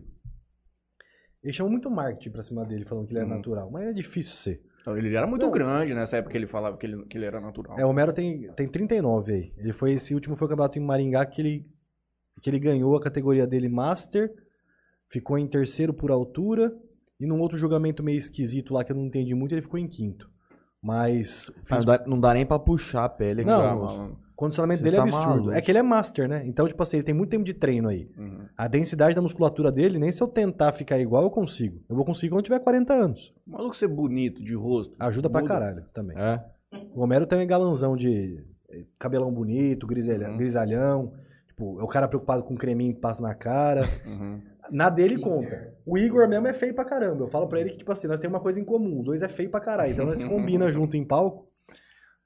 Eles 1.43 1.55
chamam 1.55 1.71
muito 1.71 1.89
marketing 1.89 2.31
pra 2.31 2.43
cima 2.43 2.65
dele, 2.65 2.83
falando 2.83 3.05
que 3.07 3.13
ele 3.13 3.19
é 3.19 3.23
Uhum. 3.23 3.29
natural. 3.29 3.71
Mas 3.71 3.87
é 3.87 3.93
difícil 3.93 4.33
ser. 4.33 4.61
Ele 4.97 5.15
era 5.15 5.27
muito 5.27 5.43
Não. 5.45 5.51
grande 5.51 5.93
nessa 5.93 6.17
época 6.17 6.31
que 6.31 6.37
ele 6.37 6.47
falava 6.47 6.77
que 6.77 6.85
ele, 6.85 7.05
que 7.05 7.17
ele 7.17 7.25
era 7.25 7.39
natural. 7.41 7.77
É, 7.79 7.85
o 7.85 7.89
Homero 7.89 8.11
tem, 8.13 8.49
tem 8.53 8.67
39 8.67 9.33
aí. 9.33 9.53
Ele 9.57 9.73
foi, 9.73 9.93
esse 9.93 10.13
último 10.13 10.35
foi 10.37 10.47
o 10.47 10.49
campeonato 10.49 10.79
em 10.79 10.81
Maringá 10.81 11.25
que 11.25 11.41
ele, 11.41 11.65
que 12.41 12.49
ele 12.49 12.59
ganhou 12.59 12.95
a 12.95 13.01
categoria 13.01 13.45
dele 13.47 13.69
Master, 13.69 14.31
ficou 15.09 15.37
em 15.37 15.47
terceiro 15.47 15.93
por 15.93 16.11
altura, 16.11 16.73
e 17.19 17.25
num 17.25 17.39
outro 17.39 17.57
julgamento 17.57 18.03
meio 18.03 18.17
esquisito 18.17 18.73
lá 18.73 18.83
que 18.83 18.91
eu 18.91 18.95
não 18.95 19.05
entendi 19.05 19.33
muito, 19.33 19.53
ele 19.53 19.61
ficou 19.61 19.79
em 19.79 19.87
quinto. 19.87 20.29
Mas 20.81 21.51
Ah, 21.69 21.75
não, 21.77 21.85
dá, 21.85 22.03
não 22.07 22.19
dá 22.19 22.33
nem 22.33 22.45
pra 22.45 22.59
puxar 22.59 23.05
a 23.05 23.09
pele 23.09 23.41
aqui. 23.41 23.49
Não, 23.49 23.61
Já, 23.61 23.75
ó. 23.75 23.85
malandro. 23.85 24.13
o 24.13 24.35
condicionamento 24.35 24.79
Você 24.79 24.83
dele 24.83 24.95
é 24.97 24.99
tá 24.99 25.03
absurdo. 25.05 25.27
maluco. 25.29 25.51
É 25.51 25.61
que 25.61 25.71
ele 25.71 25.77
é 25.79 25.83
Master, 25.83 26.29
né? 26.29 26.43
Então, 26.45 26.67
tipo 26.67 26.81
assim, 26.83 26.97
ele 26.97 27.03
tem 27.03 27.15
muito 27.15 27.29
tempo 27.31 27.43
de 27.43 27.53
treino 27.55 27.89
aí. 27.89 28.07
Uhum. 28.15 28.45
A 28.55 28.67
densidade 28.67 29.15
da 29.15 29.21
musculatura 29.21 29.71
dele, 29.71 29.97
nem 29.97 30.11
se 30.11 30.21
eu 30.21 30.27
tentar 30.27 30.71
ficar 30.73 30.99
igual, 30.99 31.23
eu 31.23 31.31
consigo. 31.31 31.81
Eu 31.89 31.95
vou 31.95 32.05
conseguir 32.05 32.29
quando 32.29 32.43
tiver 32.43 32.59
40 32.59 32.93
anos. 32.93 33.33
O 33.47 33.51
maluco 33.51 33.75
ser 33.75 33.87
bonito, 33.87 34.43
de 34.43 34.53
rosto. 34.53 34.93
Ajuda 34.99 35.29
pra 35.29 35.41
muda. 35.41 35.53
caralho 35.53 35.85
também. 35.93 36.15
É. 36.17 36.43
O 36.93 37.01
Homero 37.01 37.25
tem 37.25 37.43
um 37.43 37.47
galanzão 37.47 37.95
de 37.97 38.37
eh, 38.69 38.83
cabelão 38.99 39.31
bonito, 39.33 39.87
grisalhão, 39.87 40.31
Uhum. 40.31 40.37
grisalhão. 40.37 41.13
Tipo, 41.57 41.79
é 41.79 41.83
o 41.83 41.87
cara 41.87 42.07
preocupado 42.07 42.43
com 42.43 42.55
creminho 42.55 42.93
que 42.93 43.01
passa 43.01 43.19
na 43.21 43.33
cara. 43.33 43.81
Uhum. 44.05 44.41
Na 44.69 44.89
dele 44.89 45.17
conta. 45.17 45.73
O 45.85 45.97
Igor 45.97 46.27
mesmo 46.27 46.45
é 46.45 46.53
feio 46.53 46.73
pra 46.75 46.83
caramba. 46.83 47.23
Eu 47.23 47.29
falo 47.29 47.47
pra 47.47 47.61
ele 47.61 47.69
que, 47.69 47.77
tipo 47.77 47.91
assim, 47.91 48.05
nós 48.05 48.19
temos 48.19 48.35
uma 48.35 48.41
coisa 48.43 48.59
em 48.59 48.65
comum. 48.65 49.01
Dois 49.01 49.23
é 49.23 49.29
feio 49.29 49.49
pra 49.49 49.61
caralho. 49.61 49.93
Então 49.93 50.05
nós 50.05 50.19
se 50.19 50.25
combina 50.27 50.69
junto 50.73 50.97
em 50.97 51.05
palco. 51.05 51.49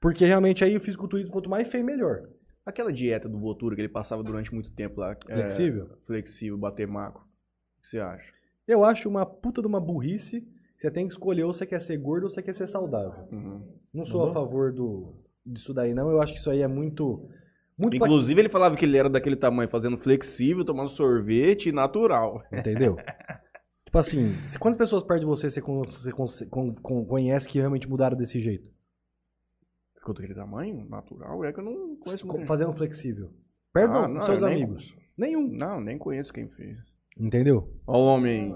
Porque 0.00 0.24
realmente 0.26 0.64
aí 0.64 0.76
o 0.76 0.80
fisiculturismo, 0.80 1.32
quanto 1.32 1.48
mais 1.48 1.68
feio, 1.68 1.84
melhor. 1.84 2.28
Aquela 2.66 2.92
dieta 2.92 3.28
do 3.28 3.38
Botura 3.38 3.76
que 3.76 3.80
ele 3.80 3.88
passava 3.88 4.24
durante 4.24 4.52
muito 4.52 4.72
tempo 4.74 5.00
lá. 5.00 5.16
é, 5.28 5.34
Flexível? 5.36 5.90
flexível, 6.04 6.58
bater 6.58 6.88
maco. 6.88 7.20
O 7.20 7.82
que 7.82 7.88
você 7.88 8.00
acha? 8.00 8.32
Eu 8.66 8.84
acho 8.84 9.08
uma 9.08 9.24
puta 9.24 9.60
de 9.60 9.68
uma 9.68 9.80
burrice. 9.80 10.44
Você 10.76 10.90
tem 10.90 11.06
que 11.06 11.12
escolher 11.12 11.44
ou 11.44 11.54
você 11.54 11.64
quer 11.64 11.80
ser 11.80 11.96
gordo 11.96 12.24
ou 12.24 12.30
você 12.30 12.42
quer 12.42 12.54
ser 12.54 12.66
saudável. 12.66 13.28
Uhum. 13.30 13.62
Não 13.94 14.04
sou 14.04 14.28
a 14.28 14.32
favor 14.32 14.72
do, 14.72 15.14
disso 15.46 15.72
daí, 15.72 15.94
não. 15.94 16.10
Eu 16.10 16.20
acho 16.20 16.32
que 16.32 16.40
isso 16.40 16.50
aí 16.50 16.60
é 16.60 16.68
muito. 16.68 17.28
Muito 17.82 17.98
pra- 17.98 18.06
Inclusive, 18.06 18.40
ele 18.40 18.48
falava 18.48 18.76
que 18.76 18.84
ele 18.84 18.96
era 18.96 19.10
daquele 19.10 19.36
tamanho, 19.36 19.68
fazendo 19.68 19.98
flexível, 19.98 20.64
tomando 20.64 20.88
sorvete 20.88 21.68
e 21.68 21.72
natural. 21.72 22.42
Entendeu? 22.52 22.96
tipo 23.84 23.98
assim, 23.98 24.36
se 24.46 24.58
quantas 24.58 24.78
pessoas 24.78 25.02
perto 25.02 25.20
de 25.20 25.26
você 25.26 25.50
você, 25.50 25.60
con- 25.60 25.82
você 25.84 26.10
con- 26.10 26.26
con- 26.48 26.74
con- 26.76 27.04
conhece 27.04 27.48
que 27.48 27.58
realmente 27.58 27.88
mudaram 27.88 28.16
desse 28.16 28.40
jeito? 28.40 28.70
Ficou 29.98 30.14
daquele 30.14 30.34
tamanho? 30.34 30.86
Natural? 30.88 31.44
É 31.44 31.52
que 31.52 31.60
eu 31.60 31.64
não 31.64 31.96
conheço 31.96 32.26
Co- 32.26 32.34
muito. 32.34 32.46
Fazendo 32.48 32.72
flexível. 32.72 33.30
Perto 33.72 33.92
Ah, 33.92 34.06
dos 34.06 34.26
seus 34.26 34.42
eu 34.42 34.48
nem- 34.48 34.62
amigos. 34.64 34.94
Nenhum. 35.16 35.48
Não, 35.48 35.80
nem 35.80 35.96
conheço 35.98 36.32
quem 36.32 36.48
fez. 36.48 36.76
Entendeu? 37.18 37.68
Olha 37.86 37.98
o 37.98 38.06
homem. 38.06 38.54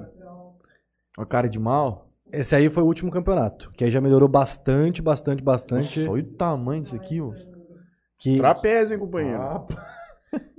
A 1.19 1.25
cara 1.25 1.49
de 1.49 1.59
mal. 1.59 2.11
Esse 2.33 2.57
aí 2.57 2.69
foi 2.69 2.83
o 2.83 2.87
último 2.87 3.11
campeonato. 3.11 3.71
Que 3.73 3.85
aí 3.85 3.91
já 3.91 4.01
melhorou 4.01 4.29
bastante, 4.29 5.01
bastante, 5.01 5.43
bastante. 5.43 6.01
Nossa, 6.01 6.11
olha 6.11 6.23
o 6.25 6.35
tamanho 6.35 6.83
disso 6.83 6.97
aqui, 6.97 7.21
ó. 7.21 7.33
Que, 8.19 8.39
Trapézio, 8.39 8.95
hein, 8.95 9.01
companheiro? 9.01 9.67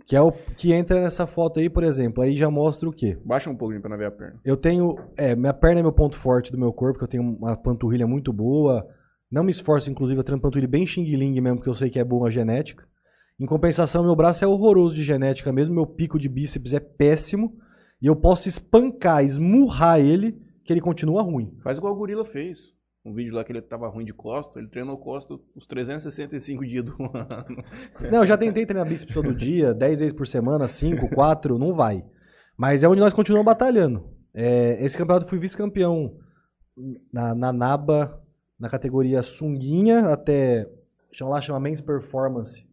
que 0.08 0.16
é 0.16 0.22
o 0.22 0.32
que 0.32 0.72
entra 0.74 1.02
nessa 1.02 1.28
foto 1.28 1.60
aí, 1.60 1.70
por 1.70 1.84
exemplo. 1.84 2.24
Aí 2.24 2.38
já 2.38 2.50
mostra 2.50 2.88
o 2.88 2.94
quê? 2.94 3.18
Baixa 3.26 3.50
um 3.50 3.56
pouquinho 3.56 3.82
pra 3.82 3.90
não 3.90 3.98
ver 3.98 4.06
a 4.06 4.12
perna. 4.12 4.40
Eu 4.44 4.56
tenho. 4.56 4.96
É, 5.18 5.36
minha 5.36 5.54
perna 5.54 5.82
é 5.82 5.84
meu 5.84 5.92
ponto 5.92 6.18
forte 6.18 6.52
do 6.52 6.58
meu 6.58 6.72
corpo, 6.72 7.00
que 7.00 7.04
eu 7.04 7.10
tenho 7.10 7.24
uma 7.24 7.58
panturrilha 7.58 8.08
muito 8.08 8.32
boa. 8.32 8.88
Não 9.30 9.44
me 9.44 9.52
esforço, 9.52 9.92
inclusive, 9.92 10.18
eu 10.18 10.24
tenho 10.24 10.38
uma 10.38 10.42
panturrilha 10.42 10.70
bem 10.70 10.88
xing-ling 10.88 11.42
mesmo, 11.42 11.58
porque 11.58 11.70
eu 11.70 11.76
sei 11.76 11.90
que 11.90 12.00
é 12.00 12.04
boa 12.04 12.30
a 12.30 12.32
genética. 12.32 12.86
Em 13.40 13.46
compensação, 13.46 14.04
meu 14.04 14.16
braço 14.16 14.46
é 14.46 14.48
horroroso 14.48 14.96
de 14.96 15.04
genética 15.04 15.52
mesmo, 15.52 15.76
meu 15.76 15.86
pico 15.86 16.18
de 16.18 16.30
bíceps 16.30 16.74
é 16.74 16.80
péssimo. 16.80 17.54
E 18.02 18.08
eu 18.08 18.16
posso 18.16 18.48
espancar, 18.48 19.24
esmurrar 19.24 20.00
ele, 20.00 20.40
que 20.64 20.72
ele 20.72 20.82
continua 20.82 21.22
ruim. 21.22 21.52
Faz 21.64 21.78
igual 21.78 21.94
o 21.94 21.98
Gorila 21.98 22.24
fez. 22.24 22.77
Um 23.08 23.14
vídeo 23.14 23.34
lá 23.34 23.44
que 23.46 23.54
ele 23.54 23.62
tava 23.62 23.88
ruim 23.88 24.04
de 24.04 24.14
costa, 24.14 24.60
ele 24.60 24.68
treinou 24.68 24.98
costa 24.98 25.40
os 25.56 25.66
365 25.66 26.66
dias 26.66 26.84
do 26.84 26.94
ano. 27.16 27.64
Não, 28.12 28.20
eu 28.20 28.26
já 28.26 28.38
tentei 28.38 28.66
treinar 28.66 28.86
bíceps 28.86 29.14
todo 29.14 29.34
dia, 29.34 29.74
10 29.74 30.02
vezes 30.02 30.14
por 30.14 30.28
semana, 30.28 30.68
5, 30.68 31.08
4, 31.16 31.58
não 31.58 31.74
vai. 31.74 32.04
Mas 32.58 32.84
é 32.84 32.88
onde 32.90 33.00
nós 33.00 33.14
continuamos 33.14 33.46
batalhando. 33.46 34.04
É, 34.34 34.84
esse 34.84 34.98
campeonato 34.98 35.26
eu 35.26 35.30
fui 35.30 35.40
vice-campeão 35.40 36.18
na, 37.14 37.34
na 37.34 37.54
NABA, 37.54 38.22
na 38.60 38.70
categoria 38.70 39.24
sunguinha, 39.24 40.10
até, 40.10 40.70
chama 41.14 41.32
lá, 41.32 41.42
chama 41.42 41.62
Men's 41.62 41.80
Performance. 41.80 42.68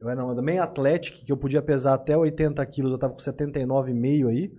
Eu 0.00 0.08
era 0.08 0.34
na 0.34 0.42
Main 0.42 0.58
Athletic, 0.60 1.26
que 1.26 1.32
eu 1.32 1.36
podia 1.36 1.60
pesar 1.60 1.92
até 1.92 2.16
80 2.16 2.64
quilos, 2.66 2.92
eu 2.92 2.98
tava 2.98 3.12
com 3.12 3.20
79,5 3.20 4.28
aí. 4.28 4.50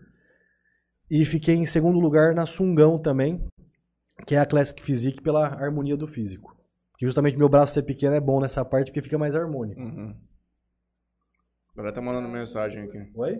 E 1.10 1.26
fiquei 1.26 1.56
em 1.56 1.66
segundo 1.66 2.00
lugar 2.00 2.36
na 2.36 2.46
Sungão 2.46 3.00
também, 3.00 3.44
que 4.26 4.36
é 4.36 4.40
a 4.40 4.46
Classic 4.46 4.82
Physique 4.82 5.22
pela 5.22 5.48
harmonia 5.48 5.96
do 5.96 6.08
físico. 6.08 6.56
Que 6.98 7.06
justamente 7.06 7.38
meu 7.38 7.50
braço 7.50 7.74
ser 7.74 7.84
pequeno 7.84 8.16
é 8.16 8.20
bom 8.20 8.40
nessa 8.40 8.64
parte 8.64 8.88
porque 8.88 9.02
fica 9.02 9.18
mais 9.18 9.36
harmônico. 9.36 9.82
Uhum. 9.82 10.16
Agora 11.74 11.92
tá 11.92 12.02
mandando 12.02 12.30
mensagem 12.30 12.84
aqui. 12.84 13.12
Oi? 13.14 13.40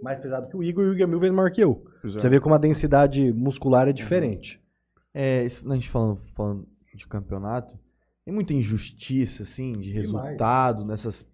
Mais 0.00 0.20
pesado 0.20 0.48
que 0.48 0.56
o 0.56 0.62
Igor 0.62 0.84
e 0.84 0.88
o 0.88 0.92
Igor 0.94 1.02
é 1.02 1.06
mil 1.06 1.18
vezes 1.18 1.34
maior 1.34 1.50
que 1.50 1.60
eu. 1.60 1.84
Pois 2.00 2.14
é. 2.14 2.20
Você 2.20 2.28
vê 2.28 2.38
como 2.38 2.54
a 2.54 2.58
densidade 2.58 3.32
muscular 3.32 3.88
é 3.88 3.92
diferente. 3.92 4.62
É, 5.12 5.44
isso, 5.44 5.68
a 5.68 5.74
gente 5.74 5.88
falando, 5.88 6.16
falando 6.34 6.68
de 6.94 7.06
campeonato, 7.08 7.78
tem 8.24 8.32
muita 8.32 8.54
injustiça, 8.54 9.42
assim, 9.42 9.72
de 9.72 9.92
Demais. 9.92 10.06
resultado 10.06 10.84
nessas. 10.84 11.26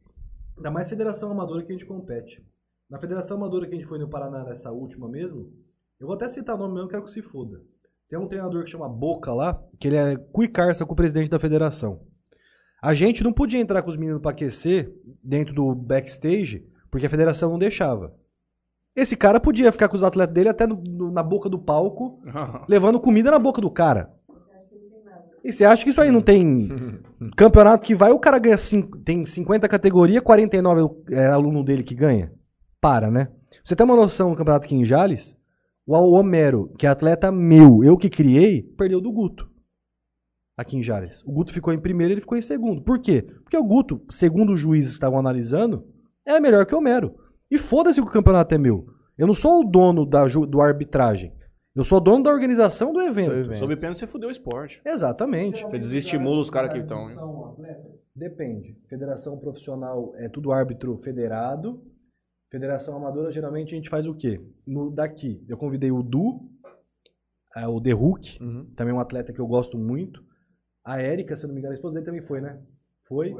Ainda 0.57 0.71
mais 0.71 0.89
federação 0.89 1.31
amadora 1.31 1.63
que 1.63 1.73
a 1.73 1.75
gente 1.75 1.87
compete. 1.87 2.43
Na 2.89 2.99
federação 2.99 3.37
amadora 3.37 3.67
que 3.67 3.75
a 3.75 3.79
gente 3.79 3.89
foi 3.89 3.99
no 3.99 4.09
Paraná 4.09 4.45
nessa 4.45 4.71
última 4.71 5.09
mesmo, 5.09 5.53
eu 6.01 6.07
vou 6.07 6.17
até 6.17 6.29
citar 6.29 6.57
o 6.57 6.59
nome 6.59 6.75
mesmo, 6.75 6.89
quero 6.89 7.05
que 7.05 7.11
se 7.11 7.23
foda. 7.23 7.61
Tem 8.12 8.20
um 8.20 8.28
treinador 8.28 8.62
que 8.64 8.70
chama 8.70 8.86
Boca 8.90 9.32
lá, 9.32 9.59
que 9.80 9.89
ele 9.89 9.97
é 9.97 10.16
cuicarça 10.16 10.84
com 10.84 10.93
o 10.93 10.97
presidente 10.97 11.30
da 11.30 11.39
federação. 11.39 12.01
A 12.82 12.93
gente 12.93 13.24
não 13.24 13.32
podia 13.32 13.59
entrar 13.59 13.80
com 13.82 13.89
os 13.90 13.97
meninos 13.97 14.20
pra 14.20 14.32
aquecer 14.32 14.93
dentro 15.24 15.55
do 15.55 15.74
backstage, 15.74 16.62
porque 16.90 17.06
a 17.06 17.09
federação 17.10 17.48
não 17.52 17.59
deixava. 17.59 18.12
Esse 18.94 19.16
cara 19.16 19.40
podia 19.40 19.72
ficar 19.72 19.89
com 19.89 19.97
os 19.97 20.02
atletas 20.05 20.34
dele 20.34 20.51
até 20.51 20.66
no- 20.66 20.76
no- 20.86 21.10
na 21.10 21.22
boca 21.22 21.48
do 21.48 21.59
palco, 21.59 22.20
levando 22.68 23.01
comida 23.01 23.30
na 23.30 23.39
boca 23.39 23.62
do 23.62 23.70
cara. 23.70 24.12
E 25.43 25.51
você 25.51 25.64
acha 25.64 25.82
que 25.82 25.89
isso 25.89 26.01
aí 26.02 26.10
não 26.10 26.20
tem 26.20 26.68
campeonato 27.34 27.82
que 27.82 27.94
vai, 27.94 28.12
o 28.12 28.18
cara 28.18 28.39
ganha 28.39 28.59
cin- 28.59 28.90
tem 29.06 29.24
50 29.24 29.66
categorias, 29.70 30.22
49 30.22 31.02
é 31.12 31.28
aluno 31.28 31.64
dele 31.64 31.82
que 31.82 31.94
ganha? 31.94 32.30
Para, 32.78 33.10
né? 33.10 33.28
Você 33.64 33.74
tem 33.74 33.86
uma 33.86 33.97
noção 33.97 34.32
do 34.32 34.36
campeonato 34.36 34.66
aqui 34.66 34.74
em 34.74 34.84
Jales? 34.84 35.34
O 35.87 35.95
Homero, 35.95 36.73
que 36.79 36.87
é 36.87 36.91
atleta 36.91 37.33
meu, 37.33 37.83
eu 37.83 37.97
que 37.97 38.09
criei, 38.09 38.63
perdeu 38.63 39.01
do 39.01 39.13
Guto. 39.13 39.51
Aqui 40.57 40.77
em 40.77 40.83
Jales. 40.83 41.23
O 41.25 41.33
Guto 41.33 41.53
ficou 41.53 41.73
em 41.73 41.81
primeiro 41.81 42.13
ele 42.13 42.21
ficou 42.21 42.39
em 42.39 42.43
segundo. 42.43 42.83
Por 42.83 43.01
quê? 43.01 43.23
Porque 43.23 43.57
o 43.57 43.65
Guto, 43.65 44.01
segundo 44.11 44.53
os 44.53 44.61
juízes 44.61 44.91
que 44.91 44.97
estavam 44.97 45.19
analisando, 45.19 45.85
é 46.27 46.39
melhor 46.39 46.67
que 46.67 46.75
o 46.75 46.79
Homero. 46.79 47.15
E 47.51 47.59
foda-se 47.59 48.01
que 48.01 48.07
o 48.07 48.11
campeonato 48.11 48.55
é 48.55 48.59
meu. 48.59 48.87
Eu 49.19 49.27
não 49.27 49.35
sou 49.35 49.61
o 49.61 49.65
dono 49.65 50.07
da, 50.07 50.25
do 50.27 50.61
arbitragem. 50.61 51.33
Eu 51.75 51.85
sou 51.85 52.01
dono 52.01 52.23
da 52.23 52.31
organização 52.31 52.93
do 52.93 53.01
evento. 53.01 53.57
Sob 53.57 53.75
pena 53.77 53.95
você 53.95 54.07
fudeu 54.07 54.29
o 54.29 54.33
esporte. 54.33 54.81
Exatamente. 54.85 55.63
Você 55.63 55.79
desestimula 55.79 56.41
os 56.41 56.51
caras 56.51 56.71
que 56.71 56.79
estão? 56.79 57.09
Depende. 58.15 58.77
Federação 58.89 59.39
profissional 59.39 60.13
é 60.17 60.29
tudo 60.29 60.53
árbitro 60.53 60.99
federado. 60.99 61.83
Federação 62.53 62.95
amadora, 62.95 63.33
geralmente 63.33 63.73
a 63.73 63.77
gente 63.77 63.89
faz 63.89 64.07
o 64.07 64.15
quê? 64.15 64.39
No, 64.66 64.91
daqui, 64.91 65.43
eu 65.49 65.57
convidei 65.57 65.91
o 65.91 66.03
Du, 66.03 66.51
é, 67.57 67.66
o 67.66 67.81
The 67.81 67.93
Hulk, 67.93 68.43
Uhum. 68.43 68.66
também 68.77 68.93
um 68.93 69.01
atleta 69.01 69.33
que 69.33 69.41
eu 69.41 69.47
gosto 69.47 69.79
muito. 69.79 70.23
A 70.85 71.01
Érica, 71.01 71.35
se 71.35 71.45
eu 71.45 71.49
não 71.49 71.55
me 71.55 71.61
engano, 71.61 71.73
a 71.73 71.77
esposa 71.77 71.95
dele 71.95 72.05
também 72.05 72.20
foi, 72.20 72.43
né? 72.43 72.62
Foi? 73.09 73.35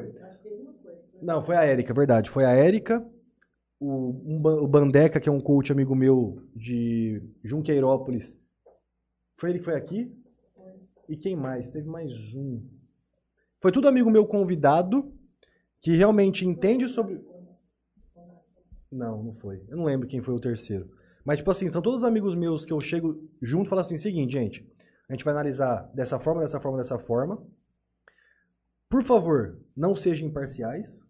Não, 1.20 1.44
foi 1.44 1.56
a 1.56 1.62
Érica, 1.62 1.93
verdade. 1.93 2.30
Foi 2.30 2.47
a 2.47 2.52
Érica, 2.52 3.06
o, 3.78 4.12
um 4.24 4.36
o 4.64 4.66
Bandeca, 4.66 5.20
que 5.20 5.28
é 5.28 5.32
um 5.32 5.40
coach 5.40 5.70
amigo 5.70 5.94
meu 5.94 6.43
de 6.56 7.22
Junqueirópolis. 7.44 8.40
Foi 9.36 9.51
ele 9.51 9.59
que 9.59 9.64
foi 9.66 9.74
aqui? 9.74 10.10
E 11.06 11.18
quem 11.18 11.36
mais? 11.36 11.68
Teve 11.68 11.86
mais 11.86 12.34
um. 12.34 12.66
Foi 13.60 13.70
tudo 13.70 13.89
amigo 13.89 14.10
meu 14.10 14.24
convidado 14.26 15.12
que 15.82 15.94
realmente 15.94 16.47
entende 16.47 16.89
sobre. 16.89 17.20
Não, 18.93 19.23
não 19.23 19.35
foi. 19.35 19.64
Eu 19.69 19.77
não 19.78 19.85
lembro 19.85 20.06
quem 20.06 20.20
foi 20.20 20.35
o 20.35 20.40
terceiro. 20.40 20.90
Mas, 21.24 21.39
tipo 21.39 21.51
assim, 21.51 21.70
são 21.70 21.81
todos 21.81 22.05
amigos 22.05 22.35
meus 22.35 22.64
que 22.64 22.73
eu 22.73 22.81
chego 22.81 23.28
junto 23.40 23.66
e 23.66 23.69
falo 23.70 23.81
assim: 23.81 23.97
seguinte, 23.97 24.32
gente, 24.32 24.70
a 25.09 25.14
gente 25.14 25.24
vai 25.24 25.32
analisar 25.32 25.90
dessa 25.94 26.19
forma, 26.19 26.43
dessa 26.43 26.60
forma, 26.60 26.78
dessa 26.78 26.98
forma. 26.98 27.43
Por 28.89 29.02
favor, 29.02 29.59
não 29.74 29.94
sejam 29.94 30.28
imparciais. 30.28 31.02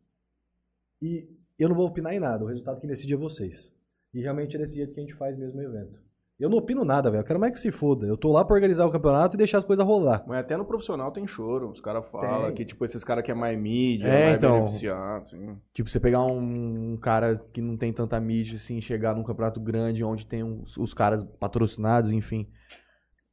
E 1.00 1.28
eu 1.58 1.68
não 1.68 1.74
vou 1.74 1.86
opinar 1.86 2.14
em 2.14 2.20
nada. 2.20 2.44
O 2.44 2.46
resultado 2.46 2.80
quem 2.80 2.88
decide 2.88 3.14
é 3.14 3.16
vocês. 3.16 3.74
E 4.14 4.20
realmente 4.20 4.54
é 4.54 4.58
desse 4.58 4.76
jeito 4.76 4.92
que 4.92 5.00
a 5.00 5.02
gente 5.02 5.16
faz 5.16 5.36
mesmo 5.36 5.58
o 5.58 5.62
evento. 5.62 6.00
Eu 6.40 6.50
não 6.50 6.58
opino 6.58 6.84
nada, 6.84 7.08
velho. 7.10 7.20
Eu 7.20 7.24
quero 7.26 7.38
mais 7.38 7.52
que 7.52 7.60
se 7.60 7.70
foda. 7.70 8.04
Eu 8.06 8.16
tô 8.16 8.32
lá 8.32 8.44
pra 8.44 8.54
organizar 8.54 8.84
o 8.84 8.90
campeonato 8.90 9.36
e 9.36 9.38
deixar 9.38 9.58
as 9.58 9.64
coisas 9.64 9.84
rolar. 9.86 10.24
Mas 10.26 10.40
até 10.40 10.56
no 10.56 10.64
profissional 10.64 11.12
tem 11.12 11.24
choro. 11.26 11.70
Os 11.70 11.80
caras 11.80 12.04
falam 12.10 12.46
Tem. 12.46 12.54
que, 12.56 12.64
tipo, 12.64 12.84
esses 12.84 13.04
caras 13.04 13.22
que 13.24 13.30
é 13.30 13.34
mais 13.34 13.56
mídia, 13.56 14.08
É, 14.08 14.24
mais 14.26 14.38
então. 14.38 14.54
beneficiado, 14.60 15.22
assim. 15.22 15.56
Tipo, 15.72 15.88
você 15.88 16.00
pegar 16.00 16.22
um, 16.24 16.96
cara 16.96 17.36
que 17.52 17.60
não 17.60 17.76
tem 17.76 17.92
tanta 17.92 18.18
mídia, 18.18 18.56
assim, 18.56 18.80
chegar 18.80 19.14
num 19.14 19.22
campeonato 19.22 19.60
grande 19.60 20.02
onde 20.02 20.26
tem 20.26 20.42
uns- 20.42 20.76
os 20.76 20.92
caras 20.92 21.22
patrocinados, 21.38 22.10
enfim. 22.10 22.48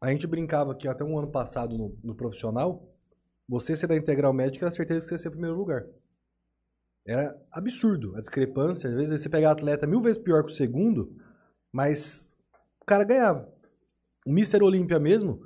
A 0.01 0.11
gente 0.11 0.27
brincava 0.27 0.75
que 0.75 0.87
até 0.87 1.03
um 1.03 1.17
ano 1.17 1.31
passado 1.31 1.75
no, 1.77 1.97
no 2.03 2.13
profissional, 2.15 2.87
você 3.47 3.75
ser 3.75 3.87
da 3.87 3.97
Integral 3.97 4.31
Médica 4.33 4.65
era 4.65 4.71
certeza 4.75 4.99
que 4.99 5.05
você 5.07 5.13
ia 5.15 5.17
ser 5.17 5.27
o 5.29 5.31
primeiro 5.31 5.57
lugar. 5.57 5.83
Era 7.07 7.35
absurdo 7.51 8.15
a 8.15 8.21
discrepância. 8.21 8.87
Às 8.89 8.95
vezes 8.95 9.19
você 9.21 9.29
pegar 9.29 9.51
atleta 9.51 9.87
mil 9.87 9.99
vezes 10.01 10.21
pior 10.21 10.43
que 10.43 10.51
o 10.51 10.55
segundo, 10.55 11.11
mas 11.73 12.28
cara 12.89 13.03
ganhava. 13.03 13.47
O 14.25 14.31
Mr. 14.31 14.63
Olímpia 14.63 14.99
mesmo, 14.99 15.41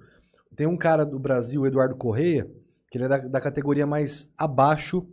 tem 0.55 0.65
um 0.65 0.77
cara 0.77 1.05
do 1.05 1.19
Brasil, 1.19 1.61
o 1.61 1.67
Eduardo 1.67 1.95
Correia, 1.95 2.49
que 2.89 2.97
ele 2.97 3.05
é 3.05 3.07
da, 3.07 3.17
da 3.17 3.41
categoria 3.41 3.85
mais 3.85 4.31
abaixo 4.37 5.05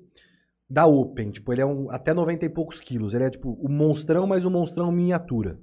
da 0.69 0.87
Open. 0.87 1.31
Tipo, 1.31 1.53
ele 1.53 1.63
é 1.63 1.67
um, 1.67 1.91
até 1.91 2.15
90 2.15 2.45
e 2.45 2.49
poucos 2.49 2.81
quilos. 2.81 3.15
Ele 3.15 3.25
é 3.25 3.31
tipo 3.31 3.59
o 3.61 3.69
monstrão, 3.69 4.27
mas 4.27 4.45
o 4.45 4.51
monstrão 4.51 4.93
miniatura. 4.93 5.59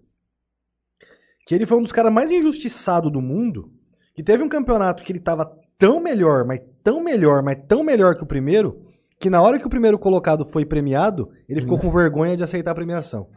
Que 1.46 1.56
ele 1.56 1.66
foi 1.66 1.78
um 1.78 1.84
dos 1.84 1.94
caras 1.94 2.12
mais 2.12 2.32
injustiçados 2.32 3.12
do 3.12 3.22
mundo. 3.22 3.72
Que 4.14 4.24
teve 4.24 4.44
um 4.44 4.50
campeonato 4.50 5.04
que 5.04 5.12
ele 5.12 5.20
tava 5.20 5.46
tão 5.78 6.02
melhor, 6.02 6.44
mas 6.44 6.60
tão 6.84 7.02
melhor, 7.02 7.44
mas 7.44 7.58
tão 7.68 7.84
melhor 7.84 8.16
que 8.16 8.24
o 8.24 8.28
primeiro, 8.28 8.82
que 9.20 9.30
na 9.30 9.42
hora 9.42 9.60
que 9.60 9.68
o 9.68 9.70
primeiro 9.70 10.00
colocado 10.00 10.46
foi 10.46 10.66
premiado, 10.66 11.30
ele 11.48 11.62
ficou 11.62 11.78
com 11.78 11.92
vergonha 11.92 12.36
de 12.36 12.44
aceitar 12.44 12.72
a 12.72 12.76
premiação. 12.76 13.30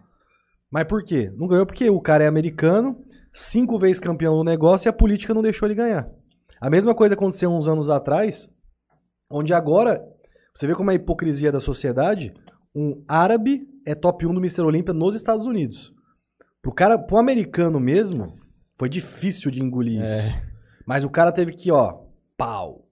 Mas 0.70 0.84
por 0.84 1.04
quê? 1.04 1.30
Não 1.36 1.46
ganhou 1.46 1.66
porque 1.66 1.90
o 1.90 2.00
cara 2.00 2.24
é 2.24 2.26
americano, 2.26 2.96
cinco 3.32 3.78
vezes 3.78 4.00
campeão 4.00 4.36
no 4.36 4.44
negócio 4.44 4.88
e 4.88 4.90
a 4.90 4.92
política 4.92 5.34
não 5.34 5.42
deixou 5.42 5.66
ele 5.66 5.74
ganhar. 5.74 6.08
A 6.60 6.68
mesma 6.68 6.94
coisa 6.94 7.14
aconteceu 7.14 7.50
uns 7.50 7.66
anos 7.66 7.88
atrás, 7.88 8.48
onde 9.30 9.54
agora, 9.54 10.02
você 10.54 10.66
vê 10.66 10.74
como 10.74 10.90
é 10.90 10.94
a 10.94 10.96
hipocrisia 10.96 11.50
da 11.50 11.60
sociedade, 11.60 12.34
um 12.74 13.02
árabe 13.08 13.66
é 13.86 13.94
top 13.94 14.26
1 14.26 14.34
do 14.34 14.40
Mr. 14.40 14.62
Olímpia 14.62 14.92
nos 14.92 15.14
Estados 15.14 15.46
Unidos. 15.46 15.92
Pro 16.62 16.72
cara, 16.72 16.98
pro 16.98 17.16
americano 17.16 17.80
mesmo, 17.80 18.26
foi 18.78 18.88
difícil 18.88 19.50
de 19.50 19.62
engolir 19.62 20.04
isso. 20.04 20.38
Mas 20.86 21.04
o 21.04 21.10
cara 21.10 21.32
teve 21.32 21.52
que, 21.52 21.72
ó, 21.72 22.00
pau, 22.36 22.86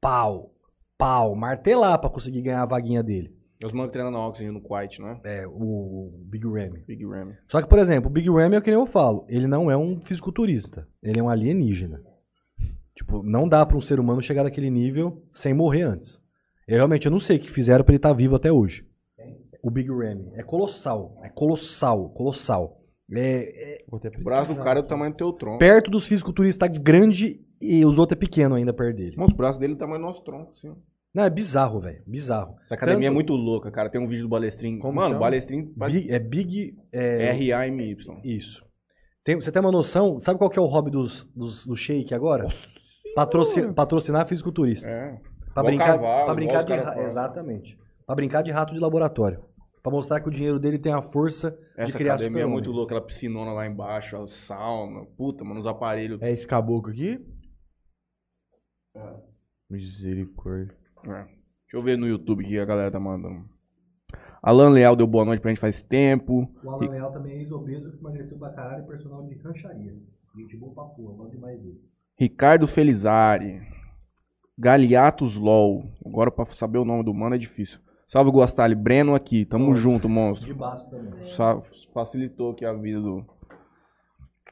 pau, 0.00 0.54
pau, 0.96 1.34
martelar 1.34 1.98
pra 1.98 2.10
conseguir 2.10 2.42
ganhar 2.42 2.62
a 2.62 2.66
vaguinha 2.66 3.02
dele. 3.02 3.34
Os 3.64 3.72
manos 3.72 3.88
que 3.88 3.92
treinam 3.92 4.10
na 4.10 4.26
Oxygen 4.26 4.52
no 4.52 4.60
Quiet, 4.62 5.02
né? 5.02 5.20
É, 5.22 5.46
o 5.46 6.10
Big 6.24 6.46
Ram. 6.46 6.72
Big 6.86 7.04
Ram. 7.04 7.32
Só 7.48 7.60
que, 7.60 7.68
por 7.68 7.78
exemplo, 7.78 8.08
o 8.08 8.12
Big 8.12 8.28
Ram 8.30 8.54
é 8.54 8.58
o 8.58 8.62
que 8.62 8.70
nem 8.70 8.78
eu 8.80 8.86
falo. 8.86 9.26
Ele 9.28 9.46
não 9.46 9.70
é 9.70 9.76
um 9.76 10.00
fisiculturista. 10.00 10.88
Ele 11.02 11.20
é 11.20 11.22
um 11.22 11.28
alienígena. 11.28 12.00
Tipo, 12.94 13.22
não 13.22 13.48
dá 13.48 13.64
pra 13.64 13.76
um 13.76 13.80
ser 13.80 14.00
humano 14.00 14.22
chegar 14.22 14.44
naquele 14.44 14.70
nível 14.70 15.22
sem 15.32 15.52
morrer 15.52 15.82
antes. 15.82 16.22
Eu 16.66 16.76
realmente 16.76 17.06
eu 17.06 17.12
não 17.12 17.20
sei 17.20 17.36
o 17.36 17.40
que 17.40 17.50
fizeram 17.50 17.84
pra 17.84 17.92
ele 17.92 17.98
estar 17.98 18.12
vivo 18.12 18.36
até 18.36 18.50
hoje. 18.50 18.86
O 19.62 19.70
Big 19.70 19.90
Ram. 19.90 20.32
É 20.34 20.42
colossal. 20.42 21.18
É 21.22 21.28
colossal. 21.28 22.10
Colossal. 22.10 22.80
É, 23.12 23.80
é 23.80 23.84
O 23.90 24.24
braço 24.24 24.54
do 24.54 24.62
cara 24.62 24.78
é 24.78 24.82
do 24.82 24.88
tamanho 24.88 25.12
do 25.12 25.16
teu 25.16 25.32
tronco. 25.32 25.58
perto 25.58 25.90
dos 25.90 26.06
fisiculturistas 26.06 26.78
grande 26.78 27.40
e 27.60 27.84
os 27.84 27.98
outros 27.98 28.16
é 28.16 28.20
pequeno 28.20 28.54
ainda 28.54 28.72
perto 28.72 28.96
dele. 28.96 29.14
Mas 29.18 29.28
os 29.28 29.36
braços 29.36 29.60
dele 29.60 29.72
é 29.72 29.76
do 29.76 29.78
tamanho 29.78 30.00
do 30.00 30.06
nosso 30.06 30.22
tronco, 30.22 30.52
assim. 30.52 30.72
Não, 31.14 31.24
é 31.24 31.30
bizarro, 31.30 31.80
velho. 31.80 32.02
Bizarro. 32.06 32.54
Essa 32.64 32.74
academia 32.74 33.08
Tanto- 33.08 33.12
é 33.12 33.14
muito 33.14 33.32
louca, 33.34 33.70
cara. 33.70 33.90
Tem 33.90 34.00
um 34.00 34.06
vídeo 34.06 34.22
do 34.22 34.28
Balestrin. 34.28 34.78
Como 34.78 34.94
Mano, 34.94 35.08
chama? 35.08 35.20
Balestrin 35.20 35.72
Big- 35.76 36.10
é 36.10 36.18
Big. 36.18 36.76
É, 36.92 37.30
R-A-M-Y. 37.30 38.20
Isso. 38.24 38.64
Tem- 39.24 39.34
você 39.36 39.50
tem 39.50 39.60
uma 39.60 39.72
noção? 39.72 40.20
Sabe 40.20 40.38
qual 40.38 40.48
que 40.48 40.58
é 40.58 40.62
o 40.62 40.66
hobby 40.66 40.90
dos, 40.90 41.24
dos, 41.34 41.66
do 41.66 41.74
Shake 41.76 42.14
agora? 42.14 42.46
Patroci- 43.14 43.72
patrocinar 43.72 44.26
fisiculturista. 44.28 44.88
É. 44.88 45.20
Pra 45.52 45.64
brincar, 45.64 45.86
cavalo, 45.98 46.24
pra 46.26 46.34
brincar 46.34 46.62
de 46.62 46.68
caras 46.68 46.84
ra- 46.86 46.92
falam. 46.92 47.06
Exatamente. 47.08 47.78
Pra 48.06 48.14
brincar 48.14 48.42
de 48.42 48.52
rato 48.52 48.72
de 48.72 48.78
laboratório. 48.78 49.44
Pra 49.82 49.90
mostrar 49.90 50.20
que 50.20 50.28
o 50.28 50.32
dinheiro 50.32 50.60
dele 50.60 50.78
tem 50.78 50.92
a 50.92 51.02
força 51.02 51.50
de 51.50 51.82
Essa 51.82 51.98
criar 51.98 52.14
academia 52.14 52.42
é 52.42 52.46
muito 52.46 52.70
louca. 52.70 52.92
Aquela 52.94 53.00
piscinona 53.06 53.52
lá 53.52 53.66
embaixo, 53.66 54.16
a 54.16 54.26
sauna. 54.28 55.04
Puta, 55.16 55.42
mano, 55.42 55.58
os 55.58 55.66
aparelhos. 55.66 56.22
É 56.22 56.30
esse 56.30 56.46
caboclo 56.46 56.92
aqui? 56.92 57.18
Misericórdia. 59.68 60.76
É. 61.04 61.24
Deixa 61.24 61.76
eu 61.76 61.82
ver 61.82 61.96
no 61.96 62.06
YouTube 62.06 62.44
que 62.44 62.58
a 62.58 62.64
galera 62.64 62.90
tá 62.90 62.98
mandando. 63.00 63.44
Alan 64.42 64.70
Leal 64.70 64.96
deu 64.96 65.06
boa 65.06 65.24
noite 65.24 65.40
pra 65.40 65.50
gente 65.50 65.60
faz 65.60 65.82
tempo. 65.82 66.48
O 66.64 66.70
Alan 66.70 66.90
Leal 66.90 67.12
também 67.12 67.32
é 67.34 67.40
ex-obeso 67.42 67.90
que 67.92 67.98
emagreceu 67.98 68.38
pra 68.38 68.50
caralho 68.50 68.84
e 68.84 68.86
personal 68.86 69.22
de 69.26 69.34
rancharia. 69.36 69.94
Gente 70.36 70.56
boa 70.56 70.72
pra 70.74 70.84
porra, 70.84 71.14
gosto 71.14 71.32
demais 71.32 71.60
dele. 71.60 71.80
Ricardo 72.18 72.66
Felizari. 72.66 73.60
Galiatos 74.58 75.36
LOL. 75.36 75.84
Agora 76.04 76.30
pra 76.30 76.44
saber 76.46 76.78
o 76.78 76.84
nome 76.84 77.02
do 77.04 77.14
mano 77.14 77.34
é 77.34 77.38
difícil. 77.38 77.78
Salve, 78.08 78.30
Guastali. 78.30 78.74
Breno 78.74 79.14
aqui. 79.14 79.44
Tamo 79.44 79.74
junto, 79.74 80.08
monstro. 80.08 80.46
De 80.46 80.54
baixo 80.54 80.88
também. 80.90 81.26
Sa- 81.32 81.62
facilitou 81.94 82.50
aqui 82.52 82.64
a 82.64 82.72
vida 82.72 83.00
do. 83.00 83.24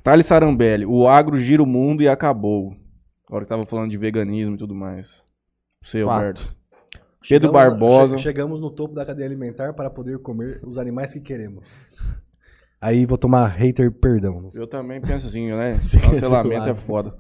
Thales 0.03 0.27
Sarambelli. 0.27 0.87
O 0.87 1.09
agro 1.09 1.39
gira 1.39 1.63
o 1.63 1.67
mundo 1.67 2.03
e 2.03 2.09
acabou. 2.09 2.75
Agora 3.27 3.45
que 3.45 3.49
tava 3.49 3.67
falando 3.67 3.91
de 3.91 3.99
veganismo 3.99 4.55
e 4.55 4.59
tudo 4.59 4.75
mais. 4.75 5.23
Você, 5.83 6.03
Fato. 6.05 6.13
Alberto. 6.15 6.59
Pedro 7.29 7.49
Chegamos- 7.51 7.53
Barbosa. 7.53 8.17
che- 8.17 8.23
Chegamos 8.23 8.61
no 8.61 8.71
topo 8.71 8.95
da 8.95 9.05
cadeia 9.05 9.27
alimentar 9.27 9.75
para 9.75 9.91
poder 9.91 10.19
comer 10.19 10.61
os 10.65 10.79
animais 10.79 11.13
que 11.13 11.21
queremos. 11.21 11.65
Aí 12.81 13.05
vou 13.05 13.19
tomar 13.19 13.47
hater 13.49 13.91
perdão. 13.91 14.51
Eu 14.55 14.67
também 14.67 15.01
penso 15.01 15.27
assim, 15.27 15.49
né? 15.49 15.79
Cancelamento 16.03 16.69
é 16.71 16.75
foda. 16.75 17.15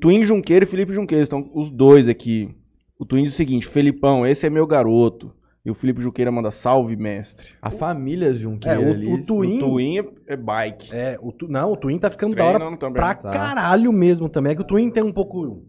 Twin 0.00 0.24
Junqueira 0.24 0.64
e 0.64 0.68
Felipe 0.68 0.92
Junqueira. 0.92 1.22
Estão 1.22 1.50
os 1.54 1.70
dois 1.70 2.08
aqui. 2.08 2.54
O 2.98 3.04
Twin 3.06 3.24
diz 3.24 3.32
o 3.32 3.36
seguinte: 3.36 3.66
Felipão, 3.68 4.26
esse 4.26 4.46
é 4.46 4.50
meu 4.50 4.66
garoto. 4.66 5.32
E 5.64 5.70
o 5.70 5.74
Felipe 5.74 6.02
Junqueira 6.02 6.30
manda 6.32 6.50
salve, 6.50 6.96
mestre. 6.96 7.46
A 7.62 7.70
família 7.70 8.34
Junqueira 8.34 8.82
É, 8.82 8.84
o- 8.84 8.90
ali. 8.92 9.14
o 9.14 9.24
Twin- 9.24 9.58
O 9.58 9.60
Twin 9.60 9.98
é- 9.98 10.32
é 10.34 10.36
bike. 10.36 10.88
É, 10.92 11.16
o 11.22 11.30
tu- 11.30 11.46
não, 11.48 11.72
o 11.72 11.76
Twin 11.76 11.98
tá 12.00 12.10
ficando 12.10 12.34
da 12.34 12.44
hora 12.44 12.58
também. 12.76 12.92
pra 12.94 13.14
Tá. 13.14 13.30
caralho 13.30 13.92
mesmo 13.92 14.28
também. 14.28 14.52
É 14.52 14.54
que 14.56 14.62
o 14.62 14.66
Twin 14.66 14.90
tem 14.90 15.04
um 15.04 15.12
pouco. 15.12 15.64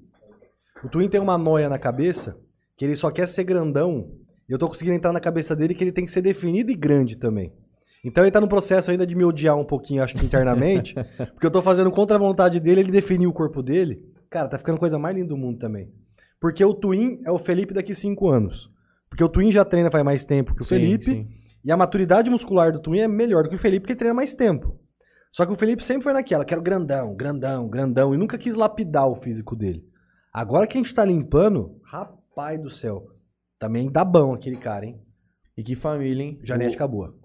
O 0.84 0.90
Twin 0.90 1.08
tem 1.08 1.22
uma 1.22 1.38
noia 1.38 1.70
na 1.70 1.80
cabeça 1.80 2.38
que 2.78 2.84
ele 2.84 2.96
só 2.96 3.10
quer 3.10 3.28
ser 3.28 3.44
grandão. 3.44 4.12
E 4.48 4.52
eu 4.52 4.60
tô 4.60 4.68
conseguindo 4.68 4.96
entrar 4.96 5.14
na 5.14 5.20
cabeça 5.20 5.56
dele 5.56 5.74
que 5.74 5.84
ele 5.84 5.92
tem 5.92 6.06
que 6.06 6.12
ser 6.12 6.22
definido 6.22 6.72
e 6.72 6.76
grande 6.76 7.18
também. 7.18 7.54
Então 8.04 8.24
ele 8.24 8.32
tá 8.32 8.42
no 8.42 8.50
processo 8.50 8.92
ainda 8.92 9.08
de 9.08 9.16
me 9.16 9.24
odiar 9.24 9.58
um 9.58 9.64
pouquinho, 9.64 10.04
acho 10.04 10.16
que 10.16 10.26
internamente. 10.26 10.94
porque 11.34 11.46
eu 11.46 11.52
tô 11.52 11.62
fazendo 11.62 11.90
contra 11.90 12.18
a 12.18 12.20
vontade 12.20 12.60
dele, 12.60 12.82
ele 12.82 12.92
definiu 12.92 13.30
o 13.30 13.34
corpo 13.34 13.64
dele. 13.64 14.04
Cara, 14.30 14.50
tá 14.50 14.58
ficando 14.58 14.76
a 14.76 14.80
coisa 14.80 15.00
mais 15.00 15.16
linda 15.16 15.30
do 15.30 15.38
mundo 15.38 15.60
também. 15.60 15.90
Porque 16.42 16.66
o 16.66 16.74
Twin 16.74 17.22
é 17.26 17.32
o 17.32 17.40
Felipe 17.40 17.74
daqui 17.74 17.96
cinco 17.96 18.30
anos. 18.30 18.70
Porque 19.10 19.24
o 19.24 19.30
Twin 19.30 19.52
já 19.52 19.64
treina 19.64 19.90
faz 19.90 20.04
mais 20.04 20.26
tempo 20.26 20.54
que 20.54 20.62
o 20.62 20.66
Sim, 20.66 20.76
Felipe. 20.76 21.06
sim. 21.06 21.28
E 21.64 21.72
a 21.72 21.78
maturidade 21.78 22.30
muscular 22.30 22.74
do 22.74 22.82
Twin 22.82 23.00
é 23.00 23.08
melhor 23.08 23.44
do 23.44 23.50
que 23.50 23.56
o 23.56 23.60
Felipe, 23.60 23.82
porque 23.82 23.96
treina 23.96 24.14
mais 24.14 24.34
tempo. 24.34 24.78
Só 25.32 25.46
que 25.46 25.54
o 25.54 25.56
Felipe 25.56 25.86
sempre 25.86 26.04
foi 26.04 26.12
naquela, 26.12 26.44
quero 26.44 26.62
grandão, 26.62 27.16
grandão, 27.16 27.70
grandão, 27.70 28.14
e 28.14 28.18
nunca 28.18 28.38
quis 28.38 28.56
lapidar 28.56 29.08
o 29.08 29.16
físico 29.16 29.56
dele. 29.56 29.82
Agora 30.34 30.66
que 30.66 30.78
a 30.78 30.82
gente 30.82 30.94
tá 30.94 31.06
limpando, 31.06 31.80
rapaz 31.84 32.60
do 32.62 32.70
céu, 32.70 33.08
também 33.60 33.92
dá 33.92 34.04
bom 34.04 34.34
aquele 34.34 34.58
cara, 34.58 34.86
hein? 34.86 35.00
E 35.56 35.64
que 35.64 35.76
família, 35.76 36.24
hein? 36.24 36.40
Genética 36.44 36.88
boa. 36.88 37.16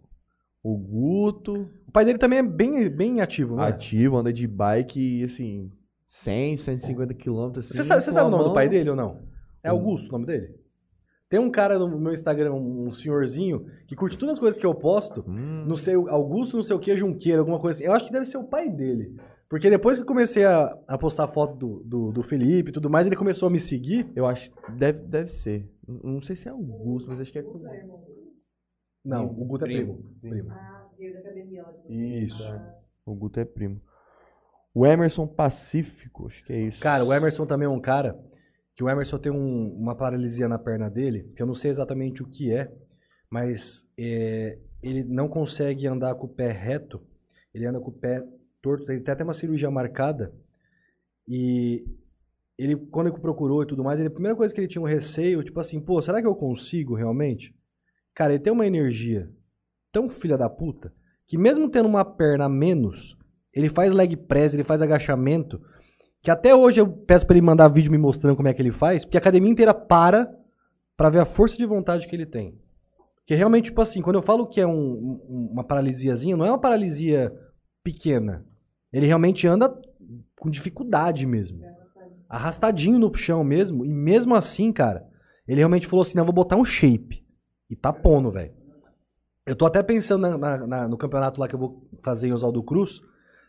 O, 0.63 0.75
o 0.75 0.77
Guto, 0.77 1.71
O 1.87 1.93
pai 1.93 2.05
dele 2.05 2.19
também 2.19 2.41
é 2.41 2.43
bem, 2.43 2.89
bem 2.91 3.21
ativo, 3.21 3.57
né? 3.57 3.65
ativo, 3.69 4.17
anda 4.19 4.33
de 4.33 4.47
bike, 4.47 5.25
assim, 5.25 5.73
100, 6.07 6.57
150 6.59 7.15
quilômetros. 7.15 7.67
Assim, 7.67 7.75
Você 7.77 7.85
sabe, 7.85 8.03
você 8.03 8.13
sabe 8.13 8.27
o 8.29 8.31
nome 8.31 8.43
do 8.43 8.49
mão. 8.49 8.55
pai 8.55 8.69
dele 8.69 8.91
ou 8.91 8.97
não? 8.97 9.23
É 9.63 9.73
Hum. 9.73 9.77
Augusto 9.77 10.09
o 10.09 10.13
nome 10.13 10.27
dele? 10.27 10.55
Tem 11.31 11.39
um 11.41 11.51
cara 11.51 11.79
no 11.79 11.99
meu 11.99 12.13
Instagram, 12.13 12.55
um 12.55 12.93
senhorzinho, 12.93 13.67
que 13.87 13.95
curte 13.97 14.17
todas 14.19 14.35
as 14.35 14.39
coisas 14.39 14.59
que 14.61 14.65
eu 14.67 14.75
posto, 14.75 15.25
Hum, 15.29 15.65
não 15.67 15.77
sei, 15.77 15.95
Augusto 15.95 16.57
não 16.57 16.63
sei 16.63 16.75
o 16.77 16.79
que, 16.81 16.97
Junqueira, 16.97 17.41
alguma 17.41 17.59
coisa 17.61 17.79
assim. 17.79 17.85
Eu 17.85 17.93
acho 17.93 18.07
que 18.07 18.13
deve 18.13 18.25
ser 18.27 18.39
o 18.39 18.45
pai 18.45 18.69
dele. 18.69 19.15
Porque 19.49 19.71
depois 19.71 19.97
que 19.97 20.03
eu 20.03 20.07
comecei 20.07 20.45
a, 20.45 20.79
a 20.87 20.99
postar 20.99 21.27
foto 21.29 21.57
do, 21.57 21.83
do, 21.85 22.13
do 22.13 22.23
Felipe 22.23 22.69
e 22.69 22.73
tudo 22.73 22.91
mais, 22.91 23.07
ele 23.07 23.17
começou 23.17 23.49
a 23.49 23.51
me 23.51 23.59
seguir. 23.59 24.11
Eu 24.15 24.27
acho, 24.27 24.51
deve, 24.77 25.01
deve 25.07 25.31
ser. 25.31 25.67
Não 25.87 26.15
não 26.15 26.23
sei 26.23 26.37
se 26.37 26.49
é 26.49 26.51
Augusto, 26.51 27.09
mas 27.09 27.21
acho 27.21 27.33
que 27.33 27.39
é... 27.39 27.45
Não, 29.05 29.27
o 29.27 29.45
Guto 29.47 29.65
é 29.65 29.69
primo. 29.69 30.05
Primo. 30.21 30.51
Ah, 30.51 30.87
veio 30.99 31.15
da 31.15 31.21
academia. 31.21 31.65
Isso. 31.89 32.43
O 33.07 33.15
Guto 33.15 33.41
é 33.41 33.45
primo. 33.45 33.81
O 34.75 34.87
Emerson 34.87 35.27
Pacífico, 35.27 36.27
acho 36.27 36.45
que 36.45 36.53
é 36.53 36.61
isso. 36.69 36.81
Cara, 36.81 37.05
o 37.05 37.13
Emerson 37.13 37.47
também 37.47 37.67
é 37.67 37.71
um 37.71 37.81
cara 37.81 38.19
que 38.77 38.85
o 38.85 38.89
Emerson 38.89 39.19
tem 39.19 39.33
um- 39.33 39.73
uma 39.75 39.97
paralisia 39.97 40.47
na 40.47 40.59
perna 40.59 40.91
dele, 40.91 41.33
que 41.35 41.43
eu 41.43 41.47
não 41.47 41.55
sei 41.55 41.71
exatamente 41.71 42.23
o 42.23 42.29
que 42.29 42.53
é, 42.53 42.71
mas 43.31 43.85
é, 43.99 44.59
ele 44.83 45.03
não 45.05 45.27
consegue 45.27 45.87
andar 45.87 46.15
com 46.15 46.27
o 46.27 46.33
pé 46.33 46.53
reto, 46.53 47.01
ele 47.53 47.67
anda 47.67 47.81
com 47.81 47.91
o 47.91 47.95
pé 47.99 48.23
torto, 48.63 48.91
ele 48.91 49.01
tem 49.01 49.13
até 49.13 49.25
uma 49.25 49.35
cirurgia 49.35 49.71
marcada, 49.71 50.33
e 51.27 51.85
ele, 52.57 52.77
quando 52.77 53.09
ele 53.09 53.19
procurou 53.19 53.63
e 53.63 53.67
tudo 53.67 53.85
mais, 53.85 54.01
ele, 54.01 54.09
a 54.09 54.13
primeira 54.13 54.37
coisa 54.37 54.53
que 54.55 54.61
ele 54.61 54.69
tinha 54.69 54.83
um 54.83 54.87
receio, 54.87 55.43
tipo 55.45 55.61
assim, 55.61 55.81
pô, 55.81 56.01
será 56.03 56.21
que 56.21 56.27
eu 56.27 56.35
consigo 56.35 56.95
realmente? 56.95 57.55
Cara, 58.15 58.33
ele 58.33 58.43
tem 58.43 58.53
uma 58.53 58.67
energia 58.67 59.31
tão 59.93 60.09
filha 60.09 60.37
da 60.37 60.49
puta, 60.49 60.93
que 61.27 61.39
mesmo 61.39 61.69
tendo 61.71 61.89
uma 61.89 62.05
perna 62.05 62.47
a 62.47 62.49
menos, 62.49 63.17
ele 63.53 63.69
faz 63.69 63.93
leg 63.93 64.17
press, 64.17 64.55
ele 64.55 64.65
faz 64.65 64.83
agachamento, 64.83 65.61
que 66.23 66.31
até 66.31 66.55
hoje 66.55 66.81
eu 66.81 66.89
peço 66.89 67.27
pra 67.27 67.37
ele 67.37 67.47
mandar 67.47 67.69
vídeo 67.69 67.93
me 67.93 67.99
mostrando 67.99 68.37
como 68.37 68.49
é 68.49 68.55
que 68.55 68.61
ele 68.61 68.73
faz, 68.73 69.05
porque 69.05 69.17
a 69.17 69.21
academia 69.21 69.51
inteira 69.51 69.73
para 69.73 70.29
pra 70.97 71.11
ver 71.11 71.21
a 71.21 71.25
força 71.25 71.57
de 71.57 71.65
vontade 71.65 72.09
que 72.09 72.17
ele 72.17 72.27
tem. 72.27 72.59
Que 73.25 73.35
realmente, 73.35 73.67
tipo 73.67 73.81
assim, 73.81 74.03
quando 74.03 74.17
eu 74.17 74.23
falo 74.23 74.47
que 74.49 74.61
é 74.61 74.67
um- 74.67 75.49
uma 75.53 75.63
paralisiazinha, 75.63 76.37
não 76.37 76.45
é 76.45 76.51
uma 76.51 76.59
paralisia 76.59 77.33
pequena. 77.93 78.45
Ele 78.93 79.07
realmente 79.07 79.47
anda 79.47 79.69
com 80.39 80.51
dificuldade 80.51 81.25
mesmo. 81.27 81.61
Arrastadinho 82.29 82.99
no 82.99 83.15
chão 83.15 83.43
mesmo. 83.43 83.85
E 83.85 83.89
mesmo 83.89 84.35
assim, 84.35 84.71
cara, 84.73 85.07
ele 85.47 85.59
realmente 85.59 85.87
falou 85.87 86.03
assim: 86.03 86.17
não, 86.17 86.25
vou 86.25 86.35
botar 86.35 86.57
um 86.57 86.65
shape. 86.65 87.25
E 87.71 87.77
tá 87.77 87.93
pondo, 87.93 88.31
velho. 88.31 88.53
Eu 89.47 89.57
tô 89.57 89.65
até 89.65 89.83
pensando 89.83 90.21
na- 90.29 90.37
na- 90.39 90.67
na- 90.67 90.89
no 90.89 90.99
campeonato 90.99 91.41
lá 91.41 91.49
que 91.49 91.55
eu 91.55 91.59
vou 91.59 91.89
fazer 92.05 92.29
em 92.29 92.33
Oswaldo 92.33 92.63
Cruz, 92.63 93.01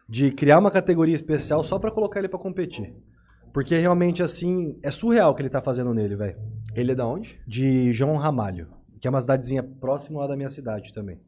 de 0.08 0.32
criar 0.32 0.60
uma 0.60 0.72
categoria 0.72 1.16
especial 1.16 1.64
só 1.64 1.78
pra 1.78 1.92
colocar 1.92 2.20
ele 2.20 2.30
pra 2.30 2.40
competir. 2.40 2.94
Porque 3.54 3.78
realmente, 3.78 4.24
assim, 4.24 4.78
é 4.82 4.92
surreal 4.92 5.32
o 5.32 5.36
que 5.36 5.42
ele 5.42 5.50
tá 5.50 5.62
fazendo 5.62 5.94
nele, 5.94 6.16
velho. 6.16 6.38
Ele 6.74 6.92
é 6.94 6.96
da 6.96 7.06
onde? 7.06 7.40
De 7.48 7.92
João 7.94 8.16
Ramalho, 8.16 8.68
que 9.02 9.08
é 9.08 9.10
uma 9.10 9.20
cidadezinha 9.20 9.64
próxima 9.64 10.20
lá 10.22 10.28
da 10.28 10.36
minha 10.38 10.50
cidade 10.50 10.94
também. 10.94 11.20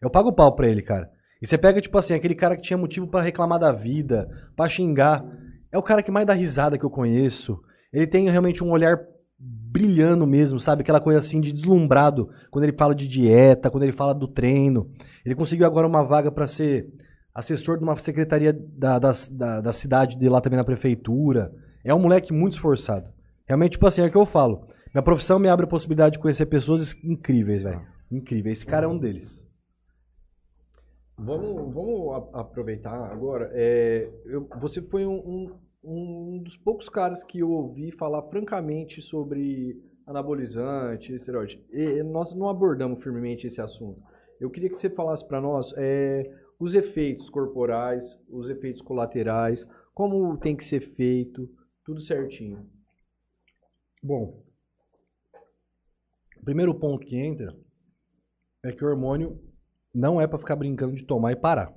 Eu 0.00 0.10
pago 0.10 0.32
pau 0.32 0.54
pra 0.54 0.68
ele, 0.68 0.82
cara. 0.82 1.10
E 1.40 1.46
você 1.46 1.56
pega, 1.56 1.80
tipo 1.80 1.96
assim, 1.96 2.14
aquele 2.14 2.34
cara 2.34 2.56
que 2.56 2.62
tinha 2.62 2.76
motivo 2.76 3.06
pra 3.06 3.22
reclamar 3.22 3.58
da 3.58 3.72
vida, 3.72 4.28
pra 4.54 4.68
xingar. 4.68 5.24
É 5.72 5.78
o 5.78 5.82
cara 5.82 6.02
que 6.02 6.10
mais 6.10 6.26
dá 6.26 6.34
risada 6.34 6.78
que 6.78 6.84
eu 6.84 6.90
conheço. 6.90 7.58
Ele 7.92 8.06
tem 8.06 8.28
realmente 8.28 8.62
um 8.62 8.70
olhar 8.70 8.98
brilhando 9.38 10.26
mesmo, 10.26 10.60
sabe? 10.60 10.82
Aquela 10.82 11.00
coisa 11.00 11.18
assim 11.18 11.40
de 11.40 11.52
deslumbrado 11.52 12.28
quando 12.50 12.64
ele 12.64 12.76
fala 12.76 12.94
de 12.94 13.08
dieta, 13.08 13.70
quando 13.70 13.84
ele 13.84 13.92
fala 13.92 14.14
do 14.14 14.28
treino. 14.28 14.90
Ele 15.24 15.34
conseguiu 15.34 15.66
agora 15.66 15.86
uma 15.86 16.02
vaga 16.02 16.30
pra 16.30 16.46
ser 16.46 16.86
assessor 17.34 17.78
de 17.78 17.84
uma 17.84 17.96
secretaria 17.96 18.52
da, 18.52 18.98
da, 18.98 19.12
da, 19.30 19.60
da 19.60 19.72
cidade 19.72 20.18
de 20.18 20.28
lá 20.28 20.40
também 20.40 20.58
na 20.58 20.64
prefeitura. 20.64 21.50
É 21.82 21.94
um 21.94 22.00
moleque 22.00 22.32
muito 22.32 22.54
esforçado. 22.54 23.08
Realmente, 23.46 23.72
tipo 23.72 23.86
assim, 23.86 24.02
é 24.02 24.06
o 24.06 24.10
que 24.10 24.16
eu 24.16 24.26
falo. 24.26 24.68
Minha 24.92 25.02
profissão 25.02 25.38
me 25.38 25.48
abre 25.48 25.64
a 25.64 25.68
possibilidade 25.68 26.14
de 26.14 26.18
conhecer 26.18 26.46
pessoas 26.46 26.94
incríveis, 27.02 27.62
velho. 27.62 27.80
Incríveis. 28.10 28.58
Esse 28.58 28.66
cara 28.66 28.86
é 28.86 28.88
um 28.88 28.98
deles. 28.98 29.46
Vamos, 31.22 31.74
vamos 31.74 32.28
aproveitar 32.32 33.12
agora. 33.12 33.50
É, 33.52 34.10
eu- 34.24 34.48
você 34.60 34.80
foi 34.80 35.06
um, 35.06 35.18
um- 35.18 35.58
um 35.84 36.42
dos 36.42 36.56
poucos 36.56 36.88
caras 36.88 37.22
que 37.22 37.40
eu 37.40 37.50
ouvi 37.50 37.92
falar 37.92 38.22
francamente 38.30 39.02
sobre 39.02 39.78
anabolizante, 40.06 41.14
esteroide. 41.14 41.62
E 41.70 42.02
nós 42.02 42.34
não 42.34 42.48
abordamos 42.48 43.02
firmemente 43.02 43.46
esse 43.46 43.60
assunto. 43.60 44.00
Eu 44.40 44.50
queria 44.50 44.70
que 44.70 44.76
você 44.78 44.88
falasse 44.88 45.26
para 45.26 45.40
nós 45.40 45.72
é, 45.76 46.24
os 46.58 46.74
efeitos 46.74 47.28
corporais, 47.28 48.18
os 48.28 48.48
efeitos 48.48 48.80
colaterais, 48.82 49.68
como 49.94 50.36
tem 50.38 50.56
que 50.56 50.64
ser 50.64 50.80
feito, 50.80 51.48
tudo 51.84 52.00
certinho. 52.00 52.66
Bom, 54.02 54.42
o 56.38 56.44
primeiro 56.44 56.74
ponto 56.74 57.06
que 57.06 57.16
entra 57.16 57.54
é 58.64 58.72
que 58.72 58.82
o 58.84 58.88
hormônio 58.88 59.38
não 59.94 60.20
é 60.20 60.26
pra 60.26 60.38
ficar 60.38 60.56
brincando 60.56 60.94
de 60.94 61.04
tomar 61.04 61.32
e 61.32 61.36
parar. 61.36 61.72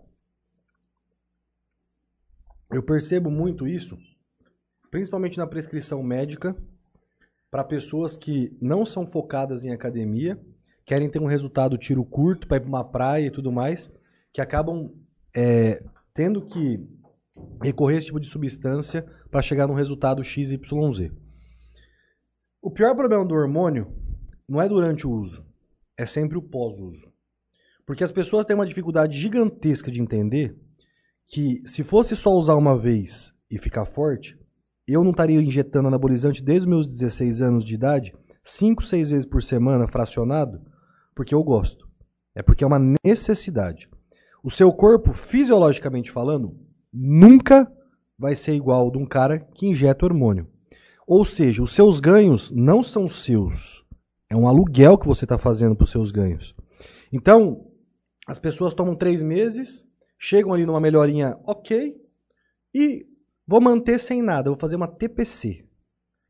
Eu 2.72 2.82
percebo 2.82 3.30
muito 3.30 3.67
isso, 3.67 3.98
principalmente 4.90 5.38
na 5.38 5.45
prescrição 5.45 6.01
médica, 6.01 6.56
para 7.51 7.64
pessoas 7.64 8.17
que 8.17 8.56
não 8.59 8.83
são 8.83 9.06
focadas 9.06 9.64
em 9.64 9.72
academia, 9.72 10.40
querem 10.85 11.09
ter 11.09 11.22
um 11.22 11.27
resultado 11.27 11.77
tiro 11.77 12.03
curto 12.03 12.48
para 12.48 12.58
ir 12.58 12.61
para 12.61 12.69
uma 12.69 12.83
praia 12.83 13.27
e 13.27 13.32
tudo 13.32 13.51
mais, 13.51 13.92
que 14.33 14.42
acabam 14.42 14.92
é, 15.35 15.83
tendo 16.16 16.45
que 16.48 16.83
recorrer 17.61 17.95
a 17.95 17.98
esse 18.00 18.08
tipo 18.08 18.19
de 18.19 18.27
substância 18.27 19.03
para 19.30 19.42
chegar 19.43 19.67
num 19.67 19.75
resultado 19.75 20.24
XYZ. 20.24 21.11
O 22.59 22.72
pior 22.72 22.95
problema 22.95 23.24
do 23.24 23.35
hormônio 23.35 23.93
não 24.48 24.59
é 24.59 24.67
durante 24.67 25.06
o 25.06 25.11
uso, 25.11 25.45
é 25.95 26.08
sempre 26.08 26.38
o 26.38 26.42
pós-uso. 26.42 27.12
Porque 27.85 28.03
as 28.03 28.11
pessoas 28.11 28.45
têm 28.45 28.55
uma 28.55 28.65
dificuldade 28.65 29.19
gigantesca 29.19 29.91
de 29.91 30.01
entender 30.01 30.55
que 31.27 31.61
se 31.65 31.83
fosse 31.83 32.15
só 32.15 32.31
usar 32.31 32.55
uma 32.55 32.77
vez 32.77 33.33
e 33.49 33.57
ficar 33.57 33.85
forte, 33.85 34.37
eu 34.87 35.03
não 35.03 35.11
estaria 35.11 35.41
injetando 35.41 35.87
anabolizante 35.87 36.43
desde 36.43 36.61
os 36.61 36.67
meus 36.67 36.87
16 36.87 37.41
anos 37.41 37.65
de 37.65 37.73
idade, 37.73 38.13
5, 38.43 38.83
6 38.83 39.09
vezes 39.09 39.25
por 39.25 39.41
semana, 39.41 39.87
fracionado, 39.87 40.61
porque 41.15 41.33
eu 41.33 41.43
gosto. 41.43 41.87
É 42.35 42.41
porque 42.41 42.63
é 42.63 42.67
uma 42.67 42.81
necessidade. 43.03 43.89
O 44.43 44.51
seu 44.51 44.71
corpo, 44.73 45.13
fisiologicamente 45.13 46.11
falando, 46.11 46.57
nunca 46.91 47.71
vai 48.17 48.35
ser 48.35 48.53
igual 48.53 48.91
de 48.91 48.97
um 48.97 49.05
cara 49.05 49.39
que 49.39 49.67
injeta 49.67 50.05
hormônio. 50.05 50.47
Ou 51.07 51.23
seja, 51.23 51.63
os 51.63 51.73
seus 51.73 51.99
ganhos 51.99 52.51
não 52.51 52.81
são 52.81 53.07
seus. 53.07 53.85
É 54.29 54.35
um 54.35 54.47
aluguel 54.47 54.97
que 54.97 55.07
você 55.07 55.25
está 55.25 55.37
fazendo 55.37 55.75
para 55.75 55.85
os 55.85 55.91
seus 55.91 56.11
ganhos. 56.11 56.55
Então, 57.11 57.73
as 58.27 58.40
pessoas 58.40 58.74
tomam 58.74 58.95
três 58.95 59.22
meses, 59.22 59.88
chegam 60.18 60.53
ali 60.53 60.66
numa 60.66 60.80
melhorinha 60.80 61.38
ok, 61.45 61.95
e 62.74 63.06
vou 63.45 63.61
manter 63.61 64.00
sem 64.00 64.22
nada, 64.22 64.50
vou 64.50 64.60
fazer 64.60 64.76
uma 64.76 64.88
TPC, 64.88 65.66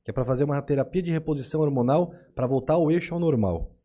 que 0.03 0.11
é 0.11 0.13
para 0.13 0.25
fazer 0.25 0.43
uma 0.43 0.61
terapia 0.61 1.01
de 1.01 1.11
reposição 1.11 1.61
hormonal 1.61 2.13
para 2.35 2.47
voltar 2.47 2.73
ao 2.73 2.91
eixo 2.91 3.13
ao 3.13 3.19
normal. 3.19 3.75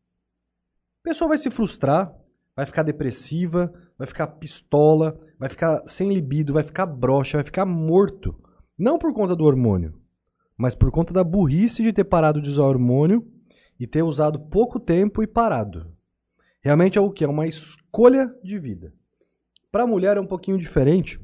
A 1.01 1.09
pessoa 1.09 1.29
vai 1.29 1.39
se 1.39 1.51
frustrar, 1.51 2.15
vai 2.57 2.67
ficar 2.67 2.83
depressiva, 2.83 3.73
vai 3.97 4.07
ficar 4.07 4.27
pistola, 4.27 5.19
vai 5.39 5.49
ficar 5.49 5.83
sem 5.87 6.13
libido, 6.13 6.53
vai 6.53 6.65
ficar 6.65 6.87
broxa, 6.87 7.39
vai 7.39 7.45
ficar 7.45 7.65
morto. 7.65 8.35
Não 8.77 8.99
por 8.99 9.13
conta 9.13 9.37
do 9.37 9.45
hormônio, 9.45 9.95
mas 10.57 10.75
por 10.75 10.91
conta 10.91 11.13
da 11.13 11.23
burrice 11.23 11.83
de 11.83 11.93
ter 11.93 12.05
parado 12.05 12.43
de 12.43 12.49
usar 12.49 12.65
hormônio 12.65 13.25
e 13.79 13.87
ter 13.87 14.03
usado 14.03 14.41
pouco 14.41 14.81
tempo 14.81 15.23
e 15.23 15.27
parado. 15.27 15.98
Realmente 16.61 16.99
é 16.99 17.01
o 17.01 17.11
que? 17.11 17.25
É 17.25 17.29
uma 17.29 17.47
escolha 17.47 18.33
de 18.43 18.59
vida. 18.59 18.93
Para 19.71 19.85
a 19.85 19.87
mulher 19.87 20.17
é 20.17 20.21
um 20.21 20.27
pouquinho 20.27 20.59
diferente, 20.59 21.21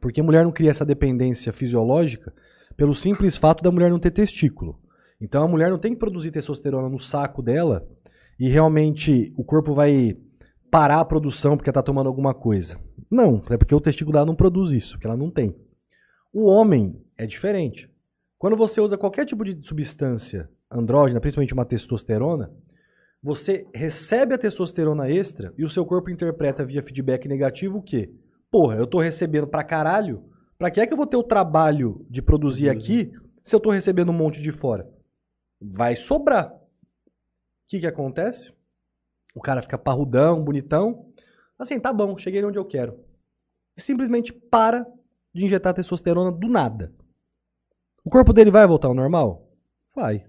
porque 0.00 0.20
a 0.20 0.24
mulher 0.24 0.44
não 0.44 0.52
cria 0.52 0.70
essa 0.70 0.84
dependência 0.84 1.52
fisiológica 1.52 2.32
pelo 2.76 2.94
simples 2.94 3.36
fato 3.36 3.62
da 3.62 3.70
mulher 3.70 3.90
não 3.90 3.98
ter 3.98 4.10
testículo. 4.10 4.80
Então 5.20 5.42
a 5.42 5.48
mulher 5.48 5.70
não 5.70 5.78
tem 5.78 5.92
que 5.92 5.98
produzir 5.98 6.30
testosterona 6.30 6.88
no 6.88 6.98
saco 6.98 7.42
dela 7.42 7.86
e 8.38 8.48
realmente 8.48 9.32
o 9.36 9.44
corpo 9.44 9.74
vai 9.74 10.16
parar 10.70 11.00
a 11.00 11.04
produção 11.04 11.56
porque 11.56 11.70
está 11.70 11.82
tomando 11.82 12.08
alguma 12.08 12.34
coisa. 12.34 12.78
Não, 13.10 13.42
é 13.50 13.56
porque 13.56 13.74
o 13.74 13.80
testículo 13.80 14.12
dela 14.12 14.26
não 14.26 14.36
produz 14.36 14.70
isso, 14.70 14.92
porque 14.92 15.06
ela 15.06 15.16
não 15.16 15.30
tem. 15.30 15.56
O 16.32 16.44
homem 16.44 17.00
é 17.16 17.26
diferente. 17.26 17.90
Quando 18.38 18.56
você 18.56 18.80
usa 18.80 18.96
qualquer 18.96 19.24
tipo 19.24 19.44
de 19.44 19.66
substância 19.66 20.48
andrógena, 20.70 21.20
principalmente 21.20 21.54
uma 21.54 21.64
testosterona, 21.64 22.52
você 23.22 23.66
recebe 23.74 24.34
a 24.34 24.38
testosterona 24.38 25.10
extra 25.10 25.52
e 25.58 25.64
o 25.64 25.70
seu 25.70 25.84
corpo 25.84 26.10
interpreta 26.10 26.64
via 26.64 26.82
feedback 26.82 27.26
negativo 27.26 27.78
o 27.78 27.82
quê? 27.82 28.12
Porra, 28.50 28.76
eu 28.76 28.86
tô 28.86 28.98
recebendo 28.98 29.46
pra 29.46 29.64
caralho, 29.64 30.24
pra 30.56 30.70
que 30.70 30.80
é 30.80 30.86
que 30.86 30.92
eu 30.92 30.96
vou 30.96 31.06
ter 31.06 31.16
o 31.16 31.22
trabalho 31.22 32.06
de 32.08 32.22
produzir 32.22 32.68
aqui 32.68 33.12
se 33.44 33.54
eu 33.54 33.60
tô 33.60 33.70
recebendo 33.70 34.10
um 34.10 34.14
monte 34.14 34.40
de 34.40 34.52
fora? 34.52 34.88
Vai 35.60 35.96
sobrar. 35.96 36.52
O 36.52 36.60
que 37.66 37.80
que 37.80 37.86
acontece? 37.86 38.52
O 39.34 39.40
cara 39.40 39.62
fica 39.62 39.76
parrudão, 39.76 40.42
bonitão. 40.42 41.12
Assim, 41.58 41.78
tá 41.78 41.92
bom, 41.92 42.16
cheguei 42.16 42.44
onde 42.44 42.58
eu 42.58 42.64
quero. 42.64 42.98
E 43.76 43.80
simplesmente 43.80 44.32
para 44.32 44.86
de 45.34 45.44
injetar 45.44 45.74
testosterona 45.74 46.32
do 46.32 46.48
nada. 46.48 46.92
O 48.04 48.10
corpo 48.10 48.32
dele 48.32 48.50
vai 48.50 48.66
voltar 48.66 48.88
ao 48.88 48.94
normal? 48.94 49.50
Vai. 49.94 50.24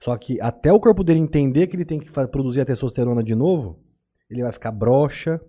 Só 0.00 0.16
que 0.16 0.40
até 0.40 0.72
o 0.72 0.80
corpo 0.80 1.02
dele 1.02 1.20
entender 1.20 1.66
que 1.66 1.76
ele 1.76 1.84
tem 1.84 1.98
que 1.98 2.10
produzir 2.28 2.60
a 2.60 2.64
testosterona 2.64 3.22
de 3.22 3.34
novo, 3.34 3.78
ele 4.30 4.42
vai 4.42 4.52
ficar 4.52 4.70
broxa, 4.70 5.40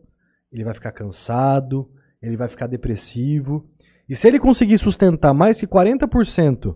ele 0.51 0.63
vai 0.63 0.73
ficar 0.73 0.91
cansado, 0.91 1.89
ele 2.21 2.35
vai 2.35 2.47
ficar 2.47 2.67
depressivo. 2.67 3.69
E 4.07 4.15
se 4.15 4.27
ele 4.27 4.39
conseguir 4.39 4.77
sustentar 4.77 5.33
mais 5.33 5.59
que 5.59 5.67
40% 5.67 6.75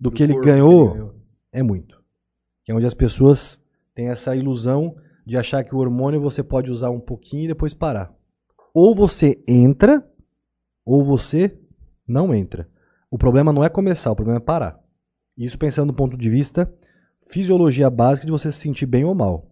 do, 0.00 0.10
que 0.10 0.22
ele 0.22 0.32
corpo 0.32 0.46
ganhou, 0.46 1.14
é 1.52 1.62
muito. 1.62 2.00
Que 2.64 2.72
é 2.72 2.74
onde 2.74 2.86
as 2.86 2.94
pessoas 2.94 3.62
têm 3.94 4.08
essa 4.08 4.34
ilusão 4.34 4.96
de 5.26 5.36
achar 5.36 5.62
que 5.64 5.74
o 5.74 5.78
hormônio 5.78 6.20
você 6.20 6.42
pode 6.42 6.70
usar 6.70 6.90
um 6.90 7.00
pouquinho 7.00 7.44
e 7.44 7.48
depois 7.48 7.74
parar. 7.74 8.12
Ou 8.72 8.94
você 8.94 9.42
entra, 9.46 10.02
ou 10.84 11.04
você 11.04 11.56
não 12.08 12.34
entra. 12.34 12.68
O 13.10 13.18
problema 13.18 13.52
não 13.52 13.62
é 13.62 13.68
começar, 13.68 14.10
o 14.10 14.16
problema 14.16 14.40
é 14.40 14.44
parar. 14.44 14.80
Isso 15.36 15.58
pensando 15.58 15.92
do 15.92 15.96
ponto 15.96 16.16
de 16.16 16.30
vista 16.30 16.72
fisiologia 17.32 17.88
básica 17.88 18.26
de 18.26 18.30
você 18.30 18.52
se 18.52 18.58
sentir 18.58 18.86
bem 18.86 19.04
ou 19.04 19.14
mal. 19.14 19.50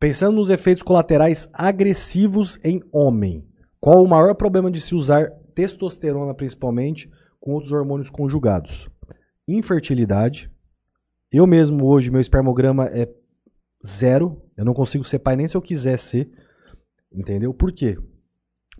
Pensando 0.00 0.36
nos 0.36 0.50
efeitos 0.50 0.82
colaterais 0.82 1.48
agressivos 1.52 2.58
em 2.64 2.82
homem. 2.92 3.46
Qual 3.80 4.02
o 4.02 4.08
maior 4.08 4.34
problema 4.34 4.70
de 4.70 4.80
se 4.80 4.94
usar 4.94 5.30
testosterona, 5.54 6.34
principalmente, 6.34 7.08
com 7.40 7.52
outros 7.52 7.72
hormônios 7.72 8.10
conjugados? 8.10 8.88
Infertilidade. 9.46 10.50
Eu 11.30 11.46
mesmo 11.46 11.86
hoje, 11.86 12.10
meu 12.10 12.20
espermograma 12.20 12.86
é 12.86 13.08
zero. 13.86 14.42
Eu 14.56 14.64
não 14.64 14.74
consigo 14.74 15.04
ser 15.04 15.20
pai 15.20 15.36
nem 15.36 15.46
se 15.46 15.56
eu 15.56 15.62
quiser 15.62 15.98
ser. 15.98 16.30
Entendeu? 17.12 17.54
Por 17.54 17.72
quê? 17.72 17.96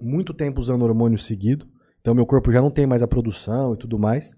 Muito 0.01 0.35
tempo 0.35 0.61
usando 0.61 0.83
hormônio 0.83 1.19
seguido. 1.19 1.69
Então 2.01 2.15
meu 2.15 2.27
corpo 2.27 2.51
já 2.51 2.61
não 2.61 2.71
tem 2.71 2.87
mais 2.87 3.03
a 3.03 3.09
produção 3.09 3.75
e 3.75 3.79
tudo 3.79 3.99
mais. 3.99 4.35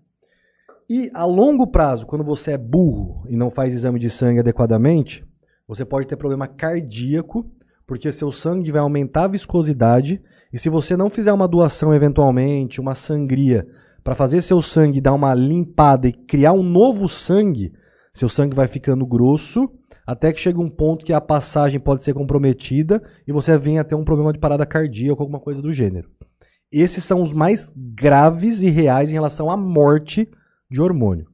E 0.89 1.11
a 1.13 1.25
longo 1.25 1.67
prazo, 1.67 2.07
quando 2.07 2.25
você 2.25 2.53
é 2.53 2.59
burro 2.59 3.27
e 3.29 3.37
não 3.37 3.51
faz 3.51 3.75
exame 3.75 3.99
de 3.99 4.09
sangue 4.09 4.39
adequadamente, 4.39 5.25
você 5.67 5.85
pode 5.85 6.07
ter 6.07 6.17
problema 6.17 6.47
cardíaco, 6.47 7.45
porque 7.85 8.13
seu 8.13 8.31
sangue 8.31 8.71
vai 8.71 8.81
aumentar 8.81 9.25
a 9.25 9.29
viscosidade. 9.29 10.23
E 10.53 10.59
se 10.59 10.71
você 10.71 10.97
não 10.97 11.11
fizer 11.11 11.33
uma 11.33 11.49
doação 11.49 11.93
eventualmente, 11.93 12.81
uma 12.81 12.95
sangria, 12.95 13.67
para 14.05 14.15
fazer 14.15 14.41
seu 14.43 14.63
sangue 14.63 15.01
dar 15.01 15.13
uma 15.13 15.35
limpada 15.35 16.07
e 16.07 16.13
criar 16.13 16.53
um 16.53 16.63
novo 16.63 17.09
sangue, 17.09 17.73
seu 18.15 18.29
sangue 18.29 18.55
vai 18.55 18.69
ficando 18.69 19.05
grosso, 19.05 19.69
até 20.07 20.33
que 20.33 20.41
chega 20.41 20.61
um 20.61 20.71
ponto 20.71 21.05
que 21.05 21.13
a 21.13 21.21
passagem 21.21 21.81
pode 21.81 22.05
ser 22.05 22.15
comprometida 22.15 23.03
e 23.27 23.33
você 23.33 23.59
venha 23.59 23.81
a 23.81 23.85
ter 23.85 23.97
um 23.97 24.05
problema 24.05 24.33
de 24.33 24.39
parada 24.39 24.65
cardíaca 24.65 25.21
ou 25.21 25.25
alguma 25.25 25.41
coisa 25.41 25.61
do 25.61 25.73
gênero. 25.73 26.09
Esses 26.71 27.03
são 27.03 27.21
os 27.21 27.33
mais 27.33 27.73
graves 27.75 28.63
e 28.63 28.71
reais 28.71 29.11
em 29.11 29.15
relação 29.15 29.51
à 29.51 29.57
morte 29.57 30.29
de 30.71 30.81
hormônio. 30.81 31.29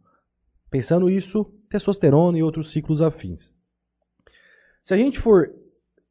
Pensando 0.71 1.11
isso, 1.11 1.45
testosterona 1.69 2.39
e 2.39 2.43
outros 2.43 2.71
ciclos 2.71 3.03
afins. 3.03 3.53
Se 4.83 4.95
a 4.95 4.97
gente 4.97 5.21
for 5.21 5.53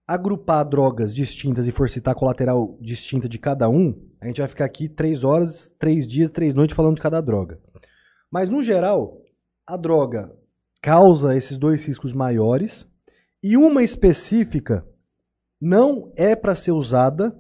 agrupar 0.08 0.68
drogas 0.68 1.14
distintas 1.14 1.68
e 1.68 1.72
for 1.72 1.90
citar 1.90 2.16
colateral 2.16 2.78
distinta 2.82 3.30
de 3.30 3.40
cada 3.40 3.70
um, 3.70 3.98
a 4.20 4.28
gente 4.28 4.40
vai 4.40 4.48
ficar 4.48 4.66
aqui 4.66 4.90
três 4.90 5.24
horas, 5.24 5.70
três 5.80 6.08
dias, 6.08 6.30
três 6.30 6.54
noites 6.54 6.76
falando 6.76 6.96
de 6.96 7.02
cada 7.02 7.22
droga. 7.22 7.60
Mas 8.30 8.50
no 8.50 8.62
geral, 8.62 9.22
a 9.66 9.78
droga 9.78 10.32
causa 10.82 11.36
esses 11.36 11.58
dois 11.58 11.86
riscos 11.86 12.14
maiores 12.14 12.88
e 13.42 13.56
uma 13.56 13.84
específica 13.84 14.86
não 15.60 16.12
é 16.16 16.36
para 16.36 16.56
ser 16.56 16.72
usada 16.72 17.38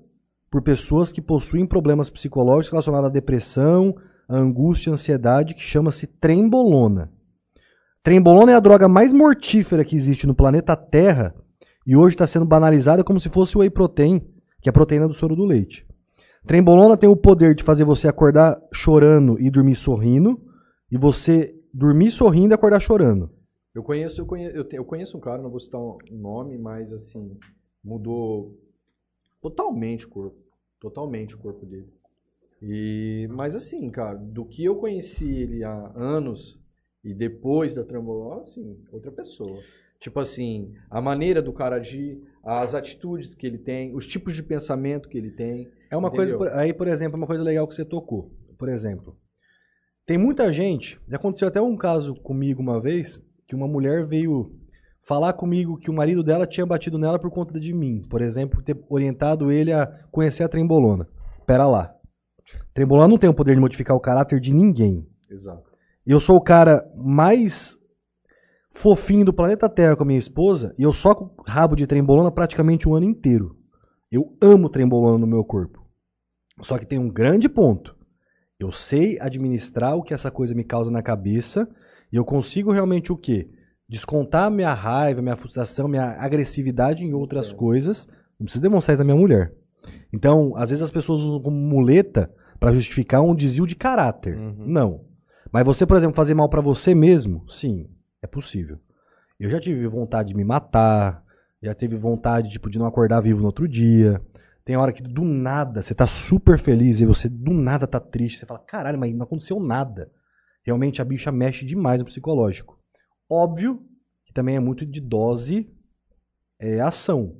por 0.49 0.61
pessoas 0.61 1.11
que 1.11 1.21
possuem 1.21 1.65
problemas 1.65 2.09
psicológicos 2.09 2.71
relacionados 2.71 3.09
à 3.09 3.11
depressão, 3.11 3.95
à 4.27 4.35
angústia, 4.37 4.91
à 4.91 4.93
ansiedade, 4.93 5.53
que 5.55 5.61
chama-se 5.61 6.07
trembolona. 6.07 7.11
Trembolona 8.03 8.51
é 8.51 8.55
a 8.55 8.59
droga 8.59 8.87
mais 8.87 9.13
mortífera 9.13 9.85
que 9.85 9.95
existe 9.95 10.25
no 10.25 10.33
planeta 10.35 10.75
Terra 10.75 11.35
e 11.85 11.95
hoje 11.95 12.15
está 12.15 12.25
sendo 12.25 12.45
banalizada 12.45 13.03
como 13.03 13.19
se 13.19 13.29
fosse 13.29 13.55
o 13.55 13.59
whey 13.59 13.69
protein, 13.69 14.19
que 14.61 14.69
é 14.69 14.71
a 14.71 14.73
proteína 14.73 15.07
do 15.07 15.13
soro 15.13 15.35
do 15.35 15.45
leite. 15.45 15.85
Trembolona 16.45 16.97
tem 16.97 17.09
o 17.09 17.15
poder 17.15 17.53
de 17.53 17.63
fazer 17.63 17.83
você 17.83 18.07
acordar 18.07 18.59
chorando 18.73 19.39
e 19.39 19.49
dormir 19.51 19.75
sorrindo, 19.75 20.41
e 20.91 20.97
você 20.97 21.55
dormir 21.73 22.11
sorrindo 22.11 22.53
e 22.53 22.55
acordar 22.55 22.79
chorando. 22.79 23.29
Eu 23.73 23.83
conheço, 23.83 24.19
eu 24.19 24.25
conheço, 24.25 24.55
eu, 24.55 24.67
te- 24.67 24.75
eu 24.75 24.83
conheço 24.83 25.15
um 25.15 25.21
cara, 25.21 25.41
não 25.41 25.49
vou 25.49 25.59
citar 25.59 25.79
o 25.79 25.97
nome, 26.11 26.57
mas 26.57 26.91
assim, 26.91 27.37
mudou 27.83 28.57
totalmente 29.41 30.05
o 30.05 30.09
corpo. 30.09 30.37
Totalmente 30.79 31.35
o 31.35 31.37
corpo 31.37 31.65
dele. 31.65 31.87
E, 32.61 33.27
mas 33.31 33.55
assim, 33.55 33.89
cara, 33.89 34.15
do 34.17 34.45
que 34.45 34.63
eu 34.63 34.75
conheci 34.75 35.27
ele 35.27 35.63
há 35.63 35.91
anos 35.95 36.59
e 37.03 37.13
depois 37.13 37.73
da 37.73 37.83
trambolona, 37.83 38.41
assim, 38.43 38.77
outra 38.91 39.11
pessoa. 39.11 39.59
Tipo 39.99 40.19
assim, 40.19 40.73
a 40.89 40.99
maneira 41.01 41.41
do 41.41 41.53
cara 41.53 41.75
agir, 41.77 42.21
as 42.43 42.73
atitudes 42.73 43.35
que 43.35 43.45
ele 43.45 43.57
tem, 43.57 43.95
os 43.95 44.05
tipos 44.07 44.35
de 44.35 44.43
pensamento 44.43 45.09
que 45.09 45.17
ele 45.17 45.31
tem. 45.31 45.67
É 45.89 45.97
uma 45.97 46.09
Entendeu? 46.09 46.37
coisa, 46.37 46.55
aí, 46.57 46.73
por 46.73 46.87
exemplo, 46.87 47.17
uma 47.17 47.27
coisa 47.27 47.43
legal 47.43 47.67
que 47.67 47.75
você 47.75 47.85
tocou. 47.85 48.31
Por 48.57 48.69
exemplo, 48.69 49.15
Tem 50.05 50.17
muita 50.17 50.51
gente. 50.51 50.99
Já 51.07 51.17
aconteceu 51.17 51.47
até 51.47 51.61
um 51.61 51.77
caso 51.77 52.15
comigo 52.15 52.61
uma 52.61 52.79
vez 52.81 53.19
que 53.47 53.55
uma 53.55 53.67
mulher 53.67 54.05
veio 54.05 54.55
falar 55.03 55.33
comigo 55.33 55.77
que 55.77 55.89
o 55.89 55.93
marido 55.93 56.23
dela 56.23 56.45
tinha 56.45 56.65
batido 56.65 56.97
nela 56.97 57.19
por 57.19 57.31
conta 57.31 57.59
de 57.59 57.73
mim. 57.73 58.01
Por 58.09 58.21
exemplo, 58.21 58.61
ter 58.61 58.77
orientado 58.89 59.51
ele 59.51 59.71
a 59.71 59.87
conhecer 60.11 60.43
a 60.43 60.49
trembolona. 60.49 61.07
Pera 61.45 61.67
lá. 61.67 61.95
Trembolona 62.73 63.07
não 63.07 63.17
tem 63.17 63.29
o 63.29 63.33
poder 63.33 63.55
de 63.55 63.61
modificar 63.61 63.95
o 63.95 64.01
caráter 64.01 64.39
de 64.39 64.53
ninguém. 64.53 65.05
Exato. 65.29 65.69
Eu 66.05 66.19
sou 66.19 66.37
o 66.37 66.41
cara 66.41 66.83
mais 66.95 67.77
fofinho 68.73 69.25
do 69.25 69.33
planeta 69.33 69.69
Terra 69.69 69.95
com 69.95 70.03
a 70.03 70.05
minha 70.05 70.19
esposa 70.19 70.73
e 70.77 70.83
eu 70.83 70.93
soco 70.93 71.33
rabo 71.45 71.75
de 71.75 71.85
trembolona 71.85 72.31
praticamente 72.31 72.87
o 72.87 72.95
ano 72.95 73.05
inteiro. 73.05 73.55
Eu 74.11 74.35
amo 74.41 74.69
trembolona 74.69 75.17
no 75.17 75.27
meu 75.27 75.43
corpo. 75.43 75.85
Só 76.61 76.77
que 76.77 76.85
tem 76.85 76.99
um 76.99 77.09
grande 77.09 77.47
ponto. 77.47 77.95
Eu 78.59 78.71
sei 78.71 79.17
administrar 79.19 79.95
o 79.95 80.03
que 80.03 80.13
essa 80.13 80.29
coisa 80.29 80.53
me 80.53 80.63
causa 80.63 80.91
na 80.91 81.01
cabeça 81.01 81.67
e 82.11 82.15
eu 82.15 82.25
consigo 82.25 82.71
realmente 82.71 83.11
o 83.11 83.17
quê? 83.17 83.49
Descontar 83.87 84.51
minha 84.51 84.73
raiva, 84.73 85.21
minha 85.21 85.35
frustração, 85.35 85.87
minha 85.87 86.15
agressividade 86.19 87.03
em 87.03 87.13
outras 87.13 87.51
coisas. 87.51 88.07
Não 88.39 88.45
preciso 88.45 88.61
demonstrar 88.61 88.95
isso 88.95 89.03
na 89.03 89.13
minha 89.13 89.19
mulher. 89.19 89.53
Então, 90.13 90.55
às 90.55 90.69
vezes 90.69 90.83
as 90.83 90.91
pessoas 90.91 91.21
usam 91.21 91.41
como 91.41 91.57
muleta 91.57 92.31
para 92.61 92.73
justificar 92.73 93.21
um 93.21 93.33
desvio 93.33 93.65
de 93.65 93.73
caráter. 93.73 94.37
Uhum. 94.37 94.67
Não. 94.67 95.05
Mas 95.51 95.65
você, 95.65 95.83
por 95.83 95.97
exemplo, 95.97 96.15
fazer 96.15 96.35
mal 96.35 96.47
pra 96.47 96.61
você 96.61 96.93
mesmo, 96.93 97.43
sim, 97.49 97.89
é 98.21 98.27
possível. 98.27 98.77
Eu 99.39 99.49
já 99.49 99.59
tive 99.59 99.87
vontade 99.87 100.29
de 100.29 100.35
me 100.35 100.43
matar, 100.43 101.23
já 101.59 101.73
tive 101.73 101.97
vontade 101.97 102.51
tipo, 102.51 102.69
de 102.69 102.77
não 102.77 102.85
acordar 102.85 103.19
vivo 103.19 103.39
no 103.39 103.47
outro 103.47 103.67
dia. 103.67 104.21
Tem 104.63 104.77
hora 104.77 104.93
que 104.93 105.01
do 105.01 105.23
nada 105.23 105.81
você 105.81 105.95
tá 105.95 106.05
super 106.05 106.59
feliz 106.59 107.01
e 107.01 107.05
você 107.05 107.27
do 107.27 107.51
nada 107.51 107.87
tá 107.87 107.99
triste. 107.99 108.37
Você 108.37 108.45
fala, 108.45 108.59
caralho, 108.59 108.99
mas 108.99 109.11
não 109.15 109.23
aconteceu 109.23 109.59
nada. 109.59 110.11
Realmente 110.63 111.01
a 111.01 111.05
bicha 111.05 111.31
mexe 111.31 111.65
demais 111.65 111.99
no 111.99 112.05
psicológico. 112.05 112.77
Óbvio 113.27 113.81
que 114.23 114.33
também 114.33 114.55
é 114.55 114.59
muito 114.59 114.85
de 114.85 115.01
dose 115.01 115.67
é, 116.59 116.79
ação. 116.79 117.37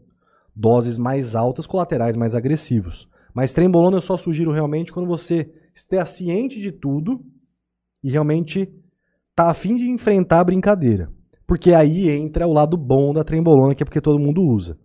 Doses 0.55 0.97
mais 0.97 1.35
altas, 1.35 1.67
colaterais 1.67 2.15
mais 2.15 2.33
agressivos. 2.33 3.07
Mas 3.33 3.53
trembolona 3.53 3.97
eu 3.97 4.01
só 4.01 4.17
sugiro 4.17 4.51
realmente 4.51 4.91
quando 4.91 5.07
você 5.07 5.49
esteja 5.73 6.05
ciente 6.05 6.59
de 6.59 6.71
tudo 6.71 7.23
e 8.03 8.11
realmente 8.11 8.67
tá 9.35 9.49
afim 9.49 9.75
de 9.75 9.89
enfrentar 9.89 10.39
a 10.39 10.43
brincadeira. 10.43 11.09
Porque 11.47 11.73
aí 11.73 12.09
entra 12.09 12.47
o 12.47 12.53
lado 12.53 12.77
bom 12.77 13.13
da 13.13 13.23
trembolona, 13.23 13.75
que 13.75 13.83
é 13.83 13.85
porque 13.85 14.01
todo 14.01 14.19
mundo 14.19 14.41
usa. 14.41 14.77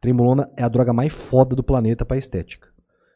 Trembolona 0.00 0.50
é 0.56 0.62
a 0.62 0.68
droga 0.68 0.92
mais 0.92 1.12
foda 1.12 1.54
do 1.54 1.62
planeta 1.62 2.04
pra 2.04 2.16
estética. 2.16 2.68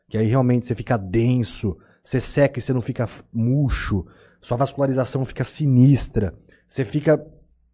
Que 0.08 0.18
aí 0.18 0.26
realmente 0.26 0.66
você 0.66 0.74
fica 0.74 0.96
denso, 0.96 1.76
você 2.02 2.20
seca 2.20 2.58
e 2.58 2.62
você 2.62 2.72
não 2.72 2.82
fica 2.82 3.08
murcho, 3.32 4.04
sua 4.40 4.58
vascularização 4.58 5.24
fica 5.24 5.44
sinistra, 5.44 6.34
você 6.68 6.84
fica 6.84 7.18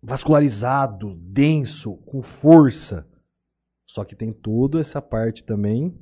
vascularizado, 0.02 1.16
denso, 1.16 1.96
com 2.06 2.22
força. 2.22 3.06
Só 3.86 4.04
que 4.04 4.14
tem 4.14 4.32
toda 4.32 4.78
essa 4.78 5.02
parte 5.02 5.42
também 5.42 5.92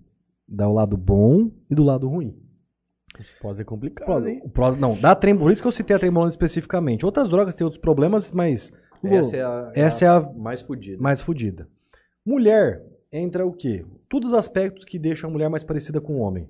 do 0.48 0.72
lado 0.72 0.96
bom 0.96 1.50
e 1.70 1.74
do 1.74 1.82
lado 1.84 2.08
ruim. 2.08 2.34
Os 3.18 3.30
pós 3.40 3.58
é 3.58 3.64
complicado, 3.64 4.06
Pró- 4.06 4.26
hein? 4.26 4.40
o 4.44 4.48
pró- 4.48 4.76
não, 4.76 4.98
da 4.98 5.14
trembolona, 5.14 5.46
por 5.48 5.52
isso 5.52 5.62
que 5.62 5.68
eu 5.68 5.72
citei 5.72 5.96
a 5.96 5.98
trembolona 5.98 6.30
especificamente. 6.30 7.04
Outras 7.04 7.28
drogas 7.28 7.54
têm 7.56 7.64
outros 7.64 7.80
problemas, 7.80 8.30
mas 8.32 8.72
Essa 9.02 9.36
é 9.36 9.42
a, 9.44 9.72
essa 9.74 10.04
é 10.04 10.08
a 10.08 10.20
mais 10.20 10.62
fodida. 10.62 11.02
mais 11.02 11.20
fodida. 11.20 11.68
Mulher 12.24 12.82
entra 13.12 13.44
o 13.46 13.52
quê? 13.52 13.84
Todos 14.08 14.32
os 14.32 14.38
aspectos 14.38 14.84
que 14.84 14.98
deixam 14.98 15.28
a 15.30 15.32
mulher 15.32 15.48
mais 15.48 15.64
parecida 15.64 16.00
com 16.00 16.14
o 16.14 16.20
homem. 16.20 16.48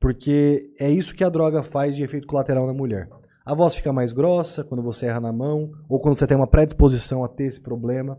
Porque 0.00 0.70
é 0.78 0.90
isso 0.90 1.14
que 1.14 1.24
a 1.24 1.28
droga 1.28 1.62
faz 1.62 1.96
de 1.96 2.04
efeito 2.04 2.26
colateral 2.26 2.66
na 2.66 2.72
mulher. 2.72 3.08
A 3.44 3.54
voz 3.54 3.74
fica 3.74 3.92
mais 3.92 4.12
grossa 4.12 4.62
quando 4.62 4.82
você 4.82 5.06
erra 5.06 5.20
na 5.20 5.32
mão, 5.32 5.72
ou 5.88 5.98
quando 5.98 6.16
você 6.16 6.26
tem 6.26 6.36
uma 6.36 6.46
predisposição 6.46 7.24
a 7.24 7.28
ter 7.28 7.44
esse 7.44 7.60
problema. 7.60 8.18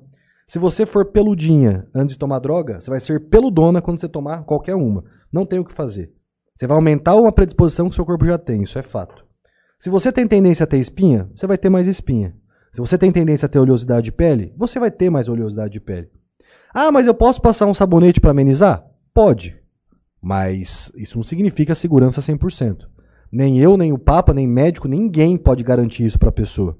Se 0.50 0.58
você 0.58 0.84
for 0.84 1.06
peludinha 1.06 1.86
antes 1.94 2.16
de 2.16 2.20
tomar 2.20 2.40
droga, 2.40 2.82
você 2.82 2.90
vai 2.90 3.00
ser 3.00 3.30
peludona 3.30 3.84
quando 3.84 4.02
você 4.02 4.10
tomar 4.10 4.44
qualquer 4.46 4.74
uma. 4.74 5.04
Não 5.32 5.46
tem 5.46 5.60
o 5.60 5.64
que 5.64 5.72
fazer. 5.72 6.12
Você 6.58 6.66
vai 6.66 6.76
aumentar 6.76 7.14
uma 7.18 7.32
predisposição 7.32 7.88
que 7.88 7.94
seu 7.94 8.04
corpo 8.04 8.26
já 8.26 8.36
tem, 8.36 8.64
isso 8.64 8.80
é 8.80 8.82
fato. 8.82 9.24
Se 9.80 9.92
você 9.92 10.12
tem 10.12 10.28
tendência 10.28 10.64
a 10.64 10.68
ter 10.68 10.80
espinha, 10.80 11.30
você 11.36 11.46
vai 11.46 11.56
ter 11.56 11.70
mais 11.70 11.86
espinha. 11.86 12.34
Se 12.74 12.82
você 12.82 12.98
tem 12.98 13.12
tendência 13.12 13.46
a 13.46 13.50
ter 13.50 13.60
oleosidade 13.60 14.06
de 14.06 14.12
pele, 14.12 14.52
você 14.58 14.80
vai 14.80 14.90
ter 14.90 15.12
mais 15.12 15.30
oleosidade 15.30 15.74
de 15.74 15.80
pele. 15.80 16.10
Ah, 16.74 16.92
mas 16.92 17.06
eu 17.06 17.14
posso 17.14 17.40
passar 17.40 17.68
um 17.68 17.74
sabonete 17.74 18.20
para 18.20 18.32
amenizar? 18.32 18.84
Pode. 19.14 19.56
Mas 20.20 20.92
isso 20.96 21.16
não 21.16 21.24
significa 21.24 21.76
segurança 21.76 22.22
100%. 22.22 22.88
Nem 23.32 23.60
eu, 23.60 23.78
nem 23.78 23.94
o 23.94 24.00
Papa, 24.00 24.34
nem 24.34 24.48
médico, 24.48 24.88
ninguém 24.88 25.38
pode 25.38 25.64
garantir 25.64 26.06
isso 26.06 26.18
para 26.18 26.30
a 26.30 26.32
pessoa. 26.32 26.76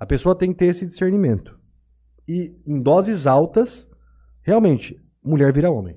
A 0.00 0.06
pessoa 0.06 0.34
tem 0.34 0.50
que 0.50 0.60
ter 0.60 0.66
esse 0.68 0.86
discernimento. 0.86 1.60
E 2.28 2.54
em 2.66 2.78
doses 2.78 3.26
altas, 3.26 3.88
realmente, 4.42 5.00
mulher 5.22 5.52
vira 5.52 5.70
homem. 5.70 5.96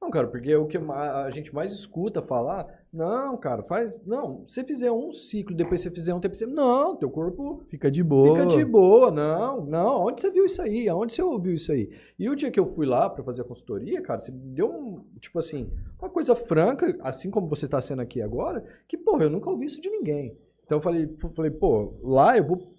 Não, 0.00 0.10
cara, 0.10 0.26
porque 0.26 0.54
o 0.56 0.66
que 0.66 0.78
a 0.78 1.30
gente 1.30 1.54
mais 1.54 1.72
escuta 1.72 2.22
falar, 2.22 2.66
não, 2.92 3.36
cara, 3.36 3.62
faz. 3.62 3.96
Não, 4.04 4.44
se 4.48 4.54
você 4.54 4.64
fizer 4.64 4.90
um 4.90 5.12
ciclo, 5.12 5.54
depois 5.54 5.80
você 5.80 5.90
fizer 5.90 6.12
um 6.12 6.18
TPC, 6.18 6.46
não, 6.46 6.96
teu 6.96 7.08
corpo 7.08 7.62
Fica 7.68 7.88
de 7.90 8.02
boa. 8.02 8.36
fica 8.38 8.46
de 8.46 8.64
boa, 8.64 9.10
não, 9.12 9.64
não. 9.64 10.06
Onde 10.06 10.22
você 10.22 10.30
viu 10.30 10.46
isso 10.46 10.60
aí? 10.60 10.88
Aonde 10.88 11.12
você 11.12 11.22
ouviu 11.22 11.52
isso 11.52 11.70
aí? 11.70 11.88
E 12.18 12.28
o 12.28 12.34
dia 12.34 12.50
que 12.50 12.58
eu 12.58 12.66
fui 12.74 12.86
lá 12.86 13.08
pra 13.08 13.22
fazer 13.22 13.42
a 13.42 13.44
consultoria, 13.44 14.02
cara, 14.02 14.20
você 14.20 14.32
deu 14.32 14.68
um, 14.68 15.04
tipo 15.20 15.38
assim, 15.38 15.70
uma 16.00 16.10
coisa 16.10 16.34
franca, 16.34 16.98
assim 17.02 17.30
como 17.30 17.46
você 17.46 17.68
tá 17.68 17.80
sendo 17.80 18.02
aqui 18.02 18.20
agora, 18.20 18.64
que, 18.88 18.96
porra, 18.96 19.24
eu 19.24 19.30
nunca 19.30 19.48
ouvi 19.50 19.66
isso 19.66 19.80
de 19.80 19.88
ninguém. 19.90 20.36
Então 20.64 20.78
eu 20.78 20.82
falei, 20.82 21.04
eu 21.22 21.30
falei, 21.30 21.50
pô, 21.50 21.94
lá 22.02 22.36
eu 22.36 22.44
vou 22.44 22.72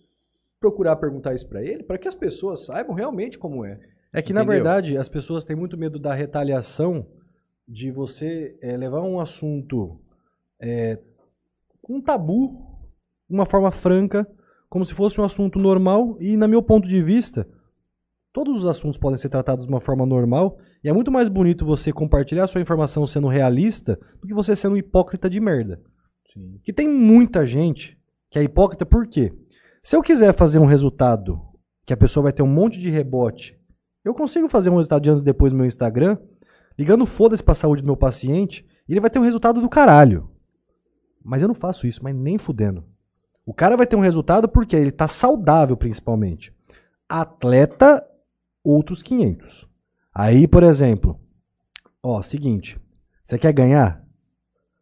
procurar 0.61 0.95
perguntar 0.95 1.33
isso 1.33 1.49
pra 1.49 1.63
ele, 1.63 1.83
pra 1.83 1.97
que 1.97 2.07
as 2.07 2.15
pessoas 2.15 2.65
saibam 2.65 2.95
realmente 2.95 3.37
como 3.37 3.65
é. 3.65 3.79
É 4.13 4.21
que, 4.21 4.31
na 4.31 4.41
Entendeu? 4.41 4.55
verdade, 4.55 4.97
as 4.97 5.09
pessoas 5.09 5.43
têm 5.43 5.55
muito 5.55 5.77
medo 5.77 5.97
da 5.97 6.13
retaliação 6.13 7.07
de 7.67 7.89
você 7.91 8.57
eh, 8.61 8.77
levar 8.77 9.01
um 9.01 9.19
assunto 9.19 9.99
com 11.81 11.95
um 11.95 12.01
tabu, 12.01 12.61
de 13.27 13.35
uma 13.35 13.45
forma 13.45 13.71
franca, 13.71 14.27
como 14.69 14.85
se 14.85 14.93
fosse 14.93 15.19
um 15.19 15.23
assunto 15.23 15.57
normal. 15.57 16.15
E, 16.19 16.37
na 16.37 16.47
meu 16.47 16.61
ponto 16.61 16.87
de 16.87 17.01
vista, 17.01 17.47
todos 18.31 18.59
os 18.59 18.65
assuntos 18.67 18.99
podem 18.99 19.17
ser 19.17 19.29
tratados 19.29 19.65
de 19.65 19.71
uma 19.71 19.81
forma 19.81 20.05
normal. 20.05 20.59
E 20.83 20.89
é 20.89 20.93
muito 20.93 21.11
mais 21.11 21.27
bonito 21.27 21.65
você 21.65 21.91
compartilhar 21.91 22.43
a 22.43 22.47
sua 22.47 22.61
informação 22.61 23.07
sendo 23.07 23.27
realista 23.27 23.99
do 24.21 24.27
que 24.27 24.33
você 24.33 24.55
sendo 24.55 24.77
hipócrita 24.77 25.29
de 25.29 25.39
merda. 25.39 25.81
Que 26.63 26.71
tem 26.71 26.87
muita 26.87 27.45
gente 27.45 27.97
que 28.29 28.37
é 28.39 28.43
hipócrita 28.43 28.85
por 28.85 29.07
quê? 29.07 29.33
Se 29.81 29.95
eu 29.95 30.01
quiser 30.01 30.35
fazer 30.35 30.59
um 30.59 30.65
resultado 30.65 31.41
que 31.85 31.93
a 31.93 31.97
pessoa 31.97 32.23
vai 32.23 32.33
ter 32.33 32.43
um 32.43 32.47
monte 32.47 32.79
de 32.79 32.89
rebote 32.89 33.59
eu 34.03 34.13
consigo 34.15 34.49
fazer 34.49 34.69
um 34.69 34.77
resultado 34.77 35.03
de 35.03 35.09
anos 35.09 35.21
depois 35.21 35.53
no 35.53 35.59
meu 35.59 35.67
Instagram, 35.67 36.17
ligando 36.77 37.05
foda-se 37.05 37.43
pra 37.43 37.53
saúde 37.53 37.81
do 37.81 37.85
meu 37.85 37.97
paciente, 37.97 38.65
e 38.87 38.93
ele 38.93 38.99
vai 38.99 39.09
ter 39.09 39.19
um 39.19 39.23
resultado 39.23 39.61
do 39.61 39.69
caralho. 39.69 40.29
Mas 41.23 41.41
eu 41.41 41.47
não 41.47 41.55
faço 41.55 41.85
isso, 41.85 42.03
mas 42.03 42.15
nem 42.15 42.39
fudendo. 42.39 42.83
O 43.45 43.53
cara 43.53 43.77
vai 43.77 43.85
ter 43.85 43.95
um 43.95 44.01
resultado 44.01 44.49
porque 44.49 44.75
ele 44.75 44.91
tá 44.91 45.07
saudável, 45.07 45.77
principalmente. 45.77 46.53
Atleta, 47.07 48.03
outros 48.63 49.03
500. 49.03 49.67
Aí, 50.13 50.47
por 50.47 50.63
exemplo, 50.63 51.19
ó, 52.01 52.21
seguinte, 52.23 52.79
você 53.23 53.37
quer 53.37 53.53
ganhar? 53.53 54.03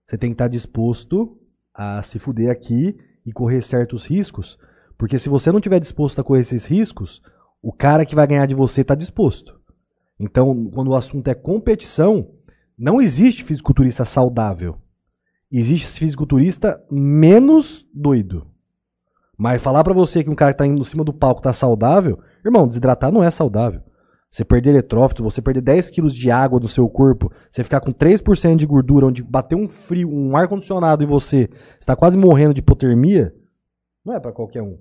Você 0.06 0.18
tem 0.18 0.30
que 0.30 0.36
estar 0.36 0.48
disposto 0.48 1.38
a 1.74 2.02
se 2.04 2.20
fuder 2.20 2.50
aqui 2.50 2.98
e 3.26 3.34
correr 3.34 3.62
certos 3.62 4.06
riscos, 4.06 4.58
porque 5.00 5.18
se 5.18 5.30
você 5.30 5.50
não 5.50 5.62
tiver 5.62 5.80
disposto 5.80 6.20
a 6.20 6.24
correr 6.26 6.42
esses 6.42 6.66
riscos, 6.66 7.22
o 7.62 7.72
cara 7.72 8.06
que 8.06 8.14
vai 8.14 8.28
ganhar 8.28 8.46
de 8.46 8.54
você 8.54 8.82
está 8.82 8.94
disposto. 8.94 9.58
Então, 10.20 10.70
quando 10.74 10.90
o 10.90 10.96
assunto 10.96 11.30
é 11.30 11.34
competição, 11.34 12.32
não 12.78 13.02
existe 13.02 13.46
fisiculturista 13.46 14.04
saudável. 14.04 14.78
Existe 15.50 15.98
fisiculturista 15.98 16.84
menos 16.92 17.88
doido. 17.94 18.46
Mas 19.38 19.62
falar 19.62 19.86
pra 19.86 19.94
você 19.94 20.22
que 20.22 20.30
um 20.30 20.36
cara 20.36 20.52
que 20.52 20.58
tá 20.58 20.68
em 20.68 20.84
cima 20.84 21.06
do 21.06 21.14
palco 21.14 21.42
tá 21.42 21.54
saudável, 21.54 22.20
irmão, 22.44 22.68
desidratar 22.68 23.10
não 23.10 23.24
é 23.24 23.32
saudável. 23.32 23.82
Você 24.30 24.44
perder 24.44 24.72
eletrófito, 24.72 25.24
você 25.24 25.42
perder 25.42 25.62
10 25.62 25.92
quilos 25.92 26.14
de 26.14 26.30
água 26.30 26.60
do 26.60 26.68
seu 26.68 26.90
corpo, 26.90 27.32
você 27.50 27.64
ficar 27.64 27.80
com 27.80 27.94
3% 27.94 28.58
de 28.58 28.66
gordura, 28.66 29.08
onde 29.08 29.24
bater 29.24 29.56
um 29.56 29.70
frio, 29.70 30.10
um 30.12 30.36
ar-condicionado 30.36 31.06
em 31.06 31.08
você, 31.08 31.50
está 31.80 31.96
quase 31.96 32.18
morrendo 32.18 32.54
de 32.54 32.60
hipotermia, 32.60 33.34
não 34.06 34.14
é 34.14 34.20
pra 34.20 34.34
qualquer 34.34 34.62
um. 34.62 34.78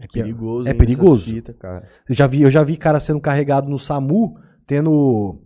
É 0.00 0.06
perigoso. 0.06 0.68
É 0.68 0.74
perigoso. 0.74 1.22
essas 1.22 1.34
fitas, 1.34 1.56
cara. 1.56 1.88
Eu 2.08 2.14
já 2.14 2.26
vi, 2.26 2.42
eu 2.42 2.50
já 2.50 2.62
vi 2.62 2.76
cara 2.76 3.00
sendo 3.00 3.20
carregado 3.20 3.68
no 3.68 3.78
SAMU, 3.78 4.36
tendo. 4.66 5.40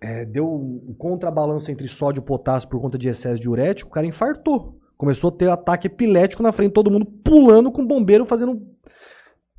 é, 0.00 0.24
deu 0.24 0.46
um 0.52 0.94
contrabalanço 0.98 1.70
entre 1.70 1.86
sódio 1.88 2.20
e 2.20 2.24
potássio 2.24 2.68
por 2.68 2.80
conta 2.80 2.98
de 2.98 3.08
excesso 3.08 3.40
de 3.40 3.48
urético, 3.48 3.90
o 3.90 3.92
cara 3.92 4.06
infartou. 4.06 4.78
Começou 4.96 5.28
a 5.28 5.32
ter 5.32 5.48
ataque 5.50 5.86
epilético 5.86 6.42
na 6.42 6.52
frente 6.52 6.68
de 6.70 6.74
todo 6.74 6.90
mundo, 6.90 7.04
pulando 7.04 7.70
com 7.70 7.82
o 7.82 7.86
bombeiro, 7.86 8.24
fazendo 8.24 8.62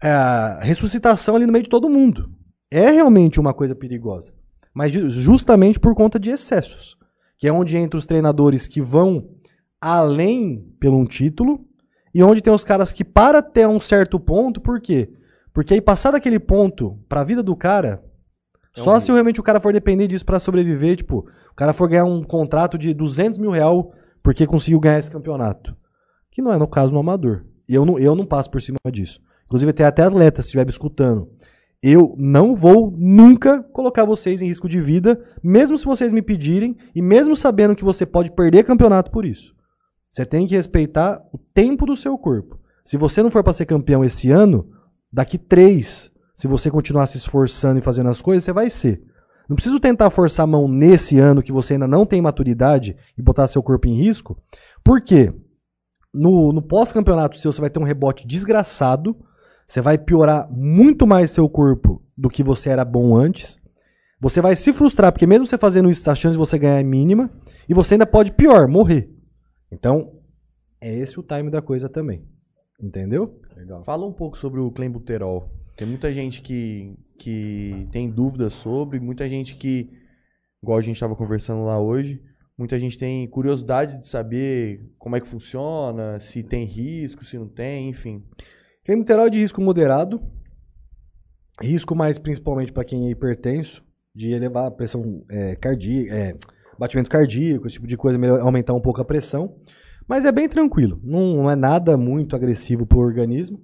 é, 0.03 0.59
ressuscitação 0.61 1.35
ali 1.35 1.45
no 1.45 1.51
meio 1.53 1.63
de 1.63 1.69
todo 1.69 1.89
mundo. 1.89 2.29
É 2.71 2.89
realmente 2.89 3.39
uma 3.39 3.53
coisa 3.53 3.75
perigosa. 3.75 4.33
Mas 4.73 4.91
ju- 4.91 5.09
justamente 5.09 5.79
por 5.79 5.93
conta 5.95 6.19
de 6.19 6.29
excessos. 6.31 6.97
Que 7.37 7.47
é 7.47 7.53
onde 7.53 7.77
entra 7.77 7.97
os 7.99 8.05
treinadores 8.07 8.67
que 8.67 8.81
vão 8.81 9.29
além 9.79 10.73
pelo 10.79 10.97
um 10.97 11.05
título 11.05 11.66
e 12.17 12.23
onde 12.23 12.41
tem 12.41 12.51
os 12.51 12.63
caras 12.63 12.91
que 12.91 13.03
para 13.03 13.37
até 13.37 13.67
um 13.67 13.79
certo 13.79 14.19
ponto, 14.19 14.59
por 14.59 14.81
quê? 14.81 15.07
Porque 15.53 15.75
aí 15.75 15.79
passar 15.79 16.09
daquele 16.09 16.39
ponto 16.39 16.97
pra 17.07 17.23
vida 17.23 17.43
do 17.43 17.55
cara, 17.55 18.01
É 18.75 18.81
um 18.81 18.83
só 18.83 18.93
se 18.93 19.03
risco. 19.03 19.13
realmente 19.13 19.39
o 19.39 19.43
cara 19.43 19.59
for 19.59 19.71
depender 19.71 20.07
disso 20.07 20.25
pra 20.25 20.39
sobreviver, 20.39 20.97
tipo, 20.97 21.27
o 21.51 21.55
cara 21.55 21.73
for 21.73 21.87
ganhar 21.87 22.05
um 22.05 22.23
contrato 22.23 22.75
de 22.75 22.91
200 22.91 23.37
mil 23.37 23.51
real 23.51 23.91
porque 24.23 24.47
conseguiu 24.47 24.79
ganhar 24.79 24.97
esse 24.97 25.11
campeonato. 25.11 25.77
Que 26.31 26.41
não 26.41 26.51
é 26.51 26.57
no 26.57 26.67
caso 26.67 26.91
no 26.91 26.99
amador. 26.99 27.45
Eu 27.69 27.85
não, 27.85 27.99
eu 27.99 28.15
não 28.15 28.25
passo 28.25 28.49
por 28.49 28.61
cima 28.63 28.79
disso. 28.91 29.21
Inclusive 29.45 29.71
tem 29.73 29.85
até 29.85 30.01
atleta, 30.01 30.41
se 30.41 30.47
estiver 30.47 30.65
me 30.65 30.71
escutando. 30.71 31.29
Eu 31.83 32.15
não 32.17 32.55
vou 32.55 32.91
nunca 32.97 33.61
colocar 33.61 34.05
vocês 34.05 34.41
em 34.41 34.47
risco 34.47 34.67
de 34.67 34.81
vida, 34.81 35.23
mesmo 35.43 35.77
se 35.77 35.85
vocês 35.85 36.11
me 36.11 36.23
pedirem, 36.23 36.75
e 36.95 37.01
mesmo 37.01 37.35
sabendo 37.35 37.75
que 37.75 37.83
você 37.83 38.07
pode 38.07 38.31
perder 38.31 38.63
campeonato 38.63 39.11
por 39.11 39.23
isso. 39.23 39.55
Você 40.17 40.25
tem 40.25 40.47
que 40.47 40.55
respeitar 40.55 41.21
o 41.31 41.37
tempo 41.37 41.85
do 41.85 41.95
seu 41.95 42.17
corpo. 42.17 42.57
Se 42.83 42.97
você 42.97 43.21
não 43.21 43.29
for 43.29 43.43
para 43.43 43.53
ser 43.53 43.67
campeão 43.67 44.03
esse 44.03 44.31
ano, 44.31 44.67
daqui 45.13 45.37
três, 45.37 46.11
se 46.35 46.47
você 46.47 46.71
continuar 46.71 47.05
se 47.05 47.17
esforçando 47.17 47.77
e 47.77 47.83
fazendo 47.83 48.09
as 48.09 48.19
coisas, 48.19 48.43
você 48.43 48.51
vai 48.51 48.67
ser. 48.67 48.99
Não 49.47 49.55
preciso 49.55 49.79
tentar 49.79 50.09
forçar 50.09 50.45
a 50.45 50.47
mão 50.47 50.67
nesse 50.67 51.19
ano 51.19 51.43
que 51.43 51.51
você 51.51 51.73
ainda 51.73 51.85
não 51.85 52.03
tem 52.03 52.19
maturidade 52.19 52.97
e 53.15 53.21
botar 53.21 53.45
seu 53.45 53.61
corpo 53.61 53.87
em 53.87 53.95
risco. 53.95 54.35
Por 54.83 55.01
quê? 55.01 55.31
No, 56.11 56.51
no 56.51 56.63
pós-campeonato 56.63 57.37
seu, 57.37 57.51
você 57.51 57.61
vai 57.61 57.69
ter 57.69 57.77
um 57.77 57.83
rebote 57.83 58.25
desgraçado. 58.25 59.15
Você 59.67 59.81
vai 59.81 59.99
piorar 59.99 60.51
muito 60.51 61.05
mais 61.05 61.29
seu 61.29 61.47
corpo 61.47 62.01
do 62.17 62.27
que 62.27 62.41
você 62.41 62.71
era 62.71 62.83
bom 62.83 63.15
antes. 63.15 63.61
Você 64.19 64.41
vai 64.41 64.55
se 64.55 64.73
frustrar, 64.73 65.11
porque 65.11 65.27
mesmo 65.27 65.45
você 65.45 65.59
fazendo 65.59 65.91
isso, 65.91 66.09
a 66.09 66.15
chance 66.15 66.33
de 66.33 66.39
você 66.39 66.57
ganhar 66.57 66.79
é 66.79 66.83
mínima. 66.83 67.29
E 67.69 67.73
você 67.75 67.93
ainda 67.93 68.07
pode, 68.07 68.31
pior, 68.31 68.67
morrer. 68.67 69.15
Então, 69.71 70.19
é 70.79 70.93
esse 70.93 71.19
o 71.19 71.23
time 71.23 71.49
da 71.49 71.61
coisa 71.61 71.89
também. 71.89 72.25
Entendeu? 72.81 73.39
Legal. 73.55 73.83
Fala 73.83 74.05
um 74.05 74.13
pouco 74.13 74.37
sobre 74.37 74.59
o 74.59 74.71
clenbuterol. 74.71 75.49
Tem 75.75 75.87
muita 75.87 76.13
gente 76.13 76.41
que, 76.41 76.95
que 77.17 77.87
tem 77.91 78.09
dúvidas 78.09 78.53
sobre, 78.53 78.99
muita 78.99 79.27
gente 79.29 79.55
que, 79.55 79.89
igual 80.61 80.77
a 80.77 80.81
gente 80.81 80.95
estava 80.95 81.15
conversando 81.15 81.63
lá 81.63 81.79
hoje, 81.79 82.21
muita 82.57 82.79
gente 82.79 82.97
tem 82.97 83.27
curiosidade 83.27 83.99
de 84.01 84.07
saber 84.07 84.81
como 84.97 85.15
é 85.15 85.21
que 85.21 85.27
funciona, 85.27 86.19
se 86.19 86.43
tem 86.43 86.65
risco, 86.65 87.23
se 87.23 87.37
não 87.37 87.47
tem, 87.47 87.89
enfim. 87.89 88.23
Clenbuterol 88.85 89.27
é 89.27 89.29
de 89.29 89.37
risco 89.37 89.61
moderado. 89.61 90.21
Risco 91.61 91.95
mais 91.95 92.17
principalmente 92.17 92.71
para 92.71 92.85
quem 92.85 93.07
é 93.07 93.11
hipertenso, 93.11 93.83
de 94.13 94.31
elevar 94.31 94.67
a 94.67 94.71
pressão 94.71 95.23
é, 95.29 95.55
cardíaca, 95.55 96.15
é, 96.15 96.35
batimento 96.79 97.09
cardíaco, 97.09 97.67
esse 97.67 97.75
tipo 97.75 97.87
de 97.87 97.97
coisa, 97.97 98.17
melhor- 98.17 98.39
aumentar 98.41 98.73
um 98.73 98.81
pouco 98.81 99.01
a 99.01 99.05
pressão. 99.05 99.55
Mas 100.07 100.25
é 100.25 100.31
bem 100.31 100.47
tranquilo, 100.47 100.99
não, 101.03 101.49
é 101.49 101.55
nada 101.55 101.97
muito 101.97 102.35
agressivo 102.35 102.85
para 102.85 102.97
o 102.97 103.01
organismo. 103.01 103.59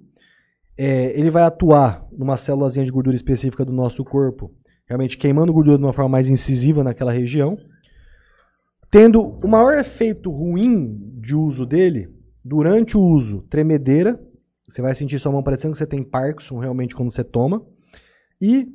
É, 0.76 1.18
ele 1.18 1.30
vai 1.30 1.42
atuar 1.42 2.06
numa 2.12 2.36
célulazinha 2.36 2.84
de 2.84 2.90
gordura 2.90 3.16
específica 3.16 3.64
do 3.64 3.72
nosso 3.72 4.04
corpo, 4.04 4.52
realmente 4.86 5.16
queimando 5.16 5.52
gordura 5.52 5.78
de 5.78 5.84
uma 5.84 5.92
forma 5.92 6.10
mais 6.10 6.28
incisiva 6.28 6.82
naquela 6.82 7.12
região. 7.12 7.56
Tendo 8.90 9.22
o 9.22 9.48
maior 9.48 9.76
efeito 9.78 10.30
ruim 10.30 10.98
de 11.20 11.34
uso 11.34 11.64
dele, 11.64 12.08
durante 12.44 12.96
o 12.96 13.00
uso, 13.00 13.42
tremedeira, 13.48 14.20
você 14.68 14.82
vai 14.82 14.94
sentir 14.94 15.18
sua 15.18 15.32
mão 15.32 15.42
parecendo 15.42 15.72
que 15.72 15.78
você 15.78 15.86
tem 15.86 16.02
Parkinson 16.02 16.58
realmente 16.58 16.94
quando 16.94 17.12
você 17.12 17.24
toma. 17.24 17.64
E 18.40 18.68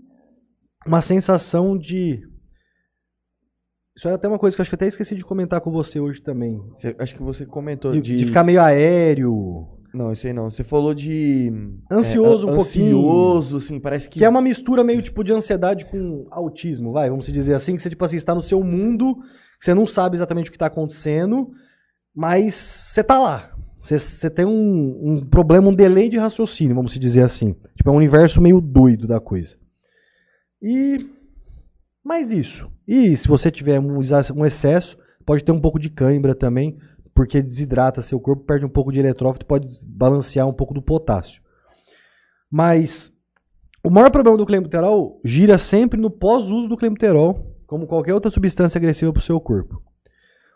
uma 0.85 1.01
sensação 1.01 1.77
de. 1.77 2.22
Isso 4.00 4.08
é 4.08 4.14
até 4.14 4.30
uma 4.30 4.40
coisa 4.40 4.56
que 4.56 4.61
eu 4.61 4.64
acho 4.64 4.72
que 4.72 4.76
até 4.76 4.88
esqueci 4.88 5.14
de 5.14 5.26
comentar 5.26 5.60
com 5.60 5.69
você 5.69 6.00
hoje 6.00 6.22
também. 6.22 6.58
Acho 6.98 7.14
que 7.14 7.22
você 7.22 7.45
comentou 7.45 7.92
De, 7.92 8.00
de... 8.00 8.16
de 8.16 8.26
ficar 8.28 8.45
meio 8.45 8.61
aéreo. 8.61 9.68
Não, 9.94 10.14
isso 10.14 10.26
aí 10.26 10.32
não. 10.32 10.50
Você 10.50 10.64
falou 10.64 10.94
de... 10.94 11.52
Ansioso 11.92 12.48
é, 12.48 12.52
um 12.53 12.56
pouquinho. 12.56 12.98
Ansioso, 12.98 13.58
assim, 13.58 13.78
parece 13.78 14.10
que... 14.10 14.19
Que 14.19 14.24
é 14.24 14.30
uma 14.30 14.42
mistura 14.42 14.86
meio 14.86 15.02
tipo 15.02 15.22
de 15.22 15.34
ansiedade 15.34 15.84
com 15.84 16.26
autismo, 16.32 16.94
vai, 16.94 17.10
vamos 17.10 17.28
dizer 17.28 17.53
assim, 17.53 17.76
que 17.76 17.82
você 17.82 17.90
tipo 17.90 18.06
assim, 18.06 18.16
está 18.16 18.34
no 18.34 18.42
seu 18.42 18.64
mundo, 18.64 19.16
que 19.60 19.66
você 19.66 19.74
não 19.74 19.86
sabe 19.86 20.16
exatamente 20.16 20.48
o 20.48 20.52
que 20.52 20.56
está 20.56 20.68
acontecendo, 20.68 21.50
mas 22.16 22.53
você 22.53 23.03
tá 23.03 23.19
lá. 23.19 23.53
Você, 23.80 24.00
você 24.00 24.30
tem 24.30 24.45
um, 24.45 24.98
um 25.02 25.26
problema, 25.26 25.68
um 25.68 25.76
delay 25.76 26.08
de 26.08 26.18
raciocínio, 26.18 26.74
vamos 26.74 26.98
dizer 26.98 27.24
assim. 27.24 27.53
Tipo, 27.76 27.90
é 27.90 27.92
um 27.92 27.98
universo 27.98 28.40
meio 28.40 28.61
doido 28.61 29.06
da 29.06 29.19
coisa. 29.19 29.58
E 30.61 31.06
mais 32.03 32.32
isso. 32.32 32.69
E 32.88 33.16
se 33.16 33.28
você 33.28 33.52
tiver 33.52 33.80
um, 33.80 34.00
um 34.36 34.45
excesso, 34.45 34.98
pode 35.26 35.44
ter 35.44 35.52
um 35.52 35.61
pouco 35.61 35.80
de 35.80 35.90
cãibra 35.90 36.34
também, 36.34 36.78
porque 37.14 37.42
desidrata 37.42 38.02
seu 38.02 38.19
corpo, 38.19 38.45
perde 38.45 38.66
um 38.66 38.69
pouco 38.69 38.92
de 38.92 39.00
eletrófito, 39.00 39.45
pode 39.45 39.68
balancear 39.86 40.48
um 40.48 40.53
pouco 40.53 40.74
do 40.74 40.82
potássio. 40.82 41.42
Mas 42.50 43.11
o 43.84 43.90
maior 43.90 44.11
problema 44.11 44.38
do 44.38 44.45
clenbuterol 44.45 45.22
gira 45.24 45.58
sempre 45.58 46.00
no 46.00 46.10
pós-uso 46.10 46.68
do 46.68 46.78
clenbuterol, 46.78 47.56
como 47.68 47.88
qualquer 47.88 48.14
outra 48.14 48.32
substância 48.32 48.78
agressiva 48.78 49.14
para 49.14 49.19
o 49.19 49.24
seu 49.24 49.40
corpo. 49.40 49.82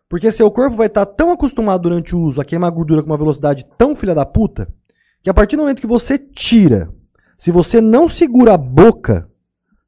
Porque 0.09 0.31
seu 0.31 0.49
corpo 0.51 0.75
vai 0.75 0.87
estar 0.87 1.05
tão 1.05 1.31
acostumado 1.31 1.83
durante 1.83 2.15
o 2.15 2.19
uso 2.19 2.41
a 2.41 2.45
queimar 2.45 2.71
gordura 2.71 3.01
com 3.01 3.09
uma 3.09 3.17
velocidade 3.17 3.65
tão 3.77 3.95
filha 3.95 4.15
da 4.15 4.25
puta, 4.25 4.67
que 5.21 5.29
a 5.29 5.33
partir 5.33 5.55
do 5.55 5.61
momento 5.61 5.79
que 5.79 5.87
você 5.87 6.17
tira, 6.17 6.89
se 7.37 7.51
você 7.51 7.79
não 7.79 8.09
segura 8.09 8.53
a 8.53 8.57
boca, 8.57 9.29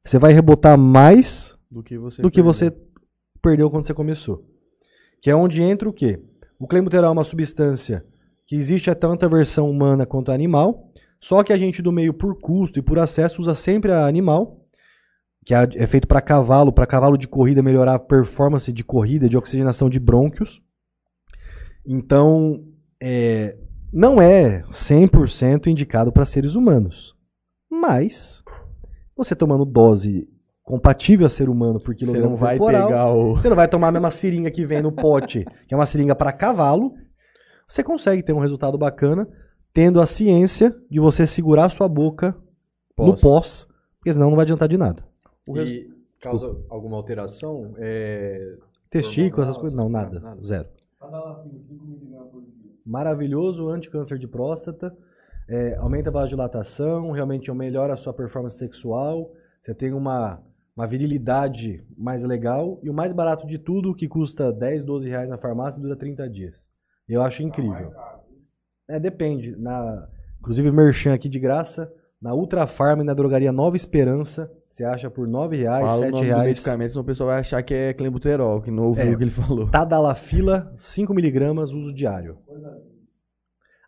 você 0.08 0.18
vai 0.18 0.32
rebotar 0.32 0.78
mais 0.78 1.56
Do 1.70 1.82
que 1.82 1.98
você... 1.98 2.22
do 2.22 2.30
que 2.30 2.42
perdeu. 2.42 2.54
você 2.54 2.76
perdeu 3.42 3.70
quando 3.70 3.86
você 3.86 3.94
começou. 3.94 4.44
Que 5.20 5.30
é 5.30 5.36
onde 5.36 5.62
entra 5.62 5.88
o 5.88 5.92
quê? 5.92 6.20
O 6.58 6.66
clenbuterol 6.66 7.10
é 7.10 7.12
uma 7.12 7.24
substância 7.24 8.04
que 8.46 8.56
existe 8.56 8.90
a 8.90 8.94
tanto 8.94 9.24
a 9.24 9.28
versão 9.28 9.68
humana 9.68 10.06
quanto 10.06 10.30
animal, 10.30 10.92
só 11.20 11.42
que 11.42 11.52
a 11.52 11.56
gente 11.56 11.82
do 11.82 11.90
meio 11.90 12.14
por 12.14 12.38
custo 12.40 12.78
e 12.78 12.82
por 12.82 12.98
acesso 12.98 13.40
usa 13.40 13.54
sempre 13.54 13.92
a 13.92 14.06
animal, 14.06 14.64
que 15.44 15.52
é 15.54 15.68
é 15.74 15.86
feito 15.86 16.06
para 16.06 16.20
cavalo, 16.20 16.72
para 16.72 16.86
cavalo 16.86 17.18
de 17.18 17.26
corrida 17.26 17.62
melhorar 17.62 17.94
a 17.94 17.98
performance 17.98 18.72
de 18.72 18.84
corrida, 18.84 19.28
de 19.28 19.36
oxigenação 19.36 19.90
de 19.90 19.98
brônquios. 19.98 20.62
Então, 21.84 22.64
é, 23.00 23.56
não 23.92 24.20
é 24.20 24.62
100% 24.70 25.66
indicado 25.66 26.12
para 26.12 26.24
seres 26.24 26.54
humanos. 26.54 27.16
Mas, 27.70 28.42
você 29.16 29.34
tomando 29.34 29.64
dose 29.64 30.28
compatível 30.62 31.26
a 31.26 31.30
ser 31.30 31.48
humano 31.48 31.78
por 31.80 31.94
Você 31.94 31.98
quilograma 32.00 32.30
não 32.30 32.36
vai 32.36 32.58
corporal, 32.58 32.88
pegar 32.88 33.12
o... 33.12 33.36
você 33.36 33.48
não 33.48 33.56
vai 33.56 33.68
tomar 33.68 33.88
a 33.88 33.92
mesma 33.92 34.10
seringa 34.10 34.50
que 34.50 34.64
vem 34.66 34.82
no 34.82 34.90
pote, 34.92 35.44
que 35.68 35.74
é 35.74 35.76
uma 35.76 35.86
seringa 35.86 36.14
para 36.14 36.32
cavalo. 36.32 36.92
Você 37.68 37.82
consegue 37.82 38.22
ter 38.22 38.32
um 38.32 38.40
resultado 38.40 38.76
bacana, 38.76 39.28
tendo 39.72 40.00
a 40.00 40.06
ciência 40.06 40.74
de 40.90 40.98
você 41.00 41.26
segurar 41.26 41.66
a 41.66 41.70
sua 41.70 41.88
boca 41.88 42.36
no 42.98 43.12
Pós. 43.12 43.20
pós, 43.20 43.68
porque 43.98 44.12
senão 44.12 44.28
não 44.28 44.36
vai 44.36 44.44
adiantar 44.44 44.68
de 44.68 44.76
nada. 44.76 45.04
O 45.48 45.52
resu- 45.52 45.72
E 45.74 45.88
causa 46.20 46.56
alguma 46.68 46.96
alteração? 46.96 47.74
É... 47.78 48.56
Testículo, 48.90 49.42
essas 49.42 49.56
Hormonal, 49.56 49.60
coisas, 49.60 49.76
não, 49.78 49.88
nada, 49.88 50.20
nada. 50.20 50.42
zero. 50.42 50.68
Cadalafil, 50.98 51.52
5mg 51.70 52.30
por 52.30 52.40
dia. 52.42 52.70
Maravilhoso, 52.84 53.68
anticâncer 53.68 54.16
de 54.18 54.26
próstata, 54.26 54.96
é, 55.48 55.76
aumenta 55.76 56.10
a 56.10 56.12
vasodilatação, 56.12 57.10
realmente 57.12 57.50
melhora 57.52 57.94
a 57.94 57.96
sua 57.96 58.12
performance 58.12 58.58
sexual, 58.58 59.30
você 59.62 59.74
tem 59.74 59.92
uma, 59.92 60.40
uma 60.76 60.86
virilidade 60.86 61.84
mais 61.96 62.22
legal, 62.24 62.78
e 62.82 62.90
o 62.90 62.94
mais 62.94 63.12
barato 63.12 63.46
de 63.46 63.58
tudo, 63.58 63.94
que 63.94 64.08
custa 64.08 64.52
10, 64.52 64.84
12 64.84 65.08
reais 65.08 65.28
na 65.28 65.38
farmácia, 65.38 65.80
dura 65.82 65.96
30 65.96 66.28
dias. 66.28 66.68
Eu 67.08 67.22
acho 67.22 67.42
incrível. 67.42 67.92
É, 68.88 68.98
depende. 69.00 69.54
Na, 69.56 70.08
inclusive, 70.40 70.70
merchan 70.70 71.14
aqui 71.14 71.28
de 71.28 71.38
graça, 71.38 71.92
na 72.20 72.34
Ultra 72.34 72.66
Farm 72.66 73.00
e 73.00 73.04
na 73.04 73.14
drogaria 73.14 73.52
Nova 73.52 73.76
Esperança, 73.76 74.50
você 74.68 74.84
acha 74.84 75.10
por 75.10 75.28
9 75.28 75.56
reais, 75.56 75.84
Fala 75.86 75.94
o 75.96 75.98
7 76.00 76.10
nome 76.12 76.22
do 76.24 76.28
reais. 76.28 76.46
medicamento, 76.46 76.90
senão 76.90 77.02
o 77.02 77.06
pessoal 77.06 77.28
vai 77.30 77.38
achar 77.40 77.62
que 77.62 77.74
é 77.74 77.92
clenbuterol, 77.94 78.60
que 78.62 78.70
não 78.70 78.84
ouviu 78.84 79.04
É. 79.04 79.14
o 79.14 79.16
que 79.16 79.24
ele 79.24 79.30
falou. 79.30 79.68
Tadalafila, 79.70 80.72
5mg, 80.76 81.62
uso 81.62 81.94
diário. 81.94 82.38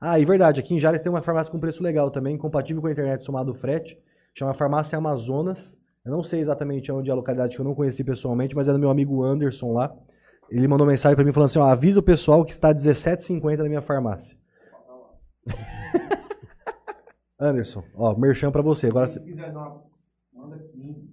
Ah, 0.00 0.18
e 0.18 0.24
verdade, 0.24 0.60
aqui 0.60 0.74
em 0.74 0.80
Jales 0.80 1.00
tem 1.00 1.10
uma 1.10 1.22
farmácia 1.22 1.50
com 1.50 1.58
preço 1.58 1.82
legal 1.82 2.10
também, 2.10 2.38
compatível 2.38 2.80
com 2.80 2.88
a 2.88 2.92
internet 2.92 3.24
somado 3.24 3.52
frete, 3.54 3.98
chama 4.34 4.54
Farmácia 4.54 4.96
Amazonas. 4.96 5.76
Eu 6.04 6.12
não 6.12 6.22
sei 6.22 6.40
exatamente 6.40 6.90
onde 6.92 7.10
é 7.10 7.12
a 7.12 7.16
localidade 7.16 7.56
que 7.56 7.60
eu 7.60 7.64
não 7.64 7.74
conheci 7.74 8.04
pessoalmente, 8.04 8.54
mas 8.54 8.68
é 8.68 8.72
do 8.72 8.78
meu 8.78 8.90
amigo 8.90 9.24
Anderson 9.24 9.72
lá. 9.72 9.94
Ele 10.48 10.66
mandou 10.68 10.86
mensagem 10.86 11.16
pra 11.16 11.24
mim 11.24 11.32
falando 11.32 11.46
assim, 11.48 11.58
ó, 11.58 11.64
avisa 11.64 12.00
o 12.00 12.02
pessoal 12.02 12.44
que 12.44 12.52
está 12.52 12.72
17,50 12.72 13.58
na 13.58 13.64
minha 13.64 13.82
farmácia. 13.82 14.36
Anderson, 17.38 17.82
ó, 17.94 18.16
merchan 18.16 18.50
pra 18.50 18.62
você. 18.62 18.86
Agora, 18.86 19.08
Se 19.08 19.20
quiser 19.20 19.52
dar 19.52 19.58
uma. 19.58 19.82
Manda 20.32 20.58
15. 20.58 21.08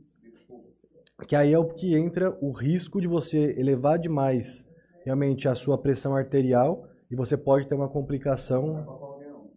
que 1.27 1.35
aí 1.35 1.51
é 1.51 1.59
o 1.59 1.65
que 1.65 1.95
entra 1.95 2.37
o 2.39 2.51
risco 2.51 3.01
de 3.01 3.07
você 3.07 3.55
elevar 3.57 3.97
demais 3.97 4.65
realmente 5.03 5.47
a 5.47 5.55
sua 5.55 5.77
pressão 5.77 6.15
arterial 6.15 6.87
e 7.09 7.15
você 7.15 7.37
pode 7.37 7.67
ter 7.67 7.75
uma 7.75 7.87
complicação. 7.89 8.85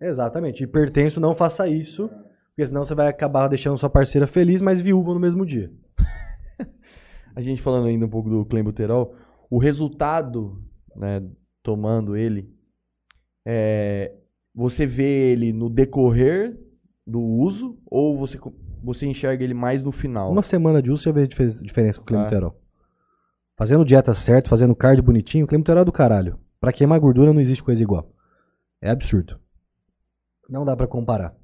Exatamente. 0.01 0.63
Hipertenso, 0.65 1.21
não 1.21 1.35
faça 1.35 1.67
isso, 1.69 2.09
porque 2.49 2.67
senão 2.67 2.85
você 2.85 2.95
vai 2.95 3.09
acabar 3.09 3.49
deixando 3.49 3.79
sua 3.79 3.91
parceira 3.91 4.27
feliz, 4.27 4.63
mas 4.63 4.81
viúva 4.81 5.13
no 5.15 5.21
mesmo 5.21 5.45
dia. 5.47 5.71
A 7.35 7.41
gente 7.41 7.63
falando 7.63 7.87
ainda 7.87 8.07
um 8.07 8.09
pouco 8.09 8.29
do 8.29 8.45
clenbuterol, 8.45 9.15
o 9.51 9.59
resultado, 9.59 10.61
né, 10.97 11.23
tomando 11.63 12.17
ele, 12.17 12.53
é, 13.47 14.13
você 14.55 14.85
vê 14.87 15.33
ele 15.33 15.53
no 15.53 15.71
decorrer 15.71 16.59
do 17.07 17.21
uso 17.21 17.79
ou 17.87 18.19
você, 18.19 18.39
você 18.83 19.07
enxerga 19.07 19.43
ele 19.45 19.55
mais 19.55 19.83
no 19.83 19.93
final? 19.93 20.31
Uma 20.31 20.43
semana 20.43 20.83
de 20.83 20.91
uso 20.91 21.05
você 21.05 21.13
vê 21.13 21.27
diferença 21.27 21.99
com 22.01 22.05
o 22.05 22.07
Tá. 22.07 22.15
clenbuterol. 22.15 22.61
Fazendo 23.57 23.85
dieta 23.85 24.13
certo, 24.15 24.49
fazendo 24.49 24.75
cardio 24.75 25.03
bonitinho, 25.03 25.45
o 25.45 25.49
clenbuterol 25.49 25.83
é 25.83 25.85
do 25.85 25.93
caralho. 25.93 26.39
Pra 26.61 26.73
queimar 26.73 27.01
gordura 27.01 27.33
não 27.33 27.41
existe 27.41 27.63
coisa 27.63 27.83
igual. 27.83 28.11
É 28.81 28.91
absurdo. 28.91 29.39
Não 30.49 30.65
dá 30.65 30.77
pra 30.77 30.87
comparar. 30.87 31.35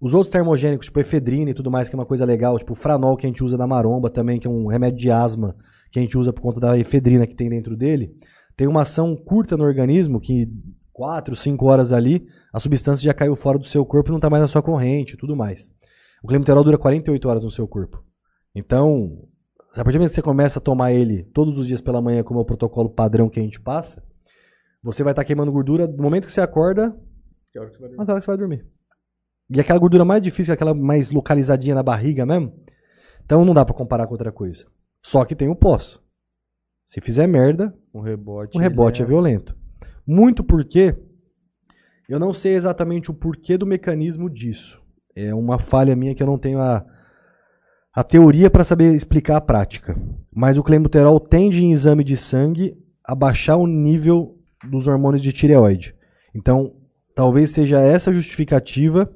Os 0.00 0.12
outros 0.12 0.30
termogênicos, 0.30 0.86
tipo 0.86 1.00
efedrina 1.00 1.50
e 1.50 1.54
tudo 1.54 1.70
mais, 1.70 1.88
que 1.88 1.96
é 1.96 1.98
uma 1.98 2.06
coisa 2.06 2.24
legal, 2.24 2.58
tipo 2.58 2.72
o 2.72 2.76
franol 2.76 3.16
que 3.16 3.26
a 3.26 3.28
gente 3.28 3.42
usa 3.42 3.56
na 3.56 3.66
maromba 3.66 4.10
também, 4.10 4.38
que 4.38 4.46
é 4.46 4.50
um 4.50 4.66
remédio 4.66 4.98
de 4.98 5.10
asma 5.10 5.56
que 5.90 5.98
a 5.98 6.02
gente 6.02 6.18
usa 6.18 6.32
por 6.32 6.42
conta 6.42 6.60
da 6.60 6.78
efedrina 6.78 7.26
que 7.26 7.34
tem 7.34 7.48
dentro 7.48 7.76
dele, 7.76 8.12
tem 8.56 8.66
uma 8.66 8.82
ação 8.82 9.16
curta 9.16 9.56
no 9.56 9.64
organismo 9.64 10.20
que 10.20 10.48
4, 10.92 11.36
5 11.36 11.66
horas 11.66 11.92
ali, 11.92 12.26
a 12.52 12.58
substância 12.58 13.04
já 13.04 13.14
caiu 13.14 13.36
fora 13.36 13.58
do 13.58 13.66
seu 13.66 13.84
corpo 13.84 14.10
e 14.10 14.12
não 14.12 14.18
está 14.18 14.28
mais 14.28 14.42
na 14.42 14.48
sua 14.48 14.62
corrente 14.62 15.14
e 15.14 15.16
tudo 15.16 15.36
mais. 15.36 15.70
O 16.22 16.26
clenbuterol 16.26 16.64
dura 16.64 16.78
48 16.78 17.28
horas 17.28 17.44
no 17.44 17.50
seu 17.50 17.68
corpo. 17.68 18.02
Então, 18.54 19.28
a 19.72 19.76
partir 19.76 19.92
do 19.92 20.00
momento 20.00 20.08
que 20.08 20.14
você 20.14 20.22
começa 20.22 20.58
a 20.58 20.62
tomar 20.62 20.92
ele 20.92 21.24
todos 21.34 21.58
os 21.58 21.66
dias 21.66 21.82
pela 21.82 22.00
manhã, 22.00 22.22
como 22.22 22.40
é 22.40 22.42
o 22.42 22.46
protocolo 22.46 22.88
padrão 22.88 23.28
que 23.28 23.38
a 23.38 23.42
gente 23.42 23.60
passa, 23.60 24.02
você 24.86 25.02
vai 25.02 25.12
estar 25.12 25.24
queimando 25.24 25.50
gordura 25.52 25.86
no 25.86 26.02
momento 26.02 26.26
que 26.26 26.32
você 26.32 26.40
acorda, 26.40 26.96
Que 27.52 27.58
hora 27.58 27.68
que 27.70 27.76
você 27.76 27.80
vai 27.80 27.88
dormir? 27.90 28.02
até 28.02 28.12
hora 28.12 28.20
que 28.20 28.24
você 28.24 28.30
vai 28.30 28.38
dormir. 28.38 28.66
E 29.50 29.60
aquela 29.60 29.78
gordura 29.78 30.04
mais 30.04 30.22
difícil, 30.22 30.54
aquela 30.54 30.74
mais 30.74 31.10
localizadinha 31.10 31.74
na 31.74 31.82
barriga 31.82 32.24
mesmo. 32.26 32.52
Então 33.24 33.44
não 33.44 33.54
dá 33.54 33.64
pra 33.64 33.74
comparar 33.74 34.06
com 34.06 34.12
outra 34.14 34.32
coisa. 34.32 34.66
Só 35.02 35.24
que 35.24 35.34
tem 35.36 35.48
o 35.48 35.54
pós. 35.56 36.00
Se 36.86 37.00
fizer 37.00 37.26
merda, 37.26 37.74
O 37.92 38.00
rebote. 38.00 38.56
o 38.56 38.60
rebote 38.60 39.02
é 39.02 39.04
ele 39.04 39.10
violento. 39.10 39.56
Muito 40.06 40.42
porque 40.44 40.96
eu 42.08 42.18
não 42.20 42.32
sei 42.32 42.54
exatamente 42.54 43.10
o 43.10 43.14
porquê 43.14 43.56
do 43.58 43.66
mecanismo 43.66 44.30
disso. 44.30 44.80
É 45.14 45.34
uma 45.34 45.58
falha 45.58 45.96
minha 45.96 46.14
que 46.14 46.22
eu 46.22 46.26
não 46.26 46.38
tenho 46.38 46.60
a, 46.60 46.84
a 47.92 48.04
teoria 48.04 48.48
para 48.50 48.62
saber 48.64 48.94
explicar 48.94 49.36
a 49.36 49.40
prática. 49.40 49.96
Mas 50.32 50.58
o 50.58 50.62
clenbuterol 50.62 51.18
tende 51.18 51.64
em 51.64 51.72
exame 51.72 52.04
de 52.04 52.16
sangue 52.16 52.76
a 53.04 53.14
baixar 53.14 53.56
o 53.56 53.66
nível 53.66 54.35
dos 54.68 54.86
hormônios 54.86 55.22
de 55.22 55.32
tireoide. 55.32 55.94
Então, 56.34 56.72
talvez 57.14 57.50
seja 57.50 57.80
essa 57.80 58.10
a 58.10 58.14
justificativa 58.14 59.10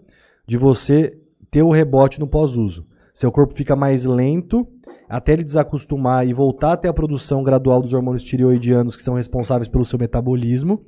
de 0.47 0.57
você 0.57 1.17
ter 1.51 1.63
o 1.63 1.71
rebote 1.71 2.19
no 2.21 2.27
pós-uso. 2.27 2.87
Seu 3.13 3.31
corpo 3.31 3.55
fica 3.55 3.75
mais 3.77 4.05
lento 4.05 4.67
até 5.09 5.33
ele 5.33 5.43
desacostumar 5.43 6.27
e 6.27 6.33
voltar 6.33 6.73
até 6.73 6.89
a 6.89 6.93
produção 6.93 7.43
gradual 7.43 7.83
dos 7.83 7.93
hormônios 7.93 8.23
tireoidianos 8.23 8.95
que 8.97 9.03
são 9.03 9.15
responsáveis 9.15 9.69
pelo 9.69 9.85
seu 9.85 9.99
metabolismo. 9.99 10.85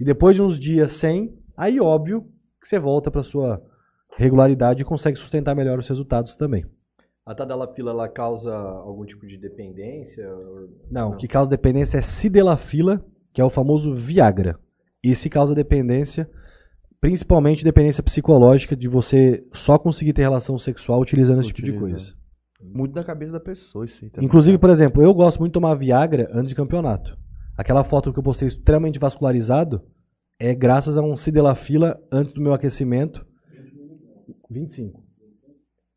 E 0.00 0.04
depois 0.04 0.34
de 0.36 0.42
uns 0.42 0.58
dias 0.58 0.92
sem, 0.92 1.34
aí 1.56 1.78
óbvio 1.78 2.22
que 2.60 2.66
você 2.66 2.78
volta 2.78 3.10
para 3.10 3.22
sua 3.22 3.62
regularidade 4.16 4.80
e 4.80 4.84
consegue 4.84 5.18
sustentar 5.18 5.54
melhor 5.54 5.78
os 5.78 5.88
resultados 5.88 6.34
também. 6.34 6.64
A 7.24 7.34
tadalafila, 7.34 7.90
ela 7.90 8.08
causa 8.08 8.54
algum 8.54 9.04
tipo 9.04 9.26
de 9.26 9.36
dependência? 9.36 10.26
Ou- 10.32 10.68
Não, 10.90 11.10
o 11.10 11.16
que 11.16 11.28
causa 11.28 11.50
dependência 11.50 11.98
é 11.98 12.02
sildenafila, 12.02 13.04
que 13.36 13.42
é 13.42 13.44
o 13.44 13.50
famoso 13.50 13.92
Viagra. 13.92 14.58
Esse 15.02 15.28
causa 15.28 15.54
dependência, 15.54 16.26
principalmente 16.98 17.62
dependência 17.62 18.02
psicológica 18.02 18.74
de 18.74 18.88
você 18.88 19.44
só 19.52 19.78
conseguir 19.78 20.14
ter 20.14 20.22
relação 20.22 20.56
sexual 20.56 21.02
utilizando 21.02 21.40
esse 21.40 21.50
tipo 21.50 21.60
de 21.60 21.72
Utiliza. 21.72 21.90
coisa. 21.90 22.14
Muito 22.74 22.94
da 22.94 23.04
cabeça 23.04 23.32
da 23.32 23.40
pessoa, 23.40 23.84
isso 23.84 24.02
aí 24.02 24.10
também. 24.10 24.26
Inclusive, 24.26 24.56
por 24.56 24.70
exemplo, 24.70 25.02
eu 25.02 25.12
gosto 25.12 25.38
muito 25.38 25.50
de 25.50 25.52
tomar 25.52 25.74
Viagra 25.74 26.30
antes 26.32 26.48
de 26.48 26.54
campeonato. 26.54 27.14
Aquela 27.58 27.84
foto 27.84 28.10
que 28.10 28.18
eu 28.18 28.22
postei 28.22 28.48
extremamente 28.48 28.98
vascularizado 28.98 29.82
é 30.40 30.54
graças 30.54 30.96
a 30.96 31.02
um 31.02 31.14
sildenafila 31.14 32.00
antes 32.10 32.32
do 32.32 32.40
meu 32.40 32.54
aquecimento. 32.54 33.22
25. 34.48 35.04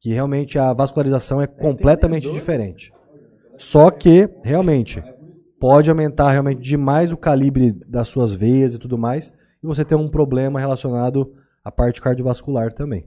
Que 0.01 0.09
realmente 0.09 0.59
a 0.59 0.74
vascularização 0.74 1.42
é 1.42 1.48
completamente 1.48 2.30
diferente. 2.30 2.92
Só 3.58 3.90
que, 3.90 4.30
realmente, 4.43 5.01
pode 5.60 5.90
aumentar 5.90 6.32
realmente 6.32 6.62
demais 6.62 7.12
o 7.12 7.18
calibre 7.18 7.72
das 7.88 8.08
suas 8.08 8.34
veias 8.34 8.74
e 8.74 8.80
tudo 8.80 8.98
mais, 8.98 9.34
e 9.62 9.68
você 9.68 9.84
tem 9.84 9.98
um 9.98 10.10
problema 10.10 10.60
relacionado 10.60 11.34
à 11.64 11.72
parte 11.72 12.02
cardiovascular 12.02 12.72
também. 12.72 13.06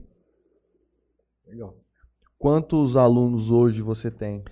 Quantos 2.37 2.95
alunos 2.95 3.49
hoje 3.49 3.81
você 3.81 4.11
tem? 4.11 4.43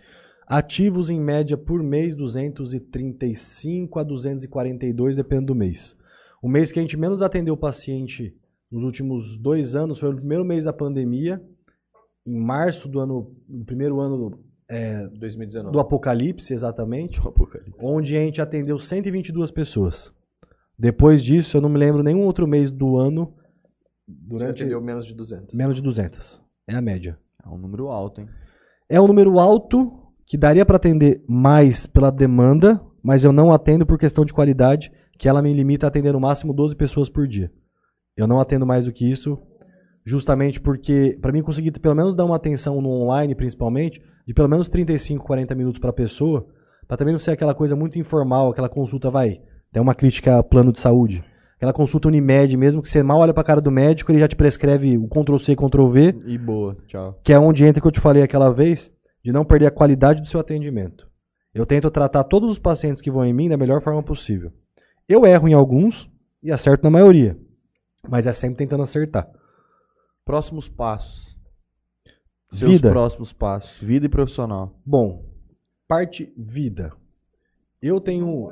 Ativos 0.48 1.10
em 1.10 1.20
média 1.20 1.58
por 1.58 1.82
mês 1.82 2.16
235 2.16 4.00
a 4.00 4.04
242, 4.04 5.16
dependendo 5.16 5.48
do 5.48 5.56
mês. 5.56 5.98
O 6.42 6.50
mês 6.50 6.72
que 6.72 6.80
a 6.80 6.82
gente 6.82 6.98
menos 6.98 7.22
atendeu 7.22 7.54
o 7.54 7.58
paciente 7.58 8.36
nos 8.72 8.84
últimos 8.84 9.38
dois 9.38 9.76
anos 9.76 10.00
foi 10.00 10.10
o 10.10 10.16
primeiro 10.16 10.44
mês 10.44 10.66
da 10.66 10.74
pandemia, 10.74 11.42
em 12.26 12.40
março 12.40 12.88
do 12.88 13.00
ano, 13.00 13.36
do 13.48 13.66
primeiro 13.66 14.00
ano 14.00 14.40
é, 14.72 15.08
2019. 15.08 15.74
do 15.74 15.80
apocalipse, 15.80 16.54
exatamente, 16.54 17.20
onde 17.78 18.16
a 18.16 18.22
gente 18.22 18.42
atendeu 18.42 18.80
122 18.80 19.52
pessoas. 19.52 20.14
Depois 20.80 21.22
disso, 21.22 21.58
eu 21.58 21.62
não 21.62 21.70
me 21.70 21.78
lembro 21.78 22.02
nenhum 22.02 22.26
outro 22.26 22.48
mês 22.48 22.72
do 22.72 22.98
ano 22.98 23.34
Você 24.08 24.16
durante 24.30 24.62
atendeu 24.62 24.82
menos 24.82 25.06
de 25.06 25.14
200. 25.14 25.54
menos 25.54 25.76
de 25.76 25.82
200. 25.82 26.42
É 26.68 26.76
a 26.76 26.82
média. 26.82 27.20
É 27.46 27.50
um 27.50 27.58
número 27.58 27.90
alto, 27.90 28.22
hein? 28.22 28.30
É 28.90 29.00
um 29.00 29.08
número 29.08 29.40
alto 29.40 29.92
que 30.26 30.38
daria 30.38 30.66
para 30.66 30.78
atender 30.78 31.24
mais 31.28 31.86
pela 31.86 32.10
demanda, 32.10 32.82
mas 33.04 33.26
eu 33.26 33.34
não 33.34 33.52
atendo 33.52 33.86
por 33.86 34.00
questão 34.00 34.24
de 34.24 34.34
qualidade, 34.34 34.92
que 35.20 35.28
ela 35.28 35.42
me 35.42 35.54
limita 35.54 35.86
a 35.86 35.90
atender 35.90 36.14
no 36.14 36.20
máximo 36.20 36.54
12 36.54 36.76
pessoas 36.76 37.10
por 37.10 37.28
dia. 37.28 37.52
Eu 38.16 38.26
não 38.26 38.40
atendo 38.40 38.66
mais 38.66 38.86
do 38.86 38.94
que 38.94 39.10
isso, 39.10 39.38
justamente 40.06 40.60
porque 40.60 41.18
para 41.22 41.32
mim 41.32 41.42
conseguir 41.42 41.72
pelo 41.72 41.96
menos 41.96 42.16
dar 42.16 42.26
uma 42.26 42.36
atenção 42.36 42.82
no 42.82 42.90
online, 42.90 43.36
principalmente, 43.36 44.02
de 44.26 44.34
pelo 44.34 44.48
menos 44.48 44.70
35, 44.70 45.26
40 45.26 45.56
minutos 45.56 45.80
para 45.80 45.90
a 45.90 45.94
pessoa, 45.94 46.48
para 46.88 46.98
também 46.98 47.14
não 47.14 47.20
ser 47.20 47.32
aquela 47.32 47.54
coisa 47.54 47.76
muito 47.76 47.98
informal, 48.00 48.50
aquela 48.50 48.70
consulta 48.70 49.10
vai, 49.10 49.42
tem 49.72 49.82
uma 49.82 49.96
crítica 49.96 50.38
a 50.40 50.44
plano 50.44 50.72
de 50.72 50.80
saúde. 50.80 51.24
Aquela 51.56 51.74
consulta 51.74 52.08
Unimed 52.08 52.58
mesmo, 52.58 52.82
que 52.82 52.90
você 52.90 53.04
mal 53.04 53.20
olha 53.20 53.34
pra 53.36 53.44
cara 53.44 53.62
do 53.62 53.70
médico, 53.70 54.12
ele 54.12 54.20
já 54.20 54.28
te 54.28 54.36
prescreve 54.36 54.98
o 54.98 55.08
Ctrl-C, 55.08 55.56
Ctrl-V, 55.56 56.16
E 56.26 56.38
boa, 56.38 56.76
tchau. 56.88 57.20
que 57.24 57.32
é 57.32 57.38
onde 57.40 57.64
entra 57.64 57.80
o 57.80 57.82
que 57.84 57.88
eu 57.88 57.92
te 57.92 58.00
falei 58.00 58.24
aquela 58.24 58.52
vez, 58.52 58.92
de 59.24 59.32
não 59.32 59.46
perder 59.46 59.68
a 59.68 59.72
qualidade 59.72 60.22
do 60.22 60.28
seu 60.28 60.40
atendimento. 60.40 61.08
Eu 61.54 61.66
tento 61.66 61.92
tratar 61.92 62.24
todos 62.24 62.50
os 62.50 62.58
pacientes 62.58 63.00
que 63.00 63.12
vão 63.12 63.24
em 63.24 63.34
mim 63.34 63.48
da 63.48 63.58
melhor 63.58 63.80
forma 63.82 64.02
possível. 64.02 64.52
Eu 65.08 65.24
erro 65.26 65.48
em 65.48 65.54
alguns 65.54 66.10
e 66.42 66.52
acerto 66.52 66.84
na 66.84 66.90
maioria, 66.90 67.38
mas 68.10 68.26
é 68.26 68.34
sempre 68.34 68.58
tentando 68.58 68.82
acertar. 68.82 69.28
Próximos 70.32 70.70
passos. 70.70 71.36
Seus 72.54 72.72
Vida. 72.72 72.90
próximos 72.90 73.34
passos. 73.34 73.78
Vida 73.82 74.06
e 74.06 74.10
profissional. 74.10 74.80
Bom, 74.86 75.26
parte 75.90 76.32
vida. 76.38 76.94
Eu 77.82 78.00
tenho. 78.00 78.50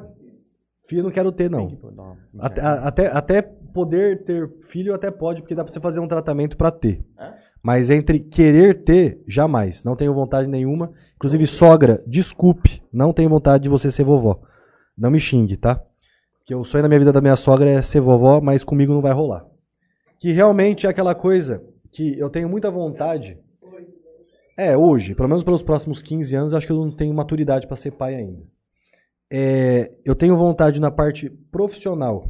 Filho 0.89 0.99
eu 0.99 1.03
não 1.05 1.11
quero 1.11 1.31
ter, 1.31 1.49
não. 1.49 1.77
Até, 2.37 2.61
até, 2.61 3.07
até 3.07 3.41
poder 3.41 4.25
ter 4.25 4.51
filho 4.63 4.93
até 4.93 5.09
pode, 5.09 5.39
porque 5.39 5.55
dá 5.55 5.63
pra 5.63 5.71
você 5.71 5.79
fazer 5.79 6.01
um 6.01 6.07
tratamento 6.09 6.57
pra 6.57 6.69
ter. 6.69 7.01
Mas 7.63 7.89
entre 7.89 8.19
querer 8.19 8.83
ter, 8.83 9.23
jamais. 9.25 9.81
Não 9.85 9.95
tenho 9.95 10.13
vontade 10.13 10.49
nenhuma. 10.49 10.91
Inclusive, 11.15 11.47
sogra, 11.47 12.03
desculpe, 12.05 12.83
não 12.91 13.13
tenho 13.13 13.29
vontade 13.29 13.63
de 13.63 13.69
você 13.69 13.89
ser 13.89 14.03
vovó. 14.03 14.41
Não 14.97 15.09
me 15.09 15.19
xingue, 15.21 15.55
tá? 15.55 15.81
Que 16.45 16.53
o 16.53 16.65
sonho 16.65 16.81
da 16.81 16.89
minha 16.89 16.99
vida 16.99 17.13
da 17.13 17.21
minha 17.21 17.37
sogra 17.37 17.69
é 17.69 17.81
ser 17.81 18.01
vovó, 18.01 18.41
mas 18.41 18.65
comigo 18.65 18.91
não 18.91 18.99
vai 18.99 19.13
rolar. 19.13 19.45
Que 20.19 20.31
realmente 20.31 20.85
é 20.85 20.89
aquela 20.89 21.15
coisa 21.15 21.63
que 21.91 22.17
eu 22.19 22.29
tenho 22.29 22.49
muita 22.49 22.69
vontade. 22.69 23.37
É, 24.57 24.75
hoje, 24.77 25.15
pelo 25.15 25.29
menos 25.29 25.43
pelos 25.43 25.63
próximos 25.63 26.01
15 26.01 26.35
anos, 26.35 26.51
eu 26.51 26.57
acho 26.57 26.67
que 26.67 26.73
eu 26.73 26.77
não 26.85 26.91
tenho 26.91 27.13
maturidade 27.13 27.65
pra 27.65 27.77
ser 27.77 27.91
pai 27.91 28.15
ainda. 28.15 28.43
É, 29.31 29.91
eu 30.03 30.15
tenho 30.15 30.35
vontade 30.35 30.79
na 30.79 30.91
parte 30.91 31.29
profissional 31.51 32.27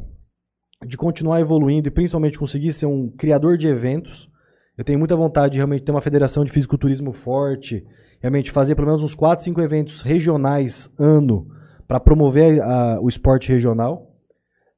de 0.86 0.96
continuar 0.96 1.40
evoluindo 1.40 1.88
e 1.88 1.90
principalmente 1.90 2.38
conseguir 2.38 2.72
ser 2.72 2.86
um 2.86 3.08
criador 3.10 3.56
de 3.58 3.66
eventos. 3.66 4.30
Eu 4.78 4.84
tenho 4.84 4.98
muita 4.98 5.16
vontade 5.16 5.52
de 5.52 5.58
realmente 5.58 5.82
ter 5.84 5.90
uma 5.90 6.00
federação 6.00 6.44
de 6.44 6.52
fisiculturismo 6.52 7.12
forte, 7.12 7.84
realmente 8.20 8.50
fazer 8.50 8.74
pelo 8.74 8.86
menos 8.86 9.02
uns 9.02 9.14
4, 9.14 9.44
5 9.44 9.60
eventos 9.60 10.00
regionais 10.00 10.88
ano 10.98 11.46
para 11.88 11.98
promover 12.00 12.62
a- 12.62 12.98
o 13.00 13.08
esporte 13.08 13.50
regional. 13.50 14.09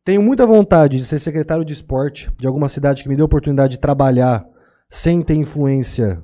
Tenho 0.05 0.23
muita 0.23 0.47
vontade 0.47 0.97
de 0.97 1.05
ser 1.05 1.19
secretário 1.19 1.65
de 1.65 1.73
esporte 1.73 2.31
de 2.39 2.47
alguma 2.47 2.69
cidade 2.69 3.03
que 3.03 3.09
me 3.09 3.15
dê 3.17 3.23
a 3.23 3.25
oportunidade 3.25 3.73
de 3.75 3.81
trabalhar 3.81 4.45
sem 4.91 5.23
ter 5.23 5.35
influência 5.35 6.23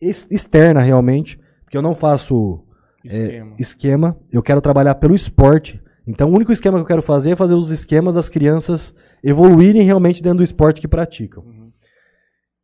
ex- 0.00 0.26
externa 0.30 0.80
realmente, 0.80 1.38
porque 1.64 1.76
eu 1.76 1.82
não 1.82 1.94
faço 1.94 2.64
Esquema. 3.04 3.56
esquema. 3.58 4.18
Eu 4.30 4.42
quero 4.42 4.60
trabalhar 4.60 4.94
pelo 4.94 5.14
esporte. 5.14 5.82
Então, 6.06 6.30
o 6.30 6.34
único 6.34 6.52
esquema 6.52 6.78
que 6.78 6.82
eu 6.82 6.86
quero 6.86 7.02
fazer 7.02 7.32
é 7.32 7.36
fazer 7.36 7.54
os 7.54 7.70
esquemas 7.70 8.14
das 8.14 8.28
crianças 8.28 8.94
evoluírem 9.22 9.82
realmente 9.82 10.22
dentro 10.22 10.38
do 10.38 10.44
esporte 10.44 10.80
que 10.80 10.86
praticam. 10.88 11.42
Uhum. 11.42 11.72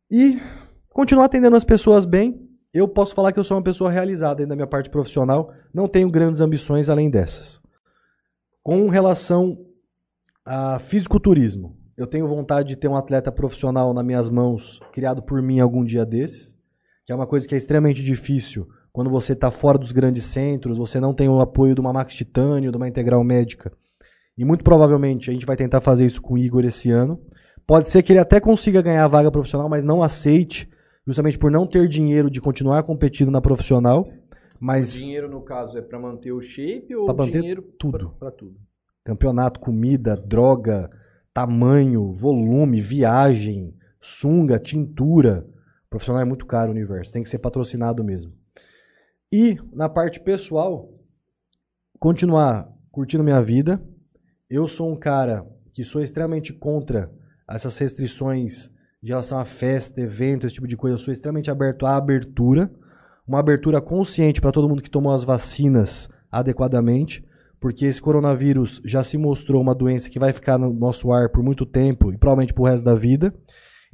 E 0.09 0.39
continuar 0.89 1.25
atendendo 1.25 1.55
as 1.55 1.63
pessoas 1.63 2.05
bem. 2.05 2.39
Eu 2.73 2.87
posso 2.87 3.13
falar 3.13 3.33
que 3.33 3.39
eu 3.39 3.43
sou 3.43 3.57
uma 3.57 3.63
pessoa 3.63 3.91
realizada 3.91 4.35
dentro 4.35 4.49
da 4.51 4.55
minha 4.55 4.67
parte 4.67 4.89
profissional. 4.89 5.51
Não 5.73 5.87
tenho 5.87 6.09
grandes 6.09 6.39
ambições 6.39 6.89
além 6.89 7.09
dessas. 7.09 7.59
Com 8.63 8.87
relação 8.87 9.57
a 10.45 10.79
fisiculturismo, 10.79 11.77
eu 11.97 12.07
tenho 12.07 12.27
vontade 12.27 12.69
de 12.69 12.75
ter 12.75 12.87
um 12.87 12.95
atleta 12.95 13.31
profissional 13.31 13.93
nas 13.93 14.05
minhas 14.05 14.29
mãos, 14.29 14.79
criado 14.91 15.21
por 15.21 15.41
mim 15.41 15.59
algum 15.59 15.83
dia 15.83 16.05
desses, 16.05 16.55
que 17.05 17.11
é 17.11 17.15
uma 17.15 17.27
coisa 17.27 17.47
que 17.47 17.55
é 17.55 17.57
extremamente 17.57 18.03
difícil 18.03 18.67
quando 18.91 19.09
você 19.09 19.33
está 19.33 19.49
fora 19.49 19.77
dos 19.77 19.91
grandes 19.91 20.25
centros, 20.25 20.77
você 20.77 20.99
não 20.99 21.13
tem 21.13 21.29
o 21.29 21.39
apoio 21.39 21.73
de 21.73 21.81
uma 21.81 21.93
Max 21.93 22.13
Titânio, 22.13 22.71
de 22.71 22.77
uma 22.77 22.89
Integral 22.89 23.23
Médica. 23.23 23.71
E 24.37 24.43
muito 24.43 24.63
provavelmente 24.63 25.29
a 25.29 25.33
gente 25.33 25.45
vai 25.45 25.55
tentar 25.55 25.81
fazer 25.81 26.05
isso 26.05 26.21
com 26.21 26.33
o 26.33 26.37
Igor 26.37 26.65
esse 26.65 26.91
ano. 26.91 27.19
Pode 27.65 27.89
ser 27.89 28.03
que 28.03 28.11
ele 28.11 28.19
até 28.19 28.39
consiga 28.39 28.81
ganhar 28.81 29.05
a 29.05 29.07
vaga 29.07 29.31
profissional, 29.31 29.69
mas 29.69 29.85
não 29.85 30.03
aceite, 30.03 30.69
justamente 31.07 31.37
por 31.37 31.49
não 31.49 31.65
ter 31.65 31.87
dinheiro 31.87 32.29
de 32.29 32.41
continuar 32.41 32.83
competindo 32.83 33.31
na 33.31 33.39
profissional. 33.39 34.07
Mas 34.59 34.95
O 34.95 34.99
dinheiro, 34.99 35.29
no 35.29 35.41
caso, 35.41 35.77
é 35.77 35.81
pra 35.81 35.99
manter 35.99 36.31
o 36.33 36.41
shape 36.41 36.93
ou 36.95 37.05
Pra 37.05 37.13
manter 37.13 37.39
dinheiro 37.39 37.63
tudo. 37.79 38.13
Pra 38.19 38.29
tudo? 38.29 38.55
Campeonato, 39.11 39.59
comida, 39.59 40.15
droga, 40.15 40.89
tamanho, 41.33 42.13
volume, 42.13 42.79
viagem, 42.79 43.75
sunga, 43.99 44.57
tintura. 44.57 45.45
Profissional 45.89 46.21
é 46.21 46.25
muito 46.25 46.45
caro 46.45 46.69
o 46.69 46.73
universo, 46.73 47.11
tem 47.11 47.21
que 47.21 47.29
ser 47.29 47.39
patrocinado 47.39 48.03
mesmo. 48.03 48.31
E 49.31 49.57
na 49.73 49.89
parte 49.89 50.19
pessoal, 50.19 50.89
continuar 51.99 52.69
curtindo 52.89 53.23
minha 53.23 53.41
vida. 53.41 53.81
Eu 54.49 54.67
sou 54.67 54.91
um 54.91 54.97
cara 54.97 55.45
que 55.73 55.83
sou 55.83 56.01
extremamente 56.01 56.53
contra 56.53 57.11
essas 57.49 57.77
restrições 57.77 58.69
de 59.03 59.09
relação 59.09 59.39
a 59.39 59.45
festa, 59.45 59.99
evento, 59.99 60.45
esse 60.45 60.55
tipo 60.55 60.67
de 60.67 60.77
coisa. 60.77 60.95
Eu 60.95 60.99
sou 60.99 61.13
extremamente 61.13 61.51
aberto 61.51 61.85
à 61.85 61.97
abertura, 61.97 62.71
uma 63.27 63.39
abertura 63.39 63.81
consciente 63.81 64.39
para 64.39 64.51
todo 64.51 64.69
mundo 64.69 64.81
que 64.81 64.89
tomou 64.89 65.13
as 65.13 65.23
vacinas 65.23 66.09
adequadamente 66.31 67.25
porque 67.61 67.85
esse 67.85 68.01
coronavírus 68.01 68.81
já 68.83 69.03
se 69.03 69.19
mostrou 69.19 69.61
uma 69.61 69.75
doença 69.75 70.09
que 70.09 70.17
vai 70.17 70.33
ficar 70.33 70.57
no 70.57 70.73
nosso 70.73 71.13
ar 71.13 71.29
por 71.29 71.43
muito 71.43 71.63
tempo 71.63 72.11
e 72.11 72.17
provavelmente 72.17 72.53
pro 72.53 72.63
resto 72.63 72.83
da 72.83 72.95
vida. 72.95 73.31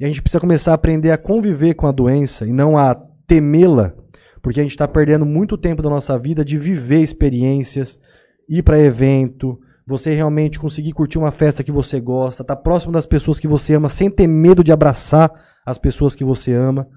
E 0.00 0.04
a 0.06 0.08
gente 0.08 0.22
precisa 0.22 0.40
começar 0.40 0.70
a 0.70 0.74
aprender 0.74 1.10
a 1.10 1.18
conviver 1.18 1.74
com 1.74 1.86
a 1.86 1.92
doença 1.92 2.46
e 2.46 2.52
não 2.52 2.78
a 2.78 2.94
temê-la, 3.26 3.92
porque 4.40 4.58
a 4.58 4.62
gente 4.62 4.72
está 4.72 4.88
perdendo 4.88 5.26
muito 5.26 5.58
tempo 5.58 5.82
da 5.82 5.90
nossa 5.90 6.18
vida 6.18 6.42
de 6.42 6.56
viver 6.56 7.02
experiências, 7.02 8.00
ir 8.48 8.62
para 8.62 8.80
evento, 8.80 9.60
você 9.86 10.14
realmente 10.14 10.58
conseguir 10.58 10.92
curtir 10.92 11.18
uma 11.18 11.30
festa 11.30 11.62
que 11.62 11.72
você 11.72 12.00
gosta, 12.00 12.42
estar 12.42 12.56
próximo 12.56 12.92
das 12.92 13.04
pessoas 13.04 13.38
que 13.38 13.48
você 13.48 13.74
ama, 13.74 13.90
sem 13.90 14.10
ter 14.10 14.26
medo 14.26 14.64
de 14.64 14.72
abraçar 14.72 15.30
as 15.66 15.76
pessoas 15.76 16.14
que 16.14 16.24
você 16.24 16.54
ama. 16.54 16.88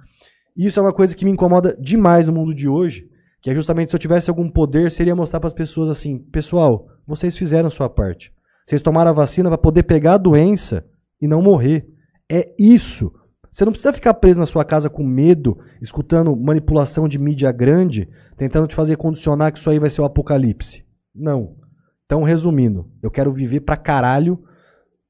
Isso 0.55 0.79
é 0.79 0.83
uma 0.83 0.93
coisa 0.93 1.15
que 1.17 1.25
me 1.25 1.31
incomoda 1.31 1.75
demais 1.81 2.27
no 2.27 2.33
mundo 2.33 2.53
de 2.55 2.69
hoje, 2.69 3.09
que 3.41 3.49
é 3.49 3.55
justamente 3.55 3.89
se 3.89 3.95
eu 3.95 3.99
tivesse 3.99 4.29
algum 4.29 4.49
poder, 4.49 4.91
seria 4.91 5.15
mostrar 5.15 5.39
para 5.39 5.47
as 5.47 5.53
pessoas 5.53 5.89
assim: 5.89 6.17
pessoal, 6.17 6.87
vocês 7.07 7.35
fizeram 7.35 7.69
sua 7.69 7.89
parte. 7.89 8.31
Vocês 8.65 8.81
tomaram 8.81 9.11
a 9.11 9.13
vacina 9.13 9.49
para 9.49 9.57
poder 9.57 9.83
pegar 9.83 10.13
a 10.13 10.17
doença 10.17 10.85
e 11.21 11.27
não 11.27 11.41
morrer. 11.41 11.87
É 12.31 12.53
isso. 12.57 13.11
Você 13.51 13.65
não 13.65 13.71
precisa 13.71 13.91
ficar 13.91 14.13
preso 14.13 14.39
na 14.39 14.45
sua 14.45 14.63
casa 14.63 14.89
com 14.89 15.03
medo, 15.03 15.57
escutando 15.81 16.35
manipulação 16.37 17.07
de 17.07 17.19
mídia 17.19 17.51
grande, 17.51 18.07
tentando 18.37 18.67
te 18.67 18.75
fazer 18.75 18.95
condicionar 18.95 19.51
que 19.51 19.59
isso 19.59 19.69
aí 19.69 19.77
vai 19.77 19.89
ser 19.89 20.01
o 20.01 20.05
apocalipse. 20.05 20.85
Não. 21.13 21.57
Então, 22.05 22.23
resumindo, 22.23 22.89
eu 23.03 23.11
quero 23.11 23.33
viver 23.33 23.61
pra 23.61 23.75
caralho, 23.75 24.39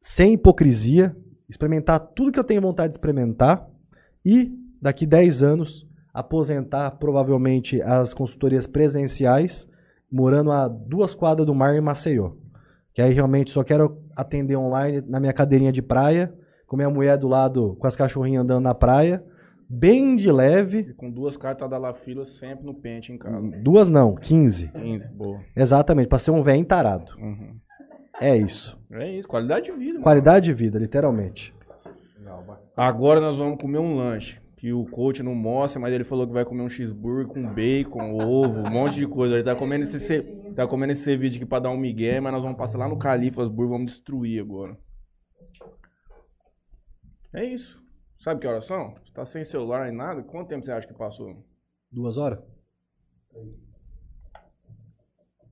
sem 0.01 0.33
hipocrisia, 0.33 1.15
experimentar 1.47 1.99
tudo 1.99 2.31
que 2.31 2.39
eu 2.39 2.43
tenho 2.43 2.61
vontade 2.61 2.89
de 2.89 2.95
experimentar 2.95 3.67
e, 4.25 4.51
daqui 4.81 5.05
10 5.05 5.43
anos, 5.43 5.87
aposentar 6.13 6.91
provavelmente 6.91 7.81
as 7.81 8.13
consultorias 8.13 8.67
presenciais, 8.67 9.69
morando 10.11 10.51
a 10.51 10.67
duas 10.67 11.15
quadras 11.15 11.45
do 11.45 11.55
mar 11.55 11.75
em 11.75 11.81
Maceió. 11.81 12.31
Que 12.93 13.01
aí 13.01 13.13
realmente 13.13 13.51
só 13.51 13.63
quero 13.63 13.97
atender 14.15 14.55
online 14.57 15.01
na 15.07 15.19
minha 15.19 15.33
cadeirinha 15.33 15.71
de 15.71 15.81
praia, 15.81 16.33
com 16.67 16.75
minha 16.75 16.89
mulher 16.89 17.17
do 17.17 17.27
lado 17.27 17.75
com 17.79 17.87
as 17.87 17.95
cachorrinhas 17.95 18.43
andando 18.43 18.63
na 18.63 18.73
praia, 18.75 19.23
bem 19.69 20.15
de 20.17 20.29
leve. 20.31 20.79
E 20.89 20.93
com 20.93 21.09
duas 21.09 21.37
cartas 21.37 21.69
da 21.69 21.77
La 21.77 21.93
Fila 21.93 22.25
sempre 22.25 22.65
no 22.65 22.73
pente 22.73 23.13
em 23.13 23.17
casa. 23.17 23.39
Duas 23.63 23.87
não, 23.87 24.15
15. 24.15 24.71
Lindo, 24.75 25.05
Boa. 25.13 25.39
Exatamente, 25.55 26.09
pra 26.09 26.19
ser 26.19 26.31
um 26.31 26.43
velho 26.43 26.65
tarado. 26.65 27.13
Uhum. 27.17 27.55
É 28.19 28.35
isso. 28.35 28.77
É 28.91 29.09
isso, 29.09 29.27
qualidade 29.27 29.65
de 29.65 29.71
vida. 29.71 29.93
mano. 29.93 30.03
Qualidade 30.03 30.45
de 30.45 30.53
vida, 30.53 30.77
literalmente. 30.77 31.53
Agora 32.75 33.19
nós 33.19 33.37
vamos 33.37 33.59
comer 33.59 33.79
um 33.79 33.95
lanche. 33.95 34.40
Que 34.61 34.71
o 34.71 34.85
coach 34.85 35.23
não 35.23 35.33
mostra, 35.33 35.79
mas 35.81 35.91
ele 35.91 36.03
falou 36.03 36.27
que 36.27 36.33
vai 36.33 36.45
comer 36.45 36.61
um 36.61 36.69
cheeseburger 36.69 37.25
com 37.25 37.41
bacon, 37.51 38.13
ovo, 38.13 38.59
um 38.61 38.69
monte 38.69 38.93
de 38.93 39.07
coisa. 39.07 39.33
Ele 39.33 39.43
tá 39.43 39.55
comendo 39.55 39.85
esse, 39.85 39.99
ce- 39.99 40.21
tá 40.55 40.67
comendo 40.67 40.91
esse 40.91 41.01
ceviche 41.01 41.37
aqui 41.37 41.47
pra 41.47 41.57
dar 41.57 41.71
um 41.71 41.77
migué, 41.77 42.19
mas 42.19 42.31
nós 42.31 42.43
vamos 42.43 42.59
passar 42.59 42.77
lá 42.77 42.87
no 42.87 42.95
Califas 42.99 43.47
Burger, 43.47 43.71
vamos 43.71 43.91
destruir 43.93 44.39
agora. 44.39 44.77
É 47.33 47.43
isso. 47.43 47.81
Sabe 48.19 48.39
que 48.39 48.45
horas 48.45 48.65
são? 48.67 48.93
Você 49.03 49.11
tá 49.11 49.25
sem 49.25 49.43
celular 49.43 49.87
nem 49.87 49.97
nada? 49.97 50.21
Quanto 50.21 50.49
tempo 50.49 50.63
você 50.63 50.71
acha 50.71 50.87
que 50.87 50.93
passou? 50.93 51.43
Duas 51.91 52.17
horas? 52.17 52.37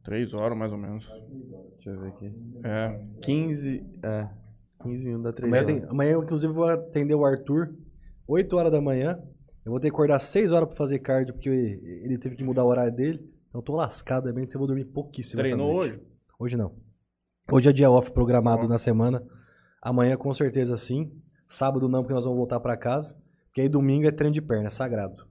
Três 0.04 0.36
horas, 0.36 0.56
mais 0.56 0.72
ou 0.72 0.78
menos. 0.78 1.08
Deixa 1.76 1.90
eu 1.90 2.00
ver 2.00 2.10
aqui. 2.10 2.34
É. 2.64 3.06
15. 3.24 3.84
É. 4.04 4.30
15 4.84 5.04
minutos 5.04 5.24
da 5.24 5.34
3 5.34 5.52
Amanhã, 5.52 5.66
tem- 5.66 5.90
amanhã 5.90 6.12
eu, 6.12 6.24
inclusive, 6.24 6.54
vou 6.54 6.68
atender 6.68 7.16
o 7.16 7.26
Arthur, 7.26 7.74
8 8.30 8.56
horas 8.56 8.72
da 8.72 8.80
manhã. 8.80 9.20
Eu 9.66 9.72
vou 9.72 9.80
ter 9.80 9.90
que 9.90 9.96
acordar 9.96 10.20
6 10.20 10.52
horas 10.52 10.70
pra 10.70 10.78
fazer 10.78 11.00
cardio, 11.00 11.34
porque 11.34 11.50
ele 11.50 12.18
teve 12.20 12.36
que 12.36 12.44
mudar 12.44 12.64
o 12.64 12.68
horário 12.68 12.96
dele. 12.96 13.20
Então 13.50 13.60
eu 13.60 13.64
tô 13.64 13.76
lascado 13.76 14.26
também, 14.26 14.46
porque 14.46 14.56
eu 14.56 14.60
vou 14.60 14.68
dormir 14.68 14.86
pouquíssimo 14.86 15.42
Treinou 15.42 15.74
hoje? 15.74 16.00
Hoje 16.38 16.56
não. 16.56 16.72
Hoje 17.52 17.68
é 17.68 17.74
dia 17.74 17.90
off 17.90 18.12
programado 18.12 18.68
na 18.68 18.78
semana. 18.78 19.24
Amanhã 19.82 20.16
com 20.16 20.32
certeza 20.34 20.78
sim. 20.78 21.12
Sábado 21.50 21.90
não, 21.90 22.04
porque 22.04 22.14
nós 22.14 22.26
vamos 22.26 22.38
voltar 22.38 22.60
pra 22.60 22.78
casa. 22.78 23.18
Porque 23.48 23.62
aí 23.62 23.70
domingo 23.70 24.08
é 24.08 24.12
treino 24.12 24.34
de 24.34 24.42
perna, 24.42 24.68
é 24.68 24.70
sagrado. 24.70 25.28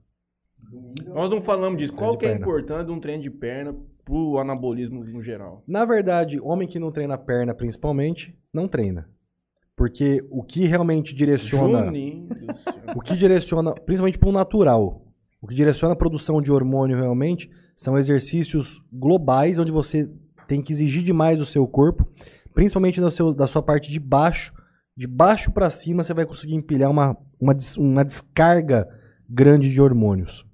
Nós 1.07 1.29
não 1.29 1.41
falamos 1.41 1.79
disso. 1.79 1.93
Qual 1.93 2.17
que 2.17 2.25
é 2.25 2.29
perna. 2.29 2.45
importante 2.45 2.87
de 2.87 2.91
um 2.91 2.99
treino 2.99 3.23
de 3.23 3.31
perna 3.31 3.73
pro 4.03 4.37
anabolismo 4.37 5.05
no 5.05 5.23
geral? 5.23 5.63
Na 5.65 5.85
verdade, 5.85 6.37
homem 6.41 6.67
que 6.67 6.77
não 6.77 6.91
treina 6.91 7.17
perna, 7.17 7.53
principalmente, 7.53 8.37
não 8.53 8.67
treina. 8.67 9.09
Porque 9.79 10.21
o 10.29 10.43
que 10.43 10.65
realmente 10.65 11.15
direciona. 11.15 11.85
Juninho 11.85 12.27
do 12.27 12.57
céu. 12.57 12.78
O 12.95 13.01
que 13.01 13.15
direciona, 13.15 13.73
principalmente 13.73 14.17
para 14.17 14.29
o 14.29 14.31
natural, 14.33 15.01
o 15.41 15.47
que 15.47 15.55
direciona 15.55 15.93
a 15.93 15.97
produção 15.97 16.41
de 16.41 16.51
hormônio 16.51 16.97
realmente 16.97 17.49
são 17.75 17.97
exercícios 17.97 18.81
globais, 18.91 19.57
onde 19.59 19.71
você 19.71 20.09
tem 20.47 20.61
que 20.61 20.73
exigir 20.73 21.03
demais 21.03 21.37
do 21.37 21.45
seu 21.45 21.65
corpo, 21.67 22.07
principalmente 22.53 22.99
seu, 23.11 23.33
da 23.33 23.47
sua 23.47 23.61
parte 23.61 23.91
de 23.91 23.99
baixo. 23.99 24.53
De 24.97 25.07
baixo 25.07 25.51
para 25.51 25.69
cima 25.69 26.03
você 26.03 26.13
vai 26.13 26.25
conseguir 26.25 26.55
empilhar 26.55 26.89
uma, 26.91 27.15
uma, 27.39 27.55
uma 27.77 28.03
descarga 28.03 28.85
grande 29.29 29.71
de 29.71 29.79
hormônios. 29.81 30.45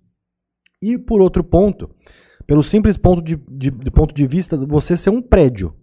E 0.81 0.97
por 0.99 1.19
outro 1.21 1.43
ponto, 1.43 1.89
pelo 2.45 2.61
simples 2.63 2.95
ponto 2.97 3.23
de, 3.23 3.37
de- 3.49 3.71
de 3.71 3.89
ponto 3.89 4.13
de 4.13 4.27
vista 4.27 4.55
de 4.57 4.67
você 4.67 4.95
ser 4.95 5.09
um 5.09 5.21
prédio. 5.21 5.73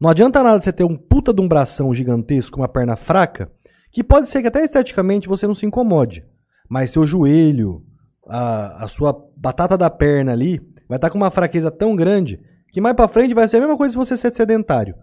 Não 0.00 0.08
adianta 0.10 0.42
nada 0.42 0.60
você 0.60 0.72
ter 0.72 0.84
um 0.84 0.96
puta 0.96 1.32
de 1.32 1.40
um 1.40 1.46
bração 1.46 1.92
gigantesco, 1.94 2.58
uma 2.58 2.68
perna 2.68 2.96
fraca, 2.96 3.50
que 3.90 4.02
pode 4.04 4.28
ser 4.28 4.42
que 4.42 4.48
até 4.48 4.62
esteticamente 4.64 5.28
você 5.28 5.46
não 5.46 5.54
se 5.54 5.66
incomode. 5.66 6.24
Mas 6.68 6.90
seu 6.90 7.06
joelho, 7.06 7.82
a, 8.26 8.84
a 8.84 8.88
sua 8.88 9.12
batata 9.36 9.76
da 9.78 9.88
perna 9.90 10.32
ali, 10.32 10.60
vai 10.88 10.96
estar 10.98 11.10
com 11.10 11.16
uma 11.18 11.30
fraqueza 11.30 11.70
tão 11.70 11.96
grande 11.96 12.40
que 12.72 12.80
mais 12.80 12.94
pra 12.94 13.08
frente 13.08 13.34
vai 13.34 13.48
ser 13.48 13.56
a 13.56 13.60
mesma 13.60 13.76
coisa 13.76 13.92
se 13.92 13.96
você 13.98 14.16
ser 14.16 14.32
sedentário. 14.34 14.94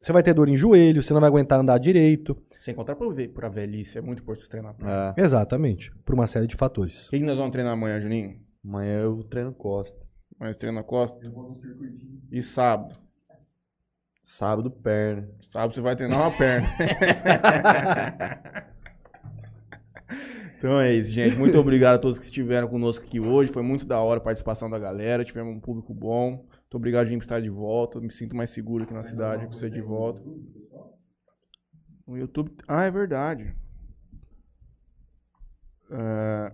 Você 0.00 0.12
vai 0.12 0.22
ter 0.22 0.34
dor 0.34 0.48
em 0.48 0.56
joelho, 0.56 1.02
você 1.02 1.12
não 1.12 1.20
vai 1.20 1.28
aguentar 1.28 1.58
andar 1.60 1.78
direito. 1.78 2.36
Sem 2.60 2.74
contar 2.74 2.96
pra, 2.96 3.08
ve- 3.10 3.28
pra 3.28 3.48
velhice, 3.48 3.98
é 3.98 4.00
muito 4.00 4.22
importante 4.22 4.48
treinar 4.48 4.74
perna. 4.74 5.14
É. 5.16 5.22
Exatamente, 5.22 5.92
por 6.04 6.14
uma 6.14 6.26
série 6.26 6.46
de 6.46 6.56
fatores. 6.56 7.06
O 7.06 7.10
que, 7.10 7.18
que 7.18 7.24
nós 7.24 7.36
vamos 7.36 7.52
treinar 7.52 7.72
amanhã, 7.72 8.00
Juninho? 8.00 8.36
Amanhã 8.64 9.00
eu 9.00 9.22
treino 9.24 9.52
costa. 9.52 9.96
Mas 10.38 10.56
treina 10.56 10.82
costa? 10.82 11.18
E 12.30 12.42
sábado? 12.42 12.94
Sábado, 14.28 14.70
perna. 14.70 15.26
Sábado 15.50 15.74
você 15.74 15.80
vai 15.80 15.96
treinar 15.96 16.20
uma 16.20 16.30
perna. 16.36 16.68
então 20.58 20.78
é 20.78 20.92
isso, 20.92 21.10
gente. 21.10 21.34
Muito 21.34 21.58
obrigado 21.58 21.94
a 21.94 21.98
todos 21.98 22.18
que 22.18 22.26
estiveram 22.26 22.68
conosco 22.68 23.06
aqui 23.06 23.18
hoje. 23.18 23.50
Foi 23.50 23.62
muito 23.62 23.86
da 23.86 23.98
hora 23.98 24.20
a 24.20 24.22
participação 24.22 24.68
da 24.68 24.78
galera. 24.78 25.24
Tivemos 25.24 25.56
um 25.56 25.58
público 25.58 25.94
bom. 25.94 26.32
Muito 26.32 26.74
obrigado, 26.76 27.06
Jim, 27.06 27.16
por 27.16 27.22
estar 27.22 27.40
de 27.40 27.48
volta. 27.48 27.98
Me 28.00 28.10
sinto 28.10 28.36
mais 28.36 28.50
seguro 28.50 28.84
aqui 28.84 28.92
na 28.92 29.02
cidade 29.02 29.46
com 29.46 29.52
você 29.52 29.70
de 29.70 29.80
volta. 29.80 30.20
No 32.06 32.18
YouTube. 32.18 32.54
Ah, 32.68 32.84
é 32.84 32.90
verdade. 32.90 33.56
É, 35.90 36.52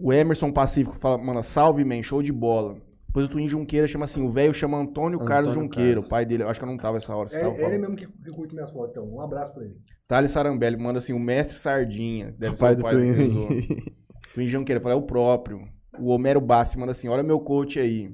O 0.00 0.12
Emerson 0.12 0.52
Pacífico 0.52 0.96
fala, 0.96 1.16
mano, 1.16 1.44
salve, 1.44 1.84
man, 1.84 2.02
show 2.02 2.20
de 2.20 2.32
bola. 2.32 2.76
Depois 3.08 3.26
o 3.26 3.30
Twin 3.30 3.48
Junqueira 3.48 3.88
chama 3.88 4.04
assim, 4.04 4.22
o 4.22 4.30
velho 4.30 4.52
chama 4.54 4.78
Antônio, 4.78 5.18
Carlos 5.18 5.50
Antônio 5.50 5.66
Junqueira, 5.66 5.94
Carlos. 5.94 6.06
o 6.06 6.10
pai 6.10 6.24
dele. 6.26 6.42
Eu 6.42 6.48
acho 6.48 6.60
que 6.60 6.64
eu 6.64 6.70
não 6.70 6.76
tava 6.76 6.98
essa 6.98 7.14
hora. 7.16 7.28
Você 7.28 7.40
tava 7.40 7.56
falando. 7.56 7.80
mesmo 7.80 7.96
que, 7.96 8.06
curte 8.30 8.54
minhas 8.54 8.70
fotos, 8.70 8.90
então. 8.90 9.04
Um 9.04 9.20
abraço 9.20 9.54
pra 9.54 9.64
ele. 9.64 9.76
Thales 10.06 10.30
Sarambelli 10.30 10.76
manda 10.76 10.98
assim, 10.98 11.12
o 11.12 11.18
mestre 11.18 11.56
Sardinha. 11.56 12.34
Deve 12.38 12.56
pai 12.56 12.76
ser 12.76 12.76
do 12.76 12.80
o 12.80 12.82
pai 12.82 12.94
do 12.94 13.00
Twin. 13.00 13.46
Twin. 13.46 13.84
Twin 14.34 14.48
Junqueira, 14.48 14.80
fala, 14.80 14.94
é 14.94 14.98
o 14.98 15.02
próprio. 15.02 15.66
O 15.98 16.08
Homero 16.10 16.40
Bassi 16.40 16.78
manda 16.78 16.92
assim, 16.92 17.08
olha 17.08 17.22
meu 17.22 17.40
coach 17.40 17.80
aí. 17.80 18.10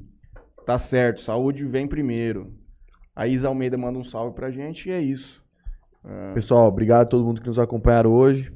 Tá 0.64 0.78
certo, 0.78 1.20
saúde 1.20 1.64
vem 1.66 1.86
primeiro. 1.86 2.52
A 3.14 3.26
Isa 3.26 3.48
Almeida 3.48 3.76
manda 3.76 3.98
um 3.98 4.05
salve 4.05 4.34
pra 4.34 4.50
gente 4.50 4.89
e 4.89 4.92
é 4.92 5.00
isso. 5.00 5.42
É. 6.05 6.32
Pessoal, 6.34 6.66
obrigado 6.68 7.02
a 7.02 7.06
todo 7.06 7.24
mundo 7.24 7.40
que 7.40 7.47
nos 7.47 7.58
acompanharam 7.58 8.12
hoje. 8.12 8.52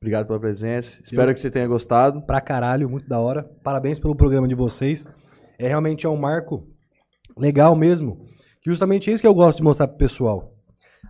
Obrigado 0.00 0.26
pela 0.26 0.40
presença. 0.40 0.98
Espero 1.02 1.34
que 1.34 1.40
você 1.40 1.50
tenha 1.50 1.66
gostado. 1.68 2.22
Pra 2.22 2.40
caralho, 2.40 2.88
muito 2.88 3.06
da 3.06 3.18
hora. 3.18 3.42
Parabéns 3.62 4.00
pelo 4.00 4.16
programa 4.16 4.48
de 4.48 4.54
vocês. 4.54 5.06
É 5.60 5.68
realmente 5.68 6.06
é 6.06 6.08
um 6.08 6.16
marco 6.16 6.66
legal 7.36 7.76
mesmo. 7.76 8.26
Que 8.62 8.70
justamente 8.70 9.10
é 9.10 9.12
isso 9.12 9.22
que 9.22 9.26
eu 9.26 9.34
gosto 9.34 9.58
de 9.58 9.62
mostrar 9.62 9.86
pro 9.86 9.98
pessoal. 9.98 10.54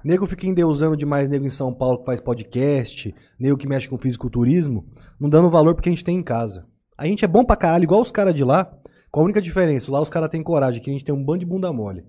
Nego 0.02 0.26
fica 0.26 0.44
endeusando 0.44 0.96
demais 0.96 1.30
nego 1.30 1.46
em 1.46 1.50
São 1.50 1.72
Paulo 1.72 1.98
que 1.98 2.04
faz 2.04 2.20
podcast, 2.20 3.14
nego 3.38 3.56
que 3.56 3.68
mexe 3.68 3.88
com 3.88 3.96
fisiculturismo, 3.96 4.84
não 5.20 5.30
dando 5.30 5.48
valor 5.48 5.76
porque 5.76 5.88
a 5.88 5.92
gente 5.92 6.04
tem 6.04 6.16
em 6.16 6.22
casa. 6.22 6.66
A 6.98 7.06
gente 7.06 7.24
é 7.24 7.28
bom 7.28 7.44
pra 7.44 7.54
caralho, 7.54 7.84
igual 7.84 8.00
os 8.00 8.10
caras 8.10 8.34
de 8.34 8.42
lá, 8.42 8.72
com 9.08 9.20
a 9.20 9.22
única 9.24 9.40
diferença, 9.40 9.90
lá 9.90 10.00
os 10.00 10.10
caras 10.10 10.30
têm 10.30 10.42
coragem, 10.42 10.80
aqui 10.80 10.90
a 10.90 10.92
gente 10.92 11.04
tem 11.04 11.14
um 11.14 11.22
bando 11.22 11.40
de 11.40 11.46
bunda 11.46 11.72
mole. 11.72 12.04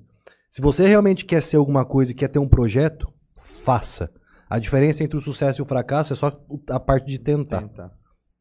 Se 0.50 0.61
você 0.61 0.88
realmente 0.88 1.26
quer 1.26 1.44
ser 1.44 1.58
alguma 1.58 1.86
coisa 1.86 2.11
e 2.11 2.16
quer 2.16 2.28
ter 2.28 2.40
um 2.40 2.48
projeto, 2.48 3.11
faça. 3.36 4.10
A 4.50 4.58
diferença 4.58 5.03
entre 5.03 5.18
o 5.18 5.22
sucesso 5.22 5.61
e 5.61 5.64
o 5.64 5.66
fracasso 5.66 6.14
é 6.14 6.16
só 6.16 6.40
a 6.70 6.80
parte 6.80 7.08
de 7.08 7.20
tentar. 7.20 7.61
Tentar. 7.61 7.92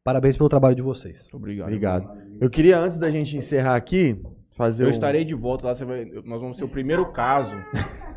Parabéns 0.03 0.35
pelo 0.35 0.49
trabalho 0.49 0.75
de 0.75 0.81
vocês. 0.81 1.29
Obrigado. 1.33 1.67
Obrigado. 1.67 2.09
Eu 2.39 2.49
queria, 2.49 2.79
antes 2.79 2.97
da 2.97 3.11
gente 3.11 3.37
encerrar 3.37 3.75
aqui, 3.75 4.19
fazer 4.57 4.83
Eu 4.83 4.87
um- 4.87 4.91
estarei 4.91 5.23
de 5.23 5.35
volta 5.35 5.67
lá. 5.67 5.75
Você 5.75 5.85
vai, 5.85 6.05
nós 6.25 6.41
vamos 6.41 6.57
ser 6.57 6.63
o 6.63 6.69
primeiro 6.69 7.11
caso 7.11 7.55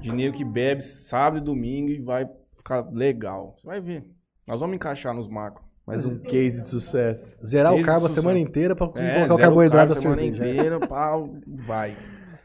de 0.01 0.11
nego 0.13 0.35
que 0.35 0.45
bebe 0.45 0.83
sábado 0.83 1.39
e 1.39 1.45
domingo 1.45 1.91
e 1.91 2.01
vai 2.01 2.27
ficar 2.57 2.89
legal. 2.91 3.55
Você 3.59 3.67
vai 3.67 3.81
ver. 3.81 4.05
Nós 4.49 4.61
vamos 4.61 4.77
encaixar 4.77 5.15
nos 5.15 5.29
macros. 5.29 5.65
mais 5.87 6.07
um 6.07 6.19
case 6.21 6.63
de 6.63 6.69
sucesso. 6.71 7.37
Zerar 7.47 7.73
Case 7.73 7.83
o 7.83 7.87
carbo 7.87 8.07
a 8.07 8.09
semana 8.09 8.39
inteira 8.39 8.75
pra 8.75 8.87
conseguir 8.89 9.07
É, 9.11 9.15
colocar 9.27 9.35
o 9.35 9.39
carboidrato 9.39 9.77
carbo 9.89 9.95
da 9.95 10.01
semana 10.01 10.23
cerveja. 10.23 10.49
inteira, 10.51 10.81
pau, 10.87 11.35
vai. 11.67 11.97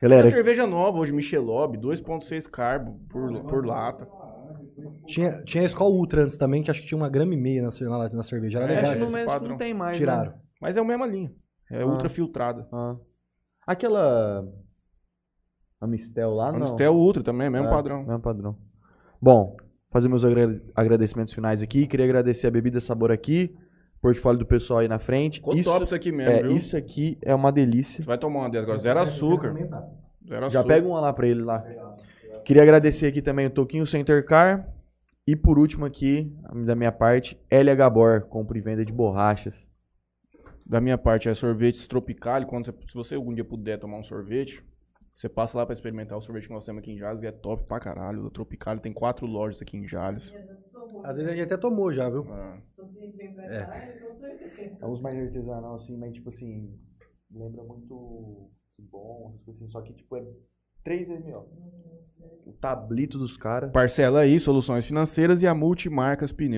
Galera, 0.02 0.30
cerveja 0.30 0.66
nova 0.68 0.98
hoje, 0.98 1.12
Michelob, 1.14 1.78
2.6 1.78 2.46
carbo 2.50 2.98
por, 3.10 3.42
por 3.44 3.66
lata. 3.66 4.06
Tinha, 5.06 5.42
tinha 5.44 5.64
a 5.64 5.68
Skol 5.68 5.94
Ultra 5.94 6.24
antes 6.24 6.38
também, 6.38 6.62
que 6.64 6.70
acho 6.72 6.82
que 6.82 6.88
tinha 6.88 6.98
uma 6.98 7.10
grama 7.10 7.34
e 7.34 7.38
meia 7.38 7.62
na, 7.64 7.70
na, 7.90 8.10
na 8.10 8.24
cerveja. 8.24 8.60
Era 8.60 8.66
É, 8.74 8.76
legal. 8.78 8.82
acho 8.84 8.92
que 8.92 8.98
esse 8.98 9.06
não, 9.06 9.10
esse 9.10 9.18
acho 9.18 9.26
que 9.28 9.34
padrão. 9.34 9.50
não 9.52 9.58
tem 9.58 9.74
mais. 9.74 9.98
Tiraram. 9.98 10.32
Né? 10.32 10.38
Mas 10.62 10.78
é 10.78 10.80
a 10.80 10.84
mesma 10.84 11.06
linha. 11.08 11.32
É 11.72 11.82
Ah. 11.82 11.86
ultra 11.86 12.10
filtrada. 12.10 12.68
Ah. 12.72 12.96
Aquela. 13.68 14.44
Amistel 15.82 16.32
lá, 16.34 16.50
A 16.50 16.52
não. 16.52 16.60
Mistel 16.62 16.94
Ultra 16.94 17.24
também, 17.24 17.50
mesmo 17.50 17.68
É, 17.68 17.70
padrão. 17.72 18.04
Mesmo 18.04 18.20
padrão. 18.20 18.58
Bom, 19.22 19.56
fazer 19.92 20.10
meus 20.10 20.26
agra- 20.26 20.62
agradecimentos 20.76 21.34
finais 21.34 21.62
aqui. 21.62 21.88
Queria 21.88 22.06
agradecer 22.06 22.48
a 22.48 22.52
Bebida 22.52 22.82
Sabor 22.82 23.12
aqui, 23.12 23.56
portfólio 24.02 24.40
do 24.40 24.46
pessoal 24.46 24.80
aí 24.80 24.88
na 24.90 25.00
frente. 25.00 25.36
Ficou 25.40 25.56
isso, 25.56 25.70
top 25.72 25.86
isso 25.86 25.96
aqui 25.96 26.12
mesmo, 26.12 26.32
é, 26.34 26.42
viu? 26.44 26.58
isso 26.58 26.76
aqui 26.76 27.18
é 27.22 27.34
uma 27.34 27.52
delícia. 27.52 28.04
Você 28.04 28.08
vai 28.08 28.18
tomar 28.18 28.40
uma 28.42 28.50
dessas 28.50 28.64
agora. 28.66 28.80
Zero 28.80 29.00
açúcar. 29.00 29.54
Zero 29.54 30.50
Já 30.50 30.60
açúcar. 30.60 30.64
pega 30.74 30.88
uma 30.88 31.00
lá 31.00 31.14
pra 31.14 31.28
ele 31.28 31.44
lá. 31.44 31.64
Queria 32.44 32.64
agradecer 32.64 33.08
aqui 33.08 33.22
também 33.22 33.46
o 33.48 33.50
Toquinho 33.50 33.86
Center 33.86 34.26
Car. 34.26 34.68
E 35.30 35.36
por 35.36 35.56
último 35.60 35.86
aqui, 35.86 36.12
da 36.66 36.76
minha 36.76 36.92
parte, 36.92 37.40
LH 37.50 37.90
Bor, 37.90 38.22
compra 38.24 38.58
e 38.58 38.62
venda 38.62 38.84
de 38.84 38.92
borrachas. 38.92 39.56
Da 40.66 40.80
minha 40.80 40.98
parte 40.98 41.28
é 41.30 41.34
sorvetes 41.34 41.88
tropical. 41.88 42.46
Quando 42.46 42.66
você, 42.66 42.74
se 42.88 42.94
você 42.94 43.16
algum 43.16 43.34
dia 43.34 43.44
puder 43.44 43.80
tomar 43.80 43.98
um 43.98 44.04
sorvete, 44.04 44.64
você 45.16 45.28
passa 45.28 45.58
lá 45.58 45.66
pra 45.66 45.74
experimentar 45.74 46.18
o 46.18 46.22
sorvete 46.22 46.48
que 46.48 46.54
nós 46.54 46.66
temos 46.66 46.82
aqui 46.82 46.92
em 46.92 46.98
Jales, 46.98 47.22
que 47.22 47.28
é 47.28 47.32
top 47.32 47.66
pra 47.68 47.80
caralho. 47.80 48.26
O 48.26 48.32
Tropical 48.32 48.80
tem 48.80 48.94
quatro 48.94 49.26
lojas 49.26 49.62
aqui 49.62 49.78
em 49.78 49.88
Jales. 49.88 50.34
Às 51.04 51.18
vezes 51.18 51.32
a 51.32 51.36
gente 51.36 51.46
até 51.46 51.58
tomou 51.58 51.92
já, 51.94 52.10
viu? 52.10 52.26
Ah, 52.32 52.58
É 54.82 54.86
uns 54.86 55.02
mais 55.02 55.18
artesanal, 55.18 55.76
assim, 55.76 55.98
mas 55.98 56.14
tipo 56.14 56.30
assim, 56.30 56.78
lembra 57.32 57.64
muito 57.64 58.50
que 58.76 58.82
bom, 58.84 59.30
essas 59.30 59.44
coisas 59.46 59.62
assim, 59.62 59.72
só 59.72 59.82
que 59.82 59.94
tipo 59.94 60.16
é 60.18 60.26
3 60.90 61.08
ml. 61.08 61.44
O 62.48 62.52
tablito 62.60 63.20
dos 63.20 63.38
caras. 63.38 63.72
Parcela 63.72 64.22
aí, 64.22 64.40
soluções 64.40 64.88
financeiras 64.88 65.44
e 65.44 65.46
a 65.46 65.54
Multimarcas 65.54 66.32
Pneus. 66.32 66.58